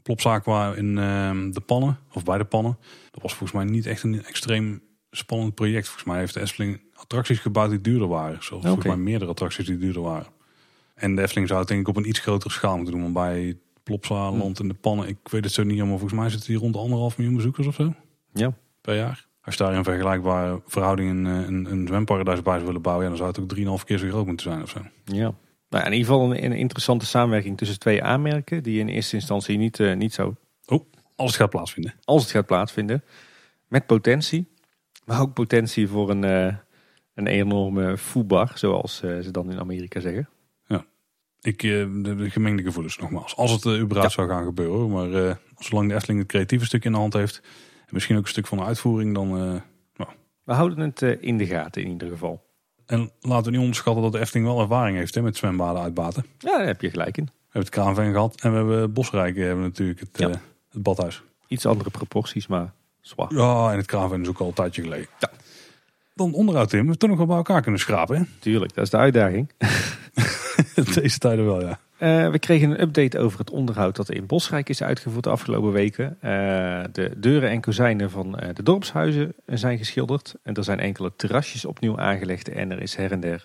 plopzaak 0.03 0.45
waar 0.45 0.77
in 0.77 0.97
uh, 0.97 1.31
de 1.51 1.61
pannen, 1.65 1.99
of 2.13 2.23
bij 2.23 2.37
de 2.37 2.43
pannen. 2.45 2.77
Dat 3.11 3.21
was 3.21 3.33
volgens 3.33 3.51
mij 3.51 3.63
niet 3.71 3.85
echt 3.85 4.03
een 4.03 4.25
extreem 4.25 4.81
spannend 5.11 5.55
project. 5.55 5.85
Volgens 5.85 6.05
mij 6.05 6.17
heeft 6.19 6.33
de 6.33 6.39
Efteling 6.39 6.81
attracties 6.93 7.39
gebouwd 7.39 7.69
die 7.69 7.81
duurder 7.81 8.07
waren. 8.07 8.43
Zoals 8.43 8.63
volgens 8.65 8.85
mij 8.85 8.97
meerdere 8.97 9.31
attracties 9.31 9.65
die 9.65 9.77
duurder 9.77 10.01
waren. 10.01 10.27
En 10.95 11.15
de 11.15 11.21
Efteling 11.21 11.47
zou 11.47 11.59
het 11.59 11.67
denk 11.69 11.81
ik 11.81 11.87
op 11.87 11.95
een 11.95 12.07
iets 12.07 12.19
grotere 12.19 12.53
schaal 12.53 12.75
moeten 12.75 12.93
doen. 12.93 13.01
Want 13.01 13.13
bij 13.13 13.57
Plopsaland 13.83 14.59
in 14.59 14.67
de 14.67 14.73
pannen. 14.73 15.07
Ik 15.07 15.17
weet 15.23 15.43
het 15.43 15.53
zo 15.53 15.63
niet 15.63 15.79
allemaal. 15.79 15.97
Volgens 15.97 16.19
mij 16.19 16.29
zitten 16.29 16.49
die 16.49 16.57
rond 16.57 16.73
de 16.73 16.79
anderhalf 16.79 17.17
miljoen 17.17 17.35
bezoekers 17.35 17.67
of 17.67 17.75
zo 17.75 17.93
Ja. 18.33 18.53
per 18.81 18.95
jaar. 18.95 19.27
Als 19.41 19.55
je 19.55 19.63
daar 19.63 19.73
een 19.73 19.83
vergelijkbare 19.83 20.61
verhouding 20.65 21.09
een, 21.09 21.25
een, 21.25 21.71
een 21.71 21.87
zwemparadijs 21.87 22.41
bij 22.41 22.53
zou 22.53 22.65
willen 22.65 22.81
bouwen, 22.81 23.03
ja, 23.03 23.09
dan 23.09 23.17
zou 23.19 23.29
het 23.31 23.39
ook 23.39 23.47
drieënhalf 23.49 23.83
keer 23.83 23.97
zo 23.97 24.07
groot 24.07 24.25
moeten 24.25 24.51
zijn 24.51 24.61
of 24.61 24.69
zo. 24.69 24.79
Ja. 25.03 25.33
Nou, 25.73 25.85
in 25.85 25.91
ieder 25.91 26.07
geval 26.07 26.31
een, 26.31 26.43
een 26.43 26.53
interessante 26.53 27.05
samenwerking 27.05 27.57
tussen 27.57 27.79
twee 27.79 28.03
aanmerken 28.03 28.63
die 28.63 28.79
in 28.79 28.87
eerste 28.87 29.15
instantie 29.15 29.57
niet, 29.57 29.79
eh, 29.79 29.95
niet 29.95 30.13
zo, 30.13 30.35
Als 31.15 31.31
het 31.31 31.35
gaat 31.35 31.49
plaatsvinden. 31.49 31.93
als 32.03 32.21
het 32.21 32.31
gaat 32.31 32.45
plaatsvinden, 32.45 33.03
met 33.67 33.85
potentie, 33.85 34.47
maar 35.05 35.21
ook 35.21 35.33
potentie 35.33 35.87
voor 35.87 36.09
een, 36.09 36.23
eh, 36.23 36.55
een 37.13 37.27
enorme 37.27 37.97
foobar, 37.97 38.51
zoals 38.55 39.01
eh, 39.01 39.19
ze 39.19 39.31
dan 39.31 39.51
in 39.51 39.59
Amerika 39.59 39.99
zeggen. 39.99 40.29
Ik, 41.41 41.63
eh, 41.63 41.69
de, 41.69 42.15
de 42.15 42.29
gemengde 42.29 42.63
gevoelens 42.63 42.97
nogmaals. 42.97 43.35
Als 43.35 43.51
het 43.51 43.65
überhaupt 43.65 44.13
zou 44.13 44.29
gaan 44.29 44.43
gebeuren. 44.43 44.91
Maar 44.91 45.37
zolang 45.57 45.89
de 45.89 45.95
Efteling 45.95 46.19
het 46.19 46.29
creatieve 46.29 46.65
stuk 46.65 46.85
in 46.85 46.91
de 46.91 46.97
hand 46.97 47.13
heeft. 47.13 47.41
En 47.79 47.89
misschien 47.93 48.17
ook 48.17 48.23
een 48.23 48.29
stuk 48.29 48.47
van 48.47 48.57
de 48.57 48.63
uitvoering. 48.63 49.13
Dan, 49.13 49.37
eh, 49.37 49.61
We 50.43 50.53
houden 50.53 50.79
het 50.79 51.01
in 51.01 51.37
de 51.37 51.45
gaten 51.45 51.81
in 51.81 51.89
ieder 51.89 52.09
geval. 52.09 52.43
En 52.93 53.11
laten 53.21 53.45
we 53.45 53.51
niet 53.51 53.59
onderschatten 53.59 54.03
dat 54.03 54.11
de 54.11 54.19
Efteling 54.19 54.47
wel 54.47 54.61
ervaring 54.61 54.97
heeft 54.97 55.15
hè, 55.15 55.21
met 55.21 55.37
zwembaden 55.37 55.81
uitbaten. 55.81 56.21
We 56.39 56.47
Ja, 56.49 56.57
daar 56.57 56.65
heb 56.67 56.81
je 56.81 56.89
gelijk 56.89 57.17
in. 57.17 57.23
hebben 57.43 57.61
het 57.61 57.69
Kraanveen 57.69 58.11
gehad. 58.11 58.41
En 58.41 58.51
we 58.51 58.57
hebben 58.57 58.93
Bosrijk 58.93 59.35
hebben 59.35 59.57
we 59.57 59.63
natuurlijk 59.63 59.99
het, 59.99 60.09
Ja. 60.13 60.27
eh, 60.29 60.35
het 60.71 60.83
badhuis. 60.83 61.21
Iets 61.47 61.65
andere 61.65 61.89
proporties, 61.89 62.47
maar 62.47 62.73
zwaar. 63.01 63.33
Ja, 63.35 63.71
en 63.71 63.77
het 63.77 63.85
Kraanveen 63.85 64.21
is 64.21 64.27
ook 64.27 64.39
al 64.39 64.47
een 64.47 64.53
tijdje 64.53 64.81
geleden. 64.81 65.07
Ja. 65.19 65.29
Dan 66.15 66.33
onderhoud 66.33 66.69
Tim. 66.69 66.79
We 66.79 66.85
hebben 66.85 66.99
toch 66.99 67.09
nog 67.09 67.17
wel 67.17 67.27
bij 67.27 67.37
elkaar 67.37 67.61
kunnen 67.61 67.79
schrapen. 67.79 68.17
Hè? 68.17 68.23
Tuurlijk, 68.39 68.73
dat 68.73 68.83
is 68.83 68.89
de 68.89 68.97
uitdaging. 68.97 69.51
Deze 70.93 71.17
tijden 71.17 71.45
wel, 71.45 71.61
ja. 71.61 71.79
Eh, 72.03 72.29
we 72.29 72.39
kregen 72.39 72.69
een 72.69 72.81
update 72.81 73.19
over 73.19 73.39
het 73.39 73.49
onderhoud 73.49 73.95
dat 73.95 74.09
in 74.09 74.25
Bosrijk 74.25 74.69
is 74.69 74.83
uitgevoerd 74.83 75.23
de 75.23 75.29
afgelopen 75.29 75.71
weken. 75.71 76.17
Eh, 76.21 76.83
de 76.91 77.11
deuren 77.17 77.49
en 77.49 77.61
kozijnen 77.61 78.09
van 78.09 78.39
eh, 78.39 78.55
de 78.55 78.63
dorpshuizen 78.63 79.33
zijn 79.45 79.77
geschilderd. 79.77 80.35
En 80.41 80.53
er 80.53 80.63
zijn 80.63 80.79
enkele 80.79 81.11
terrasjes 81.15 81.65
opnieuw 81.65 81.97
aangelegd. 81.97 82.49
En 82.49 82.71
er 82.71 82.81
is 82.81 82.95
her 82.95 83.11
en 83.11 83.19
der 83.19 83.43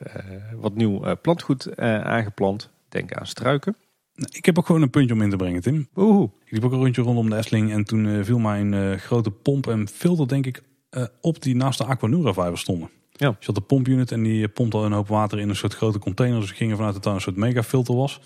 wat 0.60 0.74
nieuw 0.74 1.16
plantgoed 1.22 1.76
aangeplant. 1.80 2.70
Denk 2.88 3.12
aan 3.12 3.26
struiken. 3.26 3.76
Ik 4.14 4.44
heb 4.44 4.58
ook 4.58 4.66
gewoon 4.66 4.82
een 4.82 4.90
puntje 4.90 5.14
om 5.14 5.22
in 5.22 5.30
te 5.30 5.36
brengen, 5.36 5.62
Tim. 5.62 5.88
Ik 6.44 6.52
liep 6.52 6.64
ook 6.64 6.72
een 6.72 6.78
rondje 6.78 7.02
rondom 7.02 7.30
de 7.30 7.36
Efteling. 7.36 7.72
En 7.72 7.84
toen 7.84 8.24
viel 8.24 8.38
mij 8.38 8.60
een 8.60 8.98
grote 8.98 9.30
pomp 9.30 9.66
en 9.66 9.88
filter, 9.88 10.28
denk 10.28 10.46
ik, 10.46 10.62
op 11.20 11.42
die 11.42 11.56
naast 11.56 11.78
de 11.78 11.84
Aquanura 11.84 12.32
vijver 12.32 12.58
stonden. 12.58 12.90
Ja. 13.12 13.28
Dus 13.28 13.38
je 13.38 13.46
had 13.46 13.54
de 13.54 13.60
pompunit 13.60 14.12
en 14.12 14.22
die 14.22 14.48
pompte 14.48 14.76
al 14.76 14.84
een 14.84 14.92
hoop 14.92 15.08
water 15.08 15.38
in 15.38 15.48
een 15.48 15.56
soort 15.56 15.74
grote 15.74 15.98
container. 15.98 16.40
Dus 16.40 16.50
we 16.50 16.56
gingen 16.56 16.76
vanuit 16.76 16.94
dat 16.94 17.04
het 17.04 17.14
een 17.14 17.20
soort 17.20 17.36
megafilter 17.36 17.94
was. 17.94 18.20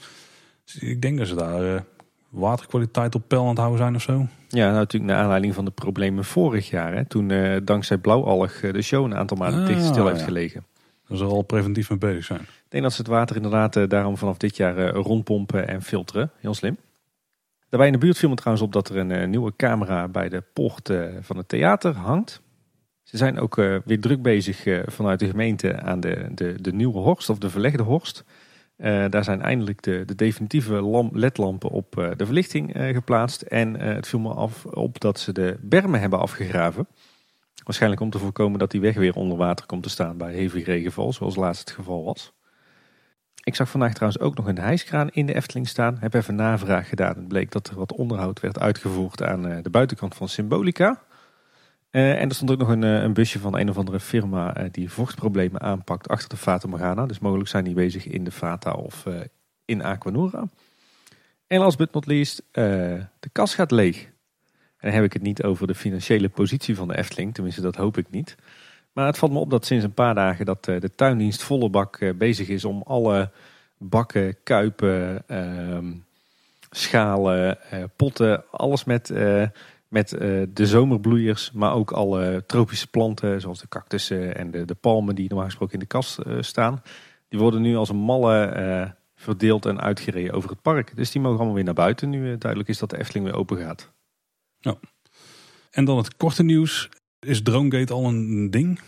Ik 0.81 1.03
denk 1.03 1.19
dat 1.19 1.29
ze 1.29 1.35
daar 1.35 1.75
eh, 1.75 1.81
waterkwaliteit 2.29 3.15
op 3.15 3.23
peil 3.27 3.43
aan 3.43 3.49
het 3.49 3.59
houden 3.59 3.79
zijn 3.79 3.95
of 3.95 4.03
zo. 4.03 4.27
ja, 4.49 4.65
nou, 4.65 4.75
natuurlijk 4.75 5.13
naar 5.13 5.23
aanleiding 5.23 5.55
van 5.55 5.65
de 5.65 5.71
problemen 5.71 6.25
vorig 6.25 6.71
jaar. 6.71 6.95
Hè, 6.95 7.05
toen 7.05 7.31
eh, 7.31 7.57
dankzij 7.65 7.99
blauwalg 7.99 8.53
eh, 8.53 8.73
de 8.73 8.83
show 8.83 9.05
een 9.05 9.15
aantal 9.15 9.37
maanden 9.37 9.61
Ah, 9.61 9.67
dicht 9.67 9.85
stil 9.85 10.07
heeft 10.07 10.19
ja. 10.19 10.25
gelegen. 10.25 10.65
Ze 11.09 11.25
er 11.25 11.31
al 11.31 11.43
preventief 11.43 11.91
mee 11.91 11.99
bezig 11.99 12.25
zijn. 12.25 12.41
Ik 12.41 12.65
denk 12.69 12.83
dat 12.83 12.93
ze 12.93 13.01
het 13.01 13.11
water 13.11 13.37
inderdaad 13.37 13.91
daarom 13.91 14.17
vanaf 14.17 14.37
dit 14.37 14.57
jaar 14.57 14.89
rondpompen 14.89 15.69
en 15.69 15.83
filteren. 15.83 16.31
Heel 16.41 16.55
slim. 16.55 16.77
Daarbij 17.69 17.87
in 17.89 17.93
de 17.93 18.05
buurt 18.05 18.19
viel 18.19 18.29
me 18.29 18.35
trouwens 18.35 18.65
op 18.67 18.73
dat 18.73 18.89
er 18.89 18.97
een 18.97 19.31
nieuwe 19.31 19.53
camera 19.57 20.09
bij 20.09 20.29
de 20.29 20.43
poort 20.53 20.91
van 21.21 21.37
het 21.37 21.49
theater 21.49 21.95
hangt. 21.95 22.41
Ze 23.03 23.17
zijn 23.17 23.39
ook 23.39 23.55
weer 23.85 24.01
druk 24.01 24.23
bezig 24.23 24.83
vanuit 24.87 25.19
de 25.21 25.29
gemeente 25.29 25.81
aan 25.81 26.01
de, 26.01 26.29
de, 26.35 26.55
de 26.61 26.73
nieuwe 26.73 26.99
horst 26.99 27.31
of 27.31 27.39
de 27.39 27.51
verlegde 27.51 27.83
horst. 27.83 28.25
Eh, 28.83 29.05
daar 29.09 29.25
zijn 29.25 29.43
eindelijk 29.43 29.83
de, 29.83 30.03
de 30.05 30.15
definitieve 30.15 30.73
lam- 30.73 31.11
ledlampen 31.13 31.71
op 31.71 31.99
eh, 31.99 32.11
de 32.17 32.25
verlichting 32.25 32.75
eh, 32.75 32.95
geplaatst. 32.95 33.43
En 33.43 33.81
het 33.81 34.09
viel 34.09 34.19
me 34.19 34.35
af 34.35 34.65
op 34.67 35.01
dat 35.01 35.21
ze 35.21 35.33
de 35.33 35.59
bermen 35.61 36.01
hebben 36.01 36.19
afgegraven. 36.19 36.87
Waarschijnlijk 37.65 38.03
om 38.03 38.11
te 38.11 38.19
voorkomen 38.19 38.59
dat 38.59 38.71
die 38.71 38.81
weg 38.81 38.95
weer 38.95 39.15
onder 39.15 39.39
water 39.39 39.67
komt 39.67 39.83
te 39.83 39.89
staan 39.89 40.17
bij 40.17 40.33
hevig 40.33 40.65
regenval, 40.65 41.13
zoals 41.13 41.37
laatst 41.37 41.61
het 41.61 41.71
geval 41.79 42.05
was. 42.05 42.33
Ik 43.45 43.55
zag 43.55 43.71
vandaag 43.71 43.93
trouwens 43.93 44.23
ook 44.23 44.37
nog 44.37 44.47
een 44.47 44.59
hijskraan 44.59 45.11
in 45.11 45.27
de 45.27 45.35
Efteling 45.35 45.69
staan. 45.69 45.97
Heb 46.01 46.15
even 46.15 46.35
navraag 46.35 46.89
gedaan. 46.89 47.17
Het 47.17 47.29
bleek 47.29 47.51
dat 47.51 47.69
er 47.69 47.77
wat 47.77 47.93
onderhoud 47.93 48.41
werd 48.41 48.59
uitgevoerd 48.61 49.23
aan 49.23 49.63
de 49.63 49.71
buitenkant 49.71 50.15
van 50.15 50.29
Symbolica. 50.29 51.03
Eh, 51.93 52.21
en 52.21 52.29
er 52.29 52.35
stond 52.35 52.51
ook 52.51 52.59
nog 52.59 52.69
een, 52.69 52.85
eh, 52.85 53.03
een 53.03 53.13
busje 53.13 53.39
van 53.39 53.59
een 53.59 53.69
of 53.69 53.77
andere 53.77 54.01
firma 54.01 54.55
eh, 54.57 54.67
die 54.71 54.91
vochtproblemen 54.91 55.61
aanpakt 55.61 56.09
achter 56.09 56.29
de 56.29 56.37
Fata 56.37 56.69
Morgana. 56.69 57.07
Dus 57.07 57.19
mogelijk 57.19 57.49
zijn 57.49 57.65
die 57.65 57.75
bezig 57.75 58.07
in 58.07 58.25
de 58.25 58.31
Fata 58.31 58.73
of 58.73 59.07
in 59.65 59.83
Aquanura. 59.83 60.49
En 61.47 61.59
last 61.59 61.79
but 61.79 61.93
not 61.93 62.07
least, 62.07 62.43
de 62.53 63.29
kas 63.33 63.55
gaat 63.55 63.71
leeg. 63.71 64.05
En 64.05 64.89
dan 64.89 64.93
heb 64.93 65.05
ik 65.05 65.13
het 65.13 65.23
niet 65.23 65.43
over 65.43 65.67
de 65.67 65.75
financiële 65.75 66.29
positie 66.29 66.77
van 66.77 66.89
de 66.89 66.97
Efteling. 66.97 67.35
Tenminste, 67.35 67.61
dat 67.61 67.77
hoop 67.77 67.97
ik 67.99 68.11
niet. 68.11 68.37
Maar 68.93 69.07
het 69.07 69.19
valt 69.19 69.33
me 69.33 69.39
op 69.39 69.51
dat 69.51 69.67
sinds 69.67 69.85
een 69.85 69.95
paar 69.95 70.15
dagen 70.15 70.47
dat 70.47 70.65
de 70.65 70.91
tuindienst 70.95 71.43
volle 71.43 71.71
bak 71.71 72.13
bezig 72.17 72.49
is 72.49 72.65
om 72.65 72.83
alle 72.83 73.31
bakken, 73.79 74.37
kuipen, 74.43 75.29
ehm, 75.29 75.93
schalen, 76.71 77.59
potten, 77.97 78.45
alles 78.51 78.85
met, 78.85 79.13
met 79.93 80.13
eh, 80.13 80.43
de 80.49 80.67
zomerbloeiers, 80.67 81.53
maar 81.53 81.75
ook 81.75 81.91
alle 81.91 82.45
tropische 82.47 82.87
planten 82.87 83.41
zoals 83.41 83.61
de 83.61 83.69
cactussen 83.69 84.37
en 84.37 84.51
de, 84.51 84.65
de 84.65 84.75
palmen 84.75 85.15
die 85.15 85.29
normaal 85.29 85.47
gesproken 85.47 85.75
in 85.75 85.81
de 85.81 85.87
kast 85.87 86.19
eh, 86.19 86.37
staan. 86.41 86.83
Die 87.29 87.39
worden 87.39 87.63
nu 87.63 87.77
als 87.77 87.89
een 87.89 87.97
malle 87.97 88.45
eh, 88.45 88.91
verdeeld 89.15 89.67
en 89.67 89.81
uitgereden 89.81 90.35
over 90.35 90.51
het 90.51 90.63
park. 90.63 90.97
Dus 90.97 91.11
die 91.11 91.21
mogen 91.21 91.37
allemaal 91.37 91.55
weer 91.55 91.65
naar 91.65 91.75
buiten 91.75 92.11
nu 92.11 92.39
duidelijk 92.39 92.71
is 92.71 92.79
dat 92.79 92.91
de 92.91 92.99
Efteling 92.99 93.25
weer 93.25 93.37
open 93.37 93.59
gaat. 93.59 93.93
En 95.71 95.85
dan 95.85 95.97
het 95.97 96.17
korte 96.17 96.43
nieuws. 96.43 96.89
Is 97.21 97.43
Dronegate 97.43 97.93
al 97.93 98.05
een 98.05 98.51
ding? 98.51 98.81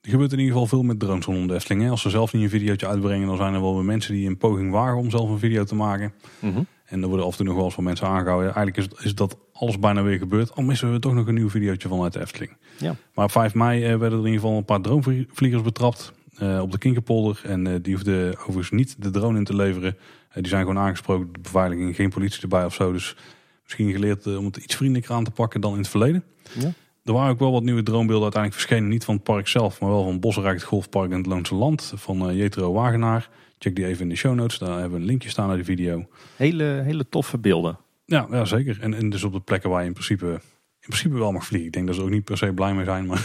Er 0.00 0.10
gebeurt 0.10 0.32
in 0.32 0.38
ieder 0.38 0.52
geval 0.52 0.68
veel 0.68 0.82
met 0.82 1.00
drones 1.00 1.24
rondom 1.24 1.46
de 1.46 1.54
Efteling. 1.54 1.82
Hè? 1.82 1.90
Als 1.90 2.02
ze 2.02 2.10
zelf 2.10 2.32
niet 2.32 2.42
een 2.42 2.50
videootje 2.50 2.86
uitbrengen, 2.86 3.26
dan 3.26 3.36
zijn 3.36 3.54
er 3.54 3.60
wel 3.60 3.74
weer 3.74 3.84
mensen 3.84 4.14
die 4.14 4.28
een 4.28 4.38
poging 4.38 4.70
wagen 4.70 4.98
om 4.98 5.10
zelf 5.10 5.30
een 5.30 5.38
video 5.38 5.64
te 5.64 5.74
maken. 5.74 6.12
En 6.90 7.02
er 7.02 7.08
worden 7.08 7.26
af 7.26 7.30
en 7.32 7.36
toe 7.36 7.46
nog 7.46 7.54
wel 7.54 7.64
eens 7.64 7.74
van 7.74 7.84
mensen 7.84 8.06
aangehouden. 8.06 8.54
Eigenlijk 8.54 8.76
is, 8.76 9.04
is 9.04 9.14
dat 9.14 9.36
alles 9.52 9.78
bijna 9.78 10.02
weer 10.02 10.18
gebeurd. 10.18 10.54
Al 10.54 10.62
missen 10.62 10.92
we 10.92 10.98
toch 10.98 11.14
nog 11.14 11.26
een 11.26 11.34
nieuw 11.34 11.50
videootje 11.50 11.88
vanuit 11.88 12.12
de 12.12 12.20
Efteling. 12.20 12.56
Ja. 12.78 12.94
Maar 13.14 13.24
op 13.24 13.30
5 13.30 13.54
mei 13.54 13.82
eh, 13.84 13.88
werden 13.88 14.18
er 14.18 14.26
in 14.26 14.30
ieder 14.32 14.40
geval 14.40 14.56
een 14.56 14.64
paar 14.64 14.80
dronevliegers 14.80 15.62
betrapt. 15.62 16.12
eh, 16.36 16.60
op 16.62 16.72
de 16.72 16.78
Kinkerpolder. 16.78 17.40
En 17.44 17.66
eh, 17.66 17.74
die 17.82 17.94
hoefden 17.94 18.38
overigens 18.38 18.70
niet 18.70 18.94
de 18.98 19.10
drone 19.10 19.38
in 19.38 19.44
te 19.44 19.56
leveren. 19.56 19.96
Die 20.34 20.48
zijn 20.48 20.60
gewoon 20.66 20.78
aangesproken. 20.82 21.32
De 21.32 21.40
beveiliging, 21.40 21.96
geen 21.96 22.10
politie 22.10 22.42
erbij 22.42 22.64
of 22.64 22.74
zo. 22.74 22.92
Dus 22.92 23.16
misschien 23.62 23.92
geleerd 23.92 24.36
om 24.36 24.44
het 24.44 24.56
iets 24.56 24.74
vriendelijker 24.76 25.14
aan 25.14 25.24
te 25.24 25.30
pakken 25.30 25.60
dan 25.60 25.72
in 25.72 25.78
het 25.78 25.88
verleden. 25.88 26.24
Ja. 26.52 26.72
Er 27.04 27.12
waren 27.12 27.30
ook 27.30 27.38
wel 27.38 27.52
wat 27.52 27.62
nieuwe 27.62 27.82
droombeelden 27.82 28.22
uiteindelijk 28.22 28.62
verschenen. 28.62 28.90
Niet 28.90 29.04
van 29.04 29.14
het 29.14 29.22
park 29.22 29.48
zelf, 29.48 29.80
maar 29.80 29.90
wel 29.90 30.04
van 30.04 30.20
Bosrijk, 30.20 30.54
het 30.54 30.62
Golfpark 30.64 31.10
en 31.10 31.16
het 31.16 31.26
Loonse 31.26 31.54
Land. 31.54 31.92
Van 31.96 32.28
eh, 32.28 32.36
Jetro 32.36 32.72
Wagenaar. 32.72 33.28
Check 33.62 33.76
die 33.76 33.86
even 33.86 34.02
in 34.02 34.08
de 34.08 34.16
show 34.16 34.34
notes. 34.34 34.58
Daar 34.58 34.70
hebben 34.70 34.90
we 34.90 34.96
een 34.96 35.04
linkje 35.04 35.28
staan 35.28 35.46
naar 35.46 35.56
die 35.56 35.64
video. 35.64 36.08
Hele, 36.36 36.64
hele 36.64 37.08
toffe 37.08 37.38
beelden. 37.38 37.78
Ja, 38.04 38.26
ja 38.30 38.44
zeker. 38.44 38.78
En, 38.80 38.94
en 38.94 39.10
dus 39.10 39.24
op 39.24 39.32
de 39.32 39.40
plekken 39.40 39.70
waar 39.70 39.80
je 39.80 39.86
in 39.86 39.92
principe, 39.92 40.26
in 40.80 40.86
principe 40.86 41.14
wel 41.18 41.32
mag 41.32 41.44
vliegen. 41.46 41.66
Ik 41.68 41.74
denk 41.74 41.86
dat 41.86 41.96
ze 41.96 42.02
ook 42.02 42.10
niet 42.10 42.24
per 42.24 42.36
se 42.38 42.52
blij 42.52 42.74
mee 42.74 42.84
zijn, 42.84 43.06
maar 43.06 43.24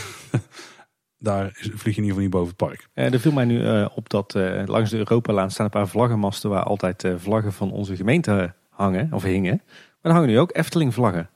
daar 1.18 1.46
is- 1.60 1.70
vlieg 1.74 1.96
je 1.96 2.02
in 2.02 2.08
ieder 2.08 2.08
geval 2.08 2.22
niet 2.22 2.30
boven 2.30 2.48
het 2.48 2.58
park. 2.58 2.88
Eh, 2.94 3.14
er 3.14 3.20
viel 3.20 3.32
mij 3.32 3.46
nu 3.46 3.66
eh, 3.66 3.88
op 3.96 4.10
dat 4.10 4.36
eh, 4.36 4.62
langs 4.66 4.90
de 4.90 4.98
Europalaan 4.98 5.52
staan 5.52 5.66
een 5.66 5.72
paar 5.72 5.88
vlaggenmasten 5.88 6.50
waar 6.50 6.64
altijd 6.64 7.04
eh, 7.04 7.14
vlaggen 7.18 7.54
van 7.54 7.72
onze 7.72 7.96
gemeente 7.96 8.54
hangen 8.70 9.14
of 9.14 9.24
hingen. 9.24 9.62
Maar 9.66 9.98
er 10.02 10.12
hangen 10.12 10.28
nu 10.30 10.40
ook 10.40 10.56
Efteling 10.56 10.94
vlaggen. 10.94 11.30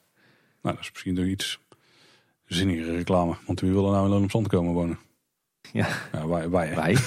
Nou, 0.61 0.75
dat 0.75 0.83
is 0.83 0.91
misschien 0.91 1.15
toch 1.15 1.25
iets 1.25 1.59
zinnigere 2.45 2.95
reclame. 2.95 3.35
Want 3.45 3.59
wie 3.59 3.71
wil 3.71 3.85
er 3.85 3.91
nou 3.91 4.03
in 4.05 4.09
Loon 4.11 4.23
op 4.23 4.31
Zand 4.31 4.47
komen 4.47 4.73
wonen? 4.73 4.99
Ja. 5.71 5.87
ja 6.11 6.27
wij. 6.27 6.49
Wij. 6.49 6.95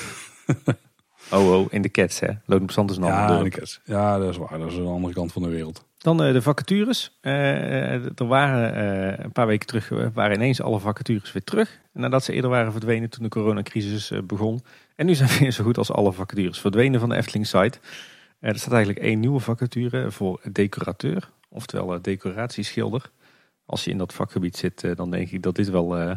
oh 1.32 1.52
oh, 1.52 1.66
in 1.70 1.82
de 1.82 1.90
Cats 1.90 2.20
hè. 2.20 2.28
Loon 2.46 2.62
op 2.62 2.68
is 2.70 2.76
een 2.76 2.82
ander 2.86 3.08
ja, 3.08 3.26
dorp. 3.26 3.44
de 3.44 3.50
kets. 3.50 3.80
ja, 3.84 4.18
dat 4.18 4.28
is 4.28 4.36
waar. 4.36 4.58
Dat 4.58 4.70
is 4.70 4.76
aan 4.76 4.82
de 4.82 4.88
andere 4.88 5.14
kant 5.14 5.32
van 5.32 5.42
de 5.42 5.48
wereld. 5.48 5.84
Dan 5.98 6.22
eh, 6.22 6.32
de 6.32 6.42
vacatures. 6.42 7.18
Eh, 7.20 7.94
eh, 7.94 8.04
er 8.14 8.26
waren 8.26 8.74
eh, 8.74 9.24
een 9.24 9.32
paar 9.32 9.46
weken 9.46 9.66
terug 9.66 10.12
waren 10.14 10.36
ineens 10.36 10.62
alle 10.62 10.78
vacatures 10.78 11.32
weer 11.32 11.44
terug. 11.44 11.80
Nadat 11.92 12.24
ze 12.24 12.32
eerder 12.32 12.50
waren 12.50 12.72
verdwenen 12.72 13.10
toen 13.10 13.22
de 13.22 13.28
coronacrisis 13.28 14.12
begon. 14.24 14.62
En 14.96 15.06
nu 15.06 15.14
zijn 15.14 15.38
weer 15.38 15.50
zo 15.50 15.64
goed 15.64 15.78
als 15.78 15.90
alle 15.90 16.12
vacatures 16.12 16.60
verdwenen 16.60 17.00
van 17.00 17.08
de 17.08 17.16
Efteling 17.16 17.46
site. 17.46 17.78
Eh, 18.42 18.50
er 18.50 18.58
staat 18.58 18.72
eigenlijk 18.72 19.04
één 19.04 19.20
nieuwe 19.20 19.40
vacature 19.40 20.10
voor 20.10 20.40
decorateur. 20.52 21.30
Oftewel 21.48 22.02
decoratieschilder. 22.02 23.10
Als 23.66 23.84
je 23.84 23.90
in 23.90 23.98
dat 23.98 24.12
vakgebied 24.12 24.56
zit, 24.56 24.96
dan 24.96 25.10
denk 25.10 25.30
ik 25.30 25.42
dat 25.42 25.54
dit 25.54 25.70
wel 25.70 25.98
eh, 25.98 26.16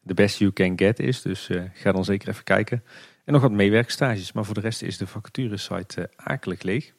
de 0.00 0.14
best 0.14 0.38
you 0.38 0.52
can 0.52 0.78
get 0.78 0.98
is. 0.98 1.22
Dus 1.22 1.48
eh, 1.48 1.62
ga 1.72 1.92
dan 1.92 2.04
zeker 2.04 2.28
even 2.28 2.44
kijken. 2.44 2.82
En 3.26 3.32
nog 3.32 3.42
wat 3.42 3.52
meewerkstages. 3.52 4.32
Maar 4.32 4.44
voor 4.44 4.54
de 4.54 4.60
rest 4.60 4.82
is 4.82 4.98
de 4.98 5.06
vacaturesite 5.06 6.08
eh 6.08 6.26
akelig 6.26 6.62
leeg. 6.62 6.92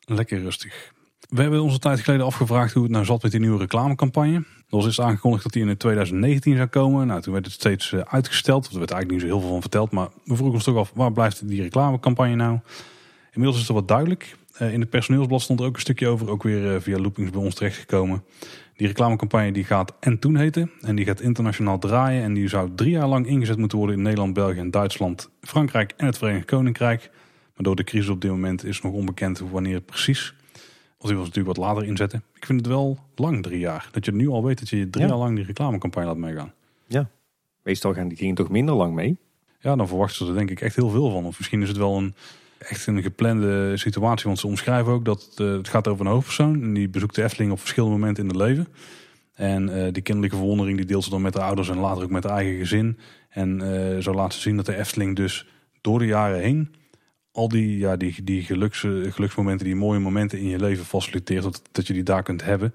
Lekker 0.00 0.40
rustig. 0.40 0.92
We 1.28 1.42
hebben 1.42 1.62
onze 1.62 1.78
tijd 1.78 2.00
geleden 2.00 2.26
afgevraagd 2.26 2.72
hoe 2.72 2.82
het 2.82 2.92
nou 2.92 3.04
zat 3.04 3.22
met 3.22 3.30
die 3.30 3.40
nieuwe 3.40 3.58
reclamecampagne. 3.58 4.36
Er 4.36 4.44
was 4.68 4.84
eerst 4.84 5.00
aangekondigd 5.00 5.42
dat 5.42 5.52
die 5.52 5.66
in 5.66 5.76
2019 5.76 6.56
zou 6.56 6.68
komen. 6.68 7.06
Nou, 7.06 7.20
toen 7.20 7.32
werd 7.32 7.44
het 7.44 7.54
steeds 7.54 7.92
eh, 7.92 8.00
uitgesteld. 8.00 8.66
Er 8.72 8.78
werd 8.78 8.90
eigenlijk 8.90 9.10
niet 9.10 9.20
zo 9.20 9.36
heel 9.36 9.40
veel 9.40 9.52
van 9.52 9.60
verteld. 9.60 9.90
Maar 9.90 10.08
we 10.24 10.34
vroegen 10.34 10.54
ons 10.54 10.64
toch 10.64 10.76
af, 10.76 10.92
waar 10.94 11.12
blijft 11.12 11.48
die 11.48 11.62
reclamecampagne 11.62 12.34
nou? 12.34 12.58
Inmiddels 13.32 13.62
is 13.62 13.68
er 13.68 13.74
wat 13.74 13.88
duidelijk. 13.88 14.36
Uh, 14.60 14.72
in 14.72 14.80
het 14.80 14.90
personeelsblad 14.90 15.42
stond 15.42 15.60
er 15.60 15.66
ook 15.66 15.74
een 15.74 15.80
stukje 15.80 16.08
over, 16.08 16.30
ook 16.30 16.42
weer 16.42 16.82
via 16.82 16.98
loopings 16.98 17.30
bij 17.30 17.40
ons 17.40 17.54
terechtgekomen. 17.54 18.24
Die 18.76 18.86
reclamecampagne 18.86 19.52
die 19.52 19.64
gaat 19.64 19.94
En 20.00 20.18
Toen 20.18 20.36
heten. 20.36 20.70
En 20.80 20.96
die 20.96 21.04
gaat 21.04 21.20
internationaal 21.20 21.78
draaien. 21.78 22.22
En 22.22 22.34
die 22.34 22.48
zou 22.48 22.70
drie 22.74 22.90
jaar 22.90 23.08
lang 23.08 23.26
ingezet 23.26 23.56
moeten 23.56 23.78
worden 23.78 23.96
in 23.96 24.02
Nederland, 24.02 24.34
België 24.34 24.58
en 24.58 24.70
Duitsland, 24.70 25.30
Frankrijk 25.40 25.92
en 25.96 26.06
het 26.06 26.18
Verenigd 26.18 26.44
Koninkrijk. 26.44 27.10
Maar 27.54 27.64
door 27.64 27.76
de 27.76 27.84
crisis 27.84 28.08
op 28.08 28.20
dit 28.20 28.30
moment 28.30 28.64
is 28.64 28.80
nog 28.80 28.92
onbekend 28.92 29.38
wanneer 29.38 29.80
precies. 29.80 30.34
Want 30.98 31.08
die 31.08 31.16
was 31.16 31.26
natuurlijk 31.26 31.56
wat 31.56 31.66
later 31.66 31.84
inzetten. 31.84 32.22
Ik 32.34 32.46
vind 32.46 32.58
het 32.58 32.68
wel 32.68 32.98
lang, 33.14 33.42
drie 33.42 33.58
jaar. 33.58 33.88
Dat 33.92 34.04
je 34.04 34.12
nu 34.12 34.28
al 34.28 34.44
weet 34.44 34.58
dat 34.58 34.68
je 34.68 34.90
drie 34.90 35.06
jaar 35.06 35.16
lang 35.16 35.36
die 35.36 35.44
reclamecampagne 35.44 36.08
laat 36.08 36.16
meegaan. 36.16 36.52
Ja, 36.86 37.08
meestal 37.62 37.94
gaan 37.94 38.08
die 38.08 38.18
dingen 38.18 38.34
toch 38.34 38.48
minder 38.48 38.74
lang 38.74 38.94
mee. 38.94 39.16
Ja, 39.60 39.76
dan 39.76 39.88
verwachten 39.88 40.16
ze 40.16 40.32
er 40.32 40.36
denk 40.36 40.50
ik 40.50 40.60
echt 40.60 40.76
heel 40.76 40.88
veel 40.88 41.10
van. 41.10 41.24
Of 41.24 41.38
misschien 41.38 41.62
is 41.62 41.68
het 41.68 41.76
wel 41.76 41.96
een, 41.96 42.14
echt 42.58 42.86
een 42.86 43.02
geplande 43.02 43.76
situatie. 43.76 44.26
Want 44.26 44.38
ze 44.38 44.46
omschrijven 44.46 44.92
ook 44.92 45.04
dat 45.04 45.22
het, 45.22 45.38
het 45.38 45.68
gaat 45.68 45.88
over 45.88 46.06
een 46.06 46.12
hoofdpersoon. 46.12 46.62
En 46.62 46.74
die 46.74 46.88
bezoekt 46.88 47.14
de 47.14 47.22
Efteling 47.22 47.52
op 47.52 47.60
verschillende 47.60 47.96
momenten 47.96 48.22
in 48.22 48.28
het 48.28 48.38
leven. 48.38 48.68
En 49.34 49.68
uh, 49.68 49.92
die 49.92 50.02
kinderlijke 50.02 50.36
verwondering 50.36 50.76
die 50.76 50.86
deelt 50.86 51.04
ze 51.04 51.10
dan 51.10 51.22
met 51.22 51.34
haar 51.34 51.46
ouders 51.46 51.68
en 51.68 51.78
later 51.78 52.02
ook 52.02 52.10
met 52.10 52.24
haar 52.24 52.36
eigen 52.36 52.58
gezin. 52.58 52.98
En 53.28 53.60
uh, 53.62 53.98
zo 53.98 54.14
laat 54.14 54.34
ze 54.34 54.40
zien 54.40 54.56
dat 54.56 54.66
de 54.66 54.76
Efteling 54.76 55.16
dus 55.16 55.46
door 55.80 55.98
de 55.98 56.06
jaren 56.06 56.40
heen 56.40 56.74
al 57.32 57.48
die, 57.48 57.78
ja, 57.78 57.96
die, 57.96 58.24
die 58.24 58.42
geluks, 58.42 58.78
geluksmomenten, 59.10 59.66
die 59.66 59.76
mooie 59.76 59.98
momenten 59.98 60.38
in 60.38 60.48
je 60.48 60.58
leven 60.58 60.84
faciliteert. 60.84 61.42
Dat, 61.42 61.62
dat 61.72 61.86
je 61.86 61.92
die 61.92 62.02
daar 62.02 62.22
kunt 62.22 62.44
hebben. 62.44 62.74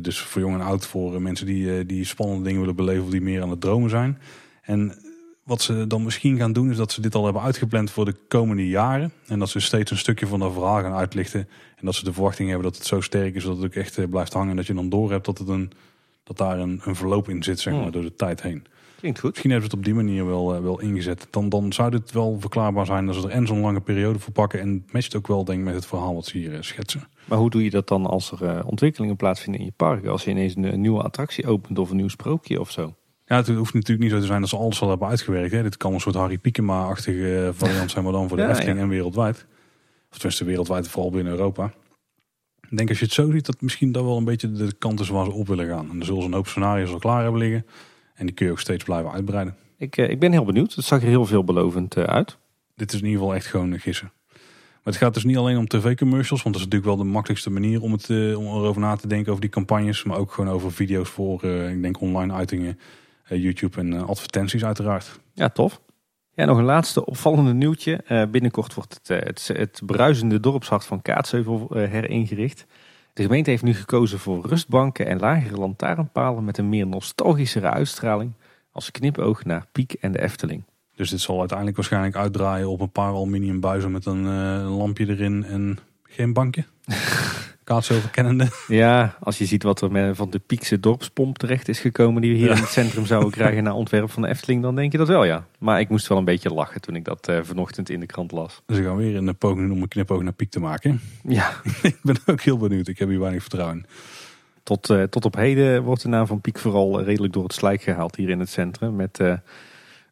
Dus 0.00 0.20
voor 0.20 0.40
jong 0.40 0.54
en 0.54 0.60
oud, 0.60 0.86
voor 0.86 1.22
mensen 1.22 1.46
die, 1.46 1.86
die 1.86 2.04
spannende 2.04 2.44
dingen 2.44 2.60
willen 2.60 2.76
beleven 2.76 3.04
of 3.04 3.10
die 3.10 3.20
meer 3.20 3.42
aan 3.42 3.50
het 3.50 3.60
dromen 3.60 3.90
zijn. 3.90 4.18
En 4.62 4.94
wat 5.42 5.62
ze 5.62 5.86
dan 5.86 6.02
misschien 6.02 6.36
gaan 6.36 6.52
doen 6.52 6.70
is 6.70 6.76
dat 6.76 6.92
ze 6.92 7.00
dit 7.00 7.14
al 7.14 7.24
hebben 7.24 7.42
uitgepland 7.42 7.90
voor 7.90 8.04
de 8.04 8.14
komende 8.28 8.68
jaren. 8.68 9.12
En 9.26 9.38
dat 9.38 9.48
ze 9.48 9.60
steeds 9.60 9.90
een 9.90 9.96
stukje 9.96 10.26
van 10.26 10.38
dat 10.38 10.52
verhaal 10.52 10.80
gaan 10.80 10.92
uitlichten. 10.92 11.48
En 11.76 11.86
dat 11.86 11.94
ze 11.94 12.04
de 12.04 12.12
verwachting 12.12 12.48
hebben 12.48 12.66
dat 12.66 12.76
het 12.76 12.86
zo 12.86 13.00
sterk 13.00 13.34
is 13.34 13.44
dat 13.44 13.56
het 13.56 13.64
ook 13.64 13.74
echt 13.74 13.98
eh, 13.98 14.08
blijft 14.08 14.32
hangen. 14.32 14.50
En 14.50 14.56
dat 14.56 14.66
je 14.66 14.74
dan 14.74 14.88
door 14.88 15.10
hebt 15.10 15.24
dat, 15.24 15.38
het 15.38 15.48
een, 15.48 15.70
dat 16.24 16.36
daar 16.36 16.58
een, 16.58 16.80
een 16.84 16.96
verloop 16.96 17.28
in 17.28 17.42
zit, 17.42 17.60
zeg 17.60 17.74
maar, 17.74 17.90
door 17.90 18.02
de 18.02 18.14
tijd 18.14 18.42
heen. 18.42 18.66
Klinkt 18.98 19.20
goed. 19.20 19.30
Misschien 19.30 19.50
hebben 19.50 19.70
ze 19.70 19.76
het 19.76 19.86
op 19.86 19.94
die 19.94 20.04
manier 20.04 20.26
wel, 20.26 20.56
uh, 20.56 20.62
wel 20.62 20.80
ingezet. 20.80 21.26
Dan, 21.30 21.48
dan 21.48 21.72
zou 21.72 21.90
dit 21.90 22.12
wel 22.12 22.36
verklaarbaar 22.40 22.86
zijn 22.86 23.06
dat 23.06 23.14
ze 23.14 23.22
er 23.22 23.28
en 23.28 23.46
zo'n 23.46 23.60
lange 23.60 23.80
periode 23.80 24.18
voor 24.18 24.32
pakken. 24.32 24.60
En 24.60 24.86
matcht 24.90 25.16
ook 25.16 25.26
wel 25.26 25.44
denk 25.44 25.58
ik 25.58 25.64
met 25.64 25.74
het 25.74 25.86
verhaal 25.86 26.14
wat 26.14 26.26
ze 26.26 26.38
hier 26.38 26.52
uh, 26.52 26.60
schetsen. 26.60 27.08
Maar 27.24 27.38
hoe 27.38 27.50
doe 27.50 27.64
je 27.64 27.70
dat 27.70 27.88
dan 27.88 28.06
als 28.06 28.32
er 28.32 28.64
ontwikkelingen 28.64 29.16
plaatsvinden 29.16 29.60
in 29.60 29.66
je 29.66 29.72
park? 29.76 30.06
Als 30.06 30.24
je 30.24 30.30
ineens 30.30 30.56
een, 30.56 30.72
een 30.72 30.80
nieuwe 30.80 31.02
attractie 31.02 31.46
opent 31.46 31.78
of 31.78 31.90
een 31.90 31.96
nieuw 31.96 32.08
sprookje 32.08 32.60
of 32.60 32.70
zo? 32.70 32.94
Ja, 33.32 33.38
het 33.38 33.48
hoeft 33.48 33.74
natuurlijk 33.74 34.00
niet 34.00 34.10
zo 34.10 34.20
te 34.20 34.26
zijn 34.26 34.40
dat 34.40 34.48
ze 34.48 34.56
alles 34.56 34.80
al 34.80 34.88
hebben 34.88 35.08
uitgewerkt. 35.08 35.52
Hè. 35.52 35.62
Dit 35.62 35.76
kan 35.76 35.94
een 35.94 36.00
soort 36.00 36.14
Harry 36.14 36.38
Piekema-achtige 36.38 37.46
eh, 37.46 37.48
variant 37.66 37.90
zijn, 37.90 38.04
maar 38.04 38.12
dan 38.12 38.28
voor 38.28 38.36
de 38.36 38.42
ja, 38.42 38.48
Efteling 38.48 38.78
en 38.78 38.88
wereldwijd. 38.88 39.46
Of 40.10 40.16
tenminste 40.16 40.44
wereldwijd, 40.44 40.88
vooral 40.88 41.10
binnen 41.10 41.32
Europa. 41.32 41.72
Ik 42.70 42.76
denk 42.76 42.88
als 42.88 42.98
je 42.98 43.04
het 43.04 43.14
zo 43.14 43.30
ziet, 43.30 43.46
dat 43.46 43.60
misschien 43.60 43.92
dat 43.92 44.04
wel 44.04 44.16
een 44.16 44.24
beetje 44.24 44.52
de 44.52 44.72
kant 44.78 45.00
is 45.00 45.08
waar 45.08 45.24
ze 45.24 45.32
op 45.32 45.46
willen 45.46 45.68
gaan. 45.68 45.90
En 45.90 45.96
dan 45.96 46.06
zullen 46.06 46.22
ze 46.22 46.28
een 46.28 46.34
hoop 46.34 46.46
scenario's 46.46 46.92
al 46.92 46.98
klaar 46.98 47.22
hebben 47.22 47.40
liggen. 47.40 47.66
En 48.14 48.26
die 48.26 48.34
kun 48.34 48.46
je 48.46 48.52
ook 48.52 48.60
steeds 48.60 48.84
blijven 48.84 49.12
uitbreiden. 49.12 49.56
Ik, 49.76 49.96
eh, 49.96 50.10
ik 50.10 50.18
ben 50.18 50.32
heel 50.32 50.44
benieuwd. 50.44 50.74
Het 50.74 50.84
zag 50.84 51.02
er 51.02 51.08
heel 51.08 51.26
veelbelovend 51.26 51.96
uh, 51.96 52.04
uit. 52.04 52.38
Dit 52.74 52.92
is 52.92 52.98
in 52.98 53.04
ieder 53.04 53.20
geval 53.20 53.34
echt 53.34 53.46
gewoon 53.46 53.78
gissen. 53.78 54.12
Maar 54.28 54.92
het 54.92 54.96
gaat 54.96 55.14
dus 55.14 55.24
niet 55.24 55.36
alleen 55.36 55.56
om 55.56 55.68
tv-commercials, 55.68 56.42
want 56.42 56.54
dat 56.54 56.64
is 56.64 56.70
natuurlijk 56.70 56.84
wel 56.84 56.96
de 56.96 57.12
makkelijkste 57.12 57.50
manier 57.50 57.80
om, 57.80 57.92
het, 57.92 58.10
om 58.10 58.46
erover 58.46 58.80
na 58.80 58.96
te 58.96 59.06
denken 59.06 59.28
over 59.30 59.40
die 59.40 59.50
campagnes. 59.50 60.04
Maar 60.04 60.18
ook 60.18 60.32
gewoon 60.32 60.54
over 60.54 60.72
video's 60.72 61.08
voor, 61.08 61.44
ik 61.44 61.82
denk, 61.82 62.00
online 62.00 62.32
uitingen 62.32 62.78
eh, 62.78 63.00
YouTube 63.40 63.80
en 63.80 63.92
eh, 63.92 64.08
advertenties 64.08 64.64
uiteraard. 64.64 65.20
Ja, 65.34 65.48
tof. 65.48 65.80
Ja, 66.34 66.44
nog 66.44 66.58
een 66.58 66.64
laatste 66.64 67.06
opvallende 67.06 67.52
nieuwtje. 67.52 68.04
Uh, 68.08 68.22
binnenkort 68.30 68.74
wordt 68.74 69.00
het, 69.02 69.24
het, 69.24 69.50
het, 69.52 69.80
bruisende 69.86 70.40
dorpshart 70.40 70.84
van 70.84 71.02
Kaatsheuvel 71.02 71.68
uh, 71.70 71.88
heringericht. 71.88 72.66
De 73.12 73.22
gemeente 73.22 73.50
heeft 73.50 73.62
nu 73.62 73.74
gekozen 73.74 74.18
voor 74.18 74.46
rustbanken 74.46 75.06
en 75.06 75.18
lagere 75.18 75.56
lantaarnpalen 75.56 76.44
met 76.44 76.58
een 76.58 76.68
meer 76.68 76.86
nostalgischere 76.86 77.70
uitstraling 77.70 78.32
als 78.70 78.90
knipoog 78.90 79.44
naar 79.44 79.66
Piek 79.72 79.92
en 79.92 80.12
de 80.12 80.22
Efteling. 80.22 80.62
Dus 80.96 81.10
dit 81.10 81.20
zal 81.20 81.38
uiteindelijk 81.38 81.76
waarschijnlijk 81.76 82.16
uitdraaien 82.16 82.68
op 82.68 82.80
een 82.80 82.90
paar 82.90 83.12
aluminium 83.12 83.60
buizen 83.60 83.92
met 83.92 84.06
een, 84.06 84.24
een 84.24 84.64
lampje 84.64 85.08
erin 85.08 85.44
en 85.44 85.78
geen 86.02 86.32
bankje. 86.32 86.64
Kaatsheuvel 87.72 88.10
kennende. 88.10 88.48
Ja, 88.68 89.16
als 89.20 89.38
je 89.38 89.46
ziet 89.46 89.62
wat 89.62 89.80
er 89.80 89.90
met, 89.90 90.16
van 90.16 90.30
de 90.30 90.38
Piekse 90.38 90.80
dorpspomp 90.80 91.38
terecht 91.38 91.68
is 91.68 91.80
gekomen... 91.80 92.22
die 92.22 92.30
we 92.30 92.36
hier 92.36 92.50
in 92.50 92.56
het 92.56 92.68
centrum 92.68 93.06
zouden 93.06 93.30
krijgen 93.38 93.62
naar 93.62 93.74
ontwerp 93.74 94.10
van 94.10 94.22
de 94.22 94.28
Efteling... 94.28 94.62
dan 94.62 94.74
denk 94.74 94.92
je 94.92 94.98
dat 94.98 95.08
wel, 95.08 95.24
ja. 95.24 95.46
Maar 95.58 95.80
ik 95.80 95.88
moest 95.88 96.06
wel 96.06 96.18
een 96.18 96.24
beetje 96.24 96.52
lachen 96.52 96.80
toen 96.80 96.96
ik 96.96 97.04
dat 97.04 97.28
uh, 97.28 97.38
vanochtend 97.42 97.90
in 97.90 98.00
de 98.00 98.06
krant 98.06 98.32
las. 98.32 98.62
Dus 98.66 98.78
we 98.78 98.84
gaan 98.84 98.96
weer 98.96 99.16
een 99.16 99.36
poging 99.36 99.72
om 99.72 99.82
een 99.82 99.88
knipoog 99.88 100.22
naar 100.22 100.32
Piek 100.32 100.50
te 100.50 100.60
maken. 100.60 101.00
Ja. 101.28 101.52
ik 101.82 101.98
ben 102.02 102.16
ook 102.26 102.40
heel 102.40 102.56
benieuwd. 102.56 102.88
Ik 102.88 102.98
heb 102.98 103.08
hier 103.08 103.20
weinig 103.20 103.40
vertrouwen. 103.40 103.86
Tot, 104.62 104.90
uh, 104.90 105.02
tot 105.02 105.24
op 105.24 105.34
heden 105.34 105.82
wordt 105.82 106.02
de 106.02 106.08
naam 106.08 106.26
van 106.26 106.40
Piek 106.40 106.58
vooral 106.58 107.02
redelijk 107.02 107.32
door 107.32 107.42
het 107.42 107.52
slijk 107.52 107.82
gehaald 107.82 108.16
hier 108.16 108.28
in 108.28 108.40
het 108.40 108.48
centrum. 108.48 108.96
Met... 108.96 109.20
Uh, 109.20 109.32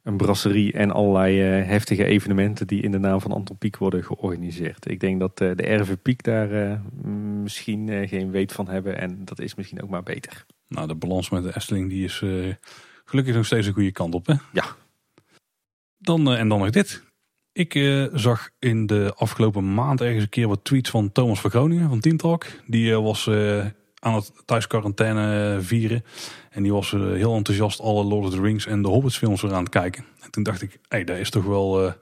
een 0.02 0.16
brasserie 0.16 0.72
en 0.72 0.90
allerlei 0.90 1.60
uh, 1.60 1.66
heftige 1.66 2.04
evenementen 2.04 2.66
die 2.66 2.82
in 2.82 2.90
de 2.90 2.98
naam 2.98 3.20
van 3.20 3.32
Anton 3.32 3.58
Pieck 3.58 3.76
worden 3.76 4.04
georganiseerd. 4.04 4.90
Ik 4.90 5.00
denk 5.00 5.20
dat 5.20 5.40
uh, 5.40 5.50
de 5.54 5.74
RV 5.74 5.94
Piek 6.02 6.22
daar 6.22 6.52
uh, 6.52 6.78
misschien 7.42 8.08
geen 8.08 8.30
weet 8.30 8.52
van 8.52 8.68
hebben 8.68 8.98
en 8.98 9.24
dat 9.24 9.40
is 9.40 9.54
misschien 9.54 9.82
ook 9.82 9.88
maar 9.88 10.02
beter. 10.02 10.46
Nou, 10.68 10.86
de 10.86 10.94
balans 10.94 11.30
met 11.30 11.42
de 11.42 11.56
Efteling 11.56 11.88
die 11.88 12.04
is 12.04 12.24
gelukkig 13.04 13.34
nog 13.34 13.46
steeds 13.46 13.66
een 13.66 13.72
goede 13.72 13.92
kant 13.92 14.14
op 14.14 14.26
hè? 14.26 14.34
Ja. 14.52 14.64
Dan, 15.98 16.32
en 16.32 16.48
dan 16.48 16.58
nog 16.58 16.70
dit. 16.70 17.02
Ik 17.52 17.72
zag 18.12 18.50
in 18.58 18.86
de 18.86 19.12
afgelopen 19.16 19.74
maand 19.74 20.00
ergens 20.00 20.22
een 20.22 20.28
keer 20.28 20.48
wat 20.48 20.64
tweets 20.64 20.90
van 20.90 21.12
Thomas 21.12 21.40
van 21.40 21.50
Groningen 21.50 21.88
van 21.88 22.00
Team 22.00 22.16
Talk. 22.16 22.46
Die 22.66 22.94
was 22.94 23.28
aan 24.00 24.14
het 24.14 24.32
thuis 24.44 24.66
quarantaine 24.66 25.58
vieren. 25.60 26.04
En 26.50 26.62
die 26.62 26.72
was 26.72 26.92
uh, 26.92 27.12
heel 27.12 27.34
enthousiast 27.34 27.80
alle 27.80 28.04
Lord 28.04 28.26
of 28.26 28.34
the 28.34 28.40
Rings 28.40 28.66
en 28.66 28.82
de 28.82 28.88
Hobbits 28.88 29.18
films 29.18 29.42
weer 29.42 29.52
aan 29.52 29.62
het 29.62 29.72
kijken. 29.72 30.04
En 30.20 30.30
toen 30.30 30.42
dacht 30.42 30.62
ik, 30.62 30.78
hé, 30.88 31.04
dat 31.04 31.16
is 31.16 31.30
toch 31.30 31.44
wel... 31.44 31.84
Uh, 31.84 31.92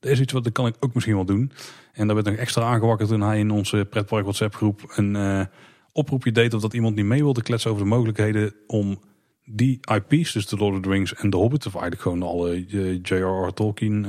is 0.00 0.20
iets 0.20 0.32
wat 0.32 0.44
dat 0.44 0.52
kan 0.52 0.66
ik 0.66 0.74
ook 0.80 0.94
misschien 0.94 1.14
wel 1.14 1.24
doen. 1.24 1.52
En 1.92 2.06
daar 2.06 2.14
werd 2.14 2.26
nog 2.26 2.36
extra 2.36 2.62
aangewakkerd 2.62 3.08
toen 3.08 3.20
hij 3.20 3.38
in 3.38 3.50
onze 3.50 3.86
pretpark 3.90 4.22
WhatsApp 4.22 4.54
groep 4.54 4.92
een 4.94 5.48
oproepje 5.92 6.32
deed... 6.32 6.54
of 6.54 6.60
dat 6.60 6.74
iemand 6.74 6.96
die 6.96 7.04
mee 7.04 7.22
wilde 7.22 7.42
kletsen 7.42 7.70
over 7.70 7.82
de 7.82 7.88
mogelijkheden 7.88 8.54
om 8.66 9.00
die 9.44 9.80
IP's, 9.94 10.32
dus 10.32 10.46
de 10.46 10.56
Lord 10.56 10.74
of 10.74 10.82
the 10.82 10.88
Rings 10.88 11.14
en 11.14 11.30
de 11.30 11.36
Hobbit... 11.36 11.66
of 11.66 11.72
eigenlijk 11.72 12.02
gewoon 12.02 12.22
alle 12.22 12.64
J.R.R. 13.02 13.52
Tolkien 13.52 14.06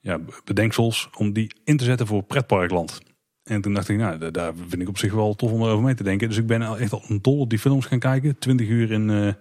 ja, 0.00 0.20
bedenksels... 0.44 1.10
om 1.16 1.32
die 1.32 1.52
in 1.64 1.76
te 1.76 1.84
zetten 1.84 2.06
voor 2.06 2.22
pretparkland. 2.22 3.00
En 3.50 3.60
toen 3.60 3.74
dacht 3.74 3.88
ik, 3.88 3.96
nou, 3.96 4.30
daar 4.30 4.52
vind 4.68 4.82
ik 4.82 4.88
op 4.88 4.98
zich 4.98 5.12
wel 5.12 5.34
tof 5.34 5.50
om 5.52 5.62
erover 5.62 5.84
mee 5.84 5.94
te 5.94 6.02
denken. 6.02 6.28
Dus 6.28 6.36
ik 6.36 6.46
ben 6.46 6.62
echt 6.62 6.92
al 6.92 7.02
een 7.08 7.22
dol 7.22 7.38
op 7.38 7.50
die 7.50 7.58
films 7.58 7.86
gaan 7.86 7.98
kijken. 7.98 8.38
20 8.38 8.68
uur 8.68 8.90
in, 8.90 9.08
uh, 9.08 9.32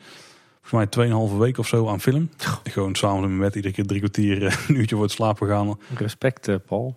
volgens 0.62 0.96
mij 0.96 1.08
2,5 1.32 1.38
week 1.38 1.58
of 1.58 1.68
zo 1.68 1.88
aan 1.88 2.02
film. 2.02 2.30
Gewoon 2.64 2.96
samen 2.96 3.20
met 3.20 3.30
mijn 3.30 3.42
bed 3.42 3.56
iedere 3.56 3.74
keer 3.74 3.86
drie 3.86 4.00
kwartier 4.00 4.42
uh, 4.42 4.54
een 4.68 4.76
uurtje 4.76 4.96
voor 4.96 5.04
het 5.04 5.14
slapen 5.14 5.48
gaan. 5.48 5.80
Respect, 5.98 6.48
uh, 6.48 6.56
Paul. 6.66 6.96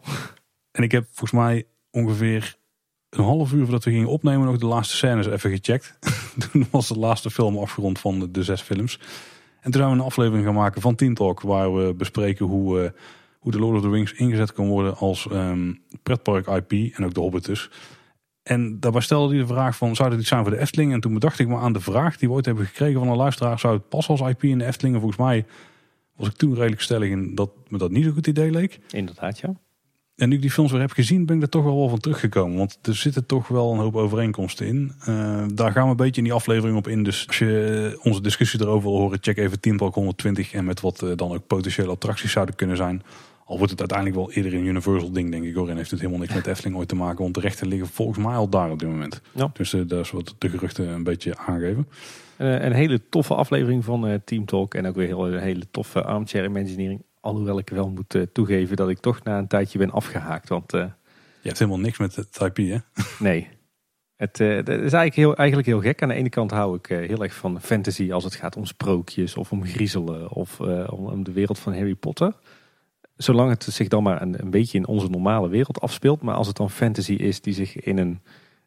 En 0.70 0.82
ik 0.82 0.92
heb 0.92 1.04
volgens 1.04 1.30
mij 1.30 1.66
ongeveer 1.90 2.56
een 3.10 3.24
half 3.24 3.52
uur 3.52 3.62
voordat 3.62 3.84
we 3.84 3.90
gingen 3.90 4.08
opnemen 4.08 4.46
nog 4.46 4.58
de 4.58 4.66
laatste 4.66 4.96
scènes 4.96 5.26
even 5.26 5.50
gecheckt. 5.50 5.98
toen 6.52 6.66
was 6.70 6.88
de 6.88 6.98
laatste 6.98 7.30
film 7.30 7.58
afgerond 7.58 7.98
van 7.98 8.20
de, 8.20 8.30
de, 8.30 8.42
zes 8.42 8.60
films. 8.60 8.98
En 9.60 9.70
toen 9.70 9.80
zijn 9.80 9.88
we 9.88 9.98
een 9.98 10.04
aflevering 10.04 10.44
gaan 10.44 10.54
maken 10.54 10.80
van 10.80 10.94
Teen 10.94 11.14
Talk, 11.14 11.40
waar 11.40 11.74
we 11.74 11.94
bespreken 11.94 12.46
hoe 12.46 12.92
hoe 13.42 13.52
de 13.52 13.58
Lord 13.58 13.76
of 13.76 13.82
the 13.82 13.90
Rings 13.90 14.12
ingezet 14.12 14.52
kan 14.52 14.68
worden 14.68 14.96
als 14.96 15.28
um, 15.32 15.80
pretpark 16.02 16.46
IP 16.46 16.94
en 16.94 17.04
ook 17.04 17.14
de 17.14 17.20
Hobbit 17.20 17.44
dus. 17.44 17.70
En 18.42 18.80
daarbij 18.80 19.00
stelde 19.00 19.34
hij 19.34 19.42
de 19.42 19.52
vraag 19.52 19.76
van, 19.76 19.96
zou 19.96 20.10
dit 20.10 20.18
iets 20.18 20.28
zijn 20.28 20.42
voor 20.42 20.50
de 20.50 20.58
Efteling? 20.58 20.92
En 20.92 21.00
toen 21.00 21.12
bedacht 21.12 21.38
ik 21.38 21.48
me 21.48 21.56
aan 21.56 21.72
de 21.72 21.80
vraag 21.80 22.16
die 22.16 22.28
we 22.28 22.34
ooit 22.34 22.46
hebben 22.46 22.66
gekregen 22.66 23.00
van 23.00 23.08
een 23.08 23.16
luisteraar, 23.16 23.58
zou 23.58 23.74
het 23.74 23.88
passen 23.88 24.18
als 24.18 24.30
IP 24.30 24.42
in 24.42 24.58
de 24.58 24.64
Efteling? 24.64 24.94
En 24.94 25.00
volgens 25.00 25.20
mij 25.20 25.46
was 26.16 26.28
ik 26.28 26.34
toen 26.34 26.54
redelijk 26.54 26.80
stellig 26.80 27.10
in 27.10 27.34
dat 27.34 27.50
me 27.68 27.78
dat 27.78 27.90
niet 27.90 28.04
zo'n 28.04 28.12
goed 28.12 28.26
idee 28.26 28.50
leek. 28.50 28.80
Inderdaad, 28.90 29.38
ja. 29.38 29.54
En 30.16 30.28
nu 30.28 30.34
ik 30.34 30.40
die 30.40 30.50
films 30.50 30.70
weer 30.70 30.80
heb 30.80 30.90
gezien, 30.90 31.26
ben 31.26 31.36
ik 31.36 31.42
er 31.42 31.48
toch 31.48 31.64
wel, 31.64 31.76
wel 31.76 31.88
van 31.88 31.98
teruggekomen. 31.98 32.58
Want 32.58 32.78
er 32.82 32.94
zitten 32.94 33.26
toch 33.26 33.48
wel 33.48 33.72
een 33.72 33.78
hoop 33.78 33.96
overeenkomsten 33.96 34.66
in. 34.66 34.92
Uh, 35.08 35.44
daar 35.54 35.72
gaan 35.72 35.84
we 35.84 35.90
een 35.90 35.96
beetje 35.96 36.20
in 36.20 36.24
die 36.24 36.32
aflevering 36.32 36.76
op 36.76 36.88
in. 36.88 37.02
Dus 37.02 37.26
als 37.26 37.38
je 37.38 37.98
onze 38.02 38.20
discussie 38.20 38.60
erover 38.60 38.90
wil 38.90 38.98
horen, 38.98 39.18
check 39.20 39.36
even 39.36 39.60
Team 39.60 39.76
Talk 39.76 39.94
120. 39.94 40.52
En 40.52 40.64
met 40.64 40.80
wat 40.80 41.02
uh, 41.02 41.16
dan 41.16 41.32
ook 41.32 41.46
potentiële 41.46 41.90
attracties 41.90 42.32
zouden 42.32 42.54
kunnen 42.54 42.76
zijn. 42.76 43.02
Al 43.44 43.56
wordt 43.56 43.70
het 43.70 43.80
uiteindelijk 43.80 44.18
wel 44.18 44.32
eerder 44.32 44.54
een 44.54 44.66
Universal 44.66 45.12
ding, 45.12 45.30
denk 45.30 45.44
ik 45.44 45.54
hoor. 45.54 45.68
En 45.68 45.76
heeft 45.76 45.90
het 45.90 46.00
helemaal 46.00 46.20
niks 46.20 46.34
met 46.34 46.46
Efteling 46.46 46.76
ooit 46.76 46.88
te 46.88 46.94
maken. 46.94 47.22
Want 47.22 47.34
de 47.34 47.40
rechten 47.40 47.68
liggen 47.68 47.88
volgens 47.88 48.18
mij 48.18 48.34
al 48.34 48.48
daar 48.48 48.70
op 48.70 48.78
dit 48.78 48.88
moment. 48.88 49.20
Ja. 49.32 49.50
Dus 49.52 49.72
uh, 49.72 49.82
dat 49.86 50.04
is 50.04 50.10
wat 50.10 50.34
de 50.38 50.48
geruchten 50.48 50.88
een 50.88 51.02
beetje 51.02 51.36
aangeven. 51.36 51.88
Uh, 52.38 52.62
een 52.62 52.72
hele 52.72 53.08
toffe 53.08 53.34
aflevering 53.34 53.84
van 53.84 54.08
uh, 54.08 54.14
Team 54.24 54.44
Talk. 54.44 54.74
En 54.74 54.86
ook 54.86 54.94
weer 54.94 55.06
heel, 55.06 55.32
een 55.32 55.40
hele 55.40 55.70
toffe 55.70 56.02
armchair 56.02 56.44
imagineering. 56.44 57.02
Alhoewel 57.20 57.58
ik 57.58 57.68
wel 57.68 57.88
moet 57.88 58.26
toegeven 58.32 58.76
dat 58.76 58.88
ik 58.88 58.98
toch 58.98 59.22
na 59.22 59.38
een 59.38 59.46
tijdje 59.46 59.78
ben 59.78 59.90
afgehaakt. 59.90 60.48
Want, 60.48 60.70
Je 60.72 60.88
hebt 61.42 61.58
helemaal 61.58 61.80
niks 61.80 61.98
met 61.98 62.16
het 62.16 62.38
IP 62.40 62.56
hè? 62.56 62.78
Nee. 63.28 63.48
Het, 64.16 64.38
het, 64.38 64.68
is 64.68 64.74
eigenlijk 64.74 65.14
heel, 65.14 65.36
eigenlijk 65.36 65.68
heel 65.68 65.80
gek. 65.80 66.02
Aan 66.02 66.08
de 66.08 66.14
ene 66.14 66.28
kant 66.28 66.50
hou 66.50 66.76
ik 66.76 66.86
heel 66.86 67.22
erg 67.22 67.34
van 67.34 67.60
fantasy 67.60 68.12
als 68.12 68.24
het 68.24 68.34
gaat 68.34 68.56
om 68.56 68.64
sprookjes 68.64 69.36
of 69.36 69.52
om 69.52 69.64
griezelen 69.64 70.30
of 70.30 70.60
om, 70.60 71.06
om 71.06 71.24
de 71.24 71.32
wereld 71.32 71.58
van 71.58 71.74
Harry 71.74 71.94
Potter 71.94 72.32
zolang 73.22 73.50
het 73.50 73.62
zich 73.62 73.88
dan 73.88 74.02
maar 74.02 74.22
een, 74.22 74.50
beetje 74.50 74.78
in 74.78 74.86
onze 74.86 75.08
normale 75.08 75.48
wereld 75.48 75.80
afspeelt. 75.80 76.22
Maar 76.22 76.34
als 76.34 76.46
het 76.46 76.56
dan 76.56 76.70
fantasy 76.70 77.12
is 77.12 77.40
die 77.40 77.54
zich 77.54 77.76
in 77.76 77.98
een 77.98 78.20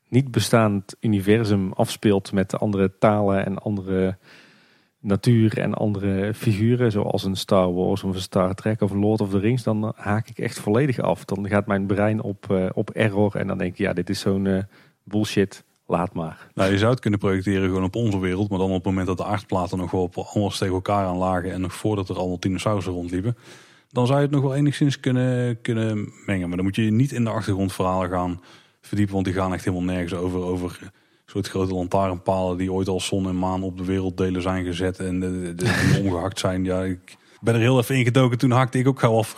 niet 0.07 0.31
bestaand 0.31 0.95
universum 0.99 1.73
afspeelt 1.73 2.31
met 2.31 2.59
andere 2.59 2.97
talen 2.99 3.45
en 3.45 3.57
andere 3.57 4.17
natuur 4.99 5.57
en 5.57 5.73
andere 5.73 6.33
figuren, 6.33 6.91
zoals 6.91 7.23
een 7.23 7.35
Star 7.35 7.73
Wars 7.73 8.03
of 8.03 8.13
een 8.13 8.21
Star 8.21 8.53
Trek 8.53 8.81
of 8.81 8.93
Lord 8.93 9.21
of 9.21 9.29
the 9.29 9.39
Rings, 9.39 9.63
dan 9.63 9.93
haak 9.95 10.29
ik 10.29 10.37
echt 10.37 10.59
volledig 10.59 10.99
af. 10.99 11.25
Dan 11.25 11.47
gaat 11.47 11.67
mijn 11.67 11.85
brein 11.85 12.21
op, 12.21 12.47
uh, 12.51 12.65
op 12.73 12.89
error 12.89 13.35
en 13.35 13.47
dan 13.47 13.57
denk 13.57 13.71
ik, 13.71 13.77
ja, 13.77 13.93
dit 13.93 14.09
is 14.09 14.19
zo'n 14.19 14.45
uh, 14.45 14.59
bullshit, 15.03 15.63
laat 15.87 16.13
maar. 16.13 16.47
Nou, 16.53 16.71
je 16.71 16.77
zou 16.77 16.91
het 16.91 16.99
kunnen 16.99 17.19
projecteren 17.19 17.67
gewoon 17.67 17.83
op 17.83 17.95
onze 17.95 18.19
wereld, 18.19 18.49
maar 18.49 18.59
dan 18.59 18.69
op 18.69 18.75
het 18.75 18.85
moment 18.85 19.07
dat 19.07 19.17
de 19.17 19.25
aardplaten 19.25 19.77
nog 19.77 19.91
wel 19.91 20.09
op 20.13 20.51
tegen 20.51 20.73
elkaar 20.73 21.05
aan 21.05 21.17
lagen 21.17 21.51
en 21.51 21.61
nog 21.61 21.73
voordat 21.73 22.09
er 22.09 22.17
allemaal 22.17 22.39
dinosaurussen 22.39 22.93
rondliepen, 22.93 23.37
dan 23.95 24.07
zou 24.07 24.19
je 24.19 24.25
het 24.25 24.33
nog 24.33 24.43
wel 24.43 24.55
enigszins 24.55 24.99
kunnen, 24.99 25.61
kunnen 25.61 26.13
mengen. 26.25 26.47
Maar 26.47 26.57
dan 26.57 26.65
moet 26.65 26.75
je 26.75 26.81
niet 26.81 27.11
in 27.11 27.23
de 27.23 27.29
achtergrondverhalen 27.29 28.09
gaan 28.09 28.41
verdiepen, 28.81 29.13
want 29.13 29.25
die 29.25 29.33
gaan 29.33 29.53
echt 29.53 29.65
helemaal 29.65 29.85
nergens 29.85 30.13
over, 30.13 30.43
over 30.43 30.79
soort 31.25 31.47
grote 31.47 31.73
lantaarnpalen 31.73 32.57
die 32.57 32.71
ooit 32.71 32.87
als 32.87 33.05
zon 33.05 33.27
en 33.27 33.37
maan 33.37 33.63
op 33.63 33.77
de 33.77 33.85
werelddelen 33.85 34.41
zijn 34.41 34.65
gezet 34.65 34.99
en 34.99 35.19
de, 35.19 35.97
omgehakt 36.03 36.39
zijn. 36.39 36.63
Ja, 36.63 36.83
ik 36.83 37.17
ben 37.41 37.53
er 37.53 37.59
heel 37.59 37.79
even 37.79 37.95
ingedoken, 37.95 38.37
toen 38.37 38.51
hakte 38.51 38.79
ik 38.79 38.87
ook 38.87 38.99
gauw 38.99 39.17
af. 39.17 39.35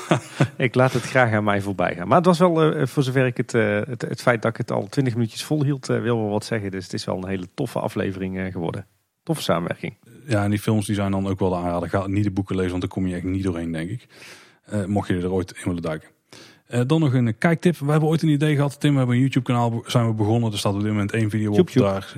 ik 0.56 0.74
laat 0.74 0.92
het 0.92 1.02
graag 1.02 1.32
aan 1.32 1.44
mij 1.44 1.60
voorbij 1.60 1.94
gaan. 1.94 2.08
Maar 2.08 2.16
het 2.16 2.26
was 2.26 2.38
wel, 2.38 2.76
uh, 2.76 2.86
voor 2.86 3.02
zover 3.02 3.26
ik 3.26 3.36
het, 3.36 3.54
uh, 3.54 3.80
het, 3.86 4.02
het, 4.02 4.22
feit 4.22 4.42
dat 4.42 4.50
ik 4.50 4.56
het 4.56 4.70
al 4.70 4.86
twintig 4.88 5.14
minuutjes 5.14 5.44
volhield, 5.44 5.90
uh, 5.90 6.00
wil 6.00 6.16
wel 6.16 6.30
wat 6.30 6.44
zeggen. 6.44 6.70
Dus 6.70 6.84
het 6.84 6.92
is 6.92 7.04
wel 7.04 7.16
een 7.16 7.28
hele 7.28 7.48
toffe 7.54 7.78
aflevering 7.78 8.52
geworden. 8.52 8.86
Toffe 9.22 9.42
samenwerking. 9.42 9.96
Ja, 10.26 10.44
en 10.44 10.50
die 10.50 10.58
films 10.58 10.86
die 10.86 10.94
zijn 10.94 11.10
dan 11.10 11.28
ook 11.28 11.38
wel 11.38 11.50
de 11.50 11.56
aanrader. 11.56 11.88
Ga 11.88 12.06
niet 12.06 12.24
de 12.24 12.30
boeken 12.30 12.54
lezen, 12.56 12.70
want 12.70 12.82
dan 12.82 12.90
kom 12.90 13.06
je 13.06 13.14
echt 13.14 13.24
niet 13.24 13.42
doorheen, 13.42 13.72
denk 13.72 13.90
ik. 13.90 14.06
mocht 14.86 15.08
je 15.08 15.16
er 15.16 15.32
ooit 15.32 15.52
in 15.52 15.64
willen 15.64 15.82
duiken. 15.82 16.08
Uh, 16.74 16.80
dan 16.86 17.00
nog 17.00 17.12
een 17.12 17.38
kijktip. 17.38 17.78
We 17.78 17.90
hebben 17.90 18.08
ooit 18.08 18.22
een 18.22 18.28
idee 18.28 18.54
gehad. 18.54 18.80
Tim, 18.80 18.90
we 18.92 18.98
hebben 18.98 19.16
een 19.16 19.20
YouTube 19.20 19.44
kanaal 19.44 19.82
zijn 19.86 20.06
we 20.06 20.12
begonnen. 20.12 20.52
Er 20.52 20.58
staat 20.58 20.74
op 20.74 20.80
dit 20.80 20.88
moment 20.88 21.12
één 21.12 21.30
video 21.30 21.52
op 21.52 21.72
daar. 21.72 22.12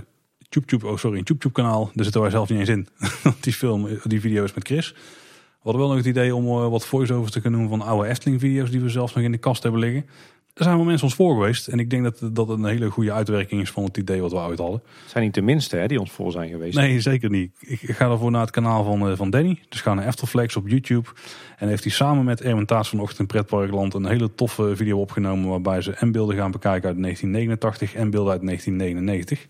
YouTube, 0.49 0.87
oh 0.87 0.97
sorry, 0.97 1.19
een 1.19 1.25
YouTube 1.25 1.55
kanaal. 1.55 1.91
Daar 1.95 2.05
zitten 2.05 2.21
wij 2.23 2.31
zelf 2.31 2.49
niet 2.49 2.59
eens 2.59 2.69
in. 2.69 2.89
die 3.41 3.53
film, 3.53 3.89
die 4.05 4.21
video 4.21 4.45
is 4.45 4.55
met 4.55 4.67
Chris. 4.67 4.93
We 4.93 5.69
hadden 5.69 5.81
wel 5.81 5.91
nog 5.91 5.99
het 5.99 6.17
idee 6.17 6.35
om 6.35 6.47
uh, 6.47 6.69
wat 6.69 6.87
voice-overs 6.87 7.33
te 7.33 7.41
kunnen 7.41 7.61
doen 7.61 7.69
van 7.69 7.83
oude 7.83 8.09
Efteling 8.09 8.41
video's 8.41 8.71
die 8.71 8.81
we 8.81 8.89
zelfs 8.89 9.15
nog 9.15 9.25
in 9.25 9.33
de 9.33 9.39
kast 9.39 9.63
hebben 9.63 9.81
liggen. 9.81 10.07
Er 10.55 10.65
zijn 10.65 10.77
wel 10.77 10.85
mensen 10.85 11.07
ons 11.07 11.15
voor 11.15 11.35
geweest. 11.35 11.69
En 11.69 11.79
ik 11.79 11.91
denk 11.91 12.03
dat 12.03 12.37
dat 12.37 12.49
een 12.49 12.65
hele 12.65 12.91
goede 12.91 13.13
uitwerking 13.13 13.61
is 13.61 13.71
van 13.71 13.85
het 13.85 13.97
idee 13.97 14.21
wat 14.21 14.31
we 14.31 14.39
uit 14.39 14.59
hadden. 14.59 14.83
zijn 15.07 15.25
niet 15.25 15.35
de 15.35 15.43
minste 15.43 15.77
hè, 15.77 15.87
die 15.87 16.01
ons 16.01 16.11
voor 16.11 16.33
zijn 16.33 16.51
geweest. 16.51 16.77
Nee, 16.77 17.01
zeker 17.01 17.31
niet. 17.31 17.53
Ik 17.61 17.81
ga 17.81 18.09
daarvoor 18.09 18.31
naar 18.31 18.41
het 18.41 18.51
kanaal 18.51 18.85
van, 18.85 19.11
uh, 19.11 19.17
van 19.17 19.31
Danny. 19.31 19.59
Dus 19.69 19.81
ga 19.81 19.95
naar 19.95 20.07
Eftelflex 20.07 20.57
op 20.57 20.69
YouTube. 20.69 21.09
En 21.57 21.69
heeft 21.69 21.85
hij 21.85 21.93
samen 21.93 22.25
met 22.25 22.41
Erwin 22.41 22.67
Taas 22.67 22.89
vanochtend 22.89 23.19
in 23.19 23.27
Pretparkland 23.27 23.95
een 23.95 24.07
hele 24.07 24.35
toffe 24.35 24.77
video 24.77 25.01
opgenomen. 25.01 25.49
Waarbij 25.49 25.81
ze 25.81 25.93
en 25.93 26.13
beelden 26.13 26.37
gaan 26.37 26.51
bekijken 26.51 26.89
uit 26.89 27.03
1989 27.03 27.95
en 27.95 28.11
beelden 28.11 28.33
uit 28.33 28.43
1999. 28.43 29.47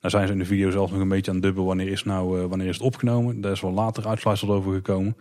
Daar 0.00 0.10
zijn 0.10 0.26
ze 0.26 0.32
in 0.32 0.38
de 0.38 0.44
video 0.44 0.70
zelfs 0.70 0.92
nog 0.92 1.00
een 1.00 1.08
beetje 1.08 1.30
aan 1.30 1.36
het 1.36 1.44
dubben. 1.46 1.64
Wanneer 1.64 1.88
is, 1.88 2.04
nou, 2.04 2.40
uh, 2.40 2.44
wanneer 2.44 2.68
is 2.68 2.76
het 2.76 2.86
opgenomen? 2.86 3.40
Daar 3.40 3.52
is 3.52 3.60
wel 3.60 3.72
later 3.72 4.06
uitsluitsel 4.06 4.52
over 4.52 4.72
gekomen. 4.72 5.16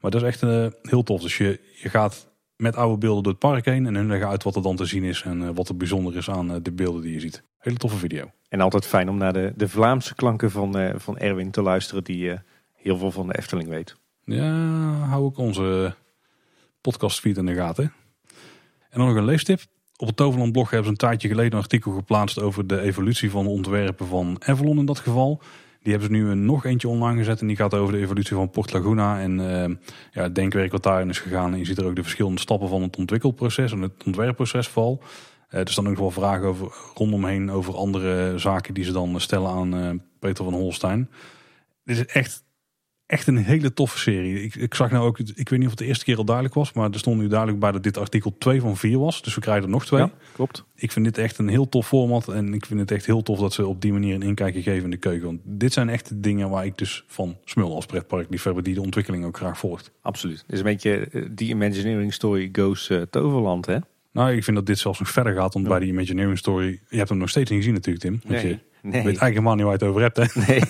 Maar 0.00 0.10
dat 0.10 0.22
is 0.22 0.28
echt 0.28 0.42
uh, 0.42 0.66
heel 0.82 1.02
tof. 1.02 1.22
Dus 1.22 1.36
je, 1.36 1.60
je 1.82 1.88
gaat 1.88 2.28
met 2.58 2.76
oude 2.76 2.98
beelden 2.98 3.22
door 3.22 3.32
het 3.32 3.40
park 3.40 3.64
heen. 3.64 3.86
En 3.86 3.94
hun 3.94 4.06
leggen 4.06 4.28
uit 4.28 4.42
wat 4.42 4.56
er 4.56 4.62
dan 4.62 4.76
te 4.76 4.84
zien 4.84 5.04
is 5.04 5.22
en 5.22 5.40
uh, 5.40 5.48
wat 5.54 5.68
er 5.68 5.76
bijzonder 5.76 6.16
is 6.16 6.30
aan 6.30 6.50
uh, 6.50 6.56
de 6.62 6.72
beelden 6.72 7.02
die 7.02 7.12
je 7.12 7.20
ziet. 7.20 7.42
Hele 7.58 7.76
toffe 7.76 7.96
video. 7.96 8.30
En 8.48 8.60
altijd 8.60 8.86
fijn 8.86 9.08
om 9.08 9.16
naar 9.16 9.32
de, 9.32 9.52
de 9.56 9.68
Vlaamse 9.68 10.14
klanken 10.14 10.50
van, 10.50 10.78
uh, 10.78 10.90
van 10.96 11.18
Erwin 11.18 11.50
te 11.50 11.62
luisteren, 11.62 12.04
die 12.04 12.38
heel 12.74 12.98
veel 12.98 13.10
van 13.10 13.26
de 13.26 13.38
Efteling 13.38 13.68
weet. 13.68 13.96
Ja, 14.24 14.52
hou 14.92 15.28
ik 15.28 15.38
onze 15.38 15.94
podcastfeed 16.80 17.36
in 17.36 17.46
de 17.46 17.54
gaten. 17.54 17.92
En 18.90 18.98
dan 18.98 19.06
nog 19.06 19.16
een 19.16 19.24
leestip. 19.24 19.60
Op 19.96 20.06
het 20.06 20.16
Toverland 20.16 20.52
blog 20.52 20.70
hebben 20.70 20.84
ze 20.84 20.90
een 20.90 21.08
tijdje 21.08 21.28
geleden 21.28 21.52
een 21.52 21.58
artikel 21.58 21.92
geplaatst 21.92 22.40
over 22.40 22.66
de 22.66 22.80
evolutie 22.80 23.30
van 23.30 23.44
de 23.44 23.50
ontwerpen 23.50 24.06
van 24.06 24.36
Avalon 24.44 24.78
in 24.78 24.86
dat 24.86 24.98
geval. 24.98 25.40
Die 25.88 25.96
hebben 25.96 26.16
ze 26.16 26.22
nu 26.22 26.34
nog 26.34 26.64
eentje 26.64 26.88
online 26.88 27.18
gezet 27.18 27.40
en 27.40 27.46
die 27.46 27.56
gaat 27.56 27.74
over 27.74 27.92
de 27.92 28.00
evolutie 28.00 28.36
van 28.36 28.50
Port 28.50 28.72
Laguna 28.72 29.20
en 29.20 29.38
uh, 29.38 29.76
ja, 30.12 30.28
denkwerk 30.28 30.72
wat 30.72 30.82
daarin 30.82 31.08
is 31.08 31.18
gegaan. 31.18 31.52
En 31.52 31.58
je 31.58 31.64
ziet 31.64 31.78
er 31.78 31.86
ook 31.86 31.96
de 31.96 32.02
verschillende 32.02 32.40
stappen 32.40 32.68
van 32.68 32.82
het 32.82 32.96
ontwikkelproces 32.96 33.72
en 33.72 33.80
het 33.80 34.04
ontwerpproces 34.04 34.68
val. 34.68 35.02
Uh, 35.50 35.60
er 35.60 35.68
staan 35.68 35.88
ook 35.88 35.96
wel 35.96 36.10
vragen 36.10 36.46
over, 36.46 36.72
rondomheen 36.94 37.50
over 37.50 37.76
andere 37.76 38.38
zaken 38.38 38.74
die 38.74 38.84
ze 38.84 38.92
dan 38.92 39.20
stellen 39.20 39.50
aan 39.50 40.02
Peter 40.18 40.44
van 40.44 40.54
Holstein. 40.54 41.10
Dit 41.84 41.96
is 41.96 42.06
echt 42.06 42.44
echt 43.08 43.26
een 43.26 43.36
hele 43.36 43.72
toffe 43.72 43.98
serie. 43.98 44.42
Ik, 44.42 44.54
ik 44.54 44.74
zag 44.74 44.90
nou 44.90 45.06
ook, 45.06 45.18
ik 45.18 45.48
weet 45.48 45.58
niet 45.58 45.64
of 45.64 45.70
het 45.70 45.78
de 45.78 45.84
eerste 45.84 46.04
keer 46.04 46.16
al 46.16 46.24
duidelijk 46.24 46.54
was, 46.54 46.72
maar 46.72 46.90
er 46.90 46.98
stond 46.98 47.20
nu 47.20 47.28
duidelijk 47.28 47.58
bij 47.60 47.72
dat 47.72 47.82
dit 47.82 47.98
artikel 47.98 48.34
2 48.38 48.60
van 48.60 48.76
4 48.76 48.98
was. 48.98 49.22
Dus 49.22 49.34
we 49.34 49.40
krijgen 49.40 49.64
er 49.64 49.70
nog 49.70 49.86
twee. 49.86 50.00
Ja, 50.00 50.10
klopt. 50.32 50.64
Ik 50.74 50.92
vind 50.92 51.04
dit 51.04 51.18
echt 51.18 51.38
een 51.38 51.48
heel 51.48 51.68
tof 51.68 51.86
format 51.86 52.28
en 52.28 52.54
ik 52.54 52.66
vind 52.66 52.80
het 52.80 52.90
echt 52.90 53.06
heel 53.06 53.22
tof 53.22 53.38
dat 53.38 53.52
ze 53.52 53.66
op 53.66 53.80
die 53.80 53.92
manier 53.92 54.14
een 54.14 54.22
inkijkje 54.22 54.62
geven 54.62 54.84
in 54.84 54.90
de 54.90 54.96
keuken. 54.96 55.26
Want 55.26 55.40
dit 55.44 55.72
zijn 55.72 55.88
echt 55.88 56.08
de 56.08 56.20
dingen 56.20 56.50
waar 56.50 56.66
ik 56.66 56.78
dus 56.78 57.04
van 57.06 57.36
smul 57.44 57.74
als 57.74 57.86
pretparkliefhebber 57.86 58.62
die 58.62 58.74
de 58.74 58.82
ontwikkeling 58.82 59.24
ook 59.24 59.36
graag 59.36 59.58
volgt. 59.58 59.90
Absoluut. 60.02 60.38
Het 60.38 60.52
is 60.52 60.58
een 60.58 60.64
beetje 60.64 61.08
eh, 61.12 61.22
die 61.30 61.48
Imagineering 61.48 62.14
Story 62.14 62.48
goes 62.52 62.88
uh, 62.88 63.02
Toverland, 63.02 63.66
hè? 63.66 63.78
Nou, 64.12 64.32
ik 64.32 64.44
vind 64.44 64.56
dat 64.56 64.66
dit 64.66 64.78
zelfs 64.78 64.98
nog 64.98 65.10
verder 65.10 65.34
gaat 65.34 65.52
dan 65.52 65.62
bij 65.62 65.78
die 65.78 65.88
Imagineering 65.88 66.38
Story. 66.38 66.80
Je 66.88 66.96
hebt 66.96 67.08
hem 67.08 67.18
nog 67.18 67.28
steeds 67.28 67.50
niet 67.50 67.58
gezien 67.58 67.74
natuurlijk, 67.74 68.04
Tim. 68.04 68.20
Want 68.24 68.42
nee. 68.42 68.52
je, 68.52 68.58
Nee. 68.88 68.98
Ik 68.98 69.06
weet 69.06 69.18
eigenlijk 69.18 69.34
helemaal 69.34 69.54
niet 69.54 69.64
waar 69.64 69.78
je 69.78 69.84
het 69.84 69.88
over 69.88 70.02
hebt. 70.02 70.16
Hè? 70.16 70.46
Nee. 70.46 70.62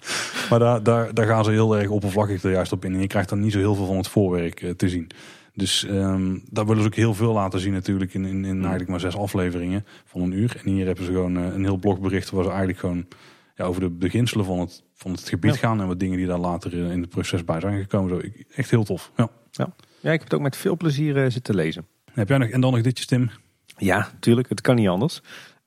maar 0.50 0.58
daar, 0.58 0.82
daar, 0.82 1.14
daar 1.14 1.26
gaan 1.26 1.44
ze 1.44 1.50
heel 1.50 1.76
erg 1.78 1.88
oppervlakkig 1.88 2.42
er 2.42 2.50
juist 2.50 2.72
op 2.72 2.84
in. 2.84 2.94
En 2.94 3.00
je 3.00 3.06
krijgt 3.06 3.28
dan 3.28 3.40
niet 3.40 3.52
zo 3.52 3.58
heel 3.58 3.74
veel 3.74 3.86
van 3.86 3.96
het 3.96 4.08
voorwerk 4.08 4.62
uh, 4.62 4.70
te 4.70 4.88
zien. 4.88 5.10
Dus 5.54 5.86
um, 5.90 6.42
daar 6.50 6.66
willen 6.66 6.82
ze 6.82 6.88
ook 6.88 6.94
heel 6.94 7.14
veel 7.14 7.32
laten 7.32 7.60
zien 7.60 7.72
natuurlijk 7.72 8.14
in, 8.14 8.24
in, 8.24 8.44
in 8.44 8.60
eigenlijk 8.60 8.88
maar 8.88 9.00
zes 9.00 9.16
afleveringen 9.16 9.86
van 10.04 10.20
een 10.20 10.32
uur. 10.32 10.60
En 10.64 10.70
hier 10.70 10.86
hebben 10.86 11.04
ze 11.04 11.12
gewoon 11.12 11.36
uh, 11.36 11.44
een 11.44 11.64
heel 11.64 11.76
blogbericht 11.76 12.30
waar 12.30 12.42
ze 12.42 12.48
eigenlijk 12.48 12.78
gewoon 12.78 13.06
ja, 13.54 13.64
over 13.64 13.80
de 13.80 13.90
beginselen 13.90 14.44
van 14.44 14.58
het, 14.58 14.82
van 14.94 15.10
het 15.10 15.28
gebied 15.28 15.54
ja. 15.54 15.58
gaan. 15.58 15.80
En 15.80 15.86
wat 15.86 16.00
dingen 16.00 16.16
die 16.16 16.26
daar 16.26 16.38
later 16.38 16.74
in 16.74 17.00
het 17.00 17.08
proces 17.08 17.44
bij 17.44 17.60
zijn 17.60 17.80
gekomen. 17.80 18.10
Zo, 18.10 18.42
echt 18.54 18.70
heel 18.70 18.84
tof. 18.84 19.12
Ja. 19.16 19.28
Ja. 19.50 19.74
ja, 20.00 20.12
ik 20.12 20.20
heb 20.20 20.22
het 20.22 20.34
ook 20.34 20.40
met 20.40 20.56
veel 20.56 20.76
plezier 20.76 21.16
uh, 21.16 21.30
zitten 21.30 21.54
lezen. 21.54 21.86
Heb 22.12 22.28
jij 22.28 22.38
nog, 22.38 22.48
en 22.48 22.60
dan 22.60 22.72
nog 22.72 22.82
ditjes 22.82 23.06
Tim? 23.06 23.30
Ja, 23.76 24.10
tuurlijk. 24.20 24.48
Het 24.48 24.60
kan 24.60 24.74
niet 24.74 24.88
anders. 24.88 25.22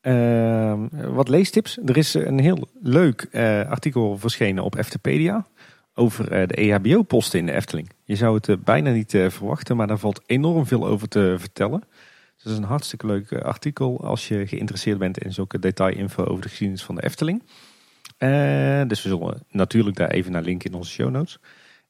Uh, 0.07 0.73
wat 0.91 1.27
leestips. 1.27 1.77
Er 1.85 1.97
is 1.97 2.13
een 2.13 2.39
heel 2.39 2.67
leuk 2.81 3.27
uh, 3.31 3.69
artikel 3.69 4.17
verschenen 4.17 4.63
op 4.63 4.75
Eftepedia 4.75 5.45
over 5.93 6.23
uh, 6.23 6.47
de 6.47 6.53
EHBO-posten 6.53 7.39
in 7.39 7.45
de 7.45 7.51
Efteling. 7.51 7.89
Je 8.03 8.15
zou 8.15 8.35
het 8.35 8.47
uh, 8.47 8.55
bijna 8.63 8.91
niet 8.91 9.11
verwachten, 9.27 9.75
maar 9.75 9.87
daar 9.87 9.97
valt 9.97 10.21
enorm 10.25 10.65
veel 10.65 10.87
over 10.87 11.07
te 11.07 11.35
vertellen. 11.37 11.79
Dus 12.35 12.43
het 12.43 12.51
is 12.51 12.57
een 12.57 12.63
hartstikke 12.63 13.05
leuk 13.05 13.33
artikel 13.33 14.03
als 14.03 14.27
je 14.27 14.47
geïnteresseerd 14.47 14.97
bent 14.97 15.17
in 15.17 15.33
zulke 15.33 15.59
detailinfo 15.59 16.23
over 16.23 16.41
de 16.41 16.49
geschiedenis 16.49 16.83
van 16.83 16.95
de 16.95 17.03
Efteling. 17.03 17.43
dus 18.87 19.03
we 19.03 19.09
zullen 19.09 19.43
natuurlijk 19.49 19.97
daar 19.97 20.09
even 20.09 20.31
naar 20.31 20.41
linken 20.41 20.71
in 20.71 20.77
onze 20.77 20.91
show 20.91 21.09
notes. 21.09 21.39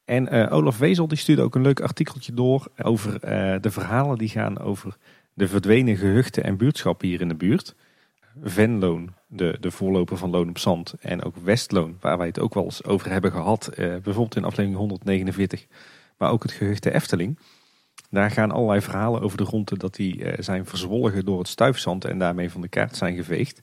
En 0.05 0.49
Olaf 0.49 0.77
Wezel 0.77 1.07
die 1.07 1.17
stuurde 1.17 1.41
ook 1.41 1.55
een 1.55 1.61
leuk 1.61 1.79
artikeltje 1.79 2.33
door 2.33 2.67
over 2.83 3.19
de 3.61 3.71
verhalen 3.71 4.17
die 4.17 4.29
gaan 4.29 4.59
over 4.59 4.97
de 5.33 5.47
verdwenen 5.47 5.97
gehuchten 5.97 6.43
en 6.43 6.57
buurtschappen 6.57 7.07
hier 7.07 7.21
in 7.21 7.27
de 7.27 7.35
buurt. 7.35 7.75
Venloon, 8.41 9.13
de, 9.27 9.57
de 9.59 9.71
voorloper 9.71 10.17
van 10.17 10.29
Loon 10.29 10.49
op 10.49 10.57
Zand. 10.57 10.93
En 10.99 11.23
ook 11.23 11.35
Westloon, 11.35 11.97
waar 11.99 12.17
wij 12.17 12.27
het 12.27 12.39
ook 12.39 12.53
wel 12.53 12.63
eens 12.63 12.83
over 12.83 13.11
hebben 13.11 13.31
gehad. 13.31 13.67
Eh, 13.67 13.87
bijvoorbeeld 13.87 14.35
in 14.35 14.43
aflevering 14.43 14.77
149. 14.77 15.65
Maar 16.17 16.31
ook 16.31 16.43
het 16.43 16.51
gehucht 16.51 16.85
Efteling. 16.85 17.39
Daar 18.09 18.31
gaan 18.31 18.51
allerlei 18.51 18.81
verhalen 18.81 19.21
over 19.21 19.37
de 19.37 19.43
ronde 19.43 19.77
dat 19.77 19.95
die 19.95 20.23
eh, 20.23 20.43
zijn 20.43 20.65
verzwolgen 20.65 21.25
door 21.25 21.39
het 21.39 21.47
stuifzand. 21.47 22.05
En 22.05 22.19
daarmee 22.19 22.51
van 22.51 22.61
de 22.61 22.67
kaart 22.67 22.95
zijn 22.95 23.15
geveegd. 23.15 23.61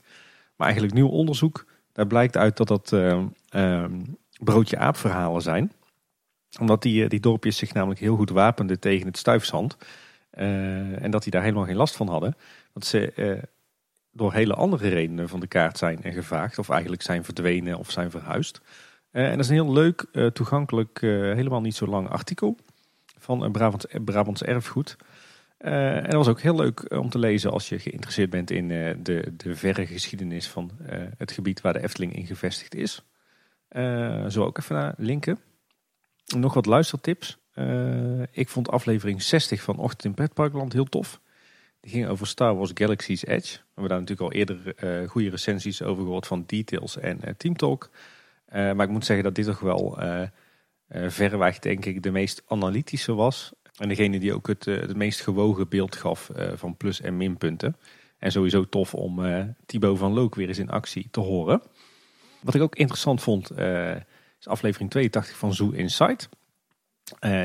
Maar 0.55 0.67
eigenlijk 0.67 0.95
nieuw 0.95 1.09
onderzoek, 1.09 1.65
daar 1.91 2.07
blijkt 2.07 2.37
uit 2.37 2.57
dat 2.57 2.67
dat 2.67 2.91
uh, 2.91 3.85
broodje 4.43 4.77
aap 4.77 4.97
verhalen 4.97 5.41
zijn. 5.41 5.71
Omdat 6.59 6.81
die, 6.81 7.07
die 7.07 7.19
dorpjes 7.19 7.57
zich 7.57 7.73
namelijk 7.73 7.99
heel 7.99 8.15
goed 8.15 8.29
wapenden 8.29 8.79
tegen 8.79 9.07
het 9.07 9.17
stuifzand. 9.17 9.77
en 10.29 11.11
dat 11.11 11.23
die 11.23 11.31
daar 11.31 11.41
helemaal 11.41 11.65
geen 11.65 11.75
last 11.75 11.95
van 11.95 12.07
hadden. 12.07 12.35
Want 12.73 12.85
ze 12.85 13.13
door 14.13 14.33
hele 14.33 14.53
andere 14.53 14.89
redenen 14.89 15.29
van 15.29 15.39
de 15.39 15.47
kaart 15.47 15.77
zijn 15.77 16.03
en 16.03 16.13
gevaagd. 16.13 16.57
Of 16.57 16.69
eigenlijk 16.69 17.01
zijn 17.01 17.23
verdwenen 17.23 17.77
of 17.77 17.91
zijn 17.91 18.11
verhuisd. 18.11 18.61
Uh, 19.13 19.23
en 19.23 19.31
dat 19.31 19.39
is 19.39 19.49
een 19.49 19.55
heel 19.55 19.73
leuk, 19.73 20.05
uh, 20.11 20.27
toegankelijk, 20.27 21.01
uh, 21.01 21.33
helemaal 21.33 21.61
niet 21.61 21.75
zo 21.75 21.87
lang 21.87 22.09
artikel 22.09 22.57
van 23.17 23.51
Brabants, 23.51 23.85
Brabants 24.05 24.43
Erfgoed. 24.43 24.95
en 25.57 26.03
dat 26.03 26.13
was 26.13 26.27
ook 26.27 26.41
heel 26.41 26.55
leuk 26.55 26.91
om 26.91 27.09
te 27.09 27.19
lezen 27.19 27.51
als 27.51 27.69
je 27.69 27.79
geïnteresseerd 27.79 28.29
bent 28.29 28.51
in 28.51 28.67
de, 28.67 29.33
de 29.37 29.55
verre 29.55 29.85
geschiedenis 29.85 30.47
van 30.47 30.71
het 31.17 31.31
gebied 31.31 31.61
waar 31.61 31.73
de 31.73 31.83
Efteling 31.83 32.15
in 32.15 32.25
gevestigd 32.25 32.75
is. 32.75 33.03
zo 34.27 34.43
ook 34.43 34.57
even 34.57 34.75
naar 34.75 34.93
linken. 34.97 35.39
Nog 36.35 36.53
wat 36.53 36.65
luistertips. 36.65 37.37
ik 38.31 38.49
vond 38.49 38.69
aflevering 38.69 39.21
60 39.21 39.61
van 39.61 39.77
Ochtend 39.77 40.05
in 40.05 40.13
Pretparkland 40.13 40.73
heel 40.73 40.85
tof. 40.85 41.21
Die 41.83 41.91
ging 41.91 42.07
over 42.07 42.27
Star 42.27 42.55
Wars 42.55 42.71
Galaxy's 42.73 43.25
Edge. 43.25 43.53
We 43.55 43.61
hebben 43.73 43.89
daar 43.89 43.99
natuurlijk 43.99 44.31
al 44.31 44.31
eerder 44.31 44.83
uh, 44.83 45.09
goede 45.09 45.29
recensies 45.29 45.81
over 45.81 46.03
gehoord 46.03 46.27
van 46.27 46.43
Details 46.45 46.97
en 46.97 47.19
uh, 47.23 47.29
Team 47.37 47.55
Talk. 47.55 47.89
Uh, 48.53 48.53
maar 48.53 48.85
ik 48.85 48.91
moet 48.91 49.05
zeggen 49.05 49.25
dat 49.25 49.35
dit 49.35 49.45
toch 49.45 49.59
wel 49.59 49.97
verreweg 50.89 51.59
denk 51.59 51.85
ik 51.85 52.03
de 52.03 52.11
meest 52.11 52.43
analytische 52.47 53.13
was. 53.13 53.51
En 53.77 53.87
degene 53.87 54.19
die 54.19 54.33
ook 54.33 54.47
het, 54.47 54.65
het 54.65 54.95
meest 54.95 55.21
gewogen 55.21 55.69
beeld 55.69 55.95
gaf 55.95 56.29
van 56.55 56.77
plus- 56.77 57.01
en 57.01 57.17
minpunten. 57.17 57.77
En 58.17 58.31
sowieso 58.31 58.69
tof 58.69 58.93
om 58.93 59.21
Thibaut 59.65 59.97
van 59.97 60.13
Look 60.13 60.35
weer 60.35 60.47
eens 60.47 60.57
in 60.57 60.69
actie 60.69 61.07
te 61.11 61.19
horen. 61.19 61.61
Wat 62.41 62.55
ik 62.55 62.61
ook 62.61 62.75
interessant 62.75 63.21
vond, 63.21 63.51
is 64.39 64.47
aflevering 64.47 64.89
82 64.89 65.37
van 65.37 65.53
Zoo 65.53 65.69
Insight. 65.69 66.29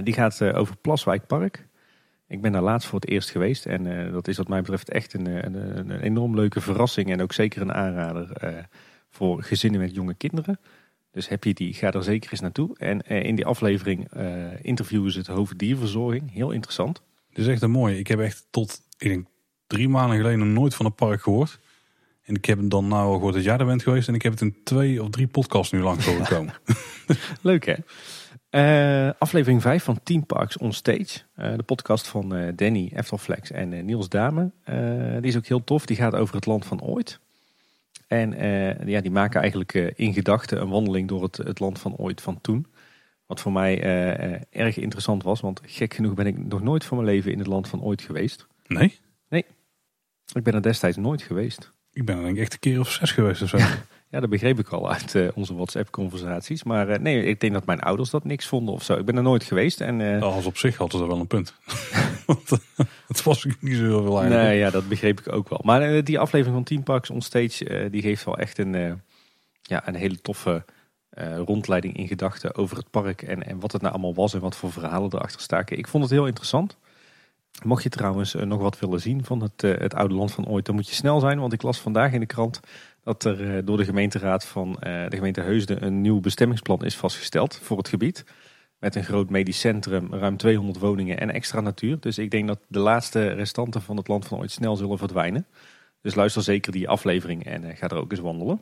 die 0.03 0.15
gaat 0.15 0.43
over 0.43 0.77
Plaswijk 0.77 1.27
Park. 1.27 1.68
Ik 2.29 2.41
ben 2.41 2.53
daar 2.53 2.63
laatst 2.63 2.89
voor 2.89 3.01
het 3.01 3.09
eerst 3.09 3.31
geweest. 3.31 3.67
En 3.67 4.11
dat 4.13 4.29
is 4.29 4.37
wat 4.37 4.49
mij 4.49 4.61
betreft 4.61 4.91
echt 4.91 5.15
een, 5.15 5.27
een, 5.27 5.79
een, 5.79 6.01
enorm 6.01 6.35
leuke 6.35 6.61
verrassing. 6.61 7.11
En 7.11 7.23
ook 7.23 7.33
zeker 7.33 7.63
een 7.63 7.73
aanrader 7.73 8.29
voor 9.11 9.43
gezinnen 9.43 9.81
met 9.81 9.95
jonge 9.95 10.15
kinderen. 10.15 10.61
Dus 11.11 11.29
heb 11.29 11.45
je 11.45 11.55
die, 11.55 11.75
ga 11.75 11.93
er 11.93 12.03
zeker 12.03 12.31
eens 12.31 12.41
naartoe. 12.41 12.77
En 12.79 13.03
eh, 13.03 13.25
in 13.25 13.35
die 13.35 13.47
aflevering 13.47 14.09
interviewen 14.63 15.13
ze 15.13 15.19
het 15.19 15.27
hoofddierverzorging. 15.27 16.33
Heel 16.33 16.51
interessant. 16.51 17.03
Dit 17.31 17.47
is 17.47 17.53
echt 17.53 17.63
een 17.63 17.71
mooie. 17.71 17.99
Ik 17.99 18.07
heb 18.07 18.21
echt 18.21 18.47
tot 18.51 18.81
ik 18.99 19.09
denk, 19.09 19.27
drie 19.67 19.89
maanden 19.89 20.17
geleden 20.17 20.39
nog 20.39 20.49
nooit 20.49 20.75
van 20.75 20.87
het 20.87 20.95
park 20.95 21.23
gehoord. 21.23 21.59
En 22.23 22.35
ik 22.35 22.45
heb 22.45 22.59
hem 22.59 22.69
dan 22.69 22.89
nou 22.89 23.07
al 23.07 23.15
gehoord 23.15 23.35
dat 23.35 23.45
jij 23.45 23.57
er 23.57 23.67
bent 23.67 23.83
geweest. 23.83 24.09
En 24.09 24.15
ik 24.15 24.23
heb 24.23 24.33
het 24.33 24.41
in 24.41 24.57
twee 24.65 25.03
of 25.03 25.11
drie 25.11 25.27
podcasts 25.27 25.73
nu 25.73 25.81
lang 25.81 26.05
gekomen. 26.05 26.55
Leuk 27.43 27.67
hè? 27.67 27.75
Uh, 28.51 29.11
aflevering 29.19 29.63
5 29.63 29.85
van 29.85 30.01
Team 30.03 30.27
Parks 30.27 30.57
on 30.57 30.73
Stage. 30.73 31.19
Uh, 31.37 31.57
de 31.57 31.63
podcast 31.63 32.09
van 32.09 32.37
uh, 32.37 32.49
Danny 32.55 32.93
Eftelflex 32.95 33.51
en 33.51 33.85
Niels 33.85 34.09
Dame. 34.09 34.51
die 35.21 35.31
is 35.31 35.37
ook 35.37 35.47
heel 35.47 35.65
tof. 35.65 35.87
Die 35.87 35.97
gaat 35.97 36.15
over 36.15 36.35
het 36.35 36.47
land 36.47 36.67
van 36.67 36.81
ooit. 36.81 37.21
En 38.07 38.31
ja, 38.87 39.01
die 39.01 39.11
maken 39.11 39.41
eigenlijk 39.41 39.73
in 39.73 40.13
gedachten 40.13 40.61
een 40.61 40.69
wandeling 40.69 41.09
door 41.09 41.23
het, 41.23 41.37
het 41.37 41.61
land 41.61 41.79
van 41.79 41.97
ooit 41.97 42.21
van 42.21 42.41
toen. 42.41 42.67
Wat 43.27 43.41
voor 43.41 43.53
mij 43.53 43.83
erg 44.51 44.77
interessant 44.79 45.23
was, 45.23 45.41
want 45.41 45.61
gek 45.65 45.95
genoeg 45.95 46.15
ben 46.15 46.27
ik 46.27 46.47
nog 46.47 46.63
nooit 46.63 46.85
van 46.85 46.97
mijn 46.97 47.09
leven 47.09 47.33
in 47.33 47.39
het 47.39 47.47
land 47.47 47.69
van 47.69 47.83
ooit 47.83 48.03
geweest. 48.03 48.47
Nee? 48.67 48.99
Nee. 49.29 49.45
Ik 50.33 50.43
ben 50.43 50.55
er 50.55 50.63
destijds 50.63 50.97
nooit 50.97 51.23
geweest. 51.23 51.73
Ik 51.93 52.05
ben 52.05 52.17
er 52.17 52.23
denk 52.23 52.37
ik 52.37 52.43
echt 52.43 52.53
een 52.53 52.59
keer 52.59 52.81
of 52.81 52.91
zes 52.91 53.13
geweest 53.13 53.43
of 53.43 53.49
zo. 53.49 53.57
Ja, 54.11 54.21
dat 54.21 54.31
begreep 54.31 54.59
ik 54.59 54.69
al 54.69 54.91
uit 54.93 55.15
uh, 55.15 55.29
onze 55.35 55.55
WhatsApp-conversaties. 55.55 56.63
Maar 56.63 56.91
uh, 56.91 56.99
nee, 56.99 57.25
ik 57.25 57.41
denk 57.41 57.53
dat 57.53 57.67
mijn 57.67 57.81
ouders 57.81 58.11
dat 58.11 58.25
niks 58.25 58.47
vonden 58.47 58.75
of 58.75 58.83
zo. 58.83 58.95
Ik 58.95 59.05
ben 59.05 59.17
er 59.17 59.23
nooit 59.23 59.45
geweest. 59.45 59.81
En, 59.81 60.01
uh... 60.01 60.23
Als 60.23 60.47
op 60.47 60.57
zich 60.57 60.77
hadden 60.77 61.01
ze 61.01 61.07
wel 61.07 61.19
een 61.19 61.27
punt. 61.27 61.55
het 63.09 63.23
was 63.23 63.45
niet 63.45 63.77
zo 63.77 63.83
heel 63.83 64.03
veel 64.03 64.21
eigenlijk. 64.21 64.49
Nee, 64.49 64.59
ja, 64.59 64.71
dat 64.71 64.89
begreep 64.89 65.21
ik 65.21 65.33
ook 65.33 65.49
wel. 65.49 65.61
Maar 65.65 66.05
die 66.05 66.19
aflevering 66.19 66.57
van 66.57 66.65
Team 66.65 66.83
Parks 66.83 67.11
on 67.11 67.23
Stage, 67.23 67.89
die 67.91 68.03
geeft 68.03 68.25
wel 68.25 68.39
echt 68.39 68.59
een, 68.59 69.03
ja, 69.63 69.89
een 69.89 69.95
hele 69.95 70.21
toffe 70.21 70.65
rondleiding 71.45 71.97
in 71.97 72.09
gedachten 72.09 72.55
over 72.55 72.77
het 72.77 72.91
park. 72.91 73.23
En, 73.23 73.47
en 73.47 73.61
wat 73.61 73.73
het 73.73 73.83
nou 73.83 73.95
allemaal 73.95 74.15
was 74.15 74.35
en 74.35 74.41
wat 74.41 74.57
voor 74.57 74.73
verhalen 74.73 75.15
erachter 75.15 75.41
staken. 75.41 75.79
Ik 75.79 75.89
vond 75.89 76.05
het 76.05 76.13
heel 76.13 76.27
interessant. 76.27 76.77
Mocht 77.65 77.83
je 77.83 77.89
trouwens 77.89 78.35
nog 78.35 78.61
wat 78.61 78.79
willen 78.79 79.01
zien 79.01 79.25
van 79.25 79.43
het, 79.43 79.63
het 79.63 79.95
oude 79.95 80.15
land 80.15 80.33
van 80.33 80.47
ooit, 80.47 80.67
dan 80.67 80.75
moet 80.75 80.89
je 80.89 80.95
snel 80.95 81.21
zijn. 81.21 81.41
Want 81.41 81.53
ik 81.53 81.63
las 81.63 81.81
vandaag 81.81 82.13
in 82.13 82.21
de 82.21 82.27
krant 82.27 82.61
dat 83.09 83.25
er 83.25 83.57
eh, 83.57 83.63
door 83.65 83.77
de 83.77 83.85
gemeenteraad 83.85 84.47
van 84.47 84.79
eh, 84.79 85.09
de 85.09 85.17
gemeente 85.17 85.41
Heusden 85.41 85.85
een 85.85 86.01
nieuw 86.01 86.21
bestemmingsplan 86.21 86.85
is 86.85 86.97
vastgesteld 86.97 87.59
voor 87.63 87.79
het 87.79 87.89
gebied. 87.89 88.25
Met 88.79 88.95
een 88.95 89.05
groot 89.05 89.31
medisch 89.31 89.61
centrum, 89.61 90.15
ruim 90.15 90.37
200 90.37 90.79
woningen 90.79 91.19
en 91.19 91.31
extra 91.31 91.61
natuur. 91.61 92.01
Dus 92.01 92.19
ik 92.19 92.31
denk 92.31 92.49
dat 92.49 92.59
de 92.67 92.79
laatste 92.79 93.29
restanten 93.29 93.83
van 93.83 93.97
het 93.97 94.09
land 94.09 94.27
van 94.27 94.39
ooit 94.39 94.51
snel 94.51 94.77
zullen 94.77 94.99
verdwijnen. 94.99 95.47
Dus 96.01 96.15
luister 96.15 96.43
zeker 96.43 96.73
die 96.73 96.89
aflevering 96.89 97.45
en 97.45 97.65
uh, 97.65 97.77
ga 97.77 97.89
er 97.89 97.97
ook 97.97 98.11
eens 98.11 98.21
wandelen. 98.21 98.61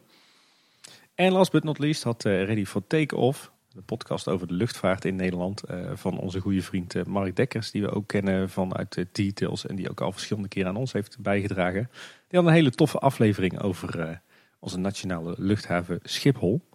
En 1.15 1.33
last 1.33 1.53
but 1.53 1.65
not 1.65 1.79
least 1.79 2.03
had 2.03 2.23
Ready 2.23 2.65
for 2.65 2.87
Take-Off, 2.87 3.53
de 3.69 3.83
podcast 3.83 4.29
over 4.29 4.47
de 4.47 4.55
luchtvaart 4.55 5.05
in 5.05 5.17
Nederland, 5.17 5.63
van 5.95 6.19
onze 6.19 6.41
goede 6.41 6.63
vriend 6.63 7.07
Mark 7.07 7.37
Dekkers, 7.37 7.71
die 7.71 7.83
we 7.83 7.91
ook 7.91 8.07
kennen 8.07 8.51
vanuit 8.51 9.05
Details 9.13 9.67
en 9.67 9.77
die 9.77 9.91
ook 9.91 10.01
al 10.01 10.13
verschillende 10.13 10.49
keren 10.49 10.69
aan 10.69 10.77
ons 10.77 10.93
heeft 10.93 11.19
bijgedragen. 11.19 11.91
Die 12.29 12.39
had 12.39 12.49
een 12.49 12.55
hele 12.55 12.71
toffe 12.71 12.99
aflevering 12.99 13.63
over 13.63 14.21
onze 14.67 14.79
nationale 14.79 15.35
luchthaven 15.39 15.99
Schiphol. 16.03 16.69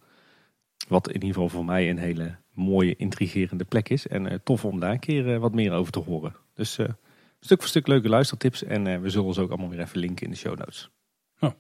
Wat 0.88 1.08
in 1.08 1.14
ieder 1.14 1.30
geval 1.30 1.50
voor 1.50 1.66
mij 1.66 1.90
een 1.90 1.98
hele 1.98 2.36
mooie, 2.54 2.96
intrigerende 2.96 3.64
plek 3.64 3.90
is. 3.90 4.08
En 4.08 4.26
uh, 4.26 4.34
tof 4.44 4.66
om 4.66 4.80
daar 4.80 4.92
een 4.92 5.00
keer 5.00 5.28
uh, 5.28 5.38
wat 5.38 5.54
meer 5.54 5.72
over 5.72 5.92
te 5.92 6.00
horen. 6.00 6.36
Dus 6.54 6.78
uh, 6.78 6.88
stuk 7.40 7.60
voor 7.60 7.70
stuk 7.70 7.88
leuke 7.88 8.10
luistertips. 8.10 8.64
En 8.64 9.02
we 9.02 9.10
zullen 9.10 9.34
ze 9.34 9.42
ook 9.42 9.50
allemaal 9.50 9.70
weer 9.70 9.80
even 9.80 10.00
linken 10.00 10.26
in 10.26 10.32
de 10.32 10.38
show 10.38 10.58
notes. 10.58 10.90
Oh. 11.40 11.52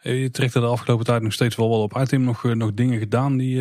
Je 0.00 0.30
trekt 0.30 0.54
er 0.54 0.60
de 0.60 0.66
afgelopen 0.66 1.04
tijd 1.04 1.22
nog 1.22 1.32
steeds 1.32 1.56
wel 1.56 1.68
wat 1.68 1.80
op 1.80 1.96
uit. 1.96 2.18
Nog, 2.18 2.54
nog 2.54 2.74
dingen 2.74 2.98
gedaan 2.98 3.36
die, 3.36 3.56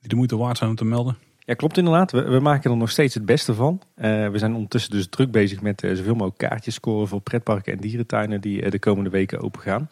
die 0.00 0.08
de 0.08 0.16
moeite 0.16 0.36
waard 0.36 0.58
zijn 0.58 0.70
om 0.70 0.76
te 0.76 0.84
melden? 0.84 1.16
Ja, 1.38 1.54
klopt 1.54 1.78
inderdaad. 1.78 2.12
We, 2.12 2.22
we, 2.22 2.40
maken 2.40 2.70
er 2.70 2.76
nog 2.76 2.90
steeds 2.90 3.14
het 3.14 3.26
beste 3.26 3.54
van. 3.54 3.82
we 3.94 4.32
zijn 4.34 4.54
ondertussen 4.54 4.90
dus 4.90 5.08
druk 5.08 5.30
bezig 5.30 5.60
met 5.60 5.80
zoveel 5.80 6.14
mogelijk 6.14 6.38
kaartjes 6.38 6.74
scoren 6.74 7.08
voor 7.08 7.20
pretparken 7.20 7.72
en 7.72 7.78
dierentuinen 7.78 8.40
die 8.40 8.70
de 8.70 8.78
komende 8.78 9.10
weken 9.10 9.40
open 9.40 9.60
gaan. 9.60 9.88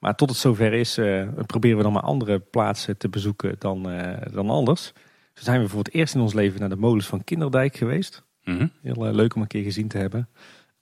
Maar 0.00 0.14
tot 0.14 0.28
het 0.28 0.38
zover 0.38 0.72
is, 0.72 0.98
uh, 0.98 1.28
proberen 1.46 1.76
we 1.76 1.82
dan 1.82 1.92
maar 1.92 2.02
andere 2.02 2.38
plaatsen 2.38 2.96
te 2.96 3.08
bezoeken 3.08 3.56
dan, 3.58 3.92
uh, 3.92 4.16
dan 4.32 4.50
anders. 4.50 4.92
Zo 5.34 5.42
zijn 5.44 5.60
we 5.60 5.68
voor 5.68 5.78
het 5.78 5.94
eerst 5.94 6.14
in 6.14 6.20
ons 6.20 6.32
leven 6.32 6.60
naar 6.60 6.68
de 6.68 6.76
molens 6.76 7.06
van 7.06 7.24
Kinderdijk 7.24 7.76
geweest. 7.76 8.24
Mhm. 8.44 8.66
Heel 8.82 9.06
uh, 9.06 9.12
leuk 9.12 9.34
om 9.34 9.42
een 9.42 9.46
keer 9.46 9.62
gezien 9.62 9.88
te 9.88 9.98
hebben. 9.98 10.28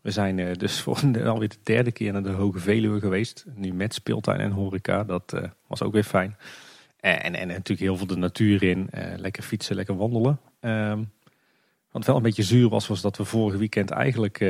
We 0.02 0.10
zijn 0.10 0.54
dus 0.54 0.80
voor 0.82 0.96
alweer 1.24 1.48
de 1.48 1.58
derde 1.62 1.92
keer 1.92 2.12
naar 2.12 2.22
de 2.22 2.30
Hoge 2.30 2.58
Veluwe 2.58 3.00
geweest. 3.00 3.44
Nu 3.54 3.72
met 3.72 3.94
speeltuin 3.94 4.40
en 4.40 4.50
horeca. 4.50 5.04
Dat 5.04 5.50
was 5.66 5.82
ook 5.82 5.92
weer 5.92 6.04
fijn. 6.04 6.36
En, 7.00 7.22
en, 7.22 7.34
en, 7.34 7.46
natuurlijk 7.46 7.80
heel 7.80 7.96
veel 7.96 8.06
de 8.06 8.16
natuur 8.16 8.62
in. 8.62 8.90
lekker 9.16 9.42
fietsen, 9.42 9.76
lekker 9.76 9.96
wandelen. 9.96 10.40
Ehm, 10.60 11.02
wat 11.90 12.06
wel 12.06 12.16
een 12.16 12.22
beetje 12.22 12.42
zuur 12.42 12.68
was, 12.68 12.86
was 12.86 13.00
dat 13.00 13.16
we 13.16 13.24
vorige 13.24 13.58
weekend 13.58 13.90
eigenlijk 13.90 14.40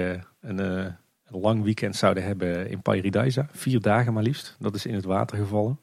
een 0.41 0.97
een 1.31 1.41
lang 1.41 1.63
weekend 1.63 1.97
zouden 1.97 2.25
hebben 2.25 2.71
in 2.71 2.83
Paradise. 2.83 3.47
Vier 3.51 3.81
dagen 3.81 4.13
maar 4.13 4.23
liefst. 4.23 4.57
Dat 4.59 4.75
is 4.75 4.87
in 4.87 4.95
het 4.95 5.05
water 5.05 5.37
gevallen. 5.37 5.81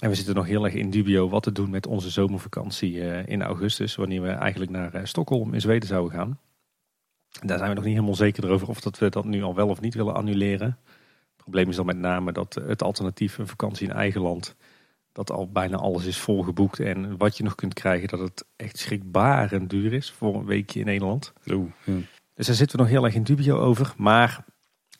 En 0.00 0.08
we 0.08 0.14
zitten 0.14 0.34
nog 0.34 0.46
heel 0.46 0.64
erg 0.64 0.74
in 0.74 0.90
dubio 0.90 1.28
wat 1.28 1.42
te 1.42 1.52
doen 1.52 1.70
met 1.70 1.86
onze 1.86 2.10
zomervakantie 2.10 3.10
eh, 3.10 3.26
in 3.26 3.42
augustus. 3.42 3.94
Wanneer 3.94 4.22
we 4.22 4.28
eigenlijk 4.28 4.70
naar 4.70 4.94
eh, 4.94 5.04
Stockholm 5.04 5.54
in 5.54 5.60
Zweden 5.60 5.88
zouden 5.88 6.12
gaan. 6.12 6.38
Daar 7.40 7.58
zijn 7.58 7.68
we 7.68 7.74
nog 7.74 7.84
niet 7.84 7.94
helemaal 7.94 8.14
zeker 8.14 8.48
over 8.48 8.68
of 8.68 8.80
dat 8.80 8.98
we 8.98 9.08
dat 9.08 9.24
nu 9.24 9.42
al 9.42 9.54
wel 9.54 9.68
of 9.68 9.80
niet 9.80 9.94
willen 9.94 10.14
annuleren. 10.14 10.66
Het 10.66 11.36
probleem 11.36 11.68
is 11.68 11.76
dan 11.76 11.86
met 11.86 11.98
name 11.98 12.32
dat 12.32 12.54
het 12.54 12.82
alternatief 12.82 13.38
een 13.38 13.46
vakantie 13.46 13.88
in 13.88 13.94
eigen 13.94 14.20
land... 14.20 14.56
dat 15.12 15.30
al 15.30 15.50
bijna 15.50 15.76
alles 15.76 16.04
is 16.04 16.18
volgeboekt. 16.18 16.80
En 16.80 17.16
wat 17.16 17.36
je 17.36 17.44
nog 17.44 17.54
kunt 17.54 17.74
krijgen 17.74 18.08
dat 18.08 18.20
het 18.20 18.44
echt 18.56 18.78
schrikbarend 18.78 19.70
duur 19.70 19.92
is 19.92 20.10
voor 20.10 20.34
een 20.34 20.46
weekje 20.46 20.80
in 20.80 20.86
Nederland. 20.86 21.32
Oeh. 21.46 21.72
Dus 22.40 22.48
daar 22.48 22.58
zitten 22.58 22.76
we 22.76 22.82
nog 22.82 22.92
heel 22.92 23.04
erg 23.04 23.14
in 23.14 23.22
dubio 23.22 23.58
over. 23.58 23.92
Maar 23.96 24.44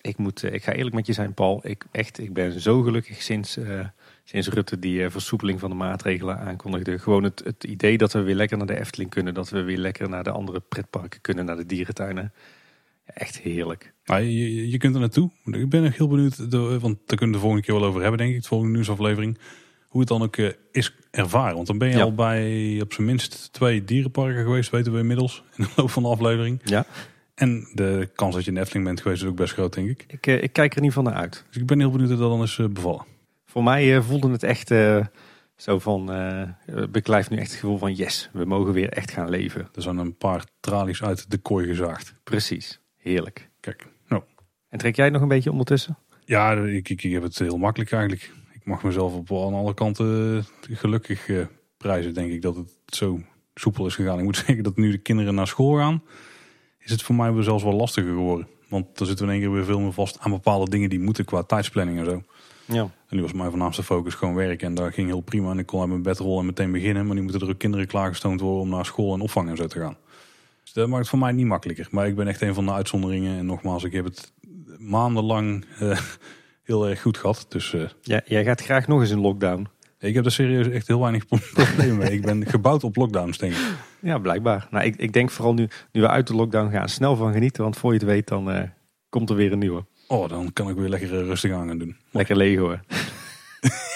ik, 0.00 0.18
moet, 0.18 0.42
eh, 0.42 0.52
ik 0.52 0.62
ga 0.62 0.72
eerlijk 0.72 0.94
met 0.94 1.06
je 1.06 1.12
zijn, 1.12 1.34
Paul. 1.34 1.60
Ik, 1.62 1.84
echt, 1.90 2.18
ik 2.18 2.32
ben 2.32 2.60
zo 2.60 2.82
gelukkig 2.82 3.22
sinds, 3.22 3.56
uh, 3.56 3.80
sinds 4.24 4.48
Rutte 4.48 4.78
die 4.78 5.00
uh, 5.00 5.10
versoepeling 5.10 5.60
van 5.60 5.70
de 5.70 5.76
maatregelen 5.76 6.38
aankondigde. 6.38 6.98
Gewoon 6.98 7.22
het, 7.22 7.42
het 7.44 7.64
idee 7.64 7.98
dat 7.98 8.12
we 8.12 8.20
weer 8.20 8.34
lekker 8.34 8.56
naar 8.56 8.66
de 8.66 8.78
Efteling 8.78 9.10
kunnen. 9.10 9.34
Dat 9.34 9.48
we 9.48 9.62
weer 9.62 9.78
lekker 9.78 10.08
naar 10.08 10.24
de 10.24 10.30
andere 10.30 10.60
pretparken 10.60 11.20
kunnen, 11.20 11.44
naar 11.44 11.56
de 11.56 11.66
dierentuinen. 11.66 12.32
echt 13.04 13.38
heerlijk. 13.38 13.92
Maar 14.04 14.22
je, 14.22 14.70
je 14.70 14.78
kunt 14.78 14.94
er 14.94 15.00
naartoe. 15.00 15.30
Ik 15.44 15.68
ben 15.68 15.82
nog 15.82 15.96
heel 15.96 16.08
benieuwd, 16.08 16.36
want 16.80 16.98
daar 17.06 17.16
kunnen 17.16 17.26
we 17.26 17.32
de 17.32 17.38
volgende 17.38 17.62
keer 17.62 17.74
wel 17.74 17.84
over 17.84 18.00
hebben, 18.00 18.18
denk 18.18 18.34
ik. 18.34 18.42
De 18.42 18.48
volgende 18.48 18.72
nieuwsaflevering. 18.72 19.38
Hoe 19.88 20.00
het 20.00 20.08
dan 20.08 20.22
ook 20.22 20.36
is 20.72 20.94
ervaren. 21.10 21.54
Want 21.54 21.66
dan 21.66 21.78
ben 21.78 21.88
je 21.88 22.02
al 22.02 22.14
bij 22.14 22.78
op 22.82 22.92
zijn 22.92 23.06
minst 23.06 23.52
twee 23.52 23.84
dierenparken 23.84 24.42
geweest, 24.42 24.70
weten 24.70 24.92
we 24.92 24.98
inmiddels. 24.98 25.42
In 25.56 25.64
de 25.64 25.70
loop 25.76 25.90
van 25.90 26.02
de 26.02 26.08
aflevering. 26.08 26.60
Ja. 26.64 26.86
En 27.40 27.68
de 27.72 28.08
kans 28.14 28.34
dat 28.34 28.44
je 28.44 28.52
de 28.52 28.60
Efteling 28.60 28.84
bent 28.84 29.00
geweest 29.00 29.22
is 29.22 29.28
ook 29.28 29.36
best 29.36 29.52
groot, 29.52 29.74
denk 29.74 29.88
ik. 29.88 30.04
Ik, 30.08 30.26
uh, 30.26 30.42
ik 30.42 30.52
kijk 30.52 30.72
er 30.72 30.78
in 30.78 30.84
ieder 30.84 30.98
geval 30.98 31.12
naar 31.12 31.22
uit. 31.22 31.44
Dus 31.46 31.56
ik 31.56 31.66
ben 31.66 31.78
heel 31.78 31.90
benieuwd 31.90 32.10
hoe 32.10 32.18
dat 32.18 32.30
dan 32.30 32.42
is 32.42 32.58
uh, 32.58 32.68
bevallen. 32.68 33.04
Voor 33.44 33.62
mij 33.62 33.96
uh, 33.96 34.02
voelde 34.02 34.30
het 34.30 34.42
echt 34.42 34.68
zo 35.56 35.78
van, 35.78 36.06
beklijft 36.90 37.30
nu 37.30 37.36
echt 37.36 37.50
het 37.50 37.60
gevoel 37.60 37.78
van 37.78 37.94
yes, 37.94 38.30
we 38.32 38.44
mogen 38.44 38.72
weer 38.72 38.88
echt 38.88 39.10
gaan 39.10 39.28
leven. 39.28 39.68
Er 39.74 39.82
zijn 39.82 39.98
een 39.98 40.16
paar 40.16 40.44
tralies 40.60 41.02
uit 41.02 41.30
de 41.30 41.38
kooi 41.38 41.66
gezaagd. 41.66 42.14
Precies, 42.24 42.80
heerlijk. 42.96 43.50
Kijk, 43.60 43.86
nou. 44.08 44.22
En 44.68 44.78
trek 44.78 44.96
jij 44.96 45.10
nog 45.10 45.22
een 45.22 45.28
beetje 45.28 45.50
ondertussen? 45.50 45.98
Ja, 46.24 46.52
ik, 46.52 46.88
ik, 46.88 47.02
ik 47.02 47.12
heb 47.12 47.22
het 47.22 47.38
heel 47.38 47.58
makkelijk 47.58 47.92
eigenlijk. 47.92 48.32
Ik 48.52 48.64
mag 48.64 48.82
mezelf 48.82 49.14
op 49.14 49.30
aan 49.30 49.54
alle 49.54 49.74
kanten 49.74 50.44
gelukkig 50.60 51.30
prijzen, 51.76 52.14
denk 52.14 52.32
ik, 52.32 52.42
dat 52.42 52.56
het 52.56 52.70
zo 52.86 53.20
soepel 53.54 53.86
is 53.86 53.94
gegaan. 53.94 54.18
Ik 54.18 54.24
moet 54.24 54.36
zeggen 54.46 54.62
dat 54.62 54.76
nu 54.76 54.90
de 54.90 54.98
kinderen 54.98 55.34
naar 55.34 55.46
school 55.46 55.76
gaan 55.76 56.02
is 56.80 56.90
het 56.90 57.02
voor 57.02 57.14
mij 57.14 57.32
wel 57.32 57.42
zelfs 57.42 57.62
wel 57.62 57.72
lastiger 57.72 58.12
geworden. 58.12 58.48
Want 58.68 58.98
dan 58.98 59.06
zitten 59.06 59.26
we 59.26 59.32
in 59.32 59.38
één 59.38 59.48
keer 59.48 59.56
weer 59.56 59.66
veel 59.66 59.80
meer 59.80 59.92
vast 59.92 60.18
aan 60.20 60.30
bepaalde 60.30 60.70
dingen 60.70 60.90
die 60.90 61.00
moeten 61.00 61.24
qua 61.24 61.42
tijdsplanning 61.42 61.98
en 61.98 62.04
zo. 62.04 62.22
Ja. 62.64 62.80
En 62.80 63.16
nu 63.16 63.22
was 63.22 63.32
mijn 63.32 63.50
voornaamste 63.50 63.82
focus 63.82 64.14
gewoon 64.14 64.34
werken. 64.34 64.66
En 64.66 64.74
daar 64.74 64.92
ging 64.92 65.08
heel 65.08 65.20
prima. 65.20 65.50
En 65.50 65.58
ik 65.58 65.66
kon 65.66 65.80
uit 65.80 65.88
mijn 65.88 66.02
bed 66.02 66.18
rollen 66.18 66.40
en 66.40 66.46
meteen 66.46 66.72
beginnen. 66.72 67.06
Maar 67.06 67.14
nu 67.14 67.22
moeten 67.22 67.40
er 67.40 67.48
ook 67.48 67.58
kinderen 67.58 67.86
klaargestoomd 67.86 68.40
worden 68.40 68.60
om 68.60 68.68
naar 68.68 68.84
school 68.84 69.14
en 69.14 69.20
opvang 69.20 69.48
en 69.48 69.56
zo 69.56 69.66
te 69.66 69.80
gaan. 69.80 69.96
Dus 70.62 70.72
dat 70.72 70.88
maakt 70.88 71.00
het 71.00 71.08
voor 71.08 71.18
mij 71.18 71.32
niet 71.32 71.46
makkelijker. 71.46 71.88
Maar 71.90 72.06
ik 72.06 72.14
ben 72.16 72.28
echt 72.28 72.40
een 72.40 72.54
van 72.54 72.64
de 72.64 72.72
uitzonderingen. 72.72 73.38
En 73.38 73.46
nogmaals, 73.46 73.84
ik 73.84 73.92
heb 73.92 74.04
het 74.04 74.32
maandenlang 74.78 75.64
uh, 75.82 76.00
heel 76.62 76.88
erg 76.88 77.00
goed 77.00 77.18
gehad. 77.18 77.46
Dus, 77.48 77.72
uh, 77.72 77.88
ja, 78.02 78.20
jij 78.24 78.44
gaat 78.44 78.60
graag 78.60 78.86
nog 78.86 79.00
eens 79.00 79.10
in 79.10 79.20
lockdown. 79.20 79.68
Ik 80.00 80.14
heb 80.14 80.24
er 80.24 80.32
serieus 80.32 80.68
echt 80.68 80.86
heel 80.86 81.00
weinig 81.00 81.26
problemen 81.54 81.96
mee. 81.96 82.12
ik 82.12 82.22
ben 82.22 82.46
gebouwd 82.46 82.84
op 82.84 82.96
lockdowns, 82.96 83.38
denk 83.38 83.52
ik. 83.52 83.74
Ja, 84.00 84.18
blijkbaar. 84.18 84.66
Nou, 84.70 84.84
ik, 84.84 84.96
ik 84.96 85.12
denk 85.12 85.30
vooral 85.30 85.54
nu, 85.54 85.68
nu 85.92 86.00
we 86.00 86.08
uit 86.08 86.26
de 86.26 86.34
lockdown 86.34 86.70
gaan, 86.70 86.88
snel 86.88 87.16
van 87.16 87.32
genieten. 87.32 87.62
Want 87.62 87.76
voor 87.76 87.92
je 87.92 87.98
het 87.98 88.06
weet, 88.06 88.28
dan 88.28 88.50
eh, 88.50 88.68
komt 89.08 89.30
er 89.30 89.36
weer 89.36 89.52
een 89.52 89.58
nieuwe. 89.58 89.84
Oh, 90.06 90.28
dan 90.28 90.52
kan 90.52 90.68
ik 90.68 90.76
weer 90.76 90.88
lekker 90.88 91.18
eh, 91.18 91.24
rustig 91.24 91.52
aan 91.52 91.68
gaan 91.68 91.78
doen. 91.78 91.96
Lekker 92.10 92.36
Lego. 92.36 92.76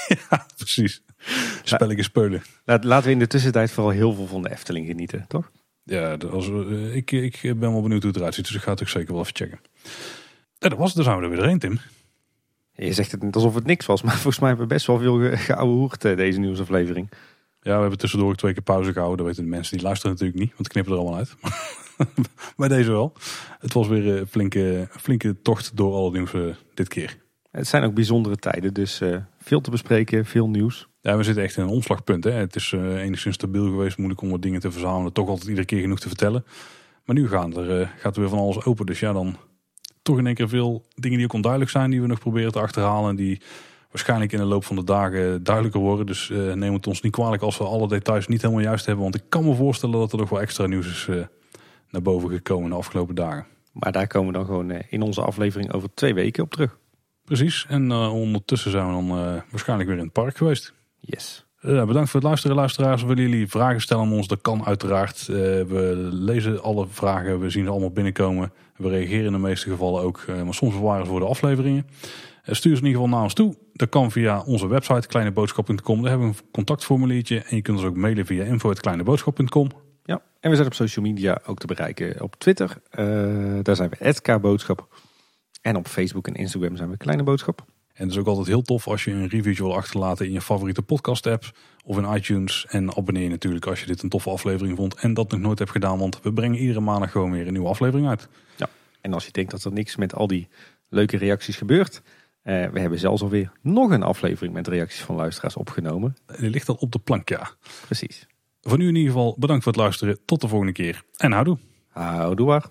Ja, 0.09 0.47
precies. 0.57 1.03
Spelletjes 1.63 2.07
spelen. 2.07 2.43
Laat, 2.65 2.85
laten 2.85 3.07
we 3.07 3.13
in 3.13 3.19
de 3.19 3.27
tussentijd 3.27 3.71
vooral 3.71 3.93
heel 3.93 4.13
veel 4.15 4.27
van 4.27 4.43
de 4.43 4.51
Efteling 4.51 4.87
genieten, 4.87 5.25
toch? 5.29 5.51
Ja, 5.83 6.17
was, 6.17 6.49
eh, 6.49 6.95
ik, 6.95 7.11
ik 7.11 7.41
ben 7.43 7.73
wel 7.73 7.83
benieuwd 7.83 8.03
hoe 8.03 8.11
het 8.11 8.17
eruit 8.21 8.35
ziet. 8.35 8.47
Dus 8.47 8.57
ik 8.57 8.63
ga 8.63 8.71
het 8.71 8.81
ook 8.83 8.89
zeker 8.89 9.13
wel 9.13 9.23
even 9.23 9.37
checken. 9.37 9.61
Ja, 10.59 10.69
dat 10.69 10.79
was 10.79 10.87
het. 10.87 10.95
Dan 10.95 11.05
zijn 11.05 11.17
we 11.17 11.23
er 11.23 11.29
weer 11.29 11.39
doorheen, 11.39 11.59
Tim. 11.59 11.81
Je 12.77 12.93
zegt 12.93 13.13
het 13.13 13.35
alsof 13.35 13.55
het 13.55 13.65
niks 13.67 13.87
was, 13.87 14.03
maar 14.05 14.15
volgens 14.15 14.39
mij 14.39 14.49
hebben 14.49 14.69
we 14.69 14.75
best 14.75 14.87
wel 14.87 14.99
veel 14.99 15.19
ge- 15.19 15.37
geouwehoerd 15.37 16.05
eh, 16.05 16.17
deze 16.17 16.39
nieuwsaflevering. 16.39 17.11
Ja, 17.63 17.75
we 17.75 17.81
hebben 17.81 17.99
tussendoor 17.99 18.29
ook 18.29 18.37
twee 18.37 18.53
keer 18.53 18.63
pauze 18.63 18.93
gehouden. 18.93 19.19
Dat 19.19 19.27
weten 19.27 19.45
de 19.45 19.57
mensen 19.57 19.77
die 19.77 19.87
luisteren 19.87 20.13
natuurlijk 20.13 20.41
niet, 20.41 20.53
want 20.57 20.69
knippen 20.69 20.93
er 20.93 20.99
allemaal 20.99 21.19
uit. 21.19 21.35
Bij 22.57 22.69
deze 22.69 22.91
wel. 22.91 23.13
Het 23.59 23.73
was 23.73 23.89
weer 23.89 24.19
een 24.19 24.27
flinke, 24.27 24.89
flinke 24.91 25.37
tocht 25.43 25.77
door 25.77 25.93
al 25.93 26.05
het 26.05 26.13
nieuws 26.13 26.33
eh, 26.33 26.41
dit 26.75 26.89
keer. 26.89 27.17
Het 27.51 27.67
zijn 27.67 27.85
ook 27.85 27.95
bijzondere 27.95 28.37
tijden, 28.37 28.75
dus 28.75 29.01
eh, 29.01 29.17
veel 29.39 29.61
te 29.61 29.71
bespreken, 29.71 30.25
veel 30.27 30.49
nieuws. 30.49 30.89
Ja, 31.01 31.17
we 31.17 31.23
zitten 31.23 31.43
echt 31.43 31.57
in 31.57 31.63
een 31.63 31.69
omslagpunt. 31.69 32.25
Hè. 32.25 32.31
Het 32.31 32.57
is 32.57 32.73
eh, 32.73 33.03
enigszins 33.03 33.35
stabiel 33.35 33.65
geweest, 33.65 33.97
moeilijk 33.97 34.21
om 34.21 34.31
wat 34.31 34.43
dingen 34.43 34.61
te 34.61 34.71
verzamelen. 34.71 35.13
Toch 35.13 35.29
altijd 35.29 35.49
iedere 35.49 35.67
keer 35.67 35.81
genoeg 35.81 36.01
te 36.01 36.09
vertellen. 36.09 36.45
Maar 37.05 37.17
nu 37.17 37.29
gaan 37.29 37.57
er, 37.57 37.81
eh, 37.81 37.89
gaat 37.99 38.15
er 38.15 38.21
weer 38.21 38.31
van 38.31 38.39
alles 38.39 38.65
open. 38.65 38.87
Dus 38.87 39.01
ja, 39.01 39.13
dan 39.13 39.37
toch 40.05 40.19
in 40.19 40.27
één 40.27 40.35
keer 40.35 40.49
veel 40.49 40.85
dingen 40.95 41.17
die 41.17 41.27
ook 41.27 41.33
onduidelijk 41.33 41.71
zijn, 41.71 41.91
die 41.91 42.01
we 42.01 42.07
nog 42.07 42.19
proberen 42.19 42.53
te 42.53 42.61
achterhalen. 42.61 43.11
En 43.11 43.17
die 43.17 43.41
waarschijnlijk 43.91 44.33
in 44.33 44.39
de 44.39 44.45
loop 44.45 44.65
van 44.65 44.77
de 44.77 44.85
dagen 44.85 45.43
duidelijker 45.43 45.81
worden. 45.81 46.07
Dus 46.07 46.31
eh, 46.31 46.53
neem 46.53 46.73
het 46.73 46.87
ons 46.87 47.01
niet 47.01 47.13
kwalijk 47.13 47.43
als 47.43 47.59
we 47.59 47.65
alle 47.65 47.89
details 47.89 48.27
niet 48.27 48.43
helemaal 48.43 48.63
juist 48.63 48.87
hebben. 48.87 49.03
Want 49.05 49.15
ik 49.15 49.23
kan 49.29 49.45
me 49.45 49.55
voorstellen 49.55 49.99
dat 49.99 50.13
er 50.13 50.19
nog 50.19 50.29
wel 50.29 50.41
extra 50.41 50.67
nieuws 50.67 50.87
is 50.87 51.07
eh, 51.09 51.25
naar 51.91 52.03
boven 52.03 52.31
gekomen 52.31 52.71
de 52.71 52.77
afgelopen 52.77 53.15
dagen. 53.15 53.47
Maar 53.73 53.93
daar 53.93 54.07
komen 54.07 54.33
we 54.33 54.39
dan 54.39 54.47
gewoon 54.47 54.71
eh, 54.71 54.83
in 54.89 55.03
onze 55.03 55.23
aflevering 55.23 55.73
over 55.73 55.95
twee 55.95 56.15
weken 56.15 56.43
op 56.43 56.51
terug. 56.51 56.79
Precies. 57.25 57.67
En 57.69 57.93
ondertussen 57.93 58.71
zijn 58.71 58.87
we 58.87 58.93
dan 58.93 59.09
waarschijnlijk 59.51 59.89
weer 59.89 59.99
in 59.99 60.05
het 60.05 60.13
park 60.13 60.37
geweest. 60.37 60.75
Yes. 60.99 61.47
Eh, 61.65 61.85
bedankt 61.85 62.11
voor 62.11 62.21
het 62.21 62.29
luisteren, 62.29 62.57
luisteraars. 62.57 63.03
Willen 63.03 63.23
jullie 63.23 63.49
vragen 63.49 63.81
stellen 63.81 64.05
aan 64.05 64.13
ons? 64.13 64.29
Dat 64.29 64.41
kan 64.41 64.65
uiteraard. 64.65 65.21
Eh, 65.21 65.35
we 65.37 66.09
lezen 66.13 66.63
alle 66.63 66.87
vragen, 66.89 67.41
we 67.41 67.51
zien 67.51 67.65
ze 67.65 67.71
allemaal 67.71 67.91
binnenkomen. 67.91 68.53
We 68.77 68.89
reageren 68.89 69.25
in 69.25 69.33
de 69.33 69.39
meeste 69.39 69.71
gevallen 69.71 70.03
ook, 70.03 70.25
eh, 70.29 70.43
maar 70.43 70.55
soms 70.55 70.75
bewaren 70.75 71.05
ze 71.05 71.11
voor 71.11 71.21
de 71.21 71.27
afleveringen. 71.27 71.87
Stuur 72.43 72.77
ze 72.77 72.83
in 72.83 72.87
ieder 72.87 72.91
geval 73.01 73.09
naar 73.09 73.23
ons 73.23 73.35
toe. 73.35 73.57
Dat 73.73 73.89
kan 73.89 74.11
via 74.11 74.43
onze 74.43 74.67
website 74.67 75.09
kleineboodschap.com. 75.09 76.01
Daar 76.01 76.11
hebben 76.11 76.29
we 76.29 76.35
een 76.35 76.51
contactformuliertje. 76.53 77.39
En 77.39 77.57
je 77.57 77.63
kunt 77.63 77.77
ons 77.77 77.87
ook 77.87 77.97
mailen 77.97 78.27
via 78.27 78.45
info.kleineboodschap.com. 78.45 79.69
Ja, 80.05 80.23
en 80.41 80.51
we 80.51 80.57
zijn 80.57 80.69
op 80.69 80.75
social 80.75 81.05
media 81.05 81.41
ook 81.47 81.59
te 81.59 81.67
bereiken. 81.67 82.23
Op 82.23 82.35
Twitter, 82.39 82.77
daar 83.63 83.77
zijn 83.77 83.91
we 83.99 84.15
@kboodschap. 84.23 84.89
En 85.63 85.77
op 85.77 85.87
Facebook 85.87 86.27
en 86.27 86.35
Instagram 86.35 86.77
zijn 86.77 86.91
we 86.91 86.97
Kleine 86.97 87.23
Boodschap. 87.23 87.65
En 87.95 88.03
het 88.05 88.11
is 88.11 88.19
ook 88.19 88.27
altijd 88.27 88.47
heel 88.47 88.63
tof 88.63 88.87
als 88.89 89.05
je 89.05 89.11
een 89.11 89.29
reviewtje 89.29 89.63
wil 89.63 89.75
achterlaten 89.77 90.27
in 90.27 90.33
je 90.33 90.41
favoriete 90.41 90.83
podcast 90.83 91.27
app 91.27 91.53
of 91.85 91.99
in 91.99 92.15
iTunes. 92.15 92.67
En 92.69 92.97
abonneer 92.97 93.23
je 93.23 93.29
natuurlijk 93.29 93.67
als 93.67 93.81
je 93.81 93.87
dit 93.87 94.03
een 94.03 94.09
toffe 94.09 94.31
aflevering 94.31 94.77
vond 94.77 94.95
en 94.95 95.15
dat 95.15 95.31
nog 95.31 95.41
nooit 95.41 95.59
hebt 95.59 95.71
gedaan. 95.71 95.99
Want 95.99 96.21
we 96.23 96.33
brengen 96.33 96.59
iedere 96.59 96.81
maandag 96.81 97.11
gewoon 97.11 97.31
weer 97.31 97.47
een 97.47 97.53
nieuwe 97.53 97.69
aflevering 97.69 98.09
uit. 98.09 98.29
En 99.01 99.13
als 99.13 99.27
je 99.27 99.33
denkt 99.33 99.51
dat 99.51 99.65
er 99.65 99.73
niks 99.73 99.97
met 99.97 100.15
al 100.15 100.27
die 100.27 100.49
leuke 100.89 101.17
reacties 101.17 101.57
gebeurt. 101.57 102.03
eh, 102.43 102.67
we 102.69 102.81
hebben 102.81 102.99
zelfs 102.99 103.23
alweer 103.23 103.53
nog 103.63 103.91
een 103.91 104.03
aflevering 104.03 104.55
met 104.55 104.69
reacties 104.69 105.01
van 105.01 105.17
luisteraars 105.17 105.57
opgenomen. 105.57 106.17
Die 106.39 106.51
ligt 106.51 106.69
al 106.69 106.77
op 106.81 106.93
de 106.93 106.99
plank, 106.99 107.29
ja. 107.29 107.51
Precies. 107.85 108.27
Voor 108.63 108.79
nu 108.79 108.89
in 108.89 108.95
ieder 108.95 109.13
geval 109.13 109.37
bedankt 109.39 109.63
voor 109.63 109.73
het 109.73 109.81
luisteren. 109.81 110.19
Tot 110.25 110.41
de 110.41 110.49
volgende 110.49 110.73
keer. 110.73 111.03
En 111.17 111.33
houdoe. 111.33 111.59
Houdoe 111.89 112.47
waar. 112.47 112.67